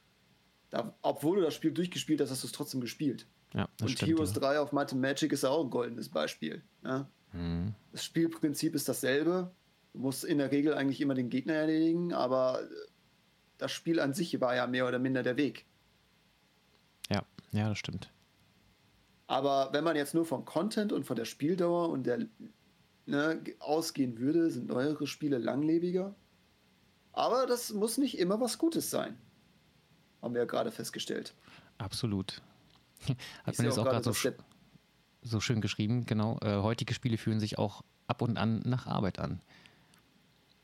Da, 0.69 0.93
obwohl 1.01 1.38
du 1.38 1.43
das 1.43 1.53
Spiel 1.53 1.72
durchgespielt 1.72 2.19
hast, 2.19 2.30
hast 2.30 2.43
du 2.43 2.48
es 2.48 2.51
trotzdem 2.51 2.82
gespielt. 2.82 3.25
Ja, 3.53 3.69
und 3.80 3.90
stimmt, 3.90 4.09
Heroes 4.09 4.33
ja. 4.33 4.41
3 4.41 4.59
auf 4.59 4.73
Might 4.73 4.93
Magic 4.93 5.32
ist 5.32 5.45
auch 5.45 5.64
ein 5.64 5.69
goldenes 5.69 6.09
Beispiel. 6.09 6.61
Ja? 6.83 7.07
Mhm. 7.32 7.73
Das 7.93 8.03
Spielprinzip 8.03 8.75
ist 8.75 8.90
dasselbe. 8.90 9.51
Du 9.93 9.99
musst 9.99 10.25
in 10.25 10.40
der 10.40 10.51
Regel 10.51 10.73
eigentlich 10.73 10.99
immer 10.99 11.14
den 11.14 11.30
Gegner 11.30 11.53
erledigen, 11.53 12.11
aber 12.11 12.67
das 13.64 13.72
Spiel 13.72 14.01
an 14.01 14.14
sich 14.14 14.42
war 14.42 14.53
ja 14.56 14.67
mehr 14.67 14.85
oder 14.85 15.00
minder 15.00 15.24
der 15.24 15.38
Weg. 15.38 15.66
Ja, 17.09 17.24
ja, 17.53 17.69
das 17.69 17.77
stimmt. 17.77 18.11
Aber 19.27 19.69
wenn 19.72 19.85
man 19.85 19.95
jetzt 19.95 20.14
nur 20.14 20.25
von 20.25 20.43
Content 20.43 20.92
und 20.92 21.06
von 21.06 21.16
der 21.16 21.24
Spieldauer 21.24 21.90
und 21.90 22.03
der 22.03 22.27
ne, 23.06 23.42
ausgehen 23.59 24.19
würde, 24.19 24.51
sind 24.51 24.67
neuere 24.67 25.08
Spiele 25.08 25.38
langlebiger. 25.38 26.14
Aber 27.14 27.45
das 27.45 27.72
muss 27.72 27.98
nicht 27.98 28.19
immer 28.19 28.42
was 28.42 28.58
Gutes 28.58 28.90
sein. 28.90 29.17
Haben 30.22 30.33
wir 30.33 30.42
ja 30.42 30.45
gerade 30.45 30.72
festgestellt. 30.72 31.33
Absolut. 31.77 32.42
Hat 33.45 33.58
man 33.58 33.67
jetzt 33.67 33.80
auch 33.80 33.85
gerade 33.85 34.03
so, 34.03 34.32
so, 35.22 35.40
schön 35.40 35.61
geschrieben, 35.61 36.06
genau. 36.06 36.38
Äh, 36.42 36.61
heutige 36.61 36.93
Spiele 36.93 37.17
fühlen 37.17 37.40
sich 37.40 37.58
auch 37.58 37.82
ab 38.08 38.22
und 38.22 38.38
an 38.38 38.61
nach 38.66 38.88
Arbeit 38.88 39.19
an. 39.19 39.42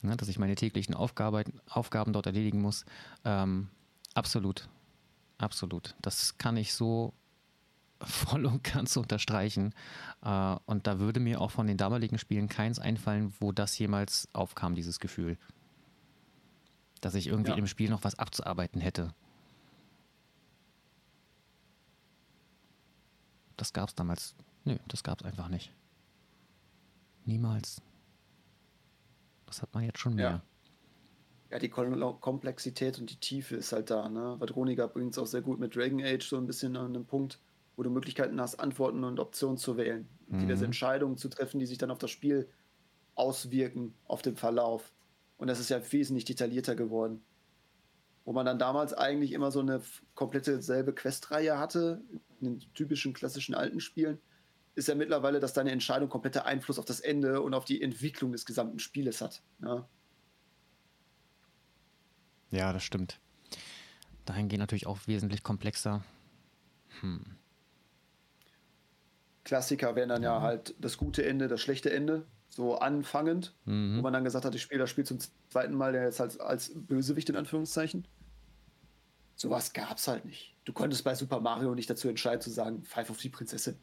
Ne, 0.02 0.16
dass 0.16 0.30
ich 0.30 0.40
meine 0.40 0.56
täglichen 0.56 0.96
Aufgabe, 0.96 1.44
Aufgaben 1.68 2.14
dort 2.14 2.26
erledigen 2.26 2.62
muss. 2.62 2.86
Ähm, 3.26 3.70
absolut. 4.14 4.70
Absolut. 5.38 5.96
Das 6.02 6.38
kann 6.38 6.56
ich 6.56 6.74
so 6.74 7.14
voll 8.02 8.46
und 8.46 8.64
ganz 8.64 8.96
unterstreichen. 8.96 9.74
Äh, 10.24 10.56
und 10.66 10.88
da 10.88 11.00
würde 11.00 11.20
mir 11.20 11.42
auch 11.42 11.52
von 11.52 11.68
den 11.68 11.78
damaligen 11.78 12.18
Spielen 12.18 12.48
keins 12.48 12.80
einfallen, 12.80 13.34
wo 13.40 13.52
das 13.52 13.78
jemals 13.78 14.30
aufkam, 14.32 14.74
dieses 14.74 15.00
Gefühl. 15.00 15.38
Dass 17.02 17.16
ich 17.16 17.28
irgendwie 17.28 17.52
ja. 17.52 17.58
im 17.58 17.68
Spiel 17.68 17.90
noch 17.90 18.04
was 18.04 18.18
abzuarbeiten 18.18 18.80
hätte. 18.80 19.14
Das 23.58 23.74
gab 23.74 23.90
es 23.90 23.96
damals. 23.96 24.36
Nö, 24.64 24.78
das 24.88 25.04
gab 25.04 25.20
es 25.20 25.26
einfach 25.26 25.50
nicht. 25.50 25.74
Niemals. 27.26 27.82
Das 29.50 29.62
hat 29.62 29.74
man 29.74 29.84
jetzt 29.84 30.00
schon 30.00 30.16
mehr. 30.16 30.30
Ja. 30.30 30.44
Ja, 31.52 31.58
die 31.58 31.70
Komplexität 31.70 33.00
und 33.00 33.10
die 33.10 33.20
Tiefe 33.20 33.56
ist 33.56 33.72
halt 33.72 33.90
da. 33.90 34.08
Ne? 34.08 34.36
Vadronica 34.40 34.86
bringt 34.86 35.14
es 35.14 35.18
auch 35.18 35.26
sehr 35.26 35.42
gut 35.42 35.60
mit 35.60 35.76
Dragon 35.76 36.04
Age 36.04 36.24
so 36.24 36.38
ein 36.38 36.46
bisschen 36.46 36.78
an 36.78 36.96
einem 36.96 37.06
Punkt, 37.06 37.40
wo 37.76 37.82
du 37.82 37.90
Möglichkeiten 37.90 38.40
hast, 38.40 38.60
Antworten 38.60 39.04
und 39.04 39.20
Optionen 39.20 39.58
zu 39.58 39.76
wählen. 39.76 40.08
Mhm. 40.28 40.42
Diverse 40.42 40.66
Entscheidungen 40.66 41.18
zu 41.18 41.28
treffen, 41.28 41.60
die 41.60 41.66
sich 41.66 41.80
dann 41.80 41.90
auf 41.90 41.98
das 41.98 42.12
Spiel 42.12 42.50
auswirken, 43.16 43.96
auf 44.06 44.22
den 44.22 44.36
Verlauf. 44.36 44.94
Und 45.38 45.48
das 45.48 45.60
ist 45.60 45.70
ja 45.70 45.82
wesentlich 45.92 46.26
detaillierter 46.26 46.76
geworden. 46.76 47.24
Wo 48.26 48.34
man 48.34 48.46
dann 48.46 48.60
damals 48.60 48.94
eigentlich 48.94 49.32
immer 49.32 49.50
so 49.50 49.62
eine 49.62 49.82
komplette 50.14 50.62
selbe 50.62 50.94
Questreihe 50.94 51.58
hatte, 51.58 52.04
in 52.42 52.60
den 52.60 52.74
typischen 52.76 53.14
klassischen 53.14 53.56
alten 53.56 53.80
Spielen, 53.80 54.20
ist 54.76 54.88
ja 54.88 54.96
mittlerweile, 54.96 55.40
dass 55.40 55.54
deine 55.54 55.72
Entscheidung 55.72 56.10
komplette 56.10 56.46
Einfluss 56.46 56.80
auf 56.80 56.86
das 56.86 57.00
Ende 57.00 57.42
und 57.42 57.54
auf 57.54 57.66
die 57.66 57.82
Entwicklung 57.82 58.32
des 58.32 58.46
gesamten 58.46 58.80
Spieles 58.80 59.22
hat. 59.22 59.42
Ja, 59.62 59.88
ja 62.52 62.74
das 62.74 62.84
stimmt. 62.84 63.20
Dahingehend 64.26 64.62
natürlich 64.62 64.88
auch 64.88 65.00
wesentlich 65.08 65.44
komplexer. 65.44 66.04
Hm. 67.02 67.26
Klassiker 69.44 69.96
wären 69.96 70.10
dann 70.10 70.24
ja. 70.24 70.36
ja 70.36 70.42
halt 70.42 70.76
das 70.80 70.98
gute 70.98 71.26
Ende, 71.26 71.48
das 71.48 71.62
schlechte 71.62 71.92
Ende, 71.92 72.26
so 72.50 72.78
anfangend, 72.78 73.56
mhm. 73.66 73.98
wo 73.98 74.02
man 74.02 74.14
dann 74.14 74.24
gesagt 74.24 74.46
hat, 74.46 74.54
ich 74.54 74.62
spiele 74.62 74.82
das 74.82 74.90
Spiel 74.90 75.06
zum 75.06 75.20
zweiten 75.50 75.74
Mal 75.74 75.94
der 75.94 76.04
jetzt 76.04 76.22
als, 76.22 76.40
als 76.40 76.72
Bösewicht 76.76 77.30
in 77.30 77.36
Anführungszeichen. 77.36 78.08
Sowas 79.36 79.74
gab 79.74 79.98
es 79.98 80.08
halt 80.08 80.26
nicht. 80.26 80.56
Du 80.66 80.74
konntest 80.74 81.04
bei 81.04 81.16
Super 81.16 81.40
Mario 81.40 81.74
nicht 81.74 81.90
dazu 81.90 82.10
entscheiden 82.10 82.42
zu 82.42 82.50
sagen, 82.50 82.84
pfeif 82.84 83.10
auf 83.10 83.18
die 83.18 83.30
Prinzessin. 83.30 83.80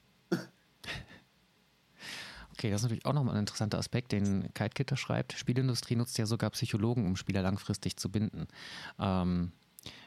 Okay, 2.59 2.71
das 2.71 2.81
ist 2.81 2.85
natürlich 2.85 3.05
auch 3.05 3.13
nochmal 3.13 3.35
ein 3.35 3.41
interessanter 3.41 3.77
Aspekt, 3.77 4.13
den 4.13 4.55
Kite 4.55 4.71
Kitter 4.71 4.97
schreibt. 4.97 5.35
Spielindustrie 5.35 5.95
nutzt 5.95 6.17
ja 6.17 6.25
sogar 6.25 6.49
Psychologen, 6.51 7.05
um 7.05 7.15
Spieler 7.15 7.43
langfristig 7.43 7.99
zu 7.99 8.11
binden. 8.11 8.49
Ähm, 8.99 9.53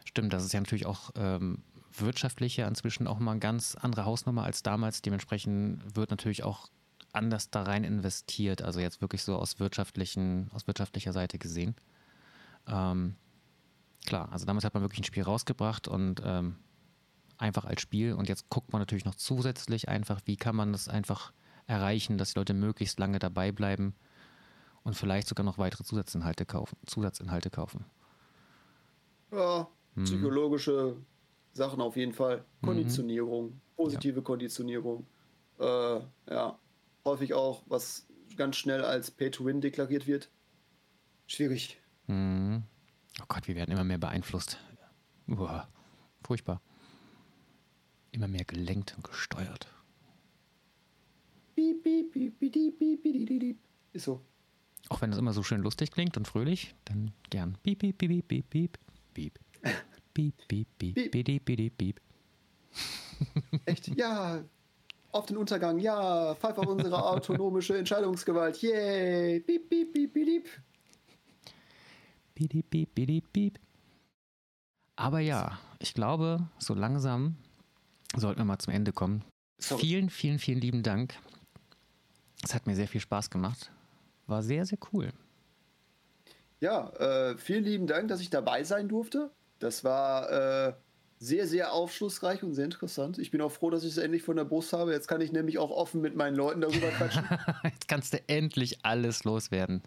stimmt, 0.03 0.33
das 0.33 0.43
ist 0.43 0.53
ja 0.53 0.59
natürlich 0.59 0.87
auch 0.87 1.11
ähm, 1.15 1.61
wirtschaftlich 1.95 2.57
inzwischen 2.57 3.05
auch 3.05 3.19
mal 3.19 3.31
eine 3.31 3.39
ganz 3.39 3.75
andere 3.75 4.05
Hausnummer 4.05 4.45
als 4.45 4.63
damals. 4.63 5.03
Dementsprechend 5.03 5.95
wird 5.95 6.09
natürlich 6.09 6.43
auch 6.43 6.69
anders 7.13 7.51
da 7.51 7.61
rein 7.61 7.83
investiert, 7.83 8.63
also 8.63 8.79
jetzt 8.79 8.99
wirklich 8.99 9.21
so 9.21 9.35
aus 9.35 9.59
wirtschaftlichen, 9.59 10.49
aus 10.51 10.65
wirtschaftlicher 10.65 11.13
Seite 11.13 11.37
gesehen. 11.37 11.75
Ähm, 12.67 13.15
klar, 14.07 14.31
also 14.31 14.47
damals 14.47 14.65
hat 14.65 14.73
man 14.73 14.81
wirklich 14.81 15.01
ein 15.01 15.05
Spiel 15.05 15.21
rausgebracht 15.23 15.87
und 15.87 16.19
ähm, 16.25 16.55
einfach 17.37 17.65
als 17.65 17.81
Spiel 17.81 18.13
und 18.13 18.27
jetzt 18.27 18.49
guckt 18.49 18.73
man 18.73 18.81
natürlich 18.81 19.05
noch 19.05 19.15
zusätzlich 19.15 19.87
einfach, 19.87 20.21
wie 20.25 20.35
kann 20.35 20.55
man 20.55 20.71
das 20.71 20.87
einfach 20.87 21.31
erreichen, 21.69 22.17
dass 22.17 22.33
die 22.33 22.39
Leute 22.39 22.53
möglichst 22.53 22.99
lange 22.99 23.19
dabei 23.19 23.51
bleiben 23.51 23.93
und 24.83 24.95
vielleicht 24.95 25.27
sogar 25.27 25.45
noch 25.45 25.57
weitere 25.57 25.83
Zusatzinhalte 25.83 26.45
kaufen. 26.45 26.77
Zusatzinhalte 26.85 27.49
kaufen. 27.49 27.85
Ja, 29.31 29.67
hm. 29.93 30.03
psychologische 30.03 30.98
Sachen 31.53 31.80
auf 31.81 31.95
jeden 31.95 32.14
Fall. 32.14 32.43
Mhm. 32.61 32.65
Konditionierung, 32.65 33.61
positive 33.75 34.17
ja. 34.17 34.22
Konditionierung. 34.23 35.06
Äh, 35.59 35.99
ja. 36.30 36.57
häufig 37.06 37.33
auch, 37.33 37.64
was 37.67 38.07
ganz 38.35 38.56
schnell 38.56 38.83
als 38.83 39.11
Pay-to-Win 39.11 39.61
deklariert 39.61 40.07
wird. 40.07 40.30
Schwierig. 41.27 41.80
Mhm. 42.07 42.64
Oh 43.22 43.25
Gott, 43.27 43.48
wir 43.48 43.56
werden 43.56 43.72
immer 43.72 43.83
mehr 43.83 43.98
beeinflusst. 43.98 44.57
Uah, 45.27 45.67
furchtbar. 46.23 46.61
Immer 48.11 48.27
mehr 48.27 48.45
gelenkt 48.45 48.95
und 48.95 49.03
gesteuert. 49.03 49.67
Piep, 51.59 51.83
piep, 51.83 52.13
piep, 52.13 52.39
piep, 52.39 52.79
piep, 52.79 53.03
piep. 53.03 53.57
Ist 53.91 54.05
so. 54.05 54.21
Auch 54.88 55.01
wenn 55.01 55.11
das 55.11 55.19
immer 55.19 55.33
so 55.33 55.43
schön 55.43 55.61
lustig 55.61 55.91
klingt 55.91 56.15
und 56.15 56.25
fröhlich, 56.25 56.73
dann 56.85 57.11
gern. 57.29 57.57
Piep, 57.63 57.79
piep, 57.79 57.97
piep, 57.97 58.25
piep, 58.29 58.49
piep. 58.49 58.79
Piep, 59.13 59.38
piep, 60.13 60.38
piep, 60.47 60.67
piep, 60.77 61.11
piep, 61.11 61.45
piep, 61.45 61.77
piep. 61.77 62.01
Echt? 63.65 63.89
Ja. 63.89 64.41
Auf 65.11 65.25
den 65.25 65.35
Untergang, 65.35 65.79
ja. 65.79 66.33
Pfeif 66.35 66.57
auf 66.59 66.67
unsere 66.67 67.03
autonomische 67.03 67.77
Entscheidungsgewalt. 67.77 68.61
Yay. 68.61 69.41
Piep, 69.41 69.69
piep, 69.69 69.91
piep, 69.91 70.13
piep. 70.13 70.47
Piep, 72.35 72.69
piep, 72.69 72.95
piep, 72.95 73.33
piep. 73.33 73.59
Aber 74.95 75.19
ja, 75.19 75.59
ich 75.79 75.93
glaube, 75.93 76.47
so 76.57 76.73
langsam 76.73 77.35
sollten 78.15 78.39
wir 78.39 78.45
mal 78.45 78.59
zum 78.59 78.73
Ende 78.73 78.93
kommen. 78.93 79.25
Sorry. 79.59 79.81
Vielen, 79.81 80.09
vielen, 80.09 80.39
vielen 80.39 80.61
lieben 80.61 80.83
Dank. 80.83 81.19
Es 82.43 82.53
hat 82.53 82.68
mir 82.68 82.76
sehr 82.76 82.88
viel 82.88 83.01
Spaß 83.01 83.30
gemacht. 83.30 83.72
War 84.27 84.43
sehr, 84.43 84.66
sehr 84.66 84.77
cool. 84.93 85.09
Ja, 86.61 86.90
äh, 86.90 87.38
vielen 87.38 87.64
lieben 87.64 87.88
Dank, 87.88 88.09
dass 88.09 88.22
ich 88.22 88.30
dabei 88.30 88.64
sein 88.64 88.88
durfte. 88.88 89.32
Das 89.59 89.84
war 89.84 90.30
äh, 90.69 90.74
sehr, 91.19 91.48
sehr 91.48 91.74
aufschlussreich 91.74 92.43
und 92.43 92.53
sehr 92.53 92.66
interessant. 92.66 93.18
Ich 93.19 93.32
bin 93.32 93.42
auch 93.42 93.51
froh, 93.51 93.69
dass 93.69 93.84
ich 93.84 93.92
es 93.92 93.98
endlich 93.98 94.24
von 94.24 94.38
der 94.38 94.45
Brust 94.45 94.72
habe. 94.74 94.93
Jetzt 94.93 95.08
kann 95.08 95.22
ich 95.22 95.32
nämlich 95.32 95.58
auch 95.58 95.72
offen 95.72 96.01
mit 96.01 96.16
meinen 96.16 96.35
Leuten 96.35 96.61
darüber 96.61 96.88
quatschen. 96.90 97.26
Jetzt 97.64 97.88
kannst 97.88 98.14
du 98.14 98.19
endlich 98.27 98.80
alles 98.84 99.24
loswerden. 99.26 99.82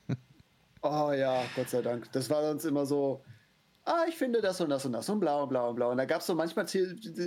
Oh 0.82 1.12
ja, 1.12 1.42
Gott 1.56 1.70
sei 1.70 1.80
Dank. 1.80 2.10
Das 2.12 2.28
war 2.28 2.42
sonst 2.42 2.64
immer 2.64 2.84
so, 2.84 3.22
ah, 3.84 4.04
ich 4.08 4.16
finde 4.16 4.40
das 4.40 4.60
und 4.60 4.70
das 4.70 4.84
und 4.84 4.92
das 4.92 5.08
und 5.08 5.20
bla 5.20 5.42
und 5.42 5.48
bla 5.48 5.66
und 5.66 5.76
bla. 5.76 5.86
Und 5.86 5.96
da 5.96 6.04
gab 6.04 6.20
es 6.20 6.26
so 6.26 6.34
manchmal 6.34 6.66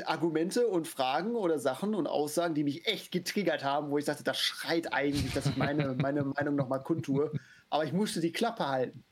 Argumente 0.06 0.68
und 0.68 0.88
Fragen 0.88 1.36
oder 1.36 1.60
Sachen 1.60 1.96
und 1.96 2.08
Aussagen, 2.08 2.56
die 2.56 2.64
mich 2.64 2.88
echt 2.88 3.12
getriggert 3.12 3.64
haben, 3.64 3.90
wo 3.90 3.98
ich 3.98 4.06
dachte, 4.06 4.24
das 4.24 4.40
schreit 4.40 4.94
eigentlich, 4.94 5.34
dass 5.34 5.46
ich 5.46 5.58
meine, 5.58 5.96
meine 6.02 6.24
Meinung 6.24 6.56
nochmal 6.56 6.84
kundtue. 6.84 7.32
Aber 7.70 7.84
ich 7.84 7.94
musste 7.94 8.22
die 8.22 8.32
Klappe 8.32 8.68
halten. 8.68 9.04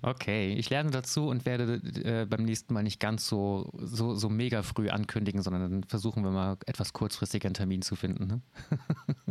Okay, 0.00 0.54
ich 0.54 0.70
lerne 0.70 0.90
dazu 0.90 1.28
und 1.28 1.44
werde 1.44 1.74
äh, 2.04 2.26
beim 2.26 2.44
nächsten 2.44 2.72
Mal 2.72 2.82
nicht 2.82 3.00
ganz 3.00 3.26
so, 3.26 3.70
so, 3.74 4.14
so 4.14 4.28
mega 4.28 4.62
früh 4.62 4.88
ankündigen, 4.88 5.42
sondern 5.42 5.62
dann 5.62 5.84
versuchen 5.84 6.24
wir 6.24 6.30
mal 6.30 6.56
etwas 6.66 6.92
kurzfristig 6.92 7.44
einen 7.44 7.54
Termin 7.54 7.82
zu 7.82 7.96
finden. 7.96 8.26
Ne? 8.26 8.40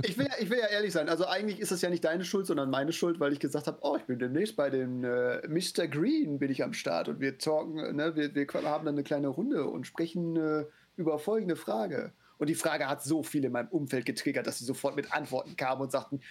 Ich 0.04 0.18
will, 0.18 0.26
ja, 0.26 0.34
ich 0.40 0.50
will 0.50 0.58
ja 0.58 0.66
ehrlich 0.66 0.94
sein. 0.94 1.10
Also 1.10 1.28
eigentlich 1.28 1.60
ist 1.60 1.72
das 1.72 1.82
ja 1.82 1.90
nicht 1.90 2.04
deine 2.04 2.26
Schuld, 2.26 2.48
sondern 2.48 2.72
meine 2.72 2.92
Schuld, 2.92 3.20
weil 3.20 3.34
ich 3.34 3.40
gesagt 3.40 3.68
habe, 3.68 3.78
oh, 3.82 3.98
ich 3.98 4.04
bin 4.04 4.18
demnächst 4.18 4.56
bei 4.56 4.72
den 4.72 5.04
äh, 5.04 5.48
Mr. 5.48 5.88
Green 5.88 6.40
bin 6.40 6.50
ich 6.50 6.64
am 6.64 6.74
Start 6.74 7.08
und 7.08 7.20
wir 7.20 7.38
talken, 7.38 7.78
äh, 7.78 7.94
ne, 7.94 8.16
wir, 8.16 8.34
wir 8.34 8.48
haben 8.64 8.86
dann 8.86 8.96
eine 8.96 9.04
kleine 9.04 9.28
Runde 9.28 9.66
und 9.66 9.86
sprechen 9.86 10.36
äh, 10.38 10.66
über 10.96 11.20
folgende 11.20 11.56
Frage. 11.56 12.14
Und 12.42 12.48
die 12.48 12.56
Frage 12.56 12.88
hat 12.88 13.04
so 13.04 13.22
viele 13.22 13.48
in 13.48 13.54
meinem 13.54 13.68
Umfeld 13.68 14.04
getriggert, 14.04 14.48
dass 14.48 14.58
sie 14.58 14.66
sofort 14.66 14.96
mit 14.96 15.14
Antworten 15.14 15.56
kamen 15.56 15.82
und 15.82 15.92
sagten, 15.92 16.22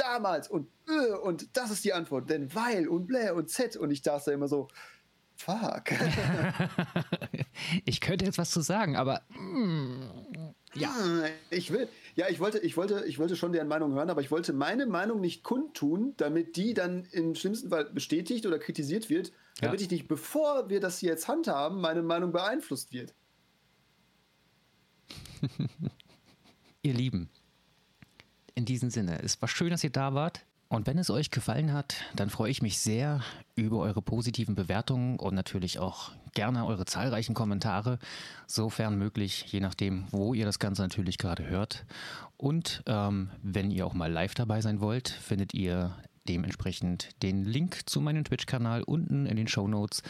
damals 0.00 0.48
und 0.48 0.68
äh, 0.88 1.12
und 1.14 1.56
das 1.56 1.70
ist 1.70 1.84
die 1.84 1.92
Antwort, 1.92 2.30
denn 2.30 2.54
weil 2.54 2.88
und 2.88 3.06
blä 3.06 3.30
und 3.30 3.50
z 3.50 3.76
und 3.76 3.90
ich 3.90 4.02
dachte 4.02 4.32
immer 4.32 4.48
so, 4.48 4.68
fuck. 5.36 5.84
ich 7.84 8.00
könnte 8.00 8.24
jetzt 8.24 8.38
was 8.38 8.50
zu 8.50 8.60
sagen, 8.60 8.96
aber 8.96 9.22
Ja, 10.74 10.92
ich 11.50 11.72
will, 11.72 11.88
ja, 12.14 12.28
ich 12.28 12.40
wollte, 12.40 12.58
ich 12.58 12.76
wollte, 12.76 13.04
ich 13.06 13.18
wollte 13.18 13.36
schon 13.36 13.52
deren 13.52 13.68
Meinung 13.68 13.92
hören, 13.94 14.10
aber 14.10 14.20
ich 14.20 14.30
wollte 14.30 14.52
meine 14.52 14.86
Meinung 14.86 15.20
nicht 15.20 15.42
kundtun, 15.44 16.14
damit 16.16 16.56
die 16.56 16.74
dann 16.74 17.04
im 17.12 17.34
schlimmsten 17.34 17.70
Fall 17.70 17.86
bestätigt 17.86 18.46
oder 18.46 18.58
kritisiert 18.58 19.08
wird, 19.10 19.32
damit 19.60 19.80
Ja. 19.80 19.84
ich 19.84 19.90
nicht, 19.90 20.08
bevor 20.08 20.68
wir 20.68 20.80
das 20.80 20.98
hier 20.98 21.10
jetzt 21.10 21.28
handhaben, 21.28 21.80
meine 21.80 22.02
Meinung 22.02 22.32
beeinflusst 22.32 22.92
wird. 22.92 23.14
ihr 26.82 26.94
Lieben, 26.94 27.28
in 28.58 28.64
diesem 28.64 28.90
Sinne, 28.90 29.22
es 29.22 29.40
war 29.40 29.48
schön, 29.48 29.70
dass 29.70 29.84
ihr 29.84 29.90
da 29.90 30.14
wart. 30.14 30.44
Und 30.68 30.86
wenn 30.86 30.98
es 30.98 31.08
euch 31.08 31.30
gefallen 31.30 31.72
hat, 31.72 31.94
dann 32.14 32.28
freue 32.28 32.50
ich 32.50 32.60
mich 32.60 32.78
sehr 32.78 33.22
über 33.54 33.78
eure 33.78 34.02
positiven 34.02 34.54
Bewertungen 34.54 35.18
und 35.18 35.34
natürlich 35.34 35.78
auch 35.78 36.10
gerne 36.34 36.66
eure 36.66 36.84
zahlreichen 36.84 37.34
Kommentare, 37.34 37.98
sofern 38.46 38.98
möglich, 38.98 39.46
je 39.48 39.60
nachdem, 39.60 40.06
wo 40.10 40.34
ihr 40.34 40.44
das 40.44 40.58
Ganze 40.58 40.82
natürlich 40.82 41.16
gerade 41.16 41.48
hört. 41.48 41.86
Und 42.36 42.82
ähm, 42.86 43.30
wenn 43.42 43.70
ihr 43.70 43.86
auch 43.86 43.94
mal 43.94 44.12
live 44.12 44.34
dabei 44.34 44.60
sein 44.60 44.80
wollt, 44.80 45.08
findet 45.08 45.54
ihr 45.54 45.96
dementsprechend 46.28 47.10
den 47.22 47.44
Link 47.44 47.88
zu 47.88 48.00
meinem 48.00 48.24
Twitch-Kanal 48.24 48.82
unten 48.82 49.26
in 49.26 49.36
den 49.36 49.48
Show 49.48 49.66
Notes, 49.66 50.02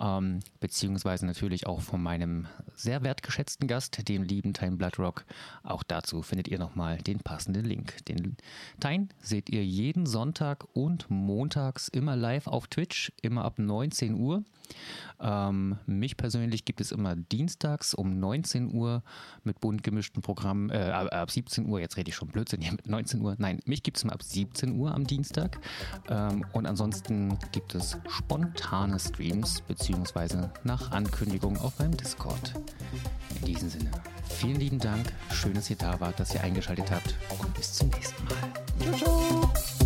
ähm, 0.00 0.40
beziehungsweise 0.60 1.26
natürlich 1.26 1.66
auch 1.66 1.80
von 1.80 2.02
meinem 2.02 2.46
sehr 2.74 3.02
wertgeschätzten 3.02 3.68
Gast, 3.68 4.08
dem 4.08 4.22
lieben 4.22 4.54
Time 4.54 4.76
Bloodrock. 4.76 5.24
Auch 5.62 5.82
dazu 5.82 6.22
findet 6.22 6.48
ihr 6.48 6.58
nochmal 6.58 6.98
den 6.98 7.20
passenden 7.20 7.64
Link. 7.64 8.04
Den 8.06 8.36
Time 8.80 9.08
seht 9.20 9.50
ihr 9.50 9.64
jeden 9.64 10.06
Sonntag 10.06 10.66
und 10.72 11.10
montags 11.10 11.88
immer 11.88 12.16
live 12.16 12.46
auf 12.46 12.68
Twitch, 12.68 13.12
immer 13.22 13.44
ab 13.44 13.58
19 13.58 14.14
Uhr. 14.14 14.44
Ähm, 15.20 15.78
mich 15.86 16.16
persönlich 16.16 16.64
gibt 16.64 16.80
es 16.80 16.92
immer 16.92 17.16
dienstags 17.16 17.94
um 17.94 18.18
19 18.18 18.74
Uhr 18.74 19.02
mit 19.42 19.60
bunt 19.60 19.82
gemischten 19.82 20.22
Programmen, 20.22 20.70
äh, 20.70 20.90
ab 20.92 21.24
ab 21.24 21.30
17 21.30 21.66
Uhr, 21.66 21.80
jetzt 21.80 21.96
rede 21.96 22.10
ich 22.10 22.14
schon 22.14 22.28
Blödsinn 22.28 22.60
hier 22.60 22.72
mit 22.72 22.86
19 22.86 23.20
Uhr. 23.22 23.34
Nein, 23.38 23.60
mich 23.64 23.82
gibt 23.82 23.96
es 23.96 24.04
immer 24.04 24.12
ab 24.12 24.22
17 24.22 24.78
Uhr 24.78 24.94
am 24.94 25.06
Dienstag. 25.06 25.58
Ähm, 26.08 26.44
und 26.52 26.66
ansonsten 26.66 27.38
gibt 27.52 27.74
es 27.74 27.96
spontane 28.08 28.98
Streams, 28.98 29.62
beziehungsweise 29.62 30.52
nach 30.64 30.90
Ankündigung 30.92 31.58
auf 31.58 31.78
meinem 31.78 31.96
Discord. 31.96 32.54
In 33.40 33.46
diesem 33.46 33.70
Sinne, 33.70 33.90
vielen 34.28 34.60
lieben 34.60 34.78
Dank, 34.78 35.12
schön, 35.32 35.54
dass 35.54 35.70
ihr 35.70 35.76
da 35.76 35.98
wart, 36.00 36.20
dass 36.20 36.34
ihr 36.34 36.42
eingeschaltet 36.42 36.90
habt 36.90 37.16
und 37.40 37.54
bis 37.54 37.72
zum 37.72 37.88
nächsten 37.88 38.22
Mal. 38.24 39.83